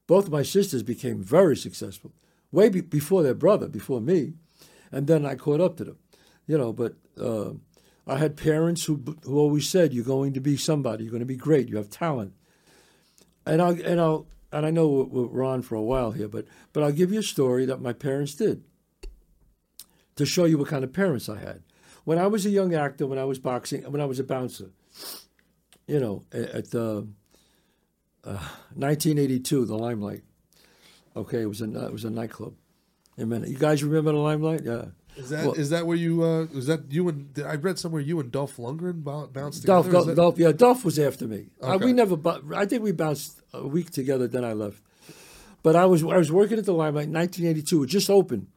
Both 0.07 0.29
my 0.29 0.43
sisters 0.43 0.83
became 0.83 1.23
very 1.23 1.55
successful, 1.55 2.11
way 2.51 2.69
be- 2.69 2.81
before 2.81 3.23
their 3.23 3.33
brother, 3.33 3.67
before 3.67 4.01
me, 4.01 4.33
and 4.93 5.07
then 5.07 5.25
I 5.25 5.35
caught 5.35 5.59
up 5.59 5.77
to 5.77 5.83
them. 5.83 5.97
You 6.45 6.57
know, 6.57 6.73
but 6.73 6.95
uh, 7.19 7.51
I 8.05 8.17
had 8.17 8.37
parents 8.37 8.85
who 8.85 9.01
who 9.23 9.37
always 9.37 9.67
said, 9.67 9.93
"You're 9.93 10.05
going 10.05 10.33
to 10.33 10.41
be 10.41 10.57
somebody. 10.57 11.03
You're 11.03 11.11
going 11.11 11.21
to 11.21 11.25
be 11.25 11.35
great. 11.35 11.69
You 11.69 11.77
have 11.77 11.89
talent." 11.89 12.33
And 13.45 13.61
I'll 13.61 13.81
and 13.81 13.99
I'll 13.99 14.27
and 14.51 14.65
I 14.65 14.71
know 14.71 14.87
we're, 14.87 15.27
we're 15.27 15.43
on 15.43 15.61
for 15.61 15.75
a 15.75 15.81
while 15.81 16.11
here, 16.11 16.27
but 16.27 16.45
but 16.71 16.83
I'll 16.83 16.91
give 16.91 17.11
you 17.11 17.19
a 17.19 17.23
story 17.23 17.65
that 17.65 17.81
my 17.81 17.93
parents 17.93 18.35
did 18.35 18.63
to 20.15 20.25
show 20.25 20.45
you 20.45 20.57
what 20.57 20.67
kind 20.67 20.83
of 20.83 20.93
parents 20.93 21.27
I 21.27 21.39
had. 21.39 21.63
When 22.03 22.17
I 22.17 22.27
was 22.27 22.45
a 22.45 22.49
young 22.49 22.75
actor, 22.75 23.07
when 23.07 23.17
I 23.17 23.23
was 23.23 23.39
boxing, 23.39 23.89
when 23.89 24.01
I 24.01 24.05
was 24.05 24.19
a 24.19 24.23
bouncer, 24.23 24.71
you 25.87 25.99
know, 25.99 26.23
at 26.31 26.71
the 26.71 27.07
uh, 28.25 28.47
1982, 28.75 29.65
the 29.65 29.77
Limelight. 29.77 30.23
Okay, 31.15 31.41
it 31.41 31.45
was 31.45 31.61
a 31.61 31.85
it 31.85 31.91
was 31.91 32.03
a 32.03 32.09
nightclub. 32.09 32.55
Amen. 33.19 33.43
You 33.47 33.57
guys 33.57 33.83
remember 33.83 34.11
the 34.11 34.17
Limelight? 34.17 34.61
Yeah. 34.63 34.85
Is 35.15 35.29
that 35.29 35.39
is 35.41 35.45
Well- 35.45 35.79
that 35.79 35.87
where 35.87 35.97
you 35.97 36.23
uh 36.23 36.45
was 36.53 36.65
that 36.67 36.91
you 36.91 37.07
and 37.09 37.29
I 37.45 37.55
read 37.55 37.77
somewhere 37.77 38.01
you 38.01 38.19
and 38.19 38.31
Dolph 38.31 38.57
Lundgren 38.57 39.03
bounced 39.03 39.61
together? 39.61 39.91
Dolph, 39.91 40.05
that- 40.07 40.15
Dolph, 40.15 40.37
yeah, 40.39 40.51
Dolph 40.51 40.83
was 40.83 40.97
after 40.97 41.27
me. 41.27 41.49
Uh, 41.61 41.75
Okay. 41.75 41.85
we 41.85 41.93
never, 41.93 42.17
I 42.55 42.65
think 42.65 42.81
we 42.83 42.91
bounced 42.91 43.39
a 43.53 43.67
week 43.67 43.91
together. 43.91 44.27
Then 44.27 44.43
I 44.43 44.53
left. 44.53 44.81
But 45.61 45.75
I 45.75 45.85
was 45.85 46.03
I 46.03 46.17
was 46.17 46.31
working 46.31 46.57
at 46.57 46.65
the 46.65 46.73
Limelight, 46.73 47.07
in 47.07 47.13
1982. 47.13 47.83
It 47.83 47.87
just 47.87 48.09
opened. 48.09 48.47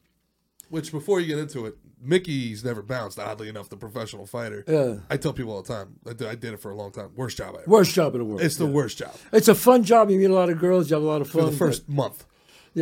Which 0.69 0.91
before 0.91 1.21
you 1.21 1.27
get 1.27 1.37
into 1.37 1.65
it, 1.65 1.77
Mickey's 2.01 2.63
never 2.63 2.81
bounced. 2.81 3.17
Oddly 3.19 3.47
enough, 3.49 3.69
the 3.69 3.77
professional 3.77 4.25
fighter. 4.25 4.65
Yeah. 4.67 4.95
I 5.09 5.15
tell 5.17 5.31
people 5.33 5.53
all 5.53 5.61
the 5.61 5.73
time. 5.73 5.95
I 6.05 6.13
did, 6.13 6.27
I 6.27 6.35
did 6.35 6.53
it 6.53 6.59
for 6.59 6.71
a 6.71 6.75
long 6.75 6.91
time. 6.91 7.11
Worst 7.15 7.37
job 7.37 7.55
I 7.55 7.59
ever. 7.59 7.69
Worst 7.71 7.93
job 7.93 8.13
in 8.15 8.19
the 8.19 8.25
world. 8.25 8.41
It's 8.41 8.57
the 8.57 8.65
yeah. 8.65 8.71
worst 8.71 8.97
job 8.97 9.15
It's 9.31 9.47
a 9.47 9.55
fun 9.55 9.83
job. 9.83 10.09
You 10.09 10.17
meet 10.19 10.25
a 10.25 10.33
lot 10.33 10.49
of 10.49 10.59
girls. 10.59 10.89
You 10.89 10.95
have 10.95 11.03
a 11.03 11.07
lot 11.07 11.21
of 11.21 11.29
for 11.29 11.41
fun. 11.43 11.51
the 11.51 11.57
first 11.57 11.87
month. 11.87 12.25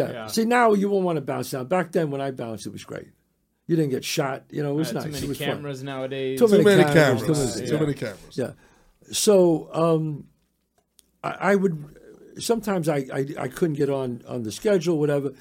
But- 0.04 0.10
yeah. 0.10 0.12
Yeah. 0.24 0.28
See, 0.28 0.46
now 0.46 0.74
you 0.74 0.90
won't 0.90 1.06
want 1.06 1.18
to 1.18 1.22
bounce 1.22 1.52
down. 1.52 1.68
Back 1.68 1.92
then, 1.92 2.12
when 2.12 2.22
I 2.22 2.32
bounced, 2.32 2.66
it 2.68 2.72
was 2.74 2.84
great. 2.84 3.08
You 3.68 3.76
didn't 3.76 3.92
get 3.92 4.04
shot. 4.04 4.44
You 4.52 4.62
know, 4.64 4.72
it 4.74 4.76
was 4.76 4.90
Uh, 4.92 4.94
nice. 4.96 5.04
too 5.06 5.12
many 5.12 5.26
it 5.26 5.30
was 5.30 5.38
fun. 5.40 5.48
cameras 5.48 5.84
nowadays. 5.84 6.40
Too 6.40 6.48
Too 6.48 6.64
many 6.64 6.84
cameras, 6.84 6.94
cameras. 6.94 7.22
too 7.22 7.66
Too 7.68 7.74
many- 7.74 7.80
many, 7.86 7.92
yeah. 7.94 8.00
cameras. 8.00 8.38
Yeah. 8.38 8.52
So 9.12 9.70
um, 9.74 10.26
I, 11.24 11.30
I 11.52 11.56
would 11.56 11.84
sometimes 12.38 12.88
I, 12.90 12.98
I 13.14 13.26
I 13.40 13.48
couldn't 13.48 13.76
get 13.76 13.90
on 13.90 14.22
on 14.28 14.44
the 14.44 14.52
schedule, 14.52 15.00
whatever, 15.00 15.34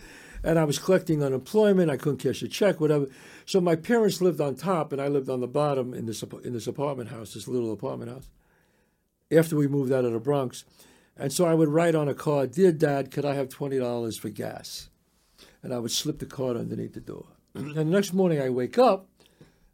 and 0.42 0.58
I 0.58 0.64
was 0.64 0.78
collecting 0.78 1.22
unemployment. 1.22 1.90
I 1.90 1.96
couldn't 1.96 2.18
cash 2.18 2.42
a 2.42 2.48
check, 2.48 2.80
whatever. 2.80 3.08
So 3.46 3.60
my 3.60 3.76
parents 3.76 4.20
lived 4.22 4.40
on 4.40 4.54
top, 4.54 4.92
and 4.92 5.00
I 5.02 5.08
lived 5.08 5.28
on 5.28 5.40
the 5.40 5.46
bottom 5.48 5.92
in 5.94 6.06
this 6.06 6.22
in 6.44 6.52
this 6.54 6.66
apartment 6.66 7.10
house, 7.10 7.34
this 7.34 7.46
little 7.48 7.72
apartment 7.72 8.10
house. 8.10 8.28
After 9.32 9.56
we 9.56 9.66
moved 9.68 9.92
out 9.92 10.04
of 10.04 10.12
the 10.12 10.20
Bronx, 10.20 10.64
and 11.16 11.32
so 11.32 11.44
I 11.44 11.54
would 11.54 11.68
write 11.68 11.94
on 11.94 12.08
a 12.08 12.14
card, 12.14 12.52
"Dear 12.52 12.72
Dad, 12.72 13.10
could 13.10 13.24
I 13.24 13.34
have 13.34 13.48
twenty 13.48 13.78
dollars 13.78 14.16
for 14.16 14.30
gas?" 14.30 14.88
And 15.62 15.72
I 15.72 15.78
would 15.78 15.90
slip 15.90 16.18
the 16.18 16.26
card 16.26 16.56
underneath 16.56 16.94
the 16.94 17.00
door. 17.00 17.26
and 17.54 17.74
the 17.74 17.84
next 17.84 18.12
morning, 18.12 18.40
I 18.40 18.50
wake 18.50 18.78
up, 18.78 19.08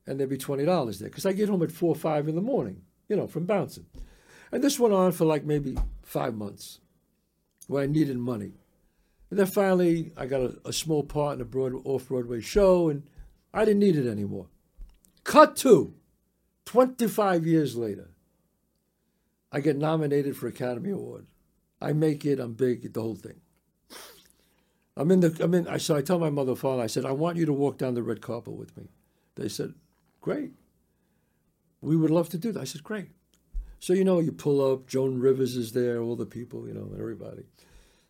and 0.06 0.18
there'd 0.18 0.30
be 0.30 0.36
twenty 0.36 0.64
dollars 0.64 0.98
there 0.98 1.08
because 1.08 1.26
I 1.26 1.32
get 1.32 1.48
home 1.48 1.62
at 1.62 1.72
four 1.72 1.90
or 1.90 1.96
five 1.96 2.28
in 2.28 2.34
the 2.34 2.42
morning, 2.42 2.82
you 3.08 3.16
know, 3.16 3.26
from 3.26 3.46
bouncing. 3.46 3.86
And 4.52 4.62
this 4.62 4.78
went 4.78 4.94
on 4.94 5.12
for 5.12 5.24
like 5.24 5.44
maybe 5.44 5.78
five 6.02 6.34
months, 6.34 6.80
where 7.68 7.84
I 7.84 7.86
needed 7.86 8.18
money. 8.18 8.52
And 9.30 9.38
then 9.38 9.46
finally, 9.46 10.12
I 10.16 10.26
got 10.26 10.40
a, 10.40 10.58
a 10.66 10.72
small 10.72 11.04
part 11.04 11.36
in 11.36 11.40
a 11.40 11.44
broad 11.44 11.72
off 11.84 12.08
Broadway 12.08 12.40
show, 12.40 12.88
and 12.88 13.04
I 13.54 13.64
didn't 13.64 13.80
need 13.80 13.96
it 13.96 14.10
anymore. 14.10 14.48
Cut 15.24 15.56
to, 15.56 15.94
twenty 16.64 17.06
five 17.08 17.46
years 17.46 17.76
later, 17.76 18.10
I 19.52 19.60
get 19.60 19.76
nominated 19.76 20.36
for 20.36 20.46
Academy 20.46 20.90
Award. 20.90 21.26
I 21.80 21.92
make 21.92 22.24
it. 22.24 22.38
I'm 22.38 22.54
big. 22.54 22.92
The 22.92 23.00
whole 23.00 23.14
thing. 23.14 23.40
I'm 24.96 25.10
in 25.10 25.20
the. 25.20 25.36
I'm 25.40 25.54
in. 25.54 25.66
I 25.66 25.78
so 25.78 25.96
I 25.96 26.02
tell 26.02 26.18
my 26.18 26.30
mother 26.30 26.54
father. 26.54 26.82
I 26.82 26.86
said, 26.86 27.04
I 27.04 27.12
want 27.12 27.36
you 27.36 27.46
to 27.46 27.52
walk 27.52 27.78
down 27.78 27.94
the 27.94 28.02
red 28.02 28.20
carpet 28.20 28.54
with 28.54 28.76
me. 28.76 28.88
They 29.36 29.48
said, 29.48 29.74
Great. 30.20 30.52
We 31.80 31.96
would 31.96 32.10
love 32.10 32.28
to 32.30 32.38
do 32.38 32.52
that. 32.52 32.60
I 32.60 32.64
said, 32.64 32.84
Great. 32.84 33.08
So 33.78 33.94
you 33.94 34.04
know, 34.04 34.20
you 34.20 34.32
pull 34.32 34.72
up. 34.72 34.86
Joan 34.86 35.18
Rivers 35.18 35.56
is 35.56 35.72
there. 35.72 36.00
All 36.00 36.16
the 36.16 36.26
people, 36.26 36.68
you 36.68 36.74
know, 36.74 36.90
everybody. 36.98 37.44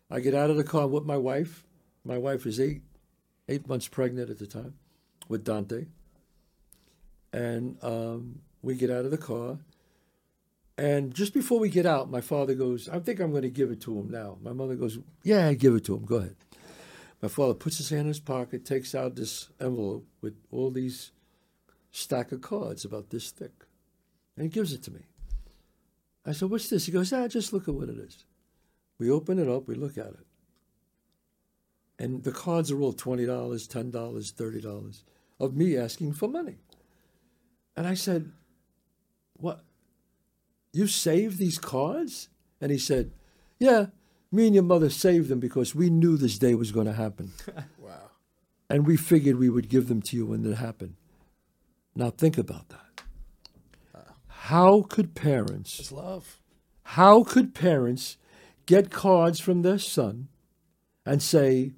I 0.09 0.19
get 0.19 0.35
out 0.35 0.49
of 0.49 0.57
the 0.57 0.65
car 0.65 0.87
with 0.87 1.05
my 1.05 1.17
wife. 1.17 1.63
My 2.03 2.17
wife 2.17 2.45
is 2.45 2.59
eight, 2.59 2.81
eight 3.47 3.69
months 3.69 3.87
pregnant 3.87 4.29
at 4.29 4.39
the 4.39 4.47
time, 4.47 4.73
with 5.29 5.45
Dante. 5.45 5.85
And 7.31 7.77
um, 7.81 8.41
we 8.61 8.75
get 8.75 8.89
out 8.89 9.05
of 9.05 9.11
the 9.11 9.17
car. 9.17 9.59
And 10.81 11.13
just 11.13 11.35
before 11.35 11.59
we 11.59 11.69
get 11.69 11.85
out, 11.85 12.09
my 12.09 12.21
father 12.21 12.55
goes, 12.55 12.89
I 12.89 12.97
think 12.97 13.19
I'm 13.19 13.29
going 13.29 13.43
to 13.43 13.51
give 13.51 13.69
it 13.69 13.81
to 13.81 13.99
him 13.99 14.09
now. 14.09 14.39
My 14.41 14.51
mother 14.51 14.73
goes, 14.73 14.97
Yeah, 15.21 15.53
give 15.53 15.75
it 15.75 15.85
to 15.85 15.93
him. 15.93 16.05
Go 16.05 16.15
ahead. 16.15 16.35
My 17.21 17.27
father 17.27 17.53
puts 17.53 17.77
his 17.77 17.91
hand 17.91 18.01
in 18.01 18.07
his 18.07 18.19
pocket, 18.19 18.65
takes 18.65 18.95
out 18.95 19.15
this 19.15 19.49
envelope 19.59 20.07
with 20.21 20.33
all 20.49 20.71
these 20.71 21.11
stack 21.91 22.31
of 22.31 22.41
cards 22.41 22.83
about 22.83 23.11
this 23.11 23.29
thick, 23.29 23.51
and 24.35 24.43
he 24.43 24.49
gives 24.49 24.73
it 24.73 24.81
to 24.81 24.91
me. 24.91 25.01
I 26.25 26.31
said, 26.31 26.49
"What's 26.49 26.67
this?" 26.67 26.87
He 26.87 26.91
goes, 26.91 27.13
"Ah, 27.13 27.27
just 27.27 27.53
look 27.53 27.67
at 27.67 27.75
what 27.75 27.89
it 27.89 27.99
is." 27.99 28.25
We 28.97 29.11
open 29.11 29.37
it 29.37 29.47
up, 29.47 29.67
we 29.67 29.75
look 29.75 29.99
at 29.99 30.07
it, 30.07 30.25
and 31.99 32.23
the 32.23 32.31
cards 32.31 32.71
are 32.71 32.81
all 32.81 32.93
twenty 32.93 33.27
dollars, 33.27 33.67
ten 33.67 33.91
dollars, 33.91 34.31
thirty 34.31 34.61
dollars 34.61 35.03
of 35.39 35.55
me 35.55 35.77
asking 35.77 36.13
for 36.13 36.27
money. 36.27 36.57
And 37.75 37.85
I 37.85 37.93
said, 37.93 38.31
"What? 39.33 39.63
You 40.73 40.87
saved 40.87 41.37
these 41.37 41.57
cards?" 41.57 42.29
And 42.59 42.71
he 42.71 42.77
said, 42.77 43.11
"Yeah, 43.59 43.87
me 44.31 44.45
and 44.47 44.55
your 44.55 44.63
mother 44.63 44.89
saved 44.89 45.29
them 45.29 45.39
because 45.39 45.75
we 45.75 45.89
knew 45.89 46.17
this 46.17 46.37
day 46.37 46.55
was 46.55 46.71
going 46.71 46.87
to 46.87 46.93
happen." 46.93 47.31
Wow. 47.79 48.11
and 48.69 48.85
we 48.87 48.95
figured 48.95 49.37
we 49.37 49.49
would 49.49 49.67
give 49.67 49.87
them 49.89 50.01
to 50.03 50.15
you 50.15 50.25
when 50.27 50.45
it 50.45 50.55
happened. 50.55 50.95
Now 51.95 52.09
think 52.09 52.37
about 52.37 52.69
that. 52.69 53.03
How 54.27 54.83
could 54.83 55.13
parents, 55.15 55.79
It's 55.79 55.91
love. 55.91 56.39
how 56.83 57.23
could 57.23 57.53
parents 57.53 58.17
get 58.65 58.89
cards 58.89 59.39
from 59.39 59.61
their 59.61 59.77
son 59.77 60.27
and 61.05 61.21
say, 61.21 61.73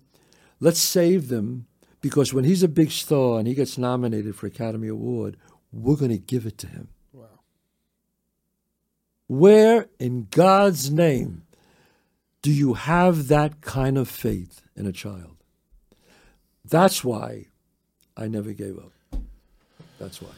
let's 0.59 0.79
save 0.79 1.27
them 1.29 1.65
because 2.01 2.33
when 2.33 2.43
he's 2.45 2.63
a 2.63 2.67
big 2.67 2.91
star 2.91 3.39
and 3.39 3.47
he 3.47 3.53
gets 3.53 3.77
nominated 3.77 4.35
for 4.35 4.47
Academy 4.47 4.87
Award, 4.87 5.37
we're 5.71 5.95
going 5.95 6.11
to 6.11 6.17
give 6.17 6.45
it 6.45 6.57
to 6.59 6.67
him. 6.67 6.89
Wow. 9.27 9.37
Where 9.39 9.89
in 9.99 10.27
God's 10.31 10.91
name 10.91 11.43
do 12.41 12.51
you 12.51 12.73
have 12.73 13.27
that 13.29 13.61
kind 13.61 13.97
of 13.97 14.09
faith 14.09 14.61
in 14.75 14.85
a 14.85 14.91
child? 14.91 15.37
That's 16.65 17.03
why 17.03 17.47
I 18.17 18.27
never 18.27 18.53
gave 18.53 18.77
up. 18.77 18.91
That's 19.99 20.21
why. 20.21 20.29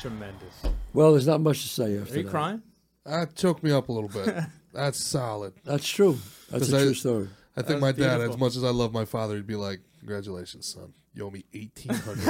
Tremendous. 0.00 0.62
Well, 0.92 1.12
there's 1.12 1.26
not 1.26 1.40
much 1.40 1.62
to 1.62 1.68
say 1.68 1.98
after 1.98 2.04
that. 2.04 2.14
Are 2.14 2.18
you 2.18 2.22
that. 2.24 2.30
crying? 2.30 2.62
That 3.06 3.34
choked 3.36 3.62
me 3.62 3.70
up 3.72 3.88
a 3.88 3.92
little 3.92 4.08
bit. 4.10 4.34
That's 4.72 4.98
solid. 4.98 5.52
That's 5.64 5.86
true. 5.86 6.18
That's 6.50 6.64
'Cause 6.64 6.72
a 6.72 6.78
I- 6.78 6.82
true 6.82 6.94
story. 6.94 7.28
I 7.56 7.62
think 7.62 7.80
was 7.80 7.82
my 7.82 7.92
dad, 7.92 8.20
as 8.20 8.36
much 8.36 8.56
as 8.56 8.64
I 8.64 8.70
love 8.70 8.92
my 8.92 9.04
father, 9.04 9.36
he'd 9.36 9.46
be 9.46 9.54
like, 9.54 9.78
"Congratulations, 10.00 10.66
son. 10.66 10.92
You 11.14 11.26
owe 11.26 11.30
me 11.30 11.44
eighteen 11.52 11.92
hundred. 11.94 12.26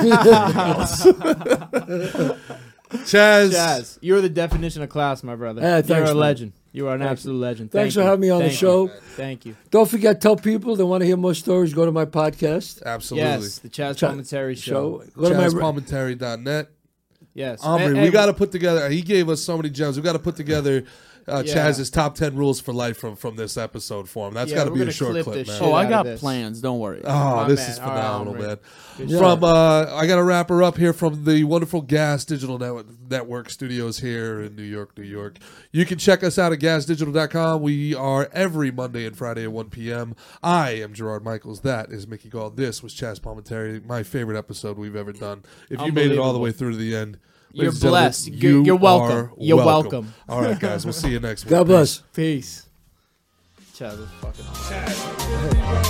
Chazz, 2.98 3.50
Jazz, 3.50 3.98
you're 4.00 4.20
the 4.20 4.28
definition 4.28 4.82
of 4.82 4.88
class, 4.88 5.22
my 5.22 5.34
brother. 5.36 5.60
Yeah, 5.60 5.82
you're 5.84 5.98
a 6.04 6.06
man. 6.06 6.16
legend. 6.16 6.52
You 6.72 6.88
are 6.88 6.94
an 6.96 7.02
absolute 7.02 7.38
legend. 7.38 7.70
Thanks 7.70 7.94
Thank 7.94 7.94
for 7.94 8.00
you. 8.00 8.06
having 8.06 8.20
me 8.20 8.30
on 8.30 8.42
the 8.42 8.50
show. 8.50 8.84
you. 8.84 8.90
Thank 9.16 9.46
you. 9.46 9.56
Don't 9.70 9.88
forget, 9.88 10.20
tell 10.20 10.36
people 10.36 10.74
they 10.74 10.82
want 10.84 11.02
to 11.02 11.06
hear 11.06 11.16
more 11.16 11.34
stories. 11.34 11.72
Go 11.72 11.84
to 11.84 11.92
my 11.92 12.04
podcast 12.04 12.82
absolutely. 12.84 13.28
Yes, 13.30 13.58
the 13.60 13.68
Chazz 13.68 13.96
Ch- 13.96 14.00
Palminteri 14.00 14.56
Show. 14.56 15.04
show. 15.04 15.10
Go 15.20 15.28
to 15.28 15.34
chazzpalminteri.net. 15.36 16.68
Yes. 17.32 17.62
Omri, 17.62 17.86
And- 17.86 18.00
we 18.02 18.10
got 18.10 18.26
to 18.26 18.32
put 18.34 18.52
together. 18.52 18.88
He 18.90 19.02
gave 19.02 19.28
us 19.28 19.42
so 19.42 19.56
many 19.56 19.70
gems. 19.70 19.96
We 19.96 20.02
got 20.02 20.12
to 20.14 20.18
put 20.18 20.36
together 20.36 20.84
uh, 21.28 21.42
Yeah. 21.44 21.54
Chazz's 21.54 21.90
top 21.90 22.14
ten 22.14 22.36
rules 22.36 22.60
for 22.60 22.72
life 22.72 22.96
from 22.96 23.16
from 23.16 23.36
this 23.36 23.56
episode 23.56 24.08
for 24.08 24.28
him. 24.28 24.34
That's 24.34 24.50
Yeah, 24.50 24.58
got 24.58 24.64
to 24.64 24.70
be 24.72 24.82
a 24.82 24.90
short 24.90 25.12
clip 25.12 25.24
clip, 25.24 25.46
man. 25.46 25.58
Oh, 25.62 25.72
I 25.72 25.88
got 25.88 26.06
plans. 26.18 26.60
Don't 26.60 26.78
worry. 26.78 27.00
Oh, 27.04 27.36
My 27.36 27.48
this 27.48 27.60
man. 27.60 27.70
is 27.70 27.78
phenomenal, 27.78 28.34
Omri. 28.34 28.46
man. 28.46 28.58
Yeah. 28.98 29.18
From 29.18 29.42
uh, 29.44 29.86
I 29.94 30.06
got 30.06 30.16
to 30.16 30.22
wrap 30.22 30.48
her 30.50 30.62
up 30.62 30.76
here 30.76 30.92
from 30.92 31.24
the 31.24 31.44
wonderful 31.44 31.80
Gas 31.82 32.24
Digital 32.24 32.58
Network, 32.58 32.86
Network 33.10 33.50
Studios 33.50 33.98
here 34.00 34.40
in 34.40 34.54
New 34.54 34.62
York, 34.62 34.96
New 34.96 35.04
York. 35.04 35.38
You 35.72 35.84
can 35.84 35.98
check 35.98 36.22
us 36.22 36.38
out 36.38 36.52
at 36.52 36.60
gasdigital.com. 36.60 37.60
We 37.62 37.94
are 37.94 38.28
every 38.32 38.70
Monday 38.70 39.04
and 39.06 39.16
Friday 39.16 39.44
at 39.44 39.52
1 39.52 39.70
p.m. 39.70 40.14
I 40.42 40.70
am 40.72 40.92
Gerard 40.94 41.24
Michaels. 41.24 41.60
That 41.62 41.90
is 41.90 42.06
Mickey 42.06 42.28
Gall. 42.28 42.50
This 42.50 42.82
was 42.82 42.94
Chazz 42.94 43.18
Palminteri, 43.20 43.84
my 43.84 44.02
favorite 44.02 44.38
episode 44.38 44.78
we've 44.78 44.96
ever 44.96 45.12
done. 45.12 45.42
If 45.70 45.80
you 45.80 45.90
made 45.92 46.12
it 46.12 46.18
all 46.18 46.32
the 46.32 46.38
way 46.38 46.52
through 46.52 46.72
to 46.72 46.76
the 46.76 46.94
end, 46.94 47.18
you're 47.54 47.72
blessed. 47.72 48.28
You're- 48.28 48.64
you're 48.64 48.76
welcome. 48.76 49.16
are 49.16 49.32
You're 49.38 49.64
welcome. 49.64 50.14
All 50.28 50.42
right, 50.42 50.58
guys. 50.58 50.84
We'll 50.84 50.92
see 50.92 51.10
you 51.10 51.20
next 51.20 51.44
week. 51.44 51.50
God 51.50 51.66
bless. 51.66 51.98
Peace. 52.12 52.68
Chad, 53.74 53.98
fucking 54.20 54.44
awesome. 54.46 55.84